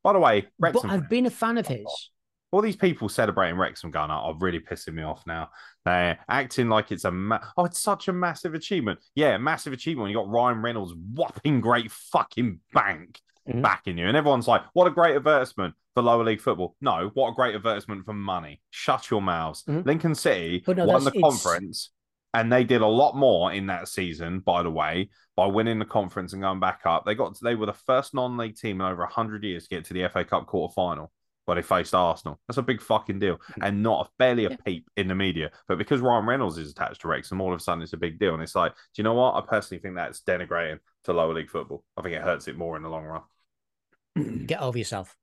By 0.04 0.12
the 0.14 0.20
way, 0.20 0.48
But 0.60 0.76
I've 0.86 1.10
been 1.10 1.26
a 1.26 1.30
fan 1.30 1.58
of 1.58 1.68
his. 1.68 2.12
All 2.52 2.62
these 2.62 2.76
people 2.76 3.10
celebrating 3.10 3.58
Wrexham 3.58 3.92
Gunner 3.92 4.14
are 4.14 4.36
really 4.40 4.60
pissing 4.60 4.94
me 4.94 5.04
off 5.04 5.24
now. 5.28 5.50
They're 5.86 6.18
acting 6.30 6.70
like 6.70 6.92
it's 6.92 7.04
a 7.06 7.12
ma- 7.12 7.40
oh, 7.58 7.66
it's 7.66 7.82
such 7.82 8.08
a 8.08 8.14
massive 8.14 8.54
achievement. 8.54 9.00
Yeah, 9.16 9.38
massive 9.38 9.74
achievement. 9.74 10.04
when 10.04 10.12
You 10.12 10.18
got 10.18 10.30
Ryan 10.30 10.62
Reynolds 10.62 10.94
whopping 11.14 11.60
great 11.62 11.92
fucking 11.92 12.60
bank 12.74 13.20
Mhm. 13.50 13.62
backing 13.62 13.98
you, 13.98 14.08
and 14.08 14.16
everyone's 14.18 14.48
like, 14.48 14.64
"What 14.74 14.88
a 14.88 14.92
great 14.92 15.16
advertisement 15.16 15.76
for 15.94 16.04
lower 16.04 16.24
league 16.24 16.42
football." 16.42 16.76
No, 16.82 17.12
what 17.14 17.30
a 17.30 17.34
great 17.34 17.56
advertisement 17.56 18.06
for 18.06 18.14
money. 18.14 18.62
Shut 18.70 19.10
your 19.12 19.22
mouths. 19.22 19.64
Mhm. 19.68 19.86
Lincoln 19.86 20.16
City 20.16 20.64
no, 20.68 20.86
won 20.86 21.04
the 21.04 21.12
it's- 21.12 21.22
conference. 21.22 21.92
And 22.34 22.52
they 22.52 22.66
did 22.66 22.82
a 22.82 22.88
lot 22.88 23.16
more 23.16 23.52
in 23.54 23.68
that 23.68 23.88
season, 23.88 24.42
by 24.42 24.62
the 24.62 24.70
way, 24.70 25.10
by 25.36 25.48
winning 25.48 25.80
the 25.80 25.86
conference 25.86 26.34
and 26.34 26.42
going 26.42 26.60
back 26.60 26.82
up. 26.86 27.06
They 27.06 27.16
got 27.16 27.40
they 27.42 27.56
were 27.56 27.66
the 27.66 27.74
first 27.74 28.14
non-league 28.14 28.56
team 28.58 28.80
in 28.82 28.88
over 28.88 29.06
hundred 29.06 29.44
years 29.44 29.64
to 29.64 29.70
get 29.76 29.86
to 29.86 29.94
the 29.94 30.04
FA 30.04 30.24
Cup 30.26 30.46
quarter 30.46 30.72
final. 30.74 31.12
Where 31.48 31.56
they 31.56 31.62
faced 31.62 31.96
Arsenal. 31.96 32.40
That's 32.48 32.58
a 32.58 32.62
big 32.62 32.82
fucking 32.82 33.20
deal, 33.20 33.40
and 33.62 33.82
not 33.82 34.06
a, 34.06 34.10
barely 34.20 34.46
a 34.46 34.50
Yeah. 34.52 34.58
peep 34.66 34.90
in 34.98 35.08
the 35.08 35.16
media. 35.16 35.50
But 35.68 35.78
because 35.78 36.02
Ryan 36.02 36.26
Reynolds 36.26 36.58
is 36.58 36.70
attached 36.70 37.02
to 37.02 37.08
Wrexham, 37.08 37.40
all 37.40 37.54
of 37.54 37.60
a 37.60 37.64
sudden 37.64 37.82
it's 37.82 37.94
a 37.94 37.98
big 37.98 38.20
deal. 38.20 38.34
And 38.34 38.44
it's 38.44 38.54
like, 38.56 38.74
do 38.74 38.80
you 38.98 39.04
know 39.04 39.14
what? 39.14 39.36
I 39.36 39.42
personally 39.48 39.82
think 39.82 39.96
that's 39.96 40.22
denigrating 40.22 40.80
to 41.06 41.14
lower 41.14 41.34
league 41.34 41.50
football. 41.50 41.86
I 41.96 42.02
think 42.02 42.16
it 42.16 42.22
hurts 42.22 42.50
it 42.50 42.58
more 42.58 42.76
in 42.76 42.84
the 42.84 42.90
long 42.90 43.06
run. 43.06 44.46
Get 44.46 44.62
over 44.62 44.78
yourself. 44.78 45.16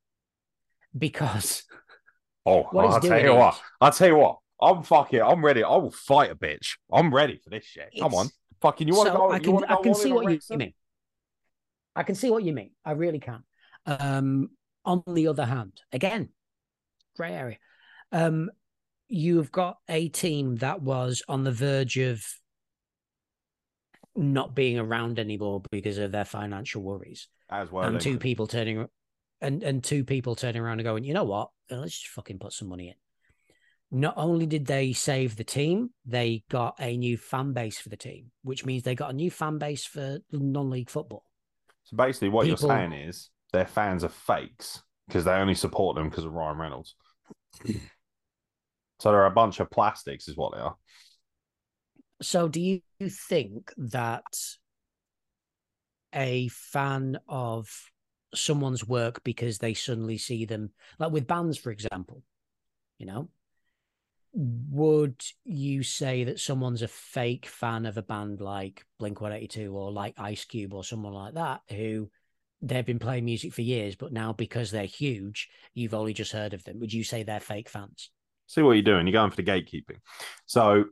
Because 0.96 1.64
Oh, 2.46 2.64
I'll 2.76 3.01
tell 3.01 3.22
you 3.22 3.34
what. 3.34 3.60
I'll 3.80 3.92
tell 3.92 4.09
you 4.09 4.16
what. 4.16 4.38
I'm 4.60 4.82
fucking. 4.82 5.20
I'm 5.20 5.44
ready. 5.44 5.62
I 5.62 5.76
will 5.76 5.90
fight 5.90 6.30
a 6.30 6.34
bitch. 6.34 6.76
I'm 6.92 7.14
ready 7.14 7.38
for 7.42 7.51
this 7.51 7.64
shit. 7.64 7.90
Come 7.98 8.14
on, 8.14 8.28
fucking. 8.62 8.88
You 8.88 8.94
want 8.94 9.09
to 9.09 9.12
so 9.12 9.18
go? 9.18 9.30
I 9.30 9.38
can 9.38 9.52
wanna 9.52 9.66
I 9.68 9.82
can 9.82 9.94
see 9.94 10.12
what 10.12 10.30
you 10.30 10.56
mean. 10.56 10.74
I 11.96 12.02
can 12.02 12.14
see 12.14 12.30
what 12.30 12.42
you 12.44 12.52
mean. 12.52 12.70
I 12.84 12.92
really 12.92 13.18
can. 13.18 13.42
Um, 13.86 14.51
on 14.85 15.02
the 15.06 15.28
other 15.28 15.44
hand, 15.47 15.81
again, 15.93 16.28
grey 17.16 17.32
area. 17.35 17.56
Um, 18.12 18.51
you've 19.09 19.51
got 19.52 19.78
a 19.89 20.09
team 20.09 20.56
that 20.56 20.82
was 20.82 21.23
on 21.28 21.44
the 21.44 21.52
verge 21.52 21.97
of 21.98 22.24
not 24.16 24.55
being 24.55 24.78
around 24.78 25.19
anymore 25.19 25.62
because 25.70 25.98
of 25.98 26.12
their 26.12 26.24
financial 26.24 26.82
worries, 26.82 27.28
As 27.51 27.70
well. 27.73 27.85
and 27.85 28.01
two 28.01 28.19
people 28.19 28.47
turning 28.47 28.86
and 29.40 29.62
and 29.62 29.82
two 29.82 30.05
people 30.05 30.36
turning 30.36 30.62
around 30.62 30.78
and 30.78 30.85
going, 30.85 31.05
you 31.05 31.15
know 31.15 31.24
what? 31.24 31.51
Uh, 31.70 31.77
Let's 31.77 31.98
just 31.98 32.12
fucking 32.12 32.39
put 32.39 32.52
some 32.52 32.69
money 32.69 32.89
in. 32.89 32.94
Not 34.01 34.15
only 34.16 34.47
did 34.47 34.66
they 34.66 34.93
save 34.93 35.36
the 35.36 35.44
team, 35.44 35.90
they 36.06 36.44
got 36.51 36.77
a 36.81 36.97
new 36.97 37.16
fan 37.16 37.52
base 37.52 37.78
for 37.78 37.89
the 37.90 37.97
team, 37.97 38.31
which 38.43 38.65
means 38.65 38.82
they 38.82 38.94
got 38.94 39.11
a 39.11 39.15
new 39.15 39.31
fan 39.31 39.59
base 39.59 39.85
for 39.85 40.19
non-league 40.32 40.90
football. 40.90 41.24
So 41.85 41.97
basically, 41.97 42.28
what 42.31 42.47
People- 42.47 42.69
you're 42.69 42.77
saying 42.77 42.93
is 42.93 43.31
their 43.55 43.66
fans 43.66 44.05
are 44.05 44.09
fakes 44.09 44.82
because 45.06 45.24
they 45.24 45.32
only 45.32 45.55
support 45.55 45.97
them 45.97 46.09
because 46.09 46.24
of 46.24 46.32
Ryan 46.32 46.59
Reynolds. 46.59 46.97
so 47.64 49.10
they're 49.10 49.26
a 49.26 49.31
bunch 49.31 49.60
of 49.60 49.70
plastics, 49.70 50.28
is 50.28 50.36
what 50.36 50.52
they 50.52 50.60
are. 50.60 50.76
So, 52.20 52.48
do 52.48 52.60
you 52.60 52.81
think 53.09 53.72
that 53.76 54.24
a 56.14 56.48
fan 56.48 57.18
of 57.28 57.68
someone's 58.35 58.86
work 58.86 59.22
because 59.24 59.59
they 59.59 59.74
suddenly 59.74 60.18
see 60.18 60.44
them, 60.44 60.70
like 60.98 61.12
with 61.12 61.26
bands, 61.26 61.56
for 61.56 61.70
example, 61.70 62.22
you 62.98 63.06
know, 63.06 63.28
would 64.32 65.22
you 65.44 65.85
say 65.85 66.24
that 66.24 66.40
someone's 66.40 66.82
a 66.82 66.89
fake 66.89 67.47
fan 67.47 67.86
of 67.86 67.97
a 67.98 68.02
band 68.02 68.40
like 68.40 68.85
Blink 68.98 69.20
182 69.20 69.72
or 69.72 69.93
like 69.93 70.14
Ice 70.18 70.44
Cube 70.44 70.74
or 70.74 70.82
someone 70.82 71.12
like 71.12 71.35
that 71.35 71.60
who 71.70 72.10
they've 72.66 72.85
been 72.85 72.99
playing 72.99 73.24
music 73.24 73.53
for 73.53 73.62
years, 73.62 73.95
but 73.95 74.12
now 74.12 74.32
because 74.32 74.70
they're 74.70 74.85
huge, 74.85 75.49
you've 75.74 75.95
only 75.95 76.15
just 76.15 76.32
heard 76.32 76.55
of 76.55 76.65
them? 76.65 76.81
Would 76.81 76.93
you 76.93 77.05
say 77.05 77.23
they're 77.23 77.41
fake 77.41 77.69
fans? 77.69 78.11
See 78.47 78.62
what 78.62 78.73
you're 78.73 78.82
doing. 78.82 79.07
You're 79.07 79.12
going 79.12 79.31
for 79.31 79.36
the 79.36 79.43
gatekeeping. 79.43 79.99
So 80.47 80.85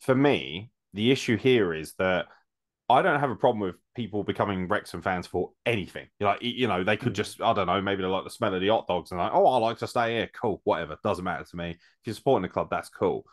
for 0.00 0.14
me, 0.14 0.70
the 0.92 1.10
issue 1.10 1.36
here 1.36 1.74
is 1.74 1.94
that 1.98 2.26
I 2.88 3.02
don't 3.02 3.20
have 3.20 3.30
a 3.30 3.36
problem 3.36 3.60
with 3.60 3.76
people 3.96 4.24
becoming 4.24 4.68
Wrexham 4.68 5.00
fans 5.00 5.26
for 5.26 5.50
anything. 5.64 6.06
Like, 6.20 6.42
you 6.42 6.68
know, 6.68 6.84
they 6.84 6.96
could 6.98 7.12
Mm. 7.12 7.16
just, 7.16 7.40
I 7.40 7.52
don't 7.54 7.66
know, 7.66 7.80
maybe 7.80 8.02
they 8.02 8.08
like 8.08 8.24
the 8.24 8.30
smell 8.30 8.54
of 8.54 8.60
the 8.60 8.68
hot 8.68 8.86
dogs 8.86 9.10
and 9.10 9.18
like, 9.18 9.32
oh, 9.32 9.46
I 9.46 9.56
like 9.56 9.78
to 9.78 9.86
stay 9.86 10.16
here. 10.16 10.30
Cool, 10.40 10.60
whatever. 10.64 10.98
Doesn't 11.02 11.24
matter 11.24 11.44
to 11.44 11.56
me. 11.56 11.70
If 11.70 11.78
you're 12.04 12.14
supporting 12.14 12.42
the 12.42 12.52
club, 12.52 12.68
that's 12.70 12.90
cool. 12.90 13.24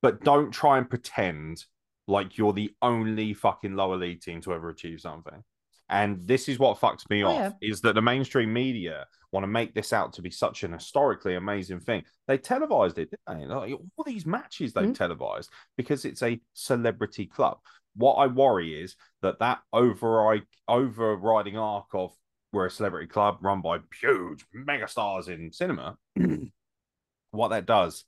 But 0.00 0.22
don't 0.22 0.50
try 0.50 0.78
and 0.78 0.88
pretend 0.88 1.64
like 2.06 2.38
you're 2.38 2.52
the 2.52 2.74
only 2.80 3.34
fucking 3.34 3.74
lower 3.74 3.96
league 3.96 4.20
team 4.22 4.40
to 4.42 4.54
ever 4.54 4.70
achieve 4.70 5.00
something. 5.00 5.42
And 5.88 6.26
this 6.26 6.48
is 6.48 6.58
what 6.58 6.80
fucks 6.80 7.08
me 7.08 7.22
Oh, 7.22 7.28
off 7.28 7.54
is 7.60 7.80
that 7.82 7.94
the 7.94 8.02
mainstream 8.02 8.52
media 8.52 9.06
want 9.32 9.44
to 9.44 9.48
make 9.48 9.74
this 9.74 9.92
out 9.92 10.12
to 10.14 10.22
be 10.22 10.30
such 10.30 10.64
an 10.64 10.72
historically 10.72 11.36
amazing 11.36 11.80
thing. 11.80 12.04
They 12.26 12.38
televised 12.38 12.98
it, 12.98 13.10
didn't 13.10 13.40
they? 13.40 13.54
Like, 13.54 13.74
all 13.96 14.04
these 14.04 14.26
matches 14.26 14.72
they've 14.72 14.88
Mhm. 14.88 14.96
televised 14.96 15.50
because 15.76 16.04
it's 16.04 16.22
a 16.22 16.40
celebrity 16.54 17.26
club. 17.26 17.58
What 17.94 18.14
I 18.14 18.26
worry 18.26 18.80
is 18.82 18.96
that 19.22 19.38
that 19.38 19.60
override, 19.72 20.46
overriding 20.68 21.56
arc 21.56 21.86
of 21.94 22.12
we're 22.52 22.66
a 22.66 22.70
celebrity 22.70 23.06
club 23.06 23.38
run 23.40 23.60
by 23.60 23.78
huge 24.00 24.44
megastars 24.54 25.28
in 25.28 25.52
cinema, 25.52 25.98
what 27.30 27.48
that 27.48 27.66
does 27.66 28.04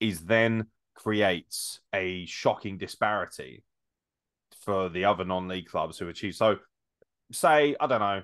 is 0.00 0.24
then 0.24 0.66
creates 0.94 1.80
a 1.94 2.24
shocking 2.26 2.78
disparity 2.78 3.62
for 4.64 4.88
the 4.88 5.04
other 5.04 5.24
non-league 5.24 5.66
clubs 5.66 5.98
who 5.98 6.08
achieve. 6.08 6.34
So, 6.34 6.58
say 7.32 7.76
I 7.80 7.86
don't 7.86 8.00
know, 8.00 8.22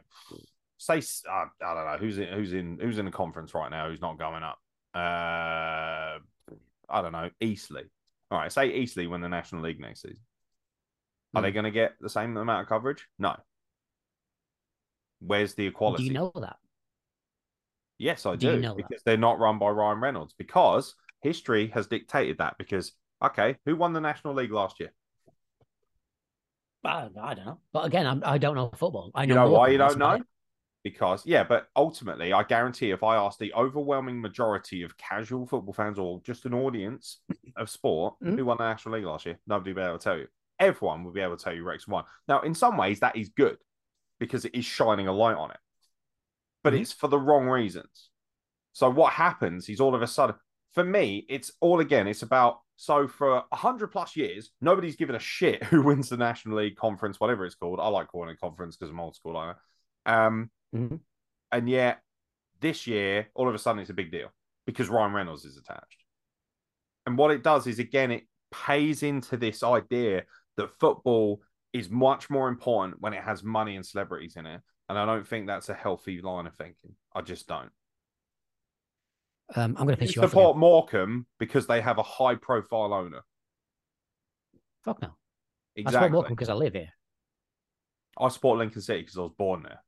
say 0.78 0.98
uh, 1.28 1.44
I 1.64 1.74
don't 1.74 1.86
know 1.86 1.96
who's 1.98 2.18
in 2.18 2.28
who's 2.28 2.52
in 2.52 2.78
who's 2.80 2.98
in 2.98 3.04
the 3.04 3.10
conference 3.10 3.54
right 3.54 3.70
now 3.70 3.88
who's 3.88 4.00
not 4.00 4.18
going 4.18 4.42
up. 4.42 4.58
Uh, 4.94 6.18
I 6.88 7.02
don't 7.02 7.12
know 7.12 7.30
Eastleigh. 7.40 7.84
All 8.30 8.38
right, 8.38 8.50
say 8.52 8.72
Eastleigh 8.72 9.06
win 9.08 9.20
the 9.20 9.28
National 9.28 9.62
League 9.62 9.80
next 9.80 10.02
season. 10.02 10.22
Are 11.34 11.42
they 11.42 11.50
Hmm. 11.50 11.54
going 11.54 11.64
to 11.64 11.70
get 11.70 11.94
the 12.00 12.08
same 12.08 12.36
amount 12.36 12.62
of 12.62 12.68
coverage? 12.68 13.06
No. 13.18 13.36
Where's 15.20 15.54
the 15.54 15.66
equality? 15.66 16.04
Do 16.04 16.08
you 16.08 16.14
know 16.14 16.32
that? 16.34 16.56
Yes, 17.98 18.26
I 18.26 18.32
Do 18.36 18.48
do, 18.48 18.54
you 18.54 18.60
know 18.60 18.74
that? 18.74 18.76
because 18.76 19.02
they're 19.04 19.16
not 19.16 19.38
run 19.38 19.58
by 19.58 19.68
Ryan 19.70 20.00
Reynolds. 20.00 20.34
Because 20.36 20.94
history 21.22 21.68
has 21.68 21.86
dictated 21.86 22.38
that. 22.38 22.56
Because 22.58 22.92
okay, 23.22 23.56
who 23.64 23.76
won 23.76 23.92
the 23.92 24.00
National 24.00 24.34
League 24.34 24.52
last 24.52 24.80
year? 24.80 24.92
I, 26.86 27.08
I 27.20 27.34
don't 27.34 27.46
know. 27.46 27.58
But 27.72 27.86
again, 27.86 28.06
I'm, 28.06 28.22
I 28.24 28.38
don't 28.38 28.54
know 28.54 28.70
football. 28.76 29.10
I 29.14 29.26
know, 29.26 29.34
You 29.34 29.40
know 29.40 29.50
why 29.50 29.68
you 29.68 29.78
don't 29.78 29.98
know? 29.98 30.22
Because 30.84 31.26
yeah, 31.26 31.42
but 31.42 31.68
ultimately, 31.74 32.32
I 32.32 32.44
guarantee 32.44 32.92
if 32.92 33.02
I 33.02 33.16
ask 33.16 33.38
the 33.38 33.52
overwhelming 33.54 34.20
majority 34.20 34.82
of 34.82 34.96
casual 34.96 35.46
football 35.46 35.74
fans 35.74 35.98
or 35.98 36.20
just 36.22 36.46
an 36.46 36.54
audience 36.54 37.18
of 37.56 37.68
sport 37.68 38.14
Mhm. 38.22 38.36
who 38.36 38.44
won 38.44 38.56
the 38.58 38.68
National 38.68 38.94
League 38.94 39.04
last 39.04 39.26
year, 39.26 39.38
nobody 39.48 39.72
will 39.72 39.82
be 39.82 39.86
able 39.88 39.98
to 39.98 40.04
tell 40.04 40.16
you. 40.16 40.28
Everyone 40.60 41.02
will 41.02 41.12
be 41.12 41.20
able 41.20 41.36
to 41.36 41.42
tell 41.42 41.52
you 41.54 41.64
Rex 41.64 41.88
won. 41.88 42.04
Now, 42.28 42.40
in 42.42 42.54
some 42.54 42.76
ways, 42.76 43.00
that 43.00 43.16
is 43.16 43.30
good 43.30 43.58
because 44.20 44.44
it 44.44 44.54
is 44.54 44.64
shining 44.64 45.08
a 45.08 45.12
light 45.12 45.36
on 45.36 45.50
it, 45.50 45.58
but 46.62 46.72
Mhm. 46.72 46.80
it's 46.82 46.92
for 46.92 47.08
the 47.08 47.18
wrong 47.18 47.46
reasons. 47.48 48.10
So 48.72 48.88
what 48.90 49.12
happens 49.14 49.68
is 49.68 49.80
all 49.80 49.94
of 49.94 50.02
a 50.02 50.06
sudden, 50.06 50.36
for 50.72 50.84
me, 50.84 51.26
it's 51.28 51.50
all 51.60 51.80
again. 51.80 52.06
It's 52.06 52.22
about 52.22 52.60
so 52.76 53.08
for 53.08 53.42
a 53.50 53.56
hundred 53.56 53.88
plus 53.88 54.16
years, 54.16 54.50
nobody's 54.60 54.96
given 54.96 55.16
a 55.16 55.20
shit 55.20 55.62
who 55.64 55.82
wins 55.82 56.08
the 56.08 56.16
National 56.16 56.58
League 56.58 56.76
conference, 56.76 57.18
whatever 57.18 57.44
it's 57.44 57.54
called. 57.54 57.80
I 57.80 57.88
like 57.88 58.08
calling 58.08 58.30
it 58.30 58.40
conference 58.40 58.76
because 58.76 58.90
I'm 58.90 59.00
old 59.00 59.16
school. 59.16 59.36
I 59.36 59.46
know. 59.52 59.54
Um, 60.12 60.50
Mhm. 60.74 61.00
and 61.52 61.68
yet 61.68 62.00
this 62.60 62.86
year, 62.86 63.28
all 63.34 63.48
of 63.48 63.54
a 63.54 63.58
sudden, 63.58 63.80
it's 63.80 63.90
a 63.90 63.94
big 63.94 64.10
deal 64.10 64.28
because 64.66 64.88
Ryan 64.88 65.12
Reynolds 65.12 65.44
is 65.44 65.56
attached. 65.56 66.04
And 67.06 67.16
what 67.16 67.30
it 67.30 67.42
does 67.42 67.66
is 67.66 67.78
again, 67.78 68.10
it 68.10 68.24
pays 68.50 69.02
into 69.02 69.36
this 69.36 69.62
idea 69.62 70.24
that 70.56 70.70
football 70.78 71.42
is 71.72 71.90
much 71.90 72.30
more 72.30 72.48
important 72.48 73.00
when 73.00 73.12
it 73.12 73.22
has 73.22 73.42
money 73.44 73.76
and 73.76 73.84
celebrities 73.86 74.36
in 74.36 74.46
it. 74.46 74.60
And 74.88 74.98
I 74.98 75.04
don't 75.04 75.26
think 75.26 75.46
that's 75.46 75.68
a 75.68 75.74
healthy 75.74 76.20
line 76.20 76.46
of 76.46 76.54
thinking. 76.54 76.94
I 77.14 77.20
just 77.22 77.46
don't. 77.46 77.70
Um, 79.54 79.76
I'm 79.78 79.86
going 79.86 79.96
to 79.96 80.02
You 80.02 80.06
piss 80.08 80.16
you 80.16 80.22
off. 80.22 80.30
Support 80.30 80.56
Morecambe 80.56 81.26
because 81.38 81.66
they 81.66 81.80
have 81.80 81.98
a 81.98 82.02
high 82.02 82.34
profile 82.34 82.92
owner. 82.92 83.20
Fuck 84.84 85.02
no. 85.02 85.10
I 85.86 85.90
support 85.90 86.12
Morecambe 86.12 86.34
because 86.34 86.48
I 86.48 86.54
live 86.54 86.72
here. 86.72 86.88
I 88.18 88.28
support 88.28 88.58
Lincoln 88.58 88.82
City 88.82 89.00
because 89.02 89.18
I 89.18 89.22
was 89.22 89.32
born 89.38 89.62
there. 89.62 89.82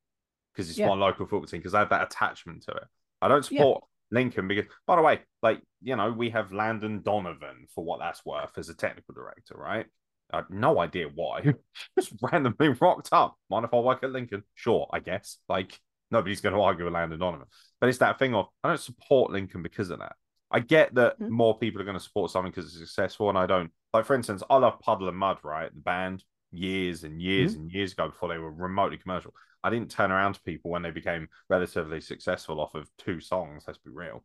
Because 0.53 0.71
it's 0.71 0.79
Yeah. 0.79 0.89
my 0.89 0.95
local 0.95 1.27
football 1.27 1.47
team. 1.47 1.61
Because 1.61 1.75
I 1.75 1.81
have 1.81 1.91
that 1.91 2.03
attachment 2.05 2.63
to 2.65 2.73
it. 2.73 2.85
I 3.23 3.29
don't 3.29 3.49
Yeah. 3.51 3.59
support 3.59 3.85
Lincoln 4.11 4.49
because, 4.49 4.67
by 4.87 4.97
the 4.97 5.03
way, 5.03 5.21
like 5.43 5.63
you 5.81 5.97
know, 5.97 6.13
we 6.13 6.31
have 6.31 6.53
Landon 6.53 7.03
Donovan 7.03 7.67
for 7.75 7.85
what 7.85 8.01
that's 8.01 8.25
worth 8.25 8.57
as 8.59 8.69
a 8.69 8.75
technical 8.75 9.15
director, 9.15 9.55
right? 9.57 9.87
I 10.33 10.37
have 10.39 10.51
no 10.51 10.79
idea 10.81 11.09
why. 11.09 11.41
Just 11.99 12.13
randomly 12.21 12.69
rocked 12.81 13.09
up. 13.13 13.37
Mind 13.49 13.65
if 13.65 13.73
I 13.75 13.79
work 13.79 14.03
at 14.05 14.11
Lincoln? 14.11 14.43
Sure, 14.55 14.89
I 14.93 15.01
guess. 15.01 15.39
Like 15.49 15.79
nobody's 16.11 16.41
going 16.41 16.55
to 16.55 16.61
argue 16.61 16.85
with 16.85 16.95
Landon 16.95 17.19
Donovan, 17.19 17.47
but 17.81 17.89
it's 17.89 17.99
that 17.99 18.19
thing 18.19 18.35
of 18.35 18.47
I 18.65 18.69
don't 18.69 18.81
support 18.81 19.31
Lincoln 19.31 19.63
because 19.63 19.91
of 19.91 19.99
that. 20.01 20.17
I 20.51 20.61
get 20.61 20.95
that 20.95 21.19
Mm. 21.21 21.29
more 21.29 21.59
people 21.59 21.81
are 21.81 21.85
going 21.85 21.97
to 21.97 22.03
support 22.03 22.31
something 22.31 22.51
because 22.51 22.67
it's 22.67 22.79
successful, 22.79 23.29
and 23.29 23.39
I 23.39 23.47
don't. 23.47 23.71
Like 23.93 24.05
for 24.05 24.15
instance, 24.15 24.43
I 24.49 24.57
love 24.57 24.81
Puddle 24.81 25.09
and 25.09 25.17
Mudd, 25.17 25.39
right? 25.43 25.73
The 25.73 25.81
band 25.81 26.25
years 26.51 27.05
and 27.05 27.21
years 27.21 27.55
and 27.55 27.71
years 27.71 27.93
ago 27.93 28.09
before 28.09 28.29
they 28.31 28.39
were 28.39 28.51
remotely 28.51 28.97
commercial. 28.97 29.35
I 29.63 29.71
didn't 29.71 29.91
turn 29.91 30.11
around 30.13 30.35
to 30.35 30.43
people 30.43 30.71
when 30.71 30.83
they 30.83 30.91
became 30.91 31.29
relatively 31.49 32.01
successful 32.01 32.61
off 32.61 32.75
of 32.75 32.89
two 32.97 33.21
songs. 33.21 33.65
Let's 33.67 33.79
be 33.79 33.91
real. 33.91 34.25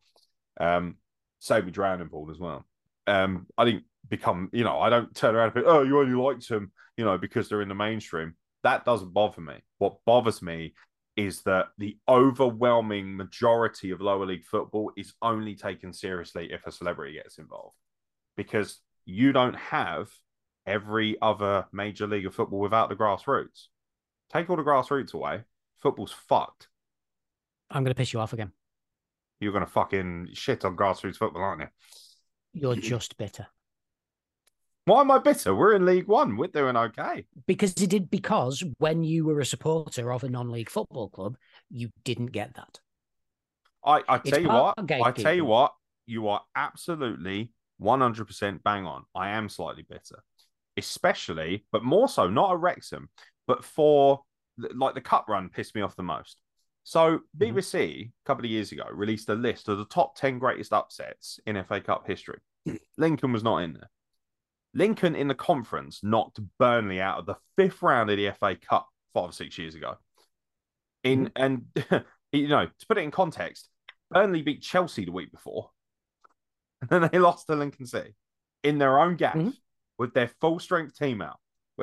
Um, 0.60 0.96
Save 1.40 1.66
Me 1.66 1.72
Drowning 1.72 2.08
Pool 2.08 2.32
as 2.32 2.40
well. 2.40 2.66
Um, 3.08 3.48
I 3.58 3.66
didn't 3.66 3.84
become, 4.08 4.50
you 4.54 4.64
know, 4.64 4.80
I 4.80 4.90
don't 4.90 5.14
turn 5.14 5.36
around 5.36 5.48
and 5.48 5.56
be, 5.56 5.70
oh, 5.70 5.82
you 5.82 6.00
only 6.00 6.14
liked 6.16 6.48
them, 6.48 6.72
you 6.96 7.04
know, 7.04 7.18
because 7.18 7.50
they're 7.50 7.62
in 7.62 7.68
the 7.68 7.76
mainstream. 7.76 8.36
That 8.64 8.86
doesn't 8.86 9.14
bother 9.14 9.42
me. 9.42 9.56
What 9.80 9.98
bothers 10.06 10.42
me 10.42 10.74
is 11.16 11.42
that 11.44 11.68
the 11.78 11.98
overwhelming 12.10 13.16
majority 13.16 13.92
of 13.92 14.02
lower 14.02 14.26
league 14.26 14.46
football 14.46 14.92
is 14.98 15.14
only 15.22 15.56
taken 15.56 15.94
seriously 15.94 16.52
if 16.52 16.66
a 16.66 16.72
celebrity 16.72 17.14
gets 17.14 17.38
involved 17.38 17.76
because 18.36 18.80
you 19.06 19.32
don't 19.32 19.56
have 19.56 20.10
every 20.66 21.16
other 21.22 21.66
major 21.72 22.08
league 22.08 22.26
of 22.26 22.34
football 22.34 22.60
without 22.60 22.90
the 22.90 22.96
grassroots. 22.96 23.68
Take 24.32 24.50
all 24.50 24.56
the 24.56 24.64
grassroots 24.64 25.14
away, 25.14 25.42
football's 25.82 26.16
fucked. 26.28 26.68
I'm 27.70 27.84
going 27.84 27.92
to 27.92 27.98
piss 27.98 28.14
you 28.14 28.20
off 28.20 28.34
again. 28.34 28.52
You're 29.40 29.52
going 29.52 29.66
to 29.66 29.72
fucking 29.72 30.30
shit 30.34 30.66
on 30.66 30.76
grassroots 30.76 31.18
football, 31.18 31.44
aren't 31.44 31.62
you? 31.62 31.68
You're 32.54 32.76
just 32.76 33.18
bitter 33.18 33.48
Why 34.86 35.00
am 35.00 35.12
I 35.12 35.20
bitter? 35.20 35.56
We're 35.56 35.76
in 35.76 35.86
League 35.86 36.08
One. 36.08 36.36
We're 36.36 36.48
doing 36.48 36.76
okay. 36.76 37.26
because 37.48 37.72
it 37.82 37.90
did 37.90 38.10
because 38.10 38.64
when 38.80 39.04
you 39.04 39.26
were 39.26 39.40
a 39.40 39.46
supporter 39.46 40.12
of 40.12 40.24
a 40.24 40.30
non-league 40.30 40.70
football 40.70 41.10
club, 41.10 41.38
you 41.70 41.90
didn't 42.04 42.28
get 42.28 42.56
that. 42.56 42.80
I, 43.86 44.02
I 44.08 44.16
It's 44.18 44.30
tell 44.30 44.42
you 44.42 44.50
what, 44.50 44.76
I 44.78 45.12
tell 45.12 45.34
you 45.34 45.46
what, 45.46 45.74
you 46.06 46.28
are 46.28 46.42
absolutely 46.56 47.52
100% 47.82 48.64
bang 48.64 48.86
on. 48.86 49.04
I 49.16 49.30
am 49.30 49.48
slightly 49.48 49.86
bitter, 49.90 50.22
especially, 50.78 51.66
but 51.72 51.84
more 51.84 52.10
so, 52.10 52.30
not 52.30 52.52
at 52.52 52.60
Wrexham, 52.60 53.10
but 53.48 53.64
for 53.64 54.22
like 54.58 54.96
the 54.96 55.02
cup 55.02 55.26
run 55.30 55.50
pissed 55.50 55.76
me 55.76 55.82
off 55.82 55.96
the 55.96 56.04
most. 56.04 56.38
So. 56.84 57.20
Mm-hmm. 57.20 57.58
BBC 57.58 57.76
a 57.76 58.12
couple 58.26 58.46
of 58.46 58.52
years 58.52 58.72
ago 58.72 58.84
released 58.92 59.30
a 59.30 59.34
list 59.34 59.70
of 59.70 59.78
the 59.78 59.86
top 59.86 60.16
10 60.18 60.40
greatest 60.40 60.74
upsets 60.74 61.40
in 61.46 61.62
FA 61.64 61.82
Cup 61.82 62.06
history. 62.06 62.40
Lincoln 62.98 63.32
was 63.32 63.44
not 63.44 63.58
in 63.60 63.74
there. 63.74 63.90
Lincoln 64.74 65.16
in 65.16 65.28
the 65.28 65.36
conference 65.36 66.02
knocked 66.04 66.40
Burnley 66.60 67.00
out 67.00 67.20
of 67.20 67.26
the 67.26 67.36
fifth 67.56 67.82
round 67.82 68.10
of 68.10 68.18
the 68.18 68.32
FA 68.32 68.56
Cup 68.56 68.88
five 69.14 69.30
or 69.30 69.32
six 69.32 69.58
years 69.58 69.76
ago. 69.76 69.96
In 71.04 71.32
and 71.36 71.66
you 72.32 72.48
know, 72.48 72.66
to 72.66 72.86
put 72.88 72.98
it 72.98 73.02
in 73.04 73.12
context, 73.12 73.70
Burnley 74.10 74.42
beat 74.42 74.62
Chelsea 74.62 75.06
the 75.06 75.12
week 75.12 75.32
before, 75.32 75.70
and 76.82 76.90
then 76.90 77.10
they 77.12 77.20
lost 77.20 77.48
to 77.48 77.56
Lincoln 77.56 77.86
City 77.86 78.16
in 78.64 78.78
their 78.78 79.00
own 79.00 79.16
gaff 79.16 79.36
Mhm. 79.36 79.54
with 79.98 80.14
their 80.14 80.30
full 80.40 80.60
strength 80.60 80.98
team 80.98 81.22
out 81.22 81.40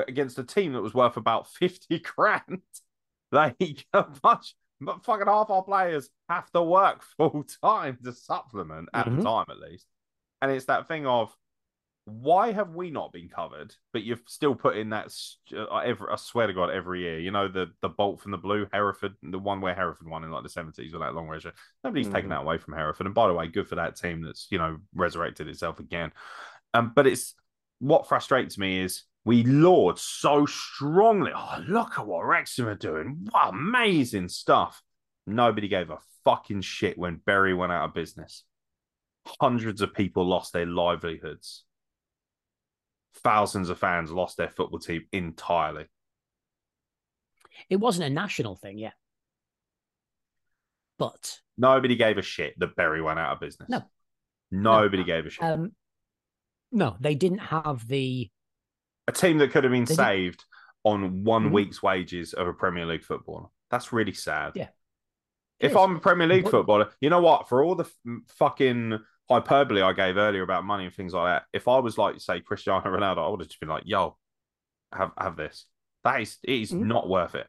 against 0.08 0.38
a 0.38 0.44
team 0.44 0.72
that 0.72 0.82
was 0.82 0.94
worth 0.94 1.16
about 1.16 1.48
fifty 1.52 1.98
grand. 1.98 2.62
Like 3.32 3.86
a 3.92 4.02
bunch, 4.22 4.56
but 4.80 5.04
fucking 5.04 5.28
half 5.28 5.50
our 5.50 5.62
players 5.62 6.10
have 6.28 6.50
to 6.50 6.62
work 6.62 7.04
full 7.16 7.44
time 7.62 7.98
to 8.02 8.12
supplement 8.12 8.88
at 8.92 9.04
the 9.04 9.12
Mhm. 9.12 9.22
time 9.22 9.46
at 9.50 9.60
least, 9.60 9.86
and 10.42 10.50
it's 10.50 10.64
that 10.64 10.88
thing 10.88 11.06
of 11.06 11.32
why 12.10 12.52
have 12.52 12.74
we 12.74 12.90
not 12.90 13.12
been 13.12 13.28
covered? 13.28 13.74
But 13.92 14.02
you've 14.02 14.22
still 14.26 14.54
put 14.54 14.76
in 14.76 14.90
that. 14.90 15.14
Uh, 15.56 15.78
every, 15.78 16.08
I 16.10 16.16
swear 16.16 16.46
to 16.46 16.52
God, 16.52 16.70
every 16.70 17.00
year, 17.02 17.18
you 17.18 17.30
know 17.30 17.48
the 17.48 17.66
the 17.82 17.88
bolt 17.88 18.20
from 18.20 18.32
the 18.32 18.38
blue 18.38 18.66
Hereford, 18.72 19.14
the 19.22 19.38
one 19.38 19.60
where 19.60 19.74
Hereford 19.74 20.08
won 20.08 20.24
in 20.24 20.30
like 20.30 20.42
the 20.42 20.48
seventies 20.48 20.92
with 20.92 21.02
that 21.02 21.14
long 21.14 21.28
ratio. 21.28 21.52
Nobody's 21.84 22.08
taken 22.08 22.26
Mhm. 22.26 22.34
that 22.34 22.42
away 22.42 22.58
from 22.58 22.74
Hereford, 22.74 23.06
and 23.06 23.14
by 23.14 23.28
the 23.28 23.34
way, 23.34 23.46
good 23.48 23.68
for 23.68 23.76
that 23.76 23.96
team 23.96 24.22
that's 24.22 24.48
you 24.50 24.58
know 24.58 24.78
resurrected 24.94 25.48
itself 25.48 25.78
again. 25.80 26.12
Um, 26.74 26.92
but 26.94 27.06
it's 27.06 27.34
what 27.78 28.08
frustrates 28.08 28.58
me 28.58 28.80
is 28.80 29.04
we 29.24 29.42
laud 29.44 29.98
so 29.98 30.46
strongly. 30.46 31.32
Oh, 31.34 31.64
look 31.68 31.98
at 31.98 32.06
what 32.06 32.24
Wrexham 32.24 32.66
are 32.68 32.74
doing! 32.74 33.26
What 33.30 33.48
amazing 33.48 34.28
stuff! 34.28 34.82
Nobody 35.26 35.68
gave 35.68 35.90
a 35.90 35.98
fucking 36.24 36.62
shit 36.62 36.98
when 36.98 37.16
Bury 37.16 37.54
went 37.54 37.72
out 37.72 37.84
of 37.88 37.94
business. 37.94 38.44
Hundreds 39.40 39.82
of 39.82 39.92
people 39.94 40.26
lost 40.26 40.52
their 40.52 40.66
livelihoods 40.66 41.64
thousands 43.16 43.68
of 43.70 43.78
fans 43.78 44.10
lost 44.10 44.36
their 44.36 44.48
football 44.48 44.78
team 44.78 45.06
entirely. 45.12 45.86
It 47.68 47.76
wasn't 47.76 48.06
a 48.10 48.14
national 48.14 48.56
thing, 48.56 48.78
yeah. 48.78 48.92
But 50.98 51.40
Nobody 51.56 51.96
gave 51.96 52.16
a 52.18 52.22
shit 52.22 52.58
that 52.58 52.74
Bury 52.76 53.02
went 53.02 53.18
out 53.18 53.32
of 53.34 53.40
business. 53.40 53.68
No. 53.68 53.82
Nobody 54.50 55.04
gave 55.04 55.26
a 55.26 55.30
shit. 55.30 55.44
um, 55.44 55.72
no, 56.72 56.96
they 57.00 57.14
didn't 57.14 57.38
have 57.38 57.86
the. 57.86 58.30
a 59.06 59.12
team 59.12 59.38
that 59.38 59.50
could 59.50 59.64
have 59.64 59.72
been 59.72 59.86
saved 59.86 60.44
on 60.84 61.24
one 61.24 61.48
Mhm. 61.50 61.52
week's 61.52 61.82
wages 61.82 62.32
of 62.32 62.46
a 62.46 62.52
Premier 62.54 62.86
League 62.86 63.04
footballer. 63.04 63.48
That's 63.70 63.92
really 63.92 64.12
sad. 64.14 64.52
Yeah. 64.54 64.68
If 65.58 65.72
It 65.72 65.74
is. 65.74 65.76
I'm 65.76 65.96
a 65.96 66.00
Premier 66.00 66.26
League 66.26 66.44
But- 66.44 66.50
footballer, 66.52 66.92
you 67.00 67.10
know 67.10 67.20
what? 67.20 67.48
For 67.48 67.62
all 67.62 67.74
the 67.74 67.90
fucking 68.36 68.98
hyperbole 69.30 69.82
I 69.82 69.92
gave 69.92 70.16
earlier 70.16 70.42
about 70.42 70.64
money 70.64 70.86
and 70.86 70.94
things 70.94 71.12
like 71.14 71.26
that, 71.32 71.44
if 71.52 71.68
I 71.68 71.78
was 71.78 71.96
like, 71.96 72.20
say, 72.20 72.40
Cristiano 72.40 72.84
Ronaldo, 72.84 73.18
I 73.18 73.28
would 73.28 73.40
have 73.40 73.48
just 73.48 73.60
been 73.60 73.68
like, 73.68 73.84
yo, 73.86 74.16
have 74.92 75.12
have 75.16 75.36
this. 75.36 75.66
That 76.04 76.20
is 76.20 76.38
it 76.42 76.62
is 76.62 76.72
Mhm. 76.72 76.86
not 76.86 77.08
worth 77.08 77.34
it. 77.34 77.46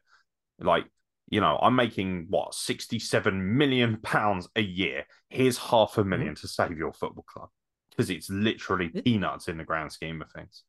Like, 0.58 0.86
you 1.28 1.40
know, 1.40 1.58
I'm 1.60 1.74
making 1.74 2.26
what 2.28 2.54
67 2.54 3.56
million 3.56 3.96
pounds 4.00 4.48
a 4.54 4.62
year. 4.62 5.06
Here's 5.28 5.58
half 5.58 5.98
a 5.98 6.04
1000000 6.04 6.36
to 6.36 6.48
save 6.48 6.78
your 6.78 6.92
football 6.92 7.24
club. 7.24 7.48
Because 7.90 8.08
it's 8.10 8.30
literally 8.30 8.88
peanuts 8.88 9.48
in 9.48 9.58
the 9.58 9.64
grand 9.64 9.92
scheme 9.92 10.22
of 10.22 10.30
things. 10.32 10.64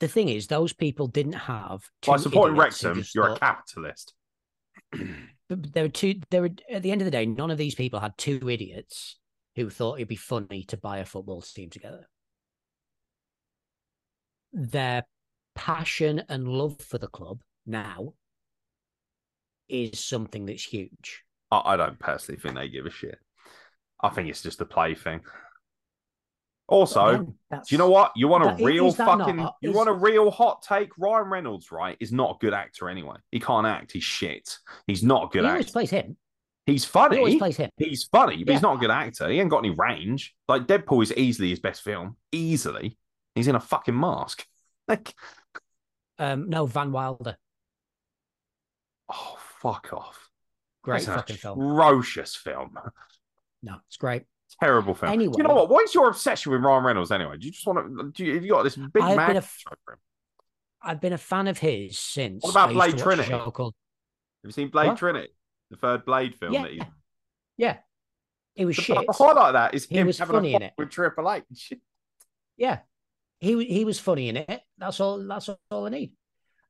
The 0.00 0.08
thing 0.08 0.30
is, 0.30 0.46
those 0.46 0.72
people 0.72 1.06
didn't 1.06 1.34
have. 1.34 1.82
By 2.06 2.16
supporting 2.16 2.56
Wrexham, 2.56 3.04
you're 3.14 3.32
a 3.32 3.38
capitalist. 3.38 4.14
But 4.90 5.00
there 5.74 5.84
were 5.84 5.88
two. 5.90 6.20
There 6.30 6.42
were 6.42 6.50
at 6.70 6.82
the 6.82 6.90
end 6.90 7.02
of 7.02 7.04
the 7.04 7.10
day, 7.10 7.26
none 7.26 7.50
of 7.50 7.58
these 7.58 7.74
people 7.74 8.00
had 8.00 8.16
two 8.16 8.48
idiots 8.48 9.18
who 9.56 9.68
thought 9.70 9.96
it'd 9.96 10.08
be 10.08 10.16
funny 10.16 10.64
to 10.64 10.76
buy 10.76 10.98
a 10.98 11.04
football 11.04 11.42
team 11.42 11.70
together. 11.70 12.08
Their 14.52 15.04
passion 15.54 16.22
and 16.28 16.48
love 16.48 16.80
for 16.80 16.98
the 16.98 17.08
club 17.08 17.40
now 17.66 18.14
is 19.68 19.98
something 20.04 20.46
that's 20.46 20.64
huge. 20.64 21.22
I, 21.50 21.76
don't 21.76 21.98
personally 21.98 22.40
think 22.40 22.54
they 22.54 22.68
give 22.68 22.86
a 22.86 22.90
shit. 22.90 23.18
I 24.02 24.08
think 24.08 24.28
it's 24.30 24.42
just 24.42 24.60
a 24.60 24.64
play 24.64 24.94
thing. 24.94 25.20
Also, 26.66 27.18
do 27.50 27.60
you 27.68 27.76
know 27.76 27.90
what? 27.90 28.12
You 28.16 28.28
want 28.28 28.44
a 28.44 28.46
That- 28.56 28.60
real 28.64 28.90
fucking 28.92 29.36
not- 29.36 29.56
you 29.60 29.70
is- 29.70 29.76
want 29.76 29.90
a 29.90 29.92
real 29.92 30.30
hot 30.30 30.62
take? 30.62 30.88
Ryan 30.96 31.28
Reynolds, 31.28 31.70
right, 31.70 31.96
is 32.00 32.10
not 32.12 32.36
a 32.36 32.38
good 32.40 32.54
actor 32.54 32.88
anyway. 32.88 33.16
He 33.30 33.40
can't 33.40 33.66
act, 33.66 33.92
he's 33.92 34.04
shit. 34.04 34.56
He's 34.86 35.02
not 35.02 35.24
a 35.24 35.28
good 35.28 35.44
He 35.44 35.50
actor. 35.50 35.72
plays 35.72 35.90
him. 35.90 36.16
He's 36.66 36.84
He 36.84 36.90
always 36.98 37.14
funny. 37.14 37.38
plays 37.38 37.56
him. 37.56 37.70
He's 37.76 38.04
funny, 38.04 38.44
but 38.44 38.52
he's 38.52 38.62
not 38.62 38.76
a 38.76 38.78
good 38.78 38.90
actor. 38.90 39.28
He 39.28 39.40
ain't 39.40 39.50
got 39.50 39.58
any 39.64 39.70
range. 39.70 40.34
Like 40.48 40.66
Deadpool 40.66 41.02
is 41.02 41.12
easily 41.16 41.50
his 41.50 41.60
best 41.60 41.82
film. 41.82 42.16
Easily. 42.30 42.96
He's 43.34 43.48
in 43.48 43.54
a 43.54 43.60
fucking 43.60 43.98
mask. 43.98 44.46
Like, 44.88 45.14
Um, 46.18 46.50
no, 46.50 46.66
Van 46.66 46.90
Wilder, 46.90 47.36
oh 49.08 49.36
fuck 49.60 49.92
off. 49.92 50.28
great 50.82 51.04
That's 51.06 51.16
fucking 51.16 51.36
film. 51.36 51.60
atrocious 51.60 52.34
film. 52.34 52.76
No, 53.62 53.76
it's 53.86 53.96
great. 53.96 54.24
Terrible 54.60 54.94
film. 54.94 55.12
Anyway. 55.12 55.34
you 55.38 55.44
know 55.44 55.54
what? 55.54 55.68
What 55.70 55.84
is 55.84 55.94
your 55.94 56.08
obsession 56.08 56.52
with 56.52 56.62
Ryan 56.62 56.84
Reynolds 56.84 57.10
anyway? 57.12 57.36
Do 57.38 57.46
you 57.46 57.52
just 57.52 57.66
want 57.66 57.78
to? 57.96 58.10
Do 58.12 58.24
you, 58.24 58.34
have 58.34 58.44
you 58.44 58.50
got 58.50 58.64
this 58.64 58.76
big 58.76 59.02
I've 59.02 59.16
man? 59.16 59.28
been 59.28 59.36
a 59.38 59.44
I've 60.82 61.00
been 61.00 61.12
a 61.12 61.18
fan 61.18 61.46
of 61.46 61.58
his 61.58 61.96
since. 61.98 62.42
What 62.42 62.50
about 62.50 62.72
Blade 62.72 62.98
Trinity? 62.98 63.30
Have 63.30 63.52
you 64.42 64.50
seen 64.50 64.68
Blade 64.68 64.88
What? 64.88 64.98
Trinity, 64.98 65.32
the 65.72 65.76
third 65.78 66.04
Blade 66.04 66.34
film? 66.36 66.52
Yeah, 66.52 66.62
That 66.62 66.70
he's... 66.72 66.82
yeah. 67.56 67.76
It 68.54 68.66
was 68.66 68.76
The, 68.76 68.82
shit. 68.82 69.06
the 69.06 69.12
highlight 69.12 69.46
of 69.48 69.52
that 69.54 69.74
is 69.74 69.86
He 69.86 69.96
him 69.96 70.06
was 70.06 70.18
having 70.18 70.34
funny 70.36 70.52
a 70.52 70.56
in 70.56 70.62
it. 70.62 70.74
with 70.78 70.90
Triple 70.90 71.30
H. 71.32 71.72
Yeah, 72.58 72.80
he 73.40 73.64
he 73.64 73.84
was 73.86 73.98
funny 73.98 74.28
in 74.28 74.36
it. 74.36 74.60
That's 74.78 75.00
all. 75.00 75.18
That's 75.26 75.48
all 75.70 75.86
I 75.86 75.88
need. 75.88 76.12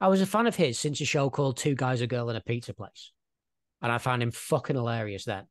I 0.00 0.06
was 0.08 0.20
a 0.20 0.26
fan 0.26 0.46
of 0.46 0.54
his 0.56 0.78
since 0.78 1.00
a 1.00 1.04
show 1.04 1.28
called 1.28 1.56
Two 1.56 1.74
Guys, 1.74 2.00
a 2.00 2.06
Girl, 2.06 2.30
in 2.30 2.36
a 2.36 2.40
Pizza 2.40 2.72
Place, 2.72 3.10
and 3.82 3.90
I 3.92 3.98
found 3.98 4.22
him 4.22 4.30
fucking 4.30 4.76
hilarious 4.76 5.24
then. 5.24 5.44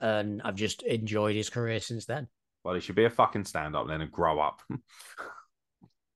And 0.00 0.40
I've 0.42 0.54
just 0.54 0.82
enjoyed 0.82 1.34
his 1.34 1.50
career 1.50 1.80
since 1.80 2.06
then. 2.06 2.28
Well, 2.64 2.74
he 2.74 2.80
should 2.80 2.94
be 2.94 3.04
a 3.04 3.10
fucking 3.10 3.44
stand-up 3.44 3.88
then 3.88 4.00
and 4.00 4.10
grow 4.12 4.38
up. 4.38 4.62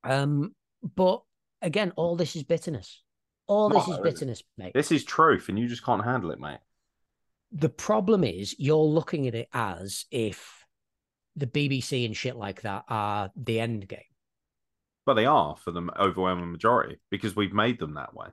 Um, 0.04 0.54
but 0.82 1.22
again, 1.60 1.92
all 1.96 2.16
this 2.16 2.34
is 2.34 2.42
bitterness. 2.42 3.02
All 3.46 3.68
this 3.68 3.86
is 3.88 3.98
bitterness, 3.98 4.42
mate. 4.56 4.72
this 4.74 4.92
is 4.92 5.04
truth, 5.04 5.48
and 5.48 5.58
you 5.58 5.68
just 5.68 5.84
can't 5.84 6.04
handle 6.04 6.30
it, 6.30 6.40
mate. 6.40 6.60
the 7.50 7.68
problem 7.68 8.24
is 8.24 8.54
you're 8.58 8.76
looking 8.76 9.26
at 9.28 9.34
it 9.34 9.48
as 9.52 10.06
if 10.10 10.64
the 11.36 11.46
BBC 11.46 12.04
and 12.06 12.16
shit 12.16 12.36
like 12.36 12.62
that 12.62 12.84
are 12.88 13.30
the 13.36 13.60
end 13.60 13.88
game. 13.88 14.00
But 15.04 15.14
they 15.14 15.26
are 15.26 15.56
for 15.56 15.70
the 15.72 15.86
overwhelming 15.98 16.52
majority 16.52 17.00
because 17.10 17.34
we've 17.34 17.52
made 17.52 17.78
them 17.78 17.94
that 17.94 18.14
way. 18.14 18.28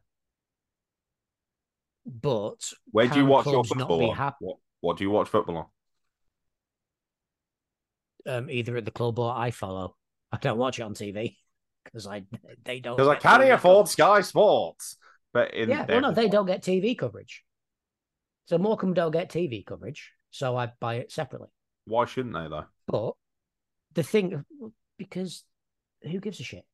But 2.06 2.72
Where 2.92 3.08
do 3.08 3.20
you 3.20 3.26
watch 3.26 3.46
your 3.46 3.64
football? 3.64 4.16
What, 4.40 4.58
what 4.82 4.98
do 4.98 5.04
you 5.04 5.10
watch 5.10 5.30
football 5.30 5.58
on? 5.58 5.66
um, 8.28 8.50
either 8.50 8.78
at 8.78 8.86
the 8.86 8.92
club 8.92 9.18
or 9.18 9.34
I 9.34 9.52
follow. 9.52 9.96
I 10.32 10.38
don't 10.38 10.58
watch 10.58 10.80
it 10.80 10.84
on 10.84 10.94
TV 10.94 11.38
because 11.92 12.08
I 12.08 12.24
they 12.66 12.80
don't 12.80 12.96
Because 12.96 13.10
I 13.10 13.16
get 13.16 13.24
can't 13.24 13.52
afford. 13.52 13.88
Sky 13.88 14.22
Sports. 14.22 14.98
But 15.34 15.54
in 15.54 15.70
Yeah, 15.70 15.86
well, 15.88 16.02
no, 16.02 16.12
they 16.12 16.28
don't 16.28 16.48
get 16.48 16.64
TV 16.64 16.98
coverage. 16.98 17.44
So 18.46 18.58
Morecambe 18.58 18.94
don't 18.94 19.12
get 19.12 19.30
TV 19.30 19.64
coverage, 19.64 20.12
so 20.32 20.58
I 20.58 20.72
buy 20.80 20.96
it 20.96 21.12
separately. 21.12 21.50
Why 21.86 22.06
shouldn't 22.06 22.34
they 22.34 22.48
though? 22.50 22.66
But 22.88 23.14
the 23.94 24.04
thing, 24.04 24.44
because 24.98 25.44
who 26.02 26.20
gives 26.20 26.40
a 26.40 26.44
shit? 26.44 26.66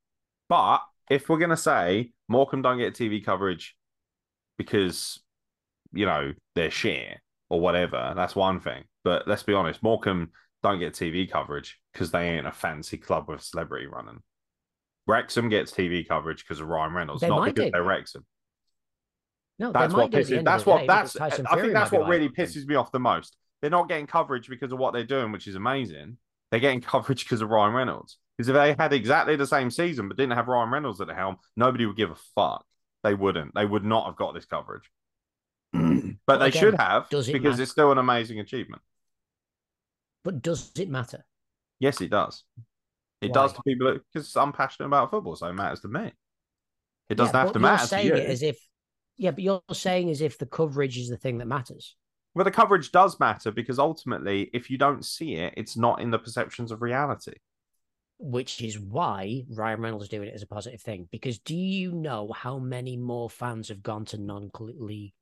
But 0.48 0.80
if 1.10 1.28
we're 1.28 1.38
gonna 1.38 1.58
say 1.58 2.14
Morecambe 2.30 2.62
don't 2.62 2.78
get 2.78 2.94
TV 2.94 3.24
coverage 3.24 3.76
because 4.58 5.20
you 5.92 6.06
know 6.06 6.34
they're 6.56 6.72
shit 6.72 7.20
or 7.50 7.60
whatever, 7.60 8.14
that's 8.16 8.36
one 8.36 8.62
thing. 8.62 8.86
But 9.04 9.28
let's 9.28 9.44
be 9.44 9.54
honest, 9.54 9.84
Morecambe 9.84 10.32
don't 10.64 10.80
get 10.80 10.94
TV 10.94 11.30
coverage 11.30 11.80
because 11.92 12.12
they 12.12 12.30
ain't 12.30 12.48
a 12.48 12.52
fancy 12.52 12.98
club 12.98 13.28
with 13.28 13.44
celebrity 13.44 13.86
running. 13.86 14.22
Wrexham 15.08 15.50
gets 15.50 15.72
TV 15.72 16.08
coverage 16.08 16.44
because 16.44 16.60
of 16.60 16.68
Ryan 16.68 16.94
Reynolds, 16.94 17.22
They 17.22 17.30
not 17.30 17.46
because 17.46 17.66
do. 17.66 17.72
they're 17.72 17.84
Wrexham. 17.84 18.26
No, 19.60 19.72
That's 19.72 19.94
they 19.94 19.98
might 19.98 20.12
what 20.12 20.12
pisses. 20.12 20.44
That's 20.44 20.66
what. 20.66 20.88
That's. 20.88 21.16
I 21.18 21.30
think 21.30 21.74
that's 21.74 21.92
what 21.92 22.08
really 22.08 22.28
Morecambe. 22.28 22.46
pisses 22.46 22.66
me 22.68 22.76
off 22.76 22.92
the 22.92 23.00
most. 23.00 23.38
they're 23.62 23.70
not 23.70 23.88
getting 23.88 24.06
coverage 24.08 24.50
because 24.50 24.72
of 24.72 24.80
what 24.80 24.94
they're 24.94 25.06
doing, 25.06 25.32
which 25.32 25.48
is 25.48 25.56
amazing. 25.56 26.18
They're 26.52 26.60
getting 26.60 26.82
coverage 26.94 27.24
because 27.24 27.42
of 27.42 27.50
Ryan 27.50 27.74
Reynolds. 27.74 28.18
Because 28.38 28.50
if 28.50 28.56
they 28.56 28.76
had 28.78 28.92
exactly 28.92 29.38
the 29.38 29.48
same 29.48 29.72
season 29.72 30.10
but 30.10 30.18
didn't 30.18 30.34
have 30.34 30.50
Ryan 30.50 30.70
Reynolds 30.72 31.00
at 31.00 31.08
the 31.08 31.14
helm, 31.16 31.38
nobody 31.56 31.86
would 31.86 31.96
give 31.96 32.12
a 32.12 32.16
fuck. 32.36 32.66
They 33.04 33.14
wouldn't. 33.14 33.56
They 33.56 33.66
would 33.66 33.86
not 33.86 34.08
have 34.08 34.18
got 34.18 34.34
this 34.34 34.46
coverage. 34.46 34.90
but 35.72 36.38
they 36.40 36.48
again, 36.48 36.62
should 36.62 36.76
have 36.76 37.08
because 37.10 37.30
matter? 37.30 37.62
it's 37.62 37.72
still 37.72 37.92
an 37.94 37.98
amazing 37.98 38.40
achievement. 38.40 38.82
But 40.26 40.42
does 40.42 40.72
it 40.78 40.90
matter? 40.90 41.24
Yes, 41.80 42.02
it 42.02 42.10
does. 42.10 42.44
It 43.22 43.30
Why? 43.30 43.34
does 43.34 43.54
to 43.54 43.62
people 43.64 43.98
because 44.14 44.36
I'm 44.36 44.52
passionate 44.54 44.88
about 44.88 45.12
football, 45.12 45.36
so 45.36 45.48
it 45.48 45.54
matters 45.54 45.80
to 45.82 45.88
me. 45.88 46.12
It 47.10 47.16
doesn't 47.16 47.34
Yeah, 47.36 47.42
have 47.44 47.54
to 47.54 47.60
you're 47.60 47.62
matter 47.62 47.82
to 47.84 47.88
saying 47.88 48.08
you. 48.08 48.14
it 48.16 48.30
as 48.30 48.42
if, 48.44 48.58
yeah, 49.18 49.32
but 49.32 49.44
you're 49.44 49.62
saying 49.72 50.10
as 50.10 50.22
if 50.22 50.38
the 50.38 50.46
coverage 50.46 50.98
is 50.98 51.10
the 51.10 51.18
thing 51.18 51.38
that 51.38 51.46
matters. 51.48 51.96
Well, 52.34 52.44
the 52.46 52.52
coverage 52.52 52.92
does 52.92 53.20
matter 53.20 53.52
because 53.52 53.80
ultimately, 53.80 54.50
if 54.54 54.70
you 54.70 54.78
don't 54.78 55.06
see 55.06 55.36
it, 55.36 55.54
it's 55.56 55.78
not 55.78 56.02
in 56.02 56.12
the 56.12 56.20
perceptions 56.20 56.72
of 56.72 56.82
reality. 56.82 57.34
which 58.18 58.62
is 58.62 58.80
why 58.80 59.44
Ryan 59.50 59.82
Reynolds 59.82 60.06
is 60.06 60.10
doing 60.10 60.30
it 60.30 60.36
is 60.36 60.42
a 60.42 60.48
positive 60.48 60.82
thing. 60.82 61.08
Because 61.12 61.38
do 61.40 61.54
you 61.56 61.92
know 61.92 62.32
how 62.34 62.58
many 62.60 62.96
more 62.96 63.30
fans 63.30 63.68
have 63.68 63.84
gone 63.84 64.06
to 64.06 64.18
non-league 64.18 65.14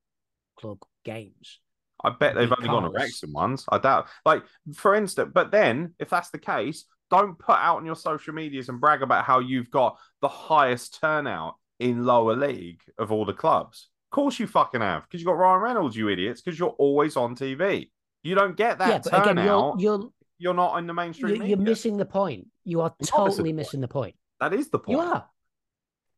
club 0.60 0.78
games? 1.04 1.60
I 2.04 2.12
bet 2.12 2.36
they've 2.36 2.52
only 2.52 2.68
gone 2.68 2.84
to 2.84 2.90
Because- 2.90 3.02
Wrexham 3.04 3.34
ones. 3.34 3.66
I 3.70 3.80
doubt. 3.80 4.10
Like, 4.28 4.44
for 4.76 4.94
instance, 4.94 5.32
but 5.34 5.50
then 5.50 5.96
if 6.00 6.10
that's 6.12 6.30
the 6.30 6.38
case, 6.38 6.86
don't 7.14 7.38
put 7.38 7.58
out 7.58 7.78
on 7.78 7.86
your 7.86 7.96
social 7.96 8.34
medias 8.34 8.70
and 8.70 8.82
brag 8.82 9.04
about 9.04 9.24
how 9.24 9.40
you've 9.40 9.70
got 9.70 10.00
the 10.22 10.28
highest 10.28 11.00
turnout 11.00 11.56
in 11.80 12.06
lower 12.06 12.36
league 12.36 12.82
of 12.98 13.12
all 13.12 13.24
the 13.24 13.34
clubs. 13.34 13.90
Of 14.12 14.16
course 14.16 14.40
you 14.40 14.48
fucking 14.48 14.82
have, 14.82 15.04
because 15.04 15.22
you 15.22 15.28
got 15.28 15.38
Ryan 15.38 15.62
Reynolds, 15.62 15.96
you 15.96 16.10
idiots, 16.10 16.42
because 16.42 16.58
you're 16.58 16.70
always 16.70 17.16
on 17.16 17.36
TV. 17.36 17.92
You 18.24 18.34
don't 18.34 18.58
get 18.58 18.80
that 18.80 18.90
yeah, 18.90 19.12
but 19.12 19.30
again, 19.30 19.46
you're 19.46 19.76
you're 19.78 20.10
you're 20.40 20.54
not 20.56 20.78
in 20.80 20.88
the 20.88 20.94
mainstream 20.94 21.36
you're, 21.36 21.46
you're 21.46 21.58
missing 21.58 21.98
the 21.98 22.06
point. 22.06 22.48
You 22.64 22.82
are 22.82 22.90
I'm 22.90 22.90
not 22.90 23.00
missing 23.00 23.06
the 23.06 23.30
totally 23.30 23.50
point. 23.50 23.56
missing 23.58 23.82
the 23.82 23.88
point. 23.88 24.16
That 24.40 24.54
is 24.54 24.70
the 24.70 24.80
point. 24.80 24.98
You 24.98 25.04
are. 25.04 25.30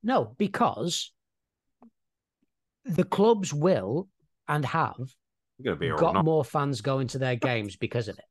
No, 0.02 0.34
because 0.38 1.12
the 2.86 3.04
clubs 3.04 3.54
will 3.54 4.08
and 4.48 4.64
have 4.64 5.14
be 5.62 5.90
got 5.90 6.14
not. 6.14 6.26
more 6.26 6.46
fans 6.46 6.80
going 6.80 7.08
to 7.08 7.18
their 7.18 7.36
games 7.52 7.76
because 7.76 8.08
of 8.08 8.18
it. 8.18 8.26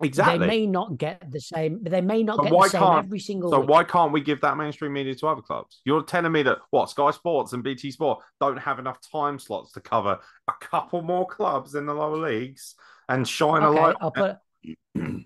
Exactly. 0.00 0.38
They 0.38 0.46
may 0.46 0.66
not 0.66 0.96
get 0.96 1.28
the 1.28 1.40
same. 1.40 1.82
They 1.82 2.00
may 2.00 2.22
not 2.22 2.36
But 2.36 2.44
get 2.44 2.52
why 2.52 2.66
the 2.66 2.70
same 2.70 2.80
can't- 2.82 3.04
every 3.06 3.18
single 3.18 3.50
So 3.50 3.60
week. 3.60 3.68
why 3.68 3.82
can't 3.84 4.12
we 4.12 4.20
give 4.20 4.40
that 4.42 4.56
mainstream 4.56 4.92
media 4.92 5.14
to 5.16 5.26
other 5.26 5.42
clubs? 5.42 5.80
You're 5.84 6.04
telling 6.04 6.30
me 6.30 6.42
that 6.44 6.58
what 6.70 6.88
Sky 6.90 7.10
Sports 7.10 7.52
and 7.52 7.64
BT 7.64 7.90
Sport 7.90 8.20
don't 8.40 8.58
have 8.58 8.78
enough 8.78 8.98
time 9.10 9.40
slots 9.40 9.72
to 9.72 9.80
cover 9.80 10.20
a 10.46 10.52
couple 10.60 11.02
more 11.02 11.26
clubs 11.26 11.74
in 11.74 11.84
the 11.86 11.94
lower 11.94 12.16
leagues 12.16 12.76
and 13.08 13.26
shine 13.26 13.62
a 13.64 13.70
Okay, 13.70 13.80
light. 13.80 13.96
I'll 14.00 14.12
put. 14.12 14.36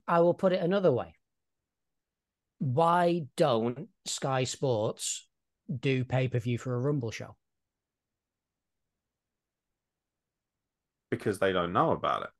I 0.09 0.21
will 0.21 0.35
put 0.35 0.53
it 0.53 0.63
another 0.63 0.91
way. 0.91 1.15
Why 2.59 3.27
don't 3.37 3.89
Sky 4.07 4.45
Sports 4.45 5.27
do 5.81 6.05
pay 6.05 6.29
per 6.29 6.39
view 6.39 6.57
for 6.59 6.75
a 6.75 6.79
Rumble 6.81 7.11
show? 7.11 7.37
because 11.11 11.39
they 11.39 11.53
don't 11.53 11.75
know 11.75 11.91
about 11.91 12.23
it. 12.23 12.31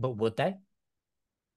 But 0.00 0.16
would 0.16 0.36
they? 0.36 0.56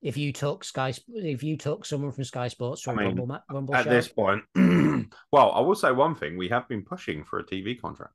If 0.01 0.17
you 0.17 0.33
took 0.33 0.65
Sky, 0.65 0.93
if 1.07 1.43
you 1.43 1.55
took 1.55 1.85
someone 1.85 2.11
from 2.11 2.25
Sky 2.25 2.49
Sports 2.49 2.81
to 2.83 2.91
I 2.91 2.95
mean, 2.95 3.15
Rumble, 3.15 3.39
Rumble 3.49 3.75
At 3.75 3.85
show, 3.85 3.89
this 3.89 4.09
point, 4.09 4.43
well, 5.31 5.51
I 5.53 5.61
will 5.61 5.75
say 5.75 5.91
one 5.91 6.15
thing: 6.15 6.35
we 6.37 6.49
have 6.49 6.67
been 6.67 6.83
pushing 6.83 7.23
for 7.23 7.39
a 7.39 7.43
TV 7.45 7.79
contract. 7.79 8.13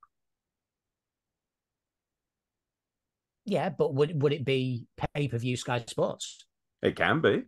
yeah, 3.49 3.71
but 3.71 3.95
would 3.95 4.23
would 4.23 4.33
it 4.33 4.45
be 4.45 4.87
pay 5.15 5.29
per 5.29 5.39
view 5.39 5.57
Sky 5.57 5.83
Sports? 5.87 6.45
It 6.83 6.97
can 6.97 7.21
be. 7.21 7.45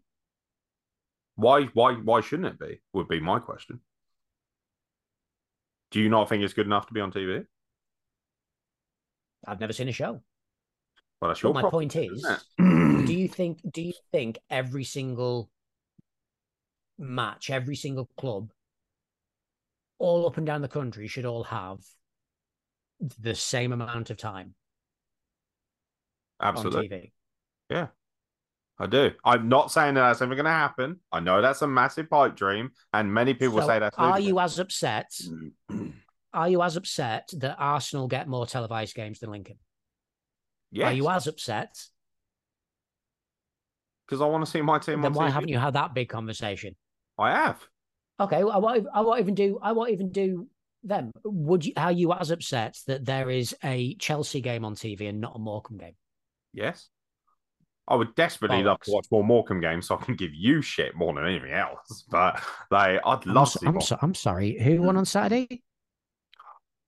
Why? 1.36 1.65
Why? 1.74 1.94
Why 1.94 2.23
shouldn't 2.23 2.55
it 2.55 2.59
be? 2.59 2.81
Would 2.94 3.09
be 3.09 3.20
my 3.20 3.39
question. 3.39 3.81
Do 5.90 6.01
you 6.01 6.09
not 6.09 6.28
think 6.28 6.43
it's 6.43 6.55
good 6.55 6.66
enough 6.66 6.86
to 6.86 6.94
be 6.94 7.01
on 7.01 7.12
TV? 7.12 7.44
I've 9.47 9.61
never 9.61 9.73
seen 9.73 9.89
a 9.89 9.93
show. 9.93 10.23
Well, 11.20 11.28
that's 11.30 11.42
But 11.42 11.48
your 11.48 11.55
my 11.55 11.60
problem, 11.60 11.80
point 11.88 11.97
is, 11.97 12.24
do 12.59 13.12
you 13.14 13.28
think 13.28 13.60
do 13.70 13.82
you 13.82 13.92
think 14.12 14.38
every 14.48 14.84
single 14.84 15.51
match, 16.98 17.51
every 17.51 17.76
single 17.76 18.09
club, 18.16 18.52
all 19.98 20.26
up 20.26 20.36
and 20.36 20.47
down 20.47 20.62
the 20.62 20.68
country 20.68 21.06
should 21.09 21.24
all 21.26 21.44
have 21.44 21.78
the 23.20 23.34
same 23.34 23.72
amount 23.72 24.10
of 24.10 24.16
time 24.16 24.55
Absolutely. 26.40 26.78
on 26.78 26.84
TV? 26.84 27.12
Yeah, 27.70 27.86
I 28.78 28.86
do. 28.86 29.12
I'm 29.24 29.48
not 29.48 29.70
saying 29.70 29.94
that 29.94 30.01
that's 30.01 30.22
ever 30.22 30.34
going 30.34 30.44
to 30.44 30.51
happen. 30.51 31.01
I 31.12 31.20
know 31.20 31.42
that's 31.42 31.62
a 31.62 31.66
massive 31.66 32.09
pipe 32.10 32.34
dream, 32.34 32.72
and 32.92 33.12
many 33.12 33.34
people 33.34 33.60
So 33.60 33.66
say 33.68 33.78
that. 33.78 33.94
are 33.98 34.20
you 34.20 34.40
as 34.40 34.59
upset? 34.59 35.10
Mm. 35.70 35.92
Are 36.32 36.48
you 36.48 36.62
as 36.62 36.76
upset 36.76 37.28
that 37.38 37.56
Arsenal 37.59 38.06
get 38.06 38.28
more 38.28 38.47
televised 38.47 38.94
games 38.94 39.18
than 39.18 39.32
Lincoln? 39.32 39.56
Are 40.82 40.92
you 40.92 41.09
as 41.09 41.26
upset? 41.26 41.76
because 44.06 44.20
I 44.20 44.26
want 44.26 44.44
to 44.44 44.51
see 44.51 44.60
my 44.60 44.80
team 44.80 45.02
Then 45.02 45.12
why 45.12 45.28
TV. 45.28 45.32
haven't 45.32 45.48
you 45.51 45.59
had 45.59 45.74
that 45.74 45.94
big 45.94 46.09
conversation? 46.09 46.74
I 47.16 47.30
have. 47.30 47.60
Okay, 48.18 48.42
well, 48.42 48.52
I 48.52 48.59
won't, 48.59 48.86
I 48.92 49.01
won't 49.02 49.20
even 49.20 49.34
do. 49.36 49.60
I 49.62 49.70
won't 49.70 49.90
even 49.90 50.10
do 50.10 50.48
them. 50.82 51.12
Would 51.24 51.64
you? 51.64 51.72
Are 51.76 51.92
you 51.92 52.12
as 52.12 52.32
upset 52.32 52.76
that 52.88 53.05
there 53.05 53.30
is 53.30 53.55
a 53.62 53.94
Chelsea 53.97 54.40
game 54.40 54.64
on 54.64 54.74
TV 54.74 55.09
and 55.09 55.20
not 55.20 55.36
a 55.36 55.38
Morecambe 55.38 55.78
game? 55.78 55.94
Yes. 56.52 56.88
I 57.86 57.94
would 57.94 58.14
desperately 58.16 58.62
love 58.62 58.80
to 58.80 58.90
watch 58.92 59.06
more 59.10 59.24
Morecambe 59.24 59.60
games 59.60 59.86
so 59.88 59.97
I 59.97 60.05
can 60.05 60.14
give 60.16 60.34
you 60.34 60.60
shit 60.60 60.94
more 60.97 61.14
than 61.14 61.24
anything 61.26 61.52
else. 61.52 62.05
But 62.10 62.40
they, 62.70 62.76
I'd 62.76 63.26
I'm, 63.26 63.34
love 63.34 63.48
so, 63.48 63.60
to. 63.60 63.66
I'm, 63.68 63.80
so, 63.80 63.98
I'm 64.02 64.14
sorry. 64.14 64.59
Who 64.60 64.82
won 64.82 64.97
on 64.97 65.05
Saturday? 65.05 65.62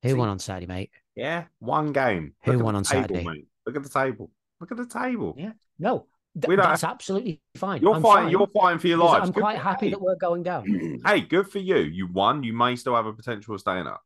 Who 0.02 0.08
See- 0.10 0.14
won 0.14 0.28
on 0.28 0.38
Saturday, 0.40 0.66
mate? 0.66 0.90
Yeah, 1.14 1.44
one 1.60 1.92
game. 1.92 2.34
Who 2.44 2.52
Look 2.52 2.62
won 2.64 2.74
on 2.74 2.82
table, 2.84 3.02
Saturday? 3.02 3.24
mate. 3.24 3.46
Look 3.66 3.76
at 3.76 3.82
the 3.82 3.88
table. 3.88 4.30
Look 4.60 4.70
at 4.72 4.76
the 4.76 4.86
table. 4.86 5.34
Yeah. 5.36 5.52
No, 5.78 6.06
th- 6.40 6.56
that's 6.56 6.84
absolutely 6.84 7.40
fine. 7.56 7.82
You're 7.82 7.94
I'm 7.96 8.02
fighting. 8.02 8.24
fine 8.24 8.30
You're 8.30 8.46
fighting 8.48 8.78
for 8.78 8.86
your 8.88 8.98
lives. 8.98 9.28
I'm 9.28 9.32
Good 9.32 9.40
quite 9.40 9.58
happy 9.58 9.86
hey, 9.86 9.90
that 9.90 10.00
we're 10.00 10.16
going 10.16 10.42
down. 10.42 11.00
hey, 11.06 11.20
good 11.20 11.48
for 11.48 11.58
you. 11.58 11.76
You 11.78 12.06
won. 12.06 12.42
You 12.42 12.52
may 12.52 12.76
still 12.76 12.94
have 12.94 13.06
a 13.06 13.12
potential 13.12 13.54
of 13.54 13.60
staying 13.60 13.86
up. 13.86 14.02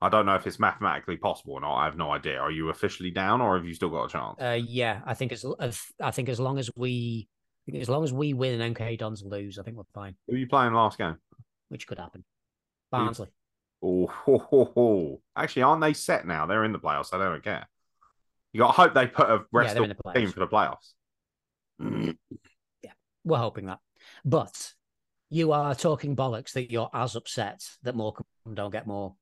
I 0.00 0.08
don't 0.10 0.26
know 0.26 0.34
if 0.34 0.46
it's 0.46 0.58
mathematically 0.58 1.16
possible 1.16 1.54
or 1.54 1.60
not. 1.60 1.74
I 1.76 1.84
have 1.86 1.96
no 1.96 2.10
idea. 2.12 2.38
Are 2.38 2.50
you 2.50 2.68
officially 2.68 3.10
down, 3.10 3.40
or 3.40 3.56
have 3.56 3.64
you 3.66 3.72
still 3.74 3.88
got 3.88 4.04
a 4.04 4.08
chance? 4.08 4.36
Uh, 4.40 4.58
yeah, 4.62 5.00
I 5.06 5.14
think 5.14 5.32
as 5.32 5.44
as- 5.58 5.82
I 6.00 6.10
think 6.10 6.28
as 6.28 6.38
long 6.38 6.58
as 6.58 6.70
we 6.76 7.28
as 7.74 7.88
long 7.88 8.04
as 8.04 8.12
we 8.12 8.32
win 8.34 8.60
and 8.60 8.76
MK 8.76 8.98
Dons 8.98 9.22
lose, 9.24 9.58
I 9.58 9.62
think 9.62 9.76
we're 9.76 9.82
fine, 9.94 10.14
Who 10.28 10.34
are 10.34 10.38
you 10.38 10.46
playing 10.46 10.72
last 10.74 10.98
game? 10.98 11.16
which 11.68 11.86
could 11.86 11.98
happen. 11.98 12.24
Barnsley. 12.92 13.28
Oh, 13.82 14.06
ho, 14.06 14.38
ho, 14.38 14.72
ho. 14.74 15.20
actually, 15.34 15.62
aren't 15.62 15.80
they 15.82 15.92
set 15.92 16.26
now? 16.26 16.46
They're 16.46 16.64
in 16.64 16.72
the 16.72 16.78
playoffs. 16.78 17.12
I 17.12 17.18
don't 17.18 17.42
care. 17.42 17.68
You 18.56 18.60
got 18.60 18.68
to 18.68 18.72
hope 18.72 18.94
they 18.94 19.06
put 19.06 19.28
a 19.28 19.44
rest 19.52 19.76
in 19.76 19.90
the 19.90 20.12
team 20.14 20.32
for 20.32 20.40
the 20.40 20.48
playoffs. 20.48 20.94
Yeah, 22.82 22.92
we're 23.22 23.36
hoping 23.36 23.66
that. 23.66 23.80
But 24.24 24.72
you 25.28 25.52
are 25.52 25.74
talking 25.74 26.16
bollocks 26.16 26.52
that 26.52 26.70
you're 26.70 26.88
as 26.94 27.16
upset 27.16 27.62
that 27.82 27.94
Morecambe 27.94 28.24
don't 28.54 28.70
get 28.70 28.86
more. 28.86 29.14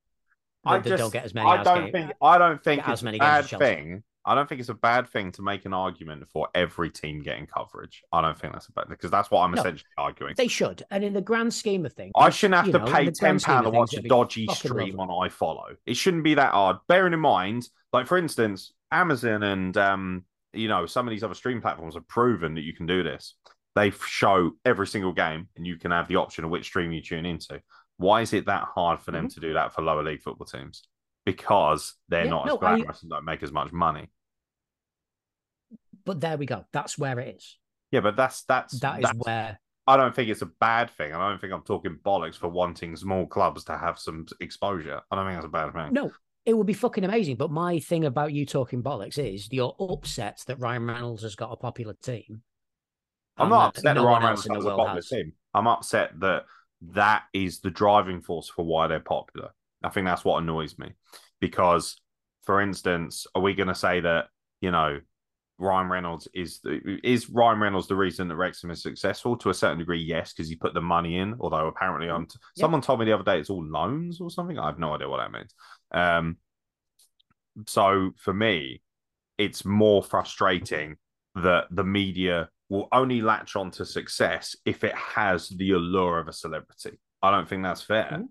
I 0.63 0.79
just, 0.79 0.97
don't 1.01 1.11
get 1.11 1.25
as 1.25 1.33
many 1.33 1.49
I 1.49 1.63
don't 1.63 1.91
think. 1.91 2.13
I 2.21 2.37
don't 2.37 2.63
think 2.63 2.81
get 2.83 2.89
as 2.89 2.99
it's 2.99 3.03
many 3.03 3.17
a 3.17 3.19
bad 3.19 3.45
thing. 3.47 4.03
I 4.25 4.35
don't 4.35 4.47
think 4.47 4.61
it's 4.61 4.69
a 4.69 4.73
bad 4.73 5.09
thing 5.09 5.33
to 5.33 5.41
make 5.41 5.65
an 5.65 5.73
argument 5.73 6.29
for 6.31 6.47
every 6.55 6.89
team 6.89 7.21
getting 7.21 7.45
coverage. 7.45 8.03
I 8.13 8.21
don't 8.21 8.39
think 8.39 8.53
that's 8.53 8.69
a 8.69 8.71
bad 8.71 8.85
thing, 8.85 8.93
because 8.95 9.11
that's 9.11 9.29
what 9.29 9.41
I'm 9.41 9.51
No. 9.51 9.59
essentially 9.59 9.89
arguing. 9.97 10.35
They 10.37 10.47
should. 10.47 10.81
And 10.89 11.03
in 11.03 11.11
the 11.11 11.21
grand 11.21 11.53
scheme 11.53 11.85
of 11.85 11.91
things, 11.91 12.13
I 12.15 12.29
shouldn't 12.29 12.55
have 12.55 12.71
to 12.71 12.85
know, 12.85 12.91
pay 12.91 13.11
ten 13.11 13.37
pound 13.39 13.65
to 13.65 13.69
watch 13.69 13.93
a 13.95 14.01
dodgy 14.01 14.47
stream 14.53 14.95
lovely. 14.95 15.15
on 15.15 15.29
iFollow. 15.29 15.75
It 15.85 15.97
shouldn't 15.97 16.23
be 16.23 16.35
that 16.35 16.53
hard. 16.53 16.77
Bearing 16.87 17.13
in 17.13 17.19
mind, 17.19 17.67
like 17.91 18.07
for 18.07 18.17
instance, 18.17 18.71
Amazon 18.91 19.43
and 19.43 19.75
um, 19.77 20.25
you 20.53 20.67
know, 20.67 20.85
some 20.85 21.07
of 21.07 21.11
these 21.11 21.23
other 21.23 21.33
stream 21.33 21.61
platforms 21.61 21.95
have 21.95 22.07
proven 22.07 22.55
that 22.55 22.61
you 22.61 22.73
can 22.73 22.85
do 22.85 23.03
this. 23.03 23.35
They 23.75 23.91
show 23.91 24.51
every 24.63 24.87
single 24.87 25.11
game, 25.11 25.49
and 25.57 25.67
you 25.67 25.77
can 25.77 25.91
have 25.91 26.07
the 26.07 26.15
option 26.15 26.45
of 26.45 26.49
which 26.49 26.65
stream 26.65 26.91
you 26.93 27.01
tune 27.01 27.25
into. 27.25 27.61
Why 27.97 28.21
is 28.21 28.31
it 28.33 28.45
that 28.45 28.63
hard 28.63 28.99
for 29.01 29.11
them 29.11 29.27
to 29.29 29.39
do 29.39 29.53
that 29.53 29.73
for 29.73 29.81
lower 29.81 30.03
league 30.03 30.21
football 30.21 30.47
teams? 30.47 30.83
Because 31.25 31.95
they're 32.07 32.21
Mm-hmm. 32.25 32.27
Yeah, 32.27 32.29
not 32.31 32.45
no, 32.47 32.53
as 32.55 32.57
I- 32.63 32.75
glamorous 32.77 33.01
and 33.01 33.11
don't 33.11 33.25
make 33.25 33.43
as 33.43 33.51
much 33.51 33.71
money. 33.73 34.09
but 36.05 36.21
there 36.21 36.37
we 36.37 36.45
go. 36.45 36.65
That's 36.71 36.97
where 36.97 37.19
it 37.19 37.35
is. 37.37 37.57
Yeah, 37.91 38.01
but 38.01 38.15
that's 38.15 38.43
that's 38.43 38.79
That 38.79 38.99
is 38.99 39.03
that's- 39.03 39.21
where 39.25 39.59
I 39.87 39.97
don't 39.97 40.15
think 40.15 40.29
it's 40.29 40.41
a 40.41 40.47
bad 40.59 40.89
thing. 40.91 41.13
I 41.13 41.29
don't 41.29 41.39
think 41.39 41.53
I'm 41.53 41.61
talking 41.61 41.99
bollocks 42.03 42.35
for 42.37 42.47
wanting 42.49 42.95
small 42.95 43.27
clubs 43.27 43.65
to 43.65 43.77
have 43.77 43.99
some 43.99 44.25
exposure. 44.39 45.01
I 45.11 45.15
don't 45.15 45.25
think 45.27 45.35
that's 45.37 45.45
a 45.45 45.49
bad 45.49 45.73
thing. 45.73 45.93
no, 45.93 46.11
it 46.45 46.53
would 46.53 46.67
be 46.67 46.73
fucking 46.73 47.03
amazing. 47.03 47.35
But 47.37 47.51
my 47.51 47.79
thing 47.79 48.05
about 48.05 48.33
you 48.33 48.45
talking 48.45 48.83
bollocks 48.83 49.17
is 49.17 49.51
you're 49.51 49.75
upset 49.79 50.43
that 50.47 50.59
Ryan 50.59 50.85
Reynolds 50.85 51.23
has 51.23 51.35
got 51.35 51.51
a 51.51 51.55
popular 51.55 51.95
team. 52.01 52.41
I'm 53.37 53.49
not 53.49 53.59
that 53.73 53.79
upset 53.79 53.83
that 53.83 54.01
no 54.01 54.05
Ryan 54.05 54.23
Reynolds 54.23 54.47
has 54.47 54.65
a 54.65 54.69
popular 54.69 54.95
has. 54.95 55.07
team. 55.07 55.33
I'm 55.53 55.67
upset 55.67 56.19
that 56.19 56.45
that 56.93 57.23
is 57.33 57.59
the 57.59 57.71
driving 57.71 58.21
force 58.21 58.49
for 58.49 58.63
why 58.65 58.87
they're 58.87 58.99
popular. 58.99 59.49
I 59.83 59.89
think 59.89 60.05
that's 60.05 60.25
what 60.25 60.41
annoys 60.41 60.77
me 60.77 60.93
because 61.39 61.99
for 62.43 62.61
instance, 62.61 63.25
are 63.35 63.41
we 63.41 63.53
going 63.53 63.67
to 63.67 63.75
say 63.75 63.99
that 64.01 64.27
you 64.61 64.71
know 64.71 64.99
Ryan 65.57 65.89
Reynolds 65.89 66.27
is 66.33 66.59
the, 66.61 66.99
is 67.03 67.29
Ryan 67.29 67.59
Reynolds 67.59 67.87
the 67.87 67.95
reason 67.95 68.27
that 68.27 68.35
Wrexham 68.35 68.71
is 68.71 68.81
successful 68.81 69.35
to 69.37 69.49
a 69.49 69.53
certain 69.53 69.79
degree? 69.79 70.01
Yes, 70.01 70.33
because 70.33 70.49
he 70.49 70.55
put 70.55 70.73
the 70.73 70.81
money 70.81 71.17
in. 71.17 71.35
Although 71.39 71.67
apparently, 71.67 72.09
on 72.09 72.25
mm, 72.25 72.29
t- 72.29 72.39
Yep. 72.55 72.63
someone 72.63 72.81
told 72.81 72.99
me 72.99 73.05
the 73.05 73.13
other 73.13 73.23
day 73.23 73.39
it's 73.39 73.49
all 73.49 73.65
loans 73.65 74.21
or 74.21 74.29
something. 74.29 74.59
I 74.59 74.67
have 74.67 74.79
no 74.79 74.93
idea 74.93 75.09
what 75.09 75.17
that 75.17 75.31
means. 75.31 75.53
Um, 75.95 76.37
so 77.67 78.11
for 78.17 78.33
me, 78.33 78.81
it's 79.37 79.65
more 79.65 80.03
frustrating 80.03 80.97
that 81.35 81.65
the 81.71 81.83
media 81.83 82.49
will 82.69 82.87
only 82.91 83.21
latch 83.21 83.55
on 83.55 83.71
to 83.71 83.85
success 83.85 84.55
if 84.65 84.83
it 84.83 84.95
has 84.95 85.49
the 85.49 85.71
allure 85.71 86.19
of 86.19 86.27
a 86.27 86.33
celebrity. 86.33 86.99
I 87.21 87.31
don't 87.31 87.47
think 87.47 87.63
that's 87.63 87.81
fair. 87.81 88.09
Mhm. 88.11 88.27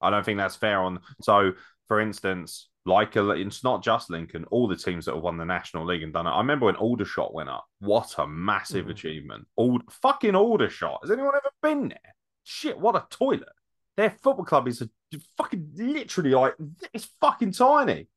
I 0.00 0.10
don't 0.10 0.24
think 0.24 0.38
that's 0.38 0.56
fair. 0.56 0.80
On 0.80 1.00
so, 1.22 1.52
for 1.88 2.00
instance, 2.00 2.68
like 2.84 3.16
a, 3.16 3.30
it's 3.30 3.64
not 3.64 3.82
just 3.82 4.10
Lincoln. 4.10 4.44
All 4.50 4.68
the 4.68 4.76
teams 4.76 5.06
that 5.06 5.14
have 5.14 5.22
won 5.22 5.38
the 5.38 5.44
National 5.44 5.86
League 5.86 6.02
and 6.02 6.12
done 6.12 6.26
it. 6.26 6.30
I 6.30 6.38
remember 6.38 6.66
when 6.66 6.76
Aldershot 6.76 7.32
went 7.34 7.48
up. 7.48 7.64
What 7.80 8.14
a 8.18 8.26
massive 8.26 8.86
Mhm. 8.86 8.90
achievement! 8.90 9.48
All 9.56 9.80
fucking 9.90 10.34
Aldershot. 10.34 11.00
Has 11.02 11.10
anyone 11.10 11.34
ever 11.34 11.50
been 11.62 11.88
there? 11.88 12.14
Shit, 12.44 12.78
what 12.78 12.94
a 12.96 13.06
toilet. 13.10 13.48
Their 13.96 14.10
football 14.10 14.44
club 14.44 14.68
is 14.68 14.82
a, 14.82 14.90
fucking 15.36 15.70
literally 15.76 16.30
like 16.30 16.54
it's 16.92 17.08
fucking 17.20 17.52
tiny. 17.52 18.08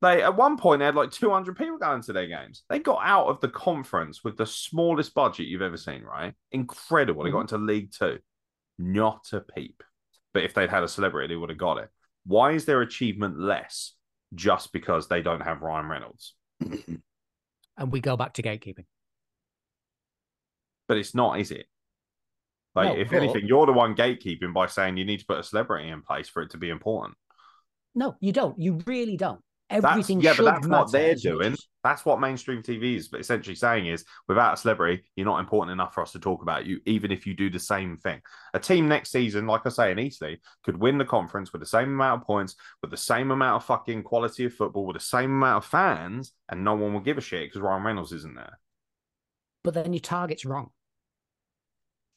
They 0.00 0.22
at 0.22 0.36
one 0.36 0.56
point 0.56 0.78
they 0.78 0.84
had 0.84 0.94
like 0.94 1.10
200 1.10 1.56
people 1.56 1.78
going 1.78 2.02
to 2.02 2.12
their 2.12 2.28
games. 2.28 2.62
They 2.68 2.78
got 2.78 3.00
out 3.02 3.26
of 3.26 3.40
the 3.40 3.48
conference 3.48 4.22
with 4.22 4.36
the 4.36 4.46
smallest 4.46 5.14
budget 5.14 5.46
you've 5.46 5.62
ever 5.62 5.76
seen, 5.76 6.02
right? 6.02 6.34
Incredible. 6.52 7.24
They 7.24 7.30
got 7.30 7.46
mm-hmm. 7.46 7.54
into 7.56 7.72
League 7.72 7.92
Two. 7.92 8.18
Not 8.78 9.26
a 9.32 9.40
peep. 9.40 9.82
But 10.34 10.44
if 10.44 10.54
they'd 10.54 10.70
had 10.70 10.84
a 10.84 10.88
celebrity, 10.88 11.34
they 11.34 11.36
would 11.36 11.48
have 11.48 11.58
got 11.58 11.78
it. 11.78 11.88
Why 12.24 12.52
is 12.52 12.64
their 12.64 12.82
achievement 12.82 13.40
less 13.40 13.94
just 14.34 14.72
because 14.72 15.08
they 15.08 15.22
don't 15.22 15.40
have 15.40 15.62
Ryan 15.62 15.88
Reynolds? 15.88 16.34
And 17.78 17.92
we 17.92 18.00
go 18.00 18.16
back 18.16 18.34
to 18.34 18.42
gatekeeping. 18.42 18.86
But 20.88 20.96
it's 20.96 21.14
not, 21.14 21.38
is 21.38 21.52
it? 21.52 21.66
Like, 22.74 22.94
No, 22.94 23.00
if 23.00 23.10
but- 23.10 23.22
anything, 23.22 23.46
you're 23.46 23.66
the 23.66 23.72
one 23.72 23.94
gatekeeping 23.94 24.52
by 24.54 24.66
saying 24.66 24.96
you 24.96 25.04
need 25.04 25.20
to 25.20 25.26
put 25.26 25.38
a 25.38 25.42
celebrity 25.42 25.88
in 25.88 26.02
place 26.02 26.28
for 26.28 26.42
it 26.42 26.50
to 26.50 26.58
be 26.58 26.70
important. 26.70 27.16
No, 27.94 28.16
you 28.20 28.32
don't. 28.32 28.58
You 28.58 28.80
really 28.86 29.16
don't. 29.16 29.40
That's, 29.70 29.84
Everything 29.84 30.22
yeah, 30.22 30.32
but 30.34 30.44
that's 30.44 30.66
what 30.66 30.90
they're 30.90 31.14
doing. 31.14 31.54
That's 31.84 32.02
what 32.06 32.20
mainstream 32.20 32.62
TV 32.62 32.96
is 32.96 33.10
essentially 33.12 33.54
saying 33.54 33.86
is 33.86 34.02
without 34.26 34.54
a 34.54 34.56
celebrity, 34.56 35.04
you're 35.14 35.26
not 35.26 35.40
important 35.40 35.72
enough 35.72 35.92
for 35.92 36.00
us 36.00 36.12
to 36.12 36.18
talk 36.18 36.40
about 36.40 36.64
you, 36.64 36.80
even 36.86 37.12
if 37.12 37.26
you 37.26 37.34
do 37.34 37.50
the 37.50 37.58
same 37.58 37.98
thing. 37.98 38.22
A 38.54 38.58
team 38.58 38.88
next 38.88 39.12
season, 39.12 39.46
like 39.46 39.66
I 39.66 39.68
say 39.68 39.92
in 39.92 39.98
Eastleigh, 39.98 40.38
could 40.64 40.78
win 40.78 40.96
the 40.96 41.04
conference 41.04 41.52
with 41.52 41.60
the 41.60 41.66
same 41.66 41.88
amount 41.88 42.22
of 42.22 42.26
points, 42.26 42.56
with 42.80 42.90
the 42.90 42.96
same 42.96 43.30
amount 43.30 43.56
of 43.56 43.64
fucking 43.66 44.04
quality 44.04 44.46
of 44.46 44.54
football, 44.54 44.86
with 44.86 44.96
the 44.96 45.00
same 45.04 45.32
amount 45.32 45.64
of 45.64 45.70
fans, 45.70 46.32
and 46.48 46.64
no 46.64 46.74
one 46.74 46.94
will 46.94 47.00
give 47.00 47.18
a 47.18 47.22
shit 47.22 47.48
because 47.50 47.60
Ryan 47.60 47.84
Reynolds 47.84 48.12
isn't 48.12 48.36
there. 48.36 48.58
But 49.64 49.74
then 49.74 49.92
your 49.92 50.00
target's 50.00 50.46
wrong. 50.46 50.70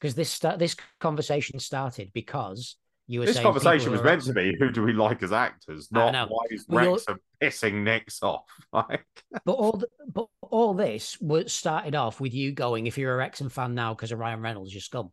Because 0.01 0.15
this 0.15 0.31
start 0.31 0.57
this 0.59 0.75
conversation 0.99 1.59
started 1.59 2.11
because 2.13 2.75
you 3.07 3.19
were 3.19 3.27
This 3.27 3.35
saying 3.35 3.45
conversation 3.45 3.91
was 3.91 4.01
meant 4.01 4.23
to 4.23 4.33
be 4.33 4.57
who 4.59 4.71
do 4.71 4.81
we 4.81 4.93
like 4.93 5.21
as 5.21 5.31
actors, 5.31 5.91
not 5.91 6.29
why 6.29 6.45
is 6.49 6.65
Wrexham 6.67 7.19
pissing 7.41 7.83
Nix 7.83 8.23
off. 8.23 8.45
Like, 8.73 9.05
But 9.45 9.53
all 9.53 9.71
the, 9.73 9.87
but 10.11 10.27
all 10.41 10.73
this 10.73 11.19
was 11.19 11.51
started 11.53 11.95
off 11.95 12.19
with 12.19 12.33
you 12.33 12.51
going, 12.51 12.87
if 12.87 12.97
you're 12.97 13.13
a 13.13 13.17
Wrexham 13.17 13.49
fan 13.49 13.75
now 13.75 13.93
because 13.93 14.11
of 14.11 14.19
Ryan 14.19 14.41
Reynolds, 14.41 14.73
you're 14.73 14.81
scum, 14.81 15.11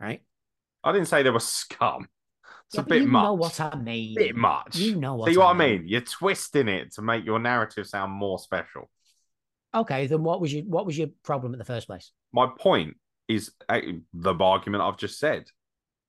right? 0.00 0.22
I 0.84 0.92
didn't 0.92 1.08
say 1.08 1.22
there 1.22 1.32
was 1.32 1.46
scum. 1.46 2.08
It's 2.68 2.76
Yeah, 2.76 2.80
a 2.80 2.84
bit 2.84 3.02
you 3.02 3.06
much. 3.06 3.22
know 3.22 3.34
what 3.34 3.60
I 3.60 3.74
mean. 3.76 4.16
bit 4.16 4.36
much. 4.36 4.76
You 4.76 4.96
know 4.96 5.14
what 5.14 5.30
See 5.30 5.36
what 5.38 5.46
I 5.48 5.52
I 5.52 5.54
mean? 5.54 5.84
You're 5.86 6.00
twisting 6.00 6.68
it 6.68 6.92
to 6.94 7.02
make 7.02 7.24
your 7.24 7.38
narrative 7.38 7.86
sound 7.86 8.12
more 8.12 8.38
special. 8.38 8.90
Okay, 9.74 10.06
then 10.06 10.22
what 10.22 10.40
was 10.40 10.52
your 10.54 10.64
what 10.64 10.86
was 10.86 10.96
your 10.96 11.08
problem 11.22 11.52
in 11.52 11.58
the 11.58 11.64
first 11.64 11.86
place? 11.86 12.12
My 12.32 12.48
point 12.58 12.96
is 13.28 13.52
uh, 13.68 13.80
the 14.14 14.34
argument 14.34 14.82
I've 14.82 14.96
just 14.98 15.18
said. 15.18 15.44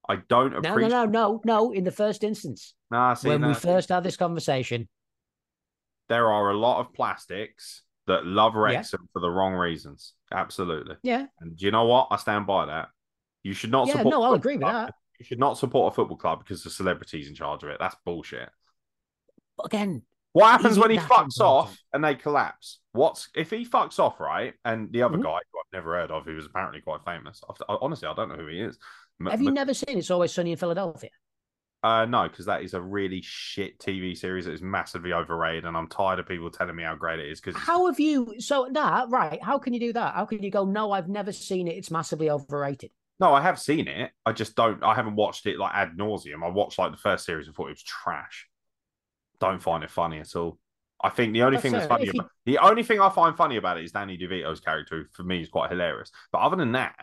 I 0.10 0.18
don't 0.30 0.56
appreciate. 0.56 0.90
no, 0.90 1.06
no, 1.06 1.06
no, 1.06 1.12
no. 1.12 1.42
no. 1.44 1.72
In 1.74 1.84
the 1.84 1.92
first 1.92 2.24
instance, 2.24 2.74
Nah, 2.90 3.14
see, 3.14 3.30
when 3.30 3.42
nah, 3.42 3.50
we 3.50 3.54
first 3.54 3.90
had 3.90 4.04
this 4.04 4.16
conversation, 4.16 4.88
there 6.08 6.32
are 6.32 6.52
a 6.52 6.58
lot 6.58 6.80
of 6.80 6.94
plastics 6.94 7.84
that 8.08 8.26
love 8.26 8.56
Wrexham 8.56 9.10
for 9.12 9.20
the 9.20 9.30
wrong 9.30 9.54
reasons. 9.54 10.14
Absolutely. 10.32 10.96
yeah, 11.04 11.26
And 11.42 11.58
do 11.58 11.66
you 11.66 11.72
know 11.72 11.86
what? 11.86 12.08
I 12.10 12.16
stand 12.16 12.48
by 12.48 12.66
that. 12.68 12.88
You 13.44 13.54
should 13.54 13.72
not 13.72 13.88
yeah, 13.88 13.94
support. 13.96 14.14
no, 14.14 14.24
I'll 14.24 14.34
agree 14.34 14.56
with 14.56 14.62
club. 14.64 14.88
that. 14.88 14.94
You 15.20 15.26
should 15.26 15.40
not 15.40 15.58
support 15.58 15.94
a 15.94 15.96
football 15.96 16.18
club 16.18 16.40
because 16.40 16.64
the 16.64 16.70
celebrity's 16.70 17.28
in 17.28 17.36
charge 17.36 17.64
of 17.64 17.70
it. 17.70 17.78
That's 17.80 17.96
bullshit. 18.06 18.50
But 19.58 19.66
again, 19.66 20.04
What 20.38 20.52
happens 20.52 20.78
when 20.80 20.92
he 20.92 20.98
fucks 20.98 21.40
off 21.40 21.78
and 21.94 22.04
they 22.04 22.16
collapse? 22.16 22.80
What's 22.92 23.30
if 23.36 23.50
he 23.50 23.66
fucks 23.66 24.00
off, 24.00 24.20
right? 24.20 24.54
And 24.66 24.92
the 24.92 25.04
other 25.04 25.18
Mhm. 25.18 25.24
guy 25.24 25.40
who 25.52 25.60
I've 25.60 25.74
never 25.74 25.96
heard 25.96 26.12
of, 26.12 26.26
who 26.26 26.36
was 26.36 26.46
apparently 26.46 26.82
quite 26.82 27.04
famous. 27.06 27.42
I, 27.68 27.78
honestly, 27.82 28.08
I 28.08 28.14
don't 28.14 28.30
know 28.30 28.36
who 28.36 28.48
he 28.48 28.60
is. 28.62 28.78
M- 29.20 29.28
have 29.28 29.42
you 29.42 29.48
M- 29.50 29.54
never 29.56 29.74
seen 29.74 29.98
It's 29.98 30.12
Always 30.12 30.34
Sunny 30.34 30.52
in 30.52 30.58
Philadelphia? 30.58 31.10
Uh, 31.84 32.06
no, 32.06 32.28
because 32.28 32.46
that 32.48 32.64
is 32.64 32.74
a 32.74 32.82
really 32.82 33.22
shit 33.22 33.80
TV 33.80 34.16
series 34.16 34.46
that 34.46 34.52
is 34.54 34.62
massively 34.64 35.14
overrated, 35.14 35.66
and 35.66 35.78
I'm 35.78 35.88
tired 35.88 36.20
of 36.20 36.28
people 36.28 36.50
telling 36.50 36.76
me 36.76 36.84
how 36.84 36.96
great 36.96 37.20
it 37.20 37.30
is. 37.30 37.40
Because 37.40 37.56
How 37.60 37.86
have 37.86 38.00
you? 38.00 38.36
So 38.40 38.68
that 38.72 39.10
right? 39.10 39.42
How 39.44 39.60
can 39.60 39.74
you 39.74 39.80
do 39.80 39.94
that? 39.94 40.16
How 40.16 40.26
can 40.26 40.42
you 40.44 40.50
go? 40.52 40.66
No, 40.66 40.92
I've 40.92 41.08
never 41.08 41.32
seen 41.32 41.68
it. 41.68 41.78
It's 41.78 41.92
massively 41.92 42.30
overrated. 42.30 42.92
no, 43.20 43.34
I 43.34 43.42
have 43.42 43.60
seen 43.60 43.88
it. 43.88 44.12
I 44.26 44.32
just 44.34 44.56
don't. 44.56 44.84
I 44.84 44.94
haven't 44.94 45.16
watched 45.16 45.46
it 45.48 45.58
like 45.58 45.74
ad 45.74 45.98
nauseum. 45.98 46.44
I 46.44 46.50
watched 46.50 46.78
like 46.78 46.92
the 46.92 46.98
first 46.98 47.26
series 47.26 47.48
and 47.48 47.56
thought 47.56 47.68
it 47.68 47.72
was 47.72 47.84
trash. 47.84 48.48
Don't 49.40 49.62
find 49.62 49.84
it 49.84 49.92
funny 49.92 50.20
at 50.20 50.36
all. 50.36 50.58
I 51.04 51.10
think 51.10 51.34
the 51.34 51.44
only 51.44 51.58
That's 51.58 51.64
thing 51.64 51.72
that's 51.74 51.86
funny 51.88 52.08
about 52.10 52.30
the 52.46 52.58
only 52.58 52.82
thing 52.82 53.00
I 53.00 53.10
find 53.10 53.38
funny 53.38 53.58
about 53.58 53.78
it 53.78 53.84
is 53.84 53.92
Danny 53.92 54.18
DeVito's 54.18 54.60
character, 54.60 54.98
who 54.98 55.06
for 55.14 55.24
me 55.24 55.42
is 55.42 55.50
quite 55.50 55.70
hilarious. 55.70 56.12
But 56.32 56.40
other 56.40 56.56
than 56.56 56.72
that, 56.72 56.96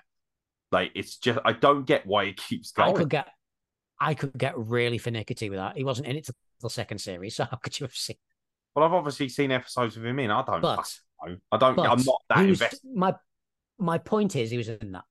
like 0.73 0.91
it's 0.97 1.17
just 1.19 1.39
I 1.45 1.53
don't 1.53 1.85
get 1.87 2.05
why 2.05 2.25
it 2.25 2.37
keeps 2.37 2.73
going. 2.73 2.91
I 2.95 2.99
could 2.99 3.09
get, 3.09 3.29
I 4.01 4.15
could 4.15 4.37
get 4.37 4.59
really 4.59 4.99
finicky 4.99 5.49
with 5.49 5.59
that. 5.61 5.77
He 5.77 5.85
wasn't 5.85 6.09
in 6.09 6.17
it 6.17 6.25
till 6.25 6.35
the 6.61 6.71
second 6.71 6.99
series, 6.99 7.37
so 7.37 7.45
how 7.51 7.57
could 7.57 7.79
you 7.79 7.85
have 7.85 7.95
seen? 7.95 8.17
Well, 8.75 8.85
I've 8.85 8.93
obviously 8.93 9.29
seen 9.29 9.53
episodes 9.53 9.97
of 9.97 10.05
him 10.05 10.19
in. 10.19 10.33
I 10.33 10.43
don't 10.45 10.61
But, 10.61 10.77
fucking 10.77 11.35
know. 11.35 11.37
I 11.53 11.57
don't. 11.57 11.79
I'm 11.79 12.03
not 12.05 12.23
that 12.31 12.39
was- 12.39 12.61
invested. 12.61 12.81
My, 12.93 13.15
my 13.79 13.99
point 13.99 14.35
is, 14.35 14.51
he 14.51 14.57
was 14.57 14.69
in 14.69 14.91
that. 14.93 15.05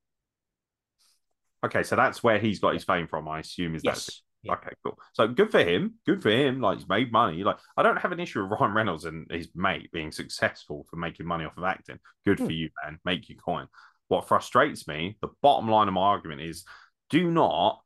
Okay, 1.66 1.84
so 1.84 1.96
that's 1.96 2.22
where 2.22 2.40
he's 2.40 2.60
got 2.60 2.74
his 2.74 2.84
fame 2.84 3.08
from. 3.08 3.30
I 3.30 3.40
assume 3.40 3.76
is 3.76 3.84
that 3.84 3.92
Yes. 3.92 4.22
Yeah. 4.44 4.54
Okay, 4.54 4.72
cool. 4.84 5.00
So 5.14 5.28
good 5.28 5.52
for 5.52 5.64
him. 5.64 5.96
Good 6.06 6.22
for 6.22 6.30
him. 6.30 6.60
Like 6.60 6.78
he's 6.80 6.88
made 6.90 7.12
money. 7.12 7.44
Like 7.44 7.58
I 7.78 7.84
don't 7.84 7.98
have 8.00 8.12
an 8.12 8.20
issue 8.20 8.42
with 8.44 8.60
Ryan 8.60 8.74
Reynolds 8.74 9.06
and 9.06 9.26
his 9.32 9.50
mate 9.56 9.90
being 9.92 10.12
successful 10.12 10.86
for 10.90 10.98
making 10.98 11.26
money 11.26 11.46
off 11.46 11.58
of 11.58 11.64
acting. 11.64 12.00
Good 12.26 12.40
Hmm. 12.40 12.46
for 12.46 12.52
you, 12.52 12.70
man. 12.84 13.00
Make 13.06 13.30
your 13.30 13.40
coin. 13.40 13.68
What 14.10 14.28
frustrates 14.28 14.88
me, 14.88 15.18
the 15.22 15.30
bottom 15.42 15.70
line 15.70 15.88
of 15.88 15.94
my 15.94 16.02
argument 16.02 16.42
is 16.42 16.66
do 17.10 17.32
not 17.32 17.82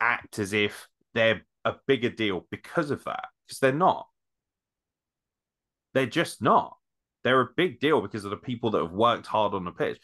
act 0.00 0.38
as 0.38 0.52
if 0.52 0.86
they're 1.14 1.42
a 1.64 1.74
bigger 1.86 2.10
deal 2.10 2.46
because 2.50 2.90
of 2.90 3.02
that. 3.04 3.28
Because 3.46 3.58
they're 3.58 3.72
not. 3.72 4.06
They're 5.94 6.06
just 6.06 6.40
not. 6.42 6.76
They're 7.24 7.40
a 7.40 7.48
big 7.56 7.80
deal 7.80 8.00
because 8.00 8.24
of 8.24 8.30
the 8.30 8.36
people 8.36 8.70
that 8.70 8.82
have 8.82 8.92
worked 8.92 9.26
hard 9.26 9.54
on 9.54 9.64
the 9.64 9.72
pitch. 9.72 9.98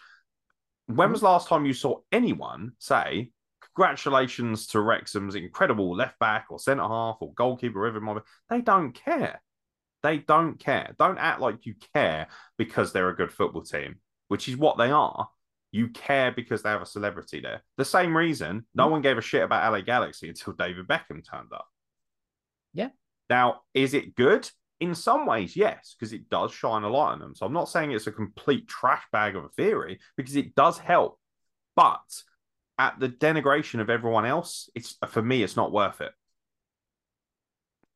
When 0.86 1.10
was 1.10 1.20
the 1.20 1.26
last 1.26 1.48
time 1.48 1.66
you 1.66 1.72
saw 1.72 1.98
anyone 2.12 2.72
say, 2.78 3.30
congratulations 3.76 4.66
to 4.68 4.80
Wrexham's 4.80 5.34
incredible 5.34 5.94
left 5.94 6.18
back 6.18 6.46
or 6.50 6.58
centre 6.58 6.82
half 6.82 7.18
or 7.20 7.32
goalkeeper, 7.34 7.80
whatever 7.80 7.98
it 7.98 8.02
might 8.02 8.14
be. 8.14 8.20
They 8.48 8.60
don't 8.62 8.92
care. 8.92 9.42
They 10.02 10.18
don't 10.18 10.58
care. 10.58 10.94
Don't 10.98 11.18
act 11.18 11.40
like 11.40 11.66
you 11.66 11.74
care 11.94 12.28
because 12.56 12.92
they're 12.92 13.10
a 13.10 13.16
good 13.16 13.32
football 13.32 13.62
team, 13.62 13.96
which 14.28 14.48
is 14.48 14.56
what 14.56 14.78
they 14.78 14.90
are. 14.90 15.28
You 15.72 15.88
care 15.88 16.32
because 16.32 16.62
they 16.62 16.70
have 16.70 16.80
a 16.80 16.86
celebrity 16.86 17.40
there. 17.40 17.62
The 17.76 17.84
same 17.84 18.16
reason 18.16 18.66
no 18.74 18.84
mm-hmm. 18.84 18.92
one 18.92 19.02
gave 19.02 19.18
a 19.18 19.22
shit 19.22 19.42
about 19.42 19.70
LA 19.70 19.82
Galaxy 19.82 20.28
until 20.28 20.54
David 20.54 20.88
Beckham 20.88 21.22
turned 21.28 21.52
up. 21.52 21.66
Yeah. 22.72 22.90
Now, 23.28 23.62
is 23.74 23.92
it 23.92 24.14
good? 24.14 24.48
In 24.78 24.94
some 24.94 25.26
ways, 25.26 25.56
yes, 25.56 25.96
because 25.98 26.12
it 26.12 26.28
does 26.28 26.52
shine 26.52 26.82
a 26.82 26.88
light 26.88 27.12
on 27.12 27.18
them. 27.18 27.34
So 27.34 27.46
I'm 27.46 27.52
not 27.52 27.68
saying 27.68 27.92
it's 27.92 28.06
a 28.06 28.12
complete 28.12 28.68
trash 28.68 29.02
bag 29.10 29.34
of 29.34 29.44
a 29.44 29.48
theory 29.48 29.98
because 30.16 30.36
it 30.36 30.54
does 30.54 30.78
help. 30.78 31.18
But 31.74 32.04
at 32.78 32.98
the 32.98 33.08
denigration 33.08 33.80
of 33.80 33.90
everyone 33.90 34.26
else, 34.26 34.68
it's 34.74 34.96
for 35.08 35.22
me, 35.22 35.42
it's 35.42 35.56
not 35.56 35.72
worth 35.72 36.00
it. 36.00 36.12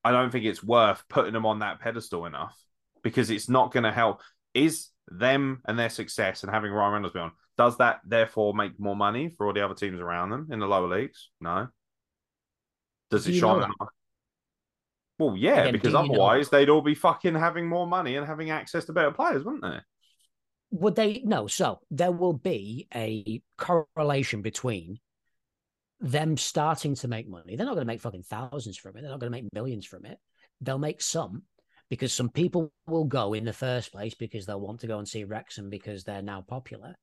I 0.03 0.13
don't 0.13 0.31
think 0.31 0.47
it's 0.47 0.63
worth 0.63 1.05
putting 1.09 1.35
them 1.35 1.47
on 1.47 1.59
that 1.59 1.81
pedestal 1.81 2.27
enough 2.27 2.57
because 3.03 3.31
it's 3.31 3.49
not 3.49 3.73
going 3.73 3.85
to 3.85 3.93
help. 3.93 4.23
Is 4.55 4.89
them 5.09 5.61
and 5.67 5.79
their 5.79 5.91
success 5.91 6.43
and 6.43 6.53
having 6.53 6.73
Ryan 6.73 6.95
Reynolds 6.95 7.15
be 7.15 7.21
on, 7.21 7.33
does 7.59 7.77
that 7.79 8.01
therefore 8.07 8.55
make 8.55 8.81
more 8.81 8.97
money 8.97 9.35
for 9.37 9.47
all 9.47 9.53
the 9.53 9.65
other 9.65 9.75
teams 9.75 10.01
around 10.01 10.31
them 10.31 10.49
in 10.51 10.61
the 10.61 10.67
lower 10.67 10.89
leagues? 10.89 11.29
No. 11.41 11.69
Does 13.11 13.25
Do 13.25 13.33
it 13.33 13.39
shine? 13.39 13.71
Well, 15.19 15.37
yeah, 15.37 15.61
Again, 15.61 15.73
because 15.73 15.93
do 15.93 15.99
you 15.99 16.09
know 16.09 16.13
otherwise 16.15 16.49
they'd 16.49 16.71
all 16.71 16.81
be 16.81 16.95
fucking 16.95 17.35
having 17.35 17.69
more 17.69 17.87
money 17.87 18.17
and 18.17 18.27
having 18.27 18.49
access 18.51 18.87
to 18.87 18.95
better 18.95 19.11
players, 19.11 19.45
wouldn't 19.45 19.63
they? 19.63 19.81
Would 20.71 20.95
they? 20.97 21.23
No. 21.25 21.47
So 21.47 21.81
there 21.91 22.13
will 22.13 22.33
be 22.33 22.89
a 22.95 23.43
correlation 23.59 24.43
between 24.43 25.01
them 26.01 26.37
starting 26.37 26.95
to 26.97 27.09
make 27.09 27.29
money. 27.29 27.57
They're 27.57 27.67
not 27.67 27.75
going 27.75 27.87
to 27.87 27.93
make 27.93 28.01
fucking 28.01 28.23
thousands 28.23 28.77
from 28.79 28.97
it. 28.97 29.03
They're 29.03 29.11
not 29.11 29.21
going 29.21 29.33
to 29.33 29.39
make 29.43 29.53
millions 29.53 29.85
from 29.87 30.05
it. 30.07 30.19
They'll 30.61 30.79
make 30.79 31.03
some. 31.03 31.43
because 31.91 32.13
some 32.15 32.29
people 32.31 32.73
will 32.87 33.05
go 33.05 33.35
in 33.35 33.45
the 33.45 33.53
first 33.53 33.91
place 33.93 34.15
because 34.15 34.47
they'll 34.47 34.61
want 34.61 34.81
to 34.81 34.87
go 34.87 34.99
and 34.99 35.09
see 35.09 35.25
Wrexham 35.25 35.69
because 35.71 36.05
they're 36.05 36.23
now 36.23 36.41
popular. 36.41 36.95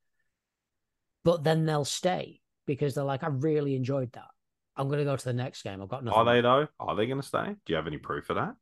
But 1.24 1.44
then 1.44 1.66
they'll 1.66 1.84
stay 1.84 2.40
because 2.66 2.94
they're 2.94 3.04
like, 3.04 3.22
I 3.22 3.28
really 3.28 3.76
enjoyed 3.76 4.12
that. 4.12 4.28
I'm 4.76 4.88
going 4.88 5.00
to 5.00 5.04
go 5.04 5.16
to 5.16 5.24
the 5.24 5.32
next 5.34 5.62
game. 5.62 5.82
I've 5.82 5.88
got 5.88 6.04
nothing. 6.04 6.18
Are 6.18 6.24
they 6.24 6.40
though? 6.40 6.68
Are 6.80 6.96
they 6.96 7.06
going 7.06 7.20
to 7.20 7.26
stay? 7.26 7.54
Do 7.66 7.72
you 7.72 7.76
have 7.76 7.86
any 7.86 7.98
proof 7.98 8.30
of 8.30 8.36
that? 8.36 8.54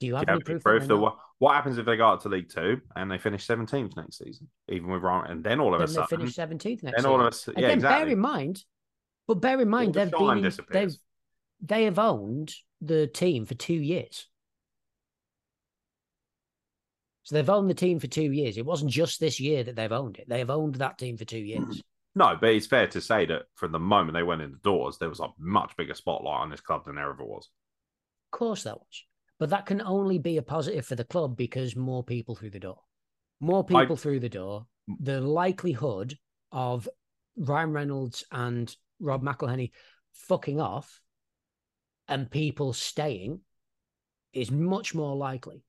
Do 0.00 0.06
you 0.08 0.16
have, 0.16 0.26
Do 0.26 0.32
you 0.32 0.34
any 0.34 0.44
proof? 0.44 0.62
that 0.64 0.88
that 0.88 0.88
they're 0.88 1.12
what, 1.42 1.54
happens 1.56 1.76
if 1.78 1.86
they 1.86 1.96
go 1.96 2.08
up 2.10 2.22
to 2.22 2.28
League 2.28 2.48
Two 2.48 2.80
and 2.94 3.10
they 3.10 3.18
finish 3.18 3.46
17th 3.46 3.96
next 3.96 4.18
season, 4.18 4.48
even 4.68 4.90
with 4.90 5.02
Ryan? 5.02 5.30
And 5.30 5.44
then 5.44 5.60
all 5.60 5.74
of 5.74 5.80
a 5.80 5.86
Then 5.86 5.88
they 5.88 5.94
sudden, 5.94 6.18
finish 6.18 6.34
seventeenth 6.34 6.82
next 6.82 6.96
then 6.96 7.02
season. 7.02 7.10
all 7.10 7.20
of 7.20 7.26
a 7.26 7.32
sudden, 7.32 7.60
yeah, 7.60 7.66
Again, 7.68 7.78
exactly. 7.78 8.04
bear 8.04 8.12
in 8.12 8.18
mind, 8.20 8.64
but 9.26 9.34
bear 9.40 9.60
in 9.60 9.68
mind 9.68 9.94
the 9.94 10.00
they've 10.04 10.10
been 10.12 10.42
disappears. 10.42 10.92
they've 10.94 11.68
they 11.68 11.84
have 11.84 11.98
owned 11.98 12.54
the 12.80 13.06
team 13.06 13.46
for 13.46 13.54
two 13.54 13.74
years. 13.74 14.26
So 17.24 17.34
they've 17.36 17.50
owned 17.50 17.70
the 17.70 17.74
team 17.74 18.00
for 18.00 18.08
two 18.08 18.32
years. 18.32 18.56
It 18.58 18.66
wasn't 18.66 18.90
just 18.90 19.20
this 19.20 19.38
year 19.38 19.62
that 19.64 19.76
they've 19.76 19.92
owned 19.92 20.16
it. 20.18 20.28
They 20.28 20.40
have 20.40 20.50
owned 20.50 20.76
that 20.76 20.98
team 20.98 21.16
for 21.16 21.24
two 21.24 21.38
years. 21.38 21.82
No, 22.14 22.36
but 22.38 22.50
it's 22.50 22.66
fair 22.66 22.86
to 22.88 23.00
say 23.00 23.24
that 23.24 23.44
from 23.54 23.72
the 23.72 23.78
moment 23.78 24.12
they 24.12 24.22
went 24.22 24.42
in 24.42 24.50
the 24.50 24.58
doors, 24.58 24.98
there 24.98 25.08
was 25.08 25.20
a 25.20 25.28
much 25.38 25.74
bigger 25.78 25.94
spotlight 25.94 26.40
on 26.40 26.50
this 26.50 26.60
club 26.60 26.84
than 26.84 26.96
there 26.96 27.08
ever 27.08 27.24
was. 27.24 27.48
Of 28.30 28.38
course 28.38 28.64
there 28.64 28.74
was. 28.74 29.04
But 29.38 29.50
that 29.50 29.66
can 29.66 29.80
only 29.82 30.18
be 30.18 30.36
a 30.36 30.42
positive 30.42 30.86
for 30.86 30.94
the 30.94 31.04
club 31.04 31.36
because 31.36 31.74
more 31.74 32.04
people 32.04 32.34
through 32.36 32.50
the 32.50 32.60
door. 32.60 32.80
More 33.40 33.64
I- 33.68 33.80
people 33.82 33.96
through 33.96 34.20
the 34.20 34.28
door. 34.28 34.66
The 35.00 35.20
likelihood 35.20 36.16
of 36.50 36.88
Ryan 37.36 37.72
Reynolds 37.72 38.24
and 38.30 38.74
Rob 39.00 39.22
McElhenney 39.22 39.70
fucking 40.12 40.60
off 40.60 41.00
and 42.08 42.30
people 42.30 42.72
staying 42.72 43.40
is 44.32 44.50
much 44.50 44.94
more 44.94 45.16
likely. 45.16 45.64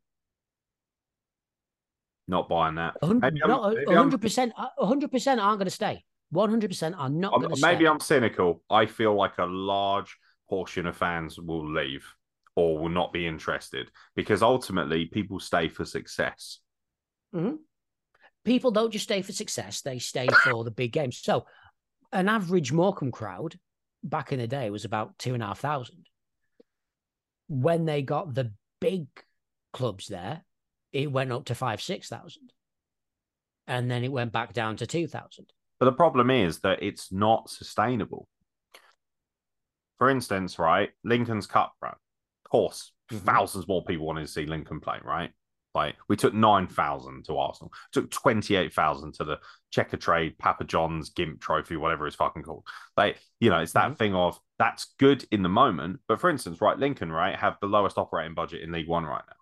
Not 2.28 2.48
buying 2.48 2.76
that. 2.76 2.96
A 3.02 3.08
hun- 3.08 3.20
Maybe 3.20 3.42
I'm- 3.42 3.50
not 3.50 3.74
maybe 3.74 3.88
I'm- 3.96 4.10
100%, 4.10 4.54
100% 4.80 5.40
aren't 5.42 5.60
going 5.60 5.66
to 5.66 5.70
stay. 5.72 6.04
100% 6.32 6.96
are 6.98 7.10
not 7.10 7.34
going 7.40 7.50
to 7.50 7.56
stay. 7.58 7.74
maybe. 7.74 7.88
I'm 7.88 8.00
cynical. 8.00 8.64
I 8.70 8.86
feel 8.86 9.14
like 9.16 9.38
a 9.38 9.46
large 9.46 10.18
portion 10.50 10.86
of 10.88 10.96
fans 10.98 11.40
will 11.40 11.72
leave 11.72 12.06
or 12.56 12.78
will 12.78 12.90
not 12.90 13.14
be 13.14 13.28
interested 13.28 13.90
because 14.16 14.42
ultimately 14.44 15.06
people 15.06 15.40
stay 15.40 15.68
for 15.68 15.86
success. 15.86 16.60
Mm-hmm. 17.34 17.56
People 18.46 18.72
don't 18.72 18.92
just 18.92 19.04
stay 19.04 19.22
for 19.22 19.32
success, 19.32 19.82
they 19.82 20.00
stay 20.00 20.28
for 20.44 20.64
the 20.64 20.72
big 20.72 20.92
games. 20.92 21.18
So, 21.18 21.46
an 22.12 22.30
average 22.30 22.72
Morecambe 22.72 23.12
crowd 23.12 23.58
back 24.04 24.32
in 24.32 24.40
the 24.40 24.48
day 24.48 24.70
was 24.70 24.86
about 24.86 25.18
two 25.18 25.34
and 25.34 25.42
a 25.42 25.48
half 25.48 25.60
thousand. 25.60 26.06
When 27.48 27.86
they 27.86 28.02
got 28.02 28.34
the 28.34 28.52
big 28.80 29.08
clubs 29.72 30.08
there, 30.08 30.44
it 30.92 31.12
went 31.12 31.32
up 31.32 31.46
to 31.46 31.56
five, 31.56 31.82
six 31.82 32.10
thousand. 32.10 32.54
And 33.66 33.90
then 33.90 34.04
it 34.04 34.12
went 34.12 34.34
back 34.34 34.52
down 34.52 34.76
to 34.78 34.86
2,000. 34.86 35.46
But 35.80 35.86
the 35.86 35.94
problem 35.94 36.30
is 36.30 36.60
that 36.60 36.84
it's 36.84 37.14
not 37.14 37.50
sustainable. 37.50 38.28
For 40.00 40.10
instance, 40.10 40.60
right, 40.60 40.90
Lincoln's 41.06 41.48
Cup 41.48 41.74
run. 41.82 41.96
Course, 42.54 42.92
Mhm. 43.12 43.22
thousands 43.22 43.68
more 43.68 43.84
people 43.84 44.06
wanted 44.06 44.22
to 44.22 44.28
see 44.28 44.46
Lincoln 44.46 44.80
play, 44.80 45.00
right? 45.04 45.32
Like 45.74 45.96
we 46.08 46.16
took 46.16 46.36
nine 46.36 46.68
thousand 46.68 47.26
to 47.26 47.36
Arsenal, 47.38 47.74
took 47.92 48.12
twenty 48.12 48.56
eight 48.56 48.72
thousand 48.74 49.16
to 49.16 49.24
the 49.24 49.40
Checkatrade, 49.76 50.38
Papa 50.38 50.64
John's 50.66 51.10
Gimp 51.10 51.42
Trophy, 51.42 51.78
whatever 51.78 52.06
it's 52.06 52.16
fucking 52.16 52.44
called. 52.44 52.68
Like 52.96 53.18
you 53.40 53.50
know, 53.50 53.58
it's 53.60 53.74
that 53.74 53.94
Mhm. 53.94 53.98
thing 53.98 54.14
of 54.14 54.40
that's 54.60 54.94
good 55.00 55.26
in 55.32 55.42
the 55.42 55.50
moment, 55.50 56.02
but 56.08 56.20
for 56.20 56.30
instance, 56.30 56.62
right, 56.62 56.78
Lincoln, 56.78 57.12
right, 57.12 57.36
have 57.36 57.58
the 57.60 57.66
lowest 57.68 57.98
operating 57.98 58.36
budget 58.36 58.62
in 58.62 58.72
League 58.72 58.88
One 58.88 59.04
right 59.04 59.24
now. 59.28 59.36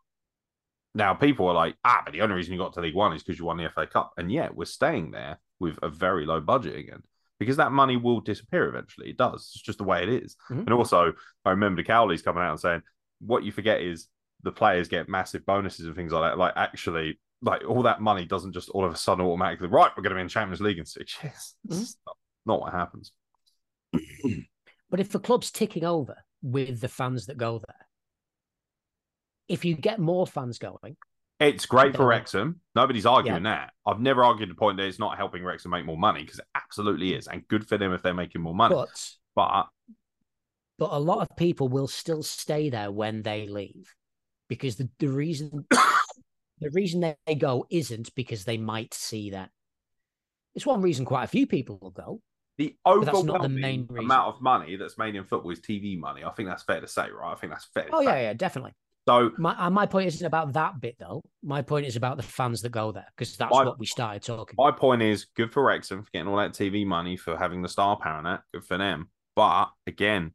Now 0.93 1.13
people 1.13 1.47
are 1.49 1.53
like, 1.53 1.75
ah, 1.83 2.01
but 2.05 2.13
the 2.13 2.21
only 2.21 2.35
reason 2.35 2.53
you 2.53 2.59
got 2.59 2.71
to 2.73 2.81
League 2.81 2.95
One 2.95 3.11
is 3.13 3.23
because 3.23 3.37
you 3.37 3.43
won 3.45 3.57
the 3.57 3.65
FA 3.65 3.85
Cup, 3.85 4.13
and 4.15 4.31
yet 4.31 4.55
we're 4.55 4.63
staying 4.63 5.11
there 5.11 5.39
with 5.59 5.77
a 5.83 5.89
very 5.89 6.25
low 6.25 6.39
budget 6.39 6.77
again 6.77 7.03
because 7.39 7.57
that 7.57 7.73
money 7.73 7.97
will 7.97 8.21
disappear 8.21 8.69
eventually. 8.69 9.09
It 9.09 9.17
does. 9.17 9.51
It's 9.53 9.61
just 9.61 9.79
the 9.79 9.83
way 9.83 10.01
it 10.01 10.09
is. 10.09 10.37
Mhm. 10.49 10.59
And 10.59 10.73
also, 10.73 11.13
I 11.43 11.49
remember 11.49 11.81
the 11.81 11.87
Cowleys 11.89 12.23
coming 12.23 12.41
out 12.43 12.51
and 12.51 12.59
saying, 12.59 12.83
what 13.25 13.43
you 13.43 13.51
forget 13.51 13.81
is 13.81 14.07
the 14.43 14.51
players 14.51 14.87
get 14.87 15.09
massive 15.09 15.45
bonuses 15.45 15.85
and 15.85 15.95
things 15.95 16.11
like 16.11 16.31
that. 16.31 16.37
Like 16.37 16.53
actually, 16.55 17.19
like 17.41 17.63
all 17.67 17.83
that 17.83 18.01
money 18.01 18.25
doesn't 18.25 18.53
just 18.53 18.69
all 18.69 18.85
of 18.85 18.93
a 18.93 18.97
sudden 18.97 19.25
automatically 19.25 19.67
right. 19.67 19.91
We're 19.95 20.03
going 20.03 20.11
to 20.11 20.15
be 20.15 20.21
in 20.21 20.27
Champions 20.29 20.61
League 20.61 20.77
in 20.79 20.85
six 20.85 21.17
years. 21.23 21.55
It's 21.69 21.77
mm-hmm. 21.77 21.83
not, 22.05 22.17
not 22.45 22.61
what 22.61 22.73
happens. 22.73 23.11
But 24.91 24.99
if 24.99 25.09
the 25.09 25.19
club's 25.19 25.51
ticking 25.51 25.85
over 25.85 26.17
with 26.43 26.81
the 26.81 26.89
fans 26.89 27.27
that 27.27 27.37
go 27.37 27.61
there, 27.65 27.87
if 29.47 29.63
you 29.63 29.73
get 29.73 29.99
more 29.99 30.27
fans 30.27 30.59
going, 30.59 30.97
It's 31.39 31.65
great 31.65 31.95
for 31.95 32.03
Yeah. 32.03 32.09
Wrexham. 32.09 32.59
Nobody's 32.75 33.05
arguing 33.05 33.43
that. 33.43 33.71
I've 33.87 34.01
never 34.01 34.23
argued 34.23 34.49
the 34.49 34.55
point 34.55 34.77
that 34.77 34.85
it's 34.85 34.99
not 34.99 35.17
helping 35.17 35.43
Wrexham 35.43 35.71
make 35.71 35.85
more 35.85 35.97
money 35.97 36.21
because 36.21 36.39
it 36.39 36.45
absolutely 36.55 37.13
is, 37.13 37.27
and 37.27 37.47
good 37.47 37.67
for 37.67 37.77
them 37.77 37.93
if 37.93 38.03
they're 38.03 38.13
making 38.13 38.41
more 38.41 38.53
money. 38.53 38.75
but 38.75 38.89
But 39.33 39.67
but 40.81 40.89
a 40.93 40.97
lot 40.99 41.19
of 41.19 41.37
people 41.37 41.67
will 41.67 41.87
still 41.87 42.23
stay 42.23 42.71
there 42.71 42.89
when 42.89 43.21
they 43.21 43.47
leave 43.47 43.93
because 44.49 44.77
the, 44.77 44.89
the 44.97 45.07
reason 45.07 45.63
the 45.69 46.71
reason 46.73 47.01
they 47.27 47.35
go 47.35 47.67
isn't 47.69 48.09
because 48.15 48.45
they 48.45 48.57
might 48.57 48.91
see 48.91 49.29
that. 49.29 49.51
It's 50.55 50.65
one 50.65 50.81
reason 50.81 51.05
quite 51.05 51.25
a 51.25 51.27
few 51.27 51.45
people 51.45 51.77
will 51.79 51.91
go. 51.91 52.19
the 52.57 52.75
the 52.83 52.89
overwhelming 52.89 53.85
reason. 53.91 54.05
amount 54.05 54.33
of 54.35 54.41
money 54.41 54.75
that's 54.75 54.97
made 54.97 55.13
in 55.15 55.23
football 55.23 55.51
is 55.51 55.59
TV 55.59 55.99
money. 55.99 56.23
I 56.23 56.31
think 56.31 56.49
that's 56.49 56.63
fair 56.63 56.81
to 56.81 56.87
say, 56.87 57.09
right? 57.11 57.31
I 57.31 57.35
think 57.35 57.53
that's 57.53 57.67
fair. 57.75 57.85
Oh 57.93 58.01
yeah, 58.01 58.19
yeah, 58.19 58.33
definitely. 58.33 58.73
So 59.07 59.33
My 59.37 59.55
uh, 59.63 59.69
my 59.69 59.85
point 59.85 60.07
isn't 60.07 60.25
about 60.25 60.53
that 60.53 60.81
bit 60.81 60.95
though. 60.97 61.21
My 61.43 61.61
point 61.61 61.85
is 61.85 61.95
about 61.95 62.17
the 62.17 62.23
fans 62.23 62.63
that 62.63 62.71
go 62.71 62.91
there 62.91 63.05
because 63.15 63.37
that's 63.37 63.53
My- 63.53 63.65
what 63.65 63.77
we 63.77 63.85
started 63.85 64.23
talking. 64.23 64.55
My 64.57 64.71
point 64.71 65.03
is 65.03 65.27
good 65.35 65.53
for 65.53 65.63
Wrexham 65.63 66.01
for 66.01 66.09
getting 66.11 66.27
all 66.27 66.37
that 66.37 66.53
TV 66.53 66.87
money 66.87 67.17
for 67.17 67.37
having 67.37 67.61
the 67.61 67.69
star 67.69 67.97
power 67.97 68.17
and 68.17 68.25
that. 68.25 68.41
Good 68.51 68.63
for 68.65 68.79
them. 68.79 69.11
But 69.35 69.69
again, 69.85 70.31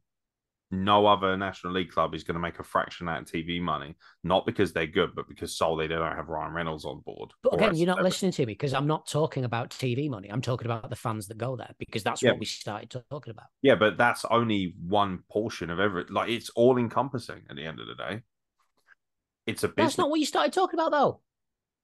no 0.69 1.05
other 1.05 1.37
National 1.37 1.73
League 1.73 1.91
club 1.91 2.13
is 2.13 2.23
going 2.23 2.35
to 2.35 2.41
make 2.41 2.59
a 2.59 2.63
fraction 2.63 3.07
of 3.07 3.15
that 3.15 3.31
TV 3.31 3.61
money, 3.61 3.95
not 4.23 4.45
because 4.45 4.73
they're 4.73 4.85
good, 4.85 5.15
but 5.15 5.27
because 5.29 5.55
solely 5.55 5.87
they 5.87 5.95
don't 5.95 6.15
have 6.15 6.27
Ryan 6.27 6.53
Reynolds 6.53 6.83
on 6.83 6.99
board. 7.05 7.31
But 7.41 7.53
again, 7.53 7.75
you're 7.75 7.87
not 7.87 8.03
listening 8.03 8.33
to 8.33 8.45
me 8.45 8.53
because 8.53 8.73
I'm 8.73 8.87
not 8.87 9.07
talking 9.07 9.45
about 9.45 9.69
TV 9.69 10.09
money. 10.09 10.29
I'm 10.29 10.41
talking 10.41 10.65
about 10.67 10.89
the 10.89 10.95
fans 10.95 11.27
that 11.27 11.37
go 11.37 11.55
there 11.55 11.71
because 11.79 12.03
that's 12.03 12.21
Yeah. 12.21 12.31
what 12.31 12.39
we 12.39 12.45
started 12.45 12.89
talking 13.09 13.31
about. 13.31 13.45
Yeah, 13.61 13.75
but 13.75 13.97
that's 13.97 14.25
only 14.25 14.75
one 14.85 15.19
portion 15.31 15.69
of 15.69 15.79
every. 15.79 16.03
Like 16.09 16.29
it's 16.29 16.49
all 16.49 16.77
encompassing 16.77 17.43
at 17.49 17.55
the 17.55 17.63
end 17.65 17.79
of 17.79 17.87
the 17.87 17.95
day. 17.95 18.21
It's 19.45 19.63
a 19.63 19.69
business. 19.69 19.91
That's 19.93 19.97
not 19.97 20.09
what 20.09 20.19
you 20.19 20.25
started 20.25 20.51
talking 20.51 20.79
about 20.79 20.91
though. 20.91 21.21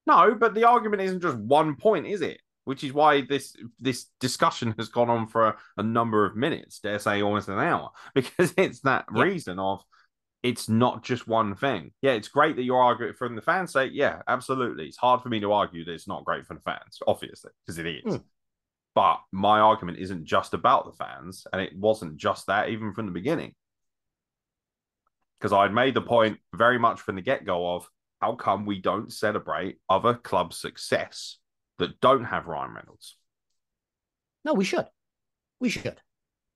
No, 0.05 0.35
but 0.35 0.53
the 0.53 0.65
argument 0.65 1.01
isn't 1.01 1.21
just 1.21 1.37
one 1.37 1.77
point, 1.77 2.05
is 2.05 2.21
it? 2.21 2.41
Which 2.65 2.83
is 2.83 2.93
why 2.93 3.21
this 3.21 3.55
this 3.79 4.05
discussion 4.19 4.73
has 4.77 4.87
gone 4.89 5.09
on 5.09 5.27
for 5.27 5.47
a, 5.47 5.57
a 5.77 5.83
number 5.83 6.25
of 6.25 6.35
minutes, 6.35 6.79
dare 6.79 6.99
say 6.99 7.21
almost 7.21 7.49
an 7.49 7.59
hour, 7.59 7.89
because 8.15 8.53
it's 8.57 8.81
that 8.81 9.05
Yeah. 9.13 9.23
reason 9.23 9.59
of 9.59 9.83
it's 10.43 10.67
not 10.67 11.03
just 11.03 11.25
one 11.27 11.55
thing. 11.55 11.91
Yeah, 12.01 12.11
it's 12.11 12.27
great 12.27 12.57
that 12.57 12.63
you're 12.63 12.81
arguing 12.81 13.13
from 13.13 13.35
the 13.35 13.41
fans' 13.41 13.71
sake. 13.71 13.91
Yeah, 13.93 14.21
absolutely. 14.27 14.87
It's 14.87 14.97
hard 14.97 15.21
for 15.21 15.29
me 15.29 15.39
to 15.39 15.53
argue 15.53 15.85
that 15.85 15.93
it's 15.93 16.07
not 16.07 16.25
great 16.25 16.45
for 16.45 16.53
the 16.53 16.59
fans, 16.59 16.99
obviously, 17.07 17.51
because 17.65 17.79
it 17.79 17.87
is. 17.87 18.03
Mm. 18.15 18.23
But 18.93 19.21
my 19.31 19.59
argument 19.61 19.99
isn't 19.99 20.25
just 20.25 20.53
about 20.53 20.85
the 20.85 20.91
fans, 21.03 21.47
and 21.51 21.61
it 21.61 21.75
wasn't 21.77 22.17
just 22.17 22.47
that 22.47 22.69
even 22.69 22.93
from 22.93 23.05
the 23.05 23.11
beginning. 23.13 23.55
Because 25.39 25.53
I'd 25.53 25.73
made 25.73 25.93
the 25.93 26.01
point 26.01 26.39
very 26.53 26.77
much 26.77 27.01
from 27.01 27.15
the 27.15 27.21
get 27.21 27.45
go 27.45 27.75
of 27.75 27.87
how 28.21 28.35
come 28.35 28.65
we 28.65 28.79
don't 28.79 29.11
celebrate 29.11 29.77
other 29.89 30.13
clubs' 30.13 30.57
success 30.57 31.37
that 31.79 31.99
don't 32.01 32.25
have 32.25 32.47
Ryan 32.47 32.73
Reynolds? 32.73 33.17
No, 34.45 34.53
we 34.53 34.65
should. 34.65 34.85
We 35.59 35.69
should. 35.69 35.99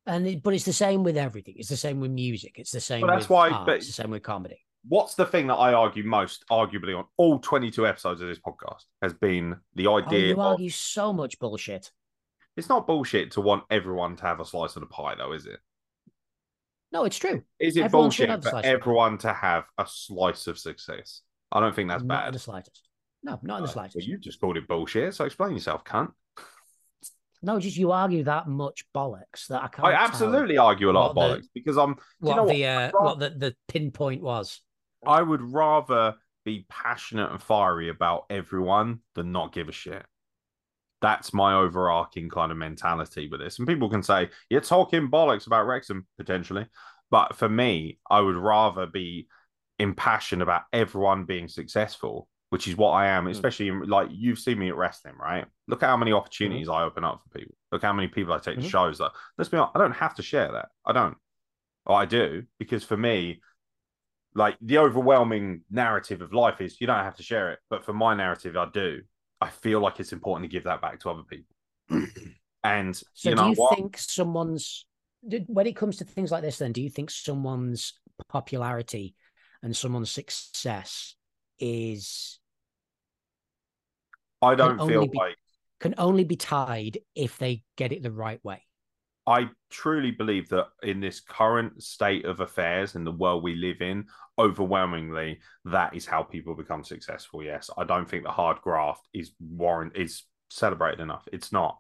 And 0.06 0.26
it, 0.28 0.44
but 0.44 0.54
it's 0.54 0.64
the 0.66 0.74
same 0.74 1.04
with 1.04 1.18
everything. 1.18 1.56
It's 1.58 1.70
the 1.70 1.78
same 1.78 2.00
with 2.00 2.12
music. 2.12 2.54
It's 2.58 2.72
the 2.72 2.80
same. 2.82 3.02
Well, 3.02 3.12
that's 3.12 3.26
with 3.26 3.30
why- 3.32 3.50
art, 3.50 3.66
but- 3.66 3.76
It's 3.78 3.88
the 3.88 3.94
same 3.94 4.12
with 4.12 4.24
comedy. 4.24 4.60
What's 4.88 5.16
the 5.16 5.26
thing 5.26 5.48
that 5.48 5.56
I 5.56 5.74
argue 5.74 6.04
most, 6.06 6.46
arguably, 6.50 6.98
on 6.98 7.06
all 7.18 7.40
22 7.40 7.86
episodes 7.86 8.22
of 8.22 8.28
this 8.30 8.40
podcast 8.40 8.84
has 9.02 9.14
been 9.14 9.58
the 9.76 9.88
Oh, 9.88 9.98
idea 9.98 10.28
you 10.28 10.34
of 10.34 10.40
argue 10.40 10.70
so 10.70 11.12
much 11.12 11.38
bullshit. 11.40 11.92
it's 12.56 12.70
not 12.70 12.88
bullshit 12.88 13.32
to 13.32 13.42
want 13.42 13.66
everyone 13.70 14.16
to 14.16 14.24
have 14.24 14.40
a 14.40 14.46
slice 14.46 14.78
of 14.78 14.82
the 14.82 14.88
pie, 14.88 15.16
though, 15.16 15.34
is 15.34 15.46
it? 15.46 15.60
No, 16.94 17.04
it's 17.04 17.18
true. 17.18 17.44
Is 17.60 17.76
it 17.76 17.82
Everyone 17.84 18.06
bullshit 18.06 18.30
for 18.30 18.34
slice 18.34 18.38
of 18.38 18.44
the 18.44 18.62
pie. 18.62 18.68
everyone 18.74 19.18
to 19.20 19.34
have 19.34 19.66
a 19.78 19.86
slice 19.86 20.48
of 20.48 20.58
success? 20.58 21.22
I 21.52 21.60
don't 21.60 21.76
think 21.76 21.90
that's 21.90 22.04
not 22.04 22.26
bad. 22.26 22.34
the 22.34 22.40
slightest. 22.40 22.87
No, 23.28 23.40
not 23.44 23.58
in 23.58 23.64
the 23.64 23.70
Uh, 23.70 23.74
slightest. 23.74 23.98
Well, 23.98 24.06
you 24.06 24.18
just 24.18 24.40
called 24.40 24.56
it 24.58 24.68
bullshit, 24.68 25.14
so 25.14 25.26
explain 25.26 25.52
yourself, 25.52 25.84
cunt. 25.84 26.12
No, 27.44 27.60
just 27.60 27.78
you 27.78 27.92
argue 27.92 28.24
that 28.24 28.48
much 28.48 28.86
bollocks 28.96 29.48
that 29.50 29.62
I 29.62 29.68
can't. 29.68 29.88
I 29.88 29.94
absolutely 29.94 30.58
argue 30.58 30.90
a 30.90 30.94
lot 30.94 31.12
of 31.12 31.16
what 31.18 31.28
the- 31.28 31.36
bollocks 31.42 31.48
because 31.54 31.78
I'm. 31.78 31.98
What 32.20 32.30
you 32.32 32.36
know 32.38 32.48
the 32.48 32.66
uh, 32.66 32.92
Well- 32.94 33.04
what 33.04 33.20
the, 33.20 33.30
the 33.30 33.56
pinpoint 33.68 34.22
was. 34.24 34.62
I 35.06 35.22
would 35.22 35.42
rather 35.42 36.16
be 36.46 36.66
passionate 36.70 37.30
and 37.32 37.42
fiery 37.42 37.90
about 37.90 38.26
everyone 38.30 39.02
than 39.14 39.32
not 39.32 39.52
give 39.54 39.70
a 39.70 39.74
shit. 39.74 40.04
That's 41.02 41.32
my 41.34 41.54
overarching 41.54 42.30
kind 42.30 42.52
of 42.52 42.58
mentality 42.58 43.28
with 43.30 43.40
this. 43.40 43.60
And 43.60 43.68
people 43.68 43.90
can 43.90 44.02
say, 44.02 44.30
you're 44.50 44.62
talking 44.62 45.12
bollocks 45.12 45.46
about 45.46 45.68
Wrexham, 45.68 46.08
potentially. 46.18 46.66
But 47.12 47.36
for 47.36 47.48
me, 47.48 48.00
I 48.10 48.22
would 48.22 48.36
rather 48.36 48.88
be 48.88 49.28
impassioned 49.78 50.42
about 50.42 50.64
everyone 50.74 51.26
being 51.26 51.48
successful, 51.48 52.28
which 52.50 52.68
is 52.68 52.78
what 52.78 52.92
I 52.92 53.08
am, 53.08 53.28
especially 53.28 53.68
in, 53.68 53.82
like 53.88 54.10
you've 54.12 54.40
seen 54.40 54.60
me 54.60 54.70
at 54.70 54.76
wrestling, 54.78 55.16
right? 55.20 55.46
Look 55.68 55.84
at 55.84 55.88
how 55.90 55.98
many 55.98 56.14
opportunities 56.14 56.70
I 56.70 56.84
open 56.84 57.04
up 57.04 57.22
for 57.22 57.38
people. 57.40 57.56
Look 57.72 57.82
how 57.82 57.94
many 57.94 58.08
people 58.08 58.34
I 58.34 58.40
take 58.40 58.58
to 58.60 58.66
Mhm. 58.66 58.70
shows 58.70 58.98
that 59.00 59.12
let's 59.38 59.50
be 59.50 59.58
honest, 59.58 59.76
I 59.76 59.80
don't 59.80 59.92
have 59.92 60.16
to 60.16 60.24
share 60.24 60.52
that. 60.54 60.70
I 60.86 60.94
don't. 60.94 61.18
Or 61.86 61.96
I 61.96 62.06
do, 62.06 62.44
because 62.60 62.84
for 62.84 62.98
me, 62.98 63.42
like 64.34 64.58
the 64.62 64.78
overwhelming 64.78 65.64
narrative 65.70 66.22
of 66.22 66.34
life 66.34 66.62
is 66.62 66.80
you 66.80 66.88
don't 66.88 67.04
have 67.04 67.18
to 67.18 67.24
share 67.24 67.52
it. 67.52 67.60
But 67.70 67.84
for 67.84 67.94
my 67.94 68.14
narrative, 68.14 68.56
I 68.56 68.68
do. 68.72 69.02
I 69.42 69.50
feel 69.50 69.80
like 69.80 70.00
it's 70.00 70.14
important 70.14 70.50
to 70.50 70.54
give 70.54 70.64
that 70.66 70.82
back 70.82 71.00
to 71.02 71.10
other 71.10 71.24
people. 71.24 71.56
and 72.64 72.96
So 73.14 73.30
you 73.30 73.36
do 73.36 73.50
you 73.50 73.56
what? 73.56 73.78
think 73.78 73.98
someone's 73.98 74.86
when 75.22 75.68
it 75.68 75.76
comes 75.76 75.98
to 75.98 76.06
things 76.06 76.32
like 76.32 76.44
this 76.44 76.60
then 76.60 76.72
do 76.72 76.82
you 76.82 76.90
think 76.90 77.10
someone's 77.10 78.00
popularity 78.30 79.16
and 79.62 79.76
someone's 79.76 80.12
success 80.12 81.16
is 81.60 82.40
I 84.42 84.56
don't 84.56 84.78
feel 84.88 85.08
be- 85.08 85.18
like 85.18 85.36
can 85.80 85.96
only 85.98 86.24
be 86.24 86.36
tied 86.36 87.00
if 87.16 87.38
they 87.38 87.64
get 87.76 87.92
it 87.92 88.04
the 88.04 88.12
right 88.12 88.44
way? 88.44 88.64
I 89.28 89.50
truly 89.70 90.12
believe 90.12 90.48
that 90.50 90.68
in 90.84 91.02
this 91.02 91.20
current 91.20 91.84
state 91.84 92.24
of 92.26 92.40
affairs 92.40 92.96
in 92.96 93.04
the 93.04 93.12
world 93.12 93.44
we 93.44 93.56
live 93.56 93.82
in, 93.82 94.06
overwhelmingly, 94.40 95.40
that 95.66 95.94
is 95.94 96.06
how 96.06 96.24
people 96.24 96.56
become 96.56 96.84
successful. 96.84 97.44
Yes, 97.44 97.70
I 97.78 97.84
don't 97.84 98.10
think 98.10 98.24
the 98.24 98.32
hard 98.32 98.62
graft 98.62 99.08
is 99.14 99.34
warrant 99.40 99.98
is 99.98 100.24
celebrated 100.50 101.02
enough. 101.02 101.28
It's 101.34 101.52
not 101.52 101.78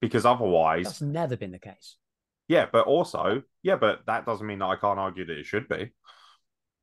because 0.00 0.24
otherwise, 0.24 0.84
That's 0.86 1.02
never 1.02 1.36
been 1.36 1.52
the 1.52 1.58
case. 1.58 1.96
yeah. 2.48 2.66
But 2.72 2.86
also, 2.86 3.42
yeah, 3.62 3.76
but 3.76 4.00
that 4.06 4.24
doesn't 4.24 4.46
mean 4.46 4.60
that 4.60 4.66
I 4.66 4.76
can't 4.76 4.98
argue 4.98 5.26
that 5.26 5.38
it 5.38 5.46
should 5.46 5.68
be 5.68 5.92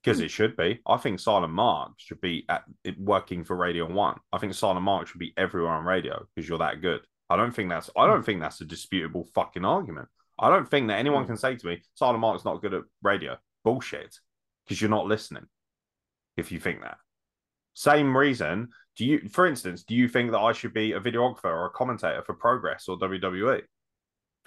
because 0.03 0.19
Hmm. 0.19 0.25
it 0.25 0.31
should 0.31 0.55
be. 0.57 0.81
I 0.85 0.97
think 0.97 1.19
Silent 1.19 1.53
Mark 1.53 1.93
should 1.97 2.19
be 2.21 2.45
at 2.49 2.63
it 2.83 2.99
working 2.99 3.43
for 3.43 3.55
Radio 3.55 3.85
One. 3.91 4.19
I 4.31 4.37
think 4.37 4.53
Silent 4.53 4.81
Mark 4.83 5.07
should 5.07 5.19
be 5.19 5.33
everywhere 5.37 5.71
on 5.71 5.85
radio 5.85 6.25
because 6.35 6.47
you're 6.47 6.57
that 6.59 6.81
good. 6.81 7.05
I 7.29 7.35
don't 7.37 7.51
think 7.53 7.69
that's 7.69 7.89
I 7.97 8.05
don't 8.05 8.23
think 8.23 8.41
that's 8.41 8.61
a 8.61 8.65
disputable 8.65 9.23
fucking 9.33 9.65
argument. 9.65 10.09
I 10.39 10.49
don't 10.49 10.69
think 10.69 10.87
that 10.87 10.97
anyone 10.99 11.23
Hmm. 11.23 11.27
can 11.27 11.37
say 11.37 11.55
to 11.55 11.65
me, 11.67 11.81
Silent 11.95 12.19
Mark's 12.19 12.45
not 12.45 12.61
good 12.61 12.73
at 12.73 12.83
radio. 13.01 13.37
Bullshit. 13.63 14.19
Because 14.65 14.81
you're 14.81 14.89
not 14.89 15.05
listening. 15.07 15.45
If 16.37 16.51
you 16.51 16.59
think 16.59 16.81
that. 16.81 16.97
Same 17.73 18.15
reason, 18.15 18.69
do 18.95 19.05
you 19.05 19.29
for 19.29 19.45
instance, 19.47 19.83
do 19.83 19.95
you 19.95 20.07
think 20.07 20.31
that 20.31 20.39
I 20.39 20.51
should 20.53 20.73
be 20.73 20.91
a 20.93 20.99
videographer 20.99 21.45
or 21.45 21.65
a 21.65 21.69
commentator 21.71 22.21
for 22.23 22.33
Progress 22.33 22.87
or 22.87 22.97
WWE? 22.97 23.61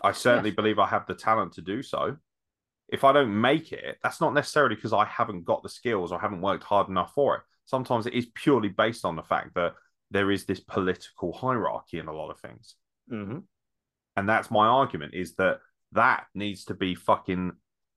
I 0.02 0.12
certainly 0.12 0.50
Yes. 0.50 0.56
believe 0.56 0.78
I 0.78 0.86
have 0.86 1.06
the 1.06 1.14
talent 1.14 1.54
to 1.54 1.62
do 1.62 1.82
so. 1.82 2.18
If 2.88 3.04
I 3.04 3.12
don't 3.12 3.40
make 3.40 3.72
it, 3.72 3.98
that's 4.02 4.20
not 4.20 4.34
necessarily 4.34 4.76
because 4.76 4.92
I 4.92 5.04
haven't 5.04 5.44
got 5.44 5.62
the 5.62 5.68
skills 5.68 6.12
or 6.12 6.20
haven't 6.20 6.40
worked 6.40 6.64
hard 6.64 6.88
enough 6.88 7.12
for 7.14 7.36
it. 7.36 7.42
Sometimes 7.64 8.06
it 8.06 8.14
is 8.14 8.26
purely 8.34 8.68
based 8.68 9.04
on 9.04 9.16
the 9.16 9.22
fact 9.22 9.54
that 9.54 9.74
there 10.12 10.30
is 10.30 10.44
this 10.44 10.60
political 10.60 11.32
hierarchy 11.32 11.98
in 11.98 12.06
a 12.06 12.12
lot 12.12 12.30
of 12.30 12.38
things. 12.38 12.76
Mm-hmm. 13.10 13.38
And 14.16 14.28
that's 14.28 14.50
my 14.50 14.66
argument 14.66 15.14
is 15.14 15.34
that 15.34 15.58
that 15.92 16.26
needs 16.34 16.64
to 16.66 16.74
be 16.74 16.94
fucking 16.94 17.52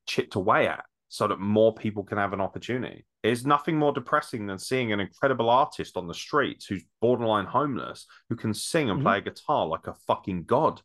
chipped 0.07 0.35
away 0.35 0.67
at 0.67 0.85
so 1.07 1.27
that 1.27 1.39
more 1.39 1.73
people 1.73 2.03
can 2.03 2.17
have 2.17 2.33
an 2.33 2.41
opportunity. 2.41 3.05
There's 3.23 3.45
nothing 3.45 3.77
more 3.77 3.91
depressing 3.91 4.47
than 4.47 4.57
seeing 4.57 4.91
an 4.91 4.99
incredible 4.99 5.49
artist 5.49 5.97
on 5.97 6.07
the 6.07 6.13
streets 6.13 6.65
who's 6.65 6.83
borderline 7.01 7.45
homeless, 7.45 8.05
who 8.29 8.35
can 8.35 8.53
sing 8.53 8.89
and 8.89 8.99
Mhm. 8.99 9.03
play 9.03 9.17
a 9.17 9.21
guitar 9.21 9.67
like 9.67 9.87
a 9.87 9.93
fucking 9.93 10.45
god. 10.45 10.81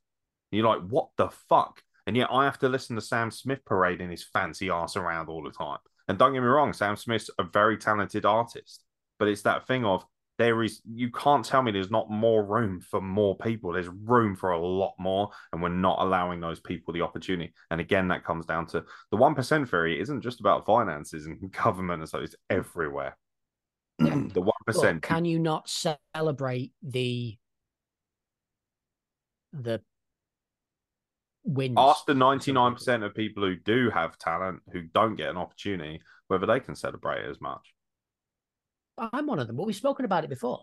And 0.50 0.58
you're 0.58 0.68
like, 0.68 0.82
what 0.88 1.10
the 1.16 1.28
fuck? 1.48 1.82
And 2.06 2.16
yet 2.16 2.28
I 2.30 2.44
have 2.44 2.58
to 2.60 2.68
listen 2.68 2.96
to 2.96 3.02
Sam 3.02 3.30
Smith 3.30 3.64
parading 3.64 4.10
his 4.10 4.24
fancy 4.24 4.70
ass 4.70 4.96
around 4.96 5.28
all 5.28 5.42
the 5.42 5.50
time. 5.50 5.78
And 6.08 6.18
don't 6.18 6.34
get 6.34 6.40
me 6.40 6.46
wrong, 6.46 6.72
Sam 6.72 6.96
Smith's 6.96 7.30
a 7.38 7.44
very 7.44 7.78
talented 7.78 8.26
artist, 8.26 8.84
but 9.18 9.28
it's 9.28 9.42
that 9.42 9.66
thing 9.66 9.84
of 9.84 10.04
there 10.36 10.62
is 10.62 10.82
you 10.84 11.10
can't 11.10 11.44
tell 11.44 11.62
me 11.62 11.70
there's 11.70 11.90
not 11.90 12.10
more 12.10 12.44
room 12.44 12.80
for 12.80 13.00
more 13.00 13.36
people. 13.36 13.72
There's 13.72 13.88
room 13.88 14.34
for 14.34 14.50
a 14.50 14.60
lot 14.60 14.94
more, 14.98 15.30
and 15.52 15.62
we're 15.62 15.68
not 15.68 16.00
allowing 16.00 16.40
those 16.40 16.60
people 16.60 16.92
the 16.92 17.02
opportunity. 17.02 17.52
And 17.70 17.80
again, 17.80 18.08
that 18.08 18.24
comes 18.24 18.44
down 18.44 18.66
to 18.68 18.84
the 19.10 19.16
one 19.16 19.34
percent 19.34 19.68
theory 19.70 20.00
isn't 20.00 20.22
just 20.22 20.40
about 20.40 20.66
finances 20.66 21.26
and 21.26 21.50
government 21.64 22.00
and 22.02 22.08
so 22.08 22.18
it's 22.18 22.34
everywhere. 22.50 23.16
Yeah. 23.98 24.22
the 24.34 24.42
one 24.42 24.54
can 25.02 25.24
you 25.24 25.38
not 25.38 25.68
celebrate 25.68 26.72
the 26.82 27.38
the 29.52 29.80
wins? 31.44 31.74
ask 31.78 32.04
the 32.06 32.14
ninety 32.14 32.52
nine 32.52 32.72
percent 32.74 33.02
of 33.04 33.14
people 33.14 33.42
who 33.44 33.56
do 33.56 33.90
have 33.90 34.18
talent 34.18 34.60
who 34.72 34.82
don't 34.82 35.16
get 35.16 35.30
an 35.30 35.36
opportunity 35.36 36.00
whether 36.28 36.46
they 36.46 36.58
can 36.58 36.74
celebrate 36.74 37.24
it 37.24 37.30
as 37.30 37.40
much. 37.40 37.74
I'm 38.96 39.26
one 39.26 39.38
of 39.38 39.46
them, 39.46 39.56
but 39.56 39.66
we've 39.66 39.76
spoken 39.76 40.04
about 40.04 40.24
it 40.24 40.30
before. 40.30 40.60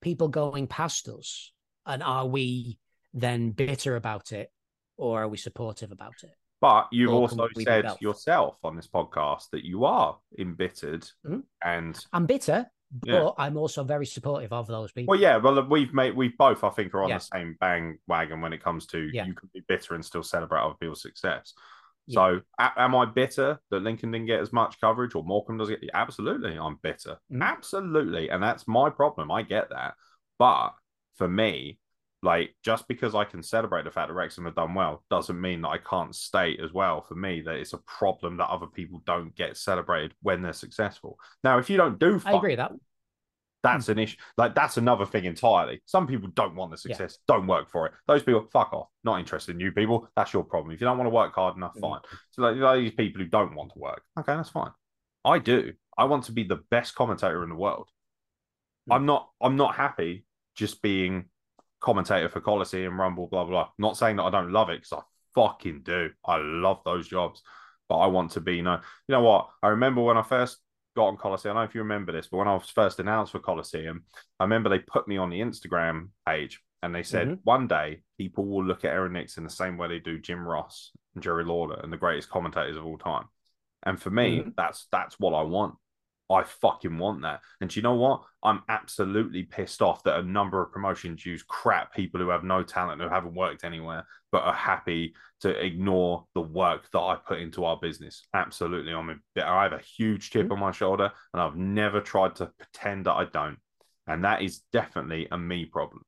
People 0.00 0.28
going 0.28 0.66
past 0.66 1.08
us, 1.08 1.52
and 1.86 2.02
are 2.02 2.26
we 2.26 2.78
then 3.12 3.50
bitter 3.50 3.96
about 3.96 4.32
it, 4.32 4.50
or 4.96 5.22
are 5.22 5.28
we 5.28 5.36
supportive 5.36 5.90
about 5.90 6.14
it? 6.22 6.30
But 6.60 6.88
you've 6.92 7.10
Or 7.10 7.22
also 7.22 7.48
said 7.58 7.96
yourself 8.00 8.56
on 8.62 8.76
this 8.76 8.86
podcast 8.86 9.48
that 9.52 9.64
you 9.64 9.84
are 9.86 10.18
embittered 10.38 11.08
Mhm. 11.26 11.42
and 11.64 12.06
I'm 12.12 12.26
bitter, 12.26 12.70
but 12.90 13.08
Yeah. 13.08 13.30
I'm 13.38 13.56
also 13.56 13.84
very 13.84 14.06
supportive 14.06 14.52
of 14.52 14.66
those 14.66 14.92
people. 14.92 15.12
Well, 15.12 15.20
yeah, 15.20 15.36
well, 15.36 15.62
we've 15.66 15.92
made 15.94 16.16
we 16.16 16.28
both, 16.28 16.64
I 16.64 16.70
think, 16.70 16.94
are 16.94 17.02
on 17.02 17.08
Yeah. 17.10 17.18
the 17.18 17.24
same 17.24 17.56
bang 17.60 17.98
wagon 18.06 18.40
when 18.40 18.52
it 18.52 18.62
comes 18.62 18.86
to 18.86 19.10
Yeah. 19.12 19.26
you 19.26 19.34
can 19.34 19.48
be 19.54 19.60
bitter 19.66 19.94
and 19.94 20.04
still 20.04 20.22
celebrate 20.22 20.60
other 20.60 20.74
people's 20.74 21.02
success. 21.02 21.54
So, 22.08 22.40
a- 22.58 22.72
am 22.76 22.96
I 22.96 23.04
bitter 23.04 23.60
that 23.70 23.80
Lincoln 23.82 24.10
didn't 24.10 24.26
get 24.26 24.40
as 24.40 24.52
much 24.52 24.80
coverage 24.80 25.14
or 25.14 25.22
Morecambe 25.22 25.58
doesn't 25.58 25.80
get? 25.80 25.90
Absolutely, 25.94 26.58
I'm 26.58 26.74
bitter. 26.82 27.18
Mhm. 27.30 27.40
Absolutely, 27.42 28.30
and 28.30 28.42
that's 28.42 28.66
my 28.66 28.90
problem. 28.90 29.30
I 29.30 29.42
get 29.42 29.70
that, 29.70 29.94
but 30.36 30.70
for 31.14 31.28
me, 31.28 31.78
like 32.22 32.54
just 32.64 32.86
because 32.88 33.14
I 33.14 33.24
can 33.24 33.42
celebrate 33.42 33.84
the 33.84 33.90
fact 33.90 34.08
that 34.08 34.14
Wrexham 34.14 34.44
have 34.44 34.54
done 34.56 34.74
well 34.74 35.04
doesn't 35.08 35.40
mean 35.40 35.62
that 35.62 35.68
I 35.68 35.78
can't 35.78 36.14
state 36.14 36.60
as 36.60 36.72
well 36.72 37.00
for 37.00 37.14
me 37.14 37.40
that 37.42 37.54
it's 37.54 37.72
a 37.72 37.78
problem 37.78 38.36
that 38.38 38.48
other 38.50 38.66
people 38.66 39.00
don't 39.06 39.34
get 39.36 39.56
celebrated 39.56 40.12
when 40.20 40.42
they're 40.42 40.52
successful. 40.52 41.18
Now, 41.44 41.58
if 41.58 41.70
you 41.70 41.76
don't 41.76 41.98
do, 41.98 42.20
I 42.26 42.32
agree 42.34 42.50
with 42.52 42.58
that. 42.58 42.72
That's 43.62 43.88
an 43.88 43.98
issue. 43.98 44.16
Like 44.36 44.54
that's 44.54 44.76
another 44.76 45.04
thing 45.06 45.24
entirely. 45.24 45.82
Some 45.86 46.06
people 46.06 46.28
don't 46.34 46.54
want 46.54 46.70
the 46.70 46.88
Yeah. 46.88 46.96
success, 46.96 47.18
don't 47.28 47.46
work 47.46 47.70
for 47.70 47.86
it. 47.86 47.92
Those 48.06 48.22
people, 48.22 48.46
fuck 48.52 48.72
off. 48.72 48.88
Not 49.04 49.20
interested 49.20 49.54
in 49.54 49.60
you 49.60 49.72
people. 49.72 50.08
That's 50.16 50.32
your 50.32 50.44
problem. 50.44 50.72
If 50.74 50.80
you 50.80 50.86
don't 50.86 50.96
want 50.98 51.06
to 51.06 51.14
work 51.14 51.34
hard 51.34 51.56
enough, 51.56 51.74
Mhm. 51.74 51.80
fine. 51.80 52.00
So 52.30 52.42
like, 52.42 52.56
like 52.56 52.80
these 52.80 52.92
people 52.94 53.22
who 53.22 53.28
don't 53.28 53.54
want 53.54 53.72
to 53.72 53.78
work, 53.78 54.02
okay, 54.18 54.34
that's 54.34 54.50
fine. 54.50 54.72
I 55.24 55.38
do. 55.38 55.74
I 55.98 56.04
want 56.04 56.24
to 56.24 56.32
be 56.32 56.44
the 56.44 56.56
best 56.70 56.94
commentator 56.94 57.42
in 57.42 57.50
the 57.50 57.54
world. 57.56 57.90
Mm. 58.88 58.94
I'm 58.96 59.06
not. 59.06 59.30
I'm 59.40 59.56
not 59.56 59.74
happy 59.74 60.24
just 60.54 60.80
being 60.82 61.26
commentator 61.80 62.28
for 62.28 62.40
Coliseum, 62.40 62.98
Rumble, 62.98 63.26
blah 63.26 63.44
blah. 63.44 63.64
blah. 63.64 63.72
Not 63.78 63.96
saying 63.96 64.16
that 64.16 64.24
I 64.24 64.30
don't 64.30 64.52
love 64.52 64.70
it 64.70 64.82
because 64.82 64.92
I 64.94 65.02
fucking 65.34 65.82
do. 65.82 66.10
I 66.24 66.36
love 66.38 66.80
those 66.84 67.08
jobs, 67.08 67.42
but 67.88 67.98
I 67.98 68.06
want 68.06 68.32
to 68.32 68.40
be. 68.40 68.56
You 68.56 68.62
know, 68.62 68.80
you 69.08 69.12
know 69.12 69.22
what? 69.22 69.50
I 69.62 69.68
remember 69.68 70.00
when 70.00 70.16
I 70.16 70.22
first 70.22 70.58
got 71.00 71.08
on 71.08 71.16
Coliseum. 71.16 71.52
I 71.52 71.60
don't 71.60 71.64
know 71.64 71.68
if 71.70 71.74
you 71.74 71.80
remember 71.80 72.12
this, 72.12 72.26
but 72.26 72.36
when 72.36 72.48
I 72.48 72.52
was 72.54 72.68
first 72.68 73.00
announced 73.00 73.32
for 73.32 73.38
Coliseum, 73.38 74.04
I 74.38 74.44
remember 74.44 74.68
they 74.68 74.80
put 74.80 75.08
me 75.08 75.16
on 75.16 75.30
the 75.30 75.40
Instagram 75.40 76.08
page 76.26 76.60
and 76.82 76.94
they 76.94 77.02
said 77.02 77.28
Mhm. 77.28 77.40
one 77.44 77.66
day 77.66 78.02
people 78.18 78.44
will 78.46 78.64
look 78.64 78.84
at 78.84 78.92
Aeron 78.92 79.14
Nixon 79.14 79.44
the 79.44 79.50
same 79.50 79.78
way 79.78 79.88
they 79.88 79.98
do 79.98 80.18
Jim 80.18 80.46
Ross 80.46 80.92
and 81.14 81.22
Jerry 81.22 81.44
Lawler 81.44 81.80
and 81.82 81.90
the 81.90 81.96
greatest 81.96 82.28
commentators 82.28 82.76
of 82.76 82.84
all 82.84 82.98
time. 82.98 83.28
And 83.82 84.00
for 84.00 84.10
me, 84.10 84.40
Mhm. 84.40 84.54
that's 84.56 84.86
that's 84.92 85.18
what 85.18 85.32
I 85.32 85.42
want. 85.42 85.76
I 86.30 86.44
fucking 86.44 86.96
want 86.96 87.22
that. 87.22 87.40
And 87.60 87.68
do 87.68 87.78
you 87.78 87.82
know 87.82 87.94
what? 87.94 88.22
I'm 88.42 88.62
absolutely 88.68 89.42
pissed 89.42 89.82
off 89.82 90.04
that 90.04 90.18
a 90.18 90.22
number 90.22 90.62
of 90.62 90.72
promotions 90.72 91.26
use 91.26 91.42
crap 91.42 91.92
people 91.92 92.20
who 92.20 92.28
have 92.28 92.44
no 92.44 92.62
talent, 92.62 93.02
who 93.02 93.08
haven't 93.08 93.34
worked 93.34 93.64
anywhere, 93.64 94.06
but 94.30 94.44
are 94.44 94.54
happy 94.54 95.14
to 95.40 95.50
ignore 95.50 96.24
the 96.34 96.40
work 96.40 96.88
that 96.92 97.00
I 97.00 97.16
put 97.16 97.40
into 97.40 97.64
our 97.64 97.78
business. 97.80 98.22
Absolutely. 98.32 98.92
I'm 98.92 99.10
a 99.10 99.16
bit, 99.34 99.44
I 99.44 99.64
have 99.64 99.72
a 99.72 99.78
huge 99.78 100.30
chip 100.30 100.44
mm-hmm. 100.44 100.52
on 100.52 100.60
my 100.60 100.70
shoulder 100.70 101.10
and 101.34 101.42
I've 101.42 101.56
never 101.56 102.00
tried 102.00 102.36
to 102.36 102.46
pretend 102.58 103.06
that 103.06 103.14
I 103.14 103.24
don't. 103.24 103.58
And 104.06 104.24
that 104.24 104.42
is 104.42 104.62
definitely 104.72 105.28
a 105.30 105.38
me 105.38 105.64
problem. 105.64 106.02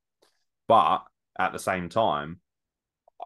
But 0.69 1.03
at 1.39 1.53
the 1.53 1.59
same 1.59 1.89
time, 1.89 2.41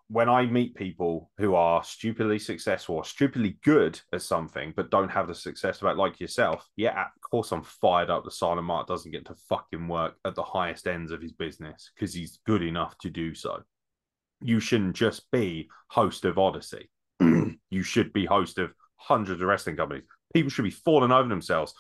when 0.08 0.28
I 0.28 0.47
meet 0.47 0.75
people 0.75 1.31
who 1.39 1.55
are 1.55 1.83
stupidly 1.83 2.39
successful 2.39 2.97
or 2.97 3.05
stupidly 3.05 3.58
good 3.65 4.00
at 4.12 4.23
something 4.23 4.73
but 4.76 4.91
don't 4.91 5.10
have 5.10 5.28
the 5.28 5.34
success 5.34 5.81
about 5.81 5.97
like 5.97 6.20
yourself, 6.20 6.66
yeah, 6.76 7.02
of 7.02 7.31
course 7.31 7.52
I'm 7.52 7.62
fired 7.62 8.10
up 8.10 8.25
that 8.25 8.33
Silent 8.33 8.66
Mark 8.66 8.86
doesn't 8.86 9.10
get 9.10 9.26
to 9.26 9.34
fucking 9.49 9.89
work 9.89 10.15
at 10.25 10.34
the 10.34 10.42
highest 10.42 10.86
ends 10.86 11.12
of 11.12 11.20
his 11.20 11.33
business 11.33 11.91
because 11.94 12.15
he's 12.15 12.39
good 12.47 12.62
enough 12.62 12.97
to 12.99 13.10
do 13.10 13.34
so. 13.34 13.62
You 14.41 14.60
shouldn't 14.60 14.97
just 14.97 15.31
be 15.31 15.68
host 15.89 16.25
of 16.25 16.39
Odyssey. 16.39 16.91
you 17.20 17.83
should 17.83 18.12
be 18.12 18.26
host 18.26 18.58
of 18.58 18.73
hundreds 18.97 19.42
of 19.42 19.49
wrestling 19.49 19.76
companies. 19.76 20.05
People 20.34 20.50
should 20.50 20.65
be 20.65 20.70
falling 20.70 21.12
over 21.12 21.28
themselves 21.28 21.73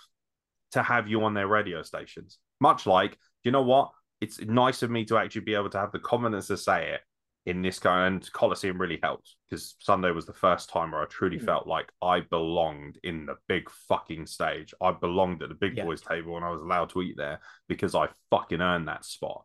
to 0.72 0.82
have 0.82 1.08
you 1.08 1.22
on 1.24 1.34
their 1.34 1.48
radio 1.48 1.82
stations. 1.82 2.38
Much 2.60 2.86
like, 2.86 3.18
you 3.44 3.50
know 3.50 3.62
what? 3.62 3.90
It's 4.20 4.40
nice 4.40 4.82
of 4.82 4.90
me 4.90 5.04
to 5.06 5.18
actually 5.18 5.42
be 5.42 5.54
able 5.54 5.70
to 5.70 5.78
have 5.78 5.92
the 5.92 5.98
confidence 5.98 6.46
to 6.48 6.56
say 6.56 6.92
it 6.92 7.00
in 7.46 7.62
this 7.62 7.78
guy 7.78 8.06
and 8.06 8.30
Coliseum 8.32 8.78
really 8.80 8.98
helped 9.02 9.36
because 9.48 9.76
Sunday 9.78 10.10
was 10.10 10.26
the 10.26 10.32
first 10.32 10.68
time 10.68 10.90
where 10.90 11.00
I 11.02 11.06
truly 11.06 11.38
Mm. 11.38 11.44
felt 11.44 11.66
like 11.66 11.92
I 12.02 12.20
belonged 12.20 12.98
in 13.04 13.24
the 13.26 13.36
big 13.46 13.70
fucking 13.70 14.26
stage. 14.26 14.74
I 14.82 14.90
belonged 14.92 15.42
at 15.42 15.48
the 15.48 15.54
big 15.54 15.76
Yeah. 15.76 15.84
boys 15.84 16.02
table 16.02 16.36
and 16.36 16.44
I 16.44 16.50
was 16.50 16.60
allowed 16.60 16.90
to 16.90 17.02
eat 17.02 17.16
there 17.16 17.40
because 17.68 17.94
I 17.94 18.08
fucking 18.30 18.60
earned 18.60 18.88
that 18.88 19.04
spot. 19.04 19.44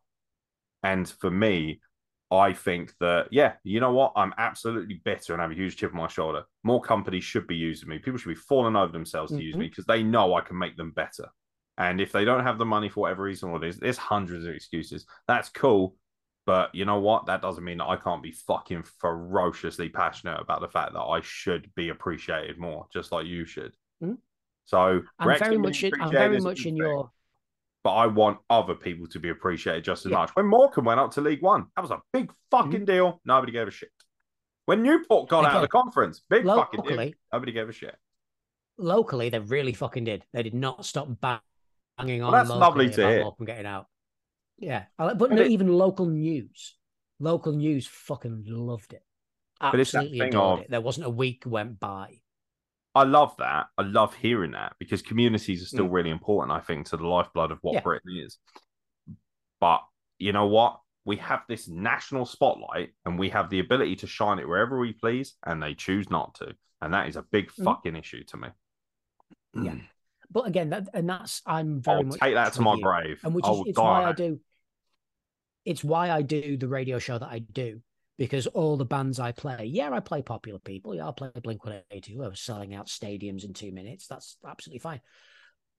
And 0.83 1.07
for 1.07 1.29
me, 1.29 1.79
I 2.31 2.53
think 2.53 2.93
that, 2.99 3.27
yeah, 3.31 3.57
you 3.63 3.79
know 3.79 3.91
what? 3.93 4.13
I'm 4.15 4.33
absolutely 4.37 4.95
bitter 5.03 5.33
and 5.33 5.41
have 5.41 5.51
a 5.51 5.55
huge 5.55 5.77
chip 5.77 5.91
on 5.91 5.97
my 5.97 6.07
shoulder. 6.07 6.45
More 6.63 6.81
companies 6.81 7.23
should 7.25 7.45
be 7.45 7.57
using 7.57 7.89
me. 7.89 7.99
People 7.99 8.17
should 8.17 8.29
be 8.29 8.35
falling 8.35 8.75
over 8.75 8.91
themselves 8.91 9.31
to 9.33 9.43
use 9.43 9.55
me 9.55 9.67
because 9.67 9.85
they 9.85 10.01
know 10.01 10.33
I 10.33 10.41
can 10.41 10.57
make 10.57 10.75
them 10.77 10.91
better. 10.91 11.29
And 11.77 12.01
if 12.01 12.11
they 12.11 12.25
don't 12.25 12.43
have 12.43 12.57
the 12.57 12.65
money 12.65 12.89
for 12.89 13.01
whatever 13.01 13.23
reason 13.23 13.49
or 13.49 13.63
is, 13.63 13.77
there's 13.77 13.97
hundreds 13.97 14.45
of 14.45 14.53
excuses. 14.55 15.05
That's 15.27 15.49
cool. 15.49 15.95
But 16.51 16.75
you 16.75 16.83
know 16.83 16.99
what? 16.99 17.27
That 17.27 17.41
doesn't 17.41 17.63
mean 17.63 17.77
that 17.77 17.87
I 17.87 17.95
can't 17.95 18.21
be 18.21 18.33
fucking 18.33 18.83
ferociously 18.99 19.87
passionate 19.87 20.37
about 20.37 20.59
the 20.59 20.67
fact 20.67 20.91
that 20.91 20.99
I 20.99 21.21
should 21.23 21.73
be 21.75 21.87
appreciated 21.87 22.57
more, 22.57 22.87
just 22.91 23.13
like 23.13 23.25
you 23.25 23.45
should. 23.45 23.73
Mhm. 24.03 24.17
So 24.65 25.01
I'm 25.17 25.27
Rex 25.29 25.39
very 25.39 25.57
much 25.57 25.81
in, 25.81 25.93
I'm 26.01 26.11
very 26.11 26.41
much 26.41 26.65
in 26.65 26.75
your 26.75 27.09
But 27.83 27.93
I 27.93 28.07
want 28.07 28.39
other 28.49 28.75
people 28.75 29.07
to 29.07 29.19
be 29.21 29.29
appreciated 29.29 29.85
just 29.85 30.05
as 30.05 30.11
Yeah. 30.11 30.17
much. 30.17 30.31
When 30.35 30.45
Morecambe 30.45 30.83
went 30.83 30.99
up 30.99 31.11
to 31.11 31.21
League 31.21 31.41
One, 31.41 31.67
that 31.77 31.81
was 31.83 31.91
a 31.91 32.01
big 32.11 32.33
fucking 32.51 32.83
deal. 32.83 33.21
Nobody 33.23 33.53
gave 33.53 33.69
a 33.69 33.71
shit. 33.71 33.93
When 34.65 34.83
Newport 34.83 35.29
got 35.29 35.45
out 35.45 35.55
of 35.55 35.61
the 35.61 35.69
conference, 35.69 36.19
big 36.19 36.43
fucking 36.45 36.81
deal. 36.81 37.13
Nobody 37.31 37.53
gave 37.53 37.69
a 37.69 37.71
shit. 37.71 37.95
Locally, 38.77 39.29
they 39.29 39.39
really 39.39 39.71
fucking 39.71 40.03
did. 40.03 40.25
They 40.33 40.43
did 40.43 40.53
not 40.53 40.83
stop 40.85 41.07
banging 41.21 42.21
on. 42.23 42.33
That's 42.33 42.49
lovely 42.49 42.89
to 42.89 43.01
about 43.01 43.09
hear. 43.09 43.21
Morecambe 43.23 43.45
getting 43.45 43.65
out. 43.65 43.87
Yeah, 44.61 44.85
but 44.97 45.17
But 45.17 45.31
no, 45.31 45.41
it- 45.41 45.51
even 45.51 45.67
local 45.69 46.05
news, 46.05 46.77
local 47.19 47.51
news 47.53 47.87
fucking 47.87 48.43
loved 48.47 48.93
it. 48.93 49.03
But 49.59 49.79
it's 49.79 49.93
Absolutely 49.93 50.19
thing 50.19 50.27
adored 50.29 50.59
of- 50.59 50.65
it. 50.65 50.71
There 50.71 50.81
wasn't 50.81 51.07
a 51.07 51.09
week 51.09 51.43
went 51.45 51.79
by. 51.79 52.21
I 52.93 53.03
love 53.03 53.35
that. 53.37 53.67
I 53.77 53.81
love 53.83 54.13
hearing 54.15 54.51
that 54.51 54.75
because 54.79 55.01
communities 55.01 55.61
are 55.63 55.65
still 55.65 55.87
Mm. 55.87 55.93
really 55.93 56.09
important, 56.09 56.51
I 56.51 56.59
think, 56.59 56.87
to 56.87 56.97
the 56.97 57.07
lifeblood 57.07 57.51
of 57.51 57.59
what 57.61 57.73
Yeah. 57.75 57.81
Britain 57.81 58.17
is. 58.17 58.37
But 59.59 59.81
you 60.19 60.31
know 60.31 60.47
what? 60.47 60.79
We 61.05 61.15
have 61.17 61.41
this 61.47 61.67
national 61.67 62.25
spotlight 62.25 62.93
and 63.05 63.17
we 63.17 63.29
have 63.29 63.49
the 63.49 63.59
ability 63.59 63.95
to 63.97 64.07
shine 64.07 64.39
it 64.39 64.47
wherever 64.47 64.77
we 64.79 64.93
please, 64.93 65.35
and 65.43 65.61
they 65.63 65.73
choose 65.73 66.09
not 66.09 66.35
to. 66.35 66.55
And 66.81 66.93
that 66.93 67.07
is 67.07 67.15
a 67.15 67.23
big 67.23 67.49
Mm. 67.51 67.63
fucking 67.63 67.95
issue 67.95 68.23
to 68.25 68.37
me. 68.37 68.49
Yeah. 69.53 69.75
But 70.29 70.47
again, 70.47 70.69
that 70.69 70.87
and 70.93 71.09
that's 71.09 71.41
I'm 71.45 71.81
very 71.81 71.97
I'll 71.97 72.03
much 72.03 72.19
take 72.19 72.35
that 72.35 72.53
to 72.53 72.61
my 72.61 72.75
you. 72.75 72.81
grave. 72.83 73.19
and 73.23 73.33
which 73.35 73.45
I 73.45 73.51
is 73.51 73.57
will 73.57 73.65
it's 73.65 73.75
die 73.77 73.83
why 73.83 74.05
I 74.05 74.13
do. 74.13 74.39
It's 75.65 75.83
why 75.83 76.09
I 76.09 76.21
do 76.21 76.57
the 76.57 76.67
radio 76.67 76.99
show 76.99 77.17
that 77.17 77.29
I 77.29 77.39
do 77.39 77.81
because 78.17 78.47
all 78.47 78.77
the 78.77 78.85
bands 78.85 79.19
I 79.19 79.31
play, 79.31 79.65
yeah, 79.65 79.91
I 79.91 79.99
play 79.99 80.21
popular 80.21 80.59
people. 80.59 80.93
Yeah, 80.93 81.05
I'll 81.05 81.13
play 81.13 81.31
Blink 81.41 81.65
One 81.65 81.81
Eighty 81.89 82.13
Two. 82.13 82.23
I 82.23 82.27
was 82.27 82.39
selling 82.39 82.75
out 82.75 82.87
stadiums 82.87 83.43
in 83.43 83.53
two 83.53 83.71
minutes. 83.71 84.07
That's 84.07 84.37
absolutely 84.47 84.79
fine. 84.79 85.01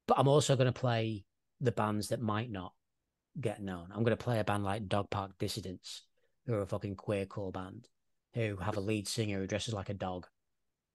But 0.08 0.18
I'm 0.18 0.28
also 0.28 0.56
going 0.56 0.72
to 0.72 0.72
play 0.72 1.24
the 1.60 1.72
bands 1.72 2.08
that 2.08 2.20
might 2.20 2.50
not 2.50 2.72
get 3.40 3.62
known. 3.62 3.86
I'm 3.90 4.02
going 4.02 4.16
to 4.16 4.24
play 4.24 4.40
a 4.40 4.44
band 4.44 4.64
like 4.64 4.88
Dog 4.88 5.08
Park 5.10 5.32
Dissidents, 5.38 6.02
who 6.46 6.54
are 6.54 6.62
a 6.62 6.66
fucking 6.66 6.96
queer 6.96 7.26
queercore 7.26 7.52
band, 7.52 7.88
who 8.34 8.56
have 8.56 8.76
a 8.76 8.80
lead 8.80 9.06
singer 9.06 9.38
who 9.38 9.46
dresses 9.46 9.74
like 9.74 9.88
a 9.88 9.94
dog. 9.94 10.26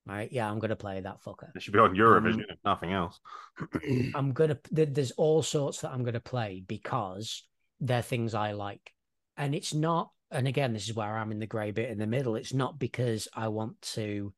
Right? 0.06 0.32
Yeah, 0.32 0.49
I'm 0.49 0.59
going 0.59 0.69
to 0.69 0.75
play 0.75 1.01
that 1.01 1.22
fucker. 1.22 1.56
It 1.56 1.61
should 1.61 1.74
be 1.74 1.80
on 1.80 1.95
Eurovision, 1.95 2.35
Um, 2.35 2.45
if 2.49 2.57
nothing 2.64 2.93
else. 2.93 3.19
I'm 4.16 4.32
gonna 4.32 4.57
there's 4.72 5.11
all 5.11 5.43
sorts 5.43 5.82
that 5.82 5.91
I'm 5.91 6.03
gonna 6.03 6.19
play 6.22 6.64
because 6.66 7.43
they're 7.80 8.01
things 8.01 8.33
I 8.33 8.51
like. 8.51 8.93
And 9.35 9.53
it's 9.53 9.73
not 9.73 10.11
and 10.30 10.47
again, 10.47 10.73
this 10.73 10.89
is 10.89 10.95
where 10.95 11.17
I'm 11.17 11.31
in 11.31 11.39
the 11.39 11.47
grey 11.47 11.72
bit 11.72 11.89
in 11.89 11.97
the 11.97 12.07
middle. 12.07 12.35
It's 12.35 12.53
not 12.53 12.77
because 12.77 13.27
I 13.33 13.47
want 13.47 13.81
to 13.93 14.33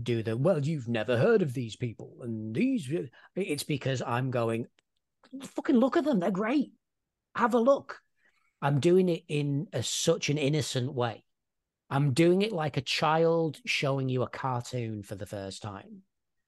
do 0.00 0.22
the 0.22 0.36
well, 0.36 0.60
you've 0.60 0.88
never 0.88 1.16
heard 1.16 1.42
of 1.42 1.54
these 1.54 1.76
people 1.76 2.18
and 2.22 2.54
these 2.54 2.88
it's 3.34 3.64
because 3.64 4.02
I'm 4.02 4.30
going, 4.30 4.66
fucking 5.42 5.76
look 5.76 5.96
at 5.96 6.04
them, 6.04 6.20
they're 6.20 6.30
great. 6.30 6.72
Have 7.34 7.54
a 7.54 7.58
look. 7.58 8.00
I'm 8.62 8.80
doing 8.80 9.08
it 9.08 9.24
in 9.28 9.68
a, 9.72 9.82
such 9.82 10.28
an 10.28 10.38
innocent 10.38 10.92
way. 10.92 11.24
I'm 11.90 12.14
doing 12.14 12.42
it 12.42 12.52
like 12.52 12.76
a 12.76 12.82
child 12.82 13.58
showing 13.64 14.08
you 14.08 14.22
a 14.22 14.28
cartoon 14.28 15.02
for 15.02 15.14
the 15.14 15.26
first 15.26 15.62
time 15.62 16.02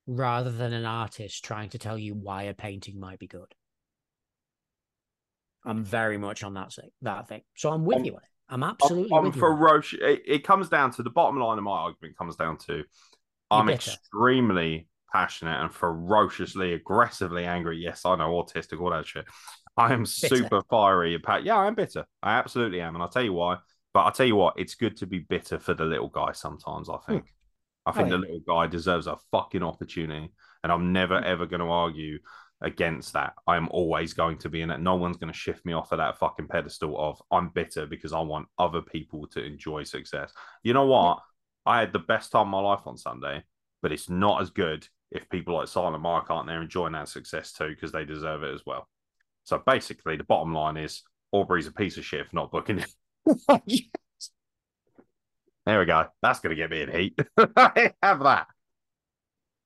rather 0.06 0.50
than 0.50 0.72
an 0.72 0.86
artist 0.86 1.44
trying 1.44 1.68
to 1.70 1.78
tell 1.78 1.98
you 1.98 2.14
why 2.14 2.44
a 2.44 2.54
painting 2.54 2.98
might 2.98 3.18
be 3.18 3.26
good. 3.26 3.54
I'm 5.68 5.84
very 5.84 6.18
much 6.18 6.42
on 6.42 6.54
that 6.54 6.72
thing. 6.72 6.90
That 7.02 7.28
thing. 7.28 7.42
So 7.56 7.70
I'm 7.70 7.84
with 7.84 7.98
I'm- 7.98 8.04
you 8.04 8.12
on 8.12 8.18
it. 8.18 8.28
I'm 8.50 8.64
I'm, 8.64 8.70
absolutely 8.70 9.10
I'm 9.12 9.24
with 9.24 9.36
you. 9.36 9.44
on 9.44 9.52
it. 9.52 9.56
ferocious. 9.58 10.00
It, 10.02 10.22
it 10.26 10.44
comes 10.44 10.70
down 10.70 10.90
to 10.92 11.02
the 11.02 11.10
bottom 11.10 11.38
line 11.38 11.58
of 11.58 11.64
my 11.64 11.70
argument 11.70 12.16
comes 12.16 12.34
down 12.34 12.56
to 12.66 12.82
I'm 13.50 13.68
extremely 13.68 14.88
passionate 15.12 15.60
and 15.60 15.72
ferociously, 15.72 16.72
aggressively 16.74 17.44
angry. 17.44 17.78
Yes, 17.78 18.02
I 18.04 18.16
know, 18.16 18.30
autistic, 18.42 18.80
all 18.80 18.90
that 18.90 19.06
shit. 19.06 19.26
I 19.76 19.92
am 19.92 20.06
super 20.06 20.62
fiery 20.70 21.14
about. 21.14 21.44
Yeah, 21.44 21.56
I'm 21.56 21.74
bitter. 21.74 22.04
I 22.22 22.38
absolutely 22.38 22.80
am, 22.80 22.94
and 22.94 23.02
I'll 23.02 23.08
tell 23.08 23.22
you 23.22 23.32
why. 23.32 23.58
But 23.94 24.00
I'll 24.00 24.12
tell 24.12 24.26
you 24.26 24.36
what, 24.36 24.54
it's 24.58 24.74
good 24.74 24.96
to 24.98 25.06
be 25.06 25.20
bitter 25.20 25.58
for 25.58 25.74
the 25.74 25.84
little 25.84 26.08
guy 26.08 26.32
sometimes. 26.32 26.88
I 26.88 26.94
hmm. 26.94 27.12
think. 27.12 27.34
I 27.86 27.90
oh, 27.90 27.92
think 27.92 28.08
Oh, 28.08 28.10
the 28.10 28.18
little 28.18 28.40
guy 28.46 28.66
deserves 28.66 29.06
a 29.06 29.16
fucking 29.30 29.62
opportunity, 29.62 30.30
and 30.62 30.72
I'm 30.72 30.92
never 30.92 31.18
hmm. 31.18 31.24
ever 31.24 31.46
going 31.46 31.60
to 31.60 31.66
argue 31.66 32.18
against 32.60 33.12
that. 33.12 33.34
I 33.46 33.56
am 33.56 33.68
always 33.70 34.14
going 34.14 34.38
to 34.38 34.48
be 34.48 34.62
in 34.62 34.70
it. 34.70 34.80
No 34.80 34.96
one's 34.96 35.16
going 35.16 35.32
to 35.32 35.38
shift 35.38 35.64
me 35.64 35.72
off 35.72 35.92
of 35.92 35.98
that 35.98 36.18
fucking 36.18 36.48
pedestal 36.48 36.98
of 36.98 37.22
I'm 37.30 37.50
bitter 37.50 37.86
because 37.86 38.12
I 38.12 38.20
want 38.20 38.48
other 38.58 38.82
people 38.82 39.26
to 39.28 39.44
enjoy 39.44 39.84
success. 39.84 40.32
You 40.62 40.72
know 40.72 40.86
what? 40.86 41.20
I 41.66 41.80
had 41.80 41.92
the 41.92 41.98
best 41.98 42.32
time 42.32 42.42
of 42.42 42.48
my 42.48 42.60
life 42.60 42.86
on 42.86 42.96
Sunday, 42.96 43.42
but 43.82 43.92
it's 43.92 44.08
not 44.08 44.40
as 44.40 44.50
good 44.50 44.86
if 45.10 45.28
people 45.28 45.54
like 45.54 45.68
Silent 45.68 46.02
Mark 46.02 46.30
aren't 46.30 46.48
there 46.48 46.62
enjoying 46.62 46.92
that 46.92 47.08
success 47.08 47.52
too 47.52 47.68
because 47.68 47.92
they 47.92 48.04
deserve 48.04 48.42
it 48.42 48.54
as 48.54 48.62
well. 48.66 48.88
So 49.44 49.62
basically, 49.64 50.16
the 50.16 50.24
bottom 50.24 50.52
line 50.52 50.76
is 50.76 51.02
Aubrey's 51.32 51.66
a 51.66 51.72
piece 51.72 51.96
of 51.96 52.04
shit 52.04 52.28
for 52.28 52.36
not 52.36 52.50
booking 52.50 52.80
it. 52.80 52.90
Oh, 53.50 53.60
there 55.66 55.80
we 55.80 55.84
go. 55.84 56.06
That's 56.22 56.40
going 56.40 56.56
to 56.56 56.62
get 56.62 56.70
me 56.70 56.80
in 56.80 56.90
heat. 56.90 57.18
I 57.36 57.92
have 58.02 58.20
that. 58.20 58.46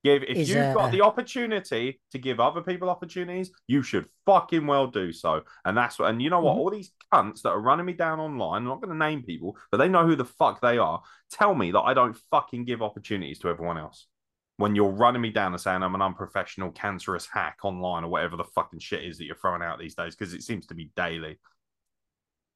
Give 0.05 0.24
if 0.24 0.36
Is, 0.36 0.48
you've 0.48 0.58
uh, 0.58 0.74
got 0.74 0.92
the 0.92 1.02
opportunity 1.02 2.00
to 2.10 2.18
give 2.18 2.40
other 2.40 2.60
people 2.60 2.90
opportunities, 2.90 3.52
you 3.68 3.82
should 3.82 4.06
fucking 4.26 4.66
well 4.66 4.89
do 4.89 5.12
so. 5.12 5.42
And 5.64 5.76
that's 5.76 5.98
what. 5.98 6.10
And 6.10 6.20
you 6.20 6.28
know 6.28 6.40
what? 6.40 6.56
Mhm. 6.56 6.58
All 6.58 6.70
these 6.70 6.92
cunts 7.12 7.42
that 7.42 7.50
are 7.50 7.60
running 7.60 7.86
me 7.86 7.92
down 7.92 8.18
online, 8.18 8.62
I'm 8.62 8.68
not 8.68 8.82
going 8.82 8.98
to 8.98 9.06
name 9.06 9.22
people, 9.22 9.56
but 9.70 9.78
they 9.78 9.89
know 9.89 10.05
who 10.05 10.16
the 10.16 10.24
fuck 10.24 10.60
they 10.60 10.78
are. 10.78 11.02
Tell 11.31 11.55
me 11.55 11.70
that 11.70 11.81
I 11.81 11.94
don't 11.94 12.16
fucking 12.31 12.64
give 12.64 12.82
opportunities 12.82 13.39
to 13.40 13.48
everyone 13.48 13.78
else. 13.78 14.08
When 14.56 14.74
you're 14.74 14.90
running 14.90 15.22
me 15.22 15.31
down 15.31 15.52
and 15.52 15.60
saying 15.60 15.82
I'm 15.82 15.94
an 15.94 16.02
unprofessional, 16.02 16.72
cancerous 16.72 17.26
hack 17.26 17.58
online 17.62 18.05
or 18.05 18.08
whatever 18.08 18.36
the 18.36 18.44
fucking 18.44 18.81
shit 18.81 19.05
is 19.05 19.18
that 19.18 19.24
you're 19.24 19.36
throwing 19.36 19.62
out 19.62 19.78
these 19.78 19.94
days, 19.94 20.16
because 20.16 20.34
it 20.34 20.42
seems 20.42 20.66
to 20.66 20.74
be 20.74 20.90
daily. 20.97 21.39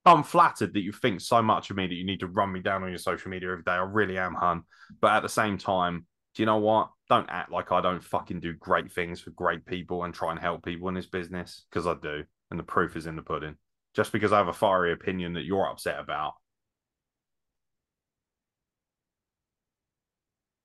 I'm 0.04 0.22
flattered 0.22 0.74
that 0.74 0.82
you 0.82 0.92
think 0.92 1.20
so 1.20 1.42
much 1.42 1.70
of 1.70 1.76
me 1.76 1.86
that 1.86 1.94
you 1.94 2.04
need 2.04 2.20
to 2.20 2.28
run 2.28 2.52
me 2.52 2.60
down 2.60 2.84
on 2.84 2.90
your 2.90 2.98
social 2.98 3.30
media 3.30 3.50
every 3.50 3.64
day. 3.64 3.72
I 3.72 3.82
really 3.82 4.18
am, 4.18 4.34
hun. 4.34 4.62
But 5.00 5.14
at 5.14 5.22
the 5.22 5.28
same 5.28 5.58
time, 5.58 6.06
do 6.36 6.42
you 6.42 6.46
know 6.46 6.58
what? 6.58 6.90
Don't 7.08 7.30
act 7.30 7.50
like 7.50 7.72
I 7.72 7.80
don't 7.80 8.04
fucking 8.04 8.40
do 8.40 8.52
great 8.52 8.92
things 8.92 9.20
for 9.22 9.30
great 9.30 9.64
people 9.64 10.04
and 10.04 10.12
try 10.12 10.32
and 10.32 10.38
help 10.38 10.64
people 10.64 10.86
in 10.88 10.94
this 10.94 11.06
business 11.06 11.64
because 11.70 11.86
I 11.86 11.94
do. 11.94 12.24
And 12.50 12.60
the 12.60 12.64
proof 12.64 12.94
is 12.94 13.06
in 13.06 13.16
the 13.16 13.22
pudding. 13.22 13.56
Just 13.94 14.12
because 14.12 14.32
I 14.32 14.36
have 14.38 14.48
a 14.48 14.52
fiery 14.52 14.92
opinion 14.92 15.32
that 15.32 15.46
you're 15.46 15.66
upset 15.66 15.98
about. 15.98 16.34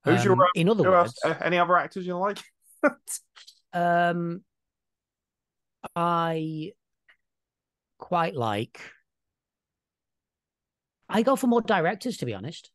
Who's 0.03 0.25
your 0.25 0.33
Um, 0.33 0.47
in 0.55 0.67
other 0.67 0.93
else? 0.93 1.13
words, 1.23 1.39
Uh, 1.39 1.43
Any 1.43 1.57
other 1.57 1.77
actors 1.77 2.05
you 2.05 2.17
like? 2.17 2.39
um, 3.73 4.43
I 5.95 6.73
quite 7.97 8.35
like. 8.35 8.81
I 11.07 11.21
go 11.21 11.37
for 11.37 11.47
more 11.47 11.61
directors, 11.61 12.17
to 12.17 12.25
be 12.25 12.33
honest. 12.33 12.71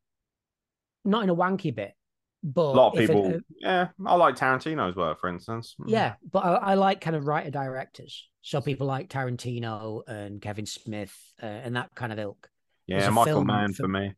Not 1.05 1.25
in 1.25 1.31
a 1.31 1.37
wanky 1.37 1.75
bit, 1.75 1.95
but 2.43 2.63
a 2.63 2.77
lot 2.77 2.95
of 2.95 3.01
if 3.01 3.11
it- 3.11 3.13
people. 3.13 3.35
uh, 3.35 3.39
yeah, 3.61 3.89
I 4.05 4.15
like 4.17 4.37
Tarantino's 4.37 4.97
work, 4.97 5.21
for 5.21 5.29
instance. 5.29 5.75
Mm. 5.81 5.91
yeah, 5.91 6.15
but 6.31 6.45
I, 6.45 6.55
I 6.55 6.75
like 6.75 7.01
kind 7.01 7.17
of 7.17 7.27
writer 7.27 7.51
directors. 7.51 8.29
So 8.43 8.61
people 8.61 8.87
like 8.87 9.09
Tarantino 9.09 10.03
and 10.07 10.41
Kevin 10.41 10.67
Smith 10.67 11.15
uh, 11.43 11.47
and 11.47 11.75
that 11.77 11.95
kind 11.95 12.13
of 12.13 12.19
ilk. 12.19 12.49
yeah, 12.87 13.09
Michael 13.11 13.45
Mann 13.45 13.73
for- 13.73 13.85
for 13.85 13.89
me. 13.89 14.15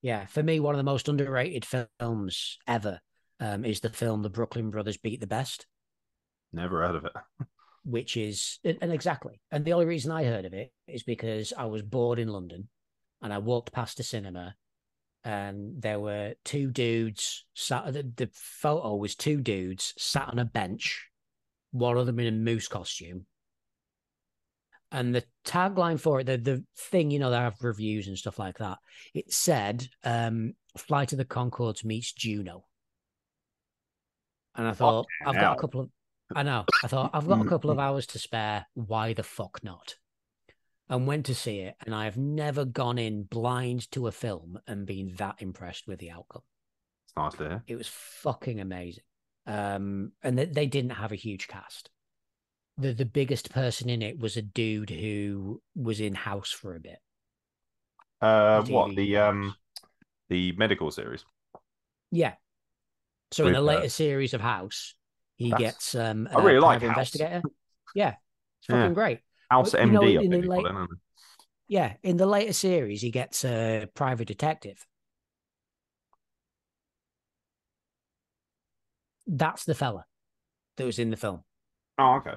Yeah, 0.00 0.26
for 0.26 0.42
me, 0.42 0.58
one 0.58 0.74
of 0.74 0.78
the 0.78 0.82
most 0.82 1.08
underrated 1.08 1.64
films 1.64 2.58
ever 2.66 2.98
um, 3.38 3.64
is 3.64 3.78
the 3.80 3.90
film 3.90 4.22
The 4.22 4.30
Brooklyn 4.30 4.70
Brothers 4.70 4.96
Beat 4.96 5.20
the 5.20 5.28
Best. 5.28 5.66
Never 6.52 6.82
heard 6.84 6.96
of 6.96 7.04
it. 7.04 7.12
which 7.84 8.16
is 8.16 8.60
and 8.64 8.78
and 8.80 8.92
exactly 8.92 9.40
and 9.50 9.64
the 9.64 9.72
only 9.72 9.86
reason 9.86 10.12
i 10.12 10.22
heard 10.22 10.44
of 10.44 10.52
it 10.54 10.70
is 10.86 11.02
because 11.02 11.52
i 11.58 11.64
was 11.64 11.82
bored 11.82 12.20
in 12.20 12.28
london 12.28 12.68
and 13.20 13.32
i 13.32 13.38
walked 13.38 13.72
past 13.72 13.98
a 13.98 14.04
cinema 14.04 14.54
and 15.24 15.80
there 15.80 16.00
were 16.00 16.34
two 16.44 16.70
dudes 16.70 17.44
sat 17.54 17.92
the, 17.92 18.02
the 18.16 18.30
photo 18.32 18.94
was 18.96 19.14
two 19.14 19.40
dudes 19.40 19.94
sat 19.96 20.28
on 20.28 20.38
a 20.38 20.44
bench 20.44 21.08
one 21.70 21.96
of 21.96 22.06
them 22.06 22.18
in 22.18 22.26
a 22.26 22.36
moose 22.36 22.68
costume 22.68 23.26
And 24.92 25.14
the 25.14 25.24
tagline 25.44 25.98
for 25.98 26.20
it, 26.20 26.24
the 26.24 26.36
the 26.36 26.64
thing, 26.76 27.10
you 27.10 27.18
know, 27.18 27.30
they 27.30 27.36
have 27.36 27.62
reviews 27.62 28.08
and 28.08 28.18
stuff 28.18 28.38
like 28.38 28.58
that. 28.58 28.78
It 29.14 29.32
said, 29.32 29.88
um, 30.04 30.54
"Flight 30.76 31.12
of 31.12 31.18
the 31.18 31.24
Conchords 31.24 31.84
meets 31.84 32.12
Juno." 32.12 32.66
And 34.54 34.66
I 34.66 34.72
thought, 34.72 35.08
I've 35.24 35.38
got 35.38 35.52
a 35.52 35.56
couple 35.56 35.80
of, 35.80 35.90
I 36.34 36.42
know, 36.42 36.66
I 36.82 36.88
thought 36.88 37.10
I've 37.14 37.26
got 37.28 37.40
a 37.40 37.44
couple 37.48 37.70
of 37.70 37.78
hours 37.78 38.06
to 38.08 38.18
spare. 38.18 38.66
Why 38.74 39.12
the 39.14 39.22
fuck 39.22 39.62
not? 39.62 39.96
And 40.92 41.06
went 41.06 41.24
to 41.26 41.34
see 41.34 41.60
it, 41.60 41.76
and 41.86 41.94
I 41.94 42.04
have 42.04 42.18
never 42.18 42.66
gone 42.66 42.98
in 42.98 43.22
blind 43.22 43.90
to 43.92 44.08
a 44.08 44.12
film 44.12 44.58
and 44.66 44.84
been 44.84 45.14
that 45.16 45.36
impressed 45.38 45.88
with 45.88 46.00
the 46.00 46.10
outcome. 46.10 46.42
It's 47.06 47.16
nice 47.16 47.32
to 47.34 47.48
hear. 47.48 47.62
It 47.66 47.76
was 47.76 47.88
fucking 47.88 48.60
amazing. 48.60 49.04
Um, 49.46 50.12
and 50.22 50.38
they, 50.38 50.44
they 50.44 50.66
didn't 50.66 50.90
have 50.90 51.10
a 51.10 51.16
huge 51.16 51.48
cast. 51.48 51.88
The 52.76 52.92
the 52.92 53.06
biggest 53.06 53.50
person 53.52 53.88
in 53.88 54.02
it 54.02 54.18
was 54.18 54.36
a 54.36 54.42
dude 54.42 54.90
who 54.90 55.62
was 55.74 55.98
in 55.98 56.14
House 56.14 56.50
for 56.50 56.74
a 56.74 56.80
bit. 56.80 56.98
Uh, 58.20 58.62
The 58.66 58.72
what 58.72 58.94
the 58.94 59.16
um 59.16 59.54
the 60.28 60.52
medical 60.52 60.90
series? 60.90 61.24
Yeah. 62.10 62.34
So 63.30 63.46
in 63.46 63.54
the 63.54 63.60
uh, 63.60 63.62
later 63.62 63.88
series 63.88 64.34
of 64.34 64.40
House, 64.42 64.94
he 65.36 65.50
gets 65.50 65.94
um 65.94 66.28
I 66.34 66.38
really 66.38 66.58
a 66.58 66.60
like 66.60 66.82
investigator. 66.82 67.42
Yeah. 67.94 68.14
It's 68.60 68.68
Yeah. 68.68 68.76
fucking 68.76 68.94
great. 68.94 69.20
House 69.52 69.74
you 69.74 69.86
know, 69.86 70.00
MD, 70.00 70.22
in 70.24 70.30
the 70.30 70.38
think 70.38 70.42
they 70.42 70.48
call 70.48 70.62
late- 70.62 70.90
it. 70.90 70.98
Yeah. 71.68 71.92
In 72.02 72.16
the 72.16 72.26
later 72.26 72.52
series, 72.52 73.00
he 73.02 73.10
gets 73.10 73.44
a 73.44 73.86
private 73.94 74.28
detective. 74.28 74.84
That's 79.26 79.64
the 79.64 79.74
fella 79.74 80.04
that 80.76 80.84
was 80.84 80.98
in 80.98 81.10
the 81.10 81.16
film. 81.16 81.42
Oh, 81.98 82.14
okay. 82.16 82.34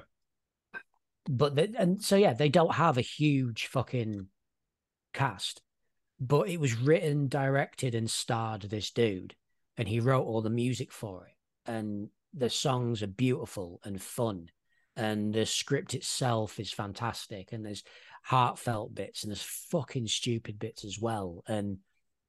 but 1.28 1.54
they, 1.56 1.70
and 1.76 2.02
so 2.02 2.16
yeah, 2.16 2.34
they 2.34 2.48
don't 2.48 2.74
have 2.74 2.98
a 2.98 3.02
huge 3.02 3.66
fucking 3.66 4.28
cast, 5.12 5.62
but 6.20 6.48
it 6.48 6.60
was 6.60 6.78
written, 6.78 7.28
directed, 7.28 7.94
and 7.94 8.08
starred 8.08 8.62
this 8.62 8.90
dude, 8.90 9.34
and 9.76 9.88
he 9.88 10.00
wrote 10.00 10.26
all 10.26 10.42
the 10.42 10.50
music 10.50 10.92
for 10.92 11.26
it, 11.26 11.70
and 11.70 12.08
the 12.34 12.50
songs 12.50 13.02
are 13.02 13.08
beautiful 13.08 13.80
and 13.84 14.00
fun, 14.00 14.48
and 14.96 15.32
the 15.34 15.46
script 15.46 15.94
itself 15.94 16.58
is 16.58 16.72
fantastic, 16.72 17.52
and 17.52 17.64
there's 17.64 17.84
heartfelt 18.22 18.94
bits 18.94 19.22
and 19.22 19.30
there's 19.30 19.42
fucking 19.70 20.06
stupid 20.08 20.58
bits 20.58 20.84
as 20.84 20.98
well, 20.98 21.44
and 21.46 21.78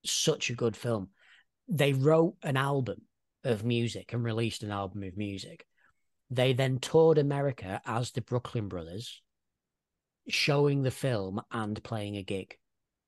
such 0.06 0.50
a 0.50 0.56
good 0.56 0.76
film. 0.76 1.10
They 1.68 1.94
wrote 1.94 2.36
an 2.44 2.58
album 2.58 3.02
of 3.44 3.64
music 3.64 4.14
and 4.14 4.24
released 4.24 4.64
an 4.64 4.72
album 4.72 5.04
of 5.04 5.18
music. 5.18 5.66
They 6.30 6.54
then 6.54 6.80
toured 6.80 7.18
America 7.18 7.82
as 7.86 8.12
the 8.12 8.22
Brooklyn 8.22 8.68
Brothers, 8.68 9.22
showing 10.28 10.84
the 10.84 10.92
film 10.92 11.42
and 11.52 11.82
playing 11.84 12.18
a 12.18 12.24
gig 12.24 12.58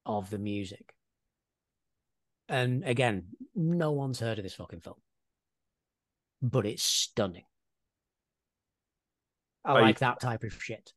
of 0.06 0.30
the 0.30 0.40
music. 0.40 0.94
And 2.48 2.84
again, 2.84 3.26
no 3.54 3.92
one's 3.92 4.20
heard 4.20 4.40
of 4.40 4.44
this 4.44 4.56
fucking 4.56 4.80
film, 4.80 4.96
but 6.42 6.66
it's 6.66 6.82
stunning. 6.82 7.44
I 9.66 9.76
you- 9.76 9.82
like 9.82 10.00
that 10.00 10.20
type 10.20 10.44
of 10.44 10.54
shit. 10.54 10.94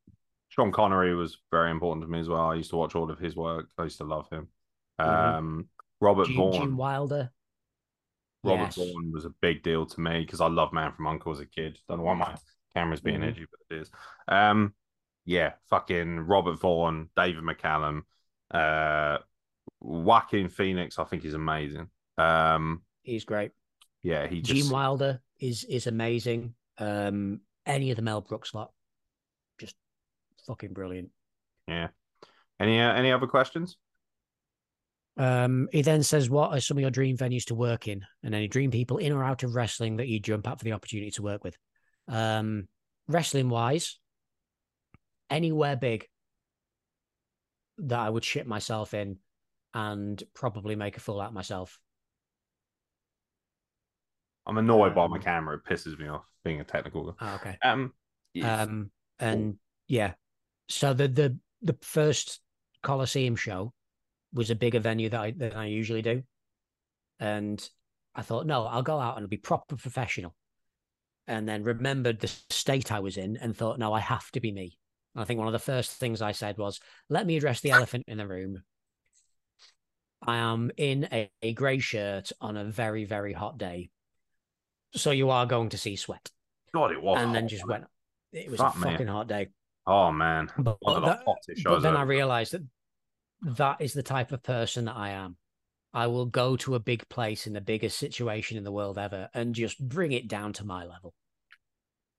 Sean 0.48 0.70
Connery 0.70 1.14
was 1.14 1.38
very 1.50 1.70
important 1.70 2.04
to 2.04 2.10
me 2.10 2.20
as 2.20 2.28
well. 2.28 2.50
I 2.50 2.54
used 2.54 2.70
to 2.70 2.76
watch 2.76 2.94
all 2.94 3.10
of 3.10 3.18
his 3.18 3.34
work. 3.34 3.70
I 3.78 3.84
used 3.84 3.98
to 3.98 4.04
love 4.04 4.28
him. 4.28 4.48
Mhm. 5.00 5.06
Um, 5.38 5.68
Robert 6.00 6.26
Gene, 6.26 6.36
Vaughn. 6.36 6.52
Gene 6.52 6.76
Wilder. 6.76 7.32
Robert 8.44 8.64
yes. 8.64 8.74
Vaughn 8.76 9.12
was 9.12 9.24
a 9.24 9.30
big 9.40 9.62
deal 9.62 9.86
to 9.86 10.00
me 10.00 10.20
because 10.24 10.40
I 10.40 10.48
love 10.48 10.72
Man 10.72 10.92
from 10.92 11.06
Uncle 11.06 11.32
as 11.32 11.40
a 11.40 11.46
kid. 11.46 11.78
Don't 11.88 11.98
know 11.98 12.04
why 12.04 12.14
my 12.14 12.36
camera's 12.74 13.00
being 13.00 13.20
Mhm. 13.20 13.28
edgy, 13.28 13.46
but 13.50 13.60
it 13.76 13.80
is. 13.82 13.90
Um, 14.28 14.74
yeah, 15.24 15.54
fucking 15.70 16.20
Robert 16.20 16.56
Vaughn, 16.60 17.08
David 17.16 17.44
McCallum, 17.44 18.02
uh, 18.50 19.18
Joaquin 19.80 20.48
Phoenix. 20.48 20.98
I 20.98 21.04
think 21.04 21.22
he's 21.22 21.34
amazing. 21.34 21.88
Um, 22.18 22.84
He's 23.02 23.24
great. 23.24 23.52
yeah, 24.02 24.26
he 24.26 24.42
just 24.42 24.60
Gene 24.64 24.70
Wilder 24.72 25.22
is 25.40 25.64
is 25.64 25.86
amazing. 25.86 26.54
Um, 26.78 27.40
any 27.66 27.90
of 27.90 27.96
the 27.96 28.02
Mel 28.02 28.20
Brooks 28.20 28.54
lot, 28.54 28.72
just 29.58 29.76
fucking 30.46 30.72
brilliant. 30.72 31.10
yeah. 31.68 31.88
Any 32.60 32.80
uh, 32.80 32.92
any 32.92 33.10
other 33.10 33.26
questions? 33.26 33.76
Um, 35.16 35.68
he 35.72 35.82
then 35.82 36.02
says, 36.02 36.30
"What 36.30 36.52
are 36.52 36.60
some 36.60 36.76
of 36.76 36.80
your 36.80 36.90
dream 36.90 37.16
venues 37.16 37.44
to 37.46 37.54
work 37.54 37.88
in, 37.88 38.04
and 38.22 38.34
any 38.34 38.46
dream 38.48 38.70
people 38.70 38.98
in 38.98 39.12
or 39.12 39.24
out 39.24 39.42
of 39.42 39.54
wrestling 39.54 39.96
that 39.96 40.08
you 40.08 40.20
jump 40.20 40.46
at 40.46 40.58
for 40.58 40.64
the 40.64 40.72
opportunity 40.72 41.10
to 41.12 41.22
work 41.22 41.42
with?" 41.42 41.56
Um, 42.08 42.68
wrestling 43.08 43.48
wise, 43.48 43.98
anywhere 45.28 45.76
big 45.76 46.06
that 47.78 47.98
I 47.98 48.08
would 48.08 48.24
shit 48.24 48.46
myself 48.46 48.94
in, 48.94 49.18
and 49.74 50.22
probably 50.34 50.76
make 50.76 50.96
a 50.96 51.00
fool 51.00 51.20
out 51.20 51.28
of 51.28 51.34
myself. 51.34 51.78
I'm 54.46 54.58
annoyed 54.58 54.94
by 54.94 55.06
my 55.08 55.16
Um, 55.16 55.22
camera. 55.22 55.56
It 55.56 55.64
pisses 55.64 55.98
me 55.98 56.08
off 56.08 56.24
being 56.44 56.60
a 56.60 56.64
technical 56.64 57.04
guy. 57.04 57.12
Ah, 57.20 57.34
okay. 57.36 57.58
Um, 57.62 57.92
Um, 58.42 58.90
and 59.18 59.58
yeah, 59.88 60.14
so 60.68 60.94
the 60.94 61.08
the 61.08 61.38
the 61.60 61.76
first 61.82 62.40
Coliseum 62.82 63.36
show 63.36 63.72
was 64.32 64.50
a 64.50 64.54
bigger 64.54 64.80
venue 64.80 65.08
that 65.10 65.20
I 65.20 65.30
than 65.30 65.52
I 65.52 65.66
usually 65.66 66.02
do, 66.02 66.22
and 67.20 67.68
I 68.14 68.22
thought, 68.22 68.46
no, 68.46 68.66
I'll 68.66 68.82
go 68.82 68.98
out 68.98 69.18
and 69.18 69.28
be 69.28 69.36
proper 69.36 69.76
professional, 69.76 70.34
and 71.26 71.48
then 71.48 71.62
remembered 71.62 72.20
the 72.20 72.28
state 72.50 72.90
I 72.90 73.00
was 73.00 73.16
in 73.16 73.36
and 73.36 73.56
thought, 73.56 73.78
no, 73.78 73.92
I 73.92 74.00
have 74.00 74.30
to 74.32 74.40
be 74.40 74.50
me. 74.52 74.78
And 75.14 75.22
I 75.22 75.24
think 75.24 75.38
one 75.38 75.46
of 75.46 75.52
the 75.52 75.58
first 75.58 75.92
things 75.92 76.22
I 76.22 76.32
said 76.32 76.58
was, 76.58 76.80
let 77.08 77.26
me 77.26 77.36
address 77.36 77.60
the 77.60 77.70
elephant 77.70 78.04
in 78.08 78.18
the 78.18 78.26
room. 78.26 78.62
I 80.26 80.36
am 80.36 80.70
in 80.76 81.08
a, 81.12 81.30
a 81.42 81.52
grey 81.52 81.78
shirt 81.78 82.32
on 82.40 82.56
a 82.56 82.64
very 82.64 83.04
very 83.04 83.32
hot 83.32 83.58
day, 83.58 83.90
so 84.94 85.10
you 85.10 85.30
are 85.30 85.46
going 85.46 85.68
to 85.70 85.78
see 85.78 85.96
sweat, 85.96 86.30
God, 86.74 86.92
it 86.92 87.02
was. 87.02 87.20
and 87.20 87.34
then 87.34 87.48
just 87.48 87.66
went. 87.66 87.84
It 88.32 88.50
was 88.50 88.60
a 88.60 88.70
fucking 88.70 89.06
hot 89.08 89.28
day. 89.28 89.48
Oh 89.86 90.10
man, 90.12 90.48
But, 90.58 90.78
the 90.80 91.00
that- 91.00 91.24
but 91.64 91.80
then 91.82 91.96
I 91.96 92.02
realized 92.02 92.52
that 92.52 92.62
that 93.56 93.80
is 93.80 93.92
the 93.92 94.02
type 94.02 94.30
of 94.32 94.42
person 94.42 94.84
that 94.86 94.96
I 94.96 95.10
am. 95.10 95.36
I 95.94 96.06
will 96.06 96.24
go 96.26 96.56
to 96.58 96.74
a 96.74 96.80
big 96.80 97.06
place 97.10 97.46
in 97.46 97.52
the 97.52 97.60
biggest 97.60 97.98
situation 97.98 98.56
in 98.56 98.64
the 98.64 98.72
world 98.72 98.96
ever 98.96 99.28
and 99.34 99.54
just 99.54 99.78
bring 99.86 100.12
it 100.12 100.28
down 100.28 100.52
to 100.54 100.64
my 100.64 100.84
level. 100.84 101.12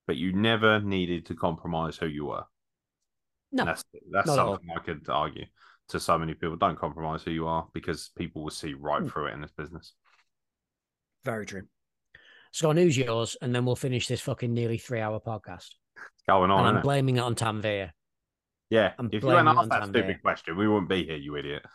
but 0.06 0.18
you 0.18 0.34
never 0.34 0.80
needed 0.82 1.26
to 1.28 1.34
compromise 1.36 1.96
who 1.98 2.06
you 2.08 2.26
were. 2.26 2.44
No, 3.54 3.66
that's 3.66 3.84
that's 4.12 4.28
not 4.28 4.38
at 4.38 4.46
all. 4.46 4.54
something 4.56 4.70
I 4.76 4.80
could 4.82 5.08
argue 5.10 5.46
to 5.90 6.00
so 6.00 6.18
many 6.20 6.34
people. 6.34 6.58
Don't 6.58 6.78
compromise 6.78 7.24
who 7.24 7.32
you 7.32 7.48
are 7.48 7.68
because 7.74 8.10
people 8.18 8.44
will 8.44 8.52
see 8.52 8.74
right 8.74 9.02
Hmm. 9.02 9.08
through 9.08 9.28
it 9.28 9.34
in 9.34 9.42
this 9.42 9.52
business. 9.58 9.94
very 11.24 11.46
true. 11.46 11.64
So 12.54 12.72
who's 12.72 12.96
yours, 12.96 13.36
and 13.42 13.54
then 13.54 13.66
we'll 13.66 13.76
finish 13.76 14.08
this 14.08 14.22
fucking 14.22 14.54
nearly 14.54 14.78
three 14.78 15.00
hour 15.02 15.20
podcast. 15.20 15.70
It's 15.98 16.24
going 16.30 16.52
on, 16.52 16.68
and 16.68 16.78
I'm 16.78 16.84
blaming 16.84 17.18
it 17.18 17.22
on 17.22 17.34
Tanvir. 17.34 17.90
yeah. 18.70 18.94
I'm 19.00 19.10
If 19.12 19.24
you 19.24 19.30
hadn't 19.30 19.48
asked 19.48 19.70
that 19.70 19.88
stupid 19.88 20.22
question, 20.22 20.56
we 20.56 20.68
wouldn't 20.68 20.88
be 20.88 21.04
here, 21.04 21.16
you 21.18 21.36
idiot. 21.36 21.66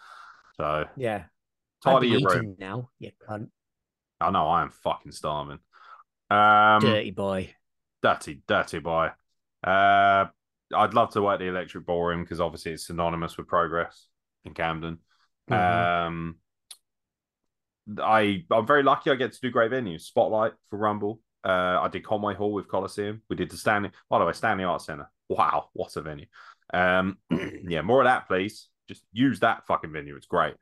So 0.56 0.84
Yeah. 0.96 1.24
I'd 1.84 1.92
tidy 1.94 2.08
your 2.08 2.20
room. 2.30 2.54
now, 2.60 2.90
you 3.00 3.10
cunt. 3.28 3.48
I 4.20 4.30
know 4.30 4.46
I 4.48 4.62
am 4.62 4.70
fucking 4.70 5.12
starving. 5.12 5.58
Um, 6.30 6.80
Dirty 6.80 7.10
boy. 7.10 7.54
dirty, 8.02 8.42
dirty 8.46 8.78
boy. 8.78 9.08
Uh, 9.64 10.26
I'd 10.76 10.94
love 10.94 11.10
to 11.14 11.22
work 11.22 11.40
the 11.40 11.46
electric 11.46 11.86
ballroom 11.86 12.22
because 12.22 12.40
obviously 12.40 12.72
it's 12.72 12.86
synonymous 12.86 13.36
with 13.36 13.48
progress 13.48 14.06
in 14.44 14.54
Camden. 14.54 14.98
Mhm. 15.50 16.06
Um, 16.06 16.36
I 18.02 18.44
I'm 18.50 18.66
very 18.66 18.82
lucky. 18.82 19.10
I 19.10 19.14
get 19.14 19.32
to 19.32 19.40
do 19.40 19.50
great 19.50 19.70
venues. 19.70 20.02
Spotlight 20.02 20.52
for 20.70 20.78
Rumble. 20.78 21.20
Uh, 21.44 21.78
I 21.80 21.88
did 21.88 22.04
Conway 22.04 22.34
Hall 22.34 22.52
with 22.52 22.68
Coliseum. 22.68 23.22
We 23.30 23.36
did 23.36 23.50
the 23.50 23.56
Stanley. 23.56 23.90
By 24.10 24.18
the 24.18 24.24
way, 24.26 24.32
Stanley 24.32 24.64
Arts 24.64 24.86
Center. 24.86 25.10
Wow, 25.28 25.68
what 25.72 25.96
a 25.96 26.02
venue. 26.02 26.26
Um, 26.74 27.18
yeah, 27.66 27.82
more 27.82 28.02
of 28.02 28.06
that, 28.06 28.28
please. 28.28 28.68
Just 28.88 29.02
use 29.12 29.40
that 29.40 29.66
fucking 29.66 29.92
venue. 29.92 30.16
It's 30.16 30.26
great. 30.26 30.54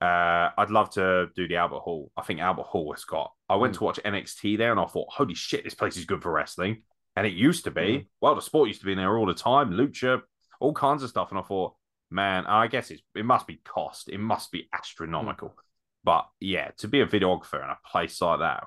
Uh, 0.00 0.48
I'd 0.56 0.70
love 0.70 0.90
to 0.90 1.28
do 1.36 1.48
the 1.48 1.56
Albert 1.56 1.80
Hall. 1.80 2.10
I 2.16 2.22
think 2.22 2.40
Albert 2.40 2.62
Hall 2.66 2.92
has 2.92 3.04
got. 3.04 3.32
I 3.48 3.56
went 3.56 3.74
Mm. 3.74 3.78
to 3.78 3.84
watch 3.84 4.00
NXT 4.04 4.56
there, 4.56 4.70
and 4.70 4.80
I 4.80 4.86
thought, 4.86 5.08
holy 5.10 5.34
shit, 5.34 5.64
this 5.64 5.74
place 5.74 5.96
is 5.96 6.04
good 6.06 6.22
for 6.22 6.32
wrestling. 6.32 6.82
And 7.16 7.26
it 7.26 7.32
used 7.34 7.64
to 7.64 7.70
be. 7.70 7.80
Mm. 7.80 8.06
Well, 8.20 8.34
the 8.34 8.40
sport 8.42 8.68
used 8.68 8.80
to 8.80 8.86
be 8.86 8.92
in 8.92 8.98
there 8.98 9.18
all 9.18 9.26
the 9.26 9.34
time. 9.34 9.72
Lucha, 9.72 10.22
all 10.60 10.72
kinds 10.72 11.02
of 11.02 11.10
stuff. 11.10 11.30
And 11.30 11.38
I 11.38 11.42
thought, 11.42 11.74
man, 12.10 12.46
I 12.46 12.66
guess 12.68 12.90
it's, 12.90 13.02
it 13.14 13.24
must 13.24 13.46
be 13.46 13.56
cost. 13.64 14.08
It 14.08 14.18
must 14.20 14.52
be 14.52 14.68
astronomical. 14.72 15.54
But 16.04 16.26
yeah, 16.40 16.70
to 16.78 16.88
be 16.88 17.00
a 17.00 17.06
videographer 17.06 17.62
in 17.62 17.68
a 17.70 17.78
place 17.90 18.20
like 18.20 18.40
that, 18.40 18.66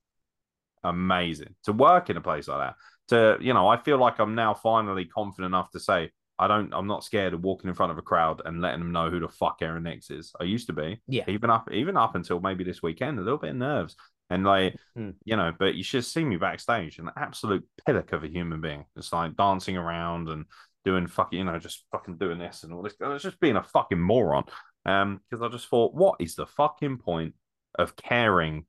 amazing. 0.84 1.54
To 1.64 1.72
work 1.72 2.10
in 2.10 2.16
a 2.16 2.20
place 2.20 2.48
like 2.48 2.60
that, 2.60 2.74
to 3.08 3.38
you 3.44 3.54
know, 3.54 3.68
I 3.68 3.76
feel 3.76 3.98
like 3.98 4.18
I'm 4.18 4.34
now 4.34 4.54
finally 4.54 5.04
confident 5.04 5.46
enough 5.46 5.70
to 5.72 5.80
say 5.80 6.10
I 6.38 6.48
don't. 6.48 6.72
I'm 6.74 6.86
not 6.86 7.04
scared 7.04 7.32
of 7.34 7.42
walking 7.42 7.68
in 7.68 7.74
front 7.74 7.92
of 7.92 7.98
a 7.98 8.02
crowd 8.02 8.42
and 8.44 8.60
letting 8.60 8.80
them 8.80 8.92
know 8.92 9.08
who 9.10 9.20
the 9.20 9.28
fuck 9.28 9.58
Aeron 9.62 9.84
Nix 9.84 10.10
is. 10.10 10.32
I 10.38 10.44
used 10.44 10.66
to 10.66 10.74
be, 10.74 11.00
Yeah. 11.06 11.24
even 11.28 11.48
up, 11.50 11.70
even 11.72 11.96
up 11.96 12.14
until 12.14 12.40
maybe 12.40 12.62
this 12.62 12.82
weekend, 12.82 13.18
a 13.18 13.22
little 13.22 13.38
bit 13.38 13.50
of 13.50 13.56
nerves. 13.56 13.96
And 14.28 14.44
like, 14.44 14.76
Hmm. 14.94 15.10
you 15.24 15.36
know, 15.36 15.52
but 15.58 15.76
you 15.76 15.82
should 15.84 16.04
see 16.04 16.24
me 16.24 16.36
backstage, 16.36 16.98
an 16.98 17.10
absolute 17.16 17.64
pillock 17.86 18.12
of 18.12 18.22
a 18.24 18.28
human 18.28 18.60
being. 18.60 18.84
It's 18.96 19.12
like 19.12 19.36
dancing 19.36 19.76
around 19.78 20.28
and 20.28 20.44
doing 20.84 21.06
fucking, 21.06 21.38
you 21.38 21.44
know, 21.44 21.58
just 21.58 21.86
fucking 21.92 22.18
doing 22.18 22.38
this 22.38 22.64
and 22.64 22.72
all 22.74 22.82
this. 22.82 22.94
I 23.00 23.08
was 23.08 23.22
just 23.22 23.40
being 23.40 23.56
a 23.56 23.62
fucking 23.62 24.00
moron. 24.00 24.44
Um, 24.86 25.20
because 25.28 25.42
I 25.42 25.48
just 25.48 25.68
thought, 25.68 25.94
what 25.94 26.16
is 26.20 26.36
the 26.36 26.46
fucking 26.46 26.98
point 26.98 27.34
of 27.78 27.96
caring 27.96 28.64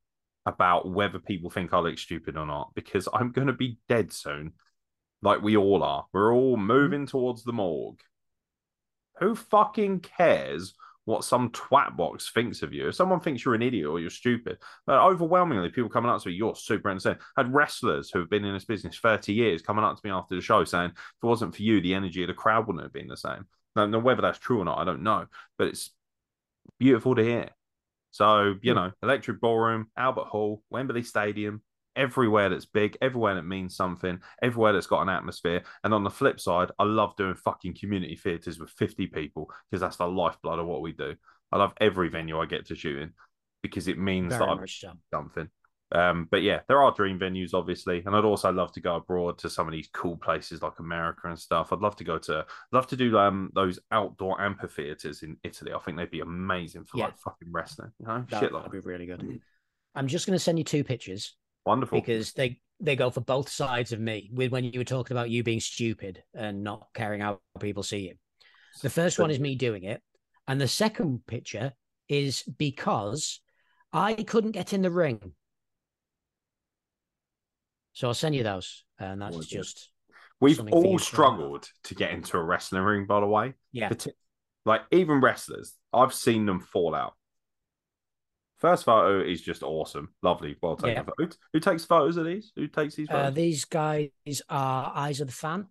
about 0.46 0.90
whether 0.90 1.20
people 1.20 1.50
think 1.50 1.74
I 1.74 1.80
look 1.80 1.98
stupid 1.98 2.36
or 2.36 2.46
not? 2.46 2.72
Because 2.76 3.08
I'm 3.14 3.32
gonna 3.32 3.54
be 3.54 3.78
dead 3.88 4.12
soon, 4.12 4.54
like 5.22 5.42
we 5.42 5.56
all 5.56 5.84
are. 5.84 6.06
We're 6.12 6.34
all 6.34 6.58
moving 6.58 7.06
towards 7.06 7.44
the 7.44 7.54
morgue. 7.54 8.02
Who 9.20 9.36
fucking 9.36 10.02
cares 10.02 10.74
what 11.08 11.24
some 11.24 11.50
twat 11.52 11.96
box 11.96 12.30
thinks 12.34 12.62
of 12.62 12.74
you. 12.74 12.90
If 12.90 12.96
someone 12.96 13.22
thinks 13.22 13.46
you're 13.46 13.56
an 13.56 13.62
idiot 13.62 13.88
or 13.88 13.98
you're 13.98 14.10
stupid, 14.10 14.58
but 14.86 15.00
overwhelmingly 15.00 15.70
people 15.70 15.90
coming 15.90 16.12
up 16.12 16.22
to 16.22 16.28
me, 16.28 16.36
you're 16.36 16.54
super 16.54 16.90
insane. 16.90 17.16
I 17.38 17.44
had 17.44 17.54
wrestlers 17.54 18.12
who 18.12 18.20
have 18.20 18.30
been 18.30 18.44
in 18.44 18.54
this 18.54 18.66
business 18.66 19.00
30 19.00 19.32
years 19.32 19.62
coming 19.62 19.86
up 19.86 19.96
to 19.96 20.02
me 20.04 20.12
after 20.12 20.36
the 20.36 20.42
show 20.42 20.66
saying, 20.66 20.90
if 20.90 21.24
it 21.24 21.26
wasn't 21.26 21.56
for 21.56 21.62
you, 21.62 21.80
the 21.80 21.94
energy 21.94 22.24
of 22.24 22.28
the 22.28 22.34
crowd 22.34 22.68
wouldn't 22.68 22.84
have 22.84 22.92
been 22.92 23.08
the 23.08 23.16
same. 23.16 23.46
Now 23.78 24.00
whether 24.00 24.22
that's 24.22 24.38
true 24.38 24.60
or 24.60 24.66
not, 24.66 24.80
I 24.80 24.84
don't 24.84 25.02
know, 25.02 25.28
but 25.58 25.68
it's 25.68 25.92
beautiful 26.80 27.16
to 27.16 27.24
hear. 27.24 27.50
So, 28.12 28.56
you 28.62 28.74
know, 28.74 28.92
Electric 29.04 29.40
Ballroom, 29.40 29.88
Albert 29.98 30.26
Hall, 30.26 30.64
Wembley 30.70 31.04
Stadium, 31.04 31.62
everywhere 31.96 32.50
that's 32.50 32.66
big, 32.66 32.98
everywhere 33.02 33.36
that 33.36 33.44
means 33.44 33.76
something, 33.76 34.20
everywhere 34.42 34.74
that's 34.74 34.88
got 34.88 35.02
an 35.02 35.10
atmosphere. 35.10 35.64
And 35.84 35.94
on 35.94 36.04
the 36.04 36.10
flip 36.10 36.40
side, 36.40 36.72
I 36.80 36.84
love 36.84 37.16
doing 37.16 37.36
fucking 37.36 37.76
community 37.76 38.16
theatres 38.16 38.60
with 38.60 38.70
50 38.72 39.08
people 39.08 39.52
because 39.70 39.82
that's 39.82 39.98
the 39.98 40.08
lifeblood 40.08 40.60
of 40.60 40.68
what 40.68 40.82
we 40.82 40.94
do. 40.94 41.16
I 41.52 41.58
love 41.58 41.74
every 41.80 42.10
venue 42.10 42.40
I 42.40 42.46
get 42.46 42.68
to 42.68 42.76
shoot 42.76 43.02
in 43.02 43.14
because 43.62 43.88
it 43.88 43.98
means 43.98 44.36
Very 44.36 44.46
that 44.46 44.50
I'm 44.50 44.60
much 44.62 44.80
so. 44.82 44.94
something. 45.12 45.50
Um, 45.94 46.28
but 46.30 46.42
yeah, 46.42 46.60
there 46.68 46.82
are 46.82 46.92
dream 46.92 47.18
venues, 47.18 47.54
obviously, 47.54 48.04
and 48.06 48.16
I'd 48.16 48.26
also 48.26 48.52
love 48.52 48.74
to 48.74 48.82
go 48.82 48.98
abroad 48.98 49.38
to 49.40 49.50
some 49.50 49.68
of 49.68 49.72
these 49.72 49.88
cool 49.94 50.18
places 50.18 50.62
like 50.62 50.80
America 50.80 51.30
and 51.30 51.40
stuff. 51.40 51.72
I'd 51.72 51.80
love 51.80 51.96
to 51.98 52.04
go 52.04 52.18
to, 52.18 52.46
love 52.74 52.88
to 52.88 52.98
do 52.98 53.18
um 53.18 53.52
those 53.56 53.80
outdoor 53.92 54.42
amphitheaters 54.42 55.24
in 55.24 55.38
Italy. 55.44 55.72
I 55.74 55.80
think 55.80 55.98
they'd 55.98 56.12
be 56.12 56.20
amazing 56.20 56.84
for 56.84 56.98
Yeah. 56.98 57.06
like 57.06 57.20
fucking 57.20 57.52
wrestling, 57.52 57.92
you 58.00 58.08
know, 58.08 58.26
That 58.30 58.40
shit 58.42 58.52
like 58.52 58.64
would 58.64 58.72
be 58.74 58.80
really 58.80 59.06
good. 59.06 59.40
I'm 59.96 60.08
just 60.08 60.28
going 60.28 60.36
to 60.38 60.44
send 60.44 60.58
you 60.58 60.64
two 60.66 60.84
pictures 60.84 61.36
Wonderful. 61.66 62.00
because 62.00 62.34
they 62.34 62.60
they 62.80 62.96
go 62.96 63.10
for 63.10 63.22
both 63.22 63.50
sides 63.50 63.92
of 63.94 64.00
me. 64.00 64.30
With 64.34 64.52
when 64.52 64.66
you 64.66 64.80
were 64.80 64.84
talking 64.84 65.16
about 65.16 65.30
you 65.30 65.42
being 65.42 65.60
stupid 65.62 66.22
and 66.36 66.64
not 66.64 66.88
caring 66.94 67.22
how 67.22 67.40
people 67.60 67.82
see 67.82 68.10
you. 68.10 68.16
The 68.84 68.90
first 68.90 69.18
one 69.18 69.32
is 69.32 69.40
me 69.40 69.56
doing 69.56 69.84
it, 69.84 70.02
and 70.48 70.62
the 70.62 70.68
second 70.68 71.26
picture 71.26 71.74
is 72.10 72.44
because 72.44 73.42
I 73.92 74.14
couldn't 74.14 74.52
get 74.52 74.74
in 74.74 74.82
the 74.84 74.92
ring. 74.92 75.34
So 77.98 78.08
I'll 78.08 78.14
send 78.14 78.36
you 78.36 78.44
those, 78.44 78.84
and 79.00 79.20
that's 79.20 79.34
Gorgeous. 79.36 79.50
just 79.74 79.90
We've 80.40 80.56
something 80.56 80.72
for 80.72 80.84
you 80.86 80.92
all 80.92 81.00
struggled 81.00 81.68
to 81.86 81.96
get 81.96 82.12
into 82.12 82.38
a 82.38 82.44
wrestling 82.44 82.84
ring, 82.84 83.08
by 83.08 83.22
the 83.22 83.26
way. 83.26 83.56
yeah. 83.72 83.92
Like 84.66 84.82
even 84.92 85.20
wrestlers, 85.20 85.74
I've 85.92 86.14
seen 86.14 86.46
them 86.46 86.60
fall 86.60 86.94
out. 86.94 87.16
First 88.60 88.86
photo 88.86 89.20
is 89.28 89.42
just 89.42 89.64
awesome, 89.64 90.10
lovely, 90.22 90.58
well 90.62 90.76
taken. 90.76 90.90
Yeah. 90.92 91.02
photo. 91.04 91.14
Who, 91.18 91.30
who 91.54 91.60
takes 91.60 91.86
photos 91.86 92.18
of 92.18 92.26
these? 92.26 92.52
Who 92.56 92.68
takes 92.68 92.94
these 92.94 93.10
Uh, 93.10 93.14
photos? 93.14 93.34
these 93.34 93.66
guys 93.66 94.10
are 94.48 94.92
Eyes 94.94 95.20
of 95.20 95.26
the 95.28 95.34
Fan. 95.34 95.66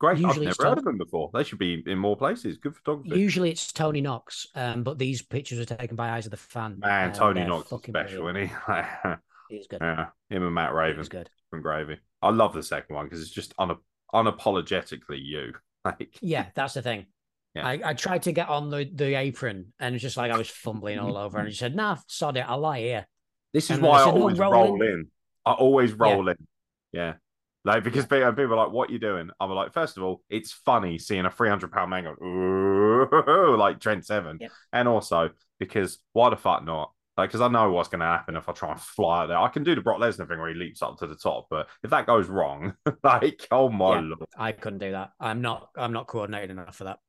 Great, 0.00 0.12
I've 0.12 0.20
usually 0.20 0.46
never 0.46 0.54
it's 0.54 0.64
heard 0.64 0.78
of 0.78 0.84
them 0.84 0.96
before. 0.96 1.28
They 1.34 1.44
should 1.44 1.58
be 1.58 1.82
in 1.86 1.98
more 1.98 2.16
places. 2.16 2.56
Good 2.56 2.74
photography. 2.74 3.20
Usually 3.20 3.50
it's 3.50 3.70
Tony 3.70 4.00
Knox, 4.00 4.46
um, 4.54 4.82
but 4.82 4.96
these 4.96 5.20
pictures 5.20 5.58
were 5.58 5.76
taken 5.76 5.94
by 5.94 6.08
Eyes 6.10 6.24
of 6.24 6.30
the 6.30 6.38
Fan. 6.38 6.78
Man, 6.78 7.08
and 7.08 7.14
Tony 7.14 7.44
Knox 7.44 7.70
is 7.70 7.80
special, 7.82 8.22
brilliant. 8.22 8.50
isn't 8.50 8.88
he? 9.04 9.10
He's 9.48 9.66
good. 9.66 9.78
yeah, 9.80 10.06
him 10.30 10.42
and 10.44 10.54
Matt 10.54 10.74
Raven 10.74 10.98
He's 10.98 11.08
good. 11.08 11.30
from 11.50 11.62
Gravy. 11.62 11.98
I 12.22 12.30
love 12.30 12.52
the 12.54 12.62
second 12.62 12.94
one 12.96 13.06
because 13.06 13.20
it's 13.22 13.30
just 13.30 13.54
una- 13.60 13.78
unapologetically 14.14 15.20
you. 15.22 15.52
Like, 15.84 16.18
Yeah, 16.20 16.46
that's 16.54 16.74
the 16.74 16.82
thing. 16.82 17.06
Yeah. 17.54 17.66
I, 17.66 17.80
I 17.84 17.94
tried 17.94 18.22
to 18.24 18.32
get 18.32 18.48
on 18.48 18.68
the, 18.68 18.90
the 18.92 19.14
apron 19.14 19.72
and 19.78 19.94
it's 19.94 20.02
just 20.02 20.16
like 20.16 20.30
I 20.32 20.36
was 20.36 20.50
fumbling 20.50 20.98
all 20.98 21.16
over. 21.16 21.38
And 21.38 21.48
he 21.48 21.54
said, 21.54 21.74
Nah, 21.76 21.96
sod 22.08 22.36
it, 22.36 22.44
I'll 22.46 22.58
lie 22.58 22.80
here. 22.80 23.06
this 23.54 23.64
is 23.70 23.78
And 23.78 23.82
why 23.82 23.98
I 23.98 24.02
I 24.02 24.04
said, 24.06 24.14
"No, 24.14 24.20
always 24.20 24.38
roll 24.38 24.52
roll 24.52 24.82
in." 24.82 24.88
in. 24.88 25.06
I 25.46 25.52
always 25.52 25.92
roll 25.92 26.28
in. 26.28 26.36
Yeah. 26.92 27.14
Like 27.64 27.84
because 27.84 28.06
people, 28.06 28.32
people 28.32 28.54
are 28.54 28.64
like, 28.66 28.72
"What 28.72 28.90
are 28.90 28.92
you 28.92 28.98
doing?" 28.98 29.30
I'm 29.40 29.50
like, 29.50 29.72
first 29.72 29.96
of 29.96 30.02
all, 30.02 30.22
it's 30.28 30.52
funny 30.52 30.98
seeing 30.98 31.24
a 31.26 31.30
300 31.30 31.70
pound 31.72 31.90
man 31.90 32.04
go 32.04 33.56
like 33.58 33.80
Trent 33.80 34.04
Seven, 34.06 34.38
Yep. 34.40 34.50
and 34.72 34.88
also 34.88 35.30
because 35.58 35.98
why 36.12 36.30
the 36.30 36.36
fuck 36.36 36.64
not? 36.64 36.92
Like, 37.18 37.30
because 37.30 37.40
I 37.40 37.48
know 37.48 37.72
what's 37.72 37.88
going 37.88 37.98
to 38.00 38.06
happen 38.06 38.36
if 38.36 38.48
I 38.48 38.52
try 38.52 38.70
and 38.70 38.80
fly 38.80 39.24
out 39.24 39.26
there. 39.26 39.38
I 39.38 39.48
can 39.48 39.64
do 39.64 39.74
the 39.74 39.80
Brock 39.80 39.98
Lesnar 40.00 40.28
thing 40.28 40.38
where 40.38 40.48
he 40.50 40.54
leaps 40.54 40.82
up 40.82 40.98
to 40.98 41.06
the 41.08 41.16
top, 41.16 41.48
but 41.50 41.68
if 41.82 41.90
that 41.90 42.06
goes 42.06 42.28
wrong, 42.28 42.74
like, 43.02 43.46
oh 43.50 43.68
my 43.68 43.96
Yeah. 43.96 44.00
lord, 44.02 44.28
I 44.38 44.52
couldn't 44.52 44.78
do 44.78 44.92
that. 44.92 45.10
I'm 45.18 45.40
not 45.42 45.68
I'm 45.76 45.92
not 45.92 46.06
coordinated 46.06 46.50
enough 46.50 46.76
for 46.76 46.84
that. 46.84 47.00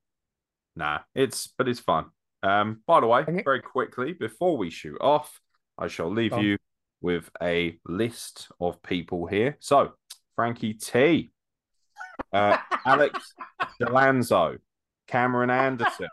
nah, 0.74 0.98
it's 1.14 1.46
but 1.56 1.68
it's 1.68 1.78
fun. 1.80 2.06
Um, 2.42 2.82
by 2.86 3.00
the 3.00 3.06
way, 3.06 3.24
very 3.44 3.60
quickly 3.62 4.12
before 4.12 4.56
we 4.56 4.68
shoot 4.70 4.98
off, 5.00 5.40
I 5.78 5.86
shall 5.86 6.10
leave 6.10 6.36
you 6.36 6.56
with 7.00 7.30
a 7.40 7.78
list 7.86 8.48
of 8.60 8.82
people 8.82 9.26
here. 9.26 9.56
So, 9.60 9.92
Frankie 10.34 10.74
T, 10.74 11.30
uh, 12.32 12.56
Alex 12.84 13.32
Delanzo, 13.80 14.58
Cameron 15.06 15.50
Anderson, 15.50 16.08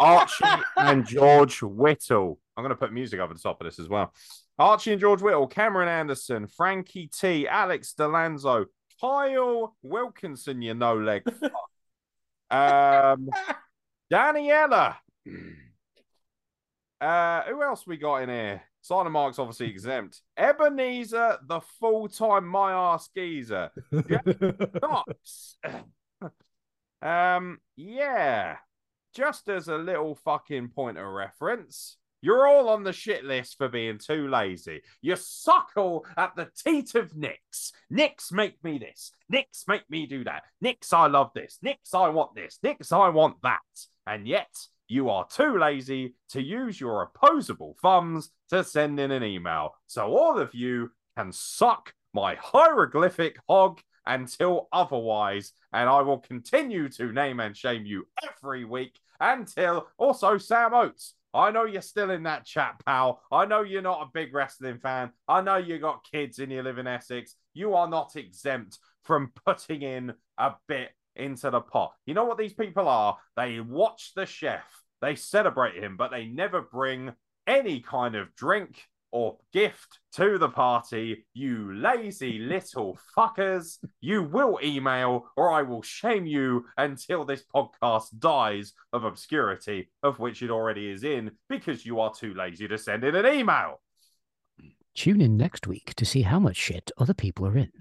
Archie 0.00 0.44
and 0.76 1.06
George 1.06 1.62
Whittle. 1.62 2.40
I'm 2.56 2.62
going 2.62 2.70
to 2.70 2.76
put 2.76 2.92
music 2.92 3.20
over 3.20 3.34
the 3.34 3.40
top 3.40 3.60
of 3.60 3.66
this 3.66 3.78
as 3.78 3.88
well. 3.88 4.12
Archie 4.58 4.92
and 4.92 5.00
George 5.00 5.20
Whittle, 5.20 5.46
Cameron 5.46 5.88
Anderson, 5.88 6.46
Frankie 6.46 7.08
T, 7.08 7.46
Alex 7.46 7.94
Delanzo, 7.98 8.66
Kyle 9.00 9.76
Wilkinson, 9.82 10.62
you 10.62 10.74
no 10.74 10.96
leg. 10.96 11.22
um, 12.50 13.28
Daniela. 14.10 14.96
Uh, 17.00 17.42
who 17.42 17.62
else 17.62 17.86
we 17.86 17.98
got 17.98 18.22
in 18.22 18.30
here? 18.30 18.62
Simon 18.80 19.12
Mark's 19.12 19.38
obviously 19.38 19.68
exempt. 19.68 20.22
Ebenezer, 20.36 21.38
the 21.46 21.60
full-time 21.80 22.46
my 22.46 22.72
ass 22.72 23.10
geezer. 23.14 23.70
Knox. 24.80 25.56
um, 27.02 27.58
yeah. 27.76 28.56
Just 29.14 29.48
as 29.48 29.68
a 29.68 29.76
little 29.76 30.14
fucking 30.14 30.68
point 30.68 30.98
of 30.98 31.06
reference, 31.06 31.96
you're 32.26 32.48
all 32.48 32.68
on 32.70 32.82
the 32.82 32.92
shit 32.92 33.24
list 33.24 33.56
for 33.56 33.68
being 33.68 33.98
too 33.98 34.26
lazy. 34.26 34.82
You 35.00 35.14
suckle 35.14 36.04
at 36.16 36.34
the 36.34 36.48
teat 36.58 36.96
of 36.96 37.16
Nix. 37.16 37.70
Nix 37.88 38.32
make 38.32 38.62
me 38.64 38.78
this. 38.78 39.12
Nix 39.28 39.62
make 39.68 39.88
me 39.88 40.06
do 40.06 40.24
that. 40.24 40.42
Nix, 40.60 40.92
I 40.92 41.06
love 41.06 41.30
this. 41.36 41.60
Nix, 41.62 41.94
I 41.94 42.08
want 42.08 42.34
this. 42.34 42.58
Nix, 42.64 42.90
I 42.90 43.10
want 43.10 43.40
that. 43.44 43.60
And 44.08 44.26
yet, 44.26 44.52
you 44.88 45.08
are 45.08 45.24
too 45.28 45.56
lazy 45.56 46.14
to 46.30 46.42
use 46.42 46.80
your 46.80 47.02
opposable 47.02 47.76
thumbs 47.80 48.30
to 48.50 48.64
send 48.64 48.98
in 48.98 49.12
an 49.12 49.22
email. 49.22 49.76
So 49.86 50.08
all 50.08 50.36
of 50.36 50.52
you 50.52 50.90
can 51.16 51.30
suck 51.30 51.94
my 52.12 52.34
hieroglyphic 52.34 53.38
hog 53.48 53.80
until 54.04 54.66
otherwise, 54.72 55.52
and 55.72 55.88
I 55.88 56.00
will 56.02 56.18
continue 56.18 56.88
to 56.88 57.12
name 57.12 57.38
and 57.38 57.56
shame 57.56 57.86
you 57.86 58.08
every 58.36 58.64
week 58.64 58.98
until 59.20 59.86
also 59.96 60.38
Sam 60.38 60.74
Oates. 60.74 61.14
I 61.36 61.50
know 61.50 61.64
you're 61.64 61.82
still 61.82 62.10
in 62.10 62.22
that 62.22 62.46
chat, 62.46 62.80
pal. 62.84 63.20
I 63.30 63.44
know 63.44 63.62
you're 63.62 63.82
not 63.82 64.02
a 64.02 64.10
big 64.12 64.32
wrestling 64.32 64.78
fan. 64.78 65.10
I 65.28 65.42
know 65.42 65.56
you 65.56 65.78
got 65.78 66.06
kids 66.10 66.38
and 66.38 66.50
you 66.50 66.62
live 66.62 66.78
in 66.78 66.86
Essex. 66.86 67.34
You 67.52 67.74
are 67.74 67.88
not 67.88 68.16
exempt 68.16 68.78
from 69.04 69.32
putting 69.44 69.82
in 69.82 70.14
a 70.38 70.54
bit 70.66 70.90
into 71.14 71.50
the 71.50 71.60
pot. 71.60 71.92
You 72.06 72.14
know 72.14 72.24
what 72.24 72.38
these 72.38 72.54
people 72.54 72.88
are? 72.88 73.18
They 73.36 73.60
watch 73.60 74.12
the 74.14 74.26
chef, 74.26 74.64
they 75.02 75.14
celebrate 75.14 75.82
him, 75.82 75.96
but 75.96 76.10
they 76.10 76.26
never 76.26 76.62
bring 76.62 77.12
any 77.46 77.80
kind 77.80 78.14
of 78.14 78.34
drink 78.34 78.82
or 79.16 79.38
gift 79.50 79.98
to 80.12 80.36
the 80.36 80.50
party. 80.50 81.24
You 81.32 81.72
lazy 81.72 82.38
little 82.38 82.98
fuckers. 83.16 83.78
You 84.02 84.22
will 84.22 84.58
email, 84.62 85.24
or 85.38 85.50
I 85.50 85.62
will 85.62 85.80
shame 85.80 86.26
you 86.26 86.66
until 86.76 87.24
this 87.24 87.42
podcast 87.42 88.08
dies 88.18 88.74
of 88.92 89.04
obscurity, 89.04 89.90
of 90.02 90.18
which 90.18 90.42
it 90.42 90.50
already 90.50 90.90
is 90.90 91.02
in, 91.02 91.30
because 91.48 91.86
you 91.86 91.98
are 92.00 92.12
too 92.12 92.34
lazy 92.34 92.68
to 92.68 92.76
send 92.76 93.04
in 93.04 93.14
an 93.14 93.24
email. 93.24 93.80
Tune 94.94 95.22
in 95.22 95.38
next 95.38 95.66
week 95.66 95.94
to 95.94 96.04
see 96.04 96.20
how 96.20 96.38
much 96.38 96.56
shit 96.58 96.90
other 96.98 97.14
people 97.14 97.46
are 97.46 97.56
in. 97.56 97.72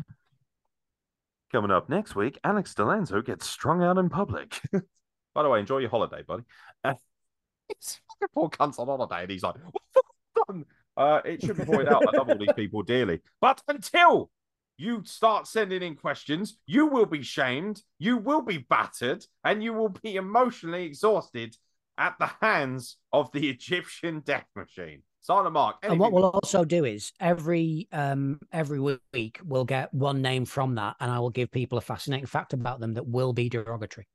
Coming 1.51 1.71
up 1.71 1.89
next 1.89 2.15
week, 2.15 2.39
Alex 2.45 2.73
Delanzo 2.73 3.25
gets 3.25 3.45
strung 3.45 3.83
out 3.83 3.97
in 3.97 4.07
public. 4.07 4.61
By 5.33 5.43
the 5.43 5.49
way, 5.49 5.59
enjoy 5.59 5.79
your 5.79 5.89
holiday, 5.89 6.21
buddy. 6.25 6.43
Uh, 6.81 6.93
it's 7.69 7.99
fucking 8.07 8.31
poor 8.33 8.47
cunt's 8.47 8.79
on 8.79 8.87
holiday, 8.87 9.23
and 9.23 9.31
he's 9.31 9.43
like, 9.43 9.55
"What 9.55 9.83
the 9.93 10.01
fuck 10.33 10.47
done?" 10.47 10.65
Uh, 10.97 11.21
it 11.25 11.41
should 11.41 11.57
be 11.57 11.65
pointed 11.65 11.89
out. 11.89 12.03
I 12.07 12.17
love 12.17 12.29
all 12.29 12.37
these 12.37 12.53
people 12.55 12.81
dearly, 12.83 13.21
but 13.41 13.61
until 13.67 14.31
you 14.77 15.03
start 15.05 15.47
sending 15.47 15.81
in 15.81 15.95
questions, 15.95 16.57
you 16.65 16.87
will 16.87 17.05
be 17.05 17.21
shamed, 17.21 17.81
you 17.99 18.17
will 18.17 18.41
be 18.41 18.57
battered, 18.57 19.25
and 19.43 19.63
you 19.63 19.73
will 19.73 19.89
be 19.89 20.15
emotionally 20.15 20.85
exhausted 20.85 21.55
at 21.97 22.15
the 22.19 22.29
hands 22.41 22.97
of 23.13 23.31
the 23.31 23.49
Egyptian 23.49 24.19
death 24.19 24.47
machine. 24.55 25.01
Silent 25.21 25.53
Mark. 25.53 25.77
And 25.81 25.99
what 25.99 26.11
we'll 26.11 26.25
also 26.25 26.63
do 26.63 26.85
is 26.85 27.11
every 27.19 27.87
um 27.91 28.39
every 28.51 28.79
week 28.79 29.39
we'll 29.43 29.65
get 29.65 29.91
one 29.93 30.21
name 30.21 30.45
from 30.45 30.75
that, 30.75 30.97
and 30.99 31.09
I 31.09 31.19
will 31.19 31.31
give 31.31 31.51
people 31.51 31.77
a 31.77 31.81
fascinating 31.81 32.27
fact 32.27 32.53
about 32.53 32.79
them 32.79 32.93
that 32.93 33.07
will 33.07 33.33
be 33.33 33.49
derogatory. 33.49 34.07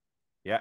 Yeah, 0.44 0.60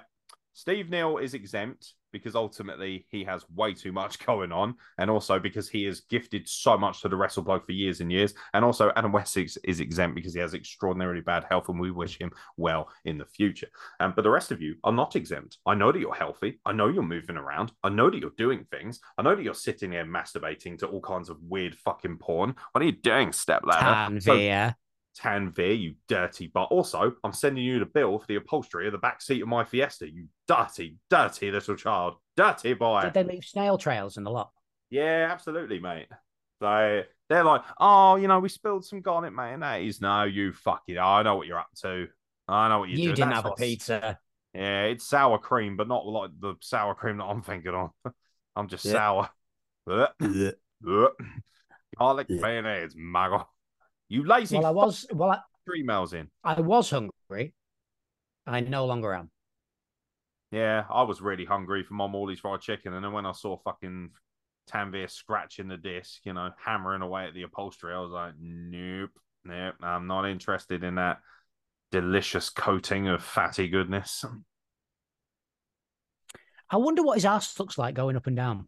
Steve 0.53 0.89
Neal 0.89 1.17
is 1.17 1.35
exempt 1.35 1.93
because 2.11 2.35
ultimately 2.35 3.05
he 3.09 3.23
has 3.23 3.49
way 3.49 3.73
too 3.73 3.91
much 3.91 4.19
going 4.25 4.51
on, 4.51 4.75
and 4.97 5.09
also 5.09 5.39
because 5.39 5.69
he 5.69 5.83
has 5.85 6.01
gifted 6.01 6.47
so 6.47 6.77
much 6.77 7.01
to 7.01 7.09
the 7.09 7.15
wrestle 7.15 7.43
blog 7.43 7.65
for 7.65 7.71
years 7.71 8.01
and 8.01 8.11
years. 8.11 8.33
And 8.53 8.63
also 8.63 8.91
Adam 8.95 9.11
Wessex 9.11 9.57
is 9.63 9.79
exempt 9.79 10.15
because 10.15 10.33
he 10.33 10.39
has 10.39 10.53
extraordinarily 10.53 11.21
bad 11.21 11.45
health, 11.45 11.69
and 11.69 11.79
we 11.79 11.91
wish 11.91 12.19
him 12.19 12.31
well 12.57 12.89
in 13.05 13.17
the 13.17 13.25
future. 13.25 13.67
Um, 13.99 14.13
but 14.15 14.23
the 14.23 14.29
rest 14.29 14.51
of 14.51 14.61
you 14.61 14.75
are 14.83 14.93
not 14.93 15.15
exempt. 15.15 15.57
I 15.65 15.75
know 15.75 15.91
that 15.91 15.99
you're 15.99 16.13
healthy. 16.13 16.59
I 16.65 16.73
know 16.73 16.88
you're 16.88 17.03
moving 17.03 17.38
around. 17.38 17.71
I 17.83 17.89
know 17.89 18.09
that 18.09 18.19
you're 18.19 18.31
doing 18.38 18.65
things. 18.71 18.99
I 19.17 19.21
know 19.21 19.35
that 19.35 19.43
you're 19.43 19.53
sitting 19.53 19.91
here 19.91 20.05
masturbating 20.05 20.77
to 20.79 20.88
all 20.88 21.01
kinds 21.01 21.29
of 21.29 21.41
weird 21.41 21.75
fucking 21.75 22.17
porn. 22.17 22.55
What 22.71 22.81
are 22.81 22.85
you 22.85 22.91
doing, 22.91 23.31
step 23.31 23.63
ladder? 23.65 24.19
So-. 24.21 24.33
Tanvir, 25.19 25.77
you 25.80 25.95
dirty 26.07 26.48
but 26.53 26.64
also 26.65 27.14
I'm 27.23 27.33
sending 27.33 27.64
you 27.64 27.80
the 27.80 27.85
bill 27.85 28.19
for 28.19 28.25
the 28.27 28.35
upholstery 28.35 28.85
of 28.88 28.93
the 28.93 28.98
back 28.99 29.22
seat 29.22 29.41
of 29.41 29.48
my 29.48 29.64
Fiesta, 29.65 30.09
you 30.09 30.27
dirty, 30.48 30.98
dirty 31.09 31.51
little 31.51 31.75
child. 31.75 32.15
Dirty 32.38 32.73
boy. 32.73 33.01
Did 33.01 33.14
they 33.14 33.23
leave 33.23 33.43
snail 33.43 33.77
trails 33.77 34.17
in 34.17 34.23
the 34.23 34.31
lot? 34.31 34.51
Yeah, 34.89 35.27
absolutely, 35.30 35.80
mate. 35.80 36.07
So 36.61 37.03
they're 37.30 37.43
like, 37.43 37.61
oh, 37.80 38.15
you 38.15 38.27
know, 38.27 38.39
we 38.39 38.49
spilled 38.49 38.85
some 38.85 39.01
garlic 39.01 39.33
mayonnaise. 39.33 40.01
No, 40.01 40.23
you 40.23 40.53
fucking 40.53 40.98
I 40.98 41.22
know 41.23 41.35
what 41.35 41.48
you're 41.48 41.59
up 41.59 41.69
to. 41.81 42.07
I 42.48 42.69
know 42.69 42.80
what 42.80 42.89
you're 42.89 42.98
You 42.99 43.03
doing. 43.07 43.15
didn't 43.15 43.30
That's 43.30 43.35
have 43.38 43.45
a 43.45 43.49
what's- 43.49 43.61
pizza. 43.61 44.19
Yeah, 44.53 44.83
it's 44.85 45.06
sour 45.07 45.38
cream, 45.38 45.77
but 45.77 45.88
not 45.88 46.07
like 46.07 46.31
the 46.39 46.56
sour 46.61 46.95
cream 46.95 47.17
that 47.17 47.25
I'm 47.25 47.41
thinking 47.43 47.73
of. 47.75 47.91
I'm 48.56 48.67
just 48.67 48.83
Yeah. 48.85 48.91
sour. 48.93 49.30
Ugh. 49.89 50.09
Ugh. 50.89 51.09
Garlic 51.98 52.27
Yeah. 52.30 52.41
mayonnaise, 52.41 52.93
maggot. 52.98 53.45
You 54.09 54.25
lazy 54.25 54.57
Well, 54.57 54.65
I 54.65 54.71
was 54.71 55.05
well, 55.13 55.29
I, 55.31 55.39
three 55.65 55.83
emails 55.83 56.13
in. 56.13 56.29
I 56.43 56.59
was 56.59 56.89
hungry. 56.89 57.53
I 58.45 58.59
no 58.61 58.85
longer 58.85 59.13
am. 59.13 59.29
Yeah, 60.51 60.85
I 60.89 61.03
was 61.03 61.21
really 61.21 61.45
hungry 61.45 61.83
for 61.83 61.93
my 61.93 62.07
Morley's 62.07 62.39
fried 62.39 62.61
chicken, 62.61 62.93
and 62.93 63.05
then 63.05 63.11
when 63.11 63.27
I 63.27 63.33
saw 63.33 63.57
fucking 63.57 64.09
Tanvir 64.67 65.09
scratching 65.09 65.67
the 65.67 65.77
disc, 65.77 66.21
you 66.25 66.33
know, 66.33 66.49
hammering 66.63 67.03
away 67.03 67.25
at 67.25 67.35
the 67.35 67.43
upholstery, 67.43 67.93
I 67.93 67.99
was 67.99 68.11
like, 68.11 68.33
nope, 68.39 69.11
nope, 69.45 69.75
I'm 69.83 70.07
not 70.07 70.25
interested 70.25 70.83
in 70.83 70.95
that 70.95 71.19
delicious 71.91 72.49
coating 72.49 73.07
of 73.07 73.23
fatty 73.23 73.67
goodness. 73.67 74.25
I 76.71 76.77
wonder 76.77 77.03
what 77.03 77.15
his 77.15 77.25
ass 77.25 77.59
looks 77.59 77.77
like 77.77 77.93
going 77.93 78.15
up 78.15 78.27
and 78.27 78.35
down. 78.35 78.67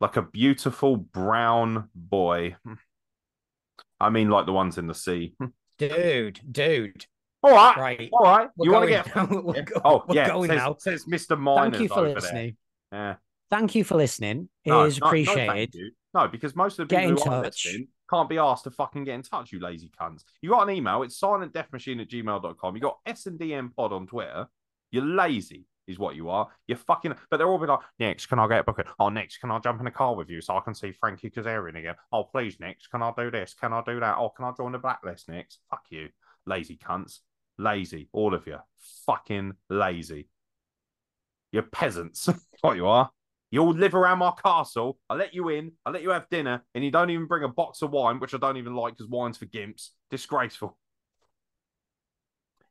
Like 0.00 0.16
a 0.16 0.22
beautiful 0.22 0.96
brown 0.96 1.88
boy. 1.94 2.56
I 4.00 4.10
mean, 4.10 4.28
like 4.30 4.46
the 4.46 4.52
ones 4.52 4.78
in 4.78 4.86
the 4.86 4.94
sea. 4.94 5.34
Hmm. 5.38 5.46
Dude, 5.78 6.40
dude. 6.50 7.06
All 7.42 7.50
right, 7.52 7.76
Right. 7.76 8.08
all 8.12 8.22
right. 8.24 8.48
We're 8.56 8.64
you 8.66 8.72
want 8.72 8.84
to 8.84 8.90
get? 8.90 9.14
now. 9.14 9.26
We're, 9.42 9.56
Yeah. 9.56 9.62
go- 9.62 9.80
Oh, 9.84 10.04
we're 10.08 10.14
yeah. 10.14 10.28
going 10.28 10.48
says, 10.50 10.56
now. 10.58 10.76
says 10.78 11.04
Mr. 11.04 11.38
Miners 11.38 11.72
Thank 11.78 11.82
you 11.82 11.88
for 11.88 12.08
listening. 12.08 12.56
Yeah. 12.92 13.14
Thank 13.50 13.74
you 13.74 13.84
for 13.84 13.96
listening. 13.96 14.48
It 14.64 14.70
No, 14.70 14.84
is 14.84 14.98
no, 15.00 15.06
no, 15.06 15.10
thank 15.12 15.28
appreciated. 15.28 15.74
you. 15.74 15.90
No, 16.14 16.28
because 16.28 16.56
most 16.56 16.78
of 16.78 16.88
the 16.88 16.94
Get 16.94 17.00
people 17.08 17.22
in 17.22 17.28
who 17.28 17.30
are 17.34 17.42
touch. 17.44 17.66
listening 17.66 17.88
can't 18.08 18.28
be 18.28 18.38
asked 18.38 18.64
to 18.64 18.70
fucking 18.70 19.04
get 19.04 19.14
in 19.14 19.22
touch, 19.22 19.52
you 19.52 19.60
lazy 19.60 19.90
cunts. 20.00 20.22
You 20.42 20.50
got 20.50 20.68
an 20.68 20.74
email, 20.74 21.02
it's 21.02 21.20
silentdeathmachine 21.20 22.00
at 22.00 22.08
gmail.com. 22.08 22.74
You 22.76 22.80
got 22.80 22.98
S&DM 23.04 23.74
pod 23.74 23.92
on 23.92 24.06
Twitter. 24.06 24.46
You're 24.90 25.04
lazy, 25.04 25.66
is 25.86 25.98
what 25.98 26.16
you 26.16 26.28
are. 26.28 26.48
You're 26.66 26.78
fucking, 26.78 27.14
but 27.30 27.36
they're 27.36 27.48
all 27.48 27.58
be 27.58 27.66
like, 27.66 27.80
Nix, 27.98 28.26
can 28.26 28.38
I 28.38 28.48
get 28.48 28.60
a 28.60 28.64
bucket? 28.64 28.86
Oh, 28.98 29.08
Nix, 29.08 29.36
can 29.36 29.50
I 29.50 29.58
jump 29.58 29.80
in 29.80 29.86
a 29.86 29.90
car 29.90 30.14
with 30.14 30.30
you 30.30 30.40
so 30.40 30.56
I 30.56 30.60
can 30.60 30.74
see 30.74 30.92
Frankie 30.92 31.30
Kazarian 31.30 31.78
again? 31.78 31.94
Oh, 32.12 32.24
please, 32.24 32.58
Nix, 32.60 32.86
can 32.86 33.02
I 33.02 33.12
do 33.16 33.30
this? 33.30 33.54
Can 33.54 33.72
I 33.72 33.82
do 33.84 34.00
that? 34.00 34.16
Oh, 34.18 34.30
can 34.30 34.46
I 34.46 34.52
join 34.56 34.72
the 34.72 34.78
blacklist, 34.78 35.28
Nix? 35.28 35.58
Fuck 35.70 35.84
you, 35.90 36.08
lazy 36.46 36.76
cunts. 36.76 37.18
Lazy, 37.58 38.08
all 38.12 38.34
of 38.34 38.46
you. 38.46 38.58
Fucking 39.06 39.52
lazy. 39.70 40.28
You're 41.52 41.62
peasants, 41.62 42.28
what 42.62 42.76
you 42.76 42.86
are. 42.86 43.10
You 43.50 43.60
all 43.60 43.72
live 43.72 43.94
around 43.94 44.18
my 44.18 44.32
castle. 44.42 44.98
I 45.08 45.14
let 45.14 45.32
you 45.32 45.48
in. 45.50 45.72
I 45.86 45.90
let 45.90 46.02
you 46.02 46.10
have 46.10 46.28
dinner, 46.28 46.64
and 46.74 46.82
you 46.82 46.90
don't 46.90 47.10
even 47.10 47.26
bring 47.26 47.44
a 47.44 47.48
box 47.48 47.82
of 47.82 47.92
wine, 47.92 48.18
which 48.18 48.34
I 48.34 48.38
don't 48.38 48.56
even 48.56 48.74
like 48.74 48.96
because 48.96 49.08
wine's 49.08 49.38
for 49.38 49.46
gimps. 49.46 49.90
Disgraceful. 50.10 50.76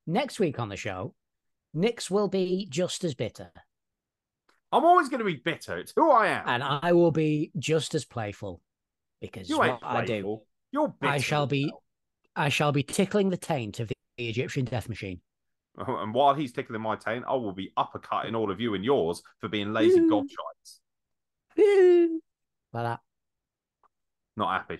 Next 0.05 0.41
week 0.41 0.59
on 0.59 0.67
the 0.67 0.75
show, 0.75 1.15
Nix 1.73 2.11
will 2.11 2.27
be 2.27 2.67
just 2.69 3.03
as 3.03 3.15
bitter, 3.15 3.51
I'm 4.73 4.85
always 4.85 5.07
going 5.07 5.19
to 5.19 5.25
be 5.25 5.35
bitter. 5.35 5.77
It's 5.77 5.93
who 5.95 6.09
I 6.09 6.27
am. 6.29 6.43
and 6.47 6.63
I 6.63 6.93
will 6.93 7.11
be 7.11 7.51
just 7.59 7.93
as 7.93 8.05
playful 8.05 8.59
because 9.21 9.47
you 9.47 9.59
what 9.59 9.79
I 9.83 10.03
do. 10.03 10.41
You're 10.71 10.87
bitter. 10.99 11.13
I 11.13 11.17
shall 11.19 11.45
be. 11.45 11.71
I 12.35 12.49
shall 12.49 12.71
be 12.71 12.81
tickling 12.81 13.29
the 13.29 13.37
taint 13.37 13.79
of 13.79 13.89
the, 13.89 13.93
Egyptian 14.17 14.65
death 14.65 14.89
machine. 14.89 15.21
Oh, 15.77 15.97
and 15.97 16.13
while 16.13 16.33
he's 16.33 16.51
tickling 16.51 16.81
my 16.81 16.95
taint, 16.95 17.25
I 17.27 17.33
will 17.33 17.51
be 17.51 17.71
uppercutting 17.77 18.35
all 18.35 18.51
of 18.51 18.59
you 18.59 18.73
and 18.73 18.83
yours 18.83 19.21
for 19.39 19.47
being 19.47 19.73
lazy 19.73 19.99
Ooh. 19.99 20.09
gobshites. 21.57 22.19
Like 22.73 22.83
that. 22.83 22.99
Not 24.37 24.51
happy. 24.51 24.79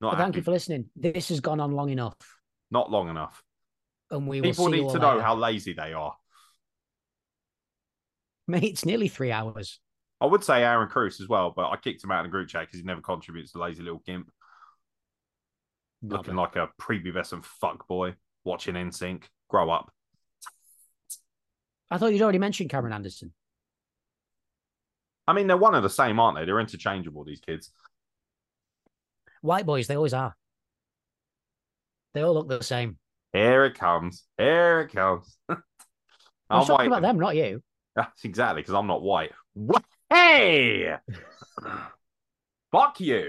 Not 0.00 0.14
happy. 0.14 0.22
thank 0.22 0.36
you 0.36 0.42
for 0.42 0.50
listening. 0.50 0.86
This 0.96 1.28
has 1.28 1.40
gone 1.40 1.60
on 1.60 1.72
long 1.72 1.90
enough, 1.90 2.14
Not 2.70 2.90
long 2.90 3.08
enough. 3.08 3.42
And 4.10 4.26
we 4.26 4.40
People 4.40 4.68
need 4.68 4.88
to 4.90 4.98
know 4.98 5.10
later. 5.12 5.22
how 5.22 5.36
lazy 5.36 5.72
they 5.72 5.92
are. 5.92 6.14
Mate, 8.48 8.64
it's 8.64 8.84
nearly 8.84 9.08
three 9.08 9.30
hours. 9.30 9.78
I 10.20 10.26
would 10.26 10.44
say 10.44 10.62
Aaron 10.64 10.88
Cruz 10.88 11.20
as 11.20 11.28
well, 11.28 11.52
but 11.54 11.70
I 11.70 11.76
kicked 11.76 12.02
him 12.04 12.10
out 12.10 12.24
in 12.24 12.30
the 12.30 12.30
group 12.30 12.48
chat 12.48 12.62
because 12.66 12.80
he 12.80 12.84
never 12.84 13.00
contributes 13.00 13.52
to 13.52 13.58
lazy 13.58 13.82
little 13.82 14.02
gimp. 14.04 14.30
looking 16.02 16.34
like 16.34 16.56
a 16.56 16.68
prepubescent 16.80 17.44
fuck 17.44 17.86
boy 17.88 18.14
watching 18.44 18.74
NSYNC. 18.74 19.24
Grow 19.48 19.70
up. 19.70 19.92
I 21.90 21.98
thought 21.98 22.12
you'd 22.12 22.22
already 22.22 22.38
mentioned 22.38 22.70
Cameron 22.70 22.92
Anderson. 22.92 23.32
I 25.26 25.32
mean, 25.32 25.46
they're 25.46 25.56
one 25.56 25.74
and 25.74 25.84
the 25.84 25.90
same, 25.90 26.18
aren't 26.18 26.38
they? 26.38 26.44
They're 26.44 26.60
interchangeable, 26.60 27.24
these 27.24 27.40
kids. 27.40 27.70
White 29.42 29.66
boys, 29.66 29.86
they 29.86 29.96
always 29.96 30.14
are. 30.14 30.34
They 32.14 32.22
all 32.22 32.34
look 32.34 32.48
the 32.48 32.62
same. 32.62 32.98
Here 33.32 33.64
it 33.64 33.78
comes. 33.78 34.24
Here 34.36 34.80
it 34.80 34.92
comes. 34.92 35.36
I'm 35.48 35.60
I'm 36.50 36.66
talking 36.66 36.86
about 36.88 37.02
them, 37.02 37.18
not 37.18 37.36
you. 37.36 37.62
That's 37.94 38.24
exactly 38.24 38.62
because 38.62 38.74
I'm 38.74 38.86
not 38.86 39.02
white. 39.02 39.32
Hey! 40.08 40.96
Fuck 42.72 43.00
you. 43.00 43.28